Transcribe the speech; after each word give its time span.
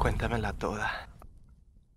Cuéntamela 0.00 0.54
toda. 0.54 1.10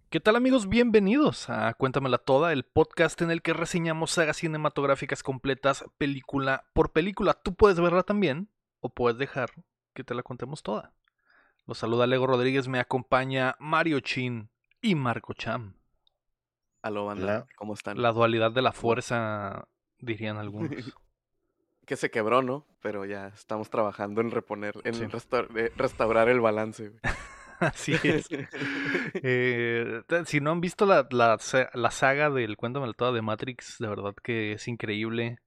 ¿Qué 0.10 0.20
tal 0.20 0.36
amigos? 0.36 0.68
Bienvenidos 0.68 1.50
a 1.50 1.74
Cuéntamela 1.74 2.18
Toda, 2.18 2.52
el 2.52 2.66
podcast 2.66 3.22
en 3.22 3.32
el 3.32 3.42
que 3.42 3.54
reseñamos 3.54 4.12
sagas 4.12 4.36
cinematográficas 4.38 5.24
completas 5.24 5.86
película 5.98 6.66
por 6.74 6.92
película. 6.92 7.34
Tú 7.34 7.56
puedes 7.56 7.80
verla 7.80 8.04
también 8.04 8.50
o 8.82 8.90
puedes 8.90 9.18
dejar 9.18 9.52
que 9.94 10.04
te 10.04 10.14
la 10.16 10.22
contemos 10.22 10.64
toda. 10.64 10.92
Los 11.66 11.78
saluda 11.78 12.06
Lego 12.06 12.28
Rodríguez, 12.28 12.68
me 12.68 12.82
acompaña 12.82 13.56
Mario 13.58 14.02
Chin 14.02 14.50
y 14.82 14.96
Marco 14.96 15.32
Cham. 15.34 15.76
Aló, 16.82 17.06
banda. 17.06 17.48
¿Cómo 17.56 17.74
están? 17.74 18.02
La 18.02 18.12
dualidad 18.12 18.52
de 18.52 18.62
la 18.62 18.74
fuerza, 18.74 19.68
dirían 20.00 20.38
algunos. 20.38 20.72
Que 21.86 21.98
se 21.98 22.10
quebró, 22.10 22.42
¿no? 22.42 22.66
Pero 22.82 23.04
ya 23.04 23.28
estamos 23.28 23.70
trabajando 23.70 24.22
en 24.22 24.32
reponer, 24.32 24.74
en 24.86 24.94
Sí. 24.94 25.04
resta- 25.06 25.46
eh, 25.54 25.70
restaurar 25.76 26.30
el 26.30 26.40
balance. 26.40 26.94
Así 27.60 27.94
es. 28.04 28.28
Eh, 29.16 30.02
si 30.26 30.40
no 30.40 30.52
han 30.52 30.62
visto 30.62 30.86
la, 30.86 31.08
la 31.12 31.38
la 31.74 31.92
saga 31.92 32.30
del 32.30 32.58
Cuéntamela 32.58 32.94
Toda 32.94 33.12
de 33.12 33.22
Matrix, 33.22 33.78
de 33.80 33.88
verdad 33.88 34.14
que 34.22 34.54
es 34.54 34.68
increíble. 34.68 35.40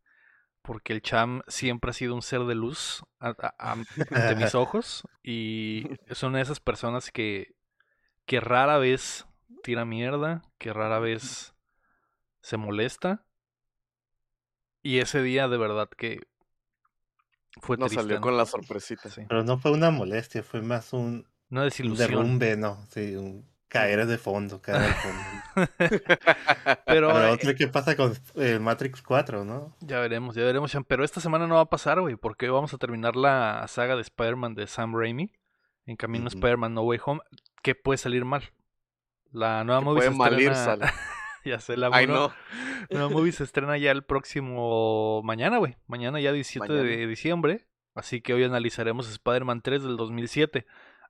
Porque 0.63 0.93
el 0.93 1.01
Cham 1.01 1.43
siempre 1.47 1.91
ha 1.91 1.95
sido 1.95 2.15
un 2.17 2.23
ser 2.23 2.41
de 2.41 2.57
luz 2.57 3.05
a- 3.21 3.37
a- 3.39 3.55
am- 3.73 3.85
ante 4.11 4.35
mis 4.35 4.55
ojos. 4.57 5.05
Y 5.23 5.87
es 6.09 6.23
una 6.25 6.39
de 6.39 6.43
esas 6.43 6.59
personas 6.59 7.13
que, 7.13 7.55
que 8.25 8.41
rara 8.41 8.77
vez 8.79 9.27
tira 9.63 9.85
mierda, 9.85 10.43
que 10.59 10.73
rara 10.73 10.99
vez 10.99 11.55
se 12.41 12.57
molesta. 12.57 13.25
Y 14.83 14.99
ese 14.99 15.23
día 15.23 15.47
de 15.47 15.57
verdad 15.57 15.89
que 15.89 16.21
fue 17.61 17.77
Nos 17.77 17.89
triste. 17.91 18.03
salió 18.03 18.17
¿no? 18.17 18.23
con 18.23 18.37
la 18.37 18.45
sorpresita. 18.47 19.09
Sí. 19.09 19.23
Pero 19.29 19.45
no 19.45 19.59
fue 19.59 19.71
una 19.71 19.91
molestia, 19.93 20.43
fue 20.43 20.63
más 20.63 20.93
un, 20.93 21.29
Una 21.51 21.63
un 21.63 21.67
desilusión. 21.67 22.09
derrumbe, 22.11 22.57
¿no? 22.57 22.85
Sí, 22.91 23.15
un 23.17 23.47
caer 23.69 24.07
de 24.07 24.19
fondo, 24.19 24.61
caer 24.61 24.83
al 24.83 24.95
fondo. 24.95 25.23
Pero, 26.87 27.09
Pero 27.09 27.27
eh, 27.27 27.31
otro, 27.31 27.55
¿qué 27.55 27.69
pasa 27.69 27.97
con 27.97 28.15
el 28.37 28.61
Matrix 28.61 29.03
4, 29.03 29.45
no? 29.45 29.77
Ya 29.81 30.01
veremos, 30.01 30.35
ya 30.35 30.45
veremos, 30.45 30.71
Sean, 30.71 30.85
Pero 30.85 31.05
esta 31.05 31.21
semana 31.21 31.47
no 31.47 31.57
va 31.57 31.63
a 31.63 31.71
pasar, 31.71 32.01
güey, 32.01 32.17
porque 32.17 32.49
vamos 32.49 32.73
a 32.75 32.79
terminar 32.79 33.17
la 33.17 33.65
saga 33.69 33.97
de 33.97 34.03
Spider-Man 34.03 34.55
de 34.55 34.67
Sam 34.67 34.95
Raimi. 34.97 35.33
En 35.87 35.97
camino 35.97 36.25
a. 36.25 36.29
Spider-Man 36.29 36.75
No 36.75 36.83
Way 36.83 36.99
Home. 37.05 37.21
que 37.63 37.75
puede 37.75 37.99
salir 37.99 38.25
mal? 38.25 38.43
La 39.31 39.63
nueva 39.65 39.81
movie 39.81 40.03
se 40.03 40.11
puede 40.11 40.19
mal 40.19 40.41
ir, 40.41 40.51
estrena... 40.53 40.65
sale. 40.65 40.93
ya 41.45 41.61
sé, 41.61 41.77
la 41.77 41.91
Ay, 41.93 42.07
no. 42.07 42.33
nueva 42.91 43.09
movie 43.09 43.33
se 43.33 43.45
estrena 43.45 43.77
ya 43.79 43.91
el 43.93 44.03
próximo... 44.05 45.23
Mañana, 45.23 45.59
güey. 45.59 45.77
Mañana 45.87 46.19
ya 46.21 46.33
17 46.33 46.73
de 46.73 46.83
Mañana. 46.83 47.07
diciembre. 47.07 47.67
Así 47.95 48.21
que 48.21 48.35
hoy 48.35 48.45
analizaremos 48.45 49.09
Spider-Man 49.09 49.63
3 49.63 49.83
del 49.85 49.97
2007. 49.97 50.67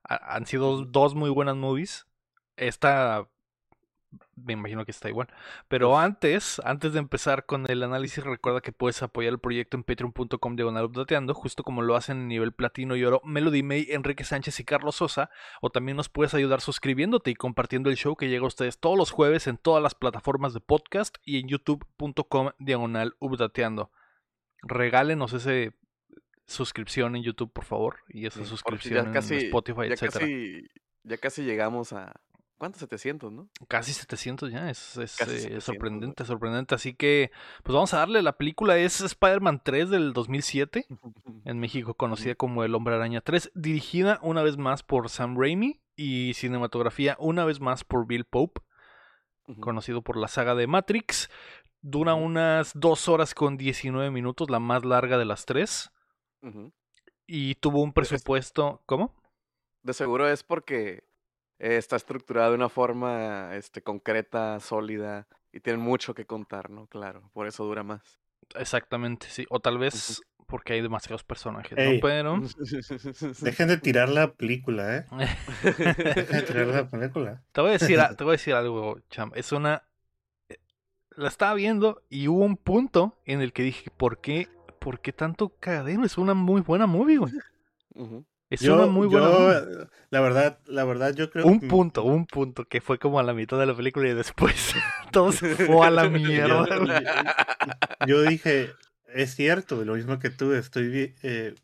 Ha- 0.09 0.37
han 0.37 0.47
sido 0.47 0.85
dos 0.85 1.15
muy 1.15 1.31
buenas 1.31 1.57
movies. 1.57 2.07
Esta... 2.57 3.29
Me 4.37 4.53
imagino 4.55 4.85
que 4.85 4.91
está 4.93 5.09
igual. 5.09 5.29
Pero 5.69 5.99
antes, 5.99 6.61
antes 6.65 6.93
de 6.93 6.99
empezar 7.01 7.45
con 7.45 7.69
el 7.71 7.83
análisis, 7.83 8.23
recuerda 8.23 8.61
que 8.61 8.73
puedes 8.73 9.03
apoyar 9.03 9.33
el 9.33 9.39
proyecto 9.39 9.77
en 9.77 9.83
patreon.com 9.83 10.57
diagonal 10.57 10.85
updateando, 10.87 11.35
justo 11.35 11.63
como 11.65 11.83
lo 11.83 11.97
hacen 11.97 12.19
en 12.19 12.29
nivel 12.29 12.53
platino 12.53 12.97
y 12.97 13.05
oro 13.05 13.21
Melody 13.25 13.63
May, 13.63 13.89
Enrique 13.91 14.25
Sánchez 14.25 14.61
y 14.61 14.65
Carlos 14.65 14.97
Sosa. 14.97 15.31
O 15.61 15.71
también 15.71 15.97
nos 15.97 16.09
puedes 16.09 16.33
ayudar 16.35 16.61
suscribiéndote 16.61 17.31
y 17.31 17.35
compartiendo 17.35 17.91
el 17.91 17.97
show 17.97 18.15
que 18.17 18.29
llega 18.29 18.45
a 18.45 18.49
ustedes 18.49 18.79
todos 18.79 18.97
los 18.97 19.11
jueves 19.11 19.47
en 19.49 19.59
todas 19.59 19.83
las 19.83 19.95
plataformas 19.95 20.55
de 20.55 20.61
podcast 20.61 21.17
y 21.25 21.41
en 21.41 21.49
youtube.com 21.49 22.51
diagonal 22.59 23.17
updateando. 23.19 23.91
Regálenos 24.63 25.33
ese 25.33 25.75
suscripción 26.47 27.17
en 27.17 27.23
YouTube, 27.23 27.53
por 27.53 27.65
favor, 27.65 27.97
y 28.09 28.27
esa 28.27 28.41
Sí, 28.41 28.47
suscripción 28.47 29.13
casi, 29.13 29.35
en 29.35 29.41
Spotify, 29.41 29.89
ya 29.89 29.95
etcétera. 29.95 30.21
casi, 30.21 30.69
ya 31.05 31.17
casi 31.19 31.43
llegamos 31.45 31.93
a. 31.93 32.13
¿Cuántos? 32.59 32.81
700, 32.81 33.33
¿no? 33.33 33.51
Casi 33.69 33.93
700 33.93 34.51
ya, 34.51 34.71
es, 34.71 34.97
es, 34.97 35.21
eh, 35.21 35.25
700, 35.27 35.65
sorprendente, 35.65 36.25
sorprendente. 36.25 36.75
Así 36.75 36.95
que, 36.95 37.31
pues 37.63 37.75
vamos 37.75 37.93
a 37.93 37.99
darle. 37.99 38.23
La 38.23 38.39
película 38.39 38.79
es 38.79 39.03
Spider-Man 39.03 39.61
3 39.63 39.91
del 39.91 40.15
2007, 40.15 40.87
en 41.45 41.59
México 41.59 41.93
conocida 41.95 42.35
como 42.35 42.65
El 42.65 42.75
Hombre 42.75 42.95
Araña 42.95 43.21
3, 43.21 43.53
dirigida 43.55 44.19
una 44.23 44.43
vez 44.43 44.57
más 44.57 44.83
por 44.83 45.11
Sam 45.11 45.37
Raimi 45.39 45.83
y 45.97 46.33
cinematografía 46.35 47.17
una 47.19 47.45
vez 47.45 47.61
más 47.61 47.85
por 47.85 48.07
Bill 48.07 48.25
Pope, 48.25 48.63
conocido 49.61 50.01
por 50.03 50.17
la 50.17 50.29
saga 50.29 50.55
de 50.55 50.67
Matrix. 50.67 51.29
Dura 51.83 52.15
unas 52.15 52.73
2 52.75 53.09
horas 53.09 53.35
con 53.35 53.59
19 53.59 54.11
minutos, 54.11 54.49
la 54.49 54.61
más 54.61 54.83
larga 54.85 55.19
de 55.19 55.25
las 55.27 55.45
tres, 55.45 55.91
Y 57.27 57.55
tuvo 57.57 57.83
un 57.83 57.93
presupuesto... 57.93 58.83
¿Cómo? 58.87 59.15
De 59.83 59.95
seguro 59.95 60.29
es 60.29 60.43
porque 60.43 61.05
eh, 61.59 61.77
está 61.77 61.97
estructurada 61.97 62.51
de 62.51 62.57
una 62.57 62.69
forma 62.69 63.55
este, 63.55 63.83
concreta, 63.83 64.59
sólida, 64.61 65.29
y 65.53 65.61
tienen 65.61 65.81
mucho 65.81 66.15
que 66.15 66.27
contar, 66.27 66.71
¿no? 66.71 66.87
Claro, 66.89 67.31
por 67.33 67.47
eso 67.47 67.65
dura 67.65 67.83
más. 67.83 68.19
Exactamente, 68.57 69.27
sí. 69.29 69.47
O 69.49 69.61
tal 69.61 69.79
vez 69.79 70.21
porque 70.47 70.75
hay 70.75 70.81
demasiados 70.81 71.25
personajes. 71.25 71.73
Pero... 72.01 72.41
Dejen 73.41 73.69
de 73.69 73.79
tirar 73.79 74.09
la 74.09 74.33
película, 74.35 74.97
¿eh? 74.97 75.07
Dejen 75.63 76.27
de 76.37 76.43
tirar 76.43 76.67
la 76.69 76.89
película. 76.89 77.43
Te 77.53 77.61
voy 77.61 77.71
a 77.71 77.73
decir, 77.75 77.99
te 78.17 78.25
voy 78.25 78.33
a 78.33 78.39
decir 78.39 78.55
algo, 78.55 79.01
Cham. 79.11 79.33
Es 79.35 79.53
una. 79.53 79.89
eh, 80.49 80.59
La 81.17 81.29
estaba 81.29 81.55
viendo 81.55 82.03
y 82.09 82.29
hubo 82.29 82.45
un 82.45 82.57
punto 82.57 83.19
en 83.25 83.41
el 83.41 83.53
que 83.53 83.63
dije, 83.63 83.91
¿por 83.97 84.21
qué, 84.21 84.49
por 84.87 85.01
qué 85.01 85.13
tanto 85.13 85.49
cagadero? 85.59 86.05
Es 86.05 86.17
una 86.17 86.33
muy 86.33 86.61
buena 86.61 86.87
movie, 86.87 87.17
güey. 87.19 87.33
Es 88.49 88.61
Yo, 88.61 88.77
una 88.77 88.87
muy 88.87 89.09
buena 89.09 89.27
yo, 89.33 89.41
movie. 89.41 89.89
la 90.11 90.21
verdad, 90.21 90.59
la 90.67 90.85
verdad, 90.85 91.13
yo 91.13 91.29
creo 91.29 91.45
Un 91.45 91.59
que- 91.59 91.67
punto, 91.67 92.05
un 92.05 92.25
punto, 92.27 92.67
que 92.69 92.81
fue 92.81 92.97
como 93.01 93.19
a 93.19 93.25
la 93.25 93.35
mitad 93.35 93.59
de 93.59 93.67
la 93.67 93.75
película 93.77 94.09
y 94.09 94.15
después 94.15 94.55
todo 95.13 95.33
se 95.33 95.57
fue 95.57 95.85
a 95.85 95.91
la 95.91 96.09
mierda. 96.09 96.79
güey. 96.79 97.05
Yo 98.07 98.23
dije, 98.23 98.71
es 99.13 99.35
cierto, 99.35 99.85
lo 99.85 99.95
mismo 99.97 100.21
que 100.21 100.31
tú, 100.31 100.53
estoy 100.53 101.17
eh, 101.25 101.57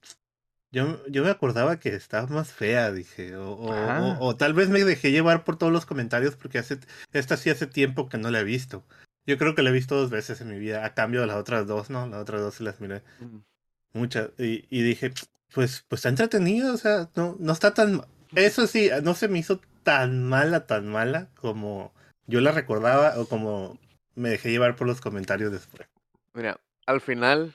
yo, 0.73 0.99
yo 1.07 1.23
me 1.23 1.31
acordaba 1.31 1.79
que 1.79 1.91
estaba 1.91 2.27
más 2.27 2.53
fea, 2.53 2.91
dije, 2.91 3.37
o, 3.37 3.53
o- 3.53 4.17
o 4.19 4.35
tal 4.37 4.53
vez 4.53 4.69
me 4.69 4.83
dejé 4.83 5.13
llevar 5.13 5.45
por 5.45 5.57
todos 5.57 5.73
los 5.73 5.87
comentarios 5.87 6.35
porque 6.35 6.59
hace, 6.59 6.79
esta 7.13 7.37
sí 7.37 7.51
hace 7.51 7.69
tiempo 7.69 8.09
que 8.09 8.19
no 8.19 8.29
la 8.33 8.41
he 8.41 8.45
visto. 8.45 8.83
Yo 9.27 9.39
creo 9.39 9.55
que 9.55 9.63
la 9.63 9.71
he 9.71 9.73
visto 9.73 9.97
dos 9.97 10.11
veces 10.11 10.41
en 10.41 10.49
mi 10.49 10.59
vida, 10.59 10.85
a 10.85 10.95
cambio 10.95 11.21
de 11.21 11.27
las 11.27 11.37
otras 11.37 11.67
dos, 11.67 11.91
¿no? 11.91 12.07
Las 12.07 12.21
otras 12.21 12.41
dos 12.41 12.55
sí 12.55 12.65
las 12.65 12.81
miré 12.81 13.03
Ujú. 13.21 13.45
muchas, 13.93 14.31
y, 14.39 14.67
y 14.69 14.83
dije, 14.83 15.13
pues, 15.55 15.85
pues 15.89 16.01
está 16.01 16.09
entretenida, 16.09 16.73
o 16.73 16.77
sea, 16.77 17.09
no, 17.15 17.37
no 17.39 17.53
está 17.53 17.75
tan, 17.75 18.03
eso 18.35 18.67
sí, 18.67 18.91
no 19.03 19.15
se 19.15 19.29
me 19.29 19.39
hizo 19.39 19.61
tan 19.83 20.25
mala, 20.25 20.67
tan 20.67 20.89
mala 20.89 21.29
como 21.37 21.93
yo 22.27 22.41
la 22.41 22.53
recordaba 22.53 23.19
o 23.19 23.27
como 23.27 23.79
me 24.15 24.31
dejé 24.31 24.51
llevar 24.51 24.77
por 24.77 24.87
los 24.87 25.01
comentarios 25.01 25.53
después. 25.53 25.89
Mira, 26.35 26.61
al 26.87 27.01
final. 27.01 27.55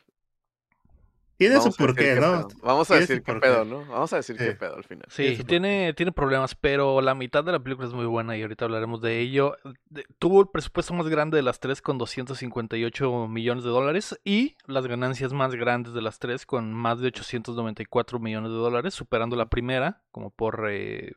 Tiene 1.37 1.55
su 1.55 1.61
vamos 1.61 1.77
porqué, 1.77 2.15
qué 2.15 2.19
¿no? 2.19 2.47
Vamos 2.63 2.89
a 2.89 2.95
decir 2.95 3.21
qué 3.21 3.33
pedo, 3.35 3.63
¿no? 3.63 3.85
Vamos 3.85 4.11
a 4.11 4.15
decir 4.15 4.35
qué 4.37 4.53
pedo 4.53 4.75
al 4.75 4.83
final. 4.83 5.05
Sí, 5.09 5.37
tiene, 5.45 5.93
tiene 5.93 6.11
problemas, 6.11 6.55
pero 6.55 6.99
la 7.01 7.13
mitad 7.13 7.43
de 7.43 7.51
la 7.51 7.59
película 7.59 7.87
es 7.87 7.93
muy 7.93 8.07
buena 8.07 8.35
y 8.35 8.41
ahorita 8.41 8.65
hablaremos 8.65 9.01
de 9.01 9.19
ello. 9.19 9.55
De- 9.85 10.05
tuvo 10.17 10.41
el 10.41 10.47
presupuesto 10.47 10.95
más 10.95 11.07
grande 11.07 11.37
de 11.37 11.43
las 11.43 11.59
tres 11.59 11.81
con 11.81 11.99
258 11.99 13.27
millones 13.27 13.63
de 13.63 13.69
dólares 13.69 14.19
y 14.23 14.55
las 14.65 14.87
ganancias 14.87 15.31
más 15.31 15.53
grandes 15.53 15.93
de 15.93 16.01
las 16.01 16.17
tres 16.17 16.45
con 16.47 16.73
más 16.73 16.99
de 16.99 17.07
894 17.09 18.19
millones 18.19 18.49
de 18.51 18.57
dólares, 18.57 18.95
superando 18.95 19.35
la 19.35 19.45
primera 19.47 20.01
como 20.11 20.31
por 20.31 20.67
eh, 20.71 21.13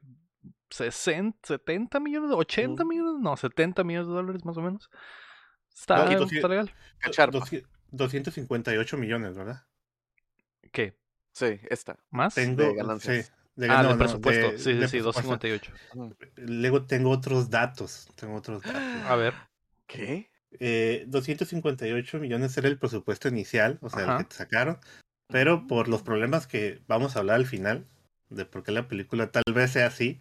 60, 0.69 1.39
70 1.47 1.99
millones, 1.99 2.31
80 2.33 2.83
Ujú. 2.83 2.89
millones, 2.93 3.15
no, 3.21 3.37
70 3.37 3.85
millones 3.85 4.09
de 4.09 4.13
dólares 4.15 4.45
más 4.45 4.57
o 4.59 4.61
menos. 4.63 4.91
Está, 5.75 6.05
No, 6.05 6.25
está 6.25 6.49
legal. 6.49 6.71
Cacharpa. 6.99 7.39
Doci- 7.39 7.65
258 7.91 8.97
millones, 8.99 9.37
¿verdad? 9.37 9.63
¿Qué? 10.73 10.97
Sí, 11.33 11.59
esta. 11.69 11.99
¿Más? 12.11 12.35
Tengo, 12.35 12.63
De 12.65 12.75
ganancias. 12.75 13.27
sí, 13.27 13.33
de, 13.57 13.71
ah, 13.71 13.83
no, 13.83 13.99
presupuesto. 13.99 14.53
de- 14.53 14.59
sí, 14.59 14.65
sí, 14.65 14.73
de 14.75 14.89
sí, 14.89 15.01
presupuesto. 15.01 15.03
258. 15.03 15.73
Ujú. 15.95 16.17
Luego 16.37 16.87
tengo 16.87 17.11
otros 17.11 17.51
datos, 17.51 18.09
tengo 18.17 18.35
otros 18.37 18.63
datos. 18.63 19.03
A 19.05 19.17
ver. 19.17 19.35
¿Qué? 19.87 20.31
Eh, 20.59 21.05
258 21.09 22.19
millones 22.19 22.57
era 22.57 22.69
el 22.69 22.79
presupuesto 22.79 23.29
inicial, 23.29 23.79
o 23.83 23.89
sea, 23.91 24.03
Ajá. 24.03 24.13
el 24.17 24.19
que 24.25 24.29
te 24.31 24.37
sacaron, 24.37 24.79
pero 25.29 25.67
por 25.67 25.89
los 25.89 26.03
problemas 26.03 26.47
que 26.47 26.81
vamos 26.89 27.15
a 27.15 27.21
hablar 27.21 27.37
al 27.37 27.47
final, 27.47 27.87
de 28.31 28.45
por 28.45 28.63
qué 28.65 28.73
la 28.73 28.89
película 28.89 29.31
tal 29.31 29.45
vez 29.53 29.73
sea 29.73 29.87
así, 29.87 30.19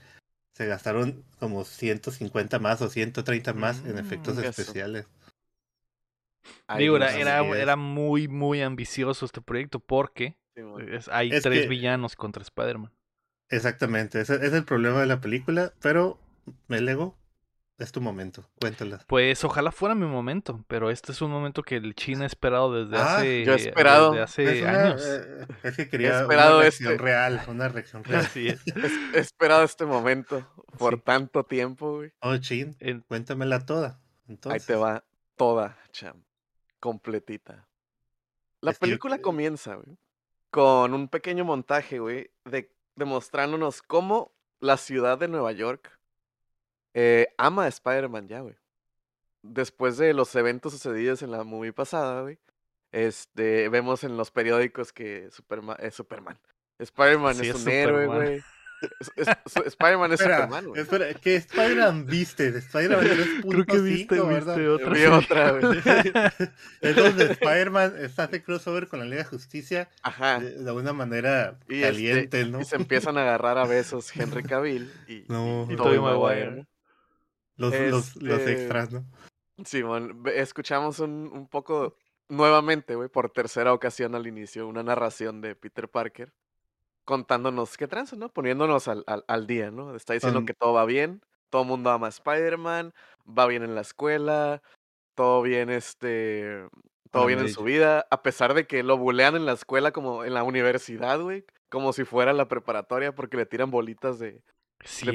se 0.53 0.65
gastaron 0.67 1.23
como 1.39 1.63
150 1.65 2.59
más 2.59 2.81
o 2.81 2.89
130 2.89 3.53
más 3.53 3.83
en 3.85 3.95
Mm, 3.95 3.99
efectos 3.99 4.37
eso. 4.37 4.49
especiales. 4.49 5.07
Ay, 6.67 6.83
Digo, 6.83 6.97
era, 6.97 7.11
era 7.15 7.75
muy, 7.75 8.27
muy 8.27 8.61
ambicioso 8.61 9.25
este 9.25 9.41
proyecto 9.41 9.79
porque 9.79 10.37
es- 10.79 11.07
hay 11.09 11.31
Es 11.31 11.43
tres 11.43 11.63
que- 11.63 11.67
villanos 11.67 12.15
contra 12.15 12.41
Spider-Man. 12.43 12.91
Exactamente, 13.49 14.21
ese 14.21 14.35
es 14.45 14.53
el 14.53 14.63
problema 14.63 14.99
de 15.01 15.07
la 15.07 15.19
película, 15.21 15.73
pero 15.81 16.19
me 16.67 16.81
lego, 16.81 17.17
es 17.79 17.91
tu 17.91 17.99
momento, 18.01 18.47
cuéntala. 18.61 18.99
Pues 19.07 19.43
ojalá 19.43 19.71
fuera 19.71 19.95
mi 19.95 20.05
momento, 20.05 20.63
pero 20.67 20.91
este 20.91 21.13
es 21.13 21.21
un 21.21 21.31
momento 21.31 21.63
que 21.63 21.77
el 21.77 21.95
China 21.95 22.25
ha 22.25 22.27
esperado 22.27 22.73
desde 22.83 22.97
Ah, 23.01 23.17
hace, 23.17 23.45
yo 23.45 23.53
he 23.53 23.55
esperado. 23.55 24.11
desde 24.11 24.23
hace 24.23 24.43
Es 24.57 24.61
una- 24.61 24.83
años. 24.83 25.03
eh, 25.07 25.47
es 25.63 25.75
que 25.77 25.89
quería 25.89 26.19
esperado 26.21 26.55
una 26.57 26.61
reacción 26.61 26.91
este. 26.91 27.03
real, 27.03 27.41
una 27.47 27.69
reacción 27.69 28.03
real. 28.03 28.21
Así 28.25 28.47
es. 28.49 28.61
Es- 28.75 29.15
he 29.15 29.19
esperado 29.19 29.63
este 29.63 29.85
momento 29.85 30.45
por 30.77 30.95
Sí. 30.95 31.01
tanto 31.05 31.43
tiempo, 31.45 31.95
güey. 31.97 32.11
Oh, 32.19 32.37
chin, 32.37 32.75
cuéntamela 33.07 33.65
toda. 33.65 33.99
Entonces, 34.27 34.61
Ahí 34.61 34.67
te 34.67 34.75
va 34.79 35.03
toda, 35.37 35.75
cham. 35.91 36.23
Completita. 36.79 37.67
La 38.61 38.71
Es 38.71 38.77
que 38.77 38.85
yo- 38.85 38.89
película 38.91 39.19
comienza, 39.19 39.75
güey, 39.75 39.97
con 40.49 40.93
un 40.93 41.07
pequeño 41.07 41.45
montaje, 41.45 41.99
güey, 41.99 42.31
de, 42.45 42.71
demostrándonos 42.95 43.81
cómo 43.81 44.31
la 44.59 44.77
ciudad 44.77 45.17
de 45.17 45.27
Nueva 45.27 45.51
York 45.51 45.97
eh, 46.93 47.27
ama 47.37 47.65
a 47.65 47.67
Spider-Man 47.67 48.27
ya, 48.27 48.41
güey. 48.41 48.55
Después 49.41 49.97
de 49.97 50.13
los 50.13 50.35
eventos 50.35 50.73
sucedidos 50.73 51.21
en 51.21 51.31
la 51.31 51.43
movie 51.43 51.71
pasada, 51.71 52.21
güey, 52.21 52.39
este, 52.91 53.69
vemos 53.69 54.03
en 54.03 54.17
los 54.17 54.31
periódicos 54.31 54.91
que 54.91 55.29
Superman 55.31 55.77
es 55.79 55.95
Superman. 55.95 56.37
Spider-Man 56.79 57.35
Sí, 57.35 57.49
es 57.49 57.55
es 57.55 57.65
un 57.65 57.71
héroe, 57.71 58.07
güey. 58.07 58.43
Es- 58.81 59.11
es- 59.27 59.27
su- 59.51 59.63
Spider-Man 59.63 60.13
es 60.13 60.19
Superman, 60.21 60.65
güey. 60.67 60.81
espera, 60.81 61.13
¿qué 61.15 61.35
Spider-Man 61.35 62.05
viste? 62.05 62.51
De 62.51 62.59
Spider-Man 62.59 62.99
3.5, 63.43 63.49
Creo 63.49 63.65
que 63.65 63.79
viste, 63.81 64.21
¿verdad? 64.21 64.55
viste 64.55 64.69
otra. 64.69 64.89
Vi 64.89 64.99
serie. 64.99 65.15
otra, 65.17 65.51
güey. 65.51 65.79
es 66.81 66.95
donde 66.95 67.25
Spider-Man 67.31 67.93
está 67.99 68.23
hace 68.23 68.41
crossover 68.43 68.87
con 68.87 68.99
la 68.99 69.05
Liga 69.05 69.17
de 69.23 69.25
Justicia 69.25 69.89
Ajá. 70.01 70.39
de, 70.39 70.51
de 70.63 70.71
una 70.71 70.93
manera 70.93 71.59
Y, 71.67 71.81
caliente, 71.81 72.39
este, 72.41 72.45
¿no? 72.51 72.61
y 72.61 72.65
se 72.65 72.75
empiezan 72.77 73.17
a 73.17 73.21
agarrar 73.21 73.57
a 73.57 73.65
besos 73.65 74.15
Henry 74.15 74.43
Cavill 74.43 74.91
y, 75.07 75.25
No. 75.29 75.67
y 75.69 75.73
Y 75.73 75.75
Tobey 75.75 75.99
Maguire. 75.99 76.65
Los, 77.57 77.73
los, 77.73 78.15
los 78.15 78.39
este- 78.39 78.51
extras, 78.53 78.91
¿no? 78.91 79.05
Simón, 79.65 80.23
ve- 80.23 80.39
escuchamos 80.39 80.99
un, 80.99 81.29
un 81.33 81.49
poco 81.49 81.97
nuevamente, 82.29 82.95
güey, 82.95 83.09
por 83.09 83.29
tercera 83.31 83.73
ocasión 83.73 84.15
al 84.15 84.25
inicio, 84.27 84.65
una 84.67 84.83
narración 84.83 85.41
de 85.41 85.55
Peter 85.55 85.89
Parker 85.89 86.31
contándonos 87.09 87.75
qué 87.75 87.87
tranza, 87.87 88.15
¿no? 88.15 88.29
Poniéndonos 88.29 88.87
al, 88.87 89.03
al, 89.07 89.25
al 89.27 89.47
día, 89.47 89.71
¿no? 89.71 89.95
Está 89.95 90.13
diciendo 90.13 90.41
que 90.45 90.53
todo 90.53 90.73
va 90.73 90.85
bien, 90.85 91.21
todo 91.49 91.63
el 91.63 91.67
mundo 91.67 91.89
ama 91.89 92.05
a 92.05 92.09
Spider-Man, 92.09 92.93
va 93.27 93.47
bien 93.47 93.63
en 93.63 93.73
la 93.73 93.81
escuela, 93.81 94.61
todo 95.15 95.41
bien, 95.41 95.71
este, 95.71 96.67
todo 97.09 97.25
bien 97.25 97.39
en 97.39 97.49
su 97.49 97.63
vida, 97.63 98.05
a 98.11 98.21
pesar 98.21 98.53
de 98.53 98.67
que 98.67 98.83
lo 98.83 98.95
bulean 98.95 99.35
en 99.35 99.47
la 99.47 99.53
escuela 99.53 99.91
como 99.91 100.23
en 100.23 100.35
la 100.35 100.43
universidad, 100.43 101.19
güey, 101.19 101.45
como 101.69 101.93
si 101.93 102.03
fuera 102.05 102.31
la 102.31 102.47
preparatoria 102.47 103.15
porque 103.15 103.37
le 103.37 103.47
tiran 103.47 103.71
bolitas 103.71 104.19
de, 104.19 104.43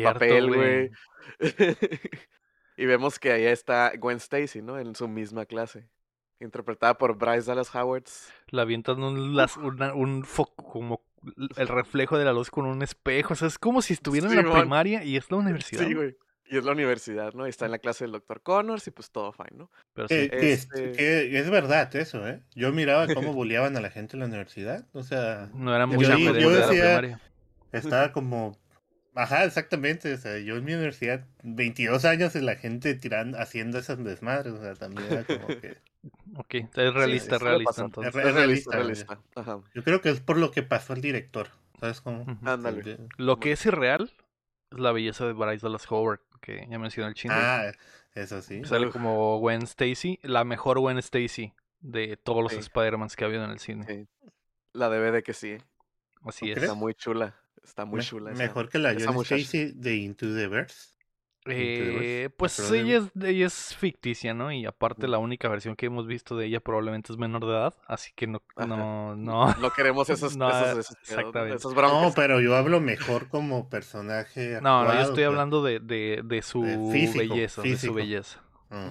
papel, 0.02 0.49
güey. 0.52 0.91
y 2.76 2.87
vemos 2.87 3.20
que 3.20 3.31
ahí 3.31 3.44
está 3.44 3.93
Gwen 3.96 4.17
Stacy, 4.17 4.62
¿no? 4.62 4.81
En 4.81 4.96
su 4.96 5.06
misma 5.06 5.46
clase. 5.46 5.88
Interpretada 6.41 6.99
por 6.99 7.17
Bryce 7.17 7.46
Dallas 7.46 7.73
Howard. 7.73 8.06
La 8.49 8.62
avientan 8.62 9.00
un, 9.00 9.37
las- 9.37 9.56
una- 9.56 9.94
un 9.94 10.25
foco, 10.25 10.64
como 10.64 11.05
el 11.56 11.69
reflejo 11.69 12.19
de 12.19 12.25
la 12.25 12.32
luz 12.32 12.50
con 12.50 12.67
un 12.67 12.82
espejo. 12.82 13.32
O 13.35 13.37
sea, 13.37 13.49
es 13.49 13.59
como 13.59 13.82
si 13.82 13.93
estuvieran 13.94 14.31
en 14.38 14.49
la 14.49 14.61
primaria 14.61 15.05
y 15.05 15.17
es 15.17 15.31
la 15.31 15.38
universidad. 15.38 15.87
Sí, 15.87 15.94
güey. 15.94 16.17
Y 16.47 16.59
es 16.59 16.65
la 16.65 16.73
universidad, 16.73 17.32
¿no? 17.32 17.47
Y 17.47 17.50
está 17.50 17.65
en 17.65 17.71
la 17.71 17.79
clase 17.79 18.05
del 18.05 18.12
Dr. 18.12 18.43
Connors 18.43 18.87
y 18.87 18.91
pues 18.91 19.11
todo 19.11 19.32
fine, 19.32 19.56
¿no? 19.56 19.71
Pero 19.94 20.09
sí. 20.09 20.29
Es, 20.31 20.69
Este- 20.71 20.93
que 20.93 21.38
es 21.38 21.49
verdad 21.50 21.94
eso, 21.97 22.29
¿eh? 22.29 22.43
Yo 22.55 22.71
miraba 22.71 23.06
cómo 23.12 23.32
bulleaban 23.35 23.76
a 23.76 23.81
la 23.81 23.91
gente 23.91 24.15
en 24.17 24.21
la 24.21 24.26
universidad. 24.26 24.87
O 24.93 25.03
sea, 25.03 25.49
No 25.55 25.75
era 25.75 25.87
yo 25.87 25.93
mucha 25.94 26.15
di- 26.17 26.26
de, 26.32 26.41
yo 26.43 26.50
la 26.50 26.67
decía- 26.67 26.82
primaria. 26.99 27.21
estaba 27.73 28.12
como... 28.12 28.59
Ajá, 29.14 29.44
exactamente. 29.44 30.12
O 30.12 30.16
sea, 30.16 30.38
yo 30.38 30.56
en 30.56 30.64
mi 30.64 30.75
universidad, 30.75 31.25
22 31.43 32.05
años, 32.05 32.34
y 32.34 32.40
la 32.40 32.56
gente 32.56 32.94
tirando, 32.94 33.38
haciendo 33.38 33.78
esas 33.78 34.02
desmadres. 34.02 34.52
O 34.55 34.61
sea, 34.61 34.75
también 34.75 35.12
era 35.12 35.25
como 35.25 35.46
que... 35.49 35.76
Ok, 36.37 36.55
es 36.55 36.75
realista, 36.94 37.38
suele 37.38 37.50
realista 37.55 37.82
entonces. 37.82 38.14
Es 38.14 38.26
Es 38.26 38.34
realista, 38.34 38.76
realista, 38.76 39.14
realista. 39.14 39.40
Ajá. 39.40 39.61
Yo 39.75 39.82
creo 39.82 40.02
que 40.02 40.11
es 40.11 40.20
por 40.20 40.37
lo 40.37 40.50
que 40.50 40.62
pasó 40.62 40.93
el 40.93 41.00
director. 41.00 41.49
¿Sabes 41.81 42.02
cómo? 42.02 42.26
Ándale. 42.44 42.99
Lo 43.16 43.40
que 43.40 43.52
es 43.52 43.64
irreal 43.64 44.12
es 44.70 44.78
la 44.78 44.93
belleza 44.93 45.25
de 45.26 45.32
Bryce 45.32 45.64
Dallas 45.67 45.90
Howard, 45.90 46.20
que 46.43 46.67
ya 46.69 46.78
mencionó 46.78 47.08
el 47.08 47.14
chino. 47.14 47.32
Ah, 47.34 47.72
eso 48.14 48.43
sí. 48.43 48.62
Sale 48.64 48.88
Uf. 48.88 48.93
como 48.93 49.38
Gwen 49.38 49.62
Stacy, 49.62 50.19
la 50.22 50.44
mejor 50.44 50.78
Gwen 50.78 50.99
Stacy 50.99 51.55
de 51.81 52.19
todos 52.19 52.43
los 52.43 52.52
Sí. 52.52 52.58
Spider-Mans 52.58 53.17
que 53.17 53.25
ha 53.25 53.28
habido 53.28 53.44
en 53.44 53.50
el 53.50 53.58
cine. 53.58 53.87
Sí. 53.87 54.06
La 54.75 54.90
debe 54.90 55.10
de 55.10 55.22
que 55.22 55.32
sí. 55.32 55.56
Así 56.22 56.40
¿Tú 56.40 56.46
es. 56.50 56.55
crees? 56.55 56.62
Está 56.64 56.75
muy 56.75 56.93
chula. 56.94 57.34
Está 57.64 57.84
muy 57.84 57.99
Me- 57.99 58.05
chula. 58.05 58.31
esa- 58.32 58.43
mejor 58.43 58.69
que 58.69 58.78
la 58.78 58.93
John. 58.99 59.20
Stacy 59.25 59.72
de 59.75 59.96
Into 59.96 60.26
the 60.34 60.46
Verse. 60.49 60.94
Eh, 61.46 62.31
pues 62.38 62.58
ella 62.70 63.00
de- 63.00 63.28
es, 63.28 63.34
ella 63.34 63.46
es 63.46 63.76
ficticia, 63.76 64.32
¿no? 64.32 64.50
Y 64.50 64.64
aparte 64.64 65.06
la 65.08 65.19
única 65.19 65.46
versión 65.50 65.76
que 65.76 65.84
hemos 65.87 66.06
visto 66.06 66.38
de 66.38 66.46
ella 66.46 66.61
probablemente 66.61 67.12
es 67.12 67.19
menor 67.19 67.44
de 67.44 67.52
edad, 67.52 67.75
así 67.87 68.12
que 68.16 68.26
no, 68.26 68.43
no, 68.66 69.14
no. 69.16 69.55
No 69.56 69.70
queremos 69.75 70.08
esos, 70.08 70.37
No, 70.38 70.49
esos, 70.49 70.78
esos 71.02 71.32
pedos, 71.32 71.64
¿no? 71.75 72.12
pero 72.16 72.40
yo 72.40 72.56
hablo 72.56 72.81
mejor 72.81 73.28
como 73.28 73.69
personaje. 73.69 74.58
No, 74.62 74.84
no, 74.84 74.84
yo 74.84 74.88
actuado, 74.88 75.00
estoy 75.02 75.14
pues. 75.17 75.26
hablando 75.26 75.62
de, 75.62 75.81
de, 75.81 76.22
de 76.25 76.40
su 76.43 76.62
físico, 76.90 77.19
belleza, 77.34 77.60
de 77.62 77.76
su 77.76 77.93
belleza. 77.93 78.43
Ah. 78.70 78.90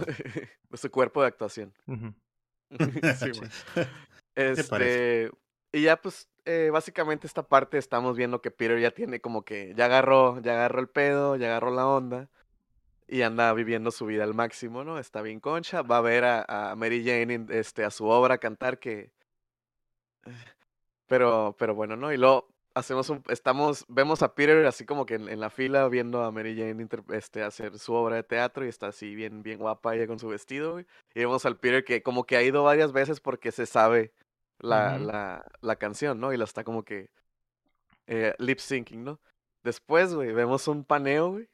de 0.69 0.77
su 0.77 0.91
cuerpo 0.91 1.21
de 1.23 1.27
actuación. 1.29 1.73
Ujú. 1.87 2.13
Sí, 3.17 3.33
Sí. 3.33 3.39
man. 3.41 3.49
¿Te 4.35 4.63
parece? 4.65 5.23
Este, 5.25 5.31
y 5.71 5.81
ya 5.81 5.97
pues, 5.99 6.29
eh, 6.45 6.69
básicamente 6.71 7.27
esta 7.27 7.43
parte 7.43 7.77
estamos 7.77 8.17
viendo 8.17 8.41
que 8.41 8.51
Peter 8.51 8.79
ya 8.79 8.91
tiene 8.91 9.21
como 9.21 9.43
que, 9.43 9.73
ya 9.75 9.85
agarró, 9.85 10.41
ya 10.41 10.53
agarró 10.53 10.79
el 10.81 10.89
pedo, 10.89 11.35
ya 11.35 11.47
agarró 11.47 11.71
la 11.71 11.87
onda, 11.87 12.29
y 13.07 13.21
anda 13.21 13.53
viviendo 13.53 13.91
su 13.91 14.05
vida 14.05 14.23
al 14.23 14.33
máximo, 14.33 14.83
¿no? 14.83 14.99
Está 14.99 15.21
bien 15.21 15.39
concha, 15.39 15.81
va 15.83 15.97
a 15.97 16.01
ver 16.01 16.25
a, 16.25 16.75
Mary 16.77 17.03
Jane, 17.05 17.45
este, 17.49 17.85
a 17.85 17.91
su 17.91 18.05
obra 18.07 18.37
cantar 18.39 18.79
que... 18.79 19.11
Pero, 21.07 21.55
pero 21.59 21.75
bueno, 21.75 21.95
¿no? 21.95 22.11
Y 22.13 22.17
luego 22.17 22.47
hacemos 22.73 23.09
un, 23.09 23.23
estamos, 23.29 23.85
vemos 23.87 24.23
a 24.23 24.33
Peter 24.33 24.65
así 24.65 24.85
como 24.85 25.05
que 25.05 25.15
en, 25.15 25.39
la 25.39 25.49
fila 25.49 25.87
viendo 25.89 26.23
a 26.23 26.31
Mary 26.31 26.57
Jane 26.57 26.87
este, 27.13 27.43
hacer 27.43 27.77
su 27.77 27.93
obra 27.93 28.15
de 28.15 28.23
teatro 28.23 28.65
y 28.65 28.69
está 28.69 28.87
así 28.87 29.13
bien, 29.15 29.43
bien 29.43 29.59
guapa 29.59 29.95
ella 29.95 30.07
con 30.07 30.19
su 30.19 30.27
vestido. 30.27 30.79
Y 30.79 30.85
vemos 31.13 31.45
al 31.45 31.57
Peter 31.57 31.83
que 31.83 32.01
como 32.03 32.25
que 32.25 32.37
ha 32.37 32.43
ido 32.43 32.63
varias 32.63 32.91
veces 32.93 33.19
porque 33.19 33.51
se 33.51 33.65
sabe 33.65 34.11
la, 34.63 34.97
la, 34.97 35.45
la 35.61 35.75
canción, 35.75 36.19
¿no? 36.19 36.33
Y 36.33 36.37
la 36.37 36.45
está 36.45 36.63
como 36.63 36.83
que 36.83 37.09
eh, 38.07 38.33
lip 38.39 38.59
syncing, 38.59 39.03
¿no? 39.03 39.19
Después, 39.61 40.13
güey, 40.13 40.31
vemos 40.31 40.67
un 40.67 40.85
paneo, 40.85 41.31
güey. 41.31 41.49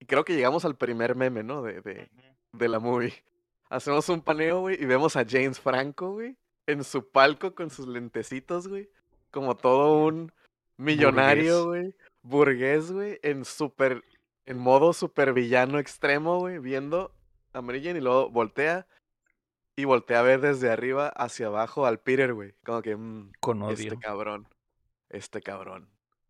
Y 0.00 0.06
creo 0.06 0.24
que 0.24 0.34
llegamos 0.34 0.64
al 0.64 0.76
primer 0.76 1.14
meme, 1.14 1.42
¿no? 1.44 1.62
De, 1.62 1.80
de, 1.80 2.10
de 2.52 2.68
la 2.68 2.80
movie. 2.80 3.14
Hacemos 3.70 4.08
un 4.08 4.20
paneo, 4.20 4.60
güey, 4.60 4.82
y 4.82 4.84
vemos 4.84 5.14
a 5.14 5.24
James 5.24 5.60
Franco, 5.60 6.12
güey, 6.14 6.36
en 6.66 6.82
su 6.82 7.08
palco 7.08 7.54
con 7.54 7.70
sus 7.70 7.86
lentecitos, 7.86 8.66
güey. 8.66 8.90
Como 9.30 9.56
todo 9.56 10.04
un 10.04 10.32
millonario, 10.76 11.66
güey. 11.66 11.94
Burgués, 12.22 12.90
güey, 12.90 13.20
en 13.22 13.44
super, 13.44 14.02
en 14.44 14.58
modo 14.58 14.92
super 14.92 15.32
villano 15.32 15.78
extremo, 15.78 16.40
güey, 16.40 16.58
viendo 16.58 17.14
a 17.52 17.62
Mary 17.62 17.82
Jane 17.82 18.00
y 18.00 18.02
luego 18.02 18.28
voltea 18.28 18.86
y 19.76 19.84
voltea 19.84 20.20
a 20.20 20.22
ver 20.22 20.40
desde 20.40 20.70
arriba 20.70 21.08
hacia 21.08 21.46
abajo 21.46 21.86
al 21.86 22.00
Peter, 22.00 22.34
güey. 22.34 22.54
Como 22.64 22.82
que, 22.82 22.96
mm, 22.96 23.32
Con 23.40 23.62
odio. 23.62 23.72
este 23.74 23.98
cabrón, 23.98 24.48
este 25.08 25.40
cabrón. 25.40 25.88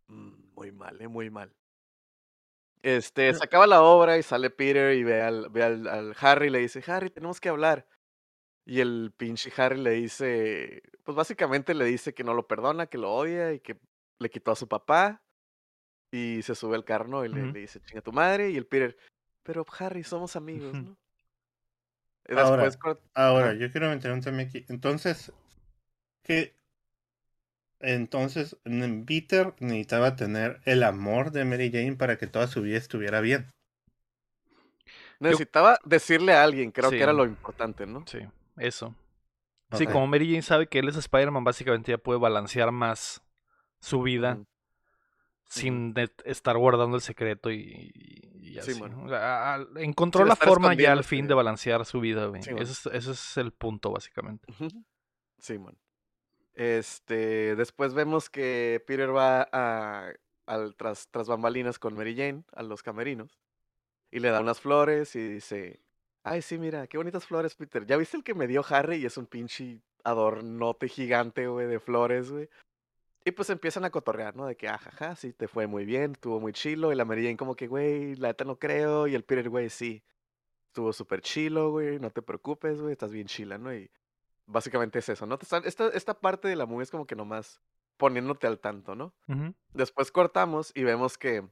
Mm, 0.08 0.54
muy 0.54 0.72
mal, 0.72 1.00
eh, 1.00 1.08
muy 1.08 1.30
mal. 1.30 1.54
Este, 2.82 3.34
se 3.34 3.44
acaba 3.44 3.66
la 3.66 3.82
obra 3.82 4.16
y 4.16 4.22
sale 4.22 4.48
Peter 4.48 4.94
y 4.94 5.04
ve 5.04 5.20
al, 5.20 5.50
ve 5.50 5.62
al, 5.62 5.86
al 5.86 6.16
Harry 6.20 6.46
y 6.46 6.50
le 6.50 6.58
dice, 6.60 6.82
Harry, 6.86 7.10
tenemos 7.10 7.40
que 7.40 7.48
hablar. 7.50 7.86
Y 8.64 8.80
el 8.80 9.12
pinche 9.16 9.52
Harry 9.56 9.78
le 9.78 9.90
dice, 9.92 10.82
pues 11.04 11.16
básicamente 11.16 11.74
le 11.74 11.84
dice 11.84 12.14
que 12.14 12.24
no 12.24 12.34
lo 12.34 12.46
perdona, 12.46 12.86
que 12.86 12.98
lo 12.98 13.12
odia 13.12 13.52
y 13.52 13.60
que 13.60 13.78
le 14.18 14.30
quitó 14.30 14.52
a 14.52 14.56
su 14.56 14.68
papá. 14.68 15.22
Y 16.12 16.42
se 16.42 16.54
sube 16.54 16.74
al 16.76 16.84
carro 16.84 17.08
¿no? 17.08 17.24
y 17.24 17.28
le, 17.28 17.52
le 17.52 17.60
dice, 17.60 17.80
chinga 17.80 18.00
tu 18.00 18.12
madre. 18.12 18.50
Y 18.50 18.56
el 18.56 18.66
Peter, 18.66 18.96
pero 19.42 19.64
Harry, 19.78 20.02
somos 20.02 20.36
amigos. 20.36 20.72
¿no? 20.74 20.96
Ahora, 22.28 22.64
después, 22.64 22.98
Ahora, 23.14 23.54
yo 23.54 23.70
quiero 23.70 23.88
meter 23.88 24.12
un 24.12 24.20
tema 24.20 24.42
aquí. 24.42 24.64
Entonces, 24.68 25.32
¿qué? 26.22 26.54
Entonces, 27.80 28.56
Peter 29.06 29.54
necesitaba 29.58 30.14
tener 30.14 30.60
el 30.64 30.82
amor 30.82 31.30
de 31.32 31.44
Mary 31.44 31.70
Jane 31.72 31.96
para 31.96 32.18
que 32.18 32.26
toda 32.26 32.46
su 32.46 32.62
vida 32.62 32.76
estuviera 32.76 33.20
bien. 33.20 33.46
necesitaba 35.18 35.78
decirle 35.84 36.32
a 36.32 36.42
alguien, 36.42 36.70
creo 36.70 36.90
Sí. 36.90 36.96
que 36.96 37.02
era 37.02 37.12
lo 37.12 37.26
importante, 37.26 37.86
¿no? 37.86 38.04
Sí, 38.06 38.20
eso. 38.56 38.94
Sí, 39.72 39.86
como 39.86 40.06
Mary 40.06 40.26
Jane 40.26 40.42
sabe 40.42 40.66
que 40.66 40.78
él 40.78 40.88
es 40.88 40.96
Spider-Man, 40.96 41.44
básicamente 41.44 41.92
ya 41.92 41.98
puede 41.98 42.18
balancear 42.18 42.72
más 42.72 43.22
su 43.80 44.02
vida 44.02 44.38
sin 45.48 45.94
estar 46.24 46.56
guardando 46.56 46.96
el 46.96 47.02
secreto 47.02 47.50
y, 47.50 48.29
y 48.50 48.58
así. 48.58 48.74
Sí, 48.74 48.80
man. 48.80 48.94
O 49.04 49.08
sea, 49.08 49.54
a- 49.54 49.66
encontró 49.76 50.24
la 50.24 50.36
forma 50.36 50.74
ya 50.74 50.92
al 50.92 51.04
fin 51.04 51.26
de 51.26 51.34
balancear 51.34 51.84
su 51.86 52.00
vida, 52.00 52.26
güey. 52.26 52.42
Sí, 52.42 52.50
ese, 52.58 52.72
es, 52.72 52.86
ese 52.86 53.10
es 53.12 53.36
el 53.36 53.52
punto, 53.52 53.90
básicamente. 53.90 54.52
Simón. 55.38 55.78
Este, 56.54 57.54
después 57.56 57.94
vemos 57.94 58.28
que 58.28 58.82
Peter 58.86 59.14
va 59.14 59.48
a, 59.52 60.12
al 60.46 60.74
tras, 60.76 61.08
tras 61.10 61.28
bambalinas 61.28 61.78
con 61.78 61.94
Mary 61.94 62.14
Jane 62.16 62.44
a 62.52 62.62
los 62.62 62.82
camerinos 62.82 63.40
y 64.10 64.18
le 64.20 64.30
da 64.30 64.40
unas 64.40 64.60
flores 64.60 65.14
y 65.16 65.26
dice, 65.26 65.80
ay 66.24 66.42
sí, 66.42 66.58
mira, 66.58 66.86
qué 66.86 66.98
bonitas 66.98 67.24
flores, 67.24 67.54
Peter. 67.54 67.86
¿Ya 67.86 67.96
viste 67.96 68.16
el 68.16 68.24
que 68.24 68.34
me 68.34 68.46
dio 68.46 68.64
Harry? 68.68 68.96
Y 68.96 69.06
es 69.06 69.16
un 69.16 69.26
pinche 69.26 69.80
adornote 70.04 70.88
gigante, 70.88 71.46
güey, 71.46 71.66
de 71.66 71.78
flores, 71.78 72.30
güey. 72.30 72.48
Y 73.24 73.32
pues 73.32 73.50
empiezan 73.50 73.84
a 73.84 73.90
cotorrear, 73.90 74.34
¿no? 74.34 74.46
De 74.46 74.56
que, 74.56 74.68
ajaja, 74.68 75.14
sí, 75.14 75.32
te 75.32 75.46
fue 75.46 75.66
muy 75.66 75.84
bien, 75.84 76.12
estuvo 76.12 76.40
muy 76.40 76.52
chilo. 76.52 76.92
Y 76.92 76.94
la 76.94 77.04
Mary 77.04 77.22
Jane 77.22 77.36
como 77.36 77.54
que, 77.54 77.66
güey, 77.66 78.16
la 78.16 78.28
neta 78.28 78.44
no 78.44 78.58
creo. 78.58 79.06
Y 79.06 79.14
el 79.14 79.24
Peter, 79.24 79.48
güey, 79.50 79.68
sí, 79.68 80.02
estuvo 80.70 80.92
súper 80.92 81.20
chilo, 81.20 81.70
güey, 81.72 81.98
no 81.98 82.10
te 82.10 82.22
preocupes, 82.22 82.80
güey, 82.80 82.92
estás 82.92 83.10
bien 83.10 83.26
chila, 83.26 83.58
¿no? 83.58 83.74
Y 83.74 83.90
básicamente 84.46 85.00
es 85.00 85.08
eso, 85.08 85.26
¿no? 85.26 85.38
Esta, 85.64 85.88
esta 85.88 86.14
parte 86.14 86.48
de 86.48 86.54
la 86.54 86.64
movie 86.64 86.84
es 86.84 86.90
como 86.90 87.06
que 87.06 87.16
nomás 87.16 87.60
poniéndote 87.96 88.46
al 88.46 88.60
tanto, 88.60 88.94
¿no? 88.94 89.12
Después 89.74 90.12
cortamos 90.12 90.72
y 90.74 90.84
vemos 90.84 91.18
que 91.18 91.46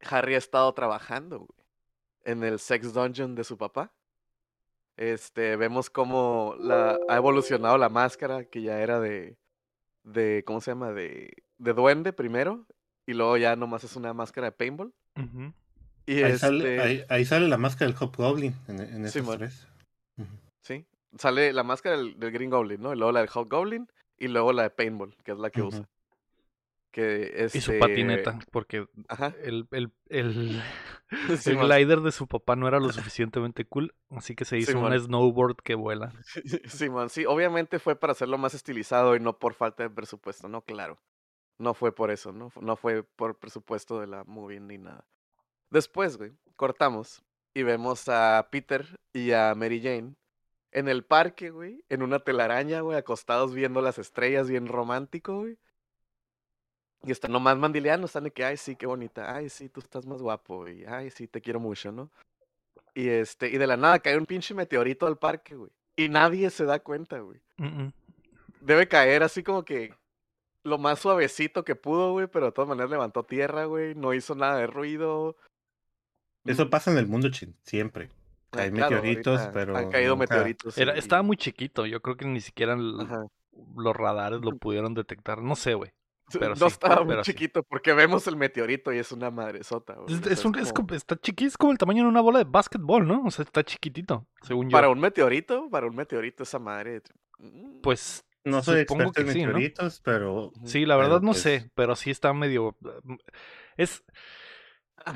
Harry 0.00 0.34
ha 0.34 0.38
estado 0.38 0.72
trabajando, 0.72 1.40
güey, 1.40 1.66
en 2.24 2.42
el 2.42 2.58
sex 2.58 2.94
dungeon 2.94 3.34
de 3.34 3.44
su 3.44 3.58
papá. 3.58 3.92
Este, 4.96 5.56
vemos 5.56 5.90
cómo 5.90 6.54
la, 6.58 6.98
ha 7.08 7.16
evolucionado 7.16 7.76
la 7.78 7.88
máscara, 7.90 8.44
que 8.44 8.62
ya 8.62 8.80
era 8.80 8.98
de, 8.98 9.36
de, 10.04 10.42
¿cómo 10.46 10.60
se 10.60 10.70
llama? 10.70 10.92
De, 10.92 11.32
de 11.58 11.72
duende 11.72 12.12
primero, 12.12 12.66
y 13.06 13.14
luego 13.14 13.36
ya 13.36 13.56
nomás 13.56 13.84
es 13.84 13.96
una 13.96 14.12
máscara 14.14 14.48
de 14.48 14.52
paintball. 14.52 14.92
y 16.06 16.22
ahí, 16.22 16.38
sale, 16.38 16.94
este 16.94 17.06
ahí, 17.12 17.24
sale 17.24 17.48
la 17.48 17.58
máscara 17.58 17.90
del 17.90 18.00
Hobgoblin 18.00 18.54
en, 18.68 18.80
en 18.80 19.08
sí, 19.08 19.20
tres. 19.36 19.68
Sí, 20.62 20.86
sale 21.18 21.52
la 21.52 21.62
máscara 21.62 21.96
del, 21.96 22.14
Green 22.16 22.50
Goblin, 22.50 22.80
¿no? 22.80 22.92
Y 22.92 22.96
luego 22.96 23.12
la 23.12 23.20
del 23.20 23.30
Hobgoblin, 23.32 23.88
y 24.18 24.28
luego 24.28 24.52
la 24.52 24.64
de 24.64 24.70
paintball, 24.70 25.16
que 25.24 25.32
es 25.32 25.38
la 25.38 25.50
que 25.50 25.62
usa. 25.62 25.88
Que 26.92 27.48
Y 27.54 27.60
su 27.62 27.78
patineta, 27.78 28.32
este 28.32 28.50
porque 28.50 28.86
el, 29.42 29.66
el, 29.70 29.90
el, 30.10 30.62
glider 31.46 32.00
de 32.02 32.12
su 32.12 32.26
papá 32.28 32.54
no 32.54 32.68
era 32.68 32.78
lo 32.80 32.92
suficientemente 32.92 33.64
cool, 33.64 33.94
así 34.10 34.34
que 34.34 34.44
se 34.44 34.58
hizo 34.58 34.78
un 34.78 34.92
snowboard 34.98 35.56
que 35.56 35.74
vuela. 35.74 36.12
Simón, 36.66 37.08
sí, 37.08 37.24
obviamente 37.24 37.78
fue 37.78 37.96
para 37.96 38.12
hacerlo 38.12 38.36
más 38.36 38.52
estilizado 38.52 39.16
y 39.16 39.20
no 39.20 39.38
por 39.38 39.54
falta 39.54 39.82
de 39.82 39.90
presupuesto, 39.90 40.48
no, 40.48 40.62
claro. 40.62 41.00
No 41.58 41.74
fue 41.74 41.94
por 41.94 42.10
eso, 42.10 42.32
¿no? 42.32 42.52
No 42.60 42.76
fue 42.76 43.02
por 43.02 43.38
presupuesto 43.38 43.98
de 43.98 44.06
la 44.06 44.24
movie 44.24 44.60
ni 44.60 44.78
nada. 44.78 45.06
Después, 45.70 46.18
güey, 46.18 46.32
cortamos 46.56 47.22
y 47.54 47.62
vemos 47.62 48.08
a 48.08 48.48
Peter 48.50 49.00
y 49.14 49.32
a 49.32 49.54
Mary 49.54 49.80
Jane 49.80 50.14
en 50.72 50.88
el 50.88 51.04
parque, 51.04 51.50
güey, 51.50 51.84
en 51.88 52.02
una 52.02 52.18
telaraña, 52.18 52.80
güey, 52.80 52.98
acostados 52.98 53.54
viendo 53.54 53.80
las 53.80 53.98
estrellas, 53.98 54.48
bien 54.48 54.66
romántico, 54.66 55.40
güey. 55.40 55.58
Y 57.04 57.10
están 57.10 57.32
nomás 57.32 57.56
mandileando, 57.56 58.06
están 58.06 58.24
de 58.24 58.30
que, 58.30 58.44
ay, 58.44 58.56
sí, 58.56 58.76
qué 58.76 58.86
bonita, 58.86 59.34
ay, 59.34 59.48
sí, 59.48 59.68
tú 59.68 59.80
estás 59.80 60.06
más 60.06 60.22
guapo, 60.22 60.68
y 60.68 60.84
ay, 60.84 61.10
sí, 61.10 61.26
te 61.26 61.40
quiero 61.40 61.58
mucho, 61.58 61.90
¿no? 61.90 62.10
Y 62.94 63.08
este, 63.08 63.48
y 63.48 63.58
de 63.58 63.66
la 63.66 63.76
nada 63.76 63.98
cae 63.98 64.16
un 64.16 64.26
pinche 64.26 64.54
meteorito 64.54 65.06
al 65.06 65.18
parque, 65.18 65.56
güey. 65.56 65.70
Y 65.96 66.08
nadie 66.08 66.50
se 66.50 66.64
da 66.64 66.78
cuenta, 66.78 67.18
güey. 67.18 67.40
Debe 68.60 68.86
caer 68.86 69.22
así 69.22 69.42
como 69.42 69.64
que 69.64 69.94
lo 70.62 70.78
más 70.78 71.00
suavecito 71.00 71.64
que 71.64 71.74
pudo, 71.74 72.12
güey, 72.12 72.28
pero 72.28 72.46
de 72.46 72.52
todas 72.52 72.68
maneras 72.68 72.90
levantó 72.90 73.24
tierra, 73.24 73.64
güey, 73.64 73.94
no 73.94 74.14
hizo 74.14 74.34
nada 74.34 74.58
de 74.58 74.66
ruido. 74.66 75.36
Eso 76.44 76.70
pasa 76.70 76.90
en 76.92 76.98
el 76.98 77.06
mundo 77.06 77.28
siempre. 77.62 78.10
Ah, 78.52 78.62
Hay 78.62 78.70
meteoritos, 78.70 79.40
pero. 79.52 79.76
Han 79.76 79.90
caído 79.90 80.16
meteoritos. 80.16 80.76
Era, 80.78 80.94
estaba 80.94 81.22
muy 81.22 81.36
chiquito, 81.36 81.86
yo 81.86 82.00
creo 82.00 82.16
que 82.16 82.26
ni 82.26 82.40
siquiera 82.40 82.76
los 82.76 83.96
radares 83.96 84.40
lo 84.40 84.56
pudieron 84.56 84.94
detectar. 84.94 85.42
No 85.42 85.56
sé, 85.56 85.74
güey. 85.74 85.92
no 86.60 86.66
estaba 86.66 87.04
muy 87.04 87.20
chiquito 87.22 87.62
porque 87.62 87.92
vemos 87.92 88.26
el 88.26 88.36
meteorito 88.36 88.92
y 88.92 88.98
es 88.98 89.12
una 89.12 89.30
madresota. 89.30 89.96
Es, 90.30 90.44
un, 90.44 90.56
está 90.92 91.16
chiquito, 91.16 91.48
es 91.48 91.56
como 91.56 91.72
el 91.72 91.78
tamaño 91.78 92.02
de 92.02 92.08
una 92.08 92.20
bola 92.20 92.38
de 92.38 92.44
básquetbol, 92.44 93.06
¿no? 93.06 93.22
O 93.24 93.30
sea, 93.30 93.44
está 93.44 93.62
chiquitito, 93.62 94.26
según 94.42 94.68
yo. 94.68 94.72
Para 94.72 94.88
un 94.88 95.00
meteorito, 95.00 95.68
para 95.70 95.86
un 95.86 95.96
meteorito 95.96 96.42
esa 96.42 96.58
madre. 96.58 97.02
Mm. 97.38 97.80
Pues 97.82 98.24
no 98.44 98.62
soy 98.62 98.80
experto 98.80 99.20
en 99.20 99.26
meteoritos, 99.26 100.00
pero. 100.04 100.52
Sí, 100.64 100.84
la 100.84 100.96
verdad 100.96 101.20
no 101.20 101.34
sé, 101.34 101.70
pero 101.74 101.94
sí 101.96 102.10
está 102.10 102.32
medio. 102.32 102.76
Es. 103.76 104.04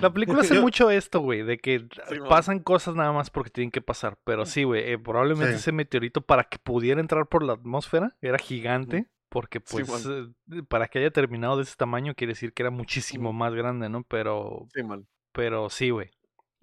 La 0.00 0.12
película 0.12 0.40
hace 0.40 0.60
mucho 0.60 0.90
esto, 0.90 1.20
güey, 1.20 1.42
de 1.42 1.58
que 1.58 1.86
pasan 2.28 2.60
cosas 2.60 2.94
nada 2.94 3.12
más 3.12 3.30
porque 3.30 3.50
tienen 3.50 3.70
que 3.70 3.82
pasar. 3.82 4.18
Pero 4.24 4.46
sí, 4.46 4.64
güey, 4.64 4.90
eh, 4.90 4.98
probablemente 4.98 5.56
ese 5.56 5.72
meteorito 5.72 6.20
para 6.20 6.44
que 6.44 6.58
pudiera 6.58 7.00
entrar 7.00 7.26
por 7.28 7.42
la 7.42 7.54
atmósfera 7.54 8.16
era 8.20 8.38
gigante. 8.38 9.06
Porque 9.36 9.60
pues 9.60 10.06
eh, 10.06 10.62
para 10.66 10.88
que 10.88 10.98
haya 10.98 11.10
terminado 11.10 11.58
de 11.58 11.64
ese 11.64 11.76
tamaño 11.76 12.14
quiere 12.14 12.32
decir 12.32 12.54
que 12.54 12.62
era 12.62 12.70
muchísimo 12.70 13.34
más 13.34 13.52
grande, 13.52 13.90
¿no? 13.90 14.02
Pero... 14.04 14.66
Sí, 14.72 14.82
mal. 14.82 15.06
Pero 15.32 15.68
sí, 15.68 15.90
güey. 15.90 16.10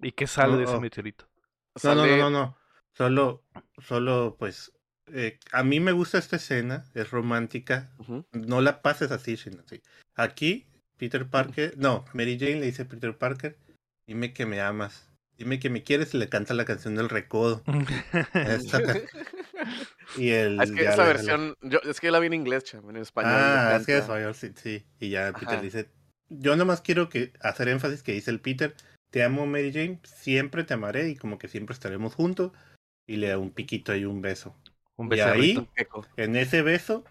¿Y 0.00 0.10
qué 0.10 0.26
sale 0.26 0.56
de 0.56 0.64
ese 0.64 0.80
meteorito? 0.80 1.28
No, 1.84 1.94
no, 1.94 2.04
no, 2.04 2.30
no, 2.30 2.58
Solo, 2.92 3.44
solo 3.78 4.34
pues... 4.40 4.72
Eh, 5.06 5.38
a 5.52 5.62
mí 5.62 5.78
me 5.78 5.92
gusta 5.92 6.18
esta 6.18 6.34
escena, 6.34 6.90
es 6.94 7.12
romántica. 7.12 7.92
No 8.32 8.60
la 8.60 8.82
pases 8.82 9.12
así, 9.12 9.36
sino 9.36 9.62
así. 9.62 9.80
Aquí, 10.16 10.66
Peter 10.96 11.30
Parker... 11.30 11.74
No, 11.78 12.04
Mary 12.12 12.36
Jane 12.40 12.58
le 12.58 12.66
dice 12.66 12.82
a 12.82 12.88
Peter 12.88 13.16
Parker, 13.16 13.56
dime 14.08 14.32
que 14.32 14.46
me 14.46 14.60
amas. 14.60 15.13
Dime 15.36 15.58
que 15.58 15.68
me 15.68 15.82
quieres 15.82 16.14
y 16.14 16.18
le 16.18 16.28
canta 16.28 16.54
la 16.54 16.64
canción 16.64 16.94
del 16.94 17.08
recodo. 17.08 17.62
y 20.16 20.30
el, 20.30 20.60
es 20.60 20.70
que 20.70 20.84
esa 20.84 21.04
versión, 21.04 21.56
yo, 21.60 21.80
es 21.80 22.00
que 22.00 22.12
la 22.12 22.20
vi 22.20 22.28
en 22.28 22.34
inglés, 22.34 22.72
en 22.74 22.96
español. 22.96 23.32
Ah, 23.34 23.76
es 23.80 23.86
que 23.86 23.94
en 23.94 23.98
español 23.98 24.34
sí, 24.34 24.52
sí. 24.54 24.84
Y 25.00 25.10
ya 25.10 25.32
Peter 25.32 25.60
dice, 25.60 25.88
yo 26.28 26.56
nomás 26.56 26.82
quiero 26.82 27.08
que 27.08 27.32
hacer 27.40 27.68
énfasis 27.68 28.04
que 28.04 28.12
dice 28.12 28.30
el 28.30 28.40
Peter, 28.40 28.74
te 29.10 29.24
amo 29.24 29.46
Mary 29.46 29.72
Jane, 29.72 29.98
siempre 30.04 30.62
te 30.62 30.74
amaré 30.74 31.08
y 31.08 31.16
como 31.16 31.38
que 31.38 31.48
siempre 31.48 31.74
estaremos 31.74 32.14
juntos. 32.14 32.52
Y 33.06 33.16
le 33.16 33.28
da 33.28 33.38
un 33.38 33.50
piquito 33.50 33.94
y 33.94 34.04
un 34.04 34.22
beso. 34.22 34.56
Un 34.96 35.08
beso. 35.08 35.36
Y 35.36 35.40
ahí, 35.40 35.68
en 36.16 36.36
ese 36.36 36.62
beso, 36.62 37.04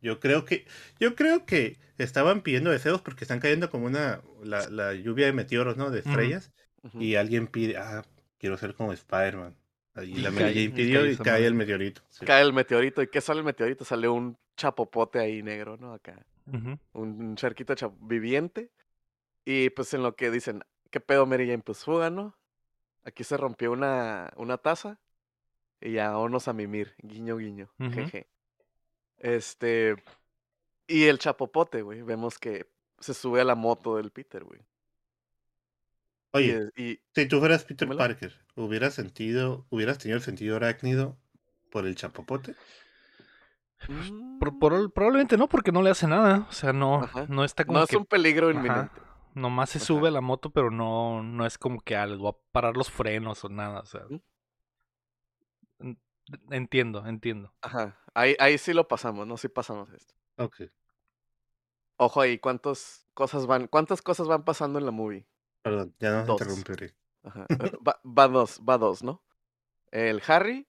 yo 0.00 0.20
creo 0.20 0.44
que, 0.44 0.66
yo 1.00 1.16
creo 1.16 1.46
que 1.46 1.78
estaban 1.98 2.42
pidiendo 2.42 2.70
deseos 2.70 3.00
porque 3.00 3.24
están 3.24 3.40
cayendo 3.40 3.70
como 3.70 3.86
una, 3.86 4.20
la, 4.44 4.68
la 4.68 4.94
lluvia 4.94 5.26
de 5.26 5.32
meteoros, 5.32 5.76
¿no? 5.76 5.90
De 5.90 6.00
estrellas 6.00 6.52
y 6.94 7.14
alguien 7.14 7.46
pide, 7.46 7.76
ah, 7.76 8.02
quiero 8.38 8.56
ser 8.56 8.74
como 8.74 8.92
Spider-Man. 8.92 9.54
Y 10.02 10.20
la 10.20 10.30
Mary 10.30 10.68
pidió 10.68 11.04
y 11.04 11.16
cae 11.16 11.46
el 11.46 11.54
meteorito. 11.54 12.02
Cae 12.24 12.42
el 12.42 12.52
meteorito. 12.52 13.02
¿Y 13.02 13.08
qué 13.08 13.20
sale 13.20 13.40
el 13.40 13.44
meteorito? 13.44 13.84
Sale 13.84 14.08
un 14.08 14.38
chapopote 14.56 15.18
ahí 15.18 15.42
negro, 15.42 15.76
¿no? 15.76 15.92
Acá. 15.92 16.24
Un 16.92 17.36
charquito 17.36 17.74
viviente. 18.00 18.70
Y 19.44 19.70
pues 19.70 19.92
en 19.94 20.02
lo 20.02 20.14
que 20.16 20.30
dicen, 20.30 20.62
¿qué 20.90 21.00
pedo 21.00 21.26
Mary 21.26 21.46
Jane? 21.46 21.62
Pues 21.62 21.84
fuga, 21.84 22.10
¿no? 22.10 22.36
Aquí 23.04 23.24
se 23.24 23.36
rompió 23.36 23.72
una, 23.72 24.32
una 24.36 24.58
taza. 24.58 24.98
Y 25.80 25.92
ya 25.92 26.10
vámonos 26.10 26.46
a 26.48 26.52
mimir. 26.52 26.94
Guiño, 26.98 27.36
guiño. 27.36 27.70
Jeje. 27.78 28.28
Este. 29.18 29.96
Y 30.86 31.04
el 31.04 31.18
chapopote, 31.18 31.82
güey. 31.82 32.02
Vemos 32.02 32.38
que 32.38 32.66
se 32.98 33.14
sube 33.14 33.40
a 33.40 33.44
la 33.44 33.54
moto 33.54 33.96
del 33.96 34.10
Peter, 34.10 34.44
güey. 34.44 34.60
Oye, 36.32 36.70
si 37.14 37.26
tú 37.26 37.40
fueras 37.40 37.64
Peter 37.64 37.88
Parker, 37.88 38.32
¿hubieras 38.54 38.94
sentido, 38.94 39.66
hubieras 39.68 39.98
tenido 39.98 40.16
el 40.16 40.22
sentido 40.22 40.56
arácnido 40.56 41.18
por 41.70 41.86
el 41.86 41.96
chapopote? 41.96 42.54
Mm. 43.88 44.38
probablemente 44.38 45.36
no, 45.36 45.48
porque 45.48 45.72
no 45.72 45.82
le 45.82 45.90
hace 45.90 46.06
nada. 46.06 46.46
O 46.48 46.52
sea, 46.52 46.72
no, 46.72 47.08
no 47.28 47.44
está 47.44 47.64
como. 47.64 47.78
No 47.78 47.84
es 47.84 47.92
un 47.94 48.06
peligro 48.06 48.50
inminente. 48.50 49.00
Nomás 49.34 49.70
se 49.70 49.78
sube 49.78 50.08
a 50.08 50.10
la 50.10 50.20
moto, 50.20 50.50
pero 50.50 50.70
no, 50.70 51.22
no 51.22 51.46
es 51.46 51.56
como 51.56 51.80
que 51.80 51.96
algo 51.96 52.24
va 52.24 52.30
a 52.30 52.52
parar 52.52 52.76
los 52.76 52.90
frenos 52.90 53.44
o 53.44 53.48
nada. 53.48 53.80
O 53.80 53.86
sea. 53.86 54.02
Entiendo, 56.50 57.06
entiendo. 57.06 57.52
Ajá. 57.62 57.98
Ahí, 58.14 58.36
ahí 58.38 58.58
sí 58.58 58.72
lo 58.72 58.86
pasamos, 58.86 59.26
¿no? 59.26 59.36
Sí 59.36 59.48
pasamos 59.48 59.90
esto. 59.92 60.14
Ok. 60.36 60.62
Ojo 61.96 62.20
ahí, 62.20 62.38
¿cuántas 62.38 63.06
cosas 63.14 63.46
van, 63.46 63.66
cuántas 63.66 64.00
cosas 64.00 64.26
van 64.26 64.44
pasando 64.44 64.78
en 64.78 64.86
la 64.86 64.90
movie? 64.90 65.26
Perdón, 65.62 65.94
ya 65.98 66.24
no 66.24 66.32
interrumpiré. 66.32 66.94
Ajá. 67.22 67.46
Eh, 67.60 67.72
va, 68.04 68.28
dos, 68.28 68.60
va 68.66 68.78
dos, 68.78 69.02
¿no? 69.02 69.22
El 69.90 70.22
Harry 70.26 70.66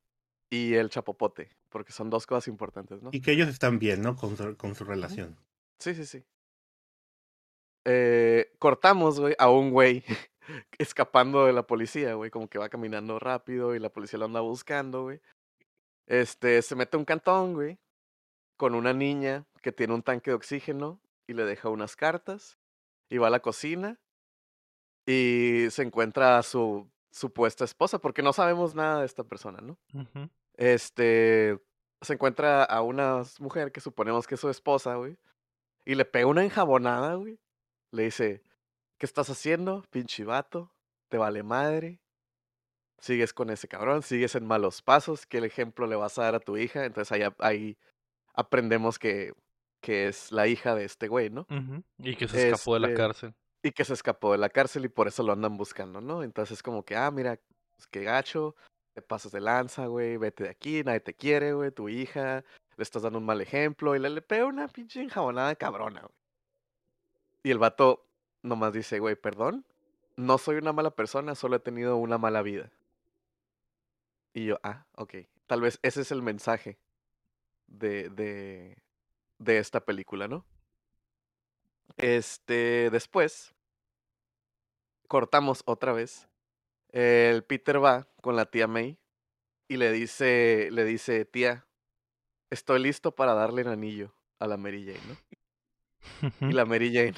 y 0.49 0.73
el 0.73 0.89
Chapopote, 0.89 1.49
porque 1.69 1.93
son 1.93 2.09
dos 2.09 2.27
cosas 2.27 2.47
importantes, 2.47 3.01
¿no? 3.01 3.09
Y 3.13 3.21
que 3.21 3.31
ellos 3.31 3.47
están 3.47 3.79
bien, 3.79 4.01
¿no? 4.01 4.15
Con 4.15 4.35
su, 4.35 4.57
con 4.57 4.75
su 4.75 4.83
relación. 4.83 5.37
Sí, 5.79 5.95
sí, 5.95 6.05
sí. 6.05 6.25
Eh, 7.85 8.53
cortamos, 8.59 9.19
güey, 9.19 9.35
a 9.39 9.49
un 9.49 9.71
güey 9.71 10.03
escapando 10.77 11.45
de 11.45 11.53
la 11.53 11.65
policía, 11.65 12.13
güey, 12.15 12.29
como 12.29 12.49
que 12.49 12.59
va 12.59 12.69
caminando 12.69 13.17
rápido 13.17 13.75
y 13.75 13.79
la 13.79 13.89
policía 13.89 14.19
lo 14.19 14.25
anda 14.25 14.41
buscando, 14.41 15.03
güey. 15.03 15.21
Este, 16.07 16.61
se 16.61 16.75
mete 16.75 16.97
un 16.97 17.05
cantón, 17.05 17.53
güey, 17.53 17.79
con 18.57 18.75
una 18.75 18.93
niña 18.93 19.45
que 19.61 19.71
tiene 19.71 19.93
un 19.93 20.03
tanque 20.03 20.31
de 20.31 20.35
oxígeno 20.35 21.01
y 21.27 21.33
le 21.33 21.45
deja 21.45 21.69
unas 21.69 21.95
cartas 21.95 22.59
y 23.09 23.17
va 23.17 23.27
a 23.27 23.31
la 23.31 23.39
cocina 23.39 23.99
y 25.05 25.67
se 25.69 25.83
encuentra 25.83 26.37
a 26.37 26.43
su 26.43 26.89
supuesta 27.11 27.65
esposa, 27.65 27.99
porque 27.99 28.21
no 28.21 28.33
sabemos 28.33 28.75
nada 28.75 29.01
de 29.01 29.05
esta 29.05 29.23
persona, 29.23 29.59
¿no? 29.61 29.77
Este, 30.55 31.59
se 32.01 32.13
encuentra 32.13 32.63
a 32.63 32.81
una 32.81 33.23
mujer 33.39 33.71
que 33.71 33.81
suponemos 33.81 34.27
que 34.27 34.35
es 34.35 34.41
su 34.41 34.49
esposa, 34.49 34.95
güey, 34.95 35.17
y 35.85 35.95
le 35.95 36.05
pega 36.05 36.27
una 36.27 36.43
enjabonada, 36.43 37.15
güey. 37.15 37.39
Le 37.91 38.03
dice, 38.03 38.43
¿qué 38.97 39.05
estás 39.05 39.29
haciendo, 39.29 39.83
pinche 39.89 40.23
vato? 40.23 40.71
¿Te 41.09 41.17
vale 41.17 41.43
madre? 41.43 41.99
Sigues 42.99 43.33
con 43.33 43.49
ese 43.49 43.67
cabrón, 43.67 44.03
sigues 44.03 44.35
en 44.35 44.45
malos 44.45 44.81
pasos, 44.81 45.25
¿qué 45.25 45.39
ejemplo 45.39 45.87
le 45.87 45.95
vas 45.95 46.19
a 46.19 46.23
dar 46.23 46.35
a 46.35 46.39
tu 46.39 46.55
hija? 46.55 46.85
Entonces 46.85 47.11
ahí, 47.11 47.23
ahí 47.39 47.77
aprendemos 48.33 48.99
que 48.99 49.33
que 49.81 50.07
es 50.07 50.31
la 50.31 50.45
hija 50.45 50.75
de 50.75 50.85
este 50.85 51.07
güey, 51.07 51.31
¿no? 51.31 51.47
Y 51.97 52.15
que 52.15 52.27
se 52.27 52.49
escapó 52.51 52.75
de 52.75 52.81
la 52.81 52.87
Este, 52.89 52.97
cárcel. 52.97 53.33
Y 53.63 53.71
que 53.71 53.85
se 53.85 53.93
escapó 53.93 54.31
de 54.31 54.37
la 54.39 54.49
cárcel 54.49 54.85
y 54.85 54.89
por 54.89 55.07
eso 55.07 55.23
lo 55.23 55.33
andan 55.33 55.57
buscando, 55.57 56.01
¿no? 56.01 56.23
Entonces 56.23 56.63
como 56.63 56.83
que, 56.83 56.95
ah, 56.95 57.11
mira, 57.11 57.39
pues 57.75 57.87
qué 57.87 58.03
gacho, 58.03 58.55
te 58.93 59.01
pasas 59.01 59.31
de 59.31 59.41
lanza, 59.41 59.85
güey, 59.85 60.17
vete 60.17 60.45
de 60.45 60.49
aquí, 60.49 60.83
nadie 60.83 60.99
te 60.99 61.13
quiere, 61.13 61.53
güey, 61.53 61.71
tu 61.71 61.87
hija, 61.89 62.43
le 62.77 62.83
estás 62.83 63.03
dando 63.03 63.19
un 63.19 63.25
mal 63.25 63.41
ejemplo 63.41 63.95
y 63.95 63.99
le, 63.99 64.09
le 64.09 64.21
pega 64.21 64.45
una 64.45 64.67
pinche 64.67 65.01
enjabonada 65.01 65.55
cabrona, 65.55 66.01
güey. 66.01 66.13
Y 67.43 67.51
el 67.51 67.57
vato 67.57 68.07
nomás 68.43 68.73
dice, 68.73 68.99
güey, 68.99 69.15
perdón, 69.15 69.65
no 70.15 70.37
soy 70.37 70.57
una 70.57 70.73
mala 70.73 70.91
persona, 70.91 71.35
solo 71.35 71.55
he 71.55 71.59
tenido 71.59 71.97
una 71.97 72.17
mala 72.17 72.41
vida. 72.41 72.71
Y 74.33 74.45
yo, 74.45 74.59
ah, 74.63 74.85
ok, 74.95 75.15
tal 75.47 75.61
vez 75.61 75.79
ese 75.81 76.01
es 76.01 76.11
el 76.11 76.21
mensaje 76.21 76.77
de, 77.67 78.09
de, 78.09 78.77
de 79.39 79.57
esta 79.57 79.81
película, 79.83 80.27
¿no? 80.27 80.45
Este, 81.97 82.89
después, 82.91 83.53
cortamos 85.07 85.63
otra 85.65 85.93
vez. 85.93 86.27
El 86.91 87.43
Peter 87.43 87.83
va 87.83 88.07
con 88.21 88.35
la 88.35 88.45
tía 88.45 88.67
May 88.67 88.97
y 89.67 89.77
le 89.77 89.91
dice, 89.91 90.69
le 90.71 90.83
dice, 90.83 91.25
tía, 91.25 91.65
estoy 92.49 92.81
listo 92.81 93.15
para 93.15 93.33
darle 93.33 93.61
el 93.61 93.69
anillo 93.69 94.13
a 94.39 94.47
la 94.47 94.57
Mary 94.57 94.85
Jane, 94.85 94.99
¿no? 95.07 96.49
Y 96.49 96.53
la 96.53 96.65
Mary 96.65 96.93
Jane, 96.93 97.13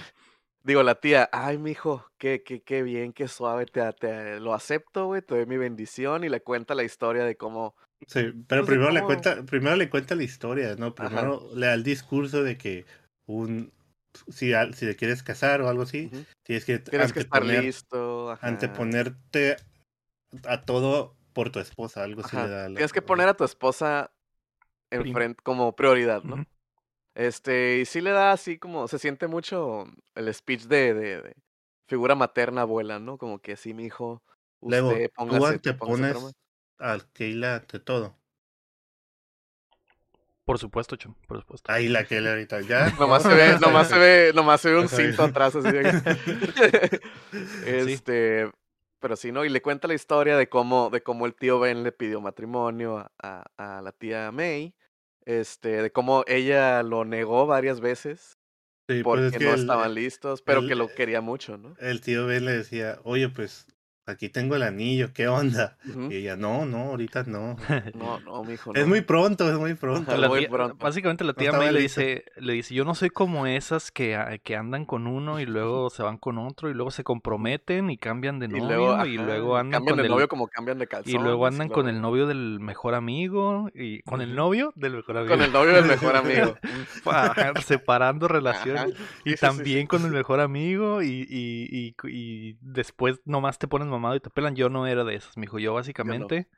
digo, 0.62 0.84
la 0.84 0.96
tía, 0.96 1.30
ay, 1.32 1.58
mijo, 1.58 2.06
qué, 2.18 2.44
qué, 2.44 2.62
qué 2.62 2.84
bien, 2.84 3.14
qué 3.14 3.28
suave, 3.28 3.66
te, 3.66 3.92
te 3.94 4.40
lo 4.40 4.54
acepto, 4.54 5.08
güey, 5.08 5.22
te 5.22 5.36
doy 5.36 5.46
mi 5.46 5.58
bendición 5.58 6.24
y 6.24 6.30
le 6.30 6.42
cuenta 6.42 6.76
la 6.76 6.84
historia 6.84 7.24
de 7.24 7.38
cómo, 7.38 7.76
Sí, 8.08 8.34
pero 8.48 8.64
pues 8.64 8.76
primero 8.76 8.92
le 8.92 9.02
cuenta, 9.02 9.44
primero 9.44 9.76
le 9.76 9.90
cuenta 9.90 10.16
la 10.16 10.24
historia, 10.24 10.76
¿no? 10.76 10.88
ajá, 10.98 11.08
Primero 11.08 11.50
le 11.56 11.68
da 11.68 11.74
el 11.74 11.84
discurso 11.84 12.44
de 12.44 12.58
que 12.58 12.86
un 13.26 13.72
si, 14.30 14.52
si 14.74 14.86
te 14.86 14.96
quieres 14.96 15.24
casar 15.24 15.62
o 15.62 15.70
algo 15.70 15.84
así, 15.84 16.10
tienes 16.44 16.66
que 16.66 16.80
tienes 16.80 17.14
que 17.14 17.20
estar 17.20 17.44
listo, 17.46 18.32
ajá, 18.32 18.48
anteponerte 18.48 19.58
a 20.48 20.66
todo 20.66 21.16
por 21.34 21.52
tu 21.52 21.60
esposa, 21.60 22.04
algo 22.04 22.22
así 22.22 22.36
le 22.38 22.44
ajá, 22.44 22.48
da 22.50 22.70
la- 22.70 22.76
tienes 22.76 22.94
que 22.94 23.02
poner 23.02 23.28
a 23.30 23.34
tu 23.34 23.44
esposa 23.44 24.12
Prim- 24.90 25.08
enfrente 25.08 25.42
como 25.44 25.76
prioridad, 25.76 26.24
¿no? 26.24 26.44
Este, 27.16 27.80
y 27.80 27.86
sí 27.86 28.02
le 28.02 28.12
da 28.12 28.32
así 28.32 28.58
como, 28.58 28.88
se 28.88 28.98
siente 29.00 29.28
mucho 29.28 29.86
el 30.16 30.34
speech 30.34 30.64
de, 30.64 30.94
de, 30.94 31.22
de 31.22 31.36
figura 31.88 32.16
materna 32.16 32.62
abuela, 32.62 33.00
¿no? 33.00 33.18
Como 33.18 33.40
que 33.40 33.56
sí, 33.56 33.74
mi 33.74 33.86
hijo, 33.86 34.24
Luego, 34.62 34.90
usted 34.90 35.06
tú 35.10 35.14
póngase, 35.16 35.60
póngase 35.78 36.02
broma. 36.10 36.32
antepones 36.32 36.34
a 36.80 37.00
Keila 37.14 37.56
ante 37.58 37.80
todo. 37.80 38.16
Por 40.46 40.60
supuesto, 40.60 40.96
Chum, 40.98 41.16
por 41.28 41.40
supuesto. 41.40 41.72
Ahí 41.72 41.88
la 41.88 42.04
Keila 42.06 42.32
ahorita, 42.32 42.62
ya. 42.62 42.90
Nomás 43.00 43.24
se 43.24 43.34
ve, 43.34 43.58
nomás 43.62 43.88
se 43.88 43.98
ve, 43.98 44.32
nomás 44.36 44.62
se 44.62 44.70
ve 44.72 44.80
un 44.80 44.90
cinto 44.90 45.24
atrás 45.24 45.56
así 45.56 45.72
de 45.72 45.84
que- 45.84 47.00
Sí. 47.32 47.40
Este, 47.66 48.52
pero 49.00 49.16
sí, 49.16 49.32
¿no? 49.32 49.46
Y 49.46 49.50
le 49.50 49.62
cuenta 49.62 49.88
la 49.88 49.94
historia 49.94 50.38
de 50.38 50.48
cómo, 50.50 50.90
de 50.90 51.02
cómo 51.02 51.26
el 51.26 51.34
tío 51.36 51.60
Ben 51.60 51.84
le 51.84 51.92
pidió 51.92 52.20
matrimonio 52.22 52.98
a, 52.98 53.12
a, 53.58 53.78
a 53.78 53.82
la 53.82 53.92
tía 53.92 54.32
May. 54.32 54.74
Este, 55.26 55.82
de 55.82 55.92
cómo 55.92 56.24
ella 56.28 56.84
lo 56.84 57.06
negó 57.06 57.46
varias 57.46 57.80
veces 57.80 58.38
Sí, 58.90 59.02
pues 59.02 59.04
porque 59.04 59.28
es 59.28 59.38
que 59.38 59.46
no 59.46 59.54
el, 59.54 59.60
estaban 59.62 59.94
listos, 59.96 60.42
pero 60.42 60.60
el- 60.60 60.68
que 60.68 60.76
lo 60.76 60.94
quería 60.94 61.22
mucho, 61.22 61.58
¿no? 61.58 61.76
el 61.80 62.02
tío 62.02 62.26
Ben 62.26 62.44
le 62.44 62.52
decía, 62.52 63.00
oye, 63.06 63.30
pues 63.30 63.66
aquí 64.06 64.30
tengo 64.30 64.56
el 64.56 64.64
anillo, 64.64 65.14
¿qué 65.14 65.28
onda? 65.28 65.78
Y 66.10 66.16
ella, 66.16 66.36
no, 66.36 66.66
no, 66.66 66.78
ahorita 66.92 67.24
no. 67.28 67.56
No, 67.96 68.20
no, 68.20 68.44
mijo, 68.44 68.74
Es 68.76 68.86
muy 68.88 69.02
pronto, 69.02 69.50
es 69.50 69.58
muy 69.58 69.74
pronto. 69.76 70.12
Ajá, 70.12 70.20
La 70.20 70.28
muy 70.28 70.40
tía- 70.42 70.50
pronto. 70.50 70.76
básicamente 70.84 71.24
la 71.24 71.34
tía 71.34 71.52
May 71.52 71.72
le 71.72 71.80
dice, 71.80 72.26
le 72.38 72.54
dice, 72.54 72.74
yo 72.76 72.84
no 72.86 72.96
soy 72.96 73.10
como 73.10 73.48
esas 73.48 73.92
que, 73.92 74.16
a- 74.16 74.38
que 74.40 74.56
andan 74.56 74.86
con 74.86 75.08
uno 75.08 75.40
y 75.40 75.46
luego 75.46 75.90
se 75.90 76.04
van 76.04 76.18
con 76.18 76.38
otro 76.38 76.70
y 76.70 76.74
luego 76.74 76.92
se 76.92 77.04
comprometen 77.04 77.90
y 77.90 77.98
cambian 77.98 78.40
de 78.40 78.48
Y 78.48 78.50
novio 78.50 78.68
luego, 78.68 79.06
y 79.06 79.16
ajá, 79.18 79.26
luego 79.26 79.58
andan 79.58 79.72
cambian 79.80 79.96
con 79.96 79.98
de 79.98 80.04
el 80.04 80.12
novio 80.12 80.28
como 80.28 80.48
cambian 80.48 80.78
de 80.80 80.84
y 80.86 80.88
calzones. 80.88 81.22
luego 81.22 81.46
andan 81.48 81.70
con 81.70 81.88
el 81.88 82.02
novio 82.02 82.28
del 82.28 82.60
mejor 82.60 82.96
amigo 82.96 83.70
y 83.74 84.02
con 84.04 84.22
el 84.22 84.36
novio 84.36 84.72
del 84.76 84.94
mejor 84.96 85.18
amigo. 85.18 85.34
Con 85.36 85.44
el 85.44 85.52
novio 85.52 85.74
del 85.74 85.86
mejor 85.86 86.16
amigo. 86.16 86.58
Ajá, 87.06 87.54
separando 87.62 88.28
relaciones. 88.28 88.82
Ajá. 88.84 89.04
Y 89.26 89.32
Sí, 89.32 89.32
sí, 89.32 89.36
sí, 89.36 89.38
también 89.38 89.82
sí. 89.82 89.88
con 89.88 90.06
el 90.06 90.12
mejor 90.12 90.40
amigo 90.40 91.02
y, 91.02 91.26
y, 91.30 91.68
y, 91.72 91.96
y 92.10 92.58
después 92.62 93.20
nomás 93.26 93.58
te 93.58 93.68
pones 93.68 93.88
mamado 93.94 94.16
y 94.16 94.20
te 94.20 94.30
pelan. 94.30 94.56
Yo 94.56 94.70
no 94.70 94.86
era 94.88 95.04
de 95.04 95.16
esas, 95.16 95.38
mijo. 95.38 95.60
Yo 95.60 95.74
básicamente 95.74 96.50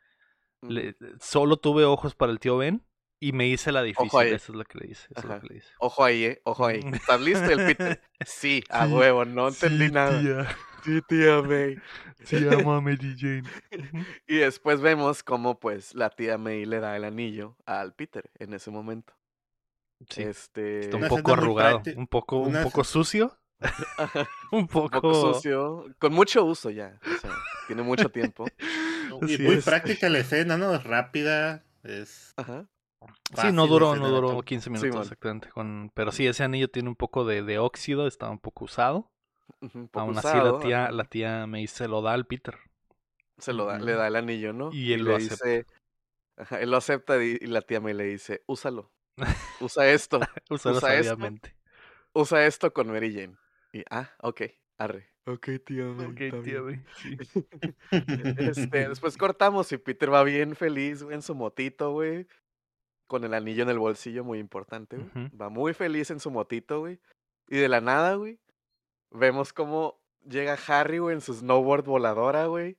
le- 0.62 0.96
solo 1.20 1.58
tuve 1.58 1.86
ojos 1.86 2.16
para 2.16 2.32
el 2.32 2.40
tío 2.40 2.58
Ben 2.58 2.86
y 3.20 3.32
me 3.32 3.48
hice 3.48 3.72
la 3.72 3.84
difícil. 3.84 4.20
ahí. 4.20 4.32
Eso 4.34 4.52
es 4.52 4.58
lo 4.58 4.64
que 4.66 4.78
le 4.80 4.88
dice. 4.88 5.08
Eso 5.12 5.20
es 5.20 5.26
lo 5.26 5.32
Ajá. 5.34 5.42
que 5.42 5.48
le 5.48 5.56
dice. 5.56 5.70
Ojo 5.80 6.04
ahí, 6.04 6.26
eh. 6.26 6.42
Ojo 6.44 6.66
ahí. 6.66 6.82
Mm. 6.82 6.94
¿Estás 6.96 7.22
listo? 7.22 7.46
El 7.52 7.58
Peter. 7.66 8.02
Sí, 8.26 8.64
a 8.70 8.88
Sí, 8.88 8.94
huevo, 8.94 9.26
no 9.26 9.48
entendí 9.50 9.88
Sí, 9.88 9.92
nada. 9.94 10.20
tía. 10.22 10.58
Sí, 10.84 11.02
tía 11.08 11.42
May. 11.42 11.78
Llama 12.32 12.80
Mary 12.82 13.16
Jane. 13.18 13.44
Y 14.28 14.36
después 14.38 14.82
vemos 14.82 15.24
cómo, 15.24 15.60
pues, 15.60 15.94
la 15.96 16.10
tía 16.10 16.38
May 16.38 16.66
le 16.66 16.80
da 16.80 16.96
el 16.96 17.04
anillo 17.04 17.58
al 17.66 17.94
Peter 17.94 18.30
en 18.40 18.54
ese 18.54 18.70
momento. 18.72 19.14
Sí. 20.10 20.24
Este. 20.24 20.82
Está 20.82 20.98
un 20.98 21.08
poco 21.08 21.34
arrugado, 21.34 21.82
un 21.96 22.08
poco, 22.08 22.38
un 22.40 22.62
poco 22.64 22.84
sucio, 22.84 23.38
un 24.52 24.60
un 24.62 24.68
poco, 24.68 25.02
poco 25.02 25.34
sucio. 25.34 25.86
Con 26.00 26.14
mucho 26.14 26.44
uso 26.44 26.70
ya. 26.70 27.00
O 27.02 27.20
sea, 27.20 27.32
tiene 27.68 27.84
mucho 27.84 28.10
tiempo. 28.10 28.46
Y 29.22 29.38
muy 29.38 29.56
es. 29.56 29.66
práctica 29.66 30.10
la 30.10 30.20
escena, 30.20 30.58
¿no? 30.58 30.76
Es 30.76 30.84
rápida, 30.84 31.64
es 31.84 32.34
Ajá. 32.36 32.68
Sí, 33.40 33.52
no 33.52 33.68
duró, 33.68 33.96
no 33.96 34.10
duró 34.10 34.42
15 34.42 34.70
minutos 34.70 35.04
exactamente. 35.04 35.50
Con... 35.50 35.92
Pero 35.94 36.12
sí, 36.12 36.28
ese 36.28 36.44
anillo 36.44 36.70
tiene 36.70 36.90
un 36.90 36.96
poco 36.96 37.24
de, 37.24 37.44
de 37.44 37.60
óxido, 37.60 38.08
está 38.08 38.30
un 38.30 38.40
poco 38.40 38.66
usado. 38.66 39.12
poco 39.60 40.00
Aún 40.00 40.18
así 40.18 40.38
la 40.38 40.60
tía, 40.60 40.92
la 40.92 41.04
tía 41.06 41.48
me 41.48 41.66
se 41.68 41.88
lo 41.88 42.02
da 42.02 42.14
al 42.14 42.26
Peter. 42.26 42.58
Se 43.38 43.54
lo 43.54 43.66
da, 43.66 43.80
le 43.80 43.94
da 43.94 44.08
el 44.08 44.16
anillo, 44.16 44.54
¿no? 44.54 44.72
Y 44.72 44.94
él 44.94 45.04
lo 45.04 45.16
acepta. 45.16 45.46
dice. 45.46 45.66
Ajá, 46.38 46.60
él 46.60 46.72
lo 46.72 46.78
acepta 46.78 47.24
y, 47.24 47.38
y 47.40 47.48
la 47.48 47.62
tía 47.62 47.80
May 47.80 47.94
le 47.94 48.06
dice, 48.06 48.44
úsalo. 48.48 48.92
Usa 49.62 49.88
esto. 49.90 50.20
Usa 50.50 50.96
esto. 50.96 51.18
Usa 52.14 52.46
esto 52.46 52.74
con 52.74 52.88
Mary 52.88 53.14
Jane. 53.14 53.36
Y, 53.76 53.84
ah, 53.90 54.10
ok, 54.22 54.44
arre. 54.78 55.10
Ok, 55.26 55.50
tía 55.66 55.84
May. 55.84 56.06
Ok, 56.06 56.44
tía. 56.46 56.62
May, 56.62 56.82
sí. 56.96 57.18
Este, 58.38 58.88
después 58.88 59.18
cortamos 59.18 59.70
y 59.74 59.78
Peter 59.78 60.14
va 60.14 60.24
bien 60.24 60.56
feliz, 60.56 61.04
güey, 61.04 61.16
en 61.16 61.22
su 61.22 61.36
motito, 61.36 61.92
güey. 61.92 62.26
Con 63.06 63.26
el 63.26 63.34
anillo 63.34 63.64
en 63.64 63.70
el 63.70 63.78
bolsillo, 63.78 64.24
muy 64.24 64.40
importante, 64.40 64.96
güey. 64.96 65.30
Va 65.36 65.50
muy 65.50 65.74
feliz 65.74 66.10
en 66.10 66.22
su 66.22 66.32
motito, 66.32 66.80
güey. 66.80 67.02
Y 67.50 67.58
de 67.58 67.68
la 67.68 67.82
nada, 67.82 68.16
güey, 68.16 68.40
vemos 69.12 69.52
cómo 69.52 70.02
llega 70.24 70.58
Harry, 70.68 71.00
güey, 71.00 71.16
en 71.16 71.22
su 71.22 71.34
snowboard 71.34 71.84
voladora, 71.84 72.46
güey. 72.46 72.78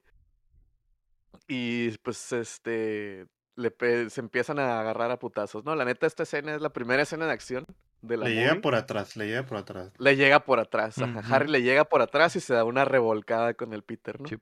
Y 1.47 1.91
pues, 1.99 2.33
este, 2.33 3.27
le 3.55 4.09
se 4.09 4.21
empiezan 4.23 4.59
a 4.61 4.81
agarrar 4.81 5.11
a 5.11 5.19
putazos, 5.19 5.63
¿no? 5.63 5.75
La 5.75 5.85
neta, 5.85 6.07
esta 6.07 6.23
escena 6.23 6.55
es 6.55 6.63
la 6.63 6.73
primera 6.73 7.03
escena 7.03 7.27
de 7.27 7.33
acción 7.33 7.67
de 8.03 8.17
la 8.17 8.25
le 8.25 8.35
movie. 8.35 8.49
llega 8.49 8.61
por 8.61 8.75
atrás, 8.75 9.17
le 9.17 9.27
llega 9.27 9.45
por 9.45 9.59
atrás. 9.59 9.93
Le 9.99 10.17
llega 10.17 10.41
por 10.41 10.61
atrás, 10.61 10.99
ajá. 10.99 11.35
Harry 11.35 11.49
le 11.51 11.63
llega 11.63 11.85
por 11.85 12.03
atrás 12.03 12.37
y 12.37 12.41
se 12.41 12.55
da 12.55 12.65
una 12.65 12.85
revolcada 12.85 13.55
con 13.55 13.73
el 13.73 13.83
Peter, 13.83 14.21
¿no? 14.21 14.29
Sí. 14.29 14.37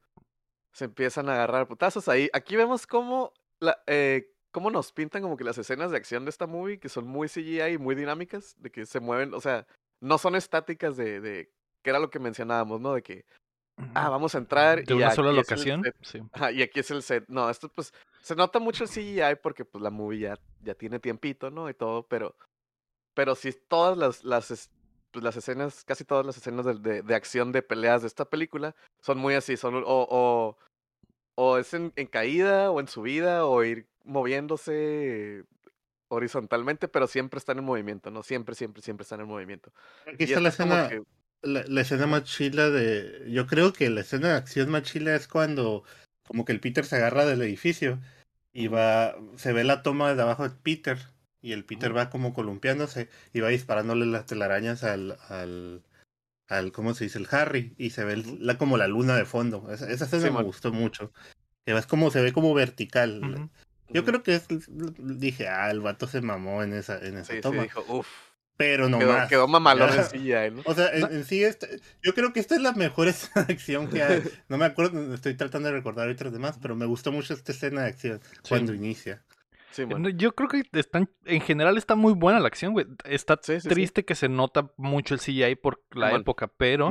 Se 0.73 0.87
empiezan 0.87 1.29
a 1.29 1.35
agarrar 1.35 1.69
putazos 1.69 2.09
ahí. 2.09 2.29
Aquí 2.33 2.57
vemos 2.57 2.87
cómo, 2.87 3.33
la, 3.61 3.83
eh, 3.87 4.33
cómo 4.51 4.71
nos 4.71 4.93
pintan 4.93 5.23
como 5.23 5.37
que 5.37 5.45
las 5.45 5.59
escenas 5.59 5.91
de 5.91 5.97
acción 5.97 6.25
de 6.25 6.31
esta 6.31 6.47
movie, 6.47 6.79
que 6.79 6.89
son 6.89 7.07
muy 7.07 7.29
CGI 7.29 7.75
y 7.75 7.79
muy 7.79 7.95
dinámicas, 7.95 8.57
de 8.59 8.71
que 8.71 8.85
se 8.87 9.01
mueven, 9.01 9.35
o 9.35 9.41
sea, 9.41 9.67
no 10.01 10.19
son 10.19 10.35
estáticas 10.35 10.97
de, 10.97 11.21
de 11.21 11.51
que 11.83 11.91
era 11.91 11.99
lo 11.99 12.11
que 12.11 12.19
mencionábamos, 12.19 12.81
¿no? 12.81 12.95
De 12.95 13.03
que, 13.03 13.25
ah, 13.95 14.09
vamos 14.09 14.35
a 14.35 14.39
entrar 14.39 14.85
De 14.85 14.95
y 14.95 14.97
una 14.97 15.11
sola 15.13 15.33
locación. 15.33 15.83
Sí. 16.03 16.21
Ajá, 16.33 16.51
y 16.51 16.63
aquí 16.63 16.81
es 16.81 16.91
el 16.91 17.03
set. 17.03 17.25
No, 17.29 17.49
esto 17.49 17.69
pues 17.69 17.93
se 18.21 18.35
nota 18.35 18.59
mucho 18.59 18.85
el 18.85 18.91
CGI 18.91 19.37
porque 19.43 19.65
pues 19.65 19.83
la 19.83 19.91
movie 19.91 20.21
ya, 20.21 20.39
ya 20.61 20.75
tiene 20.75 20.99
tiempito, 20.99 21.51
¿no? 21.51 21.69
Y 21.69 21.75
todo, 21.75 22.07
pero 22.07 22.35
pero 23.15 23.35
sí 23.35 23.53
todas 23.69 23.97
las 23.97 24.25
las 24.25 24.51
es- 24.51 24.71
pues, 25.13 25.23
las 25.25 25.37
escenas, 25.37 25.85
casi 25.85 26.05
todas 26.05 26.27
las 26.27 26.37
escenas 26.37 26.67
de, 26.67 26.75
de, 26.75 27.03
de 27.03 27.15
acción 27.15 27.53
de 27.53 27.63
peleas 27.63 28.03
de 28.03 28.09
esta 28.09 28.25
película 28.25 28.75
son 29.01 29.19
muy 29.19 29.35
así, 29.35 29.57
son 29.57 29.77
o 29.77 29.83
o, 29.87 30.57
o 31.37 31.59
es 31.59 31.73
en, 31.75 31.93
en 31.97 32.07
caída 32.07 32.71
o 32.71 32.81
en 32.81 32.89
subida 32.89 33.47
o 33.47 33.63
ir 33.65 33.87
moviéndose 34.05 35.45
horizontalmente, 36.09 36.89
pero 36.89 37.07
siempre 37.07 37.39
están 37.39 37.59
en 37.59 37.65
movimiento, 37.65 38.11
¿no? 38.11 38.23
Siempre, 38.23 38.55
siempre, 38.55 38.83
siempre 38.83 39.03
están 39.03 39.21
en 39.21 39.27
movimiento. 39.27 39.73
Aquí 40.07 40.25
está 40.25 40.41
la 40.41 40.51
escena, 40.51 40.89
que- 40.89 41.03
la, 41.43 41.65
la 41.67 41.81
escena 41.81 42.07
más 42.07 42.25
chila 42.25 42.71
de. 42.71 43.27
Yo 43.31 43.47
creo 43.47 43.73
que 43.73 43.91
la 43.91 44.01
escena 44.01 44.29
de 44.29 44.35
acción 44.35 44.71
más 44.71 44.83
chila 44.83 45.15
es 45.15 45.29
cuando 45.29 45.85
como 46.27 46.45
que 46.45 46.53
el 46.53 46.61
Peter 46.61 46.85
se 46.85 46.97
agarra 46.97 47.27
del 47.27 47.43
edificio 47.43 47.99
y 48.53 48.69
va, 48.69 49.17
se 49.37 49.53
ve 49.53 49.65
la 49.65 49.83
toma 49.83 50.15
de 50.15 50.23
abajo 50.23 50.49
de 50.49 50.55
Peter 50.57 50.99
y 51.45 51.53
el 51.53 51.65
Peter 51.65 51.95
va 51.97 52.09
como 52.11 52.33
columpiándose 52.33 53.09
y 53.33 53.41
va 53.41 53.49
disparándole 53.49 54.07
las 54.07 54.25
telarañas 54.27 54.83
al, 54.83 55.19
al, 55.29 55.83
al 56.49 56.73
¿cómo 56.73 56.95
se 56.95 57.05
dice? 57.05 57.19
El 57.19 57.29
Harry 57.31 57.75
y 57.77 57.91
se 57.91 58.05
ve 58.05 58.15
el- 58.15 58.47
la, 58.47 58.57
como 58.57 58.77
la 58.79 58.89
luna 58.89 59.15
de 59.17 59.27
fondo. 59.27 59.71
Esa, 59.71 59.91
esa 59.91 60.07
escena 60.07 60.31
me 60.31 60.43
gustó 60.43 60.73
mucho. 60.73 61.13
Que 61.67 61.75
ves 61.75 61.87
como 61.87 62.11
se 62.11 62.23
ve 62.23 62.33
como 62.33 62.55
vertical. 62.55 63.51
Yo 63.91 64.05
creo 64.05 64.23
que 64.23 64.35
es, 64.37 64.47
dije, 64.99 65.49
ah, 65.49 65.71
el 65.71 65.81
vato 65.81 66.07
se 66.09 66.21
mamó 66.23 66.63
en 66.63 66.73
esa, 66.73 66.99
en 66.99 67.19
esa 67.19 67.33
Sí, 67.33 67.37
sí, 67.37 67.41
toma. 67.43 67.63
dijo, 67.63 67.85
uff. 67.89 68.09
pero 68.57 68.89
no 68.89 68.99
quedó, 68.99 69.13
más. 69.13 69.29
quedó 69.29 69.47
mamalón 69.49 69.91
en. 70.15 70.63
O 70.65 70.75
sea, 70.75 70.89
en, 70.93 71.13
en 71.13 71.25
sí, 71.25 71.45
este- 71.45 71.81
yo 72.03 72.15
creo 72.15 72.33
que 72.33 72.41
esta 72.41 72.55
es 72.55 72.63
la 72.63 72.73
mejor 72.73 73.09
escena 73.09 73.45
de 73.45 73.53
acción 73.53 73.89
que 73.89 74.03
hay. 74.03 74.23
No 74.49 74.57
me 74.57 74.65
acuerdo, 74.65 75.15
estoy 75.15 75.35
tratando 75.35 75.69
de 75.69 75.75
recordar 75.75 76.07
ahorita 76.07 76.25
los 76.25 76.33
demás, 76.33 76.59
pero 76.61 76.75
me 76.75 76.87
gustó 76.87 77.13
mucho 77.13 77.35
esta 77.35 77.53
escena 77.53 77.83
de 77.83 77.89
acción 77.89 78.21
cuando 78.49 78.73
inicia. 78.75 79.23
Sí. 79.75 79.85
No, 79.87 80.09
Yo 80.09 80.33
creo 80.37 80.49
que 80.49 80.63
están, 80.73 81.11
en 81.25 81.41
general 81.41 81.77
está 81.77 81.97
muy 81.97 82.13
buena 82.13 82.39
la 82.39 82.47
acción, 82.47 82.73
güey. 82.75 82.87
Está 83.05 83.39
Sí, 83.43 83.55
sí, 83.55 83.61
sí. 83.63 83.69
triste 83.69 84.05
que 84.05 84.15
se 84.15 84.29
nota 84.29 84.71
mucho 84.77 85.15
el 85.15 85.21
CGI 85.21 85.57
por 85.57 85.83
la 85.91 86.15
época, 86.15 86.47
pero 86.47 86.91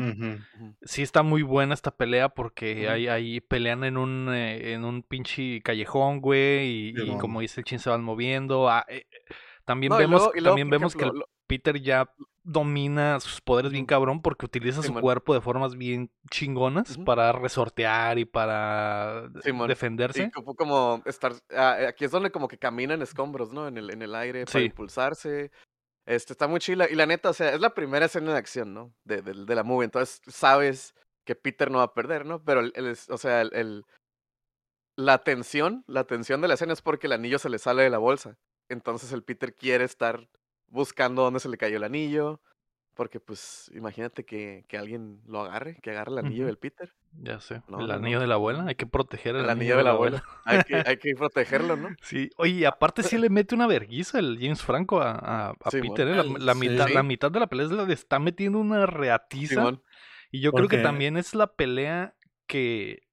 sí 0.81 1.01
está 1.01 1.23
muy 1.23 1.43
buena 1.43 1.73
esta 1.73 1.91
pelea 1.95 2.29
porque 2.29 2.81
Ujú. 2.83 2.91
ahí, 2.91 3.07
ahí 3.07 3.39
pelean 3.39 3.85
en 3.85 3.95
un, 3.97 4.29
eh, 4.33 4.73
en 4.73 4.83
un 4.83 5.01
pinche 5.03 5.61
callejón, 5.61 6.19
güey, 6.19 6.89
y, 6.89 7.17
como 7.19 7.39
dice 7.39 7.61
el 7.61 7.65
chin 7.65 7.79
se 7.79 7.89
van 7.89 8.03
moviendo. 8.03 8.69
Ah, 8.69 8.85
eh, 8.89 9.05
también 9.63 9.91
No, 9.91 9.95
y 9.97 9.99
vemos, 10.01 10.21
luego- 10.21 10.33
y 10.35 10.41
luego, 10.41 10.49
también 10.57 10.69
vemos 10.69 10.93
que 10.95 11.09
Peter 11.47 11.79
ya 11.81 12.09
domina 12.43 13.19
sus 13.19 13.39
poderes 13.41 13.71
bien 13.71 13.85
cabrón 13.85 14.21
porque 14.21 14.45
utiliza 14.45 14.81
su 14.83 14.93
cuerpo 15.01 15.33
de 15.33 15.41
formas 15.41 15.75
bien 15.77 16.11
chingonas 16.29 16.97
para 17.05 17.31
resortear 17.31 18.19
y 18.19 18.25
para 18.25 19.29
defenderse. 19.67 20.19
Como, 20.31 20.55
como 20.55 21.01
estar. 21.05 21.33
ah, 21.55 21.77
aquí 21.87 22.05
es 22.05 22.11
donde 22.11 22.31
como 22.31 22.47
que 22.47 22.57
camina 22.57 22.93
en 22.93 23.01
escombros, 23.01 23.51
¿no? 23.51 23.67
En 23.67 23.77
el, 23.77 23.89
en 23.91 24.01
el 24.01 24.13
aire 24.15 24.45
para 24.45 24.59
impulsarse. 24.65 25.51
Este 26.05 26.33
está 26.33 26.47
muy 26.47 26.59
chila. 26.59 26.89
Y 26.89 26.95
la 26.95 27.05
neta, 27.05 27.29
o 27.29 27.33
sea, 27.33 27.53
es 27.53 27.61
la 27.61 27.73
primera 27.73 28.07
escena 28.07 28.33
de 28.33 28.37
acción, 28.37 28.73
¿no? 28.73 28.93
De, 29.05 29.21
de, 29.21 29.45
de 29.45 29.55
la 29.55 29.63
movie. 29.63 29.85
Entonces 29.85 30.21
sabes 30.27 30.93
que 31.25 31.35
Peter 31.35 31.71
no 31.71 31.77
va 31.77 31.85
a 31.85 31.93
perder, 31.93 32.25
¿no? 32.25 32.43
Pero 32.43 32.59
el, 32.59 32.73
el- 32.75 32.97
o 33.09 33.17
sea, 33.17 33.41
el- 33.41 33.85
la 34.97 35.23
tensión, 35.23 35.83
la 35.87 36.03
tensión 36.03 36.41
de 36.41 36.47
la 36.47 36.53
escena 36.55 36.73
es 36.73 36.81
porque 36.81 37.07
el 37.07 37.13
anillo 37.13 37.39
se 37.39 37.49
le 37.49 37.57
sale 37.57 37.83
de 37.83 37.89
la 37.89 37.97
bolsa. 37.97 38.37
Entonces 38.69 39.11
el 39.11 39.23
Peter 39.23 39.55
quiere 39.55 39.85
estar 39.85 40.27
buscando 40.73 41.21
dónde 41.21 41.39
se 41.39 41.49
le 41.49 41.57
cayó 41.57 41.77
el 41.77 41.83
anillo. 41.83 42.41
Porque, 42.95 43.19
pues, 43.19 43.71
imagínate 43.73 44.23
que, 44.23 44.65
que 44.67 44.77
alguien 44.77 45.19
lo 45.25 45.41
agarre, 45.41 45.79
que 45.81 45.89
agarre 45.89 46.11
el 46.11 46.19
anillo 46.19 46.45
del 46.45 46.59
Peter. 46.59 46.93
Ya 47.23 47.39
sé. 47.39 47.63
No, 47.67 47.79
el 47.79 47.87
no, 47.87 47.93
anillo 47.93 48.17
no. 48.17 48.21
de 48.21 48.27
la 48.27 48.35
abuela. 48.35 48.65
Hay 48.67 48.75
que 48.75 48.85
proteger 48.85 49.35
el, 49.35 49.45
El 49.45 49.49
anillo 49.49 49.77
de 49.77 49.83
la 49.83 49.91
abuela. 49.91 50.23
Hay 50.45 50.61
que, 50.61 50.75
hay 50.75 50.97
que 50.97 51.15
protegerlo, 51.17 51.75
¿no? 51.75 51.89
Sí, 52.03 52.29
oye, 52.37 52.67
aparte 52.67 53.01
sí 53.01 53.17
le 53.17 53.31
mete 53.31 53.55
una 53.55 53.65
verguiza 53.65 54.19
el 54.19 54.37
James 54.39 54.61
Franco 54.61 55.01
a, 55.01 55.11
a, 55.11 55.49
a 55.49 55.71
Sí, 55.71 55.81
Peter. 55.81 56.07
¿eh? 56.07 56.23
La, 56.37 56.53
mitad, 56.53 56.87
la 56.89 57.01
mitad 57.01 57.31
de 57.31 57.39
la 57.39 57.47
pelea 57.47 57.65
es 57.65 57.71
la 57.71 57.85
de 57.85 57.95
está 57.95 58.19
metiendo 58.19 58.59
una 58.59 58.85
reatiza. 58.85 59.55
Simón. 59.55 59.81
Y 60.29 60.41
yo 60.41 60.51
creo 60.51 60.67
que 60.67 60.77
también 60.77 61.17
es 61.17 61.33
la 61.33 61.47
pelea 61.47 62.15
que, 62.45 63.07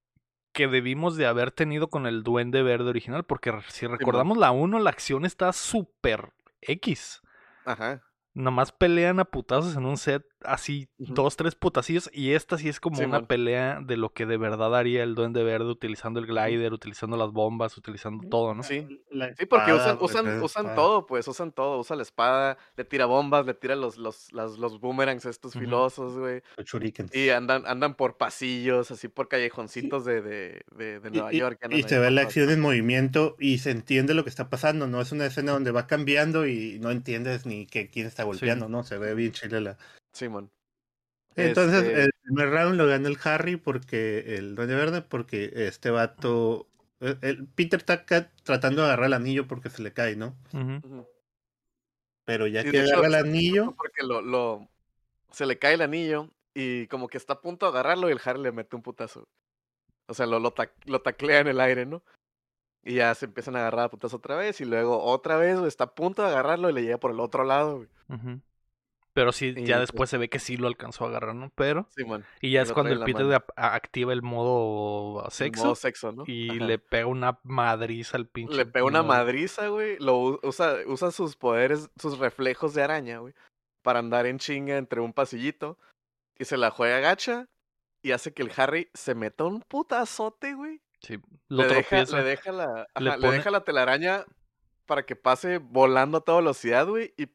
que 0.53 0.67
debimos 0.67 1.17
de 1.17 1.25
haber 1.25 1.51
tenido 1.51 1.89
con 1.89 2.05
el 2.05 2.21
Duende 2.21 2.61
Verde 2.61 2.89
original, 2.89 3.25
porque 3.25 3.51
si 3.69 3.87
recordamos 3.87 4.37
la 4.37 4.51
1, 4.51 4.77
la 4.79 4.91
acción 4.91 5.25
está 5.25 5.53
súper 5.53 6.33
X. 6.61 7.21
Ajá. 7.65 8.01
Nomás 8.33 8.71
pelean 8.71 9.19
a 9.19 9.25
putazos 9.25 9.75
en 9.75 9.85
un 9.85 9.97
set 9.97 10.23
así, 10.43 10.87
dos, 10.97 11.35
tres 11.35 11.55
putacillos, 11.55 12.09
y 12.13 12.31
esta 12.33 12.57
sí 12.57 12.69
es 12.69 12.79
como 12.79 13.01
una 13.01 13.27
pelea 13.27 13.79
de 13.81 13.97
lo 13.97 14.13
que 14.13 14.25
de 14.25 14.37
verdad 14.37 14.75
haría 14.75 15.03
el 15.03 15.15
Duende 15.15 15.43
Verde 15.43 15.65
utilizando 15.65 16.19
el 16.19 16.25
glider, 16.27 16.73
utilizando 16.73 17.17
las 17.17 17.31
bombas, 17.31 17.77
utilizando 17.77 18.27
todo, 18.29 18.53
¿no? 18.53 18.63
Sí. 18.63 19.03
La 19.11 19.35
Sí, 19.35 19.45
porque 19.45 19.71
espada, 19.71 19.97
usan, 19.99 20.25
usan, 20.25 20.43
usan 20.43 20.75
todo, 20.75 21.05
pues, 21.05 21.27
usan 21.27 21.51
todo. 21.51 21.79
Usa 21.79 21.95
la 21.95 22.03
espada, 22.03 22.57
le 22.75 22.85
tira 22.85 23.05
bombas, 23.05 23.45
le 23.45 23.53
tira 23.53 23.75
los, 23.75 23.97
los, 23.97 24.31
las- 24.33 24.57
los 24.57 24.79
boomerangs 24.79 25.25
estos 25.25 25.55
Ujú. 25.55 25.65
filosos, 25.65 26.17
güey. 26.17 26.41
Y 27.13 27.29
andan, 27.29 27.63
andan 27.65 27.95
por 27.95 28.17
pasillos, 28.17 28.91
así 28.91 29.07
por 29.07 29.27
callejoncitos 29.27 30.05
de, 30.05 30.21
de, 30.21 30.63
de, 30.99 31.11
Nueva 31.11 31.33
y- 31.33 31.37
York. 31.37 31.59
Y, 31.69 31.83
se 31.83 31.99
ve 31.99 32.11
la 32.11 32.21
acción 32.21 32.49
en 32.49 32.59
movimiento 32.61 33.35
y 33.39 33.57
se 33.59 33.71
entiende 33.71 34.13
lo 34.13 34.23
que 34.23 34.29
está 34.29 34.49
pasando, 34.49 34.87
¿no? 34.87 35.01
Es 35.01 35.11
una 35.11 35.25
escena 35.25 35.51
donde 35.51 35.71
va 35.71 35.87
cambiando 35.87 36.47
y 36.47 36.79
no 36.79 36.91
entiendes 36.91 37.45
ni 37.45 37.65
que 37.67 37.89
quién 37.89 38.07
está 38.07 38.23
golpeando, 38.23 38.69
¿no? 38.69 38.83
Se 38.83 38.97
ve 38.97 39.13
bien 39.13 39.31
chile 39.31 39.61
la... 39.61 39.77
Simón. 40.11 40.51
Entonces, 41.35 41.83
Este- 41.83 42.03
el 42.03 42.11
primer 42.23 42.49
round 42.49 42.75
lo 42.75 42.87
gana 42.87 43.07
el 43.07 43.17
Harry 43.23 43.55
porque 43.55 44.35
el 44.37 44.55
Duende 44.55 44.75
Verde, 44.75 45.01
porque 45.01 45.51
este 45.53 45.89
vato... 45.89 46.67
el- 46.99 47.17
el 47.21 47.47
Peter 47.47 47.79
está 47.79 48.05
tratando 48.43 48.81
de 48.81 48.87
agarrar 48.87 49.07
el 49.07 49.13
anillo 49.13 49.47
porque 49.47 49.69
se 49.69 49.81
le 49.81 49.93
cae, 49.93 50.15
¿no? 50.15 50.35
Pero 52.25 52.47
ya 52.47 52.63
que 52.63 52.69
hecho, 52.81 52.93
agarra 52.93 53.07
el 53.07 53.15
anillo, 53.15 53.73
Porque 53.77 54.03
lo, 54.03 54.21
lo, 54.21 54.67
se 55.31 55.45
le 55.45 55.57
cae 55.57 55.73
el 55.75 55.81
anillo 55.81 56.29
y 56.53 56.87
como 56.87 57.07
que 57.07 57.17
está 57.17 57.33
a 57.33 57.41
punto 57.41 57.65
de 57.65 57.71
agarrarlo 57.71 58.09
y 58.09 58.11
el 58.11 58.21
Harry 58.23 58.41
le 58.41 58.51
mete 58.51 58.75
un 58.75 58.83
putazo. 58.83 59.27
O 60.07 60.13
sea, 60.13 60.25
lo, 60.25 60.39
lo, 60.39 60.53
tac- 60.53 60.73
lo 60.85 61.01
taclea 61.01 61.39
en 61.39 61.47
el 61.47 61.59
aire, 61.61 61.85
¿no? 61.85 62.03
Y 62.83 62.95
ya 62.95 63.15
se 63.15 63.25
empiezan 63.25 63.55
a 63.55 63.59
agarrar 63.59 63.85
a 63.85 63.89
putazo 63.89 64.17
otra 64.17 64.35
vez 64.35 64.59
y 64.59 64.65
luego 64.65 65.01
otra 65.03 65.37
vez, 65.37 65.55
güey, 65.57 65.67
está 65.67 65.85
a 65.85 65.95
punto 65.95 66.21
de 66.23 66.29
agarrarlo 66.29 66.69
y 66.69 66.73
le 66.73 66.83
llega 66.83 66.97
por 66.97 67.11
el 67.11 67.19
otro 67.19 67.43
lado, 67.43 67.77
güey. 67.77 67.89
Pero 69.13 69.31
sí, 69.33 69.53
Y, 69.57 69.65
ya 69.65 69.79
después 69.79 70.09
se 70.09 70.17
ve 70.17 70.29
que 70.29 70.39
sí 70.39 70.55
lo 70.55 70.67
alcanzó 70.67 71.03
a 71.03 71.09
agarrar, 71.09 71.35
¿no? 71.35 71.51
Pero. 71.55 71.85
Simón. 71.95 72.23
Y 72.39 72.51
ya 72.51 72.61
es 72.61 72.71
cuando 72.71 72.93
el 72.93 72.99
Peter 73.03 73.25
mano. 73.25 73.43
activa 73.57 74.13
el 74.13 74.21
modo 74.21 75.25
El 75.25 75.31
sexo. 75.31 75.63
modo 75.65 75.75
sexo, 75.75 76.11
¿no? 76.13 76.23
Y 76.27 76.49
Ajá. 76.49 76.65
le 76.65 76.79
pega 76.79 77.07
una 77.07 77.39
madriza 77.43 78.15
al 78.17 78.27
pinche. 78.27 78.55
Le 78.55 78.65
pega 78.65 78.85
una 78.85 79.03
madriza, 79.03 79.67
güey. 79.67 79.97
Lo 79.99 80.39
usa, 80.43 80.77
usa 80.85 81.11
sus 81.11 81.35
poderes, 81.35 81.89
sus 81.99 82.19
reflejos 82.19 82.73
de 82.73 82.83
araña, 82.83 83.17
güey. 83.19 83.33
Para 83.81 83.99
andar 83.99 84.25
en 84.27 84.39
chinga 84.39 84.77
entre 84.77 85.01
un 85.01 85.11
pasillito. 85.11 85.77
Y 86.39 86.45
se 86.45 86.55
la 86.55 86.71
juega 86.71 86.99
gacha. 86.99 87.47
Y 88.03 88.13
hace 88.13 88.33
que 88.33 88.43
el 88.43 88.51
Harry 88.55 88.89
se 88.93 89.13
meta 89.13 89.43
un 89.43 89.61
putazote, 89.61 90.53
güey. 90.55 90.81
Sí, 91.01 91.17
lo 91.49 91.63
le, 91.63 91.67
deja, 91.75 92.03
le 92.03 92.23
deja 92.23 92.51
la. 92.51 92.87
le 92.99 93.09
ajá, 93.09 93.17
le, 93.17 93.27
pone- 93.27 93.37
deja 93.37 93.51
la 93.51 93.63
telaraña 93.63 94.23
para 94.85 95.05
que 95.05 95.15
pase 95.15 95.57
volando 95.57 96.19
a 96.19 96.21
toda 96.21 96.37
velocidad, 96.39 96.87
güey. 96.87 97.13
Y 97.17 97.27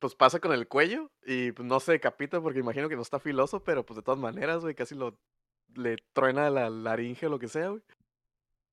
pues 0.00 0.16
pasa 0.16 0.40
con 0.40 0.52
el 0.52 0.66
cuello. 0.66 1.10
Y 1.24 1.52
pues, 1.52 1.68
no 1.68 1.78
se 1.78 1.92
decapita 1.92 2.40
porque 2.40 2.58
imagino 2.58 2.88
que 2.88 2.96
no 2.96 3.02
está 3.02 3.20
filoso. 3.20 3.62
Pero 3.62 3.86
pues 3.86 3.96
de 3.96 4.02
todas 4.02 4.18
maneras, 4.18 4.62
güey, 4.62 4.74
casi 4.74 4.94
lo. 4.96 5.16
Le 5.76 5.96
truena 6.12 6.50
la 6.50 6.68
laringe 6.68 7.26
o 7.26 7.30
lo 7.30 7.38
que 7.38 7.46
sea, 7.46 7.68
güey. 7.68 7.82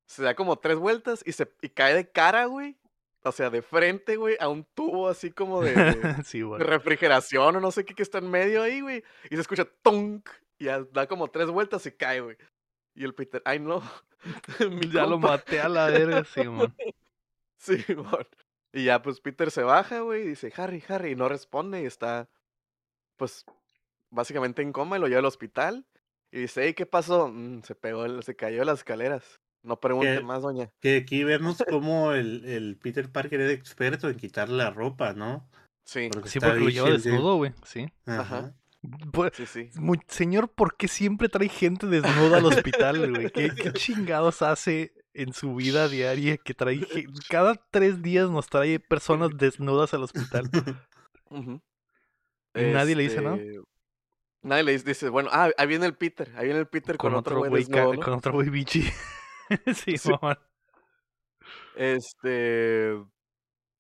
Se 0.08 0.24
da 0.24 0.34
como 0.34 0.58
tres 0.58 0.78
vueltas 0.80 1.22
y 1.26 1.34
se 1.34 1.52
y 1.62 1.70
cae 1.70 1.94
de 1.94 2.10
cara, 2.10 2.46
güey. 2.46 2.76
O 3.24 3.32
sea, 3.32 3.50
de 3.50 3.62
frente, 3.62 4.16
güey, 4.16 4.38
a 4.40 4.48
un 4.48 4.64
tubo 4.74 5.10
así 5.10 5.30
como 5.32 5.62
de, 5.62 5.74
de- 5.76 6.24
sí, 6.26 6.40
de 6.40 6.46
güey. 6.46 6.62
refrigeración 6.64 7.56
o 7.56 7.60
no 7.60 7.72
sé 7.72 7.84
qué 7.86 7.94
que 7.94 8.02
está 8.04 8.20
en 8.20 8.32
medio 8.32 8.64
ahí, 8.64 8.82
güey. 8.82 9.04
Y 9.30 9.36
se 9.36 9.42
escucha 9.42 9.66
tonk. 9.84 10.28
Y 10.58 10.66
ya 10.66 10.84
da 10.92 11.08
como 11.08 11.28
tres 11.30 11.50
vueltas 11.50 11.86
y 11.86 11.92
cae, 11.92 12.22
güey. 12.22 12.38
Y 12.96 13.04
el 13.04 13.14
Peter, 13.14 13.42
ay 13.46 13.60
no. 13.60 13.84
Ya 14.92 15.04
lo 15.04 15.12
compa". 15.12 15.28
maté 15.32 15.60
a 15.62 15.70
la 15.70 15.88
verga, 15.88 16.24
sí, 16.34 16.44
man. 16.48 16.74
Sí. 17.58 17.78
Y 18.78 18.84
ya 18.86 19.02
pues 19.02 19.20
Peter 19.22 19.50
se 19.50 19.64
baja, 19.64 20.02
güey, 20.02 20.22
y 20.24 20.28
dice, 20.28 20.54
Harry, 20.56 20.84
Harry, 20.88 21.12
y 21.12 21.16
no 21.16 21.28
responde 21.28 21.82
y 21.82 21.86
está, 21.86 22.30
pues, 23.16 23.44
básicamente 24.12 24.62
en 24.62 24.72
coma 24.72 24.98
y 24.98 25.00
lo 25.00 25.08
lleva 25.08 25.20
al 25.20 25.26
hospital. 25.26 25.86
Y 26.32 26.42
dice, 26.42 26.64
hey, 26.66 26.74
¿qué 26.74 26.86
pasó? 26.86 27.28
"Mm, 27.30 27.64
se 27.64 27.74
pegó, 27.74 28.06
el- 28.06 28.22
se 28.22 28.36
cayó 28.36 28.60
de 28.60 28.66
las 28.66 28.80
escaleras. 28.80 29.40
No 29.64 29.80
pregunte 29.80 30.22
más, 30.22 30.44
doña. 30.44 30.70
que 30.80 30.98
aquí 30.98 31.24
vemos 31.24 31.58
como 31.82 32.12
el, 32.12 32.46
el 32.46 32.78
Peter 32.78 33.12
Parker 33.12 33.42
es 33.42 33.52
experto 33.52 34.10
en 34.10 34.18
quitarle 34.18 34.58
la 34.58 34.70
ropa, 34.70 35.14
¿no? 35.14 35.50
Sí, 35.86 36.10
Porque 36.14 36.30
Sí, 36.30 36.40
porque 36.40 36.60
lo 36.60 36.70
lleva 36.70 36.90
desnudo, 36.92 37.36
güey. 37.38 37.54
Sí. 37.64 37.88
Ajá. 38.06 38.22
Ajá. 38.22 38.54
Pues, 39.12 39.34
sí, 39.36 39.46
sí. 39.46 39.70
señor, 40.08 40.50
¿por 40.50 40.76
qué 40.78 40.88
siempre 40.88 41.30
trae 41.30 41.50
gente 41.50 41.88
desnuda 41.88 42.38
al 42.38 42.46
hospital, 42.46 43.12
güey? 43.12 43.30
¿Qué, 43.32 43.50
qué 43.56 43.74
chingados 43.74 44.42
hace 44.42 44.94
en 45.14 45.34
su 45.34 45.56
vida 45.56 45.88
diaria 45.88 46.38
que 46.38 46.54
trae... 46.54 46.80
Cada 47.30 47.56
tres 47.72 48.02
días 48.02 48.30
nos 48.30 48.48
trae 48.48 48.80
personas 48.80 49.32
desnudas 49.38 49.94
al 49.94 50.04
hospital. 50.04 50.50
Y 51.32 52.62
nadie 52.62 52.96
le 52.96 53.04
dice 53.04 53.22
nada. 53.22 53.38
Este, 53.38 53.60
Nadie 54.44 54.64
le 54.64 54.78
dice, 54.78 55.10
bueno, 55.10 55.30
ah, 55.34 55.50
ahí 55.58 55.68
viene 55.68 55.86
el 55.88 55.96
Peter, 55.96 56.32
ahí 56.36 56.46
viene 56.46 56.60
el 56.60 56.68
Peter 56.68 56.96
Con, 56.96 57.16
otro 57.16 57.44
güey 57.44 57.66
¿no? 57.66 58.00
con 58.00 58.14
otro 58.14 58.34
güey 58.34 58.50
bichi. 58.50 58.84
sí, 59.76 59.98
Sí. 59.98 60.10
mamá. 60.10 60.40
Este. 61.76 62.94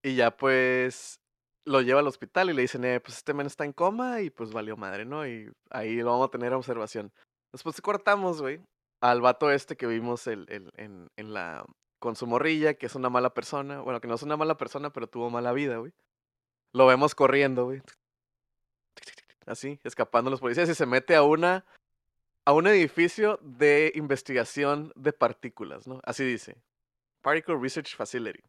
Y 0.04 0.16
ya 0.16 0.36
pues. 0.36 1.22
Lo 1.68 1.82
lleva 1.82 2.00
al 2.00 2.08
hospital 2.08 2.50
y 2.50 2.54
le 2.54 2.62
dicen, 2.62 2.86
eh, 2.86 3.00
pues 3.02 3.18
este 3.18 3.34
men 3.34 3.46
está 3.48 3.66
en 3.66 3.74
coma 3.74 4.22
y 4.22 4.30
pues 4.30 4.52
valió 4.52 4.78
madre, 4.78 5.04
¿no? 5.06 5.28
Y 5.28 5.52
ahí 5.70 5.98
lo 5.98 6.12
vamos 6.12 6.28
a 6.28 6.32
tener 6.32 6.54
a 6.54 6.58
observación. 6.58 7.12
Después 7.52 7.82
cortamos, 7.82 8.42
güey, 8.42 8.62
al 9.02 9.20
vato 9.22 9.52
este 9.52 9.76
que 9.76 9.86
vimos 9.88 10.28
el, 10.28 10.46
el- 10.50 10.72
en, 10.78 11.10
en 11.18 11.34
la. 11.34 11.66
con 12.00 12.16
su 12.16 12.26
morrilla, 12.28 12.76
que 12.76 12.86
es 12.86 12.96
una 12.96 13.10
mala 13.10 13.34
persona. 13.34 13.82
Bueno, 13.82 14.00
que 14.00 14.08
no 14.08 14.16
es 14.16 14.24
una 14.24 14.38
mala 14.38 14.56
persona, 14.58 14.92
pero 14.92 15.08
tuvo 15.08 15.30
mala 15.30 15.52
vida, 15.52 15.78
güey. 15.78 15.92
Lo 16.74 16.86
vemos 16.88 17.16
corriendo, 17.16 17.66
güey. 17.66 17.82
Así, 19.46 19.80
escapando 19.84 20.30
los 20.30 20.40
policías 20.42 20.70
y 20.70 20.76
se 20.76 20.86
mete 20.86 21.16
a 21.16 21.24
una. 21.24 21.66
a 22.46 22.54
un 22.54 22.68
edificio 22.68 23.40
de 23.42 23.92
investigación 23.96 24.92
de 24.96 25.12
partículas, 25.14 25.86
¿no? 25.88 26.00
Así 26.04 26.24
dice. 26.24 26.56
Particle 27.22 27.58
Research 27.60 27.96
Facility. 27.96 28.42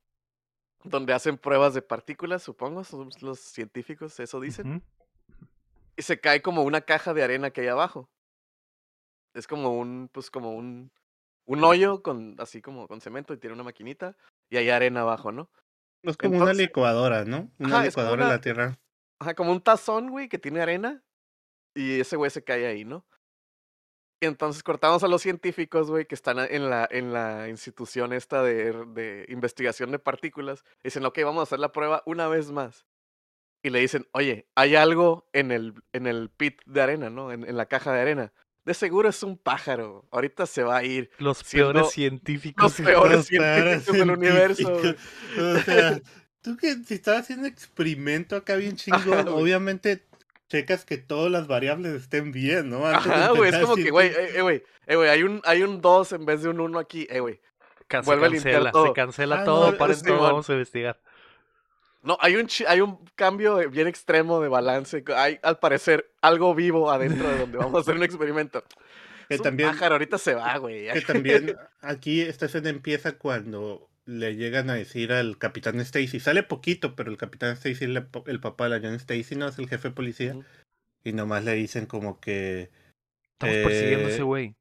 Donde 0.84 1.12
hacen 1.12 1.38
pruebas 1.38 1.74
de 1.74 1.82
partículas, 1.82 2.42
supongo, 2.42 2.84
son 2.84 3.10
los 3.20 3.40
científicos, 3.40 4.18
eso 4.20 4.40
dicen. 4.40 4.82
Y 5.96 6.02
se 6.02 6.20
cae 6.20 6.40
como 6.42 6.62
una 6.62 6.80
caja 6.82 7.12
de 7.14 7.22
arena 7.24 7.50
que 7.50 7.62
hay 7.62 7.68
abajo. 7.68 8.08
Es 9.34 9.46
como 9.46 9.76
un, 9.78 10.08
pues 10.12 10.30
como 10.30 10.54
un, 10.54 10.90
un 11.46 11.64
hoyo 11.64 12.02
con, 12.02 12.36
así 12.38 12.62
como 12.62 12.86
con 12.88 13.00
cemento 13.00 13.34
y 13.34 13.38
tiene 13.38 13.54
una 13.54 13.64
maquinita 13.64 14.16
y 14.50 14.56
hay 14.56 14.70
arena 14.70 15.00
abajo, 15.02 15.32
¿no? 15.32 15.50
Es 16.02 16.16
como 16.16 16.36
una 16.38 16.52
licuadora, 16.52 17.24
¿no? 17.24 17.50
Una 17.58 17.76
Ajá, 17.78 17.84
licuadora 17.86 18.22
en 18.22 18.26
una- 18.26 18.34
la 18.36 18.40
tierra. 18.40 18.78
Ajá, 19.20 19.34
como 19.34 19.50
un 19.50 19.60
tazón, 19.60 20.10
güey, 20.10 20.28
que 20.28 20.38
tiene 20.38 20.60
arena. 20.60 21.02
Y 21.74 22.00
ese 22.00 22.16
güey 22.16 22.30
se 22.30 22.42
cae 22.44 22.66
ahí, 22.66 22.84
¿no? 22.84 23.04
Y 24.20 24.26
entonces 24.26 24.62
cortamos 24.62 25.04
a 25.04 25.08
los 25.08 25.22
científicos, 25.22 25.90
güey, 25.90 26.04
que 26.04 26.14
están 26.14 26.38
en 26.38 26.68
la, 26.68 26.88
en 26.90 27.12
la 27.12 27.48
institución 27.48 28.12
esta 28.12 28.42
de, 28.42 28.72
de 28.86 29.26
investigación 29.28 29.92
de 29.92 29.98
partículas. 30.00 30.64
Dicen, 30.82 31.04
ok, 31.04 31.18
vamos 31.24 31.40
a 31.40 31.42
hacer 31.44 31.60
la 31.60 31.70
prueba 31.70 32.02
una 32.04 32.26
vez 32.26 32.50
más. 32.50 32.86
Y 33.62 33.70
le 33.70 33.80
dicen, 33.80 34.08
oye, 34.12 34.48
hay 34.54 34.74
algo 34.74 35.28
en 35.32 35.52
el, 35.52 35.74
en 35.92 36.06
el 36.06 36.30
pit 36.30 36.60
de 36.66 36.80
arena, 36.80 37.10
¿no? 37.10 37.32
En, 37.32 37.44
en 37.44 37.56
la 37.56 37.66
caja 37.66 37.92
de 37.92 38.00
arena. 38.00 38.32
De 38.64 38.74
seguro 38.74 39.08
es 39.08 39.22
un 39.22 39.38
pájaro. 39.38 40.06
Ahorita 40.10 40.46
se 40.46 40.62
va 40.62 40.78
a 40.78 40.84
ir. 40.84 41.10
Los 41.18 41.42
peores 41.44 41.90
científicos. 41.90 42.78
Los 42.78 42.86
peores 42.86 43.26
científicos 43.26 43.96
del 43.96 44.10
universo. 44.10 44.74
O 44.74 45.58
sea, 45.60 46.00
tú 46.42 46.56
que 46.56 46.74
si 46.84 46.94
estás 46.94 47.20
haciendo 47.20 47.46
experimento 47.46 48.36
acá 48.36 48.56
bien 48.56 48.76
chingón, 48.76 49.28
obviamente 49.28 50.07
checas 50.48 50.84
que 50.84 50.98
todas 50.98 51.30
las 51.30 51.46
variables 51.46 51.92
estén 51.94 52.32
bien, 52.32 52.70
¿no? 52.70 52.86
Antes 52.86 53.06
Ajá, 53.12 53.30
güey, 53.32 53.50
es 53.50 53.58
como 53.58 53.76
que, 53.76 53.90
güey, 53.90 54.08
eh, 54.08 54.30
eh, 54.36 54.42
güey, 54.42 54.62
eh, 54.86 54.96
güey, 54.96 55.08
hay 55.10 55.22
un, 55.22 55.40
hay 55.44 55.62
un 55.62 55.80
2 55.80 56.12
en 56.12 56.26
vez 56.26 56.42
de 56.42 56.48
un 56.48 56.60
1 56.60 56.78
aquí, 56.78 57.06
eh, 57.10 57.20
güey. 57.20 57.40
Se 57.90 58.00
vuelve 58.02 58.30
cancela, 58.30 58.70
todo. 58.70 58.86
se 58.88 58.92
cancela 58.92 59.40
Ah, 59.40 59.44
todo, 59.44 59.70
no, 59.72 59.78
paren 59.78 59.96
sí, 59.96 60.04
todo, 60.06 60.20
vamos 60.20 60.48
a 60.50 60.52
investigar. 60.52 60.98
No, 62.02 62.16
hay 62.20 62.36
un, 62.36 62.46
chi- 62.46 62.64
hay 62.66 62.80
un 62.80 62.98
cambio 63.16 63.56
bien 63.70 63.86
extremo 63.88 64.40
de 64.40 64.48
balance. 64.48 65.02
Hay, 65.16 65.38
al 65.42 65.58
parecer, 65.58 66.10
algo 66.20 66.54
vivo 66.54 66.90
adentro 66.90 67.28
de 67.28 67.38
donde 67.38 67.58
vamos 67.58 67.74
a 67.76 67.80
hacer 67.80 67.96
un 67.96 68.02
experimento. 68.02 68.62
Que 69.26 69.34
Es 69.34 69.40
un 69.40 69.44
también- 69.44 69.70
pájaro, 69.70 69.94
ahorita 69.96 70.16
se 70.18 70.34
va, 70.34 70.56
güey. 70.58 70.90
Que 70.92 71.00
también 71.02 71.56
aquí 71.82 72.20
esta 72.20 72.46
escena 72.46 72.68
empieza 72.70 73.12
cuando 73.18 73.87
le 74.08 74.36
llegan 74.36 74.70
a 74.70 74.74
decir 74.74 75.12
al 75.12 75.36
capitán 75.36 75.78
Stacy. 75.80 76.18
Sale 76.18 76.42
poquito, 76.42 76.96
pero 76.96 77.10
el 77.10 77.18
capitán 77.18 77.52
Stacy 77.52 77.84
es 77.84 77.90
la- 77.90 78.08
el 78.26 78.40
papá 78.40 78.64
de 78.64 78.70
la 78.70 78.80
John 78.80 78.94
Stacy, 78.94 79.36
no 79.36 79.46
es 79.48 79.58
el 79.58 79.68
jefe 79.68 79.88
de 79.88 79.94
policía. 79.94 80.34
Y 81.04 81.12
nomás 81.12 81.44
le 81.44 81.52
dicen 81.52 81.84
como 81.84 82.18
que... 82.18 82.70
Estamos 83.34 83.56
persiguiendo 83.58 84.06
a 84.08 84.10
Eh, 84.10 84.14
ese 84.14 84.22
güey. 84.22 84.54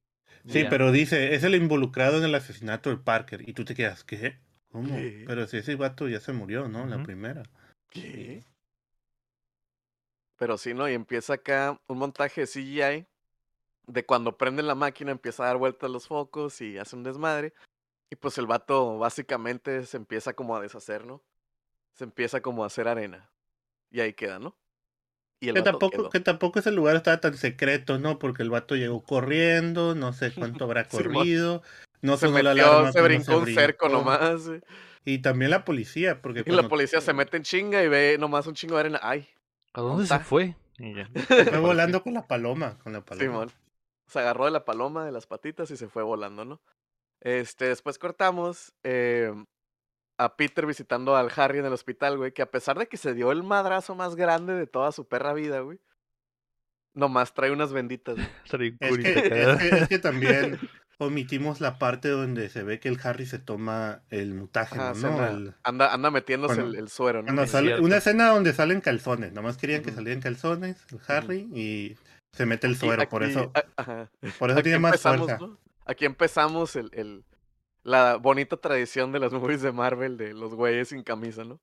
Sí, 0.46 0.66
pero 0.70 0.92
dice, 0.92 1.34
es 1.34 1.44
el 1.44 1.56
involucrado 1.56 2.18
en 2.18 2.26
el 2.26 2.36
asesinato 2.36 2.90
de 2.90 2.98
Parker. 2.98 3.48
Y 3.48 3.54
tú 3.54 3.64
te 3.64 3.74
quedas, 3.74 4.04
¿qué? 4.04 4.38
¿Cómo? 4.70 4.96
¿Qué? 4.96 5.24
Pero 5.26 5.48
si 5.48 5.58
ese 5.58 5.76
vato 5.76 6.10
ya 6.10 6.20
se 6.20 6.34
murió, 6.34 6.68
¿no? 6.68 6.86
La 6.86 6.98
Ujú. 6.98 7.06
primera. 7.06 7.44
¿Qué? 7.90 8.44
Pero 10.38 10.58
sí, 10.58 10.74
¿no? 10.74 10.90
Y 10.90 10.94
empieza 10.94 11.34
acá 11.34 11.80
un 11.88 11.98
montaje 12.00 12.42
de 12.42 12.48
CGI 12.48 13.06
de 13.88 14.06
cuando 14.06 14.38
prenden 14.38 14.68
la 14.68 14.76
máquina, 14.76 15.12
empieza 15.12 15.44
a 15.44 15.48
dar 15.48 15.58
vueltas 15.58 15.90
los 15.90 16.08
focos 16.08 16.60
y 16.60 16.78
hace 16.78 16.98
un 16.98 17.04
desmadre. 17.04 17.54
Y 18.10 18.16
pues 18.16 18.38
el 18.38 18.48
vato 18.48 18.98
básicamente 18.98 19.86
se 19.86 19.98
empieza 19.98 20.34
como 20.34 20.56
a 20.56 20.62
deshacer, 20.62 21.06
¿no? 21.06 21.22
Se 21.94 22.04
empieza 22.06 22.42
como 22.42 22.64
a 22.64 22.68
hacer 22.68 22.88
arena. 22.88 23.30
Y 23.92 24.00
ahí 24.02 24.14
queda, 24.14 24.40
¿no? 24.40 24.58
Y 25.40 25.50
el 25.50 25.56
Que 25.56 25.62
vato 25.62 25.72
tampoco, 25.72 25.92
quedó. 25.92 26.10
que 26.10 26.20
tampoco 26.20 26.60
ese 26.60 26.72
lugar 26.72 26.96
estaba 26.96 27.20
tan 27.20 27.36
secreto, 27.38 28.00
¿no? 28.00 28.18
Porque 28.18 28.44
el 28.44 28.50
vato 28.50 28.76
llegó 28.76 29.04
corriendo, 29.04 29.94
no 29.94 30.14
sé 30.14 30.34
cuánto 30.34 30.64
habrá 30.64 30.88
corrido. 30.90 31.62
No 32.02 32.18
se 32.18 32.28
metió, 32.30 32.50
alarma 32.52 32.92
se 32.92 33.02
brincó 33.02 33.38
un 33.38 33.48
cerco 33.48 33.90
nomás. 33.90 34.50
Y 35.04 35.20
también 35.20 35.52
la 35.52 35.66
policía, 35.66 36.22
porque 36.22 36.44
Y 36.46 36.52
la 36.52 36.68
policía 36.68 37.02
se 37.02 37.14
mete 37.14 37.38
en 37.38 37.44
chinga 37.44 37.84
y 37.84 37.88
ve 37.88 38.18
nomás 38.20 38.48
un 38.48 38.54
chingo 38.56 38.76
de 38.76 38.82
arena. 38.82 39.00
¡Ay! 39.02 39.28
¿A 39.74 39.82
dónde 39.82 40.06
se 40.08 40.20
fue? 40.20 40.56
Ya. 40.78 41.10
fue 41.28 41.60
volando 41.60 42.04
con 42.04 42.14
la 42.14 42.28
paloma, 42.28 42.78
con 42.80 42.94
la 42.94 43.02
paloma. 43.04 43.24
Simón. 43.26 43.52
Se 44.08 44.20
agarró 44.20 44.46
de 44.46 44.52
la 44.52 44.64
paloma 44.64 45.06
de 45.06 45.12
las 45.12 45.28
patitas 45.28 45.70
y 45.72 45.78
se 45.78 45.88
fue 45.88 46.04
volando, 46.04 46.46
¿no? 46.46 46.62
Este, 47.22 47.66
después 47.66 47.98
cortamos 48.00 48.74
eh, 48.84 49.34
a 50.20 50.36
Peter 50.36 50.66
visitando 50.66 51.16
al 51.16 51.32
Harry 51.36 51.60
en 51.60 51.66
el 51.66 51.74
hospital, 51.74 52.18
güey, 52.18 52.32
que 52.32 52.42
a 52.42 52.52
pesar 52.52 52.78
de 52.80 52.88
que 52.88 52.98
se 52.98 53.14
dio 53.14 53.32
el 53.32 53.44
madrazo 53.44 53.96
más 53.96 54.16
grande 54.16 54.54
de 54.54 54.68
toda 54.68 54.92
su 54.92 55.08
perra 55.08 55.34
vida, 55.34 55.60
güey, 55.62 55.80
nomás 56.94 57.34
trae 57.34 57.52
unas 57.52 57.74
benditas. 57.74 58.16
güey. 58.52 58.76
Es 58.82 58.98
que, 58.98 59.20
acá. 59.20 59.36
es, 59.54 59.58
que, 59.60 59.76
es 59.78 59.88
que 59.88 60.00
también 60.00 60.60
omitimos 61.00 61.62
la 61.62 61.78
parte 61.78 62.10
donde 62.10 62.50
se 62.50 62.64
ve 62.64 62.80
que 62.80 62.90
el 62.90 63.00
Harry 63.04 63.26
se 63.28 63.38
toma 63.40 64.02
el 64.10 64.34
mutágeno, 64.34 64.82
Ajá, 64.84 64.94
¿no? 65.00 65.08
anda, 65.10 65.30
El- 65.30 65.56
anda, 65.64 65.94
anda 65.94 66.12
metiéndose 66.12 66.56
Bueno, 66.56 66.70
el, 66.70 66.76
el 66.80 66.90
suero, 66.90 67.22
¿no? 67.22 67.44
es 67.44 67.52
sale- 67.52 67.80
una 67.80 67.98
escena 67.98 68.30
donde 68.30 68.54
salen 68.54 68.82
calzones, 68.82 69.32
nomás 69.34 69.58
querían 69.58 69.84
que 69.84 69.92
salieran 69.92 70.22
calzones, 70.22 70.78
el 70.92 71.00
Harry, 71.08 71.50
y 71.54 71.98
se 72.32 72.46
mete 72.48 72.66
el 72.68 72.74
Aquí- 72.74 72.80
suero, 72.86 73.10
por 73.10 73.24
eso, 73.24 73.52
por 74.40 74.50
eso 74.50 74.60
Aquí 74.60 74.64
tiene 74.64 74.80
más 74.80 75.00
fuerza. 75.02 75.38
¿no? 75.40 75.60
Aquí 75.88 76.06
empezamos 76.06 76.76
el, 76.76 76.90
el, 76.94 77.26
la 77.84 78.18
bonita 78.18 78.58
tradición 78.58 79.12
de 79.12 79.20
las 79.20 79.32
movies 79.34 79.62
de 79.62 79.72
Marvel 79.72 80.18
de 80.18 80.34
los 80.34 80.54
güeyes 80.54 80.90
sin 80.90 81.04
camisa, 81.04 81.44
¿no? 81.44 81.60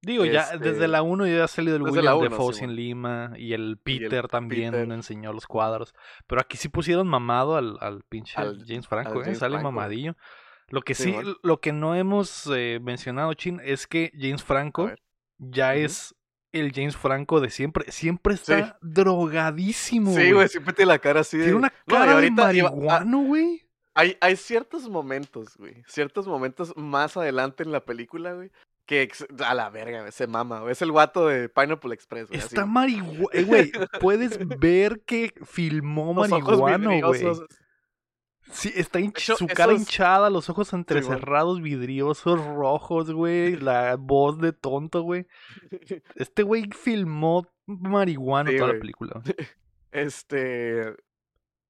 Digo, 0.00 0.24
ya 0.24 0.42
Este, 0.42 0.58
desde 0.58 0.86
la 0.88 1.02
1 1.02 1.26
ya 1.26 1.44
ha 1.44 1.48
salido 1.48 1.76
el 1.76 1.82
desde 1.82 1.98
William 1.98 2.20
Defoe 2.20 2.52
sin 2.54 2.74
Lima 2.76 3.32
y 3.36 3.52
el 3.52 3.60
Y 3.62 3.64
el 3.64 3.78
Peter 3.78 4.28
también 4.28 4.72
Peter. 4.72 4.92
enseñó 4.92 5.32
los 5.32 5.46
cuadros. 5.46 5.92
Pero 6.26 6.40
aquí 6.40 6.56
sí 6.56 6.68
pusieron 6.68 7.08
mamado 7.08 7.56
al, 7.56 7.76
al 7.80 8.02
pinche 8.08 8.34
Al- 8.40 8.64
James 8.66 8.86
Franco, 8.86 9.20
al 9.20 9.28
¿eh? 9.28 9.34
Sale 9.34 9.56
Franco. 9.56 9.72
mamadillo. 9.72 10.16
Lo 10.68 10.82
que 10.82 10.94
sí, 10.94 11.14
lo 11.42 11.60
que 11.60 11.72
no 11.72 11.94
hemos 11.96 12.48
eh, 12.54 12.78
mencionado, 12.82 13.32
Chin, 13.34 13.60
es 13.64 13.86
que 13.86 14.12
James 14.14 14.44
Franco 14.44 14.90
ya 15.38 15.70
Ujú. 15.70 15.78
es 15.80 16.14
el 16.52 16.72
James 16.72 16.96
Franco 16.96 17.40
de 17.40 17.50
siempre. 17.50 17.90
Siempre 17.90 18.36
Sí. 18.36 18.52
está 18.52 18.78
drogadísimo. 18.82 20.14
Sí, 20.14 20.32
güey, 20.32 20.48
siempre 20.48 20.72
tiene 20.74 20.88
la 20.92 20.98
cara 20.98 21.20
así 21.20 21.36
de... 21.38 21.44
Tiene 21.44 21.58
una 21.58 21.72
cara 21.86 22.06
de 22.06 22.12
ahorita 22.12 22.42
ah, 22.42 22.46
marihuano, 22.46 23.22
güey. 23.22 23.62
Hay, 23.94 24.16
hay 24.20 24.36
ciertos 24.36 24.88
momentos, 24.88 25.56
güey. 25.56 25.82
Ciertos 25.86 26.26
momentos 26.26 26.72
más 26.76 27.16
adelante 27.16 27.64
en 27.64 27.72
la 27.72 27.84
película, 27.84 28.32
güey. 28.32 28.50
Que 28.86 29.02
ex- 29.02 29.26
a 29.44 29.54
la 29.54 29.68
verga, 29.70 30.00
güey, 30.00 30.12
se 30.12 30.26
mama, 30.26 30.60
güey. 30.60 30.72
Es 30.72 30.80
el 30.82 30.92
guato 30.92 31.26
de 31.26 31.48
Pineapple 31.48 31.94
Express, 31.94 32.28
güey. 32.28 32.38
Está 32.40 32.64
marihuano. 32.64 33.46
Güey, 33.46 33.72
puedes 34.00 34.38
ver 34.58 35.02
que 35.04 35.34
filmó 35.44 36.14
marihuano, 36.14 37.08
güey. 37.08 37.24
Sí, 38.50 38.72
está 38.74 38.98
hinch- 39.00 39.18
hecho, 39.20 39.36
su 39.36 39.46
cara 39.46 39.72
hinchada, 39.72 40.30
los 40.30 40.48
ojos 40.50 40.72
entrecerrados, 40.72 41.60
vidriosos, 41.62 42.44
rojos, 42.44 43.10
güey. 43.12 43.56
La 43.56 43.96
voz 43.96 44.38
de 44.38 44.52
tonto, 44.52 45.02
güey. 45.02 45.26
Este 46.16 46.42
güey 46.42 46.70
filmó 46.70 47.46
marihuana 47.66 48.50
Sí, 48.50 48.56
toda 48.56 48.68
la 48.68 48.72
güey. 48.74 48.80
película. 48.80 49.22
Este. 49.92 50.94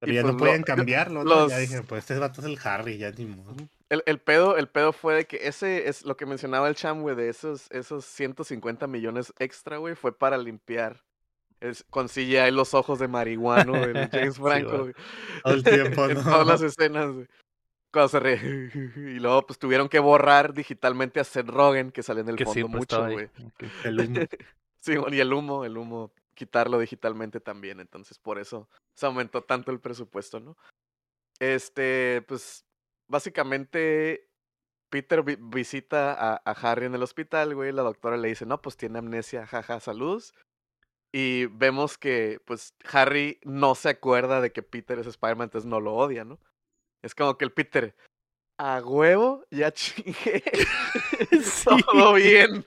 Pero 0.00 0.12
y 0.12 0.14
ya 0.14 0.22
pues 0.22 0.32
no 0.34 0.38
lo- 0.38 0.44
podían 0.44 0.62
cambiarlo, 0.62 1.24
¿no? 1.24 1.30
los- 1.30 1.50
Ya 1.50 1.58
dije, 1.58 1.82
pues 1.82 2.00
este 2.00 2.18
vato 2.18 2.40
es 2.40 2.46
el 2.46 2.58
Harry, 2.62 2.98
ya 2.98 3.10
ni 3.10 3.26
modo. 3.26 3.54
El, 3.88 4.02
el 4.06 4.20
pedo, 4.20 4.56
el 4.56 4.68
pedo 4.68 4.92
fue 4.92 5.14
de 5.14 5.24
que 5.26 5.48
ese 5.48 5.88
es 5.88 6.04
lo 6.04 6.16
que 6.16 6.26
mencionaba 6.26 6.68
el 6.68 6.74
Cham, 6.76 7.00
güey, 7.00 7.16
de 7.16 7.28
esos, 7.28 7.68
esos 7.70 8.04
150 8.04 8.86
millones 8.86 9.32
extra, 9.38 9.78
güey, 9.78 9.94
fue 9.96 10.16
para 10.16 10.36
limpiar 10.38 11.02
es, 11.60 11.84
con 11.90 12.08
CGI 12.08 12.50
los 12.50 12.74
ojos 12.74 12.98
de 12.98 13.08
marihuano 13.08 13.72
del 13.74 14.08
James 14.10 14.36
Franco, 14.38 14.88
el 15.44 15.62
tiempo, 15.64 16.04
en 16.08 16.22
todas 16.22 16.46
las 16.46 16.62
escenas, 16.62 17.12
güey. 17.12 17.26
Cuando 17.92 18.08
se. 18.08 18.18
Y 19.16 19.18
luego, 19.18 19.46
pues 19.46 19.58
tuvieron 19.58 19.88
que 19.88 19.98
borrar 19.98 20.52
digitalmente 20.52 21.20
a 21.20 21.24
Seth 21.24 21.48
Rogen, 21.48 21.90
que 21.90 22.02
sale 22.02 22.20
en 22.20 22.28
el 22.28 22.36
Que 22.36 22.44
fondo 22.44 22.54
siempre 22.54 22.78
mucho, 22.78 23.02
güey. 23.10 23.30
El 23.84 24.00
humo. 24.00 24.20
Sí, 24.80 24.96
bueno, 24.96 25.16
y 25.16 25.20
el 25.20 25.32
humo, 25.32 25.64
el 25.64 25.76
humo, 25.78 26.12
quitarlo 26.34 26.78
digitalmente 26.78 27.40
también. 27.40 27.80
Entonces, 27.80 28.18
por 28.18 28.38
eso 28.38 28.68
se 28.94 29.06
aumentó 29.06 29.42
tanto 29.42 29.70
el 29.72 29.80
presupuesto, 29.80 30.38
¿no? 30.38 30.56
Este, 31.40 32.22
pues, 32.28 32.64
básicamente, 33.08 34.28
Peter 34.90 35.22
vi- 35.22 35.38
visita 35.40 36.12
a, 36.12 36.42
a 36.44 36.50
Harry 36.52 36.86
en 36.86 36.94
el 36.94 37.02
hospital, 37.02 37.54
güey. 37.54 37.72
La 37.72 37.82
doctora 37.82 38.16
le 38.16 38.28
dice, 38.28 38.46
no, 38.46 38.60
pues 38.60 38.76
tiene 38.76 38.98
amnesia, 38.98 39.46
jaja, 39.46 39.80
salud. 39.80 40.22
Y 41.12 41.46
vemos 41.46 41.96
que, 41.96 42.40
pues, 42.44 42.74
Harry 42.92 43.40
no 43.44 43.74
se 43.74 43.88
acuerda 43.88 44.40
de 44.40 44.52
que 44.52 44.62
Peter 44.62 44.98
es 44.98 45.06
Spider-Man, 45.06 45.46
entonces 45.46 45.68
no 45.68 45.80
lo 45.80 45.94
odia, 45.94 46.24
¿no? 46.24 46.38
Es 47.02 47.14
como 47.14 47.38
que 47.38 47.44
el 47.46 47.52
Peter, 47.52 47.96
a 48.58 48.80
huevo, 48.84 49.44
ya 49.50 49.72
chingué. 49.72 50.42
Todo 51.64 52.14
bien. 52.14 52.64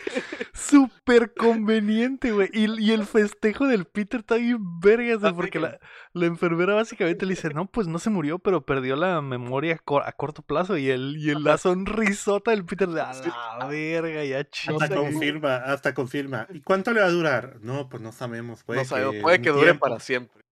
Súper 0.52 1.32
conveniente, 1.34 2.32
güey. 2.32 2.48
Y, 2.52 2.80
y 2.82 2.92
el 2.92 3.04
festejo 3.04 3.66
del 3.66 3.84
Peter 3.84 4.20
está 4.20 4.36
bien 4.36 4.58
vergas, 4.80 5.18
güey, 5.20 5.26
Así 5.30 5.36
porque 5.36 5.50
que- 5.52 5.60
la, 5.60 5.78
la 6.12 6.26
enfermera 6.26 6.74
básicamente 6.74 7.26
le 7.26 7.34
dice, 7.34 7.50
no, 7.50 7.66
pues 7.66 7.86
no 7.86 7.98
se 7.98 8.10
murió, 8.10 8.38
pero 8.38 8.62
perdió 8.64 8.96
la 8.96 9.20
memoria 9.20 9.74
a, 9.74 9.78
cor- 9.78 10.02
a 10.06 10.12
corto 10.12 10.42
plazo. 10.42 10.76
Y 10.76 10.90
el, 10.90 11.16
y 11.18 11.30
el- 11.30 11.44
la 11.44 11.58
sonrisota 11.58 12.50
del 12.50 12.64
Peter 12.64 12.88
de, 12.88 13.00
a 13.00 13.14
Sí. 13.14 13.28
la 13.58 13.66
verga, 13.66 14.24
ya 14.24 14.38
Hasta 14.40 14.50
chingue". 14.50 14.88
confirma, 14.96 15.56
hasta 15.56 15.94
confirma. 15.94 16.46
¿Y 16.50 16.60
cuánto 16.60 16.92
le 16.92 17.00
va 17.00 17.06
a 17.06 17.10
durar? 17.10 17.58
No, 17.60 17.88
pues 17.88 18.02
no 18.02 18.12
sabemos. 18.12 18.64
Puede 18.64 18.80
no 18.80 18.84
sabemos, 18.86 19.14
que 19.14 19.20
puede 19.20 19.40
que 19.42 19.50
dure 19.50 19.64
tiempo. 19.64 19.80
para 19.86 20.00
siempre. 20.00 20.44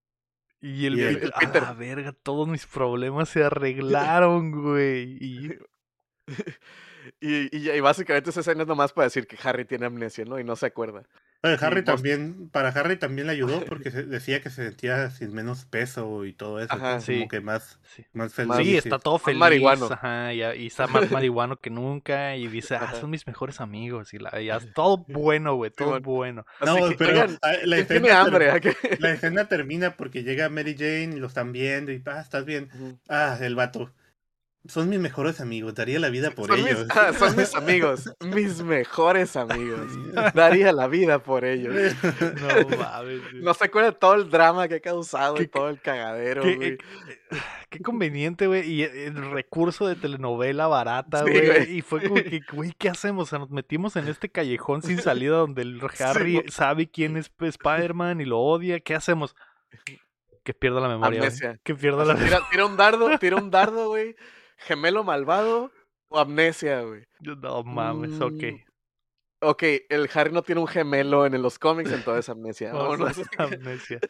Y 0.68 0.86
el, 0.86 0.98
Y 0.98 1.02
el- 1.02 1.14
Peter, 1.20 1.24
el 1.24 1.32
Peter- 1.52 1.62
a 1.62 1.66
la 1.66 1.72
verga, 1.74 2.12
todos 2.12 2.48
mis 2.48 2.66
problemas 2.66 3.28
se 3.28 3.44
arreglaron, 3.44 4.50
güey. 4.52 5.16
Y 5.20 5.50
Y, 7.20 7.70
y 7.70 7.80
básicamente 7.80 8.30
esa 8.30 8.40
escena 8.40 8.62
es 8.62 8.68
nomás 8.68 8.92
para 8.92 9.04
decir 9.06 9.26
que 9.26 9.38
Harry 9.44 9.64
tiene 9.64 9.86
amnesia, 9.86 10.24
¿no? 10.24 10.38
Y 10.40 10.44
no 10.44 10.56
se 10.56 10.66
acuerda. 10.66 11.04
Harry 11.42 11.84
también, 11.84 12.48
para 12.50 12.70
Harry 12.70 12.96
también 12.96 13.26
le 13.26 13.34
ayudó 13.34 13.64
porque 13.66 13.90
decía 13.90 14.40
que 14.40 14.50
se 14.50 14.64
sentía 14.64 15.10
sin 15.10 15.32
menos 15.32 15.64
peso 15.64 16.24
y 16.24 16.32
todo 16.32 16.60
eso, 16.60 16.76
como 16.78 17.28
que 17.28 17.40
más, 17.40 17.78
más 18.12 18.34
feliz. 18.34 18.56
Sí, 18.56 18.76
está 18.76 18.98
todo 18.98 19.18
feliz, 19.18 19.38
marihuano. 19.38 19.88
Ajá, 19.90 20.32
y, 20.32 20.66
está 20.66 20.86
más 20.86 21.10
marihuano 21.10 21.56
que 21.56 21.70
nunca 21.70 22.36
y 22.36 22.48
dice, 22.48 22.76
ah, 22.76 22.94
son 23.00 23.10
mis 23.10 23.26
mejores 23.26 23.60
amigos 23.60 24.12
y, 24.14 24.18
la, 24.18 24.32
todo 24.74 25.04
bueno, 25.08 25.54
güey, 25.54 25.70
todo 25.70 26.00
bueno. 26.00 26.46
No, 26.64 26.76
pero 26.98 27.26
ah, 27.42 27.52
la, 27.64 27.78
escena, 27.78 28.20
hambre, 28.20 28.60
la 28.98 29.12
escena 29.12 29.48
termina 29.48 29.96
porque 29.96 30.22
llega 30.22 30.48
Mary 30.48 30.74
Jane 30.76 31.16
y 31.16 31.20
lo 31.20 31.26
están 31.26 31.52
viendo 31.52 31.92
y, 31.92 32.02
ah, 32.06 32.20
estás 32.20 32.44
bien. 32.44 32.70
Ah, 33.08 33.38
el 33.40 33.54
vato 33.54 33.92
son 34.68 34.88
mis 34.88 34.98
mejores 34.98 35.40
amigos, 35.40 35.74
daría 35.74 35.98
la 35.98 36.08
vida 36.08 36.30
por 36.30 36.52
ellos. 36.52 36.86
Ah, 36.96 37.12
son 37.12 37.36
mis 37.36 37.54
amigos, 37.54 38.10
mis 38.20 38.62
mejores 38.62 39.36
amigos. 39.36 39.92
Daría 40.34 40.72
la 40.72 40.88
vida 40.88 41.18
por 41.18 41.44
ellos. 41.44 41.94
No 42.40 42.76
mames. 42.76 43.20
No 43.34 43.52
se 43.52 43.64
acuerda 43.64 43.92
todo 43.92 44.14
el 44.14 44.30
drama 44.30 44.66
que 44.66 44.76
ha 44.76 44.80
causado 44.80 45.42
y 45.42 45.46
todo 45.46 45.68
el 45.68 45.80
cagadero, 45.80 46.42
güey. 46.42 46.78
Qué, 47.68 47.80
conveniente, 47.80 48.46
güey. 48.46 48.70
Y 48.70 48.82
el 48.82 49.30
recurso 49.30 49.86
de 49.86 49.96
telenovela 49.96 50.68
barata, 50.68 51.22
güey. 51.22 51.76
y 51.76 51.82
fue 51.82 52.02
como 52.02 52.14
que, 52.14 52.40
güey, 52.50 52.72
¿qué 52.78 52.88
hacemos? 52.88 53.24
O 53.24 53.26
sea, 53.26 53.38
nos 53.40 53.50
metimos 53.50 53.96
en 53.96 54.08
este 54.08 54.30
callejón 54.30 54.82
sin 54.82 54.98
salida 54.98 55.36
donde 55.36 55.62
el 55.62 55.80
Harry 56.00 56.44
sabe 56.48 56.88
quién 56.88 57.16
es 57.16 57.30
Spider-Man 57.38 58.20
y 58.20 58.24
lo 58.24 58.38
odia. 58.40 58.80
¿Qué 58.80 58.94
hacemos? 58.94 59.36
Que 60.44 60.54
pierda 60.54 60.80
la 60.80 60.88
memoria. 60.88 61.28
Que 61.62 61.74
pierda 61.74 62.04
la 62.04 62.16
tira, 62.16 62.40
tira 62.50 62.64
un 62.64 62.76
dardo, 62.76 63.18
tira 63.18 63.36
un 63.36 63.50
dardo, 63.50 63.88
güey 63.88 64.16
gemelo 64.56 65.04
malvado 65.04 65.70
o 66.08 66.18
amnesia, 66.18 66.82
güey. 66.82 67.06
No 67.20 67.62
mames, 67.62 68.20
ok. 68.20 68.42
Mm, 68.42 68.66
ok, 69.40 69.62
el 69.88 70.10
Harry 70.14 70.32
no 70.32 70.42
tiene 70.42 70.60
un 70.60 70.66
gemelo 70.66 71.26
en 71.26 71.40
los 71.40 71.58
cómics, 71.58 71.90
entonces 71.92 72.28
amnesia. 72.28 72.70
amnesia. 73.38 74.00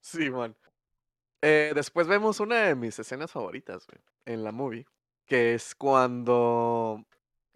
sí, 0.00 0.30
man. 0.30 0.56
Eh, 1.40 1.72
después 1.74 2.06
vemos 2.06 2.38
una 2.40 2.62
de 2.62 2.74
mis 2.74 2.98
escenas 2.98 3.32
favoritas, 3.32 3.86
güey, 3.86 4.00
en 4.26 4.44
la 4.44 4.52
movie, 4.52 4.86
que 5.26 5.54
es 5.54 5.74
cuando 5.74 7.04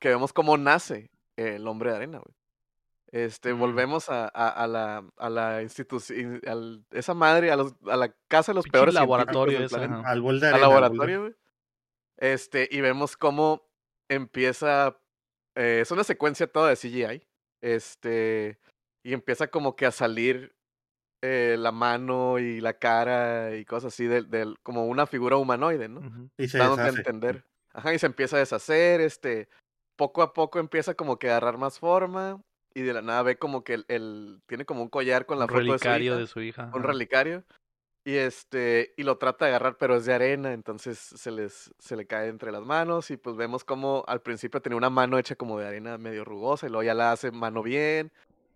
que 0.01 0.09
vemos 0.09 0.33
cómo 0.33 0.57
nace 0.57 1.11
el 1.37 1.67
hombre 1.69 1.91
de 1.91 1.97
arena, 1.97 2.19
güey. 2.19 2.35
Este, 3.13 3.55
mm. 3.55 3.59
volvemos 3.59 4.11
a, 4.11 4.27
a, 4.27 4.67
la, 4.67 5.05
a 5.17 5.31
la 5.31 5.63
institución, 5.63 6.43
esa 6.91 7.15
madre, 7.15 7.53
a, 7.53 7.57
los, 7.57 7.75
a 7.89 7.97
la 7.97 8.13
casa 8.29 8.53
de 8.53 8.57
los 8.57 8.67
peores 8.67 8.95
laboratorio 8.95 9.61
de 9.61 9.77
arena, 9.77 10.03
Al 10.05 10.23
laboratorio, 10.61 11.21
güey. 11.23 11.35
Este, 12.19 12.69
y 12.71 12.81
vemos 12.81 13.17
cómo 13.17 13.69
empieza. 14.09 14.99
Eh, 15.55 15.81
es 15.83 15.91
una 15.91 16.05
secuencia 16.05 16.47
toda 16.47 16.71
de 16.71 16.77
CGI. 16.77 17.27
Este. 17.63 18.59
Y 19.05 19.13
empieza 19.13 19.49
como 19.49 19.77
que 19.77 19.87
a 19.87 19.93
salir 19.93 20.57
eh, 21.23 21.57
la 21.59 21.73
mano 21.73 22.39
y 22.39 22.61
la 22.61 22.75
cara 22.75 23.57
y 23.57 23.65
cosas 23.65 23.95
así, 23.95 24.07
del, 24.07 24.57
como 24.63 24.87
una 24.87 25.07
figura 25.07 25.37
humanoide, 25.37 25.89
¿no? 25.89 26.31
Y 26.37 26.49
se 26.49 26.59
Dándote 26.59 26.83
a 26.83 26.89
entender. 26.89 27.45
Ajá, 27.73 27.95
y 27.95 27.99
se 27.99 28.07
empieza 28.07 28.37
a 28.37 28.41
deshacer, 28.41 29.01
este. 29.01 29.49
Poco 29.97 30.23
a 30.23 30.35
poco 30.35 30.59
empieza 30.59 30.95
como 30.95 31.19
que 31.19 31.29
a 31.29 31.37
agarrar 31.37 31.59
más 31.59 31.79
forma. 31.79 32.43
Y 32.75 32.83
de 32.83 32.93
la 32.93 33.01
nada 33.01 33.23
ve 33.23 33.39
como 33.39 33.65
que 33.65 33.83
el, 33.89 34.43
tiene 34.47 34.67
como 34.67 34.83
un 34.83 34.91
collar 34.91 35.25
con 35.25 35.39
la 35.39 35.47
un 35.47 35.51
relicario 35.51 36.17
de 36.19 36.27
su 36.27 36.43
hija. 36.43 36.71
Un 36.75 36.83
relicario. 36.83 37.43
Y 38.07 38.19
este, 38.19 38.95
y 38.97 39.03
lo 39.03 39.19
trata 39.19 39.47
de 39.47 39.51
agarrar, 39.51 39.79
pero 39.79 39.97
es 39.97 40.05
de 40.05 40.15
arena, 40.15 40.53
entonces 40.53 40.97
se 40.97 41.33
les, 41.33 41.75
se 41.77 41.97
le 41.97 42.07
cae 42.07 42.29
entre 42.29 42.53
las 42.53 42.63
manos. 42.63 43.11
Y 43.11 43.17
pues 43.17 43.35
vemos 43.35 43.65
como 43.65 44.05
al 44.07 44.23
principio 44.23 44.63
tenía 44.63 44.77
una 44.77 44.91
mano 44.91 45.19
hecha 45.19 45.35
como 45.35 45.59
de 45.59 45.67
arena 45.67 45.99
medio 45.99 46.25
rugosa, 46.25 46.69
y 46.69 46.71
luego 46.71 46.85
ya 46.85 46.95
la 46.95 47.11
hace 47.11 47.33
mano 47.33 47.65
bien, 47.65 48.13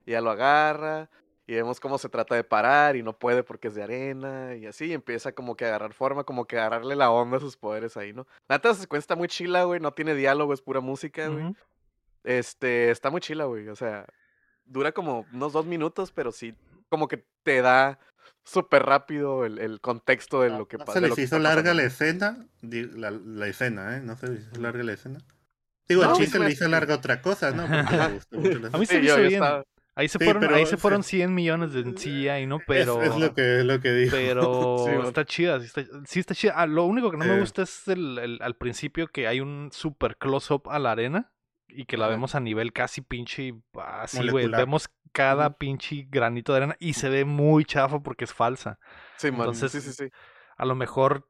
y 0.07 0.13
ya 0.13 0.21
lo 0.21 0.31
agarra. 0.31 1.11
Y 1.49 1.55
vemos 1.55 1.81
cómo 1.81 1.99
se 1.99 2.09
trata 2.09 2.37
de 2.37 2.45
parar 2.45 2.95
y 2.95 3.03
no 3.03 3.19
puede 3.19 3.43
porque 3.43 3.67
es 3.67 3.75
de 3.75 3.83
arena 3.83 4.55
y 4.55 4.67
así. 4.67 4.85
Y 4.85 4.93
empieza 4.93 5.33
como 5.33 5.57
que 5.57 5.65
a 5.65 5.69
agarrar 5.71 5.95
forma, 5.95 6.23
como 6.23 6.45
que 6.45 6.57
a 6.57 6.67
agarrarle 6.67 6.95
la 6.95 7.11
onda 7.11 7.39
a 7.39 7.41
sus 7.41 7.57
poderes 7.57 7.97
ahí, 7.97 8.13
¿no? 8.13 8.29
La 8.47 8.55
neta 8.55 8.73
se 8.73 8.87
cuenta 8.87 9.17
muy 9.17 9.27
chila, 9.27 9.65
güey. 9.65 9.81
No 9.81 9.93
tiene 9.93 10.15
diálogo, 10.15 10.55
es 10.55 10.63
pura 10.63 10.79
música, 10.79 11.27
güey. 11.27 11.57
Este, 12.23 12.93
está 12.93 13.11
muy 13.11 13.21
chila, 13.21 13.47
güey. 13.47 13.67
O 13.67 13.75
sea, 13.75 14.07
dura 14.65 14.93
como 14.93 15.27
unos 15.33 15.53
dos 15.53 15.67
minutos, 15.67 16.13
pero 16.13 16.31
sí, 16.31 16.55
como 16.89 17.09
que 17.09 17.25
te 17.43 17.63
da 17.63 17.99
súper 18.51 18.85
rápido 18.85 19.45
el, 19.45 19.59
el, 19.59 19.81
contexto 19.81 20.43
de 20.43 20.51
lo 20.51 20.67
que 20.67 20.79
pasa. 20.79 20.95
¿Se 20.95 21.01
les 21.01 21.19
hizo 21.19 21.39
larga 21.39 21.75
la 21.75 21.85
escena? 21.85 22.47
La, 22.63 23.11
la, 23.11 23.47
escena, 23.47 23.97
¿eh? 23.97 24.01
¿No 24.01 24.17
se 24.17 24.29
les 24.29 24.41
hizo 24.43 24.61
larga 24.61 24.83
la 24.83 24.93
escena? 24.93 25.21
Digo, 25.89 26.05
no, 26.05 26.13
el 26.13 26.17
chiste 26.19 26.39
le 26.39 26.51
hizo 26.51 26.69
larga 26.69 26.95
otra 26.95 27.21
cosa, 27.21 27.51
¿no? 27.53 27.65
a 27.65 28.79
mí 28.79 28.87
se 28.87 28.99
me 28.99 29.05
hizo 29.05 29.17
bien. 29.17 29.43
Ahí 29.97 30.09
se 30.09 30.19
fueron, 30.19 30.55
ahí 30.55 30.65
se 30.67 30.77
fueron 30.77 31.03
100 31.03 31.35
millones 31.35 31.73
de 31.73 31.83
CGI, 31.83 32.47
¿no? 32.47 32.61
Pero. 32.67 33.03
Es, 33.03 33.17
lo, 33.17 33.35
que, 33.35 33.65
lo 33.65 33.81
que 33.81 33.93
dijo. 33.93 34.13
Pero 34.13 35.03
está 35.09 35.25
chida, 35.25 35.61
sí 35.61 35.67
está, 35.67 35.83
sí 36.07 36.21
está 36.21 36.35
chida. 36.35 36.55
Ah, 36.57 36.67
lo 36.67 36.85
único 36.85 37.11
que 37.11 37.17
no 37.17 37.25
me 37.25 37.39
gusta 37.41 37.63
es 37.63 37.89
el, 37.89 38.19
el, 38.19 38.39
al 38.41 38.55
principio 38.57 39.09
que 39.09 39.27
hay 39.27 39.41
un 39.41 39.71
super 39.73 40.17
close-up 40.17 40.71
a 40.71 40.79
la 40.79 40.93
arena 40.93 41.33
y 41.75 41.85
que 41.85 41.97
la 41.97 42.09
vemos 42.09 42.35
a 42.35 42.41
nivel 42.41 42.73
casi 42.73 43.01
pinche 43.01 43.55
así, 43.75 44.29
güey. 44.29 44.49
Vemos 44.49 44.89
cada 45.13 45.57
pinche 45.57 46.07
granito 46.09 46.53
de 46.53 46.59
arena 46.59 46.77
y 46.79 46.95
se 46.95 47.09
ve 47.09 47.25
muy 47.25 47.65
chafa 47.65 48.01
porque 48.01 48.25
es 48.25 48.33
falsa. 48.33 48.79
Sí, 49.17 49.29
Entonces, 49.29 49.73
sí, 49.73 49.81
sí, 49.81 49.93
sí. 49.93 50.11
A 50.57 50.65
lo 50.65 50.75
mejor 50.75 51.27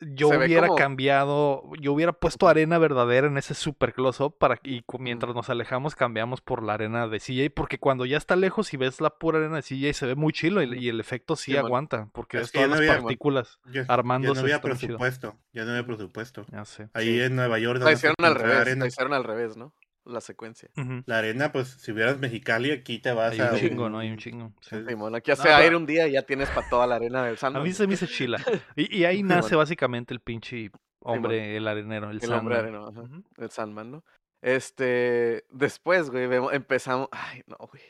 yo 0.00 0.28
hubiera 0.28 0.68
cambiado, 0.74 1.64
yo 1.80 1.92
hubiera 1.92 2.12
puesto 2.12 2.48
arena 2.48 2.78
verdadera 2.78 3.26
en 3.26 3.38
ese 3.38 3.54
super 3.54 3.92
close-up 3.92 4.36
para 4.38 4.60
y 4.62 4.84
mientras 4.98 5.34
nos 5.34 5.50
alejamos 5.50 5.94
cambiamos 5.94 6.40
por 6.40 6.62
la 6.62 6.74
arena 6.74 7.08
de 7.08 7.18
CJ 7.18 7.50
porque 7.54 7.78
cuando 7.78 8.06
ya 8.06 8.16
está 8.16 8.36
lejos 8.36 8.72
y 8.74 8.76
ves 8.76 9.00
la 9.00 9.10
pura 9.10 9.38
arena 9.38 9.56
de 9.56 9.62
CJ 9.62 9.94
se 9.94 10.06
ve 10.06 10.14
muy 10.14 10.32
chilo 10.32 10.62
y, 10.62 10.88
el 10.88 11.00
efecto 11.00 11.36
sí, 11.36 11.56
aguanta 11.56 12.08
porque 12.12 12.38
es, 12.38 12.52
todas 12.52 12.68
las 12.68 12.80
partículas 12.80 13.58
armándose. 13.88 14.34
Ya 14.34 14.40
no 14.40 14.46
había 14.46 14.60
presupuesto, 14.60 15.38
ya 15.52 15.64
no 15.64 15.70
había 15.70 15.86
presupuesto. 15.86 16.46
Ya 16.52 16.64
sé. 16.64 16.88
Ahí 16.92 17.20
en 17.20 17.36
Nueva 17.36 17.58
York. 17.58 17.80
La 17.82 17.92
hicieron 17.92 18.16
al 18.18 18.34
revés, 18.34 18.76
la 18.76 18.86
hicieron 18.86 19.12
al 19.12 19.24
revés, 19.24 19.56
¿no? 19.56 19.72
La 20.04 20.20
secuencia. 20.20 20.68
La 21.06 21.18
arena, 21.18 21.52
pues, 21.52 21.68
si 21.68 21.92
hubieras 21.92 22.18
Mexicali, 22.18 22.70
aquí 22.70 22.98
te 22.98 23.12
vas 23.12 23.38
a. 23.38 23.50
Hay 23.50 23.54
un 23.54 23.60
chingo, 23.60 23.90
¿no? 23.90 23.98
Hay 23.98 24.10
un 24.10 24.18
chingo. 24.18 24.52
Sí. 24.60 24.76
aquí 25.14 25.30
hace 25.30 25.52
aire 25.52 25.76
un 25.76 25.86
día 25.86 26.06
y 26.06 26.12
ya 26.12 26.22
tienes 26.22 26.48
para 26.50 26.68
toda 26.68 26.86
la 26.86 26.96
arena 26.96 27.24
del 27.24 27.38
Sandman. 27.38 27.62
A 27.62 27.64
mí 27.64 27.72
se 27.72 27.86
me 27.86 27.94
hizo 27.94 28.06
chila. 28.06 28.38
Y, 28.76 29.04
ahí 29.04 29.22
nace 29.22 29.56
básicamente 29.56 30.12
el 30.12 30.20
pinche 30.20 30.70
hombre, 31.00 31.56
el 31.56 31.66
arenero, 31.68 32.10
el, 32.10 32.22
el 32.22 32.32
hombre 32.32 32.58
areno, 32.58 32.92
el 33.36 33.50
Sandman, 33.50 33.90
¿no? 33.90 34.04
Este. 34.42 35.44
Después, 35.50 36.10
güey, 36.10 36.28
empezamos. 36.52 37.08
Ay, 37.12 37.42
no, 37.46 37.56
güey. 37.56 37.82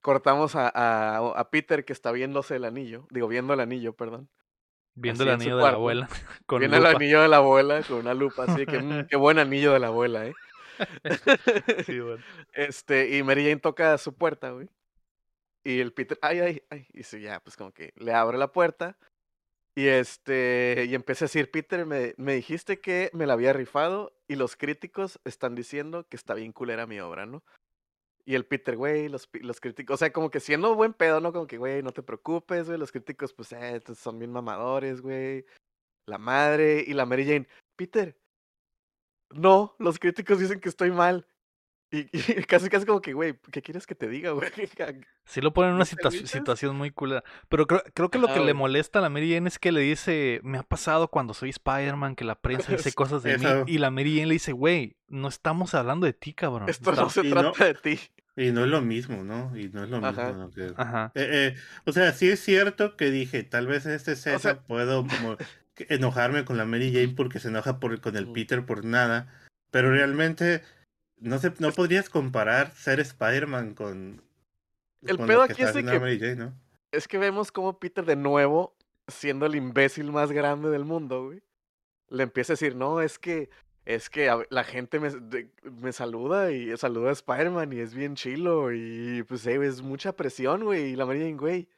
Cortamos 0.00 0.54
a, 0.54 0.68
a, 0.68 1.16
a, 1.16 1.50
Peter 1.50 1.84
que 1.84 1.94
está 1.94 2.12
viéndose 2.12 2.56
el 2.56 2.64
anillo. 2.64 3.06
Digo, 3.10 3.26
viendo 3.26 3.54
el 3.54 3.60
anillo, 3.60 3.94
perdón. 3.94 4.28
Viendo 4.94 5.24
el 5.24 5.30
anillo 5.30 5.56
de 5.56 5.62
la 5.62 5.70
abuela. 5.70 6.08
Con 6.46 6.60
Viendo 6.60 6.76
el 6.76 6.86
anillo 6.86 7.22
de 7.22 7.28
la 7.28 7.38
abuela 7.38 7.82
con 7.82 7.98
una 7.98 8.14
lupa, 8.14 8.44
así 8.44 8.64
que 8.64 8.80
mm, 8.80 9.06
qué 9.08 9.16
buen 9.16 9.38
anillo 9.38 9.72
de 9.72 9.80
la 9.80 9.88
abuela, 9.88 10.26
¿eh? 10.26 10.34
sí, 11.86 12.00
bueno. 12.00 12.22
Este, 12.52 13.16
y 13.16 13.22
Mary 13.22 13.44
Jane 13.44 13.60
toca 13.60 13.96
su 13.98 14.14
puerta, 14.14 14.50
güey. 14.50 14.68
Y 15.64 15.80
el 15.80 15.92
Peter, 15.92 16.18
ay, 16.22 16.40
ay, 16.40 16.62
ay. 16.70 16.86
Y 16.92 17.02
sí, 17.04 17.20
ya, 17.20 17.40
pues 17.40 17.56
como 17.56 17.72
que 17.72 17.92
le 17.96 18.12
abre 18.12 18.38
la 18.38 18.52
puerta. 18.52 18.98
Y 19.76 19.88
este, 19.88 20.86
y 20.88 20.94
empecé 20.94 21.24
a 21.24 21.26
decir, 21.26 21.50
Peter, 21.50 21.84
me, 21.86 22.14
me 22.16 22.34
dijiste 22.34 22.80
que 22.80 23.10
me 23.12 23.26
la 23.26 23.32
había 23.32 23.52
rifado 23.52 24.12
y 24.28 24.36
los 24.36 24.56
críticos 24.56 25.20
están 25.24 25.54
diciendo 25.54 26.06
que 26.08 26.16
está 26.16 26.34
bien 26.34 26.52
culera 26.52 26.86
mi 26.86 27.00
obra, 27.00 27.26
¿no? 27.26 27.42
Y 28.26 28.34
el 28.36 28.46
Peter, 28.46 28.76
güey, 28.76 29.08
los, 29.08 29.28
los 29.32 29.60
críticos, 29.60 29.94
o 29.94 29.98
sea, 29.98 30.12
como 30.12 30.30
que 30.30 30.40
siendo 30.40 30.74
buen 30.74 30.94
pedo, 30.94 31.20
¿no? 31.20 31.32
Como 31.32 31.46
que, 31.46 31.58
güey, 31.58 31.82
no 31.82 31.92
te 31.92 32.02
preocupes, 32.02 32.66
güey, 32.66 32.78
los 32.78 32.90
críticos, 32.90 33.34
pues, 33.34 33.52
eh, 33.52 33.82
son 33.94 34.18
bien 34.18 34.32
mamadores, 34.32 35.02
güey. 35.02 35.44
La 36.06 36.18
madre 36.18 36.84
y 36.86 36.94
la 36.94 37.06
Mary 37.06 37.26
Jane, 37.26 37.48
Peter, 37.76 38.16
no, 39.34 39.74
los 39.78 39.98
críticos 39.98 40.38
dicen 40.38 40.60
que 40.60 40.68
estoy 40.68 40.90
mal. 40.90 41.26
Y, 41.94 42.04
casi, 42.48 42.68
casi 42.68 42.86
como 42.86 43.00
que, 43.00 43.12
güey, 43.12 43.38
¿qué 43.52 43.62
quieres 43.62 43.86
que 43.86 43.94
te 43.94 44.08
diga, 44.08 44.30
güey? 44.32 44.50
Sí 45.26 45.40
lo 45.40 45.54
ponen 45.54 45.70
en 45.70 45.76
una 45.76 45.86
situación 45.86 46.76
muy 46.76 46.90
cool. 46.90 47.22
Pero 47.48 47.66
creo, 47.66 47.82
creo 47.94 48.10
que 48.10 48.18
lo 48.18 48.28
que 48.28 48.40
le 48.40 48.52
molesta 48.52 48.98
a 48.98 49.02
la 49.02 49.08
Mary 49.08 49.32
Jane 49.32 49.48
es 49.48 49.58
que 49.58 49.72
le 49.72 49.80
dice, 49.80 50.40
me 50.42 50.58
ha 50.58 50.62
pasado 50.62 51.08
cuando 51.08 51.32
soy 51.32 51.48
Spider-Man, 51.48 52.14
que 52.14 52.24
la 52.24 52.34
prensa 52.34 52.72
dice 52.72 52.92
cosas 52.94 53.22
de 53.22 53.38
mí. 53.38 53.46
Y 53.66 53.78
la 53.78 53.90
Mary 53.90 54.16
Jane 54.16 54.26
le 54.26 54.34
dice, 54.34 54.52
güey, 54.52 54.96
no 55.08 55.28
estamos 55.28 55.74
hablando 55.74 56.04
de 56.04 56.12
ti, 56.12 56.34
cabrón. 56.34 56.68
Esto 56.68 56.92
no 56.92 57.08
se 57.08 57.22
trata 57.22 57.64
de 57.64 57.74
ti. 57.74 57.98
Y 58.36 58.50
no 58.50 58.64
es 58.64 58.70
lo 58.70 58.82
mismo, 58.82 59.22
¿no? 59.22 59.56
Y 59.56 59.68
no 59.68 59.84
es 59.84 59.90
lo 59.90 60.00
mismo. 60.00 60.50
Ajá. 60.76 61.12
Eh, 61.14 61.54
eh, 61.54 61.56
o 61.86 61.92
sea, 61.92 62.12
sí 62.12 62.28
es 62.28 62.40
cierto 62.40 62.96
que 62.96 63.10
dije, 63.10 63.44
tal 63.44 63.66
vez 63.66 63.86
en 63.86 63.92
este 63.92 64.14
set 64.16 64.58
puedo 64.66 65.06
como 65.06 65.36
enojarme 65.76 66.44
con 66.44 66.56
la 66.56 66.64
Mary 66.64 66.92
Jane 66.92 67.14
porque 67.16 67.40
se 67.40 67.48
enoja 67.48 67.80
por, 67.80 68.00
con 68.00 68.16
el 68.16 68.30
Peter 68.32 68.64
por 68.64 68.84
nada, 68.84 69.32
pero 69.70 69.90
realmente 69.90 70.62
no 71.18 71.38
se, 71.38 71.52
no 71.58 71.72
podrías 71.72 72.08
comparar 72.08 72.72
ser 72.72 73.00
Spider-Man 73.00 73.74
con, 73.74 74.22
el 75.06 75.18
pedo 75.18 75.42
aquí 75.42 75.62
es 75.62 75.72
que, 75.72 76.48
es 76.92 77.08
que 77.08 77.18
vemos 77.18 77.52
como 77.52 77.78
Peter 77.78 78.04
de 78.04 78.16
nuevo, 78.16 78.74
siendo 79.08 79.46
el 79.46 79.54
imbécil 79.54 80.10
más 80.12 80.32
grande 80.32 80.70
del 80.70 80.84
mundo, 80.84 81.26
güey, 81.26 81.42
le 82.08 82.22
empieza 82.22 82.52
a 82.52 82.54
decir, 82.54 82.74
no, 82.74 83.00
es 83.00 83.18
que 83.18 83.50
es 83.84 84.08
que 84.08 84.30
la 84.48 84.64
gente 84.64 84.98
me, 84.98 85.10
me 85.70 85.92
saluda 85.92 86.50
y 86.52 86.74
saluda 86.78 87.10
a 87.10 87.12
Spider-Man 87.12 87.72
y 87.74 87.80
es 87.80 87.94
bien 87.94 88.14
chilo 88.14 88.72
y 88.72 89.22
pues 89.28 89.46
eh, 89.46 89.62
es 89.62 89.82
mucha 89.82 90.16
presión, 90.16 90.64
güey. 90.64 90.92
Y 90.92 90.96
la 90.96 91.04
Mary 91.04 91.20
Jane, 91.20 91.34
güey. 91.34 91.68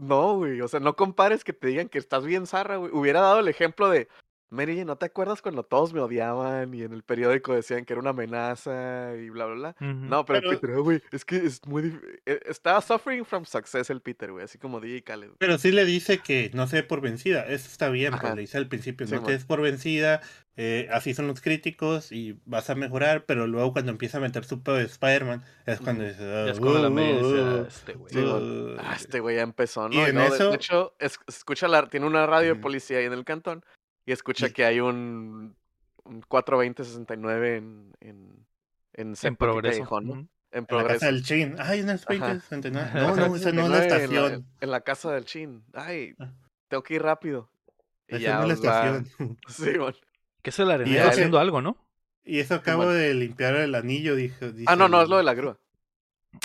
No, 0.00 0.36
güey. 0.36 0.60
O 0.62 0.68
sea, 0.68 0.80
no 0.80 0.96
compares 0.96 1.44
que 1.44 1.52
te 1.52 1.68
digan 1.68 1.88
que 1.90 1.98
estás 1.98 2.24
bien 2.24 2.46
zarra, 2.46 2.76
güey. 2.76 2.90
Hubiera 2.92 3.20
dado 3.20 3.40
el 3.40 3.48
ejemplo 3.48 3.90
de 3.90 4.08
Mary 4.50 4.84
¿no 4.84 4.96
te 4.96 5.06
acuerdas 5.06 5.42
cuando 5.42 5.62
todos 5.62 5.92
me 5.92 6.00
odiaban 6.00 6.74
y 6.74 6.82
en 6.82 6.92
el 6.92 7.02
periódico 7.02 7.54
decían 7.54 7.84
que 7.84 7.92
era 7.92 8.00
una 8.00 8.10
amenaza 8.10 9.14
y 9.16 9.30
bla, 9.30 9.46
bla, 9.46 9.54
bla? 9.54 9.76
No, 9.80 10.24
pero, 10.24 10.40
Pero- 10.40 10.50
el 10.52 10.58
Peter, 10.58 10.76
"Ah, 10.76 10.80
güey, 10.80 11.02
es 11.12 11.24
que 11.24 11.36
es 11.36 11.64
muy 11.66 11.82
dif- 11.84 12.20
eh, 12.26 12.40
Estaba 12.46 12.80
suffering 12.80 13.24
from 13.24 13.44
success 13.44 13.90
el 13.90 14.00
Peter, 14.00 14.32
güey, 14.32 14.44
así 14.44 14.58
como 14.58 14.80
DJ 14.80 15.02
Khaled. 15.04 15.30
Pero 15.38 15.56
sí 15.58 15.70
le 15.72 15.84
dice 15.84 16.18
que 16.18 16.50
no 16.54 16.66
se 16.66 16.76
dé 16.76 16.82
por 16.82 17.00
vencida. 17.00 17.46
Eso 17.46 17.68
está 17.68 17.88
bien, 17.90 18.12
Ajá. 18.14 18.22
pues 18.22 18.34
le 18.34 18.40
dice 18.42 18.58
al 18.58 18.68
principio, 18.68 19.06
Sí, 19.06 19.12
no 19.14 19.20
te 19.20 19.24
man. 19.26 19.32
des 19.34 19.44
por 19.44 19.60
vencida, 19.62 20.20
eh, 20.56 20.88
así 20.92 21.14
son 21.14 21.26
los 21.28 21.40
críticos 21.40 22.10
y 22.12 22.38
vas 22.44 22.68
a 22.70 22.74
mejorar, 22.74 23.24
pero 23.26 23.46
luego 23.46 23.72
cuando 23.72 23.92
empieza 23.92 24.18
a 24.18 24.20
meter 24.20 24.44
su 24.44 24.62
pedo 24.62 24.74
de 24.76 24.84
Spider-Man, 24.84 25.42
es 25.66 25.80
cuando 25.80 26.04
dice, 26.04 26.18
Ya 26.20 26.44
"Ah, 26.44 26.50
es 26.50 26.58
cuando 26.58 26.80
la 26.82 26.88
uh, 26.88 26.92
Mary 26.92 27.12
dice, 27.12 27.24
uh, 27.24 27.36
"Ah, 27.46 27.54
uh". 27.62 27.66
este 27.66 27.92
güey. 27.94 28.12
Sí. 28.12 28.18
Uh, 28.18 28.76
Ah, 28.80 28.94
este 28.96 29.20
güey 29.20 29.36
ya 29.36 29.42
empezó, 29.42 29.88
¿no? 29.88 29.94
Y 29.94 29.98
en 30.00 30.14
no, 30.16 30.22
de- 30.24 30.28
de, 30.30 30.34
eso- 30.34 30.54
hecho, 30.54 30.94
es- 30.98 31.18
escucha 31.28 31.68
la, 31.68 31.88
tiene 31.88 32.06
una 32.06 32.26
radio 32.26 32.54
de 32.54 32.60
policía 32.60 32.98
ahí 32.98 33.04
en 33.04 33.12
el 33.12 33.24
cantón 33.24 33.64
y 34.06 34.12
escucha 34.12 34.50
que 34.50 34.64
hay 34.64 34.80
un, 34.80 35.56
un 36.04 36.22
420-69 36.22 37.56
en, 37.58 37.92
en, 38.00 38.46
en, 38.94 39.14
En 39.22 39.36
progreso. 39.36 39.78
Callejón, 39.78 40.06
¿no? 40.06 40.12
ujú. 40.14 40.28
En 40.52 40.66
En 40.68 40.76
la 40.76 40.84
casa 40.86 41.06
del 41.06 41.22
Chin. 41.22 41.54
Ay, 41.60 41.80
una 41.82 41.92
Ajá. 41.92 42.04
2069. 42.34 42.90
En 42.92 42.94
la 42.94 43.00
No, 43.02 43.14
casa 43.14 43.28
no, 43.28 43.36
esa 43.36 43.52
no 43.52 43.62
es 43.62 43.68
la 43.70 43.76
69, 43.82 43.86
en 43.86 44.02
estación. 44.34 44.46
En 44.60 44.70
la, 44.70 44.80
casa 44.80 45.12
del 45.12 45.24
chin. 45.24 45.64
Ay, 45.74 46.14
tengo 46.68 46.82
que 46.82 46.94
ir 46.94 47.02
rápido. 47.02 47.50
Y 48.08 48.16
Esa 48.16 48.22
ya 48.24 48.38
no 48.40 48.42
es 48.42 48.48
la 48.48 48.54
pues, 48.56 48.68
va- 48.68 48.96
estación. 48.98 49.38
Sí, 49.48 49.78
man. 49.78 49.94
Que 50.42 50.50
es 50.50 50.58
el 50.58 50.70
arenero 50.72 50.96
eso 50.96 51.04
que- 51.04 51.10
haciendo 51.12 51.38
algo, 51.38 51.62
¿no? 51.62 51.76
Y 52.24 52.40
eso 52.40 52.56
acabo 52.56 52.84
man. 52.84 52.94
de 52.94 53.14
limpiar 53.14 53.54
el 53.54 53.74
anillo, 53.76 54.16
dijo. 54.16 54.50
dice 54.50 54.64
Ah, 54.66 54.74
no, 54.74 54.88
no, 54.88 54.98
el- 54.98 55.04
es 55.04 55.08
lo 55.10 55.16
de 55.18 55.22
la 55.22 55.34
grúa. 55.34 55.58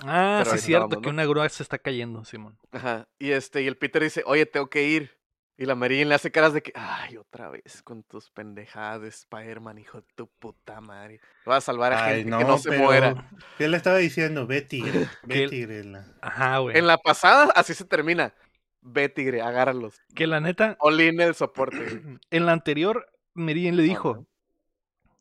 Ah, 0.03 0.41
Pero 0.43 0.51
sí, 0.51 0.58
es 0.58 0.64
cierto, 0.64 1.01
que 1.01 1.08
¿no? 1.08 1.10
una 1.14 1.26
grúa 1.26 1.49
se 1.49 1.64
está 1.64 1.80
cayendo, 1.80 2.24
Simón. 2.26 2.58
Ajá. 2.72 3.08
Y 3.20 3.32
este, 3.32 3.62
y 3.64 3.68
el 3.68 3.78
Peter 3.78 4.03
dice, 4.03 4.22
oye, 4.28 4.45
tengo 4.45 4.68
que 4.70 4.88
ir. 4.88 5.18
Y 5.58 5.66
la 5.66 5.76
Mary 5.76 5.95
Jane 5.99 6.10
le 6.10 6.16
hace 6.16 6.32
caras 6.32 6.51
de 6.53 6.62
que, 6.62 6.74
ay, 6.76 7.16
otra 7.16 7.49
vez 7.49 7.82
con 7.84 8.03
tus 8.03 8.30
pendejadas 8.30 9.01
de 9.01 9.08
Spider-Man, 9.08 9.78
hijo 9.78 10.01
de 10.01 10.08
tu 10.16 10.28
puta 10.28 10.82
madre. 10.82 11.22
Vas 11.45 11.60
a 11.60 11.62
salvar 11.62 11.93
a 11.93 12.06
Ay, 12.06 12.16
gente 12.18 12.32
no, 12.32 12.38
que 12.39 12.43
no 12.43 12.58
se 12.58 12.70
pero- 12.72 12.84
muera. 12.84 13.30
¿Qué 13.58 13.70
le 13.70 13.78
estaba 13.78 13.97
diciendo? 13.97 14.47
Ve 14.47 14.62
tigre. 14.62 15.08
Ve 15.24 15.47
tigre. 15.47 15.84
la- 15.86 16.06
Ajá, 16.22 16.58
güey. 16.58 16.78
En 16.78 16.88
la 16.88 16.97
pasada, 16.97 17.53
así 17.56 17.74
se 17.74 17.86
termina. 17.86 18.34
Ve, 18.82 19.08
tigre, 19.08 19.41
agárralos. 19.41 20.01
Que 20.14 20.28
la 20.28 20.41
neta, 20.41 20.76
Olin 20.80 21.22
el 21.22 21.36
soporte. 21.36 21.78
en 22.32 22.45
la 22.45 22.51
anterior, 22.51 23.08
Merien 23.34 23.78
le 23.78 23.84
dijo, 23.84 24.28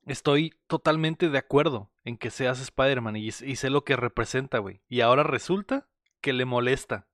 estoy 0.06 0.52
totalmente 0.66 1.28
de 1.30 1.38
acuerdo 1.38 1.90
en 2.04 2.16
que 2.18 2.30
seas 2.30 2.60
Spider-Man 2.60 3.16
y, 3.16 3.28
y 3.28 3.30
sé 3.56 3.70
lo 3.70 3.84
que 3.84 3.94
representa, 3.96 4.58
güey. 4.58 4.82
Y 4.88 5.00
ahora 5.00 5.22
resulta 5.22 5.86
que 6.20 6.32
le 6.32 6.44
molesta. 6.44 7.06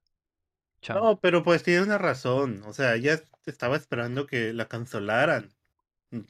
No, 0.88 1.18
pero 1.20 1.42
pues 1.42 1.62
tiene 1.62 1.82
una 1.82 1.98
razón. 1.98 2.62
O 2.66 2.72
sea, 2.72 2.94
ella 2.94 3.20
estaba 3.46 3.76
esperando 3.76 4.26
que 4.26 4.52
la 4.52 4.66
cancelaran. 4.66 5.50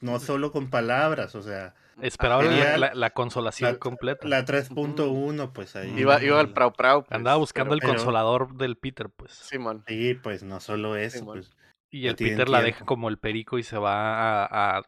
No 0.01 0.19
solo 0.19 0.51
con 0.51 0.69
palabras, 0.69 1.33
o 1.35 1.41
sea, 1.41 1.73
Esperaba 2.01 2.43
la, 2.43 2.77
la- 2.77 2.93
la 2.93 3.09
consolación 3.11 3.73
la- 3.73 3.79
completa. 3.79 4.27
la 4.27 4.45
3.1, 4.45 5.51
pues 5.53 5.75
ahí. 5.75 5.93
Iba, 5.97 6.21
iba 6.23 6.39
al 6.39 6.53
prau 6.53 6.71
prau. 6.73 7.03
pues, 7.03 7.15
Andaba 7.15 7.37
buscando 7.37 7.69
pero- 7.69 7.75
el 7.75 7.79
pero- 7.81 7.93
consolador 7.95 8.53
del 8.55 8.75
Peter, 8.77 9.09
pues. 9.09 9.31
Simón. 9.33 9.83
Sí, 9.87 10.13
pues 10.21 10.43
no 10.43 10.59
solo 10.59 10.95
eso, 10.95 11.19
Simón. 11.19 11.37
pues. 11.37 11.51
Y 11.93 12.07
el 12.07 12.15
Peter 12.15 12.47
la 12.47 12.61
deja 12.61 12.85
como 12.85 13.09
el 13.09 13.17
perico 13.17 13.59
y 13.59 13.63
se 13.63 13.77
va 13.77 14.45
a, 14.45 14.81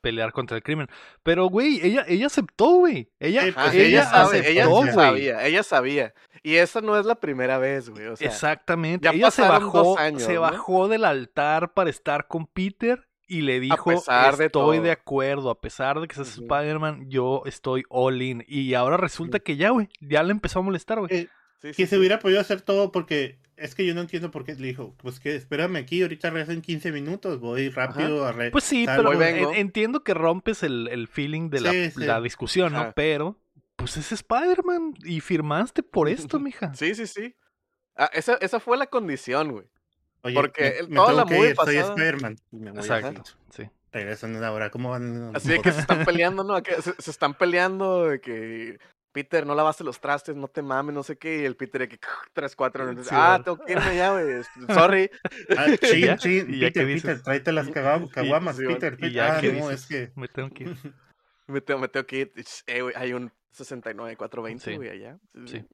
pelear 0.00 0.32
contra 0.32 0.56
el 0.56 0.62
crimen. 0.64 0.88
Pero, 1.22 1.46
güey, 1.46 1.78
ella, 1.82 2.04
ella 2.08 2.26
aceptó, 2.26 2.78
güey. 2.78 3.12
Ella, 3.20 3.42
Sí, 3.44 3.52
pues, 3.52 3.74
ella, 3.74 3.84
ella 3.86 4.04
sabe, 4.04 4.50
ella 4.50 4.62
aceptó, 4.64 4.82
sí 4.82 4.90
güey. 4.92 5.06
sabía, 5.06 5.46
ella 5.46 5.62
sabía. 5.62 6.14
Y 6.42 6.56
esa 6.56 6.80
no 6.80 6.98
es 6.98 7.06
la 7.06 7.14
primera 7.14 7.58
vez, 7.58 7.88
güey. 7.90 8.06
O 8.08 8.16
sea, 8.16 8.26
Exactamente. 8.26 9.04
ya 9.06 9.12
Ella 9.12 9.30
se 9.30 9.42
pasaron 9.42 9.72
dos 9.72 9.72
bajó, 9.72 9.98
años, 9.98 10.22
se 10.22 10.34
¿no? 10.34 10.40
bajó 10.40 10.88
del 10.88 11.04
altar 11.04 11.74
para 11.74 11.90
estar 11.90 12.26
con 12.26 12.46
Peter 12.46 13.06
y 13.28 13.42
le 13.42 13.60
dijo, 13.60 13.90
de 13.90 13.96
estoy 13.96 14.38
de 14.38 14.48
todo". 14.48 14.90
acuerdo, 14.90 15.50
a 15.50 15.60
pesar 15.60 16.00
de 16.00 16.08
que 16.08 16.14
seas 16.16 16.38
Ujú. 16.38 16.46
Spider-Man, 16.52 17.08
yo 17.08 17.42
estoy 17.46 17.84
all 17.88 18.20
in. 18.20 18.44
Y 18.48 18.74
ahora 18.74 18.96
resulta 18.96 19.38
que 19.38 19.56
ya, 19.56 19.70
güey, 19.70 19.88
ya 20.00 20.22
le 20.24 20.32
empezó 20.32 20.58
a 20.58 20.62
molestar, 20.62 20.98
güey. 20.98 21.14
Eh, 21.14 21.28
sí, 21.60 21.68
sí, 21.68 21.74
que 21.74 21.86
se 21.86 21.90
sí. 21.90 21.96
hubiera 21.98 22.18
podido 22.18 22.40
hacer 22.40 22.60
todo 22.60 22.92
porque 22.92 23.38
es 23.56 23.74
que 23.74 23.84
yo 23.84 23.94
no 23.94 24.00
entiendo 24.02 24.30
por 24.30 24.44
qué 24.44 24.54
le 24.54 24.68
dijo, 24.68 24.94
pues 24.98 25.18
que 25.20 25.34
espérame 25.34 25.76
aquí, 25.76 26.02
ahorita 26.02 26.30
regreso 26.30 26.52
en 26.52 26.62
15 26.62 26.92
minutos, 26.92 27.40
voy 27.40 27.68
rápido 27.70 28.24
a 28.24 28.32
re... 28.32 28.50
Pues 28.50 28.64
sí, 28.64 28.84
salgo". 28.84 29.10
pero 29.18 29.52
entiendo 29.54 30.04
que 30.04 30.14
rompes 30.14 30.62
el, 30.62 30.88
el 30.88 31.08
feeling 31.08 31.50
de 31.50 31.60
la, 31.60 31.70
Sí, 31.72 31.90
la 31.96 32.20
discusión, 32.20 32.72
¿no? 32.72 32.78
Ajá. 32.78 32.92
Pero, 32.94 33.36
pues 33.76 33.96
es 33.96 34.12
Spider-Man 34.12 34.94
y 35.04 35.20
firmaste 35.20 35.82
por 35.82 36.08
esto, 36.36 36.38
mija. 36.38 36.72
Sí, 36.74 36.94
sí, 36.94 37.06
sí. 37.06 37.34
Ah, 37.96 38.10
esa, 38.12 38.34
esa 38.40 38.60
fue 38.60 38.76
la 38.76 38.86
condición, 38.86 39.50
güey. 39.50 39.66
Oye, 40.22 40.34
porque 40.34 40.76
me- 40.82 40.88
me 40.88 40.94
toda 40.96 41.08
tengo 41.08 41.20
la 41.20 41.26
que 41.26 41.34
movie 41.34 41.50
ir, 41.50 41.56
soy 41.56 41.76
Spider-Man. 41.78 42.36
Exacto, 42.76 43.22
sí. 43.50 43.64
Regreso 43.90 44.26
en 44.26 44.36
una 44.36 44.52
hora. 44.52 44.70
¿Cómo 44.70 44.90
van? 44.90 45.34
Así 45.34 45.48
de 45.48 45.60
que 45.60 45.72
se 45.72 45.80
están 45.80 46.04
peleando, 46.04 46.44
¿no? 46.44 46.56
Se 46.98 47.10
están 47.10 47.34
peleando 47.34 48.04
de 48.06 48.20
que 48.20 48.78
Peter, 49.12 49.46
no 49.46 49.54
lavaste 49.54 49.84
los 49.84 50.00
trastes, 50.00 50.36
no 50.36 50.48
te 50.48 50.62
mames, 50.62 50.94
no 50.94 51.02
sé 51.02 51.16
qué. 51.16 51.42
Y 51.42 51.44
el 51.44 51.56
Peter 51.56 51.80
de 51.82 51.88
que 51.88 51.98
3, 52.34 52.54
4. 52.56 53.02
Sí, 53.02 53.08
ah, 53.12 53.40
tengo 53.44 53.58
que 53.64 53.72
irme 53.72 53.96
ya, 53.96 54.12
güey. 54.12 54.42
Sorry. 54.68 55.10
Ah, 55.56 55.66
chin, 55.80 56.00
ya? 56.04 56.16
chin, 56.16 56.46
¿Y 56.54 56.58
ya 56.60 56.70
qué 56.70 56.80
Peter? 56.82 57.02
Peter, 57.02 57.22
tráete 57.22 57.52
las 57.52 57.68
caguam- 57.68 58.10
caguamas, 58.10 58.56
Peter, 58.56 58.94
Y 58.94 58.96
Peter. 58.96 59.12
ya, 59.12 59.36
Ah, 59.36 59.40
¿qué 59.40 59.52
no, 59.52 59.68
dices? 59.68 59.80
es 59.82 59.86
que... 59.86 60.12
Me 60.14 60.28
tengo 60.28 60.50
que 60.50 60.64
ir. 60.64 60.76
Me 61.46 61.60
tengo, 61.60 61.80
me 61.80 61.88
tengo 61.88 62.06
que 62.06 62.16
ir. 62.18 62.32
Eh, 62.66 62.82
güey, 62.82 62.94
hay 62.96 63.12
un 63.14 63.32
69, 63.52 64.16
420, 64.16 64.64
Sí. 64.64 64.76
güey, 64.76 64.90
allá. 64.90 65.18
Sí. 65.46 65.64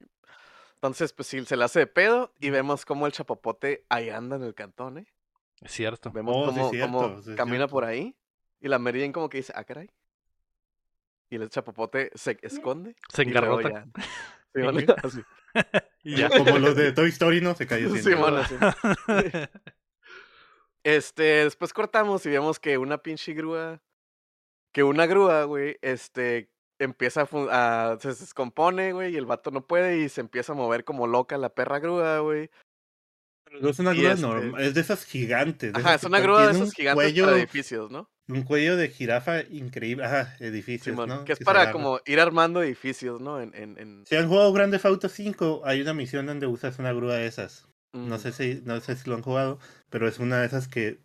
Entonces, 0.77 1.13
pues 1.13 1.27
sí, 1.29 1.45
se 1.45 1.57
le 1.57 1.65
hace 1.65 1.81
de 1.81 1.87
pedo 1.87 2.33
y 2.41 2.51
vemos 2.51 2.85
cómo 2.85 3.07
el 3.07 3.13
chapopote 3.13 3.85
ahí 3.89 4.11
anda 4.11 4.37
en 4.37 4.43
el 4.43 4.55
cantón, 4.55 4.99
¿eh? 4.99 5.07
Es 5.63 5.73
cierto. 5.73 6.11
Vemos 6.13 6.35
Oh, 6.37 6.51
sí, 6.53 6.59
cómo, 6.59 6.71
cierto, 6.71 6.93
cómo 6.93 7.23
sí, 7.23 7.35
camina 7.35 7.57
cierto. 7.59 7.73
por 7.73 7.85
ahí 7.85 8.15
y 8.61 8.69
la 8.69 8.79
Jane 8.79 9.13
como 9.13 9.29
que 9.31 9.39
dice, 9.39 9.53
ah, 9.57 9.65
caray. 9.65 9.91
Y 11.31 11.37
el 11.37 11.49
chapopote 11.49 12.11
se 12.15 12.39
esconde. 12.43 12.95
Se 13.13 13.23
y 13.23 13.29
engarrota. 13.29 13.71
ya- 13.71 13.87
Sí, 14.55 14.63
bueno, 14.63 14.79
Ok. 14.93 15.05
así. 15.05 15.21
Y 16.05 16.17
ya. 16.17 16.29
Como 16.29 16.59
los 16.59 16.77
de 16.77 16.93
Toy 16.93 17.09
Story, 17.09 17.41
¿no? 17.41 17.55
Se 17.55 17.67
cayó 17.67 17.91
Sí, 17.95 18.03
sin 18.03 18.19
bueno, 18.19 18.37
así. 18.39 18.55
Este, 20.83 21.23
después 21.45 21.73
cortamos 21.73 22.25
y 22.27 22.31
vemos 22.31 22.61
que 22.61 22.77
una 22.79 22.99
pinche 22.99 23.33
grúa, 23.33 23.83
que 24.73 24.83
una 24.83 25.07
grúa, 25.07 25.45
güey, 25.45 25.79
este, 25.81 26.51
empieza 26.79 27.27
a, 27.51 27.97
se 28.01 28.09
descompone, 28.09 28.93
güey, 28.93 29.15
y 29.15 29.17
el 29.17 29.25
vato 29.25 29.51
no 29.51 29.67
puede 29.67 29.99
y 29.99 30.09
se 30.11 30.21
empieza 30.21 30.53
a 30.53 30.57
mover 30.57 30.85
como 30.85 31.07
loca 31.07 31.39
la 31.39 31.49
perra 31.55 31.79
grúa, 31.79 32.19
güey. 32.19 32.51
No 33.61 33.71
es 33.71 33.79
una 33.79 33.95
Y 33.95 33.99
grúa 34.01 34.11
este- 34.13 34.23
normal, 34.27 34.63
es 34.63 34.75
de 34.75 34.81
esas 34.83 35.05
gigantes. 35.07 35.73
de 35.73 35.79
Ajá, 35.81 35.91
esas 35.91 36.03
es 36.03 36.09
una 36.09 36.21
grúa 36.21 36.47
de 36.47 36.53
esos 36.53 36.73
gigantes 36.75 37.03
cuello, 37.03 37.25
para 37.25 37.39
edificios, 37.39 37.91
¿no? 37.91 38.11
Un 38.27 38.43
cuello 38.43 38.77
de 38.77 38.89
jirafa 38.89 39.43
increíble. 39.43 40.05
Ajá, 40.05 40.35
edificios, 40.41 40.97
¿no? 41.07 41.25
que 41.25 41.35
es 41.35 41.39
para 41.41 41.71
como 41.73 42.01
ir 42.07 42.21
armando 42.21 42.63
edificios, 42.63 43.21
¿no? 43.21 43.41
En, 43.41 43.55
en, 43.55 43.79
en... 43.79 44.07
Si 44.07 44.17
han 44.17 44.29
jugado 44.29 44.53
Grande 44.53 44.81
Auto 44.83 45.09
5, 45.09 45.63
hay 45.65 45.83
una 45.83 45.93
misión 45.93 46.27
donde 46.27 46.47
usas 46.47 46.79
una 46.79 46.93
grúa 46.93 47.17
de 47.17 47.27
esas. 47.27 47.69
No 47.93 48.17
mm, 48.17 48.19
sé 48.19 48.33
si, 48.33 48.63
no 48.65 48.81
sé 48.81 48.97
si 48.97 49.09
lo 49.09 49.17
han 49.17 49.23
jugado, 49.23 49.59
pero 49.91 50.09
es 50.09 50.19
una 50.19 50.41
de 50.41 50.47
esas 50.47 50.69
que 50.69 50.99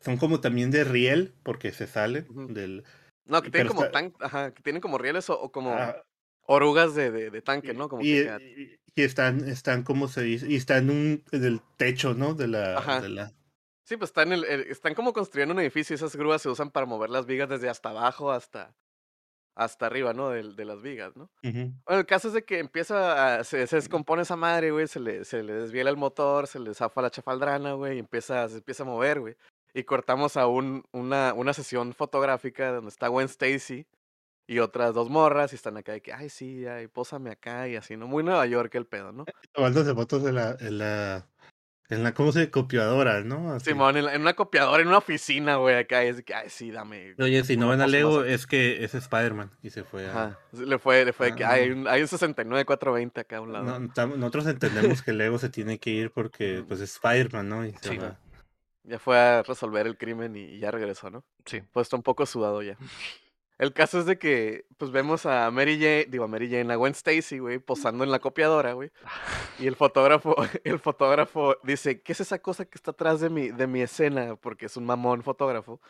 son 0.00 0.18
como 0.18 0.40
también 0.40 0.70
de 0.70 0.84
riel, 0.84 1.34
porque 1.42 1.72
se 1.72 1.86
salen 1.86 2.26
del. 2.48 2.84
No, 3.26 3.42
que 3.42 3.50
tienen 3.50 3.68
pero 3.68 3.68
como 3.68 3.84
está- 3.86 3.92
tan, 3.92 4.12
ajá, 4.20 4.52
que 4.52 4.62
tienen 4.62 4.82
como 4.82 4.98
rieles 4.98 5.30
o, 5.30 5.40
o 5.40 5.50
como 5.50 5.72
ah, 5.72 6.02
orugas 6.42 6.94
de, 6.94 7.10
de, 7.10 7.30
de 7.30 7.42
tanque, 7.42 7.74
¿no? 7.74 7.88
Como 7.88 8.02
y, 8.02 8.24
que 8.24 8.78
y- 8.94 9.00
y 9.00 9.02
están, 9.02 9.48
están 9.48 9.82
como 9.82 10.08
se 10.08 10.22
dice, 10.22 10.46
y 10.48 10.56
están 10.56 10.84
en 10.84 10.90
un, 10.90 11.24
en 11.32 11.44
el 11.44 11.60
techo, 11.76 12.14
¿no? 12.14 12.34
De 12.34 12.48
la, 12.48 13.00
de 13.00 13.08
la. 13.08 13.32
Sí, 13.86 13.96
pues 13.96 14.10
están, 14.10 14.28
en 14.32 14.40
el, 14.40 14.44
el- 14.44 14.60
están 14.70 14.94
como 14.94 15.12
construyendo 15.12 15.54
un 15.54 15.60
edificio 15.60 15.94
y 15.94 15.96
esas 15.96 16.16
grúas 16.16 16.42
se 16.42 16.48
usan 16.48 16.70
para 16.70 16.86
mover 16.86 17.10
las 17.10 17.26
vigas 17.26 17.48
desde 17.48 17.68
hasta 17.68 17.90
abajo 17.90 18.32
hasta, 18.32 18.74
hasta 19.56 19.86
arriba, 19.86 20.12
¿no? 20.14 20.30
De, 20.30 20.42
de 20.54 20.64
las 20.64 20.82
vigas, 20.82 21.16
¿no? 21.16 21.30
Ujú. 21.42 21.72
Bueno, 21.86 22.00
el 22.00 22.06
caso 22.06 22.28
es 22.28 22.34
de 22.34 22.44
que 22.44 22.58
empieza 22.58 23.38
a, 23.38 23.44
se, 23.44 23.66
se 23.66 23.76
descompone 23.76 24.22
esa 24.22 24.36
madre, 24.36 24.70
güey, 24.72 24.88
se 24.88 25.00
le, 25.00 25.24
se 25.24 25.42
le 25.42 25.54
desviela 25.54 25.90
el 25.90 25.96
motor, 25.96 26.46
se 26.48 26.58
le 26.60 26.74
zafa 26.74 27.02
la 27.02 27.10
chafaldrana, 27.10 27.74
güey, 27.74 27.96
y 27.96 28.00
empieza, 28.00 28.48
se 28.48 28.56
empieza 28.58 28.82
a 28.84 28.86
mover, 28.86 29.20
güey. 29.20 29.36
Y 29.74 29.84
cortamos 29.84 30.36
a 30.36 30.46
un, 30.48 30.84
una, 30.92 31.34
una 31.34 31.52
sesión 31.54 31.94
fotográfica 31.94 32.72
donde 32.72 32.90
está 32.90 33.08
Gwen 33.08 33.26
Stacy 33.26 33.86
y 34.48 34.60
otras 34.60 34.94
dos 34.94 35.10
morras 35.10 35.52
y 35.52 35.56
están 35.56 35.76
acá 35.76 35.92
de 35.92 36.02
que, 36.02 36.12
ay, 36.12 36.28
sí, 36.30 36.66
ay, 36.66 36.88
pósame 36.88 37.30
acá 37.30 37.68
y 37.68 37.76
así, 37.76 37.96
¿no? 37.96 38.06
Muy 38.06 38.22
Nueva 38.24 38.46
York 38.46 38.74
el 38.76 38.86
pedo, 38.86 39.12
¿no? 39.12 39.24
Tomándose 39.52 39.94
fotos 39.94 40.22
de 40.24 40.32
la, 40.32 40.56
en 40.60 40.78
la, 40.78 41.28
en 41.88 42.02
la, 42.02 42.12
¿cómo 42.14 42.32
se 42.32 42.40
dice? 42.40 42.50
Copiadora, 42.50 43.22
¿no? 43.22 43.52
Así. 43.52 43.70
Simón, 43.70 43.96
en, 43.96 44.04
la- 44.06 44.14
en 44.14 44.20
una 44.22 44.34
copiadora, 44.34 44.82
en 44.82 44.88
una 44.88 44.98
oficina, 44.98 45.56
güey, 45.56 45.76
acá, 45.76 46.04
y 46.04 46.08
es 46.08 46.16
de 46.16 46.24
que, 46.24 46.34
ay, 46.34 46.48
sí, 46.50 46.70
dame. 46.70 47.14
Oye, 47.18 47.44
si 47.44 47.56
no 47.56 47.68
van 47.68 47.80
a 47.80 47.84
más 47.84 47.90
Lego, 47.92 48.20
acá". 48.20 48.28
es 48.30 48.46
que 48.46 48.84
es 48.84 48.94
Spider-Man 48.94 49.50
y 49.62 49.70
se 49.70 49.84
fue 49.84 50.06
a. 50.06 50.10
Ajá, 50.10 50.38
le 50.52 50.78
fue, 50.78 51.04
le 51.04 51.12
fue 51.12 51.34
que 51.34 51.44
Ah. 51.44 51.52
hay 51.52 51.70
un, 51.70 51.86
hay 51.88 52.02
un 52.02 52.08
69 52.08 52.64
420 52.64 53.20
acá 53.20 53.36
a 53.36 53.40
un 53.40 53.52
lado. 53.52 53.64
No, 53.64 53.88
tam- 53.94 54.16
nosotros 54.16 54.46
entendemos 54.46 55.02
que 55.02 55.12
Lego 55.12 55.38
se 55.38 55.48
tiene 55.48 55.78
que 55.78 55.90
ir 55.90 56.10
porque 56.10 56.64
pues 56.68 56.80
es 56.80 56.94
Spider-Man, 56.94 57.48
¿no? 57.48 57.64
Y 57.66 57.72
se 57.80 57.90
Sí. 57.90 57.98
va. 57.98 58.18
Ya 58.88 58.98
fue 59.00 59.18
a 59.18 59.42
resolver 59.42 59.86
el 59.88 59.96
crimen 59.98 60.36
y 60.36 60.60
ya 60.60 60.70
regresó, 60.70 61.10
¿no? 61.10 61.24
Sí. 61.44 61.60
Pues 61.72 61.86
está 61.86 61.96
un 61.96 62.04
poco 62.04 62.24
sudado 62.26 62.62
ya. 62.62 62.76
El 63.58 63.72
caso 63.72 63.98
es 63.98 64.06
de 64.06 64.18
que, 64.18 64.66
pues 64.76 64.90
vemos 64.90 65.24
a 65.24 65.50
Mary 65.50 65.78
Jane, 65.78 66.06
digo 66.10 66.24
a 66.24 66.28
Mary 66.28 66.50
Jane, 66.50 66.72
a 66.72 66.76
Gwen 66.76 66.92
Stacy, 66.92 67.38
güey, 67.38 67.58
posando 67.58 68.04
en 68.04 68.10
la 68.10 68.18
copiadora, 68.18 68.74
güey. 68.74 68.90
Y 69.58 69.66
el 69.66 69.76
fotógrafo, 69.76 70.36
el 70.64 70.78
fotógrafo 70.78 71.56
dice, 71.62 72.02
¿qué 72.02 72.12
es 72.12 72.20
esa 72.20 72.38
cosa 72.38 72.66
que 72.66 72.76
está 72.76 72.90
atrás 72.90 73.20
de 73.20 73.30
mi, 73.30 73.48
de 73.50 73.66
mi 73.66 73.80
escena? 73.80 74.36
Porque 74.36 74.66
es 74.66 74.76
un 74.76 74.84
mamón 74.84 75.22
fotógrafo. 75.22 75.80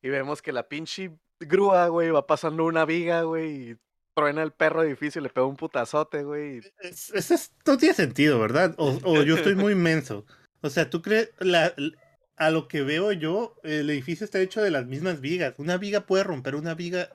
Y 0.00 0.08
vemos 0.08 0.40
que 0.40 0.52
la 0.52 0.68
pinche 0.68 1.10
grúa, 1.40 1.88
güey, 1.88 2.10
va 2.10 2.26
pasando 2.26 2.64
una 2.64 2.86
viga, 2.86 3.22
güey, 3.22 3.70
y 3.70 3.76
truena 4.14 4.42
el 4.42 4.52
perro 4.52 4.82
edificio 4.82 5.20
y 5.20 5.24
le 5.24 5.30
pega 5.30 5.46
un 5.46 5.56
putazote, 5.56 6.24
güey. 6.24 6.60
Eso 6.80 7.34
no 7.66 7.76
tiene 7.76 7.94
sentido, 7.94 8.40
¿verdad? 8.40 8.74
O, 8.78 8.98
o 9.04 9.22
yo 9.22 9.36
estoy 9.36 9.54
muy 9.54 9.72
inmenso. 9.74 10.24
O 10.62 10.70
sea, 10.70 10.88
¿tú 10.88 11.02
crees? 11.02 11.30
La, 11.38 11.74
a 12.38 12.50
lo 12.50 12.68
que 12.68 12.82
veo 12.82 13.12
yo, 13.12 13.54
el 13.64 13.90
edificio 13.90 14.24
está 14.24 14.40
hecho 14.40 14.62
de 14.62 14.70
las 14.70 14.86
mismas 14.86 15.20
vigas. 15.20 15.54
Una 15.58 15.76
viga 15.76 16.02
puede 16.02 16.24
romper 16.24 16.54
una 16.54 16.74
viga. 16.74 17.10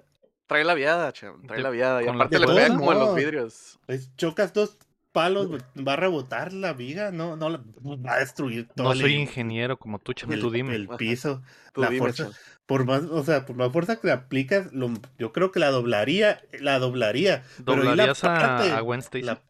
Trae 0.47 0.63
la 0.63 0.73
viada, 0.73 1.11
cham, 1.13 1.41
trae 1.47 1.57
De- 1.57 1.63
la 1.63 1.69
viada. 1.69 2.03
Y 2.03 2.07
aparte 2.07 2.37
de 2.39 2.45
le 2.45 2.53
pega 2.53 2.75
como 2.75 2.91
en 2.91 2.99
los 2.99 3.15
vidrios. 3.15 3.79
Pues, 3.85 4.09
chocas 4.17 4.53
dos 4.53 4.77
palos, 5.11 5.47
va 5.77 5.93
a 5.93 5.95
rebotar 5.95 6.53
la 6.53 6.73
viga, 6.73 7.11
no, 7.11 7.35
no 7.35 7.49
la- 7.49 7.61
va 7.85 8.13
a 8.15 8.19
destruir 8.19 8.67
todo 8.75 8.87
No 8.87 8.93
el, 8.93 8.99
soy 8.99 9.13
ingeniero 9.13 9.77
como 9.77 9.99
tú, 9.99 10.13
cham, 10.13 10.31
el- 10.33 10.39
tú 10.39 10.49
dime. 10.51 10.75
el 10.75 10.87
piso. 10.89 11.41
Tú 11.73 11.81
la 11.81 11.87
dime, 11.89 11.99
fuerza, 11.99 12.29
por 12.67 12.85
más, 12.85 13.01
o 13.03 13.23
sea, 13.23 13.45
por 13.45 13.55
más 13.55 13.71
fuerza 13.71 13.95
que 13.99 14.07
le 14.07 14.13
aplicas, 14.13 14.71
lo- 14.73 14.91
yo 15.17 15.31
creo 15.33 15.51
que 15.51 15.59
la 15.59 15.69
doblaría, 15.71 16.41
la 16.59 16.77
doblaría. 16.79 17.43
pero 17.65 17.77
ahí 17.77 17.77
la 17.79 17.89
¿Doblarías 17.91 18.19
parte- 18.19 18.71
a, 18.71 18.77
a 18.77 19.21
la- 19.21 19.41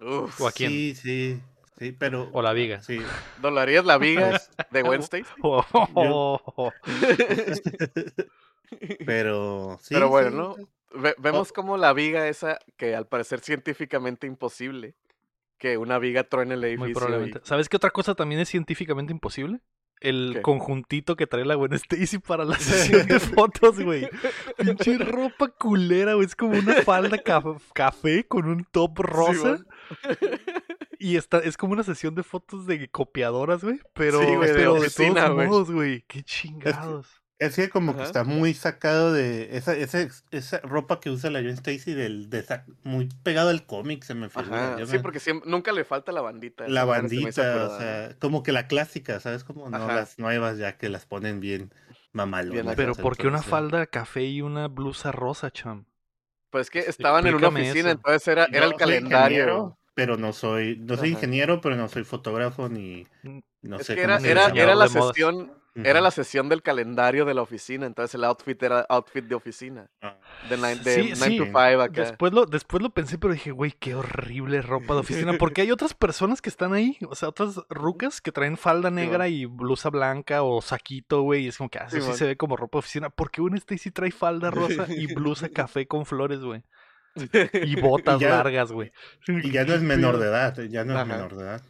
Uf. 0.00 0.40
¿O 0.40 0.48
a 0.48 0.52
quién? 0.52 0.70
Sí, 0.70 0.94
sí, 0.94 1.40
sí, 1.78 1.92
pero 1.92 2.28
¿O 2.32 2.42
la 2.42 2.52
viga? 2.52 2.82
sí. 2.82 2.98
¿Dolarías 3.40 3.84
la 3.84 3.98
viga 3.98 4.40
de 4.70 4.82
Gwen 4.82 5.00
Stacy? 5.02 5.24
Oh, 5.42 6.72
Pero 9.04 9.78
sí. 9.82 9.94
Pero 9.94 10.08
bueno, 10.08 10.54
sí, 10.56 10.62
¿no? 10.62 11.00
Ve- 11.02 11.14
vemos 11.18 11.50
Oh. 11.50 11.54
como 11.54 11.76
la 11.76 11.92
viga 11.92 12.28
esa, 12.28 12.58
que 12.76 12.94
al 12.96 13.06
parecer 13.06 13.40
científicamente 13.40 14.26
imposible, 14.26 14.94
que 15.58 15.78
una 15.78 15.98
viga 15.98 16.24
truene 16.24 16.54
el 16.54 16.64
edificio. 16.64 16.80
Muy 16.84 16.90
y- 16.90 16.94
probablemente. 16.94 17.40
¿Sabes 17.44 17.68
qué 17.68 17.76
otra 17.76 17.90
cosa 17.90 18.14
también 18.14 18.40
es 18.40 18.48
científicamente 18.48 19.12
imposible? 19.12 19.60
El 20.00 20.32
¿Qué? 20.36 20.42
conjuntito 20.42 21.14
que 21.14 21.28
trae 21.28 21.44
la 21.44 21.54
Gwen 21.54 21.74
Stacy 21.74 22.18
para 22.18 22.44
la 22.44 22.56
sesión 22.58 23.06
de 23.06 23.20
fotos, 23.20 23.78
güey. 23.78 24.08
Pinche 24.56 24.98
ropa 24.98 25.46
culera, 25.48 26.14
güey. 26.14 26.26
Es 26.26 26.34
como 26.34 26.58
una 26.58 26.74
falda 26.82 27.18
ca- 27.18 27.42
café 27.72 28.26
con 28.26 28.48
un 28.48 28.64
top 28.64 28.98
rosa. 28.98 29.58
Y 31.02 31.16
está, 31.16 31.38
es 31.38 31.56
como 31.56 31.72
una 31.72 31.82
sesión 31.82 32.14
de 32.14 32.22
fotos 32.22 32.66
de 32.66 32.88
copiadoras, 32.88 33.62
güey. 33.64 33.80
Pero, 33.94 34.20
Sí, 34.20 34.26
güey, 34.34 34.48
de 34.48 34.54
pero 34.54 34.74
de, 34.74 34.80
oficina, 34.80 35.22
todos 35.24 35.34
güey. 35.34 35.46
modos, 35.48 35.70
güey. 35.70 36.02
Qué 36.08 36.22
chingados. 36.22 37.06
Es 37.38 37.56
que 37.56 37.68
como 37.70 37.92
que 37.94 37.98
Ajá. 38.02 38.06
está 38.06 38.22
muy 38.24 38.54
sacado 38.54 39.12
de 39.12 39.56
esa, 39.56 39.74
esa, 39.74 40.06
esa 40.30 40.60
ropa 40.60 41.00
que 41.00 41.10
usa 41.10 41.28
la 41.28 41.40
John 41.40 41.48
Stacy 41.48 41.92
del, 41.92 42.30
de 42.30 42.38
esa- 42.38 42.64
muy 42.84 43.08
pegado 43.24 43.48
al 43.50 43.66
cómic, 43.66 44.04
se 44.04 44.14
me 44.14 44.28
figura. 44.28 44.76
Sí, 44.86 44.92
me- 44.92 45.00
porque 45.00 45.18
siempre, 45.18 45.50
nunca 45.50 45.72
le 45.72 45.84
falta 45.84 46.12
la 46.12 46.20
bandita. 46.20 46.68
la 46.68 46.84
bandita, 46.84 47.66
o 47.66 47.78
sea, 47.78 48.14
como 48.20 48.44
que 48.44 48.52
la 48.52 48.68
clásica, 48.68 49.18
¿sabes? 49.18 49.42
Como 49.42 49.68
no 49.68 49.76
Ajá. 49.76 49.96
las 49.96 50.20
nuevas 50.20 50.56
ya 50.58 50.76
que 50.78 50.88
las 50.88 51.04
ponen 51.04 51.40
bien 51.40 51.74
mamalonas. 52.12 52.76
Pero 52.76 52.94
¿por 52.94 53.16
qué 53.16 53.26
una 53.26 53.42
falda 53.42 53.86
café 53.86 54.22
y 54.24 54.40
una 54.40 54.68
blusa 54.68 55.10
rosa, 55.10 55.50
cham? 55.50 55.86
Pues 56.50 56.66
es 56.66 56.70
que 56.70 56.78
estaban 56.80 57.26
en 57.26 57.34
una 57.34 57.48
oficina, 57.48 57.88
eso. 57.88 57.90
entonces 57.90 58.28
era, 58.28 58.44
era 58.52 58.66
el 58.66 58.74
calendario. 58.74 59.76
Pero 59.94 60.16
no 60.16 60.32
soy, 60.32 60.78
no 60.78 60.96
soy 60.96 61.10
Ajá. 61.10 61.18
ingeniero, 61.18 61.60
pero 61.60 61.76
no 61.76 61.88
soy 61.88 62.04
fotógrafo 62.04 62.68
ni 62.68 63.06
Mm, 63.22 63.38
no 63.62 63.76
es 63.78 63.86
sé 63.86 63.94
que 63.94 64.02
cómo 64.02 64.14
era, 64.14 64.20
se 64.20 64.30
era, 64.30 64.48
llama. 64.48 64.60
era 64.60 64.74
la 64.74 64.88
sesión, 64.88 65.52
era 65.74 66.00
la 66.00 66.10
sesión 66.10 66.48
del 66.48 66.62
calendario 66.62 67.24
de 67.24 67.34
la 67.34 67.42
oficina, 67.42 67.86
entonces 67.86 68.14
el 68.14 68.24
outfit 68.24 68.62
era 68.62 68.80
outfit 68.88 69.24
de 69.24 69.34
oficina. 69.34 69.90
Ah. 70.02 70.18
De 70.48 70.56
9 70.56 70.76
de 70.82 70.94
Sí, 70.94 71.12
9 71.16 71.16
sí. 71.16 71.36
to 71.38 71.44
5 71.44 71.58
acá. 71.82 72.00
Después 72.02 72.32
lo, 72.32 72.46
después 72.46 72.82
lo 72.82 72.90
pensé, 72.90 73.18
pero 73.18 73.32
dije, 73.34 73.52
güey, 73.52 73.72
qué 73.72 73.94
horrible 73.94 74.60
ropa 74.62 74.94
de 74.94 75.00
oficina. 75.00 75.34
Porque 75.38 75.62
hay 75.62 75.70
otras 75.70 75.94
personas 75.94 76.42
que 76.42 76.48
están 76.50 76.72
ahí, 76.72 76.98
o 77.08 77.14
sea, 77.14 77.28
otras 77.28 77.60
rucas 77.70 78.20
que 78.20 78.32
traen 78.32 78.56
falda 78.56 78.90
negra 78.90 79.28
y 79.28 79.44
blusa 79.46 79.88
blanca 79.90 80.42
o 80.42 80.60
saquito, 80.62 81.22
güey. 81.22 81.44
Y 81.44 81.48
es 81.48 81.56
como 81.58 81.70
que 81.70 81.78
ah, 81.78 81.84
eso 81.86 81.96
sí 81.96 82.02
Simón. 82.02 82.16
se 82.16 82.26
ve 82.26 82.36
como 82.36 82.56
ropa 82.56 82.78
de 82.78 82.80
oficina. 82.80 83.10
Porque 83.10 83.40
una 83.40 83.56
Stacy 83.58 83.90
trae 83.92 84.10
falda 84.10 84.50
rosa 84.50 84.86
y 84.88 85.14
blusa 85.14 85.48
café 85.50 85.86
con 85.86 86.04
flores, 86.06 86.40
güey. 86.40 86.64
Y 87.54 87.80
botas 87.80 88.20
ya- 88.20 88.30
largas, 88.30 88.72
güey. 88.72 88.92
Y 89.26 89.50
ya 89.50 89.64
no 89.64 89.74
es 89.74 89.82
menor 89.82 90.18
de 90.18 90.26
edad, 90.28 90.58
ya 90.64 90.84
no 90.84 90.92
es 90.92 90.98
Ajá. 90.98 91.04
menor 91.04 91.36
de 91.36 91.42
edad. 91.44 91.62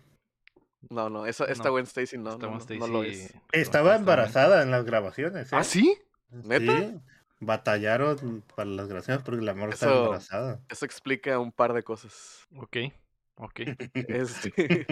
No, 0.90 1.08
no, 1.08 1.26
esa, 1.26 1.44
esta 1.46 1.64
No. 1.64 1.70
Gwen 1.72 1.84
Stacy 1.86 2.18
no, 2.18 2.30
Esta 2.32 2.46
no, 2.46 2.58
no 2.58 2.86
lo 2.86 3.04
Stacy- 3.04 3.24
es. 3.24 3.34
Estaba 3.52 3.94
embarazada 3.96 4.62
en 4.62 4.70
las 4.70 4.84
grabaciones, 4.84 5.52
¿eh? 5.52 5.56
¿Ah, 5.56 5.64
sí? 5.64 5.96
¿Neta? 6.30 6.78
Sí, 6.78 7.00
batallaron 7.40 8.42
para 8.54 8.68
las 8.68 8.88
grabaciones 8.88 9.22
porque 9.24 9.42
la 9.42 9.54
morra 9.54 9.72
estaba 9.74 9.96
embarazada. 9.96 10.60
Eso 10.68 10.84
explica 10.84 11.38
un 11.38 11.52
par 11.52 11.72
de 11.72 11.82
cosas. 11.82 12.46
Ok, 12.56 12.76
ok. 13.36 13.60
Este... 13.94 14.86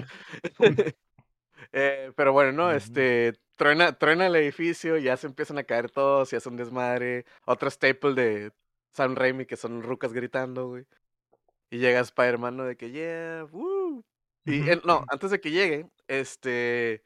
Eh, 1.72 2.12
pero 2.16 2.32
bueno, 2.32 2.52
¿no? 2.52 2.72
Este, 2.72 3.34
truena, 3.56 3.92
truena 3.92 4.26
el 4.26 4.34
edificio, 4.36 4.96
ya 4.96 5.16
se 5.16 5.26
empiezan 5.26 5.58
a 5.58 5.64
caer 5.64 5.90
todos, 5.90 6.32
y 6.32 6.36
hace 6.36 6.48
un 6.48 6.56
desmadre. 6.56 7.26
Otro 7.44 7.68
staple 7.70 8.14
de 8.14 8.52
Sam 8.92 9.14
Raimi, 9.14 9.46
que 9.46 9.56
son 9.56 9.82
rucas 9.82 10.12
gritando, 10.12 10.68
güey. 10.68 10.86
Y 11.70 11.78
llega 11.78 12.00
Spider-Man, 12.00 12.56
¿no? 12.56 12.64
De 12.64 12.76
que, 12.76 12.90
yeah, 12.90 13.44
woo. 13.50 14.04
Y 14.44 14.68
él- 14.68 14.82
no, 14.84 15.04
antes 15.08 15.30
de 15.30 15.40
que 15.40 15.50
llegue, 15.50 15.88
este... 16.08 17.02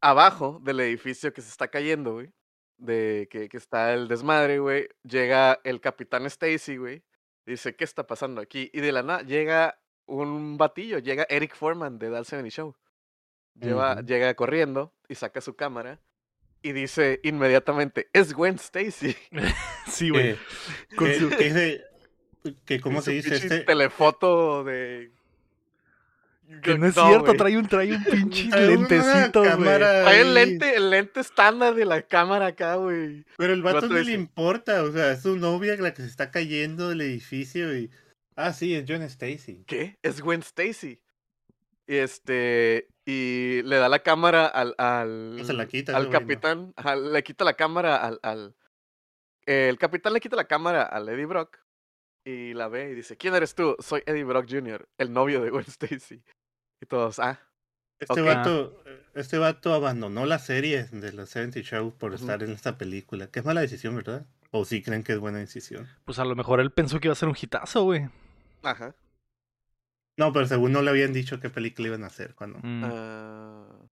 Abajo 0.00 0.60
del 0.62 0.80
edificio 0.80 1.32
que 1.32 1.40
se 1.40 1.48
está 1.48 1.68
cayendo, 1.68 2.14
güey. 2.14 2.32
De 2.76 3.28
que, 3.30 3.48
que 3.48 3.56
está 3.56 3.94
el 3.94 4.08
desmadre, 4.08 4.58
güey. 4.58 4.88
Llega 5.02 5.58
el 5.64 5.80
Capitán 5.80 6.26
Stacy, 6.26 6.76
güey. 6.76 7.02
Dice, 7.46 7.74
¿qué 7.74 7.84
está 7.84 8.06
pasando 8.06 8.40
aquí? 8.40 8.70
Y 8.74 8.80
de 8.80 8.92
la 8.92 9.02
nada 9.02 9.22
llega 9.22 9.80
un 10.04 10.56
batillo, 10.56 10.98
llega 10.98 11.26
Eric 11.28 11.56
Foreman 11.56 11.98
de 11.98 12.10
Dal 12.10 12.26
70 12.26 12.50
Show. 12.50 12.76
Lleva. 13.54 14.02
Llega 14.02 14.34
corriendo 14.34 14.92
y 15.08 15.14
saca 15.14 15.40
su 15.40 15.56
cámara 15.56 16.00
y 16.68 16.72
dice 16.72 17.20
inmediatamente, 17.22 18.08
es 18.12 18.32
Gwen 18.32 18.56
Stacy. 18.56 19.14
Sí, 19.86 20.10
güey. 20.10 20.30
Eh, 20.30 20.38
Con 20.96 21.06
que, 21.06 21.18
su- 21.18 21.28
que 21.30 21.46
ese- 21.46 21.84
que, 22.64 22.80
¿cómo 22.80 23.00
se 23.02 23.12
dice? 23.12 23.34
Este, 23.36 23.60
telefoto 23.60 24.64
de... 24.64 25.10
Que 26.62 26.78
no 26.78 26.86
es 26.86 26.94
cierto, 26.94 27.34
trae 27.34 27.56
un, 27.56 27.66
trae 27.66 27.92
un 27.92 28.04
pinche 28.04 28.48
lentecito, 28.66 29.42
güey. 29.42 29.78
Trae 29.78 30.20
el 30.20 30.32
lente, 30.34 30.76
el 30.76 30.90
lente 30.90 31.18
estándar 31.20 31.74
de 31.74 31.84
la 31.84 32.02
cámara 32.02 32.46
acá, 32.46 32.76
güey. 32.76 33.24
Pero 33.36 33.52
el 33.52 33.62
vato 33.62 33.76
vato 33.82 33.88
no 33.88 33.98
le 34.00 34.12
importa, 34.12 34.84
o 34.84 34.92
sea, 34.92 35.10
es 35.12 35.22
su 35.22 35.36
novia 35.36 35.74
la 35.76 35.92
que 35.92 36.02
se 36.02 36.08
está 36.08 36.30
cayendo 36.30 36.88
del 36.90 37.00
edificio 37.00 37.76
y... 37.76 37.90
Ah, 38.36 38.52
sí, 38.52 38.74
es 38.74 38.84
John 38.86 39.02
Stacy. 39.02 39.64
¿Qué? 39.66 39.98
Es 40.02 40.20
Gwen 40.20 40.40
Stacy. 40.40 41.00
Y 41.88 41.96
este. 41.96 42.86
Y 43.08 43.62
le 43.62 43.76
da 43.76 43.88
la 43.88 44.00
cámara 44.00 44.46
al. 44.46 44.74
al 44.78 45.36
No 45.36 45.44
se 45.44 45.52
la 45.52 45.66
quita, 45.66 45.96
Al 45.96 46.10
capitán. 46.10 46.72
ajá, 46.76 46.96
le 46.96 47.22
quita 47.22 47.44
la 47.44 47.54
cámara 47.54 47.96
al. 47.96 48.18
al 48.22 48.56
el 49.46 49.78
capitán 49.78 50.12
le 50.12 50.20
quita 50.20 50.34
la 50.34 50.48
cámara 50.48 50.82
al 50.82 51.08
Eddie 51.08 51.26
Brock. 51.26 51.58
Y 52.24 52.52
la 52.54 52.66
ve 52.66 52.90
y 52.90 52.94
dice: 52.96 53.16
¿Quién 53.16 53.34
eres 53.36 53.54
tú? 53.54 53.76
Soy 53.78 54.02
Eddie 54.06 54.24
Brock 54.24 54.46
Jr., 54.50 54.88
el 54.98 55.12
novio 55.12 55.40
de 55.40 55.50
Gwen 55.50 55.64
Stacy. 55.68 56.20
Y 56.82 56.86
todos, 56.86 57.20
ah. 57.20 57.38
Este 58.00 58.20
Ok. 58.20 58.26
vato, 58.26 58.82
este 59.14 59.38
vato 59.38 59.72
abandonó 59.72 60.26
la 60.26 60.38
serie 60.40 60.84
de 60.90 61.12
la 61.12 61.24
70 61.26 61.60
Show 61.60 61.96
por 61.96 62.12
estar 62.12 62.42
en 62.42 62.50
esta 62.50 62.76
película. 62.76 63.28
Que 63.30 63.38
es 63.38 63.44
mala 63.46 63.60
decisión, 63.62 63.94
¿verdad? 63.94 64.26
O 64.50 64.64
sí 64.64 64.82
creen 64.82 65.02
que 65.04 65.12
es 65.12 65.18
buena 65.20 65.38
decisión. 65.38 65.88
Pues 66.04 66.18
a 66.18 66.24
lo 66.24 66.34
mejor 66.34 66.60
él 66.60 66.72
pensó 66.72 66.98
que 67.00 67.06
iba 67.06 67.12
a 67.12 67.16
ser 67.16 67.28
un 67.28 67.36
hitazo, 67.40 67.84
güey. 67.84 68.08
Ajá. 68.62 68.94
No, 70.16 70.32
pero 70.32 70.46
según 70.46 70.72
no 70.72 70.82
le 70.82 70.90
habían 70.90 71.12
dicho 71.12 71.40
qué 71.40 71.50
película 71.50 71.88
iban 71.88 72.04
a 72.04 72.08
hacer 72.08 72.34
cuando. 72.34 72.58
Mm. 72.62 72.82
Ah, 72.84 73.86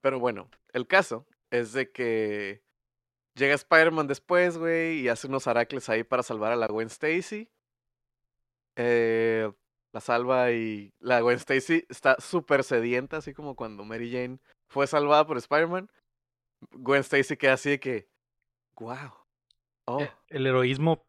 pero 0.00 0.18
bueno, 0.18 0.50
el 0.72 0.86
caso 0.86 1.26
es 1.50 1.72
de 1.72 1.90
que 1.90 2.62
llega 3.34 3.54
Spider-Man 3.54 4.06
después, 4.06 4.56
güey, 4.58 5.00
y 5.00 5.08
hace 5.08 5.26
unos 5.26 5.46
aracles 5.46 5.88
ahí 5.88 6.04
para 6.04 6.22
salvar 6.22 6.52
a 6.52 6.56
la 6.56 6.66
Gwen 6.66 6.88
Stacy. 6.88 7.48
Eh, 8.76 9.52
la 9.92 10.00
salva 10.00 10.50
y 10.52 10.94
la 11.00 11.20
Gwen 11.20 11.36
Stacy 11.36 11.84
está 11.88 12.16
súper 12.18 12.64
sedienta, 12.64 13.18
así 13.18 13.34
como 13.34 13.54
cuando 13.54 13.84
Mary 13.84 14.10
Jane 14.10 14.38
fue 14.68 14.86
salvada 14.86 15.26
por 15.26 15.36
Spider-Man. 15.36 15.90
Gwen 16.70 17.00
Stacy 17.00 17.36
queda 17.36 17.54
así 17.54 17.70
de 17.70 17.80
que, 17.80 18.08
wow. 18.76 19.12
Oh, 19.84 20.00
Eh, 20.00 20.10
El 20.28 20.46
heroísmo 20.46 21.04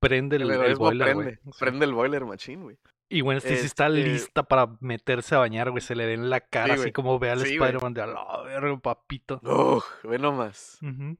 prende 0.00 0.36
el, 0.36 0.42
el 0.42 0.50
el 0.50 0.56
heroísmo 0.56 0.84
boiler, 0.84 1.06
prende, 1.14 1.40
prende 1.58 1.84
el 1.86 1.94
boiler 1.94 2.24
machine, 2.26 2.62
güey. 2.62 2.78
Y 3.10 3.22
Gwen 3.22 3.38
Stacy 3.38 3.64
está 3.66 3.86
Este- 3.86 4.02
lista 4.04 4.42
para 4.42 4.76
meterse 4.80 5.34
a 5.34 5.38
bañar, 5.38 5.70
güey. 5.70 5.80
Se 5.80 5.94
le 5.94 6.04
ve 6.06 6.12
en 6.14 6.28
la 6.28 6.40
cara, 6.40 6.74
así 6.74 6.92
como 6.92 7.18
ve 7.18 7.30
al 7.30 7.40
Sí. 7.40 7.54
Spider-Man 7.54 7.94
de 7.94 8.02
a 8.02 8.06
la 8.06 8.42
verga, 8.42 8.76
papito. 8.78 9.40
Ugh, 9.42 9.82
ve 10.04 10.18
nomás. 10.18 10.78
Ujú. 10.82 11.16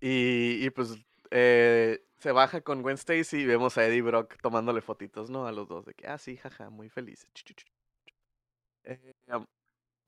Y, 0.00 0.64
y 0.64 0.70
pues 0.70 0.96
eh, 1.30 2.04
se 2.18 2.30
baja 2.30 2.60
con 2.60 2.82
Gwen 2.82 2.94
Stacy 2.94 3.38
y 3.38 3.46
vemos 3.46 3.76
a 3.78 3.84
Eddie 3.84 4.02
Brock 4.02 4.36
tomándole 4.40 4.80
fotitos, 4.80 5.28
¿no? 5.30 5.46
A 5.46 5.52
los 5.52 5.66
dos, 5.68 5.84
de 5.84 5.94
que, 5.94 6.06
ah, 6.06 6.18
sí, 6.18 6.36
jaja, 6.36 6.70
muy 6.70 6.88
chu. 6.88 7.54
Eh, 8.84 9.14
am, 9.28 9.46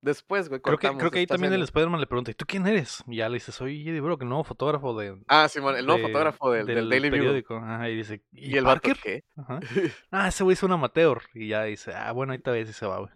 Después, 0.06 0.48
güey, 0.48 0.60
Creo 0.60 0.78
que, 0.78 0.88
creo 0.96 1.10
que 1.10 1.18
ahí 1.18 1.26
también 1.26 1.52
el. 1.52 1.62
Spider-Man 1.62 2.00
le 2.00 2.06
pregunta, 2.06 2.30
¿y 2.30 2.34
tú 2.34 2.44
quién 2.46 2.64
eres? 2.66 3.02
Y 3.08 3.16
ya 3.16 3.28
le 3.28 3.34
dice, 3.34 3.50
soy 3.50 3.88
Eddie 3.88 4.00
Brock, 4.00 4.22
el 4.22 4.28
nuevo 4.28 4.44
fotógrafo 4.44 4.96
de, 4.96 5.18
Ah, 5.26 5.48
Simón, 5.48 5.76
el 5.76 5.84
nuevo 5.84 5.98
de- 6.00 6.06
fotógrafo 6.12 6.52
del, 6.52 6.64
del 6.64 6.88
Daily 6.88 7.08
Bugle. 7.08 7.18
periódico. 7.22 7.56
Ajá, 7.56 7.90
y 7.90 7.96
dice, 7.96 8.22
¿y, 8.32 8.52
Y 8.52 8.56
el 8.56 8.64
vato, 8.64 8.82
Parker? 8.82 8.96
¿qué? 9.02 9.24
Ajá. 9.36 9.58
Ah, 10.12 10.28
ese 10.28 10.44
güey 10.44 10.54
es 10.54 10.62
un 10.62 10.70
amateur. 10.70 11.22
Y 11.34 11.48
ya 11.48 11.64
dice, 11.64 11.92
ah, 11.92 12.12
bueno, 12.12 12.32
ahí 12.32 12.38
te 12.38 12.52
ves 12.52 12.70
y 12.70 12.72
se 12.72 12.86
va, 12.86 12.98
güey. 13.00 13.10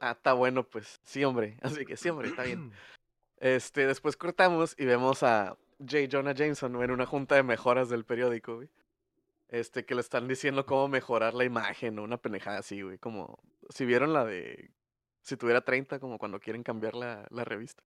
Ah, 0.00 0.12
está 0.12 0.32
bueno, 0.32 0.64
pues. 0.64 0.98
Sí, 1.04 1.22
hombre. 1.24 1.58
Así 1.62 1.84
que 1.84 1.96
sí, 1.98 2.08
hombre, 2.08 2.28
está 2.28 2.42
bien. 2.44 2.72
Este, 3.40 3.86
después 3.86 4.16
cortamos 4.16 4.74
y 4.78 4.84
vemos 4.84 5.22
a 5.22 5.56
J. 5.78 6.08
Jonah 6.10 6.34
Jameson 6.34 6.82
en 6.82 6.90
una 6.90 7.06
junta 7.06 7.36
de 7.36 7.44
mejoras 7.44 7.88
del 7.88 8.04
periódico, 8.04 8.56
güey. 8.56 8.68
Este, 9.48 9.84
que 9.84 9.94
le 9.94 10.00
están 10.00 10.26
diciendo 10.26 10.66
cómo 10.66 10.88
mejorar 10.88 11.34
la 11.34 11.44
imagen 11.44 11.98
o 11.98 12.02
una 12.02 12.16
pendejada 12.16 12.58
así, 12.58 12.82
güey. 12.82 12.98
Como, 12.98 13.38
si 13.68 13.84
vieron 13.86 14.12
la 14.12 14.24
de, 14.24 14.70
si 15.28 15.36
tuviera 15.36 15.60
30, 15.60 16.00
como 16.00 16.18
cuando 16.18 16.40
quieren 16.40 16.62
cambiar 16.62 16.94
la, 16.94 17.26
la 17.30 17.44
revista. 17.44 17.82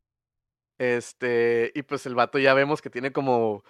Este, 0.78 1.72
y 1.74 1.82
pues 1.82 2.06
el 2.06 2.14
vato 2.14 2.38
ya 2.38 2.54
vemos 2.54 2.80
que 2.80 2.90
tiene 2.90 3.12
como 3.12 3.64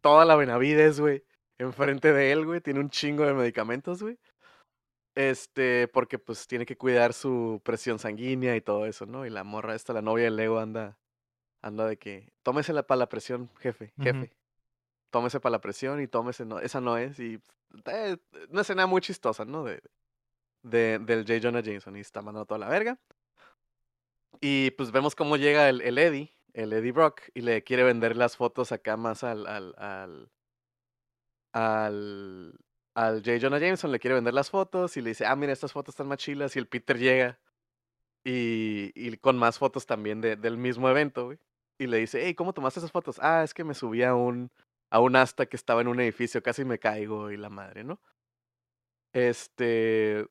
toda 0.00 0.24
la 0.24 0.36
Benavides, 0.36 1.00
güey, 1.00 1.24
enfrente 1.58 2.12
de 2.12 2.32
él, 2.32 2.46
güey. 2.46 2.60
Tiene 2.60 2.80
un 2.80 2.90
chingo 2.90 3.24
de 3.24 3.34
medicamentos, 3.34 4.02
güey. 4.02 4.18
Este, 5.14 5.88
porque 5.88 6.18
pues 6.18 6.46
tiene 6.46 6.64
que 6.66 6.76
cuidar 6.76 7.12
su 7.12 7.60
presión 7.64 7.98
sanguínea 7.98 8.56
y 8.56 8.60
todo 8.60 8.86
eso, 8.86 9.06
¿no? 9.06 9.26
Y 9.26 9.30
la 9.30 9.44
morra 9.44 9.74
esta, 9.74 9.92
la 9.92 10.02
novia 10.02 10.24
del 10.24 10.36
Lego, 10.36 10.58
anda, 10.58 10.98
anda 11.62 11.86
de 11.86 11.98
que, 11.98 12.32
tómesela 12.42 12.86
para 12.86 13.00
la 13.00 13.08
presión, 13.08 13.50
jefe, 13.58 13.92
jefe. 14.00 14.32
Tómese 15.10 15.40
para 15.40 15.52
la 15.52 15.60
presión 15.60 16.00
y 16.00 16.06
tómese, 16.06 16.44
no, 16.46 16.60
esa 16.60 16.80
no 16.80 16.96
es. 16.96 17.18
Y 17.18 17.40
eh, 17.86 18.16
una 18.48 18.60
escena 18.60 18.86
muy 18.86 19.00
chistosa, 19.00 19.44
¿no? 19.44 19.64
De, 19.64 19.82
de, 20.62 20.98
del 20.98 21.26
J. 21.26 21.40
Jonah 21.42 21.60
Jameson 21.60 21.96
y 21.96 22.00
está 22.00 22.22
mandando 22.22 22.46
toda 22.46 22.58
la 22.58 22.68
verga. 22.68 22.98
Y 24.40 24.70
pues 24.72 24.90
vemos 24.90 25.14
cómo 25.14 25.36
llega 25.36 25.68
el, 25.68 25.80
el 25.82 25.98
Eddie, 25.98 26.32
el 26.54 26.72
Eddie 26.72 26.92
Brock, 26.92 27.22
y 27.34 27.42
le 27.42 27.62
quiere 27.62 27.82
vender 27.82 28.16
las 28.16 28.36
fotos 28.36 28.72
acá 28.72 28.96
más 28.96 29.22
al, 29.22 29.46
al, 29.46 29.74
al, 29.76 30.30
al, 31.52 32.58
al 32.94 33.16
J. 33.22 33.38
Jonah 33.40 33.58
Jameson, 33.58 33.92
le 33.92 33.98
quiere 34.00 34.14
vender 34.14 34.34
las 34.34 34.50
fotos 34.50 34.96
y 34.96 35.02
le 35.02 35.10
dice, 35.10 35.26
ah, 35.26 35.36
mira, 35.36 35.52
estas 35.52 35.72
fotos 35.72 35.92
están 35.92 36.08
más 36.08 36.18
chilas. 36.18 36.56
Y 36.56 36.58
el 36.58 36.66
Peter 36.68 36.98
llega 36.98 37.38
y, 38.24 38.92
y 38.94 39.16
con 39.18 39.36
más 39.38 39.58
fotos 39.58 39.86
también 39.86 40.20
de, 40.20 40.36
del 40.36 40.56
mismo 40.56 40.88
evento, 40.88 41.26
güey. 41.26 41.38
Y 41.78 41.86
le 41.86 41.98
dice, 41.98 42.20
hey, 42.24 42.34
¿cómo 42.34 42.52
tomaste 42.52 42.80
esas 42.80 42.92
fotos? 42.92 43.18
Ah, 43.20 43.42
es 43.42 43.54
que 43.54 43.64
me 43.64 43.74
subí 43.74 44.02
a 44.02 44.14
un, 44.14 44.50
a 44.90 45.00
un 45.00 45.16
asta 45.16 45.46
que 45.46 45.56
estaba 45.56 45.80
en 45.80 45.88
un 45.88 46.00
edificio, 46.00 46.42
casi 46.42 46.64
me 46.64 46.78
caigo 46.78 47.30
y 47.30 47.36
la 47.36 47.48
madre, 47.50 47.84
¿no? 47.84 48.00
Este. 49.12 50.26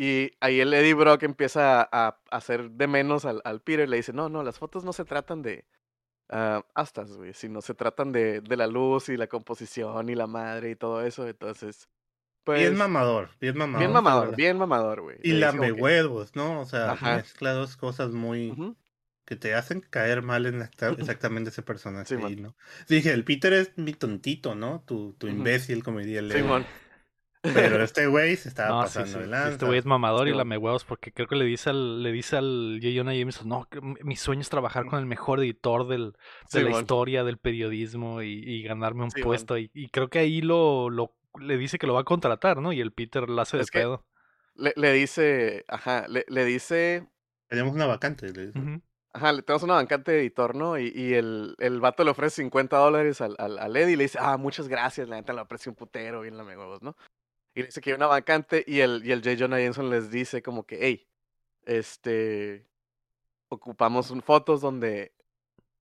Y 0.00 0.30
ahí 0.40 0.60
el 0.60 0.72
Eddie 0.72 0.94
Brock 0.94 1.24
empieza 1.24 1.82
a, 1.82 1.88
a 1.90 2.18
hacer 2.30 2.70
de 2.70 2.86
menos 2.86 3.24
al, 3.24 3.42
al 3.44 3.60
Peter 3.60 3.88
y 3.88 3.90
le 3.90 3.96
dice, 3.96 4.12
no, 4.12 4.28
no, 4.28 4.44
las 4.44 4.56
fotos 4.58 4.84
no 4.84 4.92
se 4.92 5.04
tratan 5.04 5.42
de 5.42 5.64
ah, 6.28 6.64
astas, 6.74 7.12
güey, 7.16 7.34
sino 7.34 7.60
se 7.62 7.74
tratan 7.74 8.12
de, 8.12 8.40
de 8.40 8.56
la 8.56 8.68
luz 8.68 9.08
y 9.08 9.16
la 9.16 9.26
composición 9.26 10.08
y 10.08 10.14
la 10.14 10.28
madre 10.28 10.70
y 10.70 10.76
todo 10.76 11.02
eso. 11.04 11.26
Entonces, 11.26 11.88
pues... 12.44 12.60
bien 12.60 12.76
mamador, 12.76 13.30
bien 13.40 13.58
mamador. 13.58 13.80
Bien 13.80 13.92
mamador, 13.92 14.36
bien 14.36 14.58
mamador, 14.58 15.00
güey. 15.02 15.18
Y 15.22 15.32
lambe 15.32 15.66
como 15.66 15.76
que, 15.76 15.82
huevos, 15.82 16.36
¿no? 16.36 16.60
O 16.60 16.64
sea, 16.64 16.92
Ajá. 16.92 17.16
mezcla 17.16 17.52
dos 17.52 17.76
cosas 17.76 18.12
muy 18.12 18.50
"Ujú, 18.52 18.76
que 19.24 19.36
te 19.36 19.54
hacen 19.54 19.80
caer 19.80 20.22
mal 20.22 20.46
en 20.46 20.62
esta- 20.62 20.88
exactamente 20.98 21.50
ese 21.50 21.62
personaje 21.62 22.14
Sí, 22.16 22.24
ahí. 22.24 22.36
¿no? 22.36 22.54
Dije, 22.88 23.12
el 23.12 23.24
Peter 23.24 23.52
es 23.52 23.76
mi 23.76 23.92
tontito, 23.94 24.54
¿no? 24.54 24.84
Tu, 24.86 25.12
tu 25.14 25.26
imbécil, 25.28 25.82
como 25.82 25.98
diría 25.98 26.20
el. 26.20 26.32
Simón. 26.32 26.64
Pero 27.42 27.82
este 27.82 28.06
güey 28.06 28.36
se 28.36 28.48
estaba 28.48 28.68
No, 28.70 28.80
pasando 28.82 29.12
sí. 29.12 29.18
de 29.20 29.26
lanza. 29.26 29.50
Este 29.52 29.66
güey 29.66 29.78
es 29.78 29.86
mamador 29.86 30.26
y 30.28 30.32
Sí, 30.32 30.36
lame 30.36 30.56
huevos 30.58 30.84
porque 30.84 31.12
creo 31.12 31.28
que 31.28 31.36
le 31.36 31.44
dice 31.44 31.70
al, 31.70 32.02
le 32.02 32.10
dice 32.12 32.36
al 32.36 32.78
J. 32.82 32.94
Jonah 32.96 33.14
Jameson, 33.14 33.48
no, 33.48 33.68
mi 34.02 34.16
sueño 34.16 34.40
es 34.40 34.48
trabajar 34.48 34.86
con 34.86 34.98
el 34.98 35.06
mejor 35.06 35.38
editor 35.40 35.86
del, 35.86 36.14
de 36.52 36.62
la 36.62 36.70
historia 36.80 37.22
del 37.24 37.38
periodismo 37.38 38.22
y, 38.22 38.42
y 38.44 38.62
ganarme 38.62 39.04
un 39.04 39.10
puesto. 39.22 39.56
Y, 39.58 39.70
y 39.74 39.88
creo 39.90 40.08
que 40.10 40.18
ahí 40.20 40.40
lo, 40.40 40.90
lo 40.90 41.14
le 41.40 41.56
dice 41.56 41.78
que 41.78 41.86
lo 41.86 41.94
va 41.94 42.00
a 42.00 42.04
contratar, 42.04 42.60
¿no? 42.60 42.72
Y 42.72 42.80
el 42.80 42.92
Peter 42.92 43.28
la 43.28 43.42
hace 43.42 43.56
de 43.58 43.62
Es 43.62 43.70
que- 43.70 43.80
pedo. 43.80 44.04
Le, 44.56 44.72
le 44.74 44.92
dice, 44.92 45.64
ajá, 45.68 46.08
le, 46.08 46.24
le 46.26 46.44
dice 46.44 47.08
Tenemos 47.48 47.74
una 47.76 47.86
vacante. 47.86 48.32
le 48.32 48.46
dice. 48.48 48.80
Ajá, 49.12 49.32
le 49.32 49.42
tenemos 49.42 49.62
una 49.62 49.74
vacante 49.74 50.10
de 50.10 50.20
editor, 50.20 50.56
¿no? 50.56 50.76
Y, 50.78 50.92
y 50.94 51.14
el, 51.14 51.54
el 51.60 51.80
vato 51.80 52.02
le 52.02 52.10
ofrece 52.10 52.42
50 52.42 52.76
dólares 52.76 53.20
al, 53.20 53.36
al, 53.38 53.56
al 53.60 53.76
Eddie 53.76 53.92
y 53.92 53.96
le 53.96 54.02
dice, 54.04 54.18
ah, 54.20 54.36
muchas 54.36 54.66
gracias, 54.66 55.08
la 55.08 55.14
neta 55.16 55.32
lo 55.32 55.42
aprecio 55.42 55.70
un 55.70 55.76
putero, 55.76 56.22
bien 56.22 56.36
lame 56.36 56.56
huevos, 56.58 56.82
¿no? 56.82 56.96
Y 57.54 57.62
dice 57.62 57.80
que 57.80 57.90
hay 57.90 57.96
una 57.96 58.06
vacante 58.06 58.64
y 58.66 58.80
el, 58.80 59.02
y 59.04 59.12
el 59.12 59.20
J. 59.22 59.36
Jonah 59.38 59.58
Jameson 59.58 59.90
les 59.90 60.10
dice 60.10 60.42
como 60.42 60.64
que, 60.64 60.78
hey, 60.80 61.08
este, 61.64 62.66
ocupamos 63.48 64.10
un, 64.10 64.22
fotos 64.22 64.60
donde, 64.60 65.12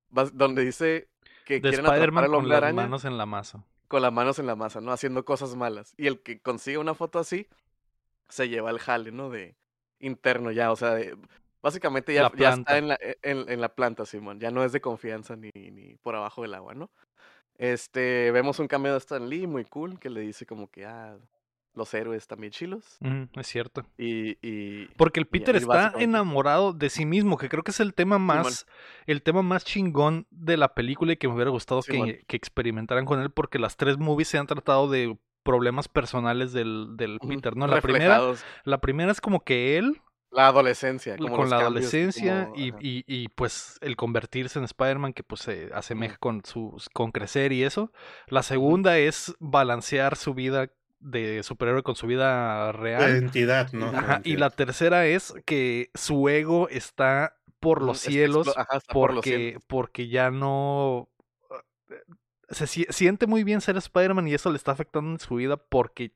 donde 0.09 0.65
dice 0.65 1.09
que 1.45 1.55
De 1.55 1.69
quieren 1.69 1.85
Spider-Man 1.85 2.27
con 2.31 2.47
las 2.49 2.57
araña 2.57 2.81
manos 2.83 3.05
en 3.05 3.17
la 3.17 3.25
masa. 3.25 3.63
con 3.87 4.01
las 4.01 4.11
manos 4.11 4.39
en 4.39 4.47
la 4.47 4.55
masa, 4.55 4.81
¿no? 4.81 4.91
Haciendo 4.91 5.23
cosas 5.23 5.55
malas. 5.55 5.93
Y 5.97 6.07
el 6.07 6.21
que 6.21 6.39
consigue 6.41 6.77
una 6.77 6.93
foto 6.95 7.19
así, 7.19 7.47
se 8.29 8.49
lleva 8.49 8.71
el 8.71 8.79
jale, 8.79 9.11
¿no? 9.11 9.29
De 9.29 9.55
interno 9.99 10.51
ya, 10.51 10.71
o 10.71 10.75
sea, 10.75 10.95
de- 10.95 11.17
básicamente 11.61 12.13
ya, 12.13 12.31
ya 12.35 12.53
está 12.53 12.77
en 12.77 12.87
la, 12.89 12.95
e, 12.95 13.17
en, 13.21 13.49
en 13.49 13.61
la 13.61 13.69
planta, 13.75 14.05
Simón. 14.05 14.39
Ya 14.39 14.51
no 14.51 14.63
es 14.63 14.71
de 14.71 14.81
confianza 14.81 15.35
ni, 15.35 15.51
ni 15.53 15.95
por 15.97 16.15
abajo 16.15 16.41
del 16.41 16.53
agua, 16.55 16.73
¿no? 16.73 16.89
Este, 17.57 18.31
vemos 18.31 18.59
un 18.59 18.67
cameo 18.67 18.91
de 18.93 18.99
Stan 18.99 19.27
Lee 19.29 19.47
muy 19.47 19.65
cool, 19.65 19.99
que 19.99 20.09
le 20.09 20.21
dice 20.21 20.45
como 20.45 20.69
que, 20.69 20.85
ah, 20.85 21.17
los 21.77 21.93
héroes 21.93 22.27
también 22.27 22.51
chilos. 22.51 22.97
Es 23.33 23.47
cierto. 23.47 23.85
Y, 23.97 24.37
y 24.45 24.87
Porque 24.97 25.19
el 25.19 25.27
Peter 25.27 25.55
y 25.55 25.59
está 25.59 25.93
enamorado 26.03 26.73
de 26.73 26.89
sí 26.89 27.05
mismo, 27.05 27.37
que 27.37 27.47
creo 27.47 27.63
que 27.63 27.71
es 27.71 27.79
el 27.79 27.93
tema 27.93 28.17
más, 28.19 28.65
el 29.05 29.21
tema 29.21 29.41
más 29.43 29.63
chingón 29.63 30.27
de 30.31 30.57
la 30.57 30.73
película 30.73 31.13
y 31.13 31.17
que 31.17 31.27
me 31.27 31.35
hubiera 31.35 31.51
gustado 31.51 31.81
que, 31.83 32.23
que 32.27 32.35
experimentaran 32.35 33.05
con 33.05 33.21
él, 33.21 33.29
porque 33.31 33.59
las 33.59 33.77
tres 33.77 33.97
movies 33.97 34.27
se 34.27 34.37
han 34.37 34.47
tratado 34.47 34.89
de 34.89 35.17
problemas 35.43 35.87
personales 35.87 36.51
del, 36.51 36.97
del 36.97 37.19
Peter, 37.19 37.55
¿no? 37.55 37.67
La 37.67 37.79
primera, 37.79 38.21
la 38.65 38.81
primera 38.81 39.11
es 39.13 39.21
como 39.21 39.45
que 39.45 39.77
él, 39.77 40.01
La 40.29 40.47
adolescencia. 40.47 41.15
Como 41.15 41.33
con 41.37 41.49
la 41.49 41.59
cambios, 41.59 41.87
adolescencia 41.93 42.47
como- 42.47 42.57
y, 42.59 42.73
y, 42.81 43.03
y, 43.07 43.29
pues 43.29 43.77
el 43.81 43.95
convertirse 43.95 44.59
en 44.59 44.65
Spider-Man 44.65 45.13
que 45.13 45.23
pues 45.23 45.39
se 45.41 45.69
asemeja 45.73 46.17
con 46.17 46.43
sus 46.43 46.89
con 46.89 47.11
crecer 47.13 47.53
y 47.53 47.63
eso. 47.63 47.93
La 48.27 48.43
segunda 48.43 48.97
es 48.97 49.33
balancear 49.39 50.17
su 50.17 50.33
vida 50.33 50.69
de 50.99 51.43
superhéroe 51.43 51.83
con 51.83 51.95
su 51.95 52.07
vida 52.07 52.65
La 52.67 52.71
real. 52.71 53.09
identidad, 53.11 53.71
¿no? 53.73 53.91
Su 53.91 53.95
Ajá, 53.97 54.13
y 54.23 54.29
identidad. 54.31 54.39
la 54.39 54.49
tercera 54.51 55.05
es 55.05 55.33
que 55.45 55.89
su 55.93 56.27
ego 56.29 56.69
está 56.69 57.35
por 57.59 57.81
los 57.81 57.97
es 58.05 58.11
cielos 58.13 58.47
explo- 58.47 58.53
ajá, 58.61 58.77
está 58.77 58.93
por 58.93 59.09
los 59.13 59.17
porque, 59.23 59.37
cielos. 59.37 59.63
porque 59.67 60.07
ya 60.09 60.31
no 60.31 61.09
eh, 61.89 61.95
se 62.49 62.67
si- 62.67 62.85
siente 62.89 63.27
muy 63.27 63.43
bien 63.43 63.61
ser 63.61 63.77
Spider-Man 63.77 64.27
y 64.27 64.33
eso 64.33 64.49
le 64.51 64.57
está 64.57 64.71
afectando 64.71 65.11
en 65.11 65.19
su 65.19 65.35
vida 65.35 65.57
porque 65.57 66.11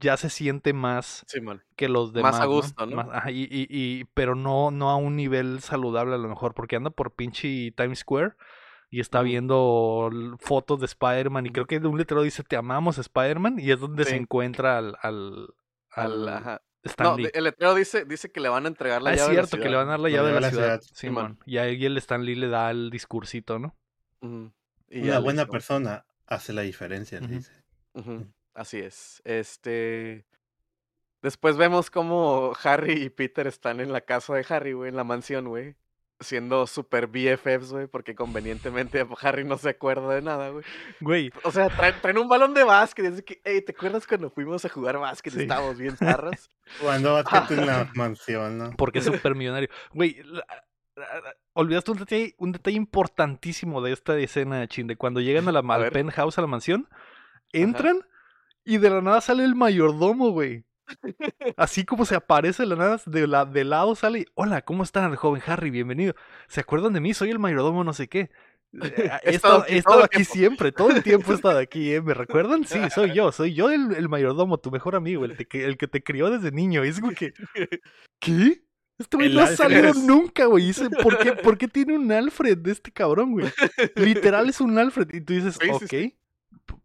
ya 0.00 0.16
se 0.16 0.30
siente 0.30 0.72
más 0.72 1.24
que 1.76 1.88
los 1.88 2.08
Más 2.08 2.14
demás. 2.14 2.40
a 2.40 2.44
gusto, 2.46 2.86
¿no? 2.86 2.96
Más- 2.96 3.08
ajá, 3.10 3.30
y, 3.30 3.42
y- 3.44 3.66
y- 3.70 4.04
pero 4.14 4.34
no, 4.34 4.70
no 4.70 4.90
a 4.90 4.96
un 4.96 5.14
nivel 5.16 5.60
saludable 5.60 6.14
a 6.14 6.18
lo 6.18 6.28
mejor, 6.28 6.54
porque 6.54 6.76
anda 6.76 6.90
por 6.90 7.12
pinche 7.12 7.70
Times 7.76 8.00
Square 8.00 8.32
y 8.92 9.00
está 9.00 9.22
viendo 9.22 10.10
fotos 10.38 10.78
de 10.78 10.84
Spider-Man 10.86 11.46
y 11.46 11.50
creo 11.50 11.66
que 11.66 11.80
de 11.80 11.88
un 11.88 11.96
letrero 11.96 12.22
dice 12.22 12.42
te 12.44 12.56
amamos 12.56 12.98
Spider-Man 12.98 13.58
y 13.58 13.70
es 13.72 13.80
donde 13.80 14.04
se 14.04 14.16
encuentra 14.16 14.76
al, 14.76 14.96
al, 15.00 15.48
Al- 15.90 16.12
al 16.12 16.28
ajá. 16.28 16.62
Stan 16.84 17.16
No, 17.16 17.26
el 17.32 17.44
letrero 17.44 17.74
dice, 17.74 18.04
dice 18.04 18.30
que 18.30 18.40
le 18.40 18.48
van 18.50 18.64
a 18.66 18.68
entregar 18.68 19.00
la 19.00 19.10
Ah, 19.10 19.14
es 19.14 19.20
llave 19.20 19.36
de 19.36 19.40
la 19.42 19.46
cierto, 19.46 19.62
que 19.62 19.70
le 19.70 19.76
van 19.76 19.86
a 19.88 19.90
dar 19.92 20.00
la 20.00 20.08
La 20.10 20.14
llave 20.16 20.32
de 20.32 20.40
la 20.40 20.50
ciudad. 20.50 20.80
ciudad. 20.82 20.94
Simón. 20.96 21.38
Y 21.46 21.56
ahí 21.58 21.82
el 21.86 21.96
Stan 21.96 22.22
Lee 22.24 22.34
le 22.34 22.48
da 22.48 22.70
el 22.70 22.90
discursito, 22.90 23.58
¿no? 23.58 23.74
Ujú. 24.20 24.52
Y 24.90 25.00
ya 25.02 25.12
Una 25.12 25.18
buena 25.20 25.46
persona 25.46 26.04
hace 26.26 26.52
la 26.52 26.62
diferencia, 26.62 27.18
le 27.20 27.26
Ujú. 27.26 27.34
dice. 27.36 27.52
Ujú, 27.94 28.26
Así 28.54 28.78
es. 28.78 29.22
Este. 29.24 30.26
Después 31.22 31.56
vemos 31.56 31.88
como 31.90 32.52
Harry 32.64 33.00
y 33.04 33.08
Peter 33.10 33.46
están 33.46 33.80
en 33.80 33.92
la 33.92 34.00
casa 34.02 34.34
de 34.34 34.44
Harry, 34.48 34.72
güey, 34.72 34.90
en 34.90 34.96
la 34.96 35.04
mansión, 35.04 35.48
güey. 35.48 35.76
Siendo 36.22 36.66
super 36.66 37.06
BFFs, 37.06 37.72
güey, 37.72 37.86
porque 37.86 38.14
convenientemente 38.14 39.06
Harry 39.20 39.44
no 39.44 39.58
se 39.58 39.70
acuerda 39.70 40.14
de 40.14 40.22
nada, 40.22 40.50
güey. 40.50 40.64
Güey, 41.00 41.30
O 41.44 41.50
sea, 41.52 41.68
traen, 41.68 41.94
traen 42.00 42.18
un 42.18 42.28
balón 42.28 42.54
de 42.54 42.64
básquet. 42.64 43.04
y 43.04 43.08
Es 43.08 43.22
que, 43.22 43.40
hey, 43.44 43.62
¿te 43.62 43.72
acuerdas 43.72 44.06
cuando 44.06 44.30
fuimos 44.30 44.64
a 44.64 44.68
jugar 44.68 44.98
básquet? 44.98 45.32
Sí. 45.32 45.42
Estábamos 45.42 45.78
bien 45.78 45.96
zarras. 45.96 46.50
Cuando 46.80 47.14
basquete 47.14 47.54
en 47.60 47.66
la 47.66 47.90
mansión, 47.94 48.58
¿no? 48.58 48.70
porque 48.76 49.00
es 49.00 49.04
súper 49.26 49.34
millonario. 49.34 49.68
Güey, 49.92 50.22
la- 50.24 50.44
la- 50.96 51.20
la- 51.20 51.34
olvidaste 51.54 51.90
un 51.90 51.98
detalle, 51.98 52.34
un 52.38 52.52
detalle 52.52 52.76
importantísimo 52.76 53.80
de 53.82 53.92
esta 53.92 54.16
escena, 54.18 54.66
chin, 54.68 54.86
de 54.86 54.96
cuando 54.96 55.20
llegan 55.20 55.48
a 55.48 55.52
la 55.52 55.60
al 55.60 55.80
ver. 55.82 55.92
penthouse, 55.92 56.38
a 56.38 56.42
la 56.42 56.46
mansión, 56.46 56.88
entran 57.52 58.00
y 58.64 58.78
de 58.78 58.90
la 58.90 59.00
nada 59.00 59.20
sale 59.20 59.44
el 59.44 59.54
mayordomo, 59.54 60.30
güey. 60.30 60.64
Así 61.56 61.84
como 61.84 62.04
se 62.04 62.14
aparece 62.14 62.66
la 62.66 62.76
nada, 62.76 63.00
de, 63.06 63.26
la, 63.26 63.44
de 63.44 63.64
lado 63.64 63.94
sale 63.94 64.20
y, 64.20 64.26
hola, 64.34 64.62
¿cómo 64.62 64.82
están, 64.82 65.14
joven 65.16 65.42
Harry? 65.46 65.70
Bienvenido. 65.70 66.14
¿Se 66.48 66.60
acuerdan 66.60 66.92
de 66.92 67.00
mí? 67.00 67.14
Soy 67.14 67.30
el 67.30 67.38
mayordomo 67.38 67.84
no 67.84 67.92
sé 67.92 68.08
qué. 68.08 68.30
Eh, 68.82 69.10
He 69.24 69.34
estado, 69.34 69.62
aquí 69.62 69.74
he 69.74 69.78
estado 69.78 70.08
siempre, 70.24 70.72
todo 70.72 70.90
el 70.90 71.02
tiempo 71.02 71.32
he 71.32 71.34
estado 71.36 71.58
aquí, 71.58 71.92
¿eh? 71.92 72.00
¿Me 72.02 72.14
recuerdan? 72.14 72.64
Sí, 72.64 72.78
soy 72.94 73.14
yo, 73.14 73.32
soy 73.32 73.54
yo 73.54 73.70
el, 73.70 73.94
el 73.94 74.08
mayordomo, 74.08 74.58
tu 74.58 74.70
mejor 74.70 74.96
amigo, 74.96 75.24
el, 75.24 75.36
te 75.36 75.64
el 75.64 75.76
que 75.76 75.88
te 75.88 76.02
crió 76.02 76.30
desde 76.30 76.50
niño. 76.52 76.82
Es 76.82 77.00
como 77.00 77.12
que, 77.12 77.32
¿qué? 78.18 78.62
Este 78.98 79.16
güey 79.16 79.34
no 79.34 79.40
ha 79.42 79.46
salido 79.48 79.88
es- 79.88 79.96
nunca, 79.96 80.44
güey. 80.46 80.72
¿por 81.02 81.18
qué, 81.18 81.32
¿por 81.32 81.58
qué 81.58 81.66
tiene 81.66 81.96
un 81.96 82.10
Alfred 82.12 82.58
de 82.58 82.72
este 82.72 82.92
cabrón, 82.92 83.32
güey? 83.32 83.46
Literal 83.96 84.48
es 84.48 84.60
un 84.60 84.78
Alfred. 84.78 85.12
Y 85.12 85.20
tú 85.22 85.32
dices, 85.32 85.58
ok. 85.70 86.14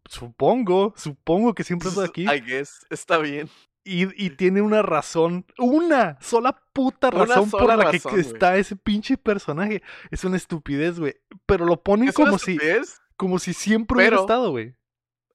Supongo, 0.10 0.94
supongo 0.98 1.54
que 1.54 1.64
siempre 1.64 1.90
está 1.90 2.06
aquí. 2.06 2.24
I 2.24 2.42
guess, 2.42 2.86
está 2.90 3.18
bien. 3.18 3.50
Y, 3.90 4.26
y 4.26 4.32
tiene 4.32 4.62
una 4.62 4.82
razón, 4.82 5.46
una 5.58 6.18
sola 6.20 6.62
puta 6.74 7.08
Una 7.08 7.26
razón 7.26 7.50
por 7.50 7.62
sola 7.62 7.78
la 7.78 7.92
que 7.92 8.20
está 8.20 8.58
ese 8.58 8.76
pinche 8.76 9.18
personaje. 9.18 9.82
Es 10.12 10.26
una 10.26 10.36
estupidez, 10.36 11.00
güey. 11.00 11.16
Pero 11.46 11.66
lo 11.66 11.82
ponen 11.82 12.10
una 12.10 12.14
como 12.14 12.38
si, 12.38 12.60
como 13.16 13.40
si 13.40 13.54
siempre 13.54 13.98
hubiera 13.98 14.18
estado, 14.18 14.52
güey. 14.52 14.76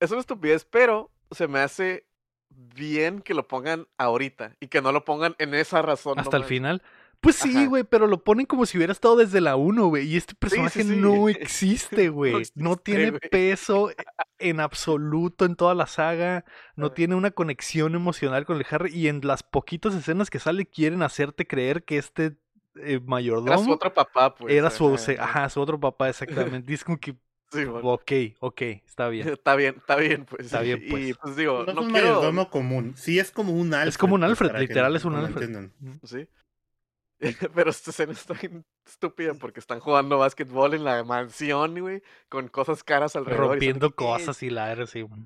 es 0.00 0.10
una 0.10 0.20
estupidez, 0.20 0.66
pero 0.66 1.10
se 1.30 1.48
me 1.48 1.60
hace 1.60 2.06
bien 2.50 3.20
que 3.20 3.34
lo 3.34 3.48
pongan 3.48 3.88
ahorita 3.96 4.56
y 4.60 4.68
que 4.68 4.82
no 4.82 4.92
lo 4.92 5.04
pongan 5.04 5.34
en 5.38 5.54
esa 5.54 5.80
razón. 5.82 6.18
Hasta 6.18 6.36
el 6.36 6.44
final. 6.44 6.82
Pues 7.22 7.36
sí, 7.36 7.50
Ajá. 7.56 7.66
güey, 7.66 7.84
pero 7.84 8.06
lo 8.08 8.24
ponen 8.24 8.46
como 8.46 8.66
si 8.66 8.76
hubiera 8.76 8.92
estado 8.92 9.14
desde 9.16 9.40
la 9.40 9.54
1, 9.56 9.86
güey. 9.86 10.06
Y 10.08 10.16
este 10.16 10.34
personaje 10.34 10.82
sí. 10.82 10.96
no 10.96 11.28
existe, 11.30 12.08
güey. 12.08 12.32
No, 12.32 12.38
existe, 12.72 12.76
tiene 12.82 13.10
güey. 13.10 13.20
peso 13.30 13.90
en 14.40 14.58
absoluto 14.60 15.44
en 15.44 15.54
toda 15.54 15.74
la 15.76 15.86
saga. 15.86 16.44
No 16.76 16.90
tiene 16.92 17.14
una 17.14 17.30
conexión 17.30 17.94
emocional 17.94 18.44
con 18.44 18.56
el 18.58 18.66
Harry. 18.68 18.92
Y 18.92 19.06
en 19.08 19.20
las 19.22 19.42
poquitas 19.44 19.94
escenas 19.94 20.30
que 20.30 20.40
sale 20.40 20.66
quieren 20.66 21.02
hacerte 21.02 21.46
creer 21.46 21.84
que 21.84 21.96
este 21.98 22.36
eh, 22.74 23.00
mayordomo 23.04 23.52
Era 23.52 23.58
su 23.64 23.70
otro 23.70 23.94
papá, 23.94 24.34
pues. 24.34 24.52
era 24.52 24.70
su, 24.70 24.88
ajá, 24.88 24.98
se- 24.98 25.18
ajá, 25.20 25.48
su 25.48 25.60
otro 25.60 25.78
papá, 25.78 26.08
exactamente. 26.58 26.74
Es 26.74 26.82
como 26.84 26.98
que, 26.98 27.14
Sí, 27.52 27.64
bueno. 27.66 27.86
ok, 27.88 28.12
ok, 28.40 28.62
está 28.62 29.08
bien. 29.10 29.28
Está 29.28 29.54
bien, 29.54 29.74
está 29.76 29.94
bien, 29.96 30.24
pues. 30.24 30.46
Está 30.46 30.60
bien, 30.62 30.82
Y 30.84 30.90
pues. 30.90 31.16
pues 31.22 31.36
digo, 31.36 31.64
No 31.64 31.68
es 31.70 31.74
no 31.76 31.82
un 31.82 31.90
quiero. 31.92 32.06
mayordomo 32.08 32.50
común. 32.50 32.94
Sí 32.96 33.18
es 33.20 33.30
como 33.30 33.52
un 33.52 33.74
Alfred. 33.74 33.94
como 34.00 34.14
un 34.14 34.22
pues, 34.22 34.30
Alfred, 34.30 34.58
literal 34.58 34.96
es 34.96 35.04
un 35.04 35.14
Alfred. 35.14 35.42
entiendan. 35.50 35.72
Sí. 36.02 36.26
Pero 37.54 37.70
esta 37.70 37.90
escena 37.90 38.12
está 38.12 38.34
bien 38.34 38.64
estúpida 38.84 39.34
porque 39.34 39.60
están 39.60 39.80
jugando 39.80 40.18
básquetbol 40.18 40.74
en 40.74 40.84
la 40.84 41.04
mansión, 41.04 41.78
güey, 41.78 42.02
con 42.28 42.48
cosas 42.48 42.82
caras 42.82 43.14
alrededor. 43.14 43.50
Rompiendo 43.50 43.94
cosas 43.94 44.42
y 44.42 44.50
la 44.50 44.72
R, 44.72 44.86
sí. 44.86 45.02
güey. 45.02 45.20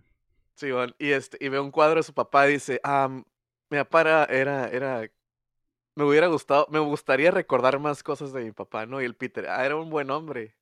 Sí, 0.55 0.71
bueno, 0.71 0.95
y 0.99 1.11
este, 1.11 1.37
y 1.45 1.49
ve 1.49 1.61
un 1.61 1.71
cuadro 1.71 1.97
de 1.97 2.03
su 2.03 2.15
papá 2.15 2.49
y 2.49 2.55
dice, 2.55 2.81
ah, 2.83 3.09
mi 3.09 3.79
papá 3.79 4.01
era, 4.03 4.25
era, 4.25 4.69
era, 4.69 5.11
me 5.95 6.05
hubiera 6.05 6.29
gustado, 6.29 6.67
me 6.71 6.79
gustaría 6.79 7.31
recordar 7.31 7.79
más 7.79 8.03
cosas 8.03 8.33
de 8.33 8.45
mi 8.45 8.53
papá, 8.53 8.87
¿no? 8.87 9.01
Y 9.03 9.05
el 9.05 9.15
Peter, 9.15 9.49
ah, 9.49 9.65
era 9.65 9.77
un 9.77 9.91
buen 9.91 10.11
hombre. 10.11 10.55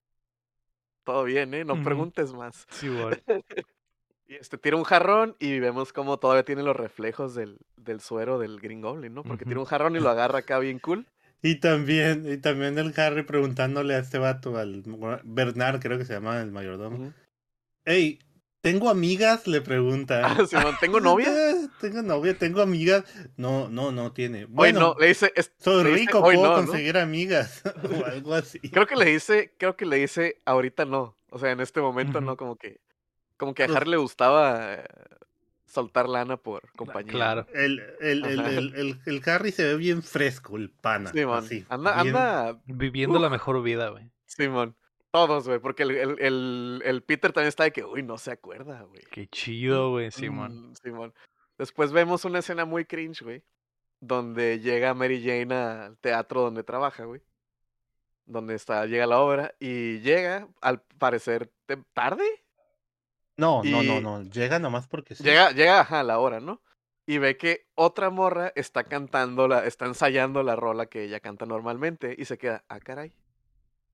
Todo 1.04 1.24
bien, 1.24 1.52
¿eh? 1.54 1.64
No 1.64 1.82
preguntes 1.82 2.32
más. 2.32 2.66
Sí, 2.70 2.88
güey. 2.88 3.22
Y 4.26 4.36
este, 4.36 4.56
tira 4.56 4.78
un 4.78 4.84
jarrón 4.84 5.36
y 5.38 5.58
vemos 5.58 5.92
cómo 5.92 6.18
todavía 6.18 6.46
tiene 6.46 6.62
los 6.62 6.74
reflejos 6.74 7.34
del, 7.34 7.58
del 7.76 8.00
suero 8.00 8.38
del 8.38 8.58
Green 8.58 8.80
Goblin, 8.80 9.12
¿no? 9.12 9.22
Porque 9.22 9.44
tira 9.44 9.60
un 9.60 9.66
jarrón 9.66 9.96
y 9.96 10.00
lo 10.00 10.08
agarra 10.08 10.38
acá 10.38 10.58
bien 10.58 10.78
cool. 10.78 11.06
Y 11.44 11.56
también, 11.56 12.24
y 12.32 12.38
también 12.38 12.78
el 12.78 12.98
Harry 12.98 13.22
preguntándole 13.22 13.94
a 13.94 13.98
este 13.98 14.16
vato, 14.16 14.56
al 14.56 14.82
Bernard, 15.24 15.78
creo 15.78 15.98
que 15.98 16.06
se 16.06 16.14
llama 16.14 16.40
el 16.40 16.50
mayordomo. 16.50 16.96
Ujú. 16.96 17.12
Hey, 17.84 18.18
¿tengo 18.62 18.88
amigas? 18.88 19.46
Le 19.46 19.60
pregunta. 19.60 20.22
Ah, 20.24 20.76
¿tengo 20.80 21.00
novia? 21.00 21.28
"Eh, 21.50 21.68
Tengo 21.82 22.00
novia, 22.00 22.38
tengo 22.38 22.62
amigas. 22.62 23.04
No, 23.36 23.68
no, 23.68 23.92
no 23.92 24.12
tiene. 24.12 24.44
Hoy 24.44 24.50
Bueno, 24.52 24.80
no, 24.80 24.96
le 24.98 25.08
dice, 25.08 25.32
es- 25.36 25.52
soy 25.58 25.84
le 25.84 25.94
rico, 25.96 26.20
"Hoy 26.20 26.36
puedo 26.36 26.48
no", 26.48 26.60
¿no? 26.62 26.66
conseguir 26.66 26.96
amigas. 26.96 27.60
o 28.02 28.04
algo 28.06 28.32
así. 28.32 28.58
Creo 28.60 28.86
que 28.86 28.96
le 28.96 29.04
dice, 29.04 29.52
creo 29.58 29.76
que 29.76 29.84
le 29.84 29.96
dice, 29.96 30.40
ahorita 30.46 30.86
no. 30.86 31.14
O 31.28 31.38
sea, 31.38 31.50
en 31.50 31.60
este 31.60 31.82
momento 31.82 32.22
no, 32.22 32.38
como 32.38 32.56
que, 32.56 32.80
como 33.36 33.52
que 33.54 33.64
a 33.64 33.66
Harry 33.66 33.90
le 33.90 33.96
gustaba 33.98 34.82
soltar 35.66 36.08
lana 36.08 36.36
por 36.36 36.70
compañía. 36.72 37.12
Claro. 37.12 37.46
El, 37.54 37.80
el, 38.00 38.24
el, 38.24 38.40
el, 38.40 38.74
el, 38.74 39.00
el 39.06 39.22
Harry 39.26 39.50
se 39.52 39.64
ve 39.64 39.76
bien 39.76 40.02
fresco, 40.02 40.56
el 40.56 40.70
pana. 40.70 41.10
Simón, 41.10 41.44
así, 41.44 41.64
anda, 41.68 42.02
bien- 42.02 42.16
anda, 42.16 42.60
Viviendo 42.66 43.18
la 43.18 43.30
mejor 43.30 43.62
vida, 43.62 43.88
güey. 43.90 44.10
Simón. 44.26 44.76
Todos, 45.10 45.46
güey, 45.46 45.60
porque 45.60 45.84
el, 45.84 45.92
el, 45.92 46.16
el, 46.20 46.82
el 46.84 47.02
Peter 47.02 47.32
también 47.32 47.48
está 47.48 47.62
de 47.64 47.72
que, 47.72 47.84
uy, 47.84 48.02
no 48.02 48.18
se 48.18 48.32
acuerda, 48.32 48.82
güey. 48.82 49.02
Qué 49.12 49.28
chido, 49.28 49.90
güey, 49.90 50.10
Simón. 50.10 50.70
Mm, 50.70 50.74
Simón. 50.74 51.14
Después 51.56 51.92
vemos 51.92 52.24
una 52.24 52.40
escena 52.40 52.64
muy 52.64 52.84
cringe, 52.84 53.22
güey. 53.22 53.44
Donde 54.00 54.58
llega 54.58 54.92
Mary 54.92 55.22
Jane 55.22 55.54
al 55.54 55.96
teatro 55.98 56.42
donde 56.42 56.64
trabaja, 56.64 57.04
güey. 57.04 57.22
Donde 58.26 58.54
está, 58.56 58.86
llega 58.86 59.06
la 59.06 59.20
obra. 59.20 59.54
Y 59.60 60.00
llega, 60.00 60.48
al 60.60 60.82
parecer, 60.98 61.48
tarde. 61.92 62.24
No, 63.36 63.62
no, 63.64 63.82
y- 63.82 63.86
no, 63.86 64.00
no. 64.00 64.22
Llega 64.22 64.58
nomás 64.58 64.86
porque 64.86 65.14
sí. 65.14 65.24
Llega, 65.24 65.50
llega 65.52 65.80
ajá, 65.80 66.00
a 66.00 66.04
la 66.04 66.18
hora, 66.18 66.40
¿no? 66.40 66.62
Y 67.06 67.18
ve 67.18 67.36
que 67.36 67.66
otra 67.74 68.08
morra 68.10 68.52
está 68.54 68.84
cantando, 68.84 69.46
la, 69.48 69.66
está 69.66 69.86
ensayando 69.86 70.42
la 70.42 70.56
rola 70.56 70.86
que 70.86 71.04
ella 71.04 71.20
canta 71.20 71.44
normalmente. 71.44 72.14
Y 72.16 72.24
se 72.24 72.38
queda, 72.38 72.64
ah, 72.68 72.80
caray. 72.80 73.12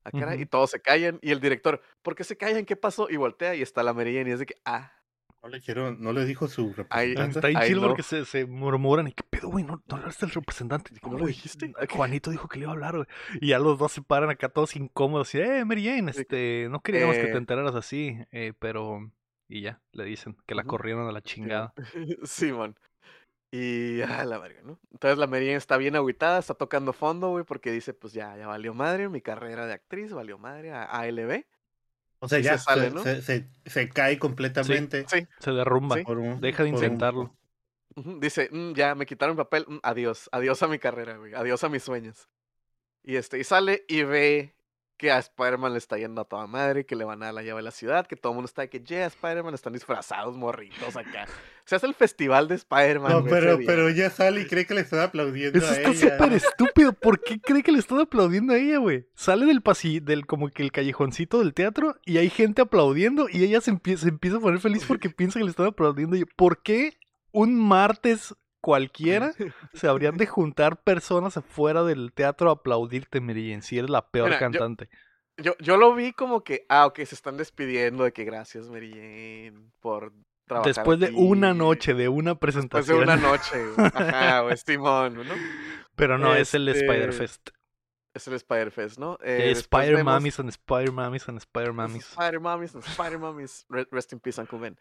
Ah, 0.04 0.10
caray. 0.12 0.40
Y 0.42 0.46
todos 0.46 0.70
se 0.70 0.80
callan. 0.80 1.18
Y 1.22 1.30
el 1.32 1.40
director, 1.40 1.82
¿por 2.02 2.14
qué 2.14 2.24
se 2.24 2.36
callan? 2.36 2.64
¿Qué 2.64 2.76
pasó? 2.76 3.08
Y 3.10 3.16
voltea 3.16 3.54
y 3.54 3.62
está 3.62 3.82
la 3.82 3.92
Jane 3.94 4.28
y 4.28 4.32
es 4.32 4.38
de 4.38 4.46
que, 4.46 4.54
ah. 4.64 4.92
No 5.42 5.48
le 5.48 5.60
quiero, 5.62 5.92
no 5.92 6.12
le 6.12 6.26
dijo 6.26 6.48
su 6.48 6.66
Ahí- 6.90 7.14
representante. 7.14 7.38
Está 7.38 7.48
bien 7.48 7.60
chido 7.62 7.80
no. 7.80 7.86
porque 7.88 8.02
se, 8.02 8.24
se 8.26 8.44
murmuran 8.44 9.08
y 9.08 9.12
qué 9.12 9.22
pedo, 9.28 9.48
güey, 9.48 9.64
no, 9.64 9.82
no 9.86 9.96
hablaste 9.96 10.26
del 10.26 10.34
representante. 10.34 10.92
¿No 11.02 11.12
lo 11.12 11.18
"Güey, 11.20 11.32
dijiste? 11.32 11.72
Juanito 11.90 12.30
dijo 12.30 12.46
que 12.46 12.58
le 12.58 12.64
iba 12.64 12.72
a 12.72 12.74
hablar, 12.74 12.94
güey. 12.96 13.06
Y 13.40 13.48
ya 13.48 13.58
los 13.58 13.78
dos 13.78 13.90
se 13.90 14.02
paran 14.02 14.28
acá 14.28 14.50
todos 14.50 14.76
incómodos 14.76 15.34
y, 15.34 15.40
eh, 15.40 15.64
Mary 15.64 15.84
Jane, 15.86 16.10
este, 16.10 16.68
no 16.70 16.80
queríamos 16.80 17.16
que 17.16 17.24
te 17.26 17.36
enteraras 17.38 17.74
así, 17.74 18.18
eh, 18.32 18.52
pero... 18.58 19.10
Y 19.52 19.62
ya, 19.62 19.80
le 19.92 20.04
dicen 20.04 20.36
que 20.46 20.54
la 20.54 20.62
corrieron 20.62 21.08
a 21.08 21.12
la 21.12 21.22
chingada. 21.22 21.74
Simón. 22.24 22.76
Y 23.52 24.00
ah, 24.02 24.24
la 24.24 24.38
verga, 24.38 24.60
¿no? 24.62 24.78
Entonces 24.92 25.18
la 25.18 25.26
Jane 25.26 25.56
está 25.56 25.76
bien 25.76 25.96
agüitada, 25.96 26.38
está 26.38 26.54
tocando 26.54 26.92
fondo, 26.92 27.30
güey, 27.30 27.44
porque 27.44 27.72
dice, 27.72 27.92
pues 27.92 28.12
ya, 28.12 28.36
ya 28.36 28.46
valió 28.46 28.74
madre, 28.74 29.08
mi 29.08 29.20
carrera 29.20 29.66
de 29.66 29.72
actriz 29.72 30.12
valió 30.12 30.38
madre, 30.38 30.70
a 30.70 30.84
ALB. 30.84 31.44
O 32.20 32.28
sea, 32.28 32.38
y 32.38 32.42
ya 32.42 32.58
se 32.58 32.64
sale, 32.64 32.88
se, 32.90 32.94
¿no? 32.94 33.02
se, 33.02 33.22
se- 33.22 33.48
se 33.66 33.88
cae 33.88 34.20
completamente. 34.20 35.04
Sí, 35.08 35.26
Se 35.40 35.50
derrumba. 35.50 35.96
Sí. 35.96 36.04
por 36.04 36.18
un- 36.18 36.40
Deja 36.40 36.62
de 36.62 36.68
un- 36.68 36.74
intentarlo. 36.76 37.34
dice, 38.20 38.48
"Mm, 38.52 38.74
ya, 38.74 38.94
me 38.94 39.04
quitaron 39.04 39.36
papel, 39.36 39.64
mm, 39.66 39.78
adiós, 39.82 40.28
adiós 40.30 40.62
a 40.62 40.68
mi 40.68 40.78
carrera, 40.78 41.16
güey, 41.16 41.34
adiós 41.34 41.64
a 41.64 41.68
mis 41.68 41.82
sueños. 41.82 42.28
Y 43.02 43.16
este, 43.16 43.38
y 43.40 43.42
sale 43.44 43.84
y 43.88 44.04
ve 44.04 44.54
que 45.00 45.10
a 45.10 45.18
Spider-Man 45.18 45.72
le 45.72 45.78
está 45.78 45.96
yendo 45.96 46.20
a 46.20 46.26
toda 46.26 46.46
madre, 46.46 46.84
que 46.84 46.94
le 46.94 47.04
van 47.06 47.22
a 47.22 47.26
dar 47.26 47.34
la 47.34 47.42
llave 47.42 47.60
a 47.60 47.62
la 47.62 47.70
ciudad, 47.70 48.06
que 48.06 48.16
todo 48.16 48.32
el 48.32 48.34
mundo 48.34 48.48
está 48.48 48.60
de 48.60 48.68
que, 48.68 48.80
yeah, 48.80 49.06
Spider-Man, 49.06 49.54
están 49.54 49.72
disfrazados, 49.72 50.36
morritos 50.36 50.94
acá. 50.94 51.26
Se 51.64 51.74
hace 51.74 51.86
el 51.86 51.94
festival 51.94 52.48
de 52.48 52.56
Spider-Man, 52.56 53.10
No, 53.10 53.24
pero, 53.24 53.58
pero 53.64 53.88
ella 53.88 54.10
sale 54.10 54.42
y 54.42 54.46
cree 54.46 54.66
que 54.66 54.74
le 54.74 54.82
están 54.82 55.00
aplaudiendo 55.00 55.58
Eso 55.58 55.68
a 55.68 55.76
está 55.76 55.88
ella. 55.88 56.18
súper 56.18 56.32
estúpido. 56.34 56.92
¿Por 56.92 57.18
qué 57.22 57.40
cree 57.40 57.62
que 57.62 57.72
le 57.72 57.78
están 57.78 57.98
aplaudiendo 58.00 58.52
a 58.52 58.58
ella, 58.58 58.76
güey? 58.76 59.06
Sale 59.14 59.46
del 59.46 59.62
pasillo, 59.62 60.02
del 60.04 60.26
como 60.26 60.50
que 60.50 60.62
el 60.62 60.70
callejoncito 60.70 61.38
del 61.38 61.54
teatro 61.54 61.96
y 62.04 62.18
hay 62.18 62.28
gente 62.28 62.60
aplaudiendo 62.60 63.26
y 63.30 63.42
ella 63.42 63.62
se 63.62 63.70
empieza, 63.70 64.02
se 64.02 64.10
empieza 64.10 64.36
a 64.36 64.40
poner 64.40 64.60
feliz 64.60 64.84
porque 64.86 65.08
piensa 65.08 65.38
que 65.38 65.44
le 65.44 65.50
están 65.50 65.66
aplaudiendo. 65.66 66.18
¿Por 66.36 66.62
qué 66.62 66.98
un 67.32 67.54
martes 67.54 68.34
cualquiera 68.60 69.32
se 69.74 69.88
habrían 69.88 70.16
de 70.16 70.26
juntar 70.26 70.82
personas 70.82 71.36
afuera 71.36 71.82
del 71.84 72.12
teatro 72.12 72.50
a 72.50 72.54
aplaudirte, 72.54 73.20
Jane, 73.20 73.62
si 73.62 73.78
eres 73.78 73.90
la 73.90 74.08
peor 74.10 74.28
Mira, 74.28 74.38
cantante? 74.38 74.88
Yo, 75.36 75.54
yo 75.58 75.76
lo 75.76 75.94
vi 75.94 76.12
como 76.12 76.44
que, 76.44 76.66
ah, 76.68 76.86
ok, 76.86 76.96
se 77.04 77.14
están 77.14 77.36
despidiendo 77.36 78.04
de 78.04 78.12
que 78.12 78.24
gracias, 78.24 78.68
Jane, 78.90 79.54
por 79.80 80.12
trabajar 80.46 80.74
Después 80.74 80.98
de 81.00 81.06
aquí, 81.06 81.14
una 81.16 81.54
noche, 81.54 81.94
de 81.94 82.08
una 82.08 82.32
Después 82.32 82.86
de 82.86 82.94
presentación. 82.94 83.02
una 83.04 83.16
noche. 83.16 83.56
Ajá, 83.76 84.40
güey, 84.40 84.56
Simón, 84.66 85.14
¿no? 85.14 85.34
Pero 85.96 86.18
no, 86.18 86.34
es 86.34 86.54
el 86.54 86.68
Este, 86.68 86.84
Spider-Fest. 86.84 87.50
Es 88.12 88.26
el 88.26 88.34
Spider-Fest, 88.34 88.98
¿no? 88.98 89.14
Eh, 89.22 89.38
Eh, 89.44 89.48
después 89.54 89.84
Spider 89.84 89.96
vemos- 89.96 90.12
Mamis 90.14 90.40
and 90.40 90.48
Spider 90.48 90.90
Mamis 90.92 91.28
and 91.28 91.38
Spider 91.38 91.72
Mamis. 91.72 92.04
Spider 92.10 92.40
Mamis, 92.40 92.74
Spider 92.74 93.18
Mamis. 93.18 93.66
Re- 93.68 93.86
Rest 93.92 94.12
in 94.12 94.20
peace, 94.20 94.40
Uncle 94.40 94.58
Ben. 94.58 94.76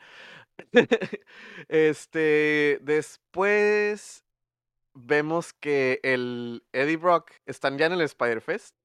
este, 1.68 2.80
después 2.82 4.24
vemos 4.94 5.54
que 5.54 6.00
el 6.04 6.64
Eddie 6.74 6.98
Brock 6.98 7.32
están 7.46 7.78
ya 7.78 7.86
en 7.86 7.94
el 7.94 8.02
Spider-Fest. 8.02 8.76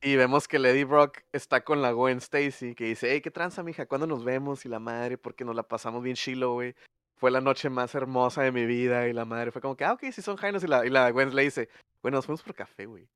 Y 0.00 0.14
vemos 0.16 0.46
que 0.46 0.56
el 0.58 0.66
Eddie 0.66 0.84
Brock 0.84 1.18
está 1.32 1.64
con 1.64 1.82
la 1.82 1.90
Gwen 1.92 2.18
Stacy, 2.18 2.74
que 2.76 2.84
dice, 2.84 3.10
hey, 3.10 3.20
¿qué 3.20 3.30
tranza, 3.32 3.62
mija? 3.64 3.86
¿Cuándo 3.86 4.06
nos 4.06 4.24
vemos? 4.24 4.64
Y 4.64 4.68
la 4.68 4.78
madre, 4.78 5.18
porque 5.18 5.44
nos 5.44 5.56
la 5.56 5.64
pasamos 5.64 6.02
bien 6.02 6.14
chilo, 6.16 6.52
güey. 6.52 6.74
Fue 7.16 7.32
la 7.32 7.40
noche 7.40 7.68
más 7.68 7.94
hermosa 7.96 8.42
de 8.42 8.52
mi 8.52 8.64
vida. 8.64 9.08
Y 9.08 9.12
la 9.12 9.24
madre 9.24 9.50
fue 9.50 9.60
como 9.60 9.76
que, 9.76 9.84
ah, 9.84 9.92
ok, 9.94 10.04
si 10.12 10.22
son 10.22 10.36
jainos. 10.36 10.62
Y 10.62 10.68
la, 10.68 10.86
y 10.86 10.90
la 10.90 11.10
Gwen 11.10 11.34
le 11.34 11.42
dice, 11.42 11.68
bueno, 12.00 12.16
nos 12.18 12.26
fuimos 12.26 12.42
por 12.42 12.54
café, 12.54 12.86
güey. 12.86 13.08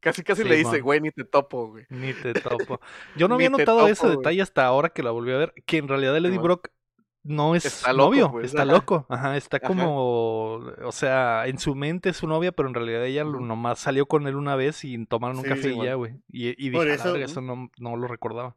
Casi, 0.00 0.22
casi 0.22 0.44
le 0.44 0.56
dice, 0.56 0.80
güey, 0.80 1.00
ni 1.00 1.10
te 1.10 1.24
topo, 1.24 1.68
güey. 1.68 1.84
Ni 1.90 2.12
te 2.14 2.32
topo. 2.34 2.80
Yo 3.16 3.26
no 3.28 3.34
había 3.34 3.50
notado 3.50 3.78
topo, 3.78 3.88
ese 3.90 4.06
güey. 4.06 4.16
detalle 4.18 4.42
hasta 4.42 4.64
ahora 4.66 4.90
que 4.90 5.02
la 5.02 5.10
volví 5.10 5.32
a 5.32 5.36
ver, 5.38 5.54
que 5.66 5.78
en 5.78 5.88
realidad 5.88 6.16
Eddie 6.16 6.28
Simón. 6.30 6.44
Brock 6.44 6.68
no 7.24 7.54
es 7.56 7.64
Está 7.66 7.92
loco, 7.92 8.10
novio, 8.10 8.30
pues, 8.30 8.46
está 8.46 8.62
ajá. 8.62 8.72
loco, 8.72 9.06
ajá, 9.08 9.36
está 9.36 9.56
Ajá. 9.58 9.66
como, 9.66 10.52
o 10.84 10.92
sea, 10.92 11.46
en 11.46 11.58
su 11.58 11.74
mente 11.74 12.10
es 12.10 12.16
su 12.16 12.26
novia, 12.28 12.52
pero 12.52 12.68
en 12.68 12.74
realidad 12.74 13.04
ella 13.04 13.24
nomás 13.24 13.80
salió 13.80 14.06
con 14.06 14.26
él 14.28 14.36
una 14.36 14.54
vez 14.56 14.84
y 14.84 15.04
tomaron 15.04 15.36
un 15.38 15.42
Sí, 15.42 15.48
café 15.50 15.72
y 15.72 15.82
ya, 15.84 15.94
güey. 15.94 16.14
Y, 16.30 16.48
y 16.64 16.70
dije, 16.70 16.80
"A 16.80 16.84
la 16.86 16.94
eso- 16.94 17.16
eso 17.16 17.40
no, 17.42 17.70
no 17.78 17.96
lo 17.96 18.06
recordaba. 18.06 18.56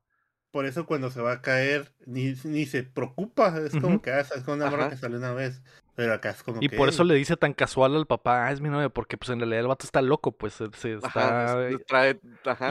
Por 0.51 0.65
eso 0.65 0.85
cuando 0.85 1.09
se 1.09 1.21
va 1.21 1.33
a 1.33 1.41
caer, 1.41 1.91
ni, 2.05 2.33
ni 2.43 2.65
se 2.65 2.83
preocupa. 2.83 3.57
Es 3.65 3.75
como 3.79 4.01
que 4.01 4.11
ah, 4.11 4.19
es 4.19 4.47
una 4.47 4.69
morra 4.69 4.89
que 4.89 4.97
sale 4.97 5.17
una 5.17 5.33
vez. 5.33 5.61
Pero 5.95 6.13
acá 6.13 6.29
es 6.29 6.43
como 6.43 6.59
y 6.61 6.69
por 6.69 6.87
eso 6.89 7.03
le 7.03 7.15
dice 7.15 7.35
tan 7.35 7.53
casual 7.53 7.95
al 7.95 8.05
papá, 8.05 8.47
ah, 8.47 8.51
es 8.51 8.61
mi 8.61 8.69
novia, 8.69 8.89
porque 8.89 9.17
pues 9.17 9.29
en 9.29 9.39
realidad 9.39 9.61
el 9.61 9.67
vato 9.67 9.85
está 9.85 10.01
loco, 10.01 10.31
pues 10.31 10.53
se, 10.53 10.93
está 10.93 12.15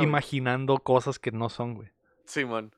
imaginando 0.01 0.79
cosas 0.79 1.19
que 1.19 1.31
no 1.31 1.49
son, 1.49 1.75
güey. 1.75 1.89
Simón. 2.25 2.73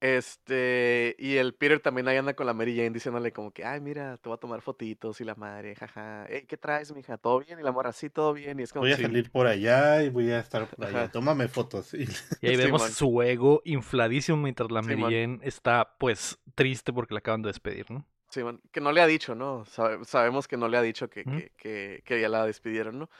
Este, 0.00 1.14
y 1.18 1.36
el 1.36 1.52
Peter 1.52 1.78
también 1.78 2.08
ahí 2.08 2.16
anda 2.16 2.32
con 2.32 2.46
la 2.46 2.54
Mary 2.54 2.74
Jane 2.74 2.88
diciéndole 2.88 3.32
como 3.32 3.50
que, 3.52 3.66
ay, 3.66 3.82
mira, 3.82 4.16
te 4.16 4.30
voy 4.30 4.36
a 4.36 4.40
tomar 4.40 4.62
fotitos 4.62 5.20
y 5.20 5.24
la 5.24 5.34
madre, 5.34 5.74
jaja, 5.74 6.26
¿qué 6.48 6.56
traes, 6.56 6.94
mija? 6.94 7.18
¿Todo 7.18 7.40
bien? 7.40 7.60
Y 7.60 7.62
la 7.62 7.70
morra, 7.70 7.92
sí, 7.92 8.08
todo 8.08 8.32
bien. 8.32 8.58
Y 8.58 8.62
es 8.62 8.72
como, 8.72 8.84
voy 8.84 8.92
a 8.92 8.96
salir 8.96 9.30
por 9.30 9.46
allá 9.46 10.02
y 10.02 10.08
voy 10.08 10.30
a 10.30 10.38
estar 10.38 10.66
por 10.66 10.86
allá, 10.86 11.10
tómame 11.10 11.48
fotos. 11.48 11.92
Y, 11.92 12.06
ahí 12.42 12.56
vemos 12.56 12.82
su 12.92 13.20
ego 13.20 13.60
infladísimo 13.66 14.38
mientras 14.38 14.70
la 14.70 14.80
Mary 14.80 15.02
Jane 15.02 15.38
está, 15.42 15.96
pues, 15.98 16.38
triste 16.54 16.94
porque 16.94 17.12
la 17.12 17.18
acaban 17.18 17.42
de 17.42 17.48
despedir, 17.48 17.90
¿no? 17.90 18.06
Sí, 18.30 18.40
que 18.72 18.80
no 18.80 18.92
le 18.92 19.02
ha 19.02 19.06
dicho, 19.06 19.34
¿no? 19.34 19.64
sabemos 19.66 20.46
que 20.46 20.56
no 20.56 20.68
le 20.68 20.76
ha 20.76 20.82
dicho 20.82 21.10
que, 21.10 21.24
que, 21.58 22.02
que, 22.04 22.20
ya 22.20 22.28
la 22.28 22.46
despidieron, 22.46 23.00
¿no? 23.00 23.10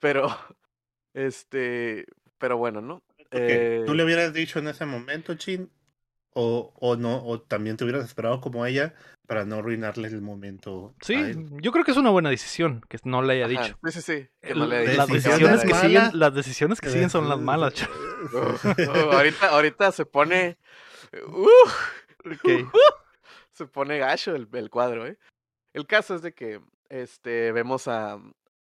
Pero, 0.00 0.26
este, 1.14 2.04
pero 2.36 2.58
bueno, 2.58 2.80
¿no? 2.80 3.00
¿Tú 3.30 3.38
le 3.38 4.02
eh 4.02 4.04
hubieras 4.04 4.32
dicho 4.32 4.58
en 4.58 4.66
ese 4.66 4.84
momento, 4.84 5.36
Chin? 5.36 5.70
O, 6.38 6.74
o 6.78 6.96
no, 6.96 7.24
o 7.24 7.40
también 7.40 7.78
te 7.78 7.84
hubieras 7.84 8.04
esperado 8.04 8.42
como 8.42 8.66
ella 8.66 8.92
para 9.26 9.46
no 9.46 9.56
arruinarle 9.56 10.08
el 10.08 10.20
momento. 10.20 10.94
Sí, 11.00 11.16
yo 11.62 11.72
creo 11.72 11.82
que 11.82 11.92
es 11.92 11.96
una 11.96 12.10
buena 12.10 12.28
decisión 12.28 12.84
que 12.90 12.98
no 13.04 13.22
le 13.22 13.34
haya 13.34 13.48
dicho. 13.48 13.78
Sí, 13.84 14.00
sí, 14.00 14.02
sí. 14.02 14.28
las, 14.54 15.08
decisiones 15.08 15.62
que 15.64 15.74
siguen, 15.74 16.10
las 16.12 16.34
decisiones 16.34 16.80
que 16.80 16.90
siguen 16.90 17.08
son 17.08 17.28
las 17.28 17.38
malas. 17.38 17.72
ahorita, 19.12 19.48
ahorita 19.48 19.92
se 19.92 20.04
pone. 20.04 20.58
Uh, 21.26 21.48
se 23.52 23.66
pone 23.66 23.98
gacho 23.98 24.34
el, 24.34 24.46
el, 24.52 24.68
cuadro, 24.68 25.06
¿eh? 25.06 25.18
El 25.72 25.86
caso 25.86 26.14
es 26.14 26.22
de 26.22 26.34
que 26.34 26.60
este, 26.88 27.50
vemos 27.52 27.88
a. 27.88 28.20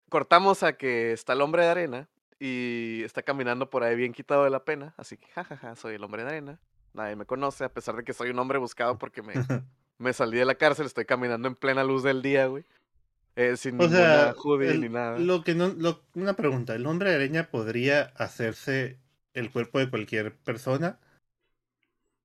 Cortamos 0.09 0.63
a 0.63 0.77
que 0.77 1.11
está 1.11 1.33
el 1.33 1.41
hombre 1.41 1.63
de 1.63 1.69
arena 1.69 2.09
y 2.39 3.01
está 3.03 3.21
caminando 3.21 3.69
por 3.69 3.83
ahí 3.83 3.97
bien 3.97 4.13
quitado 4.13 4.45
de 4.45 4.49
la 4.49 4.63
pena. 4.63 4.93
Así 4.97 5.17
que, 5.17 5.27
jajaja, 5.27 5.75
soy 5.75 5.95
el 5.95 6.03
hombre 6.05 6.23
de 6.23 6.29
arena 6.29 6.59
nadie 6.93 7.15
me 7.15 7.25
conoce, 7.25 7.63
a 7.63 7.73
pesar 7.73 7.95
de 7.95 8.03
que 8.03 8.13
soy 8.13 8.29
un 8.29 8.39
hombre 8.39 8.57
buscado 8.57 8.97
porque 8.99 9.21
me, 9.21 9.33
me 9.97 10.13
salí 10.13 10.37
de 10.37 10.45
la 10.45 10.55
cárcel, 10.55 10.85
estoy 10.85 11.05
caminando 11.05 11.47
en 11.47 11.55
plena 11.55 11.83
luz 11.83 12.03
del 12.03 12.21
día, 12.21 12.47
güey. 12.47 12.65
Eh, 13.35 13.55
sin 13.55 13.77
ninguna 13.77 14.33
hoodie 14.35 14.77
ni 14.77 14.89
nada. 14.89 15.17
Lo 15.17 15.43
que 15.43 15.55
no, 15.55 15.73
una 16.13 16.33
pregunta, 16.33 16.75
¿el 16.75 16.85
hombre 16.85 17.13
araña 17.13 17.49
podría 17.49 18.11
hacerse 18.17 18.99
el 19.33 19.49
cuerpo 19.49 19.79
de 19.79 19.89
cualquier 19.89 20.35
persona? 20.35 20.99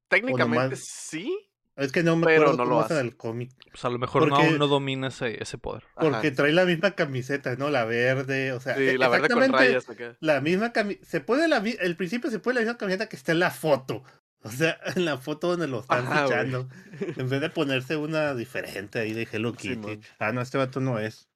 Técnicamente 0.08 0.76
sí. 0.76 1.32
Es 1.76 1.90
que 1.90 2.04
no 2.04 2.16
me 2.16 2.24
pero 2.24 2.52
no 2.52 2.64
lo 2.64 2.80
hace 2.80 2.94
del 2.94 3.16
cómic. 3.16 3.50
Pues 3.70 3.84
a 3.84 3.90
lo 3.90 3.98
mejor 3.98 4.28
no, 4.28 4.50
no 4.52 4.68
domina 4.68 5.08
ese, 5.08 5.42
ese 5.42 5.58
poder. 5.58 5.82
Porque 5.96 6.30
trae 6.30 6.52
la 6.52 6.64
misma 6.64 6.92
camiseta, 6.92 7.56
¿no? 7.56 7.68
La 7.68 7.84
verde, 7.84 8.52
o 8.52 8.60
sea, 8.60 8.76
sí, 8.76 8.96
la 8.96 9.08
verde 9.08 9.28
con 9.28 9.52
rayas 9.52 9.88
acá. 9.88 10.16
La 10.20 10.40
misma 10.40 10.72
camiseta. 10.72 11.06
Se 11.06 11.20
puede 11.20 11.48
la, 11.48 11.56
el 11.58 11.96
principio 11.96 12.30
se 12.30 12.38
puede 12.38 12.56
la 12.56 12.60
misma 12.60 12.78
camiseta 12.78 13.08
que 13.08 13.16
está 13.16 13.32
en 13.32 13.40
la 13.40 13.50
foto. 13.50 14.04
O 14.44 14.50
sea, 14.50 14.78
en 14.94 15.04
la 15.04 15.18
foto 15.18 15.48
donde 15.48 15.66
lo 15.66 15.80
están 15.80 16.06
fichando, 16.06 16.68
en 17.00 17.28
vez 17.28 17.40
de 17.40 17.50
ponerse 17.50 17.96
una 17.96 18.34
diferente 18.34 19.00
ahí 19.00 19.12
de 19.12 19.26
Hello 19.30 19.54
Kitty. 19.54 20.00
ah, 20.18 20.32
no, 20.32 20.40
este 20.40 20.58
vato 20.58 20.80
no 20.80 20.98
es. 20.98 21.28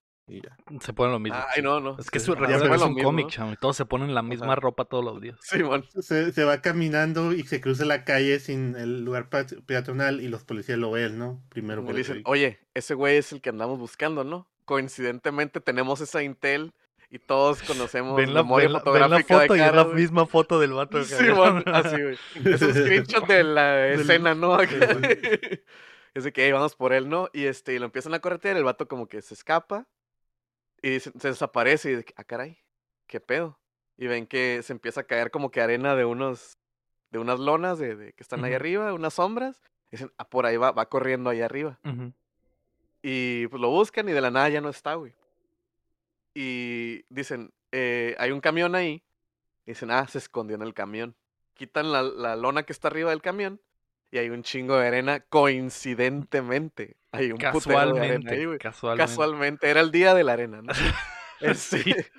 Se 0.81 0.93
ponen 0.93 1.13
lo 1.13 1.19
mismo. 1.19 1.39
Ay, 1.55 1.63
no, 1.63 1.81
no. 1.81 1.99
Es 1.99 2.11
que 2.11 2.19
es, 2.19 2.29
un 2.29 2.37
cómic, 3.03 3.29
chamo, 3.29 3.53
y 3.53 3.57
todos 3.57 3.77
se 3.77 3.87
ponen 3.87 4.15
la 4.15 4.23
misma 4.23 4.55
ropa 4.55 4.85
todos 4.85 5.03
los 5.03 5.21
días. 5.21 5.39
Sí, 5.41 5.63
bueno. 5.63 5.85
se, 6.01 6.33
se, 6.33 6.45
va 6.45 6.61
caminando 6.61 7.33
y 7.33 7.45
se 7.45 7.61
cruza 7.61 7.87
la 7.87 8.05
calle 8.05 8.39
sin 8.39 8.77
el 8.77 9.05
lugar 9.05 9.31
peatonal 9.31 10.21
y 10.21 10.29
los 10.29 10.45
policías 10.45 10.79
lo 10.79 10.91
ven, 10.91 11.19
¿no? 11.19 11.43
Primero. 11.49 11.83
le 11.83 11.99
dicen, 11.99 12.23
oye, 12.27 12.59
ese 12.75 12.95
güey 12.95 13.17
es 13.17 13.33
el 13.33 13.41
que 13.41 13.49
andamos 13.49 13.79
buscando, 13.79 14.23
¿no? 14.23 14.49
Coincidentemente 14.67 15.61
tenemos 15.61 16.03
esa 16.03 16.23
intel 16.23 16.75
y 17.11 17.19
todos 17.19 17.63
conocemos 17.63 18.17
ven 18.17 18.35
la, 18.35 18.43
memoria 18.43 18.69
fotográfica 18.69 19.41
foto 19.41 19.55
de 19.55 19.59
y 19.59 19.63
es 19.63 19.75
la 19.75 19.85
misma 19.85 20.27
foto 20.27 20.61
del 20.61 20.73
vato. 20.75 21.03
Sí, 21.05 21.31
bueno, 21.31 21.63
así, 21.67 22.03
güey. 22.03 22.19
Es 22.45 22.63
un 22.63 22.75
screenshot 22.75 23.27
de 23.27 23.45
la 23.45 23.89
escena, 23.89 24.35
¿no? 24.35 24.61
es 26.15 26.25
de 26.25 26.33
que 26.33 26.45
hey, 26.45 26.53
vamos 26.53 26.77
por 26.77 26.93
él, 26.93 27.09
¿no? 27.09 27.31
Y 27.33 27.47
este, 27.47 27.75
y 27.75 27.79
lo 27.79 27.87
empiezan 27.87 28.13
a 28.13 28.21
corretear, 28.21 28.57
el 28.57 28.65
vato 28.65 28.89
como 28.89 29.09
que 29.09 29.23
se 29.23 29.35
escapa 29.35 29.87
y 30.83 31.01
se, 31.01 31.11
desaparece 31.15 31.91
y 31.93 31.95
de 31.97 32.07
ah, 32.17 32.25
caray, 32.25 32.59
qué 33.07 33.21
pedo. 33.21 33.59
Y 33.97 34.07
ven 34.07 34.27
que 34.27 34.63
se 34.63 34.75
empieza 34.75 35.01
a 35.01 35.05
caer 35.05 35.31
como 35.31 35.51
que 35.51 35.63
arena 35.63 35.97
de 35.97 36.05
unos, 36.05 36.59
de 37.11 37.19
unas 37.19 37.41
lonas 37.41 37.79
de, 37.79 38.13
que 38.13 38.23
están 38.23 38.45
ahí 38.45 38.53
arriba, 38.53 38.93
unas 38.93 39.15
sombras. 39.15 39.63
Y 39.87 39.93
dicen, 39.93 40.13
ah, 40.19 40.29
por 40.29 40.45
ahí 40.45 40.59
va, 40.59 40.73
va 40.73 40.91
corriendo 40.91 41.31
ahí 41.31 41.41
arriba. 41.41 41.81
Y 43.01 43.47
pues 43.47 43.61
lo 43.63 43.71
buscan 43.71 44.09
y 44.11 44.13
de 44.13 44.21
la 44.21 44.31
nada 44.31 44.51
ya 44.51 44.61
no 44.61 44.69
está, 44.69 44.95
güey 44.95 45.15
y 46.35 47.05
dicen, 47.09 47.53
eh, 47.73 48.15
hay 48.19 48.31
un 48.31 48.41
camión 48.41 48.75
ahí. 48.75 49.03
Y 49.67 49.73
dicen, 49.73 49.91
ah, 49.91 50.07
se 50.09 50.19
escondió 50.19 50.57
en 50.57 50.63
el 50.63 50.75
camión. 50.75 51.15
Quitan 51.55 51.93
la, 51.93 52.03
la, 52.03 52.37
lona 52.37 52.63
que 52.63 52.73
está 52.73 52.89
arriba 52.89 53.11
del 53.11 53.21
camión 53.21 53.61
y 54.11 54.19
hay 54.19 54.31
un 54.31 54.43
chingo 54.43 54.77
de 54.79 54.87
arena 54.87 55.21
coincidentemente. 55.21 56.97
Hay 57.13 57.33
un 57.33 57.39
casualmente, 57.39 58.01
de 58.01 58.43
arena 58.43 58.59
casualmente. 58.59 59.11
Casualmente, 59.11 59.71
era 59.71 59.81
el 59.81 59.91
día 59.91 60.15
de 60.15 60.25
la 60.25 60.33
arena, 60.35 60.63
¿no? 60.63 60.73
este, 61.41 62.11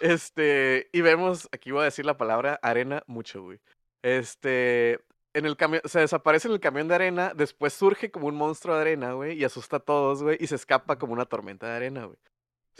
este, 0.00 0.88
y 0.92 1.00
vemos, 1.00 1.48
aquí 1.52 1.70
voy 1.70 1.82
a 1.82 1.84
decir 1.84 2.04
la 2.04 2.16
palabra 2.16 2.58
arena 2.62 3.02
mucho, 3.06 3.42
güey. 3.42 3.60
Este, 4.02 5.00
en 5.34 5.46
el 5.46 5.56
camión, 5.56 5.82
se 5.84 6.00
desaparece 6.00 6.48
en 6.48 6.54
el 6.54 6.60
camión 6.60 6.88
de 6.88 6.94
arena, 6.94 7.32
después 7.34 7.72
surge 7.72 8.10
como 8.10 8.26
un 8.26 8.34
monstruo 8.34 8.74
de 8.74 8.80
arena, 8.80 9.12
güey, 9.12 9.38
y 9.38 9.44
asusta 9.44 9.76
a 9.76 9.80
todos, 9.80 10.22
güey, 10.22 10.36
y 10.40 10.46
se 10.46 10.56
escapa 10.56 10.98
como 10.98 11.12
una 11.12 11.26
tormenta 11.26 11.68
de 11.68 11.76
arena, 11.76 12.04
güey. 12.06 12.18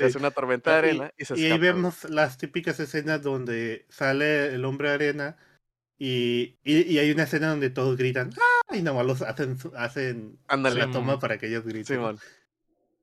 Se 0.01 0.07
hace 0.07 0.19
una 0.19 0.31
tormenta 0.31 0.73
de 0.73 0.79
arena 0.79 1.13
y, 1.17 1.25
se 1.25 1.35
escapa. 1.35 1.49
Y 1.49 1.53
ahí 1.53 1.59
vemos 1.59 2.05
las 2.05 2.39
típicas 2.39 2.81
escenas 2.81 3.23
donde 3.23 3.87
sale 3.89 4.55
el 4.55 4.65
hombre 4.65 4.89
de 4.89 4.95
arena 4.95 5.37
y, 5.99 6.57
y, 6.65 6.99
hay 6.99 7.11
una 7.11 7.25
escena 7.25 7.51
donde 7.51 7.69
todos 7.69 7.97
gritan 7.97 8.31
¡Ah! 8.39 8.75
y 8.75 8.81
nomás 8.81 9.05
los 9.05 9.23
hacen, 9.23 9.59
hacen 9.77 10.39
la 10.49 10.91
toma 10.91 11.19
para 11.19 11.37
que 11.37 11.49
ellos 11.49 11.65
griten. 11.65 11.97
Simón. 11.97 12.19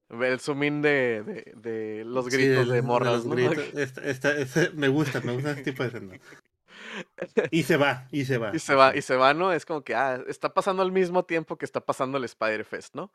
El 0.10 0.40
zoom 0.40 0.64
in 0.64 0.82
de, 0.82 1.22
de, 1.24 1.54
de 1.58 2.06
los 2.06 2.28
gritos 2.28 2.70
de 2.70 2.82
morras, 2.82 3.26
¿no? 3.26 3.36
me 3.36 4.88
gusta, 4.88 5.22
me 5.22 5.34
gusta 5.34 5.52
ese 5.52 5.64
tipo 5.64 5.84
de 5.84 5.90
escenas. 5.90 6.20
Y 7.52 7.64
se 7.64 7.78
va, 7.78 8.08
y 8.12 8.26
se 8.26 8.38
va. 8.38 8.52
Y 8.56 8.60
se 8.60 8.74
va, 8.74 8.96
y 8.96 9.02
se 9.02 9.16
va, 9.16 9.34
¿no? 9.34 9.54
Es 9.54 9.66
como 9.66 9.84
que, 9.84 9.94
ah, 9.94 10.24
está 10.28 10.54
pasando 10.54 10.82
al 10.82 10.92
mismo 10.92 11.26
tiempo 11.26 11.58
que 11.58 11.66
está 11.66 11.82
pasando 11.82 12.18
el 12.18 12.24
Spider-Fest, 12.24 12.96
¿no? 12.96 13.12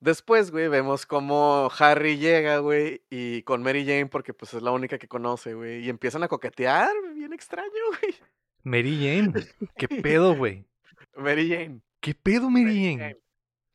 Después, 0.00 0.52
güey, 0.52 0.68
vemos 0.68 1.06
cómo 1.06 1.70
Harry 1.76 2.18
llega, 2.18 2.58
güey, 2.58 3.02
y 3.10 3.42
con 3.42 3.62
Mary 3.62 3.84
Jane, 3.84 4.06
porque 4.06 4.32
pues 4.32 4.54
es 4.54 4.62
la 4.62 4.70
única 4.70 4.96
que 4.96 5.08
conoce, 5.08 5.54
güey, 5.54 5.84
y 5.84 5.88
empiezan 5.88 6.22
a 6.22 6.28
coquetear, 6.28 6.90
bien 7.14 7.32
extraño, 7.32 7.68
güey. 8.00 8.14
Mary 8.62 8.96
Jane, 8.96 9.46
¿qué 9.76 9.88
pedo, 9.88 10.36
güey? 10.36 10.64
Mary 11.16 11.48
Jane. 11.48 11.80
¿Qué 12.00 12.14
pedo, 12.14 12.48
Mary 12.48 12.96
Jane? 12.96 13.16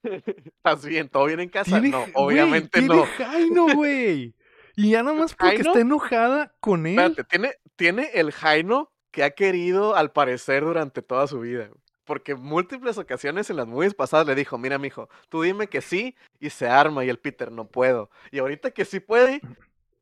¿Estás 0.58 0.86
bien? 0.86 1.10
¿Todo 1.10 1.26
bien 1.26 1.42
en 1.42 1.50
casa? 1.50 1.82
no, 1.82 2.06
obviamente 2.14 2.82
no. 2.82 3.06
Jaino, 3.06 3.76
güey. 3.76 4.34
Y 4.76 4.92
ya 4.92 5.04
nada 5.04 5.18
más 5.18 5.36
porque 5.36 5.58
está 5.58 5.80
enojada 5.80 6.56
con 6.60 6.88
él. 6.88 7.00
Espérate, 7.00 7.24
tiene, 7.26 7.56
tiene 7.76 8.10
el 8.14 8.32
Jaino 8.32 8.92
que 9.12 9.24
ha 9.24 9.32
querido 9.32 9.96
al 9.96 10.12
parecer 10.12 10.64
durante 10.64 11.02
toda 11.02 11.28
su 11.28 11.42
vida. 11.42 11.68
Güey 11.68 11.83
porque 12.06 12.36
múltiples 12.36 12.98
ocasiones 12.98 13.50
en 13.50 13.58
las 13.58 13.68
movies 13.68 13.94
pasadas 13.94 14.28
le 14.28 14.36
dijo, 14.36 14.58
mira, 14.58 14.78
mijo, 14.78 15.10
tú 15.30 15.42
dime 15.42 15.68
que 15.68 15.82
sí 15.82 16.16
y 16.40 16.50
se 16.50 16.68
arma 16.68 17.06
y 17.06 17.10
el 17.10 17.20
Peter 17.20 17.52
no 17.52 17.66
puedo. 17.66 18.10
Y 18.32 18.40
ahorita 18.40 18.72
que 18.72 18.86
sí 18.86 19.00
puede, 19.00 19.42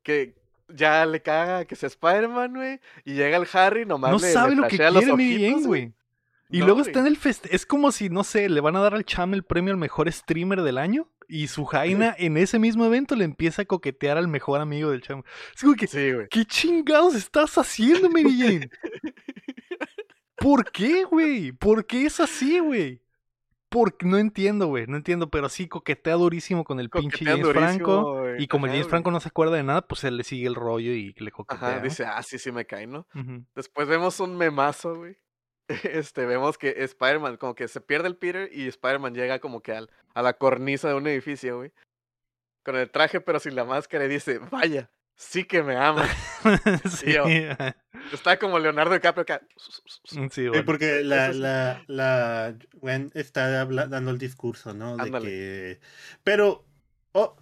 que 0.02 0.34
ya 0.68 1.06
le 1.06 1.22
caga 1.22 1.64
que 1.64 1.76
sea 1.76 1.86
Spider-Man, 1.88 2.54
güey, 2.54 2.80
y 3.04 3.14
llega 3.14 3.36
el 3.36 3.48
Harry 3.52 3.84
nomás 3.86 4.12
no 4.12 4.18
le, 4.18 4.32
sabe 4.32 4.54
lo 4.54 4.68
que 4.68 4.76
quiere 4.76 5.52
güey. 5.64 5.92
Y 6.50 6.60
luego 6.60 6.82
está 6.82 7.00
en 7.00 7.06
el 7.06 7.16
fest 7.16 7.46
es 7.50 7.64
como 7.64 7.92
si, 7.92 8.10
no 8.10 8.24
sé, 8.24 8.48
le 8.50 8.60
van 8.60 8.76
a 8.76 8.80
dar 8.80 8.94
al 8.94 9.06
Cham 9.06 9.32
el 9.32 9.42
premio 9.42 9.72
al 9.72 9.78
mejor 9.78 10.12
streamer 10.12 10.60
del 10.60 10.76
año 10.76 11.08
y 11.26 11.48
su 11.48 11.64
Jaina 11.64 12.14
en 12.18 12.36
ese 12.36 12.58
mismo 12.58 12.84
evento 12.84 13.16
le 13.16 13.24
empieza 13.24 13.62
a 13.62 13.64
coquetear 13.64 14.18
al 14.18 14.28
mejor 14.28 14.60
amigo 14.60 14.90
del 14.90 15.00
Cham. 15.00 15.22
Es 15.54 15.62
como 15.62 15.74
que, 15.74 15.86
sí, 15.86 16.12
güey. 16.12 16.28
¿qué 16.28 16.44
chingados 16.44 17.14
estás 17.14 17.56
haciendo, 17.56 18.10
Mary 18.10 18.38
Jane? 18.38 18.70
¿Por 20.42 20.70
qué, 20.72 21.04
güey? 21.04 21.52
¿Por 21.52 21.86
qué 21.86 22.06
es 22.06 22.18
así, 22.18 22.58
güey? 22.58 23.00
Porque 23.68 24.06
no 24.06 24.18
entiendo, 24.18 24.66
güey, 24.66 24.86
no 24.86 24.96
entiendo, 24.96 25.30
pero 25.30 25.48
sí 25.48 25.66
coquetea 25.68 26.14
durísimo 26.14 26.64
con 26.64 26.78
el 26.78 26.90
pinche 26.90 27.24
James 27.24 27.48
Franco. 27.48 28.22
Y 28.38 28.46
como 28.48 28.66
el 28.66 28.72
James 28.72 28.88
Franco 28.88 29.10
no 29.10 29.20
se 29.20 29.28
acuerda 29.28 29.56
de 29.56 29.62
nada, 29.62 29.82
pues 29.82 30.04
él 30.04 30.16
le 30.16 30.24
sigue 30.24 30.46
el 30.46 30.54
rollo 30.54 30.92
y 30.92 31.14
le 31.14 31.30
coquetea. 31.30 31.68
Ajá, 31.68 31.80
dice, 31.80 32.04
ah, 32.04 32.22
sí, 32.22 32.38
sí 32.38 32.52
me 32.52 32.66
cae, 32.66 32.86
¿no? 32.86 33.06
Después 33.54 33.88
vemos 33.88 34.20
un 34.20 34.36
memazo, 34.36 34.96
güey. 34.96 35.16
Este, 35.84 36.26
vemos 36.26 36.58
que 36.58 36.74
Spider-Man, 36.76 37.36
como 37.36 37.54
que 37.54 37.68
se 37.68 37.80
pierde 37.80 38.08
el 38.08 38.16
Peter 38.16 38.50
y 38.52 38.66
Spider-Man 38.66 39.14
llega 39.14 39.38
como 39.38 39.62
que 39.62 39.72
al, 39.72 39.90
a 40.12 40.20
la 40.20 40.34
cornisa 40.34 40.88
de 40.88 40.94
un 40.94 41.06
edificio, 41.06 41.56
güey. 41.56 41.72
Con 42.64 42.76
el 42.76 42.90
traje, 42.90 43.20
pero 43.20 43.38
sin 43.38 43.54
la 43.54 43.64
máscara, 43.64 44.04
y 44.04 44.08
dice, 44.08 44.38
vaya, 44.50 44.90
sí 45.22 45.44
que 45.44 45.62
me 45.62 45.76
ama. 45.76 46.06
sí. 46.90 47.12
yo- 47.12 47.24
Está 48.12 48.38
como 48.38 48.58
Leonardo 48.58 48.92
DiCaprio 48.94 49.22
acá. 49.22 49.40
Sí, 50.04 50.18
Sí, 50.30 50.48
bueno. 50.48 50.64
porque 50.64 51.02
la, 51.04 51.32
la, 51.32 51.82
la 51.86 52.54
Gwen 52.74 53.10
está 53.14 53.60
habla- 53.60 53.86
dando 53.86 54.10
el 54.10 54.18
discurso, 54.18 54.74
¿no? 54.74 54.96
De 54.96 55.02
Ándale. 55.04 55.26
que. 55.28 55.80
Pero. 56.24 56.64
Oh, 57.12 57.36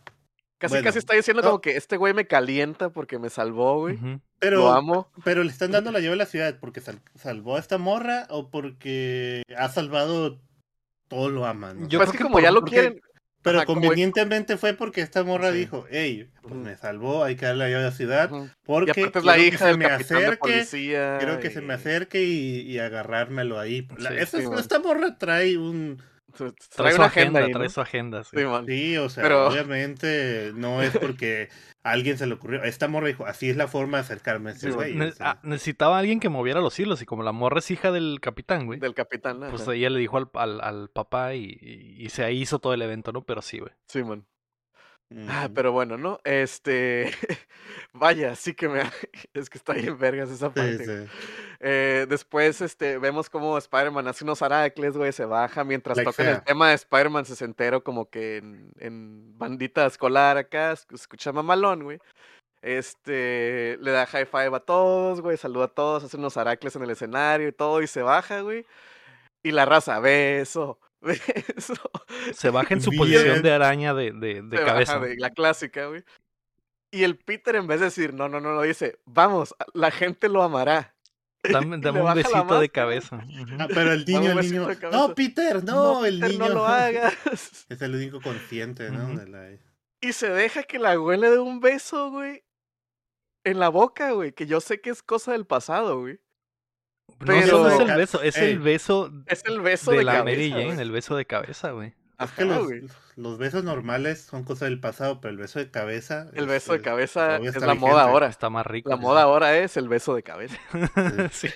Casi, 0.58 0.74
Bueno, 0.74 0.84
casi 0.84 0.98
está 0.98 1.14
diciendo 1.14 1.40
no. 1.42 1.48
como 1.48 1.60
que 1.62 1.76
este 1.78 1.96
güey 1.96 2.12
me 2.12 2.26
calienta 2.26 2.90
porque 2.90 3.18
me 3.18 3.30
salvó, 3.30 3.78
güey. 3.78 3.94
Ujú. 3.94 4.06
Lo 4.08 4.20
pero, 4.38 4.70
amo. 4.72 5.10
pero 5.24 5.42
le 5.42 5.50
están 5.50 5.70
dando 5.70 5.90
la 5.90 6.00
llave 6.00 6.12
a 6.12 6.16
la 6.16 6.26
ciudad 6.26 6.58
porque 6.60 6.82
sal- 6.82 7.00
salvó 7.14 7.56
a 7.56 7.60
esta 7.60 7.78
morra 7.78 8.26
o 8.28 8.50
porque 8.50 9.42
ha 9.56 9.70
salvado 9.70 10.38
todo 11.08 11.30
lo 11.30 11.46
aman. 11.46 11.88
Yo 11.88 11.98
Pues 11.98 12.10
creo 12.10 12.12
que 12.12 12.18
que 12.18 12.22
como 12.24 12.34
por- 12.34 12.42
ya 12.42 12.50
lo 12.50 12.60
porque- 12.60 12.74
quieren. 12.76 13.00
Pero 13.42 13.58
Ajá, 13.58 13.66
como- 13.66 13.80
convenientemente 13.80 14.56
fue 14.58 14.74
porque 14.74 15.00
esta 15.00 15.24
morra 15.24 15.50
Sí. 15.50 15.58
dijo, 15.58 15.86
hey, 15.90 16.28
pues 16.42 16.54
me 16.54 16.76
salvó, 16.76 17.24
hay 17.24 17.36
que 17.36 17.46
darle 17.46 17.64
la 17.64 17.70
llave 17.70 17.84
a 17.84 17.86
la 17.90 17.92
ciudad. 17.96 18.30
Y 18.30 18.50
porque 18.66 18.90
es 18.90 19.24
la 19.24 19.34
quiero 19.34 19.34
que 19.34 19.46
hija 19.46 19.70
se 19.70 19.76
me 19.78 19.86
acerque, 19.86 20.66
quiero 21.18 21.40
que 21.40 21.50
se 21.50 21.60
me 21.62 21.72
y- 21.72 21.76
acerque 21.76 22.22
y, 22.22 22.60
y 22.62 22.78
agarrármelo 22.78 23.58
ahí. 23.58 23.88
La- 23.98 24.10
Sí, 24.10 24.16
esa- 24.18 24.38
sí, 24.40 24.44
esta 24.58 24.78
morra 24.78 25.16
trae 25.16 25.56
un... 25.56 26.02
Trae, 26.30 26.52
Trae 26.76 26.90
su 26.92 26.96
una 26.98 27.06
agenda, 27.06 27.40
agenda 27.40 27.40
ahí, 27.40 27.52
trae 27.52 27.64
¿no? 27.64 27.70
su 27.70 27.80
agenda. 27.80 28.24
sí. 28.24 28.36
Sí, 28.66 28.96
o 28.96 29.08
sea, 29.08 29.22
Pero- 29.22 29.46
obviamente 29.48 30.52
no 30.54 30.82
es 30.82 30.96
porque 30.98 31.48
a 31.82 31.90
alguien 31.92 32.18
se 32.18 32.26
le 32.26 32.34
ocurrió. 32.34 32.62
Esta 32.62 32.88
morra 32.88 33.08
dijo, 33.08 33.26
así 33.26 33.48
es 33.50 33.56
la 33.56 33.68
forma 33.68 33.98
de 33.98 34.02
acercarme 34.02 34.50
a 34.50 34.52
ese 34.52 34.68
Sí, 34.68 34.72
güey. 34.74 34.94
Ne- 34.94 35.06
o 35.06 35.12
sea. 35.12 35.30
ah, 35.30 35.40
necesitaba 35.42 35.98
alguien 35.98 36.20
que 36.20 36.28
moviera 36.28 36.60
los 36.60 36.78
hilos 36.78 37.00
y 37.02 37.06
como 37.06 37.22
la 37.22 37.32
morra 37.32 37.58
es 37.60 37.70
hija 37.70 37.90
del 37.92 38.18
capitán, 38.20 38.66
güey. 38.66 38.78
Del 38.80 38.94
capitán. 38.94 39.40
Pues 39.50 39.62
ajá. 39.62 39.74
ella 39.74 39.90
le 39.90 39.98
dijo 39.98 40.16
al, 40.18 40.30
al, 40.34 40.60
al 40.60 40.90
papá 40.90 41.34
y, 41.34 41.56
y- 41.60 42.04
y 42.04 42.08
se 42.10 42.30
hizo 42.32 42.58
todo 42.58 42.74
el 42.74 42.82
evento, 42.82 43.12
¿no? 43.12 43.24
Pero 43.24 43.42
sí, 43.42 43.58
güey. 43.58 43.72
Sí, 43.86 44.02
man. 44.04 44.26
Ah, 45.28 45.48
pero 45.54 45.72
bueno, 45.72 45.96
¿no? 45.98 46.20
Este. 46.24 47.10
Vaya, 47.92 48.36
sí 48.36 48.54
que 48.54 48.68
me. 48.68 48.82
Es 49.34 49.50
que 49.50 49.58
está 49.58 49.72
bien 49.72 49.98
vergas 49.98 50.30
esa 50.30 50.48
Sí, 50.48 50.52
parte. 50.54 50.84
sí. 51.06 51.10
Eh, 51.60 52.06
después, 52.08 52.60
este, 52.60 52.98
vemos 52.98 53.28
cómo 53.28 53.58
Spider-Man 53.58 54.06
hace 54.08 54.24
unos 54.24 54.40
aracles, 54.42 54.96
güey, 54.96 55.12
se 55.12 55.24
baja 55.24 55.64
mientras 55.64 55.96
Like 55.96 56.10
tocan 56.10 56.26
el 56.28 56.34
sea. 56.36 56.44
tema 56.44 56.68
de 56.68 56.74
Spider-Man 56.76 57.26
sesentero, 57.26 57.82
como 57.82 58.08
que 58.08 58.38
en, 58.38 58.72
en 58.78 59.36
bandita 59.36 59.84
escolar 59.86 60.36
acá, 60.38 60.72
esc- 60.72 60.94
escucha 60.94 61.32
mamalón, 61.32 61.82
güey. 61.82 61.98
Este, 62.62 63.78
le 63.80 63.90
da 63.90 64.06
high 64.06 64.26
five 64.26 64.54
a 64.54 64.60
todos, 64.60 65.20
güey, 65.20 65.36
saluda 65.36 65.64
a 65.64 65.68
todos, 65.68 66.04
hace 66.04 66.16
unos 66.16 66.36
aracles 66.36 66.76
en 66.76 66.82
el 66.82 66.90
escenario 66.90 67.48
y 67.48 67.52
todo, 67.52 67.82
y 67.82 67.86
se 67.86 68.02
baja, 68.02 68.40
güey. 68.42 68.66
Y 69.42 69.52
la 69.52 69.64
raza, 69.64 69.98
beso, 70.00 70.78
Se 72.32 72.50
baja 72.50 72.74
en 72.74 72.80
su 72.82 72.90
Bien. 72.90 72.98
posición 73.02 73.42
de 73.42 73.52
araña 73.52 73.94
de, 73.94 74.12
de, 74.12 74.42
de 74.42 74.56
Se 74.56 74.62
baja 74.62 74.66
cabeza. 74.66 74.98
de 75.00 75.16
la 75.16 75.30
clásica, 75.30 75.86
güey. 75.86 76.04
Y 76.92 77.04
el 77.04 77.16
Peter, 77.18 77.54
en 77.56 77.66
vez 77.66 77.80
de 77.80 77.86
decir, 77.86 78.12
no, 78.14 78.28
no, 78.28 78.40
no, 78.40 78.52
no, 78.54 78.62
dice, 78.62 78.98
vamos, 79.04 79.54
la 79.74 79.90
gente 79.90 80.28
lo 80.28 80.42
amará. 80.42 80.94
Dame, 81.42 81.78
dame 81.80 81.98
le 81.98 82.00
un 82.00 82.04
baja 82.04 82.14
la 82.16 82.22
besito 82.42 82.60
de 82.60 82.68
cabeza. 82.68 83.24
Ah, 83.58 83.68
pero 83.72 83.92
el 83.92 84.04
niño, 84.06 84.38
el 84.38 84.50
niño. 84.50 84.68
No, 84.90 85.14
Peter, 85.14 85.64
no, 85.64 86.04
el 86.04 86.20
Peter, 86.20 86.30
niño. 86.38 86.48
No 86.48 86.54
lo 86.54 86.66
hagas. 86.66 87.14
Es 87.68 87.80
el 87.80 87.94
único 87.94 88.20
consciente, 88.20 88.90
¿no? 88.90 89.04
Ujú. 89.06 89.18
De 89.20 89.28
la- 89.28 89.50
Y 90.00 90.12
se 90.12 90.28
deja 90.30 90.64
que 90.64 90.78
la 90.78 90.96
güey 90.96 91.18
le 91.18 91.30
dé 91.30 91.38
un 91.38 91.60
beso, 91.60 92.10
güey. 92.10 92.42
En 93.44 93.58
la 93.58 93.68
boca, 93.70 94.10
güey. 94.10 94.32
Que 94.32 94.46
yo 94.46 94.60
sé 94.60 94.80
que 94.80 94.90
es 94.90 95.02
cosa 95.02 95.32
del 95.32 95.46
pasado, 95.46 96.00
güey. 96.00 96.20
No 97.20 97.42
solo 97.46 97.68
es 97.68 97.80
el 97.80 97.86
Pero- 97.86 97.98
beso, 97.98 98.22
es 98.22 98.36
Ey. 98.36 98.50
el 98.52 98.58
beso 98.60 99.10
Es 99.26 99.42
el 99.44 99.60
beso 99.60 99.90
de, 99.90 99.98
de, 99.98 100.04
la 100.04 100.12
cabeza, 100.18 100.24
Mary 100.38 100.50
Jane, 100.50 100.82
el 100.82 100.90
beso 100.90 101.16
de 101.16 101.24
cabeza, 101.26 101.70
güey. 101.72 101.94
Es 102.18 102.30
que 102.32 102.44
los, 103.16 103.38
besos 103.38 103.64
normales 103.64 104.20
son 104.20 104.44
cosas 104.44 104.68
del 104.68 104.78
pasado, 104.78 105.22
pero 105.22 105.32
el 105.32 105.38
beso 105.38 105.58
de 105.58 105.70
cabeza. 105.70 106.28
El 106.34 106.44
es- 106.44 106.46
beso 106.50 106.72
de 106.72 106.78
es- 106.78 106.84
cabeza 106.84 107.26
todavía 107.26 107.48
es 107.50 107.56
la 107.56 107.66
vigente. 107.72 107.80
moda 107.90 108.02
ahora. 108.02 108.26
Está 108.26 108.50
más 108.50 108.66
rico. 108.66 108.90
La 108.90 108.96
moda 108.96 109.22
ahora 109.22 109.56
es 109.58 109.76
el 109.78 109.88
beso 109.88 110.14
de 110.14 110.22
cabeza. 110.22 110.56
sí. 111.32 111.48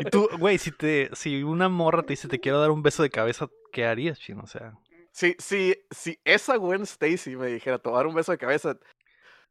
Y 0.00 0.04
tú, 0.10 0.28
güey, 0.38 0.58
si 0.58 0.72
te, 0.72 1.10
si 1.14 1.42
una 1.44 1.68
morra 1.68 2.02
te 2.02 2.14
dice 2.14 2.26
te 2.28 2.40
quiero 2.40 2.60
dar 2.60 2.70
un 2.72 2.82
beso 2.82 3.02
de 3.04 3.10
cabeza, 3.10 3.48
¿qué 3.72 3.86
harías, 3.86 4.18
chino? 4.18 4.42
O 4.42 4.46
sea, 4.48 4.72
Si, 5.12 5.36
si, 5.38 5.74
si 5.90 6.18
esa 6.24 6.56
Gwen 6.56 6.82
Stacy 6.82 7.36
me 7.36 7.46
dijera 7.46 7.78
tomar 7.78 8.06
un 8.08 8.14
beso 8.16 8.32
de 8.32 8.38
cabeza, 8.38 8.76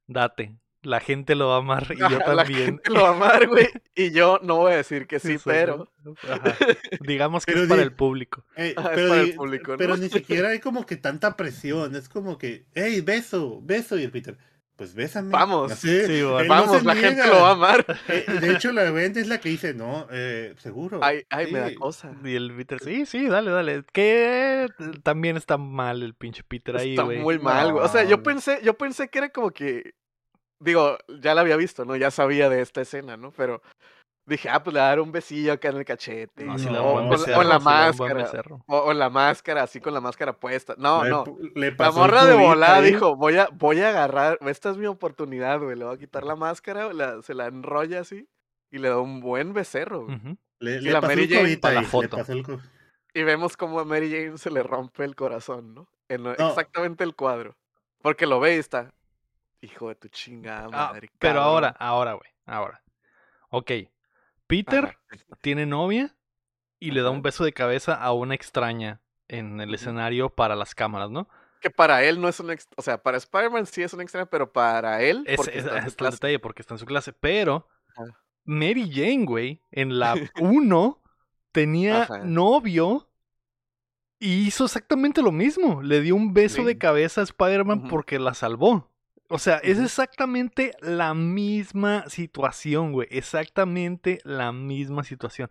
date. 0.05 0.53
La 0.88 0.99
gente 1.01 1.35
lo 1.35 1.49
va 1.49 1.55
a 1.55 1.57
amar 1.59 1.85
y 1.91 1.97
yo 1.99 2.09
la 2.09 2.23
también. 2.23 2.65
gente 2.65 2.89
lo 2.91 3.01
va 3.03 3.09
a 3.09 3.11
amar, 3.11 3.47
güey. 3.47 3.67
Y 3.95 4.11
yo 4.11 4.39
no 4.43 4.55
voy 4.57 4.73
a 4.73 4.77
decir 4.77 5.05
que 5.07 5.19
sí, 5.19 5.38
pero. 5.43 5.91
Ajá. 6.29 6.55
Digamos 7.01 7.45
que 7.45 7.51
Pero 7.51 7.63
es 7.63 7.69
para 7.69 7.81
el 7.81 7.91
público. 7.93 8.45
Eh, 8.55 8.73
Ah, 8.77 8.91
es 8.95 9.09
para 9.09 9.21
el 9.21 9.35
público, 9.35 9.71
¿no? 9.73 9.77
pero 9.77 9.97
ni 9.97 10.07
siquiera 10.09 10.49
hay 10.49 10.59
como 10.59 10.85
que 10.85 10.95
tanta 10.95 11.35
presión. 11.35 11.95
Es 11.95 12.07
como 12.07 12.38
que, 12.38 12.65
hey, 12.73 13.01
beso, 13.01 13.59
beso. 13.63 13.97
Y 13.97 14.03
el 14.03 14.11
Peter, 14.11 14.38
pues 14.77 14.93
bésame. 14.93 15.31
Vamos. 15.31 15.73
Sí, 15.73 15.89
bueno. 15.89 16.39
él 16.39 16.47
no 16.47 16.53
Vamos, 16.53 16.83
la 16.85 16.95
gente 16.95 17.27
lo 17.27 17.41
va 17.41 17.49
a 17.49 17.53
amar. 17.53 17.85
Eh, 18.07 18.25
de 18.39 18.53
hecho, 18.53 18.71
la 18.71 18.89
Gwen 18.91 19.17
es 19.17 19.27
la 19.27 19.39
que 19.39 19.49
dice, 19.49 19.73
no, 19.73 20.07
eh, 20.11 20.53
seguro. 20.59 20.99
Ay, 21.03 21.23
ay, 21.29 21.51
me 21.51 21.59
da 21.59 21.73
cosa. 21.75 22.13
Y 22.23 22.35
el 22.35 22.53
Peter, 22.55 22.79
sí, 22.79 23.05
sí, 23.07 23.27
dale, 23.27 23.51
dale. 23.51 23.83
Que 23.91 24.67
también 25.03 25.35
está 25.35 25.57
mal 25.57 26.03
el 26.03 26.13
pinche 26.13 26.43
Peter 26.47 26.77
ahí, 26.77 26.91
Está 26.91 27.03
güey. 27.03 27.19
muy 27.19 27.39
mal, 27.39 27.73
güey. 27.73 27.83
O 27.83 27.89
sea, 27.89 28.03
yo 28.03 28.21
pensé, 28.23 28.59
yo 28.63 28.77
pensé 28.77 29.09
que 29.09 29.17
era 29.17 29.29
como 29.29 29.49
que. 29.51 29.95
Digo, 30.60 30.97
ya 31.22 31.34
la 31.36 31.41
había 31.41 31.55
visto, 31.55 31.86
¿no? 31.86 31.95
Ya 31.95 32.12
sabía 32.12 32.49
de 32.49 32.62
esta 32.62 32.82
escena, 32.82 33.18
¿no? 33.18 33.32
Pero 33.32 33.62
dije, 34.28 34.49
ah, 34.49 34.62
pues 34.64 34.74
le 34.74 34.80
voy 34.80 34.86
a 34.86 34.89
dar 34.89 34.99
un 34.99 35.12
besillo 35.12 35.53
acá 35.53 35.70
en 35.70 35.78
el 35.78 35.86
cachete. 35.86 36.43
No, 36.45 36.58
si 36.60 36.68
o, 36.68 36.99
en 36.99 37.49
la 37.49 37.60
máscara. 37.60 38.30
O, 38.68 38.78
o 38.78 38.91
en 38.91 38.99
la 38.99 39.10
máscara, 39.10 39.64
así 39.64 39.80
con 39.80 39.93
la 39.93 40.01
máscara 40.01 40.34
puesta. 40.34 40.76
No, 40.78 41.03
Le 41.03 41.10
no. 41.10 41.26
le 41.55 41.72
La 41.72 41.91
morra 41.91 42.26
de 42.26 42.36
volada 42.36 42.82
dijo, 42.82 43.16
voy 43.16 43.38
a, 43.38 43.47
voy 43.53 43.82
a 43.82 43.89
agarrar, 43.89 44.38
esta 44.41 44.72
es 44.72 44.78
mi 44.78 44.86
oportunidad, 44.88 45.60
güey. 45.60 45.76
Le 45.78 45.86
voy 45.86 45.95
a 45.95 45.99
quitar 45.99 46.24
la 46.24 46.36
máscara, 46.36 46.91
la- 46.93 47.22
se 47.22 47.34
la 47.34 47.47
enrolla 47.47 48.01
así 48.01 48.28
y 48.72 48.80
le 48.80 48.89
da 48.89 48.99
un 48.99 49.22
buen 49.22 49.53
becerro. 49.53 50.08
Le, 50.60 50.82
le 50.82 50.91
la 50.91 51.01
pasó 51.01 51.14
Mary 51.16 51.28
Jane 51.30 51.58
para 51.58 51.76
la 51.76 51.82
le 51.82 52.34
el 52.34 52.60
Y 53.14 53.24
vemos 53.24 53.55
como 53.55 53.80
a 53.80 53.86
Mary 53.86 54.12
Jane 54.12 54.38
se 54.38 54.51
le 54.51 54.64
rompe 54.64 55.03
el 55.05 55.16
corazón, 55.16 55.74
¿no? 55.74 55.88
En 56.10 56.24
No. 56.24 56.32
exactamente 56.34 57.03
el 57.03 57.16
cuadro. 57.16 57.55
Porque 58.01 58.26
lo 58.26 58.39
ve 58.39 58.55
y 58.55 58.60
está, 58.60 58.91
hijo 59.62 59.89
de 59.89 59.95
tu 59.95 60.08
chingada 60.10 60.66
Ah, 60.72 60.89
madre. 60.93 61.10
pero 61.20 61.36
cabrón". 61.36 61.43
ahora, 61.53 61.76
ahora, 61.80 62.14
güey, 62.14 62.30
ahora. 62.45 62.84
Ok, 63.49 63.72
Peter 64.47 64.86
Ajá. 64.86 65.26
tiene 65.41 65.66
novia 65.66 66.16
y 66.80 66.91
le 66.91 67.01
da 67.01 67.10
un 67.10 67.22
beso 67.22 67.43
de 67.43 67.53
cabeza 67.53 67.93
a 67.95 68.14
una 68.14 68.36
extraña 68.36 69.01
en 69.28 69.60
el 69.60 69.74
escenario 69.74 70.30
para 70.30 70.55
las 70.55 70.74
cámaras, 70.76 71.10
¿no? 71.10 71.28
Que 71.60 71.70
para 71.72 72.03
él 72.03 72.22
no 72.22 72.30
es 72.30 72.39
un. 72.39 72.55
O 72.76 72.82
sea, 72.82 73.01
para 73.01 73.18
Spider-Man 73.18 73.66
sí 73.66 73.82
es 73.82 73.91
un 73.93 74.01
extraño, 74.01 74.28
pero 74.30 74.51
para 74.53 75.01
él, 75.01 75.24
porque 75.36 75.51
es, 75.58 75.66
está 75.66 75.80
en 75.80 75.86
el 75.86 76.12
detalle 76.12 76.39
porque 76.39 76.62
está 76.62 76.76
en 76.76 76.78
su 76.78 76.86
clase. 76.86 77.14
Pero 77.14 77.68
Ajá. 77.95 78.05
Mary 78.45 78.89
Jane, 78.93 79.26
güey, 79.26 79.62
en 79.72 79.97
la 79.97 80.14
1 80.39 81.01
tenía 81.51 82.08
novio 82.24 83.10
y 84.20 84.47
hizo 84.47 84.66
exactamente 84.66 85.22
lo 85.24 85.32
mismo. 85.32 85.82
Le 85.82 86.01
dio 86.01 86.16
un 86.16 86.34
beso 86.34 86.64
de 86.64 86.78
cabeza 86.78 87.22
a 87.22 87.24
Spider-Man 87.24 87.88
porque 87.89 88.20
la 88.20 88.34
salvó. 88.36 88.91
O 89.30 89.39
sea, 89.39 89.57
es 89.57 89.78
exactamente 89.78 90.71
la 90.80 91.13
misma 91.13 92.07
situación, 92.07 92.93
güey. 92.93 93.07
Exactamente 93.11 94.19
la 94.23 94.53
misma 94.53 95.03
situación. 95.03 95.49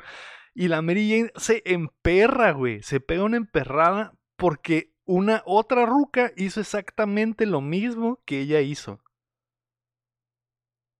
Y 0.54 0.68
la 0.68 0.80
Mary 0.80 1.10
Jane 1.10 1.32
se 1.36 1.62
emperra, 1.66 2.52
güey. 2.52 2.82
Se 2.82 3.00
pega 3.00 3.24
una 3.24 3.36
emperrada 3.36 4.14
porque 4.36 4.94
una 5.04 5.42
otra 5.44 5.84
ruca 5.84 6.32
hizo 6.36 6.60
exactamente 6.60 7.44
lo 7.44 7.60
mismo 7.60 8.22
que 8.24 8.40
ella 8.40 8.60
hizo. 8.60 9.00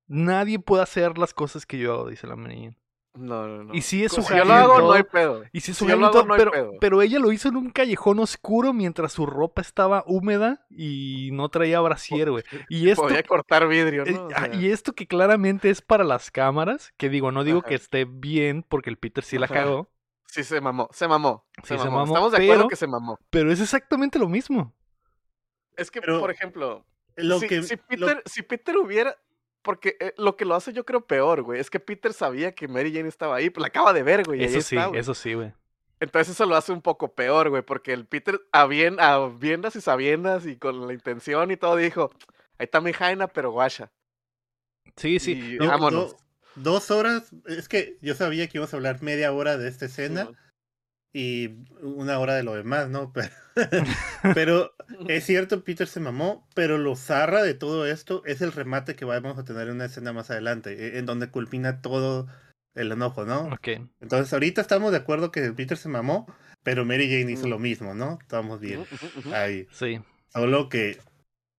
Nadie 0.09 0.59
puede 0.59 0.83
hacer 0.83 1.17
las 1.17 1.33
cosas 1.33 1.65
que 1.65 1.79
yo 1.79 1.95
hago, 1.95 2.11
dice 2.11 2.27
la 2.27 2.37
Mary 2.37 2.57
Jane. 2.57 2.79
No, 3.17 3.47
no, 3.47 3.65
no. 3.65 3.75
Y 3.75 3.81
si 3.83 4.05
es 4.05 4.13
si 4.13 4.23
su 4.23 4.35
yo 4.35 4.45
lo 4.45 4.53
hago, 4.53 4.77
todo, 4.77 4.87
no 4.89 4.93
hay 4.93 5.03
pedo. 5.05 5.43
y 5.53 5.61
si 5.61 5.71
es 5.73 5.79
si 5.79 5.85
su 5.87 5.91
hago, 5.91 5.99
no 6.25 6.35
hay 6.35 6.39
pero, 6.39 6.51
pedo. 6.51 6.73
pero 6.81 7.03
ella 7.03 7.19
lo 7.19 7.33
hizo 7.33 7.49
en 7.49 7.57
un 7.57 7.71
callejón 7.71 8.19
oscuro 8.19 8.73
mientras 8.73 9.13
su 9.13 9.25
ropa 9.27 9.61
estaba 9.63 10.05
húmeda 10.07 10.67
y 10.71 11.31
no 11.33 11.49
traía 11.49 11.81
brasier, 11.81 12.31
güey. 12.31 12.45
Y 12.69 12.91
esto, 12.91 13.03
Podía 13.05 13.23
cortar 13.23 13.67
vidrio, 13.69 14.05
eh, 14.05 14.13
¿no? 14.13 14.27
O 14.27 14.29
ah, 14.35 14.47
sea, 14.51 14.55
y 14.55 14.71
esto 14.71 14.93
que 14.93 15.07
claramente 15.07 15.71
es 15.71 15.81
para 15.83 16.05
las 16.05 16.31
cámaras, 16.31 16.93
que 16.97 17.09
digo, 17.09 17.33
no 17.33 17.43
digo 17.45 17.61
Ajá. 17.61 17.69
que 17.69 17.75
esté 17.77 18.05
bien 18.05 18.63
porque 18.69 18.91
el 18.91 18.99
Peter 18.99 19.25
sí 19.25 19.39
la 19.39 19.47
Ajá. 19.47 19.55
cagó, 19.55 19.91
Sí, 20.29 20.43
se 20.45 20.61
mamó, 20.61 20.89
se 20.93 21.09
mamó. 21.09 21.47
Sí, 21.63 21.69
Se 21.69 21.79
se 21.79 21.85
mamó. 21.85 21.99
mamó, 22.01 22.13
Estamos 22.13 22.33
de 22.33 22.39
pero- 22.39 22.53
acuerdo 22.53 22.69
que 22.69 22.77
se 22.77 22.87
mamó. 22.87 23.19
pero 23.31 23.51
es 23.53 23.61
exactamente 23.61 24.19
lo 24.19 24.29
mismo. 24.29 24.75
Es 25.77 25.91
que, 25.91 26.01
Pero 26.01 26.21
por 26.21 26.31
ejemplo, 26.31 26.85
Lo 27.17 27.39
si, 27.39 27.47
que, 27.49 27.63
si 27.63 27.77
lo- 27.77 27.83
Peter, 27.87 28.23
si 28.27 28.43
Peter 28.43 28.77
hubiera. 28.77 29.17
Porque 29.67 29.97
eh, 29.99 30.15
lo 30.17 30.37
que 30.37 30.45
lo 30.45 30.55
hace 30.55 30.73
yo 30.73 30.85
creo 30.87 31.05
peor, 31.07 31.43
güey, 31.43 31.59
es 31.61 31.71
que 31.71 31.81
Peter 31.81 32.13
sabía 32.13 32.53
que 32.53 32.69
Mary 32.69 32.93
Jane 32.95 33.09
estaba 33.09 33.35
ahí, 33.35 33.51
pues 33.51 33.61
la 33.63 33.67
acaba 33.67 33.93
de 33.93 34.05
ver, 34.05 34.23
güey. 34.25 34.39
y 34.41 34.45
ahí 34.45 34.49
Eso 34.49 34.61
sí, 34.63 34.77
está, 34.77 34.87
güey. 34.87 35.01
eso 35.01 35.13
sí, 35.15 35.35
güey. 35.35 35.53
Entonces 35.99 36.35
eso 36.35 36.47
lo 36.47 36.55
hace 36.55 36.71
un 36.71 36.83
poco 36.83 37.13
peor, 37.15 37.51
güey, 37.51 37.63
porque 37.63 37.93
el 37.93 38.07
Peter, 38.07 38.41
a, 38.53 38.67
bien, 38.67 39.01
a 39.01 39.27
viendas 39.27 39.75
y 39.75 39.81
sabiendas 39.81 40.47
y 40.47 40.57
con 40.57 40.87
la 40.87 40.93
intención 40.93 41.51
y 41.51 41.57
todo, 41.57 41.75
dijo, 41.77 42.11
ahí 42.59 42.65
está 42.67 42.81
mi 42.81 42.93
Jaina, 42.93 43.27
pero 43.27 43.51
guacha. 43.51 43.91
Sí, 44.97 45.19
sí. 45.19 45.33
Y 45.33 45.59
vámonos. 45.59 46.13
do- 46.13 46.17
dos 46.55 46.91
horas, 46.91 47.31
es 47.47 47.69
que 47.69 47.99
yo 48.01 48.15
sabía 48.15 48.47
que 48.47 48.59
íbamos 48.59 48.73
a 48.73 48.77
hablar 48.77 49.03
media 49.03 49.33
hora 49.33 49.57
de 49.59 49.69
esta 49.69 49.87
escena. 49.87 50.29
Y 51.13 51.65
una 51.81 52.19
hora 52.19 52.35
de 52.35 52.43
lo 52.43 52.55
demás, 52.55 52.89
¿no? 52.89 53.13
Pero, 54.35 54.75
es 55.09 55.25
cierto, 55.25 55.65
Peter 55.65 55.87
se 55.87 56.01
mamó, 56.01 56.47
pero 56.55 56.77
lo 56.77 56.95
zarra 56.95 57.43
de 57.43 57.55
todo 57.55 57.87
esto 57.87 58.23
es 58.27 58.43
el 58.43 58.53
remate 58.53 58.97
que 58.97 59.07
vamos 59.07 59.39
a 59.39 59.45
tener 59.45 59.69
en 59.69 59.77
una 59.77 59.87
escena 59.87 60.13
más 60.13 60.31
adelante, 60.31 60.73
e, 60.73 60.99
en 60.99 61.07
donde 61.07 61.31
culmina 61.31 61.81
todo 61.81 62.27
el 62.75 62.93
enojo, 62.93 63.25
¿no? 63.25 63.47
Ok. 63.47 63.69
Entonces, 64.01 64.33
ahorita 64.33 64.61
estamos 64.61 64.91
de 64.93 64.99
acuerdo 64.99 65.31
que 65.31 65.53
Peter 65.53 65.79
se 65.79 65.89
mamó, 65.89 66.27
pero 66.63 66.85
Mary 66.85 67.09
Jane 67.09 67.33
hizo 67.33 67.49
lo 67.49 67.59
mismo, 67.59 67.95
¿no? 67.95 68.19
Estamos 68.21 68.61
bien 68.61 68.85
ahí. 69.33 69.67
Sí. 69.73 70.01
Solo 70.29 70.69
que, 70.69 70.99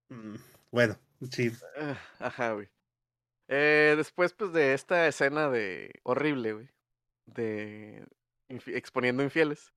mm, 0.10 0.36
bueno, 0.72 1.00
sí. 1.32 1.52
Ah, 1.80 1.98
Ajá, 2.20 2.52
güey. 2.52 2.70
Eh, 3.48 3.96
después, 3.98 4.34
pues, 4.34 4.54
de 4.54 4.74
esta 4.74 5.08
escena 5.08 5.50
de 5.50 6.00
horrible, 6.04 6.54
güey. 6.54 6.70
De 7.26 8.06
exponiendo 8.50 9.24
infieles. 9.24 9.74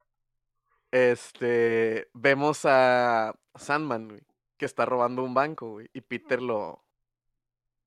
Este, 0.91 2.09
vemos 2.15 2.63
a 2.65 3.35
Sandman, 3.55 4.09
güey, 4.09 4.23
que 4.57 4.67
está 4.67 4.85
robando 4.87 5.23
un 5.23 5.35
banco, 5.35 5.71
güey, 5.73 5.89
y 5.93 6.01
Peter 6.01 6.41
lo 6.43 6.85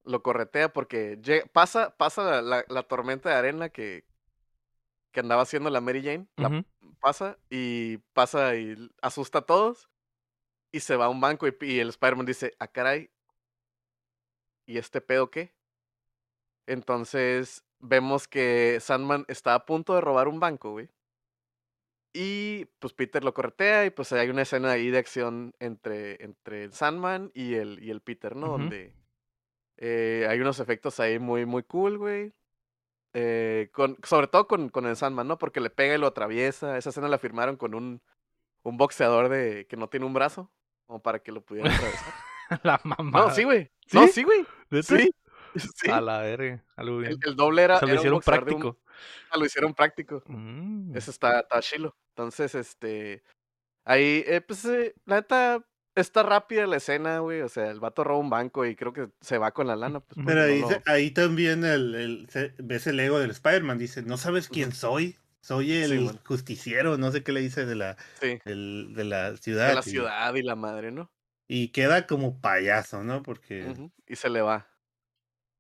lo 0.06 0.22
corretea 0.22 0.72
porque 0.74 1.18
pasa 1.54 1.96
pasa 1.96 2.24
la, 2.24 2.42
la- 2.42 2.66
la 2.68 2.84
tormenta 2.84 3.30
de 3.30 3.36
arena 3.36 3.70
que 3.70 4.04
que 5.14 5.20
andaba 5.22 5.44
haciendo 5.44 5.70
la 5.70 5.80
Mary 5.80 6.02
Jane, 6.04 6.28
la 6.36 6.50
pasa 7.00 7.38
y 7.50 7.98
pasa 8.14 8.56
y 8.56 8.76
asusta 9.02 9.40
a 9.40 9.46
todos 9.46 9.90
y 10.72 10.80
se 10.82 10.96
va 10.98 11.06
a 11.06 11.10
un 11.10 11.22
banco 11.22 11.48
y, 11.48 11.56
y 11.62 11.80
el 11.80 11.90
Spider-Man 11.90 12.26
dice, 12.26 12.56
ah, 12.60 12.68
caray, 12.68 13.12
¿y 14.66 14.78
este 14.78 15.00
pedo 15.02 15.30
qué? 15.30 15.54
Entonces 16.66 17.64
vemos 17.84 18.28
que 18.28 18.80
Sandman 18.80 19.26
está 19.28 19.54
a 19.54 19.66
punto 19.66 19.94
de 19.94 20.02
robar 20.02 20.28
un 20.28 20.40
banco, 20.40 20.72
güey. 20.72 20.90
Y 22.14 22.66
pues 22.80 22.94
Peter 22.94 23.24
lo 23.24 23.34
corretea 23.34 23.86
y 23.86 23.90
pues 23.90 24.14
hay 24.14 24.30
una 24.30 24.44
escena 24.44 24.72
ahí 24.72 24.90
de 24.90 25.00
acción 25.00 25.54
entre, 25.60 26.24
entre 26.24 26.64
el 26.64 26.74
Sandman 26.74 27.32
y 27.34 27.56
el, 27.56 27.84
y 27.84 27.90
el 27.90 28.02
Peter, 28.02 28.36
¿no? 28.36 28.50
Donde 28.50 28.94
eh, 29.78 30.28
hay 30.30 30.40
unos 30.40 30.60
efectos 30.60 31.00
ahí 31.00 31.18
muy, 31.18 31.46
muy 31.46 31.64
cool, 31.64 31.98
güey. 31.98 32.34
Eh, 33.16 33.70
con, 33.74 33.98
sobre 34.04 34.28
todo 34.28 34.48
con, 34.48 34.70
con 34.70 34.86
el 34.86 34.96
Sandman, 34.96 35.28
¿no? 35.28 35.38
Porque 35.38 35.60
le 35.60 35.72
pega 35.72 35.96
y 35.96 35.98
lo 35.98 36.08
atraviesa. 36.08 36.78
Esa 36.78 36.90
escena 36.90 37.08
la 37.08 37.18
firmaron 37.18 37.58
con 37.58 37.74
un, 37.74 38.02
un 38.62 38.78
boxeador 38.78 39.30
de 39.30 39.66
que 39.68 39.76
no 39.76 39.90
tiene 39.90 40.06
un 40.06 40.14
brazo, 40.14 40.52
como 40.86 41.02
para 41.02 41.20
que 41.20 41.32
lo 41.32 41.42
pudiera 41.42 41.74
atravesar. 41.74 42.14
La 42.64 42.80
mamá. 42.84 43.20
No, 43.20 43.30
sí, 43.32 43.44
güey. 43.44 43.72
No, 43.92 44.08
sí, 44.08 44.24
güey. 44.24 44.46
Sí. 44.84 45.12
Sí. 45.76 45.90
A 45.90 46.02
la 46.02 46.20
verga. 46.22 46.64
Algo 46.76 47.00
El, 47.02 47.08
bien. 47.08 47.20
el 47.24 47.36
doble 47.36 47.64
era, 47.64 47.80
lo 47.82 47.88
era 47.88 47.96
hicieron 47.96 48.16
un- 48.18 48.22
práctico. 48.22 48.80
ah, 49.32 49.38
lo 49.38 49.46
hicieron 49.46 49.74
práctico. 49.74 50.24
Mm. 50.28 50.96
Eso 50.96 51.12
está, 51.12 51.42
está 51.42 51.60
chilo. 51.62 51.96
Entonces, 52.16 52.56
este. 52.56 53.24
Ahí, 53.86 54.24
eh, 54.28 54.42
pues, 54.42 54.64
eh, 54.66 54.94
la 55.06 55.18
neta, 55.18 55.66
está 55.96 56.24
rápida 56.24 56.66
la 56.68 56.78
escena, 56.78 57.20
güey. 57.20 57.42
O 57.42 57.50
sea, 57.50 57.70
el 57.70 57.80
vato 57.80 58.04
roba 58.04 58.20
un 58.20 58.30
banco 58.30 58.66
y 58.66 58.76
creo 58.76 58.94
que 58.94 59.10
se 59.22 59.38
va 59.38 59.52
con 59.52 59.68
la 59.68 59.76
lana. 59.76 60.00
Pues, 60.00 60.16
Pero 60.38 60.42
no 60.42 60.46
ahí, 60.48 60.62
lo- 60.62 60.70
se- 60.70 60.82
ahí 60.86 61.12
también 61.12 61.66
el, 61.66 61.96
el- 61.96 62.28
se- 62.30 62.54
ves 62.60 62.88
el 62.88 63.00
ego 63.00 63.20
del 63.20 63.32
Spider-Man. 63.32 63.78
Dice, 63.78 64.02
¿no 64.04 64.18
sabes 64.18 64.48
quién 64.50 64.72
soy? 64.72 65.18
Soy 65.42 65.74
el 65.74 66.10
Sí, 66.10 66.20
justiciero, 66.26 66.98
no 66.98 67.12
sé 67.12 67.22
qué 67.22 67.34
le 67.34 67.42
dice 67.42 67.66
de 67.66 67.76
la, 67.76 67.98
Sí, 68.22 68.40
el- 68.46 68.94
de 68.96 69.04
la 69.04 69.36
ciudad. 69.36 69.68
de 69.68 69.74
la 69.76 69.82
y- 69.82 69.84
ciudad 69.84 70.34
y 70.36 70.42
la 70.42 70.56
madre, 70.56 70.92
¿no? 70.92 71.12
Y, 71.50 71.68
queda 71.74 72.08
como 72.08 72.40
payaso, 72.40 73.04
¿no? 73.04 73.22
Porque 73.22 73.76
Y 74.08 74.16
se 74.16 74.30
le 74.30 74.42
va. 74.42 74.70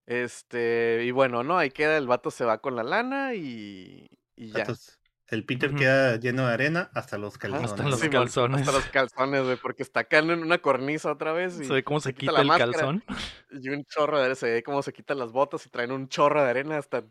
Este, 0.05 1.03
y 1.05 1.11
bueno, 1.11 1.43
¿no? 1.43 1.57
Ahí 1.57 1.71
queda, 1.71 1.97
el 1.97 2.07
vato 2.07 2.31
se 2.31 2.45
va 2.45 2.59
con 2.59 2.75
la 2.75 2.83
lana 2.83 3.35
y, 3.35 4.07
y 4.35 4.51
ya. 4.51 4.59
entonces, 4.59 4.99
el 5.27 5.45
Peter 5.45 5.73
queda 5.73 6.17
lleno 6.17 6.47
de 6.47 6.53
arena 6.53 6.91
hasta 6.93 7.17
los 7.17 7.37
calzones. 7.37 7.71
Hasta 7.71 7.83
los 7.83 8.01
calzones. 8.01 8.61
Hasta 8.61 8.71
los 8.71 8.85
calzones, 8.85 9.43
güey, 9.43 9.57
porque 9.57 9.81
está 9.81 10.01
acá 10.01 10.19
en 10.19 10.29
una 10.29 10.59
cornisa 10.59 11.11
otra 11.11 11.31
vez. 11.31 11.59
Y 11.59 11.65
Se 11.65 11.73
ve 11.73 11.83
cómo 11.83 11.99
se, 11.99 12.13
quita, 12.13 12.39
el 12.39 12.47
máscara 12.47 12.71
calzón. 12.71 13.03
Y 13.51 13.69
un 13.69 13.83
chorro 13.85 14.17
de 14.17 14.23
arena, 14.23 14.35
se 14.35 14.51
ve 14.51 14.63
cómo 14.63 14.83
se 14.83 14.93
quitan 14.93 15.17
las 15.17 15.31
botas 15.31 15.65
y 15.65 15.69
traen 15.69 15.91
un 15.91 16.07
chorro 16.07 16.43
de 16.43 16.49
arena 16.49 16.77
hasta 16.77 17.03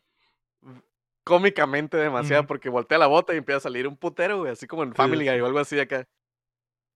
cómicamente 1.24 1.96
demasiado, 1.96 2.46
porque 2.46 2.68
voltea 2.68 2.98
la 2.98 3.06
bota 3.06 3.34
y 3.34 3.38
empieza 3.38 3.58
a 3.58 3.60
salir 3.60 3.88
un 3.88 3.96
putero, 3.96 4.38
güey, 4.38 4.52
así 4.52 4.66
como 4.66 4.82
en 4.82 4.94
Family 4.94 5.28
Guy 5.28 5.40
o 5.40 5.46
algo 5.46 5.58
así 5.58 5.80
acá. 5.80 6.06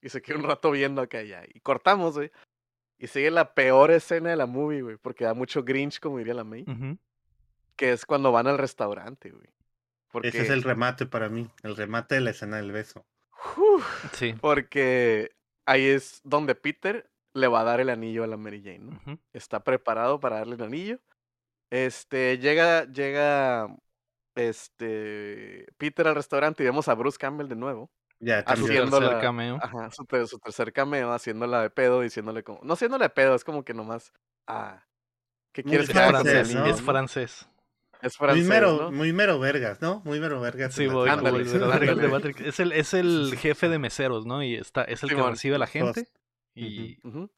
Y 0.03 0.09
se 0.09 0.21
queda 0.23 0.37
un 0.37 0.45
rato 0.45 0.71
viendo 0.71 1.01
acá 1.01 1.23
ya. 1.23 1.43
Y 1.53 1.61
cortamos, 1.61 2.15
güey. 2.15 2.31
Y 2.99 3.09
sigue 3.09 3.31
la 3.31 3.53
peor 3.55 3.91
escena 3.91 4.31
de 4.31 4.37
la 4.37 4.47
movie, 4.47 4.83
güey, 4.83 4.97
porque 4.97 5.25
da 5.25 5.35
mucho 5.35 5.65
Grinch, 5.65 6.01
como 6.01 6.19
diría 6.19 6.35
la 6.35 6.45
May, 6.45 6.65
que 7.77 7.93
es 7.93 8.07
cuando 8.07 8.33
van 8.33 8.47
al 8.47 8.59
restaurante, 8.59 9.31
güey. 9.31 9.49
Porque, 10.11 10.29
Ese 10.29 10.43
es 10.43 10.51
el 10.51 10.63
remate 10.63 11.05
para 11.05 11.29
mí, 11.29 11.51
el 11.63 11.77
remate 11.77 12.15
de 12.15 12.21
la 12.23 12.31
escena 12.31 12.57
del 12.57 12.73
beso. 12.73 13.05
Uf, 13.59 14.15
Sí. 14.15 14.35
porque 14.41 15.33
ahí 15.67 15.85
es 15.87 16.21
donde 16.25 16.55
Peter 16.55 17.11
le 17.35 17.49
va 17.49 17.61
a 17.61 17.65
dar 17.65 17.81
el 17.81 17.91
anillo 17.91 18.25
a 18.25 18.27
la 18.27 18.39
Mary 18.39 18.63
Jane, 18.63 18.79
¿no? 18.79 19.19
Está 19.35 19.63
preparado 19.63 20.19
para 20.21 20.37
darle 20.39 20.55
el 20.55 20.63
anillo. 20.63 21.01
Este, 21.69 22.39
llega, 22.39 22.85
llega, 22.91 23.69
este, 24.35 25.67
Peter 25.77 26.07
al 26.09 26.15
restaurante 26.15 26.63
y 26.63 26.67
vemos 26.67 26.89
a 26.89 26.95
Bruce 26.95 27.19
Campbell 27.19 27.49
de 27.49 27.57
nuevo. 27.57 27.91
Ya. 28.19 28.39
Haciendo 28.41 29.01
la- 29.01 29.21
cameo. 29.21 29.59
Ajá, 29.63 29.91
su, 29.91 30.05
ter- 30.05 30.27
su 30.27 30.39
tercer 30.39 30.73
cameo, 30.73 31.13
haciéndola 31.13 31.63
de 31.63 31.71
pedo, 31.71 32.01
diciéndole 32.01 32.43
como, 32.43 32.61
no 32.63 32.73
haciéndole 32.75 33.05
de 33.05 33.11
pedo, 33.11 33.35
es 33.35 33.45
como 33.45 33.65
que 33.65 33.75
nomás, 33.75 34.13
ah, 34.47 34.85
¿qué 35.53 35.63
quieres 35.63 35.89
Es 35.89 35.95
que 35.95 35.99
haga 36.01 36.19
con 36.19 36.27
el 36.27 36.33
francés, 36.33 36.49
es 36.55 36.81
no? 36.81 36.87
francés. 36.87 37.49
Es 38.03 38.21
Muy 38.21 38.27
francés, 38.27 38.47
mero, 38.49 38.77
¿no? 38.79 38.93
muy 38.93 39.13
mero 39.13 39.39
vergas, 39.39 39.81
¿no? 39.81 40.01
Muy 40.05 40.21
mero 40.21 40.41
vergas. 40.41 40.75
Sí, 40.75 40.87
voy. 40.87 41.09
Ándale, 41.11 41.39
verdadero 41.45 41.73
ándale. 41.73 42.03
de 42.03 42.09
Matrix. 42.09 42.41
Es 42.43 42.61
el, 42.61 42.73
es 42.73 42.93
el 42.95 43.35
jefe 43.39 43.69
de 43.69 43.79
meseros, 43.79 44.27
¿no? 44.27 44.43
Y 44.43 44.55
está, 44.55 44.85
es 44.85 45.03
el 45.03 45.09
que 45.11 45.23
recibe 45.23 45.57
a 45.57 45.59
la 45.59 45.67
gente. 45.67 46.07
Y 46.55 46.99
y 47.03 47.31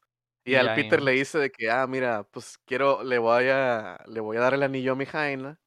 Y 0.45 0.55
al 0.55 0.67
ya 0.67 0.75
Peter 0.75 1.01
le 1.01 1.11
dice 1.13 1.37
de 1.39 1.49
que, 1.51 1.69
ah, 1.69 1.85
mira, 1.87 2.23
pues 2.23 2.57
quiero, 2.65 3.03
le 3.03 3.17
voy 3.19 3.47
a, 3.49 3.99
le 4.07 4.19
voy 4.19 4.37
a 4.37 4.41
dar 4.41 4.53
el 4.53 4.63
anillo 4.63 4.93
a 4.93 4.95
mi 4.95 5.05
Jaina. 5.05 5.59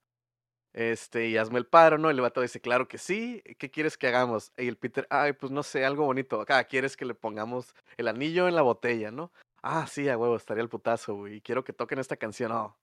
Este, 0.74 1.28
y 1.28 1.36
hazme 1.36 1.58
el 1.58 1.66
paro, 1.66 1.98
¿no? 1.98 2.10
Y 2.10 2.14
el 2.14 2.20
vato 2.22 2.40
dice, 2.40 2.60
claro 2.60 2.88
que 2.88 2.96
sí, 2.98 3.42
¿qué 3.58 3.70
quieres 3.70 3.98
que 3.98 4.06
hagamos? 4.06 4.52
Y 4.56 4.68
el 4.68 4.76
Peter, 4.78 5.06
ay, 5.10 5.34
pues 5.34 5.52
no 5.52 5.62
sé, 5.62 5.84
algo 5.84 6.04
bonito. 6.06 6.40
Acá, 6.40 6.64
¿quieres 6.64 6.96
que 6.96 7.04
le 7.04 7.14
pongamos 7.14 7.74
el 7.98 8.08
anillo 8.08 8.48
en 8.48 8.54
la 8.54 8.62
botella, 8.62 9.10
no? 9.10 9.30
Ah, 9.62 9.86
sí, 9.86 10.08
a 10.08 10.16
huevo, 10.16 10.34
estaría 10.36 10.62
el 10.62 10.68
putazo, 10.70 11.14
güey. 11.14 11.36
Y 11.36 11.40
quiero 11.42 11.62
que 11.62 11.72
toquen 11.72 11.98
esta 11.98 12.16
canción, 12.16 12.52
oh. 12.52 12.76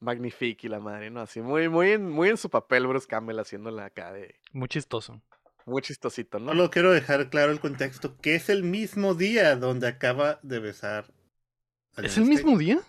Magnifique 0.00 0.66
y 0.66 0.70
la 0.70 0.80
madre, 0.80 1.10
¿no? 1.10 1.20
Así, 1.20 1.40
muy, 1.40 1.68
muy 1.68 1.92
en, 1.92 2.10
muy 2.10 2.28
en 2.28 2.36
su 2.36 2.50
papel 2.50 2.86
Bruce 2.86 3.06
Campbell 3.06 3.38
haciéndola 3.38 3.86
acá 3.86 4.12
de, 4.12 4.34
muy 4.52 4.68
chistoso. 4.68 5.22
muy 5.64 5.80
chistosito, 5.82 6.38
¿no? 6.38 6.48
Solo 6.48 6.68
quiero 6.70 6.90
dejar 6.92 7.30
claro 7.30 7.52
el 7.52 7.60
contexto, 7.60 8.16
que 8.18 8.34
es 8.34 8.50
el 8.50 8.64
mismo 8.64 9.14
día 9.14 9.56
donde 9.56 9.86
acaba 9.88 10.40
de 10.42 10.58
besar. 10.58 11.06
¿Es 11.96 12.18
el 12.18 12.24
mismo 12.24 12.58
día? 12.58 12.80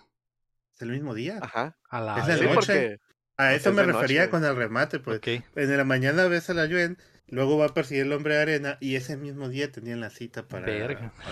Es 0.74 0.82
el 0.82 0.90
mismo 0.90 1.14
día. 1.14 1.38
Ajá. 1.40 1.78
A 1.88 2.00
la 2.00 2.18
Es 2.18 2.26
de 2.26 2.36
Sí, 2.38 2.44
noche. 2.44 2.54
porque, 2.54 3.00
A 3.38 3.54
eso 3.54 3.70
Es 3.70 3.74
me 3.74 3.82
noche, 3.82 3.92
refería 3.92 4.30
con 4.30 4.44
el 4.44 4.56
remate, 4.56 4.98
pues. 4.98 5.20
En 5.24 5.76
la 5.76 5.84
mañana 5.84 6.24
besa 6.26 6.52
a 6.52 6.56
la 6.56 6.66
Yuen, 6.66 6.96
luego 7.28 7.58
va 7.58 7.66
a 7.66 7.74
perseguir 7.74 8.04
el 8.04 8.12
hombre 8.12 8.34
de 8.34 8.42
arena 8.42 8.78
y 8.80 8.96
ese 8.96 9.16
mismo 9.16 9.48
día 9.48 9.70
tenían 9.70 10.00
la 10.00 10.10
cita 10.10 10.48
para. 10.48 10.66
Verga. 10.66 11.12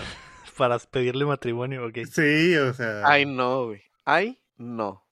Para 0.57 0.79
pedirle 0.79 1.25
matrimonio, 1.25 1.85
ok. 1.85 1.97
Sí, 2.09 2.55
o 2.55 2.73
sea. 2.73 3.01
Ay, 3.03 3.25
no, 3.25 3.65
güey. 3.65 3.81
Ay, 4.05 4.41
no. 4.55 5.05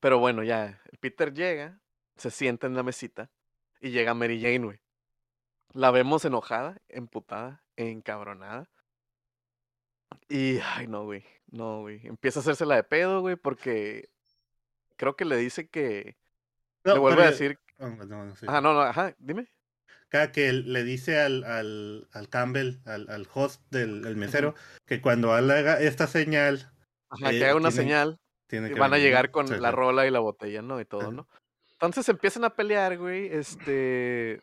Pero 0.00 0.20
bueno, 0.20 0.44
ya, 0.44 0.80
el 0.88 0.98
Peter 0.98 1.34
llega, 1.34 1.80
se 2.16 2.30
sienta 2.30 2.68
en 2.68 2.76
la 2.76 2.84
mesita 2.84 3.28
y 3.80 3.90
llega 3.90 4.14
Mary 4.14 4.40
Jane, 4.40 4.60
güey. 4.60 4.80
La 5.72 5.90
vemos 5.90 6.24
enojada, 6.24 6.80
emputada, 6.88 7.64
encabronada. 7.74 8.70
Y, 10.28 10.58
ay, 10.58 10.86
no, 10.86 11.04
güey. 11.04 11.24
No, 11.50 11.80
güey. 11.80 12.06
Empieza 12.06 12.38
a 12.38 12.42
hacerse 12.42 12.66
la 12.66 12.76
de 12.76 12.84
pedo, 12.84 13.22
güey, 13.22 13.34
porque 13.34 14.10
creo 14.96 15.16
que 15.16 15.24
le 15.24 15.36
dice 15.36 15.68
que. 15.68 16.16
no, 16.84 16.94
le 16.94 17.00
vuelve 17.00 17.22
a 17.24 17.30
decir. 17.30 17.58
No, 17.78 17.90
no. 17.90 18.32
Ajá, 18.46 18.60
no, 18.60 18.74
no, 18.74 18.80
ajá, 18.82 19.14
dime. 19.18 19.48
Cada 20.08 20.30
que 20.32 20.52
le 20.52 20.84
dice 20.84 21.20
al, 21.20 21.42
al, 21.44 22.08
al 22.12 22.28
Campbell, 22.28 22.78
al, 22.86 23.08
al 23.10 23.26
host 23.32 23.60
del 23.70 24.16
mesero, 24.16 24.54
que 24.86 25.00
cuando 25.00 25.32
haga 25.32 25.80
esta 25.80 26.06
señal, 26.06 26.72
Ajá, 27.10 27.32
Eh, 27.32 27.38
que 27.38 27.44
haga 27.44 27.56
una 27.56 27.70
señal. 27.70 28.18
tiene 28.46 28.68
que 28.68 28.78
van 28.78 28.94
a 28.94 28.98
llegar 28.98 29.30
con 29.30 29.48
Sí, 29.48 29.56
la 29.58 29.70
sí. 29.70 29.76
rola 29.76 30.06
y 30.06 30.10
la 30.10 30.20
botella, 30.20 30.62
¿no? 30.62 30.80
Y 30.80 30.84
todo. 30.84 31.10
¿no? 31.12 31.28
Entonces 31.72 32.08
empiezan 32.08 32.44
a 32.44 32.50
pelear, 32.50 32.96
güey. 32.98 33.26
Este. 33.26 34.40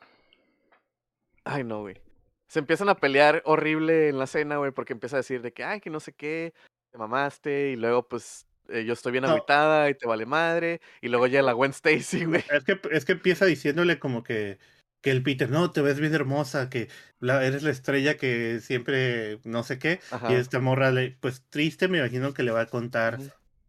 Ay, 1.45 1.63
no, 1.63 1.81
güey. 1.81 2.01
Se 2.47 2.59
empiezan 2.59 2.89
a 2.89 2.95
pelear 2.95 3.41
horrible 3.45 4.09
en 4.09 4.19
la 4.19 4.27
cena, 4.27 4.57
güey, 4.57 4.71
porque 4.71 4.93
empieza 4.93 5.15
a 5.15 5.19
decir 5.23 5.41
de 5.41 5.53
que, 5.53 5.63
ay, 5.63 5.79
que 5.81 5.89
no 5.89 5.99
sé 5.99 6.13
qué, 6.13 6.53
te 6.91 6.97
mamaste, 6.97 7.71
y 7.71 7.75
luego, 7.75 8.07
pues, 8.07 8.45
eh, 8.69 8.85
yo 8.85 8.93
estoy 8.93 9.11
bien 9.11 9.23
No. 9.23 9.29
agüitada 9.31 9.89
y 9.89 9.95
te 9.95 10.07
vale 10.07 10.25
madre, 10.25 10.81
y 11.01 11.09
luego 11.09 11.27
llega 11.27 11.41
la 11.43 11.53
Gwen 11.53 11.71
Stacy, 11.71 12.25
güey. 12.25 12.43
Es 12.49 12.63
que, 12.63 12.79
es 12.91 13.05
que 13.05 13.11
empieza 13.13 13.45
diciéndole 13.45 13.99
como 13.99 14.23
que, 14.23 14.57
que 15.01 15.11
el 15.11 15.21
Peter, 15.23 15.49
no, 15.49 15.71
te 15.71 15.81
ves 15.81 15.99
bien 15.99 16.13
hermosa, 16.13 16.69
que 16.69 16.87
la, 17.19 17.45
eres 17.45 17.63
la 17.63 17.71
estrella 17.71 18.15
que 18.17 18.59
siempre 18.61 19.39
no 19.43 19.63
sé 19.63 19.79
qué. 19.79 19.99
Ajá. 20.11 20.31
Y 20.31 20.35
esta 20.35 20.59
morra, 20.59 20.91
le, 20.91 21.17
pues 21.19 21.43
triste, 21.49 21.87
me 21.87 21.97
imagino 21.99 22.33
que 22.33 22.43
le 22.43 22.51
va 22.51 22.61
a 22.61 22.65
contar, 22.67 23.19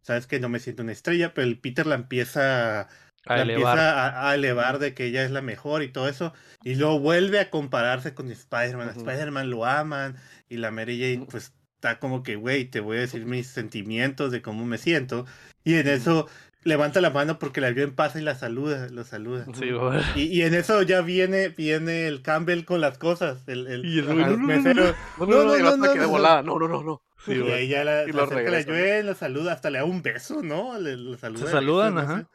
sabes 0.01 0.27
que 0.27 0.39
no 0.39 0.49
me 0.49 0.59
siento 0.59 0.83
una 0.83 0.91
estrella, 0.93 1.33
pero 1.33 1.47
el 1.47 1.59
Peter 1.59 1.85
la 1.87 1.95
empieza 1.95 2.81
A 2.81 3.35
la 3.37 3.41
elevar. 3.41 3.77
empieza 3.77 4.05
a, 4.05 4.29
a 4.29 4.35
elevar 4.35 4.79
de 4.79 4.93
que 4.93 5.05
ella 5.07 5.23
es 5.25 5.31
la 5.31 5.41
mejor 5.41 5.83
y 5.83 5.91
todo 5.91 6.07
eso. 6.07 6.33
Y 6.63 6.75
luego 6.75 6.99
vuelve 6.99 7.39
a 7.39 7.49
compararse 7.49 8.13
con 8.13 8.31
Spider-Man. 8.31 8.89
Spider-Man 8.95 9.49
lo 9.49 9.65
aman. 9.65 10.15
Y 10.47 10.57
la 10.57 10.71
Mary 10.71 10.99
Jane, 10.99 11.25
pues, 11.29 11.53
está 11.85 11.99
como 11.99 12.23
que, 12.23 12.35
güey, 12.35 12.65
te 12.65 12.79
voy 12.79 12.97
a 12.97 13.01
decir 13.01 13.25
mis 13.25 13.47
sentimientos 13.47 14.31
de 14.31 14.41
cómo 14.41 14.65
me 14.65 14.77
siento. 14.77 15.25
Y 15.63 15.75
en 15.75 15.87
eso 15.87 16.27
levanta 16.63 16.99
la 16.99 17.11
mano 17.11 17.37
porque 17.37 17.61
la 17.61 17.69
vio 17.69 17.83
en 17.83 17.93
paz 17.93 18.15
y 18.15 18.21
la 18.21 18.33
saluda, 18.35 18.87
lo 18.89 19.03
saluda. 19.03 19.45
Sí. 19.53 19.69
Y, 20.15 20.21
y 20.23 20.41
en 20.41 20.55
eso 20.55 20.81
ya 20.81 21.01
viene, 21.01 21.49
viene 21.49 22.07
el 22.07 22.21
Campbell 22.23 22.63
con 22.65 22.81
las 22.81 22.97
cosas. 22.97 23.43
El, 23.47 23.67
el, 23.67 23.85
Y 23.85 23.99
el 23.99 24.05
mesero. 24.39 24.95
No, 25.19 25.25
No, 25.27 25.43
no, 25.45 25.57
no, 25.57 25.77
no, 25.77 25.95
no, 25.95 26.09
volada. 26.09 26.41
No, 26.41 26.57
no, 26.57 26.67
no, 26.67 26.83
no. 26.83 27.01
Sí, 27.23 27.33
y 27.33 27.67
ya 27.67 27.83
la, 27.83 28.03
Y 28.03 28.07
se 28.07 28.13
lo 28.13 28.23
acerca 28.23 28.51
la. 28.51 28.63
Joel, 28.63 29.05
lo 29.07 29.15
saluda, 29.15 29.53
hasta 29.53 29.69
le 29.69 29.79
da 29.79 29.85
un 29.85 30.01
beso, 30.03 30.41
¿no? 30.43 30.77
Le, 30.79 30.95
le 30.97 31.17
saluda, 31.17 31.49
saludan, 31.49 31.95
no 31.95 32.01
ajá. 32.01 32.29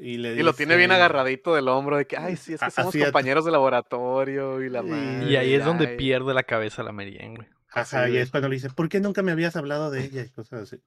Y, 0.00 0.16
le 0.18 0.34
Y 0.34 0.42
lo 0.42 0.52
tiene 0.52 0.76
bien 0.76 0.90
dice- 0.90 0.96
agarradito 0.96 1.54
del 1.54 1.68
hombro 1.68 1.96
de 1.96 2.06
que, 2.06 2.16
ay, 2.16 2.36
sí, 2.36 2.54
es 2.54 2.60
que 2.60 2.66
A- 2.66 2.70
somos 2.70 2.88
así 2.90 3.02
a- 3.02 3.06
compañeros 3.06 3.44
de 3.44 3.52
laboratorio 3.52 4.62
y 4.62 4.68
la 4.68 4.82
madre. 4.82 5.26
Y 5.30 5.36
ahí 5.36 5.54
es 5.54 5.64
donde 5.64 5.86
ay. 5.88 5.96
pierde 5.96 6.34
la 6.34 6.42
cabeza 6.42 6.82
la 6.82 6.92
güey. 7.36 7.48
Ajá, 7.72 8.08
y 8.10 8.16
es 8.16 8.30
cuando 8.30 8.48
le 8.48 8.56
dice, 8.56 8.70
¿por 8.70 8.88
qué 8.88 9.00
nunca 9.00 9.22
me 9.22 9.32
habías 9.32 9.56
hablado 9.56 9.90
de 9.90 10.04
ella? 10.04 10.22
Y 10.24 10.30
cosas 10.30 10.62
así. 10.62 10.82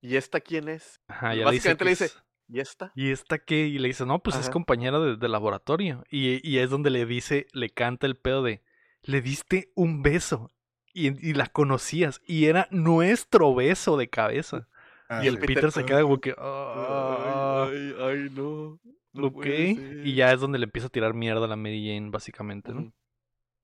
¿Y 0.00 0.16
esta 0.16 0.40
quién 0.40 0.68
es? 0.68 1.00
Ajá, 1.08 1.34
ya 1.34 1.44
le 1.46 1.52
dice 1.52 1.74
Básicamente 1.74 1.84
le 1.84 1.90
dice, 1.90 2.10
¿y 2.48 2.60
esta? 2.60 2.92
¿Y 2.94 3.10
esta 3.10 3.38
qué? 3.38 3.66
Y 3.66 3.78
le 3.78 3.88
dice, 3.88 4.06
no, 4.06 4.20
pues 4.20 4.36
es 4.36 4.48
compañera 4.48 4.98
de, 4.98 5.16
de 5.16 5.28
laboratorio. 5.28 6.04
Y, 6.10 6.46
y 6.48 6.58
es 6.58 6.70
donde 6.70 6.90
le 6.90 7.06
dice, 7.06 7.46
le 7.52 7.70
canta 7.70 8.06
el 8.06 8.16
pedo 8.16 8.42
de, 8.42 8.62
le 9.02 9.20
diste 9.20 9.72
un 9.74 10.02
beso. 10.02 10.50
Y, 10.94 11.08
y 11.28 11.34
la 11.34 11.46
conocías. 11.46 12.20
Y 12.26 12.46
era 12.46 12.66
nuestro 12.70 13.54
beso 13.54 13.96
de 13.96 14.08
cabeza. 14.08 14.68
Ah, 15.08 15.22
Y 15.22 15.28
el 15.28 15.38
sí. 15.38 15.46
Peter 15.46 15.70
se 15.70 15.84
queda 15.84 16.02
como 16.02 16.20
que, 16.20 16.30
Ay, 16.30 16.36
"Ah, 16.38 17.68
ay, 17.70 17.94
ay, 18.00 18.30
no. 18.30 18.80
no 19.12 19.26
ok. 19.28 19.46
Y 19.46 19.74
ser". 19.74 20.14
ya 20.14 20.32
es 20.32 20.40
donde 20.40 20.58
le 20.58 20.64
empieza 20.64 20.88
a 20.88 20.90
tirar 20.90 21.14
mierda 21.14 21.44
a 21.44 21.48
la 21.48 21.56
Mary 21.56 21.86
Jane, 21.86 22.10
básicamente, 22.10 22.72
¿no? 22.72 22.92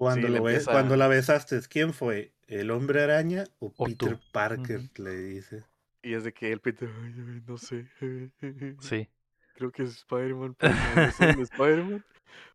Cuando, 0.05 0.26
Sí, 0.28 0.32
lo 0.35 0.72
cuando 0.72 0.97
la 0.97 1.09
besaste, 1.09 1.60
¿quién 1.68 1.93
fue? 1.93 2.32
¿El 2.47 2.70
hombre 2.70 3.02
araña 3.02 3.44
o, 3.59 3.72
O 3.76 3.85
Peter 3.86 4.16
tú. 4.16 4.20
Parker? 4.32 4.81
Le 4.97 5.16
dice. 5.16 5.64
Y 6.02 6.12
es 6.14 6.24
de 6.24 6.32
que 6.32 6.52
el 6.52 6.60
Peter, 6.60 6.89
no 7.47 7.56
sé. 7.59 7.86
Sí. 8.81 9.09
Creo 9.55 9.70
que 9.70 9.85
es 9.85 9.90
Spider-Man, 9.98 10.56
pero 10.59 10.74
no 11.36 11.43
Spider-Man. 11.43 12.05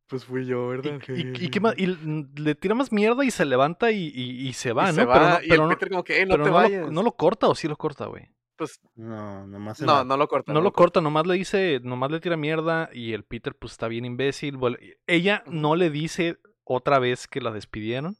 Pues 0.07 0.25
fui 0.25 0.45
yo, 0.45 0.67
¿verdad? 0.69 0.99
y- 1.07 1.45
y 1.45 1.49
qué 1.49 1.59
más- 1.59 1.75
y 1.77 1.83
l- 1.83 2.25
le 2.35 2.55
tira 2.55 2.73
más 2.75 2.91
mierda 2.91 3.23
y 3.23 3.29
se 3.31 3.45
levanta 3.45 3.91
y, 3.91 4.07
y- 4.13 4.47
y 4.47 4.53
se 4.53 4.73
va, 4.73 4.85
Y 4.85 4.87
¿no? 4.87 4.93
se 4.93 5.01
pero 5.01 5.09
va, 5.09 5.29
no, 5.39 5.45
y 5.45 5.49
pero 5.49 5.63
el 5.63 5.69
no- 5.69 5.75
Peter 5.75 5.89
como 5.89 6.03
que, 6.03 6.21
eh, 6.21 6.25
no 6.25 6.31
pero 6.33 6.43
te 6.45 6.49
no 6.49 6.55
vayas. 6.55 6.85
Lo, 6.87 6.91
no 6.91 7.03
lo 7.03 7.11
corta 7.11 7.47
o 7.47 7.53
sí 7.55 7.67
lo 7.67 7.77
corta, 7.77 8.05
güey. 8.07 8.27
Pues, 8.57 8.81
No, 8.95 9.45
nomás 9.47 9.79
no, 9.81 10.03
no 10.03 10.17
lo 10.17 10.27
corta. 10.27 10.51
No 10.51 10.59
lo 10.61 10.73
corta, 10.73 10.99
nomás 10.99 11.25
le 11.27 11.35
dice, 11.35 11.79
nomás 11.83 12.11
le 12.11 12.19
tira 12.19 12.35
mierda 12.37 12.89
y 12.91 13.13
el 13.13 13.23
Peter 13.23 13.55
pues 13.55 13.71
está 13.73 13.87
bien 13.87 14.03
imbécil. 14.03 14.57
Ella 15.07 15.43
no 15.47 15.75
le 15.77 15.89
dice 15.91 16.37
otra 16.69 16.99
vez 16.99 17.27
que 17.27 17.41
la 17.41 17.51
despidieron 17.51 18.15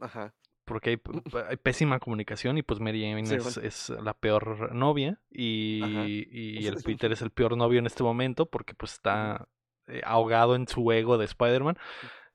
Ajá. 0.00 0.34
porque 0.64 0.90
hay, 0.90 0.96
pésima 1.62 2.00
comunicación 2.00 2.56
y 2.56 2.62
pues 2.62 2.80
Mary 2.80 3.02
Jane 3.02 3.26
Sí, 3.26 3.34
es, 3.34 3.56
es 3.58 3.90
la 3.90 4.14
peor 4.14 4.74
novia 4.74 5.20
y, 5.30 6.26
y 6.30 6.66
el 6.66 6.82
Peter 6.82 7.12
es 7.12 7.20
el 7.20 7.30
peor 7.30 7.56
novio 7.58 7.78
en 7.78 7.86
este 7.86 8.02
momento 8.02 8.46
porque 8.46 8.74
pues 8.74 8.94
está 8.94 9.48
eh, 9.86 10.00
ahogado 10.04 10.56
en 10.56 10.66
su 10.66 10.90
ego 10.90 11.18
de 11.18 11.26
Spider-Man 11.26 11.76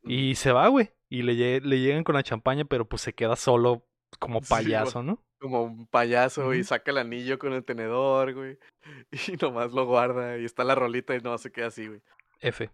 y 0.04 0.36
se 0.36 0.52
va, 0.52 0.68
güey. 0.68 0.92
Y 1.10 1.22
le, 1.22 1.62
le 1.62 1.80
llegan 1.80 2.04
con 2.04 2.16
la 2.16 2.24
champaña 2.24 2.66
pero 2.66 2.86
pues 2.88 3.02
se 3.02 3.14
queda 3.14 3.36
solo 3.36 3.88
como 4.20 4.42
Sí, 4.42 4.50
payaso, 4.50 5.02
¿no? 5.02 5.24
Como 5.40 5.64
un 5.64 5.88
payaso 5.88 6.54
y 6.54 6.64
saca 6.64 6.92
el 6.92 7.00
anillo 7.00 7.40
con 7.40 7.54
el 7.54 7.66
tenedor, 7.66 8.34
güey. 8.34 8.60
Y 9.28 9.38
nomás 9.42 9.72
lo 9.72 9.88
guarda 9.88 10.38
y 10.38 10.46
está 10.46 10.64
la 10.64 10.76
rolita 10.76 11.16
y 11.16 11.22
no 11.22 11.36
se 11.40 11.52
queda 11.52 11.68
así, 11.68 11.88
güey. 11.88 12.02
F. 12.40 12.70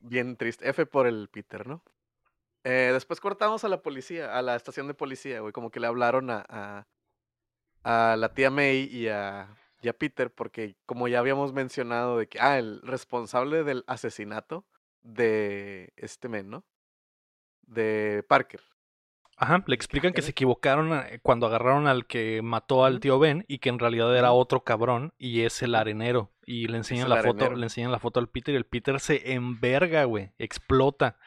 Bien 0.00 0.36
triste. 0.36 0.68
F 0.68 0.86
por 0.86 1.06
el 1.08 1.28
Peter, 1.28 1.66
¿no? 1.66 1.82
Eh, 2.64 2.90
después 2.94 3.20
cortamos 3.20 3.62
a 3.64 3.68
la 3.68 3.82
policía, 3.82 4.36
a 4.36 4.42
la 4.42 4.56
estación 4.56 4.88
de 4.88 4.94
policía, 4.94 5.40
güey. 5.40 5.52
Como 5.52 5.70
que 5.70 5.80
le 5.80 5.86
hablaron 5.86 6.30
a, 6.30 6.86
a, 7.84 8.16
la 8.16 8.34
tía 8.34 8.50
May 8.50 8.88
y 8.90 9.08
a, 9.08 9.54
y 9.82 9.88
a 9.88 9.92
Peter, 9.92 10.32
porque 10.32 10.76
como 10.86 11.06
ya 11.08 11.18
habíamos 11.18 11.52
mencionado 11.52 12.18
de 12.18 12.28
que, 12.28 12.40
ah, 12.40 12.58
el 12.58 12.80
responsable 12.82 13.64
del 13.64 13.84
asesinato 13.86 14.64
de 15.02 15.92
este 15.96 16.28
men, 16.28 16.50
¿no? 16.50 16.64
De 17.62 18.24
Parker. 18.28 18.62
Ajá, 19.36 19.64
le 19.66 19.74
explican 19.74 20.12
que 20.12 20.22
se 20.22 20.30
equivocaron 20.30 20.92
eh, 20.92 21.18
cuando 21.22 21.46
agarraron 21.46 21.88
al 21.88 22.06
que 22.06 22.40
mató 22.42 22.84
al 22.84 23.00
tío 23.00 23.18
Ben 23.18 23.44
y 23.48 23.58
que 23.58 23.68
en 23.68 23.80
realidad 23.80 24.16
era 24.16 24.32
otro 24.32 24.62
cabrón 24.62 25.12
y 25.18 25.42
es 25.42 25.62
el 25.62 25.74
arenero. 25.74 26.30
Y 26.46 26.68
le 26.68 26.76
enseñan 26.76 27.08
la 27.08 27.22
foto, 27.22 27.52
le 27.52 27.62
enseñan 27.64 27.90
la 27.90 27.98
foto 27.98 28.20
al 28.20 28.28
Peter 28.28 28.54
y 28.54 28.56
el 28.56 28.66
Peter 28.66 29.00
se 29.00 29.32
enverga, 29.32 30.04
güey, 30.04 30.32
explota. 30.38 31.18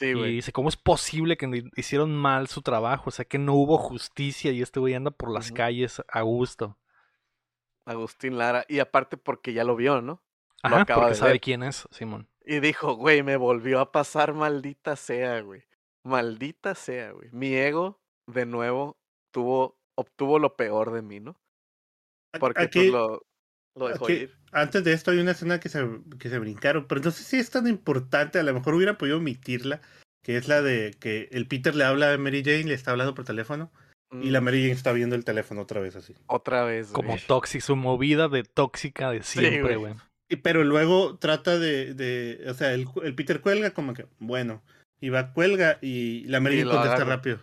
Sí, 0.00 0.06
y 0.06 0.32
dice, 0.36 0.50
¿cómo 0.52 0.70
es 0.70 0.76
posible 0.76 1.36
que 1.36 1.64
hicieron 1.76 2.16
mal 2.16 2.48
su 2.48 2.62
trabajo? 2.62 3.04
O 3.08 3.12
sea, 3.12 3.24
que 3.26 3.38
no 3.38 3.54
hubo 3.54 3.78
justicia 3.78 4.50
y 4.50 4.62
este 4.62 4.80
güey 4.80 4.94
anda 4.94 5.10
por 5.10 5.30
las 5.30 5.52
calles 5.52 6.02
a 6.08 6.22
gusto. 6.22 6.78
Agustín 7.84 8.38
Lara. 8.38 8.64
Y 8.68 8.78
aparte 8.80 9.16
porque 9.16 9.52
ya 9.52 9.64
lo 9.64 9.76
vio, 9.76 10.00
¿no? 10.00 10.22
Lo 10.64 10.76
Ajá, 10.76 10.82
acaba 10.82 11.02
porque 11.02 11.14
de 11.14 11.14
sabe 11.14 11.32
ver. 11.32 11.40
quién 11.40 11.62
es, 11.62 11.86
Simón. 11.90 12.28
Y 12.44 12.60
dijo, 12.60 12.94
güey, 12.94 13.22
me 13.22 13.36
volvió 13.36 13.80
a 13.80 13.92
pasar, 13.92 14.32
maldita 14.34 14.96
sea, 14.96 15.40
güey. 15.40 15.64
Maldita 16.04 16.74
sea, 16.74 17.12
güey. 17.12 17.28
Mi 17.32 17.54
ego, 17.54 18.00
de 18.26 18.46
nuevo, 18.46 18.96
tuvo, 19.32 19.76
obtuvo 19.96 20.38
lo 20.38 20.56
peor 20.56 20.92
de 20.92 21.02
mí, 21.02 21.20
¿no? 21.20 21.36
Porque 22.38 22.62
Aquí, 22.62 22.78
pues 22.78 22.90
lo, 22.92 23.22
lo 23.76 23.88
dejó 23.88 24.04
aquí, 24.04 24.12
ir. 24.14 24.34
antes 24.52 24.82
de 24.84 24.92
esto 24.92 25.10
hay 25.10 25.18
una 25.18 25.32
escena 25.32 25.60
que 25.60 25.68
se, 25.68 25.86
que 26.18 26.28
se 26.30 26.38
brincaron, 26.38 26.86
pero 26.88 27.00
no 27.02 27.10
sé 27.10 27.22
si 27.24 27.36
es 27.36 27.50
tan 27.50 27.66
importante, 27.66 28.38
a 28.38 28.42
lo 28.42 28.54
mejor 28.54 28.74
hubiera 28.74 28.96
podido 28.98 29.18
omitirla, 29.18 29.80
que 30.24 30.36
es 30.36 30.48
la 30.48 30.62
de 30.62 30.94
que 30.98 31.28
el 31.32 31.46
Peter 31.46 31.74
le 31.74 31.84
habla 31.84 32.12
a 32.12 32.18
Mary 32.18 32.42
Jane, 32.44 32.64
le 32.64 32.74
está 32.74 32.90
hablando 32.92 33.14
por 33.14 33.24
teléfono, 33.24 33.70
y 34.12 34.30
la 34.30 34.40
Mm, 34.40 34.44
Mary 34.44 34.60
Jane 34.62 34.72
está 34.72 34.92
viendo 34.92 35.16
el 35.16 35.24
teléfono 35.24 35.62
otra 35.62 35.80
vez 35.80 35.96
así. 35.96 36.14
Otra 36.26 36.64
vez, 36.64 36.88
Como 36.92 37.10
güey. 37.12 37.26
tóxica, 37.26 37.64
su 37.64 37.76
movida 37.76 38.28
de 38.28 38.44
tóxica 38.44 39.10
de 39.10 39.22
siempre, 39.22 39.76
güey. 39.76 39.92
güey. 39.94 39.94
Y, 40.30 40.36
pero 40.36 40.64
luego 40.64 41.18
trata 41.18 41.58
de, 41.58 41.92
de 41.94 42.44
o 42.48 42.54
sea, 42.54 42.72
el, 42.72 42.86
el 43.02 43.14
Peter 43.14 43.40
cuelga 43.42 43.72
como 43.72 43.92
que, 43.94 44.06
bueno, 44.18 44.62
y 45.02 45.10
va, 45.10 45.32
cuelga 45.34 45.76
y 45.82 46.24
la 46.28 46.40
Mary 46.40 46.60
Jane 46.60 46.70
contesta 46.70 46.94
agarra. 46.96 47.16
rápido. 47.16 47.38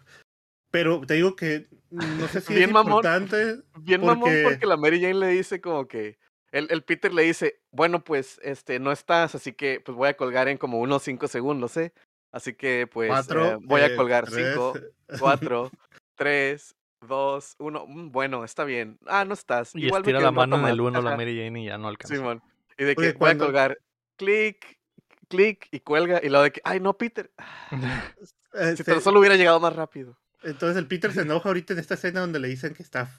Pero 0.72 1.02
te 1.06 1.15
digo 1.15 1.36
que 1.36 1.68
no 1.91 2.27
sé 2.30 2.41
si 2.41 2.53
es 2.53 2.60
Bien 2.60 2.72
mamón. 2.72 2.91
importante. 2.94 3.57
Bien 3.81 4.02
mamón 4.02 4.22
porque- 4.22 4.44
porque 4.44 4.65
la 4.65 4.77
Mary 4.77 4.99
Jane 5.02 5.14
le 5.15 5.27
dice 5.27 5.61
como 5.61 5.88
que. 5.88 6.18
El, 6.52 6.68
el 6.72 6.81
Peter 6.81 7.14
le 7.14 7.22
dice, 7.22 7.61
bueno, 7.72 8.03
pues, 8.03 8.40
este, 8.41 8.80
no 8.80 8.91
estás, 8.91 9.36
así 9.36 9.53
que 9.53 9.81
pues 9.86 9.95
voy 9.95 10.07
a 10.10 10.18
colgar 10.18 10.48
en 10.48 10.57
como 10.57 10.80
unos 10.80 11.03
cinco 11.03 11.27
segundos, 11.27 11.77
¿eh? 11.77 11.94
Así 12.31 12.56
que 12.56 12.88
pues 12.91 13.07
Cuatro, 13.10 13.45
eh, 13.45 13.57
voy 13.61 13.81
a 13.81 13.86
eh, 13.88 13.95
colgar 13.95 14.26
tres. 14.27 14.48
cinco, 14.53 14.73
cuatro, 15.19 15.69
tres, 16.18 16.76
dos, 17.07 17.56
uno. 17.60 17.86
mm, 17.88 18.11
Bueno, 18.11 18.44
está 18.44 18.64
bien. 18.64 18.98
Ah, 19.06 19.26
no 19.26 19.34
estás. 19.36 19.76
Y 19.76 19.86
Igual 19.86 20.02
me 20.02 20.06
estira 20.06 20.19
quedé 20.19 20.26
la 20.26 20.31
mano 20.31 20.56
en 20.57 20.65
el 20.65 20.77
más. 20.77 20.88
uno 20.88 21.02
la 21.03 21.10
Ajá, 21.10 21.18
Mary 21.18 21.38
Jane 21.38 21.61
y 21.61 21.65
ya 21.68 21.77
no 21.77 21.88
alcanza. 21.88 22.15
Simón. 22.15 22.41
Y 22.80 22.84
de 22.84 22.95
que 22.95 23.02
Oye, 23.02 23.11
voy 23.11 23.18
cuando- 23.19 23.44
a 23.44 23.48
colgar, 23.48 23.77
clic, 24.18 24.78
clic, 25.30 25.68
y 25.72 25.80
cuelga. 25.80 26.19
Y 26.22 26.27
lo 26.30 26.41
de 26.41 26.51
que, 26.51 26.61
ay, 26.65 26.80
no, 26.81 26.97
Peter. 26.97 27.31
Si 28.51 28.60
Este, 28.60 28.84
tan 28.84 29.01
solo 29.01 29.19
hubiera 29.19 29.35
llegado 29.35 29.60
más 29.60 29.76
rápido. 29.76 30.18
Entonces 30.41 30.76
el 30.77 30.88
Peter 30.88 31.11
se 31.14 31.22
enoja 31.22 31.47
ahorita 31.49 31.73
en 31.73 31.80
esta 31.80 31.93
escena 31.93 32.22
donde 32.22 32.39
le 32.39 32.47
dicen 32.47 32.73
que 32.73 32.81
está, 32.84 33.10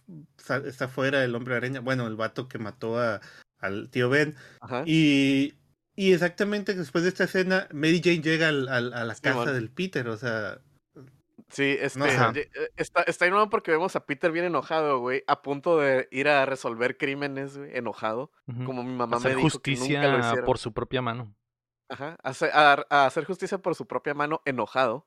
está 0.66 0.88
fuera 0.88 1.22
el 1.24 1.34
hombre 1.34 1.54
araña. 1.56 1.80
Bueno, 1.80 2.06
el 2.06 2.16
vato 2.16 2.48
que 2.48 2.58
mató 2.58 2.98
a, 2.98 3.20
al 3.60 3.88
tío 3.90 4.08
Ben. 4.10 4.34
Ajá. 4.60 4.82
Y, 4.86 5.54
y 5.94 6.12
exactamente 6.12 6.74
después 6.74 7.04
de 7.04 7.10
esta 7.10 7.24
escena, 7.24 7.68
Mary 7.72 8.00
Jane 8.02 8.22
llega 8.22 8.48
al- 8.48 8.68
al- 8.68 8.92
a 8.92 9.04
la 9.04 9.14
casa 9.14 9.30
Simón. 9.42 9.52
del 9.54 9.70
Peter. 9.70 10.08
O 10.08 10.16
sea, 10.16 10.58
Sí, 11.52 11.76
este, 11.80 11.98
No 11.98 12.06
eh, 12.06 12.48
está, 12.76 13.02
está 13.02 13.28
nuevo 13.28 13.50
porque 13.50 13.72
vemos 13.72 13.96
a 13.96 14.06
Peter 14.06 14.30
bien 14.30 14.44
enojado, 14.44 15.00
güey, 15.00 15.24
a 15.26 15.42
punto 15.42 15.78
de 15.78 16.06
ir 16.12 16.28
a 16.28 16.46
resolver 16.46 16.96
crímenes, 16.96 17.56
güey, 17.58 17.76
enojado, 17.76 18.30
como 18.66 18.84
mi 18.84 18.94
mamá 18.94 19.16
Hacer 19.16 19.36
me 19.36 19.42
dijo 19.42 19.58
que 19.58 19.72
nunca 19.72 20.06
lo 20.08 20.16
justicia 20.22 20.44
por 20.44 20.58
su 20.58 20.72
propia 20.72 21.02
mano. 21.02 21.34
Ajá, 21.90 22.16
a, 22.22 22.84
a 22.88 23.06
hacer 23.06 23.24
justicia 23.24 23.58
por 23.58 23.74
su 23.74 23.86
propia 23.86 24.14
mano, 24.14 24.40
enojado, 24.44 25.06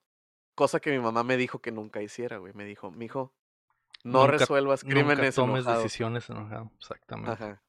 cosa 0.54 0.80
que 0.80 0.92
mi 0.92 1.00
mamá 1.00 1.24
me 1.24 1.38
dijo 1.38 1.60
que 1.60 1.72
nunca 1.72 2.02
hiciera, 2.02 2.38
güey, 2.38 2.54
me 2.54 2.66
dijo, 2.66 2.92
mijo, 2.92 3.34
no 4.04 4.20
Nunca- 4.26 4.32
resuelvas 4.38 4.84
Nunca 4.84 4.94
crímenes 4.94 5.34
tomes 5.36 5.62
enojado. 5.64 5.82
decisiones 5.84 6.30
enojado. 6.30 6.72
Exactamente. 6.78 7.32
Ajá. 7.32 7.62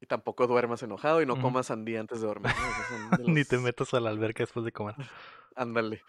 Y 0.00 0.06
tampoco 0.06 0.46
duermas 0.46 0.82
enojado 0.82 1.20
y 1.20 1.26
no 1.26 1.40
comas 1.42 1.66
sandía 1.66 2.00
antes 2.00 2.20
de 2.22 2.26
dormir. 2.28 2.52
Ni 3.26 3.44
te 3.44 3.58
metas 3.58 3.92
a 3.92 4.00
la 4.00 4.08
alberca 4.10 4.44
después 4.44 4.64
de 4.64 4.72
comer. 4.72 4.94
Ándale. 5.56 6.02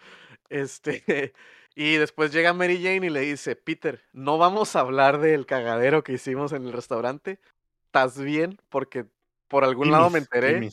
Este, 0.48 1.34
y 1.74 1.96
después 1.96 2.32
llega 2.32 2.52
Mary 2.54 2.76
Jane 2.82 3.06
y 3.06 3.10
le 3.10 3.20
dice, 3.20 3.56
Peter, 3.56 4.00
no 4.12 4.38
vamos 4.38 4.76
a 4.76 4.80
hablar 4.80 5.18
del 5.18 5.46
cagadero 5.46 6.04
que 6.04 6.12
hicimos 6.12 6.52
en 6.52 6.64
el 6.66 6.72
restaurante. 6.72 7.40
¿Estás 7.86 8.18
bien? 8.20 8.58
Porque 8.70 9.04
por 9.48 9.64
algún 9.64 9.90
lado 9.90 10.08
me 10.10 10.20
enteré. 10.20 10.70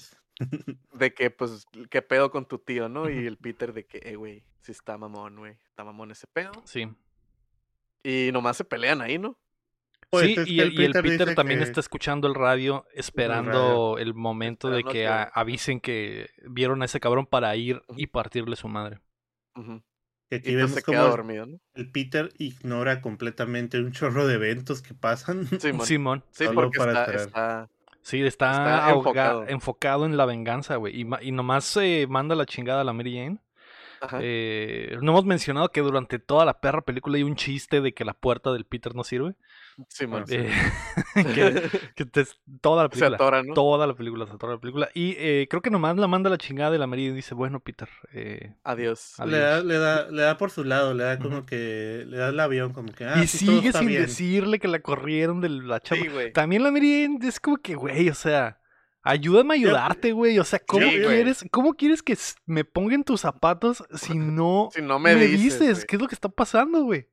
De 0.93 1.13
que, 1.13 1.29
pues, 1.31 1.65
qué 1.89 2.01
pedo 2.01 2.31
con 2.31 2.45
tu 2.47 2.59
tío, 2.59 2.89
¿no? 2.89 3.09
Y 3.09 3.25
el 3.25 3.37
Peter 3.37 3.73
de 3.73 3.85
que, 3.85 3.99
eh, 4.03 4.15
güey, 4.15 4.43
sí 4.61 4.71
está 4.71 4.97
mamón, 4.97 5.37
güey. 5.37 5.53
Está 5.67 5.83
mamón 5.83 6.11
ese 6.11 6.27
pedo. 6.27 6.51
Sí. 6.65 6.87
Y 8.03 8.29
nomás 8.31 8.57
se 8.57 8.63
pelean 8.63 9.01
ahí, 9.01 9.17
¿no? 9.17 9.37
Pues 10.09 10.25
sí, 10.25 10.35
y, 10.47 10.59
el, 10.61 10.73
y 10.73 10.85
el 10.85 10.93
Peter 10.93 11.35
también 11.35 11.59
que- 11.59 11.65
está 11.65 11.79
escuchando 11.81 12.27
el 12.27 12.33
radio, 12.33 12.85
esperando 12.95 13.97
el 13.99 14.15
momento 14.15 14.69
de 14.71 14.83
que 14.83 14.91
que- 14.91 15.07
a- 15.07 15.23
avisen 15.23 15.79
que 15.79 16.29
vieron 16.47 16.81
a 16.81 16.85
ese 16.85 16.99
cabrón 16.99 17.27
para 17.27 17.55
ir 17.55 17.83
y 17.95 18.07
partirle 18.07 18.55
su 18.55 18.67
madre. 18.67 18.99
Que 20.29 20.35
aquí 20.37 20.43
pues 20.45 20.55
vemos 20.55 20.71
se 20.71 20.81
como 20.83 20.95
queda 20.95 21.05
el- 21.05 21.11
dormido, 21.11 21.45
¿no? 21.45 21.59
el 21.75 21.91
Peter 21.91 22.31
ignora 22.39 23.01
completamente 23.01 23.79
un 23.79 23.91
chorro 23.91 24.25
de 24.25 24.35
eventos 24.35 24.81
que 24.81 24.93
pasan. 24.95 25.45
Simón. 25.59 25.85
Simón. 25.85 26.23
Sí, 26.31 26.45
Solo 26.45 26.55
porque 26.61 26.77
está- 26.79 27.69
Sí, 28.01 28.21
está, 28.21 28.89
enfocado. 28.91 29.45
enfocado. 29.47 30.05
en 30.05 30.17
la 30.17 30.25
venganza, 30.25 30.77
güey. 30.77 31.01
Y, 31.01 31.07
y 31.21 31.31
nomás 31.31 31.65
se 31.65 32.07
manda 32.09 32.35
la 32.35 32.45
chingada 32.45 32.81
a 32.81 32.83
la 32.83 32.93
Mary 32.93 33.15
Jane. 33.15 33.37
Eh, 34.21 34.97
no 35.01 35.11
hemos 35.11 35.25
mencionado 35.25 35.69
que 35.71 35.81
durante 35.81 36.19
toda 36.19 36.45
la 36.45 36.59
perra 36.61 36.81
película 36.81 37.17
hay 37.17 37.23
un 37.23 37.35
chiste 37.35 37.81
de 37.81 37.93
que 37.93 38.05
la 38.05 38.13
puerta 38.13 38.51
del 38.53 38.65
Peter 38.65 38.95
no 38.95 39.03
sirve. 39.03 39.35
Sí. 39.89 40.05
Eh, 40.29 40.49
que, 41.15 41.69
que 41.95 42.05
te- 42.05 42.25
toda 42.61 42.83
la 42.83 42.89
Se 42.89 42.99
película. 42.99 43.15
atora, 43.15 43.43
¿no? 43.43 43.53
Toda 43.53 43.87
la 43.87 43.93
película, 43.95 44.25
se 44.25 44.33
atora 44.33 44.53
la 44.53 44.59
película. 44.59 44.89
Y 44.93 45.15
eh, 45.17 45.47
creo 45.49 45.61
que 45.61 45.69
nomás 45.69 45.95
la 45.97 46.07
manda 46.07 46.29
la 46.29 46.37
chingada 46.37 46.71
de 46.71 46.77
la 46.79 46.87
Mary 46.87 47.07
y 47.07 47.11
dice, 47.11 47.33
bueno, 47.35 47.59
Peter, 47.59 47.89
eh, 48.13 48.53
Adiós. 48.63 49.15
Adiós. 49.19 49.31
Le 49.31 49.39
da, 49.39 49.61
le, 49.63 49.77
da, 49.77 50.09
le 50.11 50.21
da 50.21 50.37
por 50.37 50.51
su 50.51 50.63
lado, 50.63 50.93
le 50.93 51.03
da 51.03 51.19
como 51.19 51.45
que. 51.45 52.03
Le 52.07 52.17
da 52.17 52.29
el 52.29 52.39
avión, 52.39 52.73
como 52.73 52.91
que. 52.91 53.05
Ah, 53.05 53.21
y 53.23 53.27
sí, 53.27 53.45
todo 53.45 53.55
sigue 53.57 53.67
está 53.69 53.79
sin 53.79 53.87
bien. 53.89 54.01
decirle 54.03 54.59
que 54.59 54.67
la 54.67 54.79
corrieron 54.79 55.41
de 55.41 55.49
la 55.49 55.79
chamba. 55.81 56.03
Sí, 56.05 56.09
güey. 56.11 56.33
También 56.33 56.63
la 56.63 56.71
Mary 56.71 57.07
es 57.23 57.39
como 57.39 57.57
que, 57.57 57.75
güey, 57.75 58.09
o 58.09 58.15
sea, 58.15 58.59
ayúdame 59.09 59.53
a 59.53 59.57
ayudarte, 59.57 60.11
güey. 60.11 60.39
O 60.39 60.43
sea, 60.43 60.59
¿cómo 60.59 60.89
Sí, 60.89 60.97
quieres, 60.99 61.45
cómo 61.51 61.73
quieres 61.73 62.01
que 62.03 62.17
me 62.45 62.63
ponga 62.65 62.95
en 62.95 63.03
tus 63.03 63.21
zapatos 63.21 63.83
si 63.95 64.17
no 64.17 64.69
Si 64.73 64.81
no 64.81 64.99
me, 64.99 65.15
me, 65.15 65.27
dices? 65.27 65.85
¿Qué 65.85 65.95
es 65.95 66.01
lo 66.01 66.07
que 66.07 66.15
está 66.15 66.29
pasando, 66.29 66.83
güey? 66.83 67.07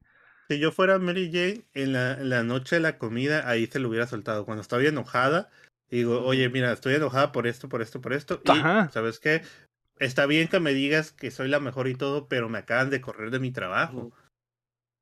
Si 0.49 0.59
yo 0.59 0.71
fuera 0.71 0.99
Mary 0.99 1.31
Jane, 1.33 1.65
en 1.75 1.93
la, 1.93 2.13
en 2.13 2.29
la 2.29 2.43
noche 2.45 2.77
de 2.77 2.81
la 2.81 2.99
comida, 2.99 3.49
ahí 3.49 3.67
se 3.67 3.81
lo 3.81 3.89
hubiera 3.89 4.07
soltado. 4.07 4.45
Cuando 4.45 4.63
estaba 4.63 4.83
enojada, 4.85 5.51
digo, 5.91 6.21
oye, 6.25 6.49
mira, 6.49 6.73
estoy 6.73 6.95
enojada 6.95 7.33
por 7.33 7.47
esto, 7.49 7.69
por 7.69 7.83
esto, 7.83 8.01
por 8.01 8.13
esto. 8.13 8.41
Y, 8.45 8.51
Ajá. 8.51 8.89
¿sabes 8.93 9.19
qué? 9.19 9.43
Está 9.99 10.27
bien 10.27 10.47
que 10.47 10.61
me 10.61 10.73
digas 10.73 11.11
que 11.11 11.31
soy 11.31 11.49
la 11.49 11.59
mejor 11.59 11.89
y 11.89 11.95
todo, 11.95 12.29
pero 12.29 12.49
me 12.49 12.59
acaban 12.59 12.91
de 12.91 13.01
correr 13.01 13.31
de 13.31 13.41
mi 13.41 13.51
trabajo. 13.51 14.13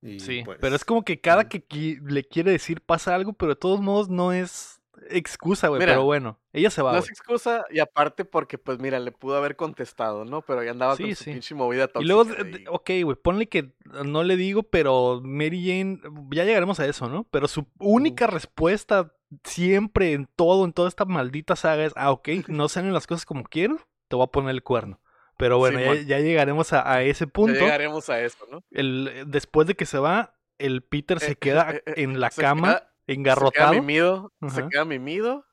Y, 0.01 0.21
Sí, 0.21 0.43
pues, 0.45 0.59
pero 0.61 0.77
es 0.77 0.85
como 0.85 1.05
que 1.05 1.21
cada 1.21 1.49
que 1.49 1.67
qui- 1.67 2.01
le 2.07 2.25
quiere 2.25 2.51
decir 2.51 2.81
pasa 2.81 3.15
algo, 3.15 3.33
pero 3.33 3.51
de 3.55 3.61
todos 3.61 3.81
modos 3.81 4.09
no 4.09 4.33
es 4.33 4.81
excusa, 5.11 5.69
güey. 5.69 5.81
Pero 5.81 6.05
bueno, 6.05 6.39
ella 6.53 6.71
se 6.71 6.83
va, 6.83 6.93
No 6.93 6.99
güey. 6.99 7.05
es 7.05 7.11
excusa, 7.11 7.65
y 7.71 7.79
aparte 7.81 8.25
porque, 8.25 8.59
pues 8.59 8.79
mira, 8.79 8.99
le 9.01 9.13
pudo 9.13 9.37
haber 9.37 9.57
contestado, 9.57 10.25
¿no? 10.25 10.43
Pero 10.43 10.63
ya 10.63 10.71
andaba 10.71 10.97
Sí, 10.97 11.05
con 11.05 11.15
su 11.17 11.25
sí. 11.25 11.31
pinche 11.33 11.55
movida 11.55 11.89
tóxica. 11.89 12.03
Y 12.05 12.07
luego, 12.07 12.25
de- 12.25 12.65
ok, 12.69 12.91
güey, 13.05 13.17
ponle 13.17 13.49
que 13.49 13.73
no 14.05 14.23
le 14.23 14.37
digo, 14.37 14.63
pero 14.63 15.21
Mary 15.23 15.63
Jane, 15.67 16.01
ya 16.31 16.45
llegaremos 16.45 16.81
a 16.81 16.87
eso, 16.87 17.09
¿no? 17.09 17.25
Pero 17.31 17.49
su 17.49 17.67
única 17.79 18.27
respuesta 18.27 19.13
siempre 19.43 20.13
en 20.13 20.27
todo, 20.37 20.65
en 20.65 20.73
toda 20.73 20.89
esta 20.89 21.05
maldita 21.05 21.57
saga 21.57 21.85
es, 21.85 21.93
ah, 21.97 22.11
ok, 22.13 22.29
no 22.49 22.69
salen 22.69 22.93
las 22.93 23.07
cosas 23.07 23.27
como 23.27 23.45
quiero, 23.45 23.79
te 24.09 24.17
voy 24.17 24.25
a 24.25 24.29
poner 24.31 24.51
el 24.51 24.63
cuerno. 24.63 25.01
Pero 25.37 25.59
bueno, 25.59 25.81
ya, 25.81 25.95
ya 26.03 26.19
llegaremos 26.21 26.73
a, 26.73 26.89
a 26.93 27.03
ese 27.03 27.25
ya 27.27 27.33
punto. 27.33 27.59
llegaremos 27.59 28.09
a 28.09 28.21
eso, 28.21 28.47
¿no? 28.51 28.63
El, 28.71 29.25
después 29.27 29.67
de 29.67 29.75
que 29.75 29.85
se 29.85 29.99
va, 29.99 30.37
el 30.59 30.83
Peter 30.85 31.19
se 31.19 31.33
Eh, 31.33 31.37
queda 31.37 31.73
eh, 31.73 31.83
eh, 31.87 31.95
en 31.97 32.21
la 32.21 32.31
se 32.31 32.41
cama, 32.41 32.69
queda- 32.69 32.94
Se 33.07 33.13
engarrotado. 33.13 33.73
queda 33.73 33.81
mimido, 33.81 34.33
se 34.49 34.69
queda 34.69 34.85
mimido, 34.85 35.45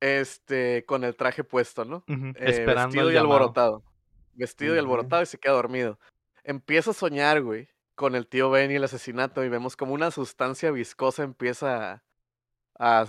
este, 0.00 0.84
con 0.86 1.04
el 1.04 1.16
traje 1.16 1.44
puesto, 1.44 1.84
¿no? 1.84 2.04
Ujú, 2.08 2.28
Eh, 2.28 2.34
esperando 2.36 2.88
vestido 2.88 3.12
y 3.12 3.16
alborotado. 3.16 3.82
Vestido 4.34 4.74
y 4.74 4.78
alborotado 4.78 5.22
y 5.22 5.26
se 5.26 5.38
queda 5.38 5.54
dormido. 5.54 5.98
Empieza 6.44 6.90
a 6.90 6.94
soñar, 6.94 7.42
güey, 7.42 7.68
con 7.94 8.14
el 8.14 8.26
tío 8.26 8.50
Ben 8.50 8.70
y 8.70 8.74
el 8.74 8.84
asesinato 8.84 9.42
y 9.44 9.48
vemos 9.48 9.76
como 9.76 9.94
una 9.94 10.10
sustancia 10.10 10.70
viscosa 10.70 11.22
empieza 11.22 12.02
a, 12.78 13.06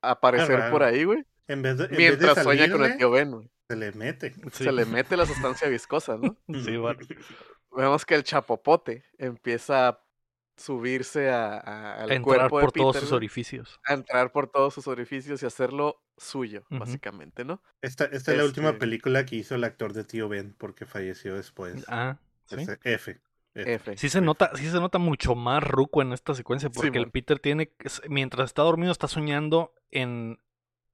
aparecer 0.00 0.70
por 0.70 0.82
ahí, 0.82 1.04
güey. 1.04 1.24
En 1.48 1.62
vez 1.62 1.76
de, 1.76 1.84
en 1.84 1.90
vez 1.90 1.98
de 1.98 2.02
Mientras 2.26 2.42
sueña 2.42 2.70
con 2.70 2.84
el 2.84 2.96
tío 2.96 3.10
Ben, 3.10 3.30
güey. 3.30 3.50
se 3.68 3.76
le 3.76 3.92
mete. 3.92 4.32
Sí. 4.52 4.64
Se 4.64 4.72
le 4.72 4.84
mete 4.86 5.16
la 5.16 5.26
sustancia 5.26 5.68
viscosa, 5.68 6.16
¿no? 6.16 6.36
Sí, 6.64 6.76
bueno. 6.76 7.00
Vemos 7.76 8.06
que 8.06 8.14
el 8.14 8.22
chapopote 8.22 9.04
empieza 9.18 9.88
a 9.88 10.03
subirse 10.56 11.30
a, 11.30 11.54
a- 11.58 11.94
al 12.02 12.10
A 12.10 12.14
entrar 12.14 12.22
cuerpo 12.48 12.58
de 12.58 12.64
por 12.64 12.72
todos 12.72 12.96
sus 12.96 13.12
orificios. 13.12 13.80
a 13.86 13.94
entrar 13.94 14.30
por 14.32 14.46
todos 14.48 14.72
sus 14.74 14.86
orificios 14.86 15.42
y 15.42 15.46
hacerlo 15.46 16.00
suyo, 16.16 16.64
básicamente, 16.70 17.44
¿no? 17.44 17.60
Esta, 17.82 18.04
esta 18.04 18.32
es 18.32 18.38
la 18.38 18.44
última 18.44 18.68
Este- 18.68 18.78
película 18.80 19.26
que 19.26 19.36
hizo 19.36 19.54
el 19.56 19.64
actor 19.64 19.92
de 19.92 20.04
Tío 20.04 20.28
Ben 20.28 20.54
porque 20.56 20.86
falleció 20.86 21.34
después. 21.34 21.84
Ah, 21.88 22.18
sí. 22.46 22.56
Este, 22.58 22.94
F. 22.94 23.20
F. 23.56 23.74
F. 23.74 23.96
Sí 23.96 24.08
se 24.08 24.20
nota, 24.20 24.50
sí 24.54 24.66
se 24.68 24.80
nota 24.80 24.98
mucho 24.98 25.34
más 25.34 25.62
ruco 25.62 26.02
en 26.02 26.12
esta 26.12 26.34
secuencia 26.34 26.70
porque 26.70 26.98
el. 26.98 27.10
Peter 27.10 27.38
tiene, 27.38 27.72
mientras 28.08 28.46
está 28.50 28.62
dormido 28.62 28.90
está 28.92 29.06
soñando 29.08 29.72
en, 29.92 30.40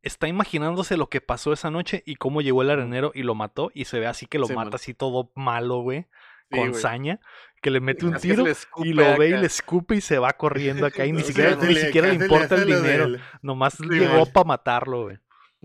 está 0.03 0.29
imaginándose 0.29 0.97
lo 0.99 1.09
que 1.09 1.21
pasó 1.23 1.53
esa 1.55 1.71
noche 1.71 2.03
y 2.07 2.17
cómo 2.17 2.41
llegó 2.43 2.61
el 2.63 2.71
arenero 2.71 3.13
y 3.15 3.23
lo 3.23 3.35
mató 3.35 3.71
y 3.75 3.87
se 3.87 3.99
ve 3.99 4.07
así 4.07 4.27
que 4.27 4.39
lo 4.39 4.49
mata 4.49 4.77
así 4.77 4.93
todo 4.95 5.33
malo, 5.35 5.81
güey, 5.81 6.07
Sí, 6.51 6.59
con 6.59 6.75
saña, 6.75 7.21
que 7.61 7.71
le 7.71 7.81
mete 7.81 8.07
un 8.07 8.15
tiro 8.17 8.45
y 8.85 8.93
lo 8.93 9.17
ve 9.19 9.29
y 9.29 9.33
le 9.33 9.47
escupe 9.47 9.97
y 9.97 10.01
se 10.01 10.19
va 10.19 10.33
corriendo 10.33 10.87
acá 10.87 11.05
y 11.07 11.13
ni 11.13 11.23
siquiera, 11.23 11.57
ni 11.57 11.75
siquiera 11.75 12.09
le 12.09 12.15
importa 12.15 12.55
el 12.57 12.67
dinero, 12.67 13.11
del- 13.11 13.21
nomás 13.43 13.75
Sí, 13.75 13.85
llegó 13.89 14.27
para 14.27 14.45
matarlo, 14.45 15.05
güey. 15.05 15.19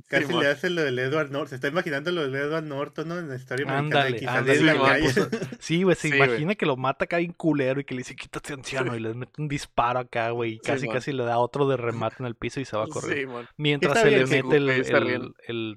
Casi 0.09 0.33
le 0.33 0.47
hace 0.47 0.69
lo 0.69 0.81
del 0.81 0.99
Edward 0.99 1.31
Norton. 1.31 1.47
Se 1.47 1.55
está 1.55 1.69
imaginando 1.69 2.11
lo 2.11 2.23
del 2.23 2.35
Edward 2.35 2.65
Norton, 2.65 3.07
¿no? 3.07 3.17
En 3.17 3.29
la 3.29 3.35
historia 3.37 3.65
americana. 3.65 4.39
Ándale, 4.39 4.75
pues, 4.77 5.15
Sí, 5.61 5.83
güey, 5.83 5.95
se 5.95 6.09
Sí, 6.09 6.15
imagina 6.17 6.55
que 6.55 6.65
lo 6.65 6.75
mata 6.75 7.05
acá 7.05 7.15
bien 7.19 7.31
culero 7.31 7.79
y 7.79 7.85
que 7.85 7.93
le 7.95 7.99
dice 7.99 8.13
quítate 8.13 8.51
anciano 8.51 8.93
y 8.97 8.99
le 8.99 9.13
mete 9.15 9.41
un 9.41 9.47
disparo 9.47 9.99
acá, 9.99 10.31
güey, 10.31 10.55
y 10.55 10.59
casi 10.59 10.89
casi 10.89 11.13
le 11.13 11.23
da 11.23 11.37
otro 11.37 11.65
de 11.69 11.77
remate 11.77 12.17
en 12.19 12.25
el 12.25 12.35
piso 12.35 12.59
y 12.59 12.65
se 12.65 12.75
va 12.75 12.83
a 12.83 12.87
correr. 12.87 13.25
Mientras 13.55 14.01
se 14.01 14.11
le 14.11 14.25
mete 14.25 14.57
el, 14.57 14.69
el, 14.69 15.33
el. 15.47 15.75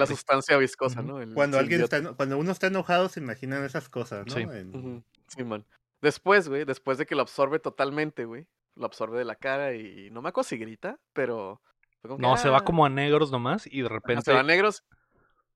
La 0.00 0.06
sustancia 0.06 0.56
viscosa. 0.56 1.02
¿no? 1.02 1.22
El 1.22 1.32
Cuando 1.34 1.56
alguien 1.56 1.78
simbiote. 1.78 1.96
está, 1.98 2.12
cuando 2.14 2.38
uno 2.38 2.50
está 2.50 2.66
enojado, 2.66 3.08
se 3.08 3.20
imaginan 3.20 3.64
esas 3.64 3.88
cosas, 3.88 4.26
¿no? 4.26 4.34
Sí. 4.34 4.40
En- 4.40 5.04
Sí, 5.34 5.44
man. 5.44 5.64
Después, 6.02 6.48
güey, 6.48 6.64
después 6.64 6.98
de 6.98 7.06
que 7.06 7.14
lo 7.14 7.22
absorbe 7.22 7.58
totalmente, 7.58 8.24
güey. 8.24 8.46
Lo 8.76 8.86
absorbe 8.86 9.18
de 9.18 9.24
la 9.24 9.34
cara 9.36 9.74
y 9.74 10.10
no 10.10 10.22
me 10.22 10.28
acuerdo 10.30 10.48
si 10.48 10.56
grita, 10.58 10.98
pero. 11.12 11.60
fue 12.00 12.08
como 12.08 12.18
que, 12.18 12.22
No, 12.22 12.36
se 12.36 12.48
va 12.48 12.58
"Ah". 12.58 12.64
como 12.64 12.84
a 12.84 12.88
negros 12.88 13.30
nomás 13.30 13.66
y 13.66 13.80
de 13.80 13.86
Ajá, 13.86 13.94
repente 13.94 14.24
Se 14.24 14.32
va 14.32 14.40
a 14.40 14.44
negros 14.44 14.84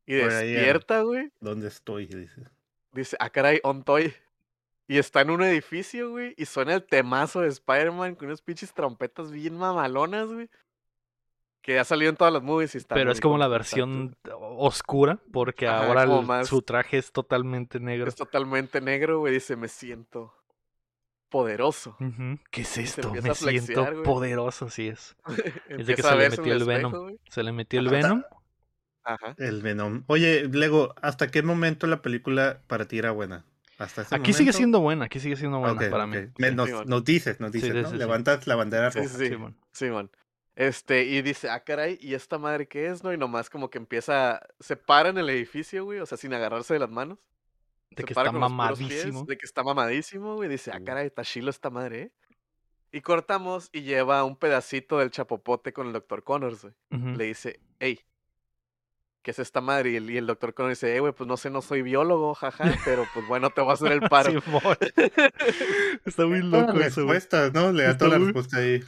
y 0.06 0.20
Por 0.20 0.30
despierta, 0.30 1.00
güey. 1.02 1.30
¿Dónde 1.40 1.68
estoy? 1.68 2.06
Dice. 2.06 2.42
Dice, 2.92 3.16
ah, 3.20 3.30
caray, 3.30 3.60
ontoy. 3.62 4.12
Y 4.86 4.98
está 4.98 5.22
en 5.22 5.30
un 5.30 5.42
edificio, 5.42 6.10
güey, 6.10 6.34
y 6.36 6.44
suena 6.44 6.74
el 6.74 6.84
temazo 6.86 7.40
de 7.40 7.48
Spider-Man 7.48 8.16
con 8.16 8.26
unas 8.26 8.42
pinches 8.42 8.74
trompetas 8.74 9.30
bien 9.32 9.56
mamalonas, 9.56 10.28
güey. 10.28 10.50
Que 11.64 11.78
ha 11.78 11.84
salido 11.84 12.10
en 12.10 12.16
todas 12.16 12.30
las 12.30 12.42
movies 12.42 12.74
y 12.74 12.78
está 12.78 12.94
pero 12.94 13.10
es 13.10 13.22
como 13.22 13.38
la 13.38 13.48
versión 13.48 14.14
oscura 14.58 15.18
porque 15.32 15.66
Ajá, 15.66 15.86
ahora 15.86 16.04
como 16.04 16.20
el- 16.20 16.26
más- 16.26 16.46
su 16.46 16.60
traje 16.60 16.98
es 16.98 17.10
totalmente 17.10 17.80
negro. 17.80 18.06
Es 18.06 18.14
totalmente 18.16 18.82
negro, 18.82 19.20
güey. 19.20 19.32
Dice, 19.32 19.56
me 19.56 19.68
siento 19.68 20.34
poderoso. 21.30 21.96
¿Qué 22.50 22.60
es 22.62 22.76
esto? 22.78 23.10
Me 23.12 23.22
flexear, 23.34 23.60
siento 23.86 24.02
poderoso, 24.02 24.68
sí 24.68 24.88
es. 24.88 25.16
Es 25.68 25.86
de 25.86 25.94
que 25.94 26.02
se 26.02 26.14
le 26.16 26.28
metió 26.30 26.52
el 26.52 26.60
espejo, 26.62 26.66
Venom. 26.66 27.16
Se 27.28 27.42
le 27.42 27.52
metió 27.52 27.80
el 27.80 27.86
Ajá. 27.88 27.96
Venom. 27.96 28.22
Ajá. 29.04 29.34
El 29.38 29.62
Venom. 29.62 30.04
Oye, 30.06 30.48
Lego, 30.48 30.94
¿hasta 31.02 31.28
qué 31.28 31.42
momento 31.42 31.86
la 31.86 32.02
película 32.02 32.60
para 32.66 32.84
ti 32.86 32.98
era 32.98 33.10
buena? 33.10 33.44
¿Hasta 33.78 34.02
ese 34.02 34.14
Aquí 34.14 34.32
sigue 34.32 34.52
siendo 34.52 34.80
buena, 34.80 35.06
aquí 35.06 35.18
sigue 35.18 35.36
siendo 35.36 35.58
buena 35.58 35.80
para 35.90 36.06
mí. 36.06 36.16
Me- 36.38 36.50
Sí. 36.50 36.54
nos, 36.54 36.86
nos 36.86 37.04
dices, 37.04 37.40
nos 37.40 37.50
Sí, 37.52 37.58
dices, 37.58 37.72
sí, 37.72 37.78
¿no? 37.82 37.88
sí, 37.88 37.92
sí. 37.94 37.98
Levantas 37.98 38.46
la 38.46 38.54
bandera 38.54 38.90
Sí, 38.92 38.98
roja. 39.00 39.10
sí, 39.10 39.28
sí. 39.28 39.36
Simón. 39.72 40.10
Este, 40.56 41.04
y 41.04 41.22
dice, 41.22 41.50
ah, 41.50 41.64
caray, 41.64 41.98
¿y 42.00 42.14
esta 42.14 42.38
madre 42.38 42.68
qué 42.68 42.86
es, 42.86 43.02
no? 43.02 43.12
Y 43.12 43.18
nomás 43.18 43.50
como 43.50 43.70
que 43.70 43.78
empieza, 43.78 44.40
se 44.60 44.76
para 44.76 45.08
en 45.08 45.18
el 45.18 45.28
edificio, 45.28 45.84
güey, 45.84 45.98
o 45.98 46.06
sea, 46.06 46.16
sin 46.16 46.32
agarrarse 46.32 46.74
de 46.74 46.80
las 46.80 46.90
manos. 46.90 47.18
De 47.90 48.02
se 48.02 48.04
que 48.04 48.14
para 48.14 48.28
está 48.28 48.38
puros 48.38 48.78
pies, 48.78 48.90
mamadísimo. 48.90 49.24
de 49.24 49.36
que 49.36 49.46
está 49.46 49.62
mamadísimo, 49.64 50.34
güey. 50.36 50.48
Dice, 50.48 50.70
ah, 50.72 50.80
caray, 50.84 51.06
está 51.06 51.24
chilo 51.24 51.50
esta 51.50 51.70
madre, 51.70 52.02
¿eh? 52.02 52.12
Y 52.92 53.00
cortamos 53.00 53.70
y 53.72 53.82
lleva 53.82 54.22
un 54.22 54.36
pedacito 54.36 54.98
del 54.98 55.10
chapopote 55.10 55.72
con 55.72 55.88
el 55.88 55.92
Dr. 55.92 56.22
Connors, 56.22 56.62
güey. 56.62 56.74
Le 57.16 57.24
dice, 57.24 57.58
hey, 57.80 57.98
¿qué 59.22 59.32
es 59.32 59.40
esta 59.40 59.60
madre? 59.60 59.90
Y 59.90 59.96
el, 59.96 60.08
y 60.10 60.16
el 60.16 60.26
Dr. 60.28 60.54
Connors 60.54 60.78
dice, 60.78 60.94
eh, 60.94 61.00
güey, 61.00 61.12
pues 61.12 61.26
no 61.26 61.36
sé, 61.36 61.50
no 61.50 61.60
soy 61.62 61.82
biólogo, 61.82 62.34
jaja, 62.34 62.72
pero 62.84 63.04
pues 63.12 63.26
bueno, 63.26 63.50
te 63.50 63.62
voy 63.62 63.70
a 63.70 63.74
hacer 63.74 63.90
el 63.90 64.00
paro. 64.08 64.30
Está 66.04 66.26
muy 66.26 66.42
loco 66.42 66.78
eso, 66.78 67.04
güey. 67.04 67.18
¿no? 67.52 67.72
Le 67.72 67.82
da 67.82 67.98
toda 67.98 68.18
la 68.18 68.24
respuesta 68.24 68.58
ahí. 68.58 68.84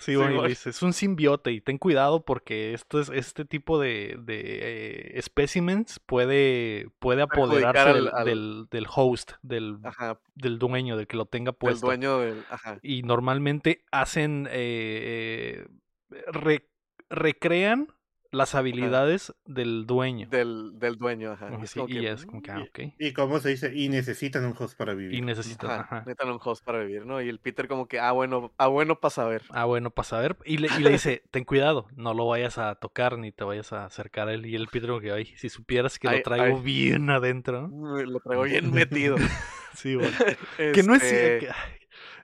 Sí, 0.00 0.16
bueno, 0.16 0.42
dice, 0.44 0.70
es 0.70 0.82
un 0.82 0.92
simbiote 0.92 1.52
y 1.52 1.60
ten 1.60 1.78
cuidado 1.78 2.24
porque 2.24 2.72
esto 2.74 3.00
es, 3.00 3.08
este 3.10 3.44
tipo 3.44 3.78
de, 3.78 4.16
de 4.20 5.14
eh, 5.16 5.22
specimens 5.22 6.00
puede, 6.00 6.88
puede 6.98 7.22
apoderarse 7.22 7.80
al- 7.80 7.94
del, 8.04 8.08
al- 8.14 8.24
del, 8.24 8.66
del 8.70 8.86
host, 8.94 9.32
del, 9.42 9.78
Ajá, 9.84 10.18
del 10.34 10.58
dueño, 10.58 10.96
del 10.96 11.06
que 11.06 11.16
lo 11.16 11.26
tenga 11.26 11.50
el 11.50 11.56
puesto. 11.56 11.86
dueño 11.86 12.18
del, 12.18 12.44
ajá. 12.50 12.78
Y 12.82 13.02
normalmente 13.02 13.84
hacen, 13.92 14.48
eh, 14.50 15.66
eh, 16.12 16.22
re- 16.32 16.68
recrean 17.10 17.88
las 18.32 18.54
habilidades 18.54 19.34
del 19.44 19.86
dueño. 19.86 20.28
Del, 20.28 20.78
del 20.78 20.96
dueño, 20.96 21.32
ajá. 21.32 21.50
Y 21.60 21.64
es 21.64 21.70
sí, 21.70 21.78
como 21.80 21.88
y 21.88 22.00
que, 22.00 22.10
es 22.10 22.26
como 22.26 22.42
que, 22.42 22.50
ah, 22.52 22.58
"Mm, 22.58 22.62
ok. 22.62 22.78
Y 22.98 23.12
cómo 23.12 23.40
se 23.40 23.48
dice, 23.50 23.72
y 23.74 23.88
necesitan 23.88 24.44
un 24.44 24.54
host 24.58 24.76
para 24.76 24.94
vivir. 24.94 25.14
Y 25.14 25.20
necesitas, 25.20 25.70
Ajá, 25.70 25.80
ajá. 25.82 25.96
necesitan 26.00 26.30
un 26.30 26.38
host 26.42 26.64
para 26.64 26.78
vivir, 26.80 27.06
¿no? 27.06 27.20
Y 27.20 27.28
el 27.28 27.40
Peter 27.40 27.66
como 27.68 27.88
que, 27.88 27.98
ah, 27.98 28.12
bueno, 28.12 28.52
ah, 28.58 28.68
bueno 28.68 29.00
para 29.00 29.10
saber. 29.10 29.42
Ah, 29.50 29.64
bueno, 29.64 29.90
para 29.90 30.06
saber. 30.08 30.36
Y 30.44 30.58
le, 30.58 30.68
y 30.78 30.80
le 30.80 30.90
dice, 30.90 31.22
ten 31.30 31.44
cuidado, 31.44 31.88
no 31.96 32.14
lo 32.14 32.26
vayas 32.28 32.58
a 32.58 32.74
tocar 32.76 33.18
ni 33.18 33.32
te 33.32 33.44
vayas 33.44 33.72
a 33.72 33.84
acercar 33.86 34.28
a 34.28 34.34
él. 34.34 34.46
Y 34.46 34.54
el 34.54 34.68
Peter 34.68 34.88
como 34.90 35.00
que, 35.00 35.10
ay, 35.12 35.26
si 35.36 35.48
supieras 35.48 35.98
que 35.98 36.08
Ay, 36.08 36.18
lo 36.18 36.22
traigo 36.22 36.56
ay. 36.58 36.62
bien 36.62 37.10
adentro. 37.10 37.68
Lo 37.68 38.20
traigo 38.20 38.44
bien 38.44 38.72
metido. 38.72 39.16
Sí, 39.74 39.94
güey. 39.94 40.10
Que 40.74 40.82
no 40.82 40.94
es 40.96 41.02
Este, 41.04 41.40
cierto. 41.40 41.56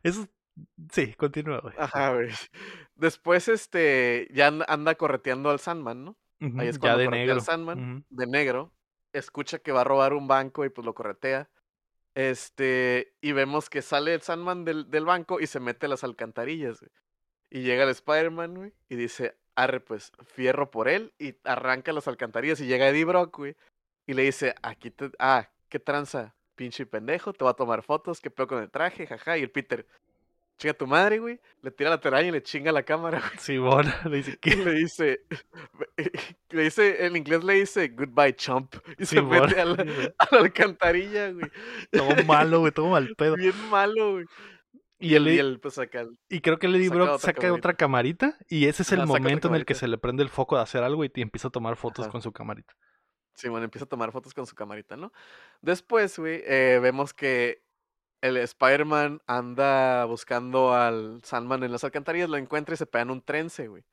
Eso, 0.02 0.26
sí, 0.92 1.14
continúa, 1.14 1.60
güey. 1.60 1.74
Ajá, 1.78 2.12
güey. 2.14 2.28
Después, 2.96 3.48
este, 3.48 4.28
ya 4.32 4.48
an- 4.48 4.64
anda 4.68 4.94
correteando 4.94 5.50
al 5.50 5.60
Sandman, 5.60 6.04
¿no? 6.04 6.16
Ahí 6.58 6.68
es 6.68 6.76
ya 6.76 6.80
cuando 6.80 6.98
de 6.98 7.04
corretea 7.06 7.24
negro. 7.26 7.34
al 7.34 7.40
Sandman, 7.42 8.04
de 8.10 8.26
negro. 8.26 8.72
Escucha 9.12 9.58
que 9.58 9.72
va 9.72 9.82
a 9.82 9.84
robar 9.84 10.12
un 10.12 10.26
banco 10.28 10.64
y 10.64 10.68
pues 10.68 10.84
lo 10.84 10.94
corretea. 10.94 11.48
Este, 12.14 13.14
y 13.20 13.32
vemos 13.32 13.68
que 13.68 13.82
sale 13.82 14.14
el 14.14 14.22
Sandman 14.22 14.64
del, 14.64 14.90
del 14.90 15.04
banco 15.04 15.38
y 15.40 15.46
se 15.46 15.60
mete 15.60 15.86
a 15.86 15.88
las 15.90 16.02
alcantarillas, 16.04 16.80
güey. 16.80 16.90
Y 17.50 17.62
llega 17.62 17.84
el 17.84 17.90
Spider-Man, 17.90 18.54
güey, 18.54 18.72
y 18.88 18.96
dice, 18.96 19.36
arre, 19.54 19.80
pues, 19.80 20.10
fierro 20.24 20.70
por 20.70 20.88
él, 20.88 21.12
y 21.18 21.36
arranca 21.44 21.92
las 21.92 22.08
alcantarillas, 22.08 22.60
y 22.60 22.66
llega 22.66 22.88
Eddie 22.88 23.04
Brock, 23.04 23.36
güey, 23.36 23.54
y 24.06 24.14
le 24.14 24.22
dice, 24.22 24.54
aquí 24.62 24.90
te, 24.90 25.10
ah, 25.18 25.48
qué 25.68 25.78
tranza, 25.78 26.34
pinche 26.56 26.86
pendejo, 26.86 27.32
te 27.34 27.44
va 27.44 27.50
a 27.50 27.54
tomar 27.54 27.82
fotos, 27.82 28.20
qué 28.20 28.30
peor 28.30 28.48
con 28.48 28.62
el 28.62 28.70
traje, 28.70 29.06
jaja, 29.06 29.38
y 29.38 29.42
el 29.42 29.50
Peter, 29.50 29.86
chinga 30.58 30.74
tu 30.74 30.86
madre, 30.86 31.18
güey, 31.18 31.40
le 31.62 31.70
tira 31.70 31.90
la 31.90 32.00
telaraña 32.00 32.28
y 32.28 32.32
le 32.32 32.42
chinga 32.42 32.72
la 32.72 32.82
cámara, 32.82 33.20
güey. 33.34 33.38
Sí, 33.38 33.58
bueno, 33.58 33.92
le 34.10 34.16
dice 34.18 34.32
Y 34.32 34.36
que 34.38 34.56
le 34.56 34.72
dice, 34.72 35.20
le 36.50 36.62
dice, 36.62 37.06
en 37.06 37.16
inglés 37.16 37.44
le 37.44 37.54
dice 37.54 37.88
goodbye 37.88 38.34
chump. 38.36 38.74
Y 38.98 39.06
se 39.06 39.16
Simón. 39.16 39.40
mete 39.48 39.60
a 39.60 39.64
la, 39.64 40.14
a 40.18 40.28
la 40.34 40.38
alcantarilla, 40.40 41.30
güey. 41.32 41.50
todo 41.90 42.24
malo, 42.24 42.60
güey, 42.60 42.72
todo 42.72 42.88
mal 42.90 43.14
pedo. 43.16 43.36
Bien 43.36 43.54
malo, 43.70 44.12
güey. 44.12 44.24
Y, 44.98 45.10
Y 45.10 45.14
el, 45.14 45.26
el, 45.28 45.34
y 45.34 45.38
el, 45.38 45.60
pues 45.60 45.78
acá, 45.78 46.06
y 46.30 46.40
creo 46.40 46.58
que 46.58 46.68
Lady 46.68 46.88
saca 46.88 46.94
Brock 46.94 47.18
saca 47.20 47.52
otra 47.52 47.74
camarita 47.74 48.38
y 48.48 48.66
ese 48.66 48.82
es 48.82 48.92
el 48.92 49.00
saca 49.00 49.06
momento 49.06 49.48
en 49.48 49.54
el 49.54 49.66
que 49.66 49.74
se 49.74 49.88
le 49.88 49.98
prende 49.98 50.22
el 50.22 50.30
foco 50.30 50.56
de 50.56 50.62
hacer 50.62 50.82
algo 50.82 51.04
y 51.04 51.10
te 51.10 51.20
empieza 51.20 51.48
a 51.48 51.50
tomar 51.50 51.76
fotos 51.76 52.06
Ajá. 52.06 52.12
con 52.12 52.22
su 52.22 52.32
camarita. 52.32 52.74
Simón 53.34 53.62
empieza 53.62 53.84
a 53.84 53.88
tomar 53.88 54.12
fotos 54.12 54.32
con 54.32 54.46
su 54.46 54.54
camarita, 54.54 54.96
¿no? 54.96 55.12
Después, 55.60 56.18
güey, 56.18 56.42
eh, 56.46 56.78
vemos 56.82 57.12
que 57.12 57.62
el 58.20 58.36
Spider-Man 58.36 59.22
anda 59.26 60.04
buscando 60.04 60.74
al 60.74 61.20
Sandman 61.22 61.62
en 61.62 61.72
las 61.72 61.84
alcantarillas, 61.84 62.28
lo 62.28 62.36
encuentra 62.36 62.74
y 62.74 62.78
se 62.78 62.86
pega 62.86 63.02
en 63.02 63.10
un 63.10 63.22
trence, 63.22 63.68
güey. 63.68 63.84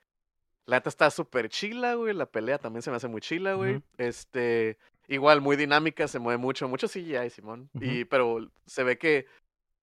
La 0.66 0.78
neta 0.78 0.90
está 0.90 1.10
súper 1.12 1.50
chila, 1.50 1.96
güey. 1.96 2.14
La 2.14 2.26
pelea 2.26 2.58
también 2.58 2.82
se 2.82 2.90
me 2.90 2.96
hace 2.98 3.08
muy 3.10 3.20
chila, 3.20 3.54
güey. 3.56 3.82
Este, 3.98 4.78
igual, 5.08 5.42
muy 5.42 5.58
dinámica, 5.58 6.08
se 6.08 6.20
mueve 6.20 6.38
mucho, 6.38 6.70
mucho 6.70 6.88
CGI, 6.88 7.30
Simón. 7.30 7.70
Y, 7.82 8.06
pero 8.06 8.50
se 8.66 8.84
ve 8.84 8.98
que 8.98 9.26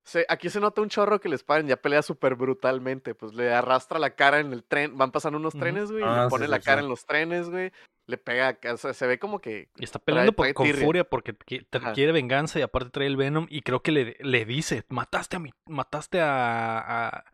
se, 0.03 0.25
aquí 0.29 0.49
se 0.51 0.61
nota 0.61 0.81
un 0.81 0.89
chorro 0.89 1.21
que 1.21 1.29
el 1.29 1.35
Spider-Man 1.35 1.69
ya 1.69 1.77
pelea 1.77 2.03
súper 2.03 2.35
brutalmente. 2.35 3.15
Pues 3.15 3.35
le 3.35 3.53
arrastra 3.53 3.99
la 3.99 4.11
cara 4.15 4.41
en 4.41 4.53
el 4.53 4.65
tren. 4.65 4.97
Van 4.97 5.13
pasando 5.13 5.39
unos 5.39 5.55
trenes, 5.55 5.91
güey. 5.91 6.03
y 6.03 6.07
Ah, 6.07 6.17
le 6.17 6.25
sí, 6.25 6.31
pone 6.31 6.45
sí, 6.47 6.51
la 6.51 6.61
cara 6.61 6.81
sí. 6.81 6.85
en 6.85 6.91
los 6.91 7.05
trenes, 7.07 7.51
güey. 7.51 7.73
Le 8.07 8.19
pega, 8.19 8.59
o 8.73 8.77
sea, 8.77 8.93
se 8.93 9.07
ve 9.07 9.21
como 9.21 9.41
que 9.41 9.69
Y 9.77 9.85
está 9.85 10.01
peleando 10.01 10.33
por- 10.33 10.45
trae 10.47 10.55
con 10.55 10.67
furia 10.75 11.05
porque 11.05 11.33
quiere 11.95 12.11
venganza 12.11 12.59
y 12.59 12.63
aparte 12.63 12.91
trae 12.91 13.07
el 13.07 13.17
Venom 13.17 13.47
y 13.49 13.63
creo 13.63 13.83
que 13.83 13.93
le, 13.93 14.17
le 14.19 14.45
dice, 14.45 14.85
mataste 14.89 15.37
a 15.37 15.39
mi, 15.39 15.53
mataste 15.67 16.21
a, 16.21 16.79
a- 17.09 17.25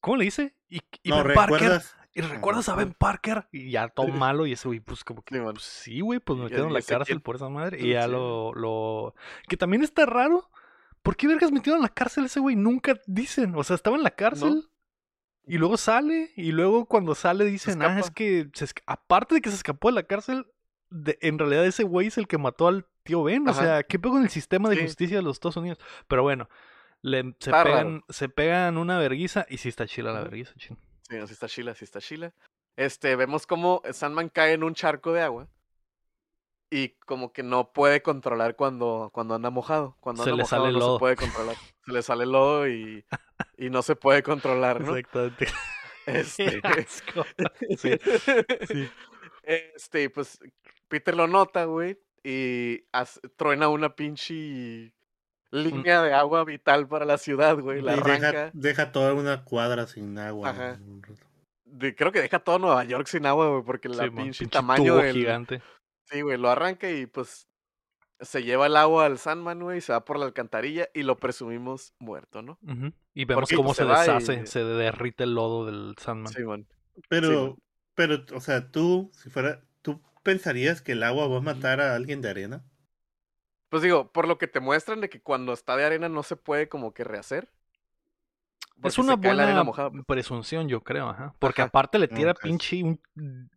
¿cómo 0.00 0.16
le 0.16 0.24
dice? 0.24 0.54
Y, 0.68 0.80
y 1.02 1.10
No, 1.10 1.22
Ben 1.24 1.34
Parker, 1.34 1.54
¿recuerdas? 1.60 1.96
y 2.14 2.20
recuerdas 2.22 2.68
a 2.70 2.74
Ben 2.76 2.94
Parker 2.94 3.48
y 3.52 3.70
ya 3.72 3.88
todo 3.88 4.08
malo 4.08 4.46
y 4.46 4.52
ese 4.52 4.66
güey 4.68 4.80
pues 4.80 5.04
como 5.04 5.20
que 5.22 5.34
Simón. 5.34 5.54
pues, 5.54 5.64
sí 5.64 6.00
güey 6.00 6.20
pues 6.20 6.38
me 6.38 6.44
metieron 6.44 6.68
en 6.68 6.74
la 6.74 6.80
cárcel 6.80 7.06
quién- 7.16 7.20
por 7.20 7.36
esa 7.36 7.50
madre 7.50 7.76
y 7.78 7.82
Sí, 7.82 7.88
ya 7.90 8.04
sí. 8.06 8.10
lo, 8.12 8.54
lo 8.54 9.14
que 9.46 9.58
también 9.58 9.82
está 9.82 10.06
raro 10.06 10.48
¿por 11.04 11.16
qué 11.16 11.28
vergas 11.28 11.52
metieron 11.52 11.78
en 11.78 11.82
la 11.84 11.88
cárcel 11.88 12.24
ese 12.24 12.40
güey? 12.40 12.56
Nunca 12.56 13.00
dicen 13.06 13.54
o 13.54 13.62
sea 13.62 13.76
estaba 13.76 13.96
en 13.96 14.02
la 14.02 14.10
cárcel 14.10 14.68
y 15.46 15.58
luego 15.58 15.76
sale 15.76 16.32
y 16.36 16.50
luego 16.50 16.86
cuando 16.86 17.14
sale 17.14 17.44
dicen 17.44 17.80
ah 17.82 18.00
es 18.00 18.10
que 18.10 18.48
se 18.54 18.66
aparte 18.86 19.36
de 19.36 19.40
que 19.40 19.50
se 19.50 19.56
escapó 19.56 19.88
de 19.88 19.94
la 19.94 20.02
cárcel 20.02 20.46
de- 20.90 21.18
en 21.20 21.38
realidad 21.38 21.64
ese 21.66 21.84
güey 21.84 22.08
es 22.08 22.18
el 22.18 22.26
que 22.26 22.38
mató 22.38 22.66
al 22.68 22.86
tío 23.04 23.22
Ben. 23.22 23.46
O 23.48 23.52
sea, 23.54 23.82
¿qué 23.82 23.98
pego 23.98 24.16
en 24.16 24.22
el 24.24 24.30
sistema 24.30 24.68
de 24.70 24.76
Sí. 24.76 24.82
justicia 24.82 25.16
de 25.18 25.22
los 25.22 25.36
Estados 25.36 25.56
Unidos? 25.58 25.78
Pero 26.08 26.22
bueno, 26.22 26.48
le, 27.02 27.22
se, 27.22 27.50
Está 27.50 27.64
pegan, 27.64 28.02
se 28.08 28.28
pegan 28.30 28.78
una 28.78 28.98
verguiza 28.98 29.44
y 29.50 29.58
sí 29.58 29.68
está 29.68 29.86
chila 29.86 30.12
la 30.12 30.22
verguiza, 30.22 30.54
chin. 30.56 30.78
Sí, 31.10 31.16
así 31.16 31.32
está 31.34 31.46
chila, 31.48 31.72
así 31.72 31.84
está 31.84 32.00
chila. 32.00 32.32
Este, 32.76 33.14
vemos 33.16 33.46
como 33.46 33.82
Sandman 33.92 34.30
cae 34.30 34.54
en 34.54 34.62
un 34.64 34.74
charco 34.74 35.12
de 35.12 35.20
agua. 35.20 35.48
Y 36.70 36.90
como 37.06 37.32
que 37.32 37.42
no 37.42 37.72
puede 37.72 38.02
controlar 38.02 38.56
cuando, 38.56 39.10
cuando 39.12 39.34
anda 39.34 39.50
mojado. 39.50 39.96
Cuando 40.00 40.24
Se 40.24 40.30
anda 40.30 40.36
le 40.38 40.42
mojado 40.42 40.62
sale 40.64 40.72
no 40.72 40.78
lodo. 40.78 40.96
se 40.96 40.98
puede 41.00 41.16
controlar. 41.16 41.56
Se 41.84 41.92
le 41.92 42.02
sale 42.02 42.26
lodo 42.26 42.68
y, 42.68 43.04
y 43.58 43.70
no 43.70 43.82
se 43.82 43.94
puede 43.96 44.22
controlar, 44.22 44.80
¿no? 44.80 44.96
Exactamente. 44.96 45.46
Este, 46.06 46.60
asco. 46.64 47.24
Sí, 47.78 47.92
sí. 48.68 48.90
este, 49.42 50.10
pues 50.10 50.38
Peter 50.88 51.14
lo 51.16 51.26
nota, 51.26 51.64
güey. 51.64 51.98
Y 52.22 52.84
hace- 52.92 53.20
truena 53.36 53.68
una 53.68 53.94
pinche 53.94 54.92
línea 55.50 56.02
de 56.02 56.12
agua 56.12 56.44
vital 56.44 56.88
para 56.88 57.04
la 57.06 57.16
ciudad, 57.18 57.56
güey. 57.58 57.80
La 57.80 57.92
Y 57.94 57.96
deja, 58.00 58.14
arranca. 58.28 58.50
deja 58.52 58.92
toda 58.92 59.14
una 59.14 59.44
cuadra 59.44 59.86
sin 59.86 60.18
agua. 60.18 60.50
Ajá. 60.50 60.78
de- 61.64 61.94
creo 61.94 62.12
que 62.12 62.20
deja 62.20 62.38
todo 62.38 62.58
Nueva 62.58 62.84
York 62.84 63.06
sin 63.06 63.24
agua, 63.26 63.48
güey, 63.48 63.62
porque 63.64 63.88
la 63.88 64.04
Sí, 64.04 64.10
mon, 64.10 64.24
pinche 64.24 64.40
pinche 64.44 64.52
tamaño 64.52 64.96
del, 64.96 65.14
gigante. 65.14 65.62
Sí, 66.14 66.20
güey, 66.22 66.38
lo 66.38 66.48
arranca 66.48 66.88
y 66.90 67.06
pues 67.06 67.48
se 68.20 68.44
lleva 68.44 68.66
el 68.66 68.76
agua 68.76 69.06
al 69.06 69.18
Sandman, 69.18 69.60
güey, 69.60 69.78
y 69.78 69.80
se 69.80 69.92
va 69.92 70.04
por 70.04 70.16
la 70.18 70.26
alcantarilla 70.26 70.88
y 70.94 71.02
lo 71.02 71.16
presumimos 71.16 71.92
muerto, 71.98 72.40
¿no? 72.40 72.58
Y 73.12 73.24
vemos 73.24 73.42
Porque, 73.42 73.56
cómo 73.56 73.74
pues, 73.74 73.78
se, 73.78 73.82
se 73.82 73.88
y- 73.88 73.90
deshace, 73.90 74.46
se 74.46 74.64
derrite 74.64 75.24
el 75.24 75.34
lodo 75.34 75.66
del 75.66 75.96
Sandman. 75.98 76.32
Sí, 76.32 76.44
man. 76.44 76.66
Pero, 77.08 77.46
man. 77.48 77.56
pero, 77.94 78.24
o 78.32 78.40
sea, 78.40 78.70
tú, 78.70 79.10
si 79.14 79.28
fuera, 79.28 79.60
¿tú 79.82 80.00
pensarías 80.22 80.80
que 80.80 80.92
el 80.92 81.02
agua 81.02 81.26
va 81.26 81.38
a 81.38 81.42
matar 81.42 81.80
a 81.80 81.96
alguien 81.96 82.22
de 82.22 82.30
arena? 82.30 82.64
Pues 83.68 83.82
digo, 83.82 84.12
por 84.12 84.28
lo 84.28 84.38
que 84.38 84.46
te 84.46 84.60
muestran 84.60 85.00
de 85.00 85.08
que 85.08 85.20
cuando 85.20 85.52
está 85.52 85.76
de 85.76 85.84
arena 85.84 86.08
no 86.08 86.22
se 86.22 86.36
puede 86.36 86.68
como 86.68 86.94
que 86.94 87.02
rehacer. 87.02 87.50
Es 88.82 88.98
una 88.98 89.16
buena 89.16 89.64
pues. 89.64 90.04
presunción, 90.06 90.68
yo 90.68 90.82
creo, 90.82 91.08
ajá. 91.08 91.34
Porque 91.38 91.62
Ajá. 91.62 91.68
aparte 91.68 91.98
le 91.98 92.08
tira 92.08 92.34
pinche 92.34 92.82
un- 92.82 93.00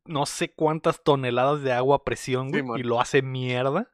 no 0.06 0.26
sé 0.26 0.54
cuántas 0.54 1.04
toneladas 1.04 1.62
de 1.64 1.74
agua 1.74 1.98
a 1.98 2.04
presión, 2.04 2.50
güey, 2.50 2.64
y 2.80 2.84
lo 2.84 3.02
hace 3.02 3.22
mierda. 3.22 3.92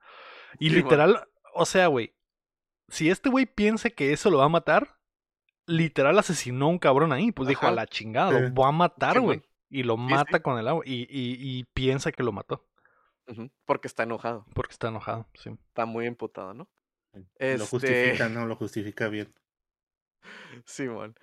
Y 0.59 0.69
literal, 0.69 1.27
o 1.55 1.65
sea, 1.65 1.87
güey, 1.87 2.13
si 2.89 3.09
este 3.09 3.29
güey 3.29 3.45
piensa 3.47 3.89
que 3.89 4.13
eso 4.13 4.29
lo 4.29 4.39
va 4.39 4.45
a 4.45 4.49
matar, 4.49 4.99
literal 5.65 6.19
asesinó 6.19 6.65
a 6.65 6.69
un 6.69 6.77
cabrón 6.79 7.13
ahí, 7.13 7.31
pues 7.31 7.47
dijo, 7.49 7.65
a 7.65 7.71
la 7.71 7.87
chingada, 7.87 8.31
Sí. 8.37 8.45
lo 8.49 8.53
va 8.61 8.67
a 8.67 8.71
matar, 8.73 9.19
güey. 9.21 9.41
Y 9.69 9.81
lo 9.83 9.95
Sí, 9.95 10.01
mata 10.01 10.37
sí. 10.37 10.43
con 10.43 10.59
el 10.59 10.67
agua. 10.67 10.83
Y, 10.85 11.03
y, 11.09 11.37
y 11.39 11.63
piensa 11.73 12.11
que 12.11 12.21
lo 12.21 12.31
mató, 12.31 12.67
Porque 13.65 13.87
está 13.87 14.03
enojado, 14.03 14.45
porque 14.53 14.73
está 14.73 14.89
enojado, 14.89 15.27
sí. 15.33 15.49
está 15.69 15.85
muy 15.85 16.05
emputado, 16.05 16.53
¿no? 16.53 16.69
Lo 17.13 17.21
Este- 17.39 17.65
justifica, 17.65 18.29
¿no? 18.29 18.45
Lo 18.45 18.55
justifica 18.55 19.07
bien. 19.07 19.33
Simón. 20.65 21.15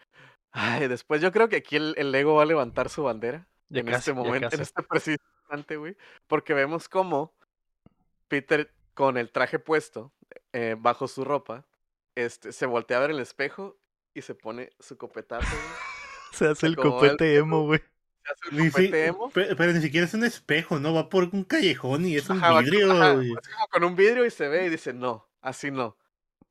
Ay, 0.52 0.88
después 0.88 1.20
yo 1.22 1.30
creo 1.32 1.48
que 1.48 1.56
aquí 1.56 1.76
el, 1.76 1.94
el 1.96 2.10
Lego 2.12 2.34
va 2.34 2.42
a 2.42 2.46
levantar 2.46 2.88
su 2.88 3.02
bandera. 3.04 3.46
Ya 3.68 3.80
en 3.80 3.86
casi, 3.86 4.10
este 4.10 4.12
momento, 4.14 4.48
en 4.54 4.60
este 4.62 4.82
preciso 4.82 5.22
instante, 5.42 5.76
güey. 5.76 5.96
Porque 6.26 6.54
vemos 6.54 6.88
cómo 6.88 7.32
Peter, 8.28 8.72
con 8.94 9.16
el 9.16 9.30
traje 9.30 9.58
puesto, 9.58 10.12
eh, 10.52 10.76
bajo 10.78 11.06
su 11.08 11.24
ropa, 11.24 11.66
este, 12.16 12.52
se 12.52 12.66
voltea 12.66 12.96
a 12.98 13.00
ver 13.00 13.10
el 13.10 13.20
espejo 13.20 13.78
y 14.14 14.22
se 14.22 14.34
pone 14.34 14.70
su 14.80 14.96
copetazo, 14.98 15.46
güey. 15.48 15.60
Se 16.32 16.46
hace 16.46 16.66
el 16.68 16.76
copete 16.76 17.34
emo, 17.36 17.64
güey. 17.64 17.80
Se 18.24 18.32
hace 18.32 18.48
el 18.50 18.56
Ni 18.56 18.64
si- 18.66 18.70
copete 18.70 19.06
emo. 19.06 19.30
pe- 19.30 19.56
pero, 19.56 19.72
ni 19.72 19.80
siquiera 19.80 20.06
es 20.06 20.14
un 20.14 20.22
espejo, 20.22 20.78
¿no? 20.78 20.94
Va 20.94 21.08
por 21.08 21.24
un 21.32 21.42
callejón 21.42 22.04
y 22.06 22.14
es 22.16 22.30
un 22.30 22.36
Ajá, 22.36 22.60
vidrio. 22.60 22.92
ajá, 22.92 23.14
y- 23.22 23.32
es 23.32 23.48
como 23.48 23.66
con 23.68 23.82
un 23.84 23.96
vidrio 23.96 24.24
y 24.24 24.30
se 24.30 24.46
ve 24.46 24.66
y 24.66 24.68
dice, 24.68 24.92
no, 24.92 25.28
así 25.40 25.72
no. 25.72 25.96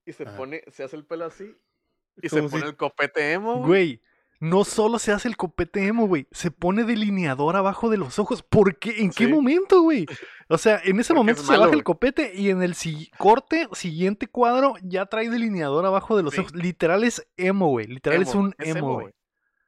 Y 0.06 0.11
se 0.11 0.23
Ajá. 0.23 0.36
pone, 0.36 0.64
se 0.68 0.84
hace 0.84 0.98
el 0.98 1.06
pelo 1.06 1.26
así 1.26 1.56
y 2.22 2.30
se 2.30 2.41
pone 2.44 2.62
si- 2.64 2.68
el 2.70 2.76
copete 2.78 3.34
emo, 3.34 3.56
güey. 3.58 3.68
Güey, 3.68 4.02
no 4.41 4.64
solo 4.64 5.00
se 5.00 5.12
hace 5.12 5.28
el 5.28 5.36
copete 5.36 5.86
emo, 5.86 6.08
güey, 6.08 6.26
se 6.32 6.50
pone 6.52 6.84
delineador 6.86 7.56
abajo 7.58 7.90
de 7.90 7.98
los 7.98 8.20
ojos. 8.20 8.41
¿Por 8.41 8.78
qué? 8.80 9.02
¿En 9.02 9.12
qué 9.12 9.26
Sí. 9.26 9.32
momento, 9.34 9.82
güey? 9.82 10.06
O 10.48 10.58
sea, 10.58 10.80
en 10.84 11.00
ese 11.00 11.10
Porque 11.14 11.18
momento 11.18 11.41
es 11.41 11.48
se 11.48 11.52
malo, 11.54 11.66
baja 11.66 11.76
el 11.76 11.84
copete 11.84 12.32
y 12.34 12.50
en 12.50 12.62
el 12.64 12.74
si- 12.76 13.12
corte, 13.18 13.68
siguiente 13.74 14.28
cuadro, 14.28 14.76
ya 14.82 15.06
trae 15.08 15.30
delineador 15.30 15.86
abajo 15.86 16.16
de 16.16 16.24
los 16.24 16.34
Sí. 16.34 16.40
ojos. 16.40 16.56
Literal 16.56 17.04
es 17.04 17.28
emo, 17.38 17.68
güey. 17.68 17.88
Literal 17.88 18.22
es 18.22 18.32
Emo, 18.32 18.40
un 18.44 18.56
emo, 18.60 18.94
güey. 19.02 19.14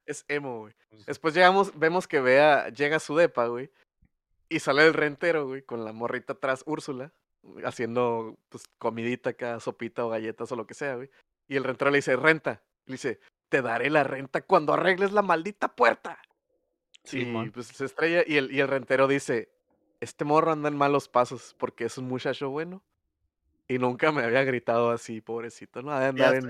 Es 0.06 0.26
emo, 0.28 0.60
güey. 0.62 0.74
Después 1.06 1.34
llegamos, 1.34 1.78
vemos 1.78 2.08
que 2.08 2.20
vea, 2.22 2.70
llega 2.70 2.96
a 2.98 3.00
su 3.00 3.16
depa, 3.16 3.48
güey. 3.48 3.70
Y 4.50 4.60
sale 4.60 4.86
el 4.88 4.94
rentero, 4.94 5.48
güey, 5.48 5.62
con 5.64 5.86
la 5.86 5.94
morrita 5.94 6.34
atrás, 6.34 6.64
Úrsula, 6.66 7.14
haciendo 7.64 8.38
pues 8.50 8.64
comidita 8.78 9.32
acá, 9.32 9.60
sopita 9.60 10.06
o 10.06 10.10
galletas 10.10 10.52
o 10.52 10.56
lo 10.56 10.66
que 10.68 10.74
sea, 10.74 10.96
güey. 10.96 11.10
Y 11.52 11.58
el 11.58 11.66
rentero 11.66 11.92
le 11.92 11.98
dice, 11.98 12.16
renta. 12.16 12.62
Le 12.86 12.94
dice, 12.94 13.20
te 13.50 13.62
daré 13.62 13.90
la 13.90 14.06
renta 14.06 14.42
cuando 14.42 14.74
arregles 14.74 15.12
la 15.12 15.22
maldita 15.22 15.76
puerta. 15.76 16.18
Sí, 17.04 17.30
y 17.30 17.50
pues 17.50 17.68
se 17.68 17.84
estrella 17.84 18.24
y 18.26 18.38
el, 18.38 18.54
y 18.54 18.62
el 18.62 18.70
rentero 18.70 19.06
dice, 19.06 19.52
este 20.00 20.24
morro 20.24 20.54
anda 20.54 20.70
en 20.70 20.78
malos 20.78 21.10
pasos 21.10 21.54
porque 21.60 21.84
es 21.84 21.98
un 21.98 22.08
muchacho 22.08 22.50
bueno. 22.50 22.82
Y 23.68 23.80
nunca 23.80 24.14
me 24.14 24.24
había 24.24 24.46
gritado 24.46 24.92
así, 24.92 25.20
pobrecito, 25.20 25.82
¿no? 25.82 25.92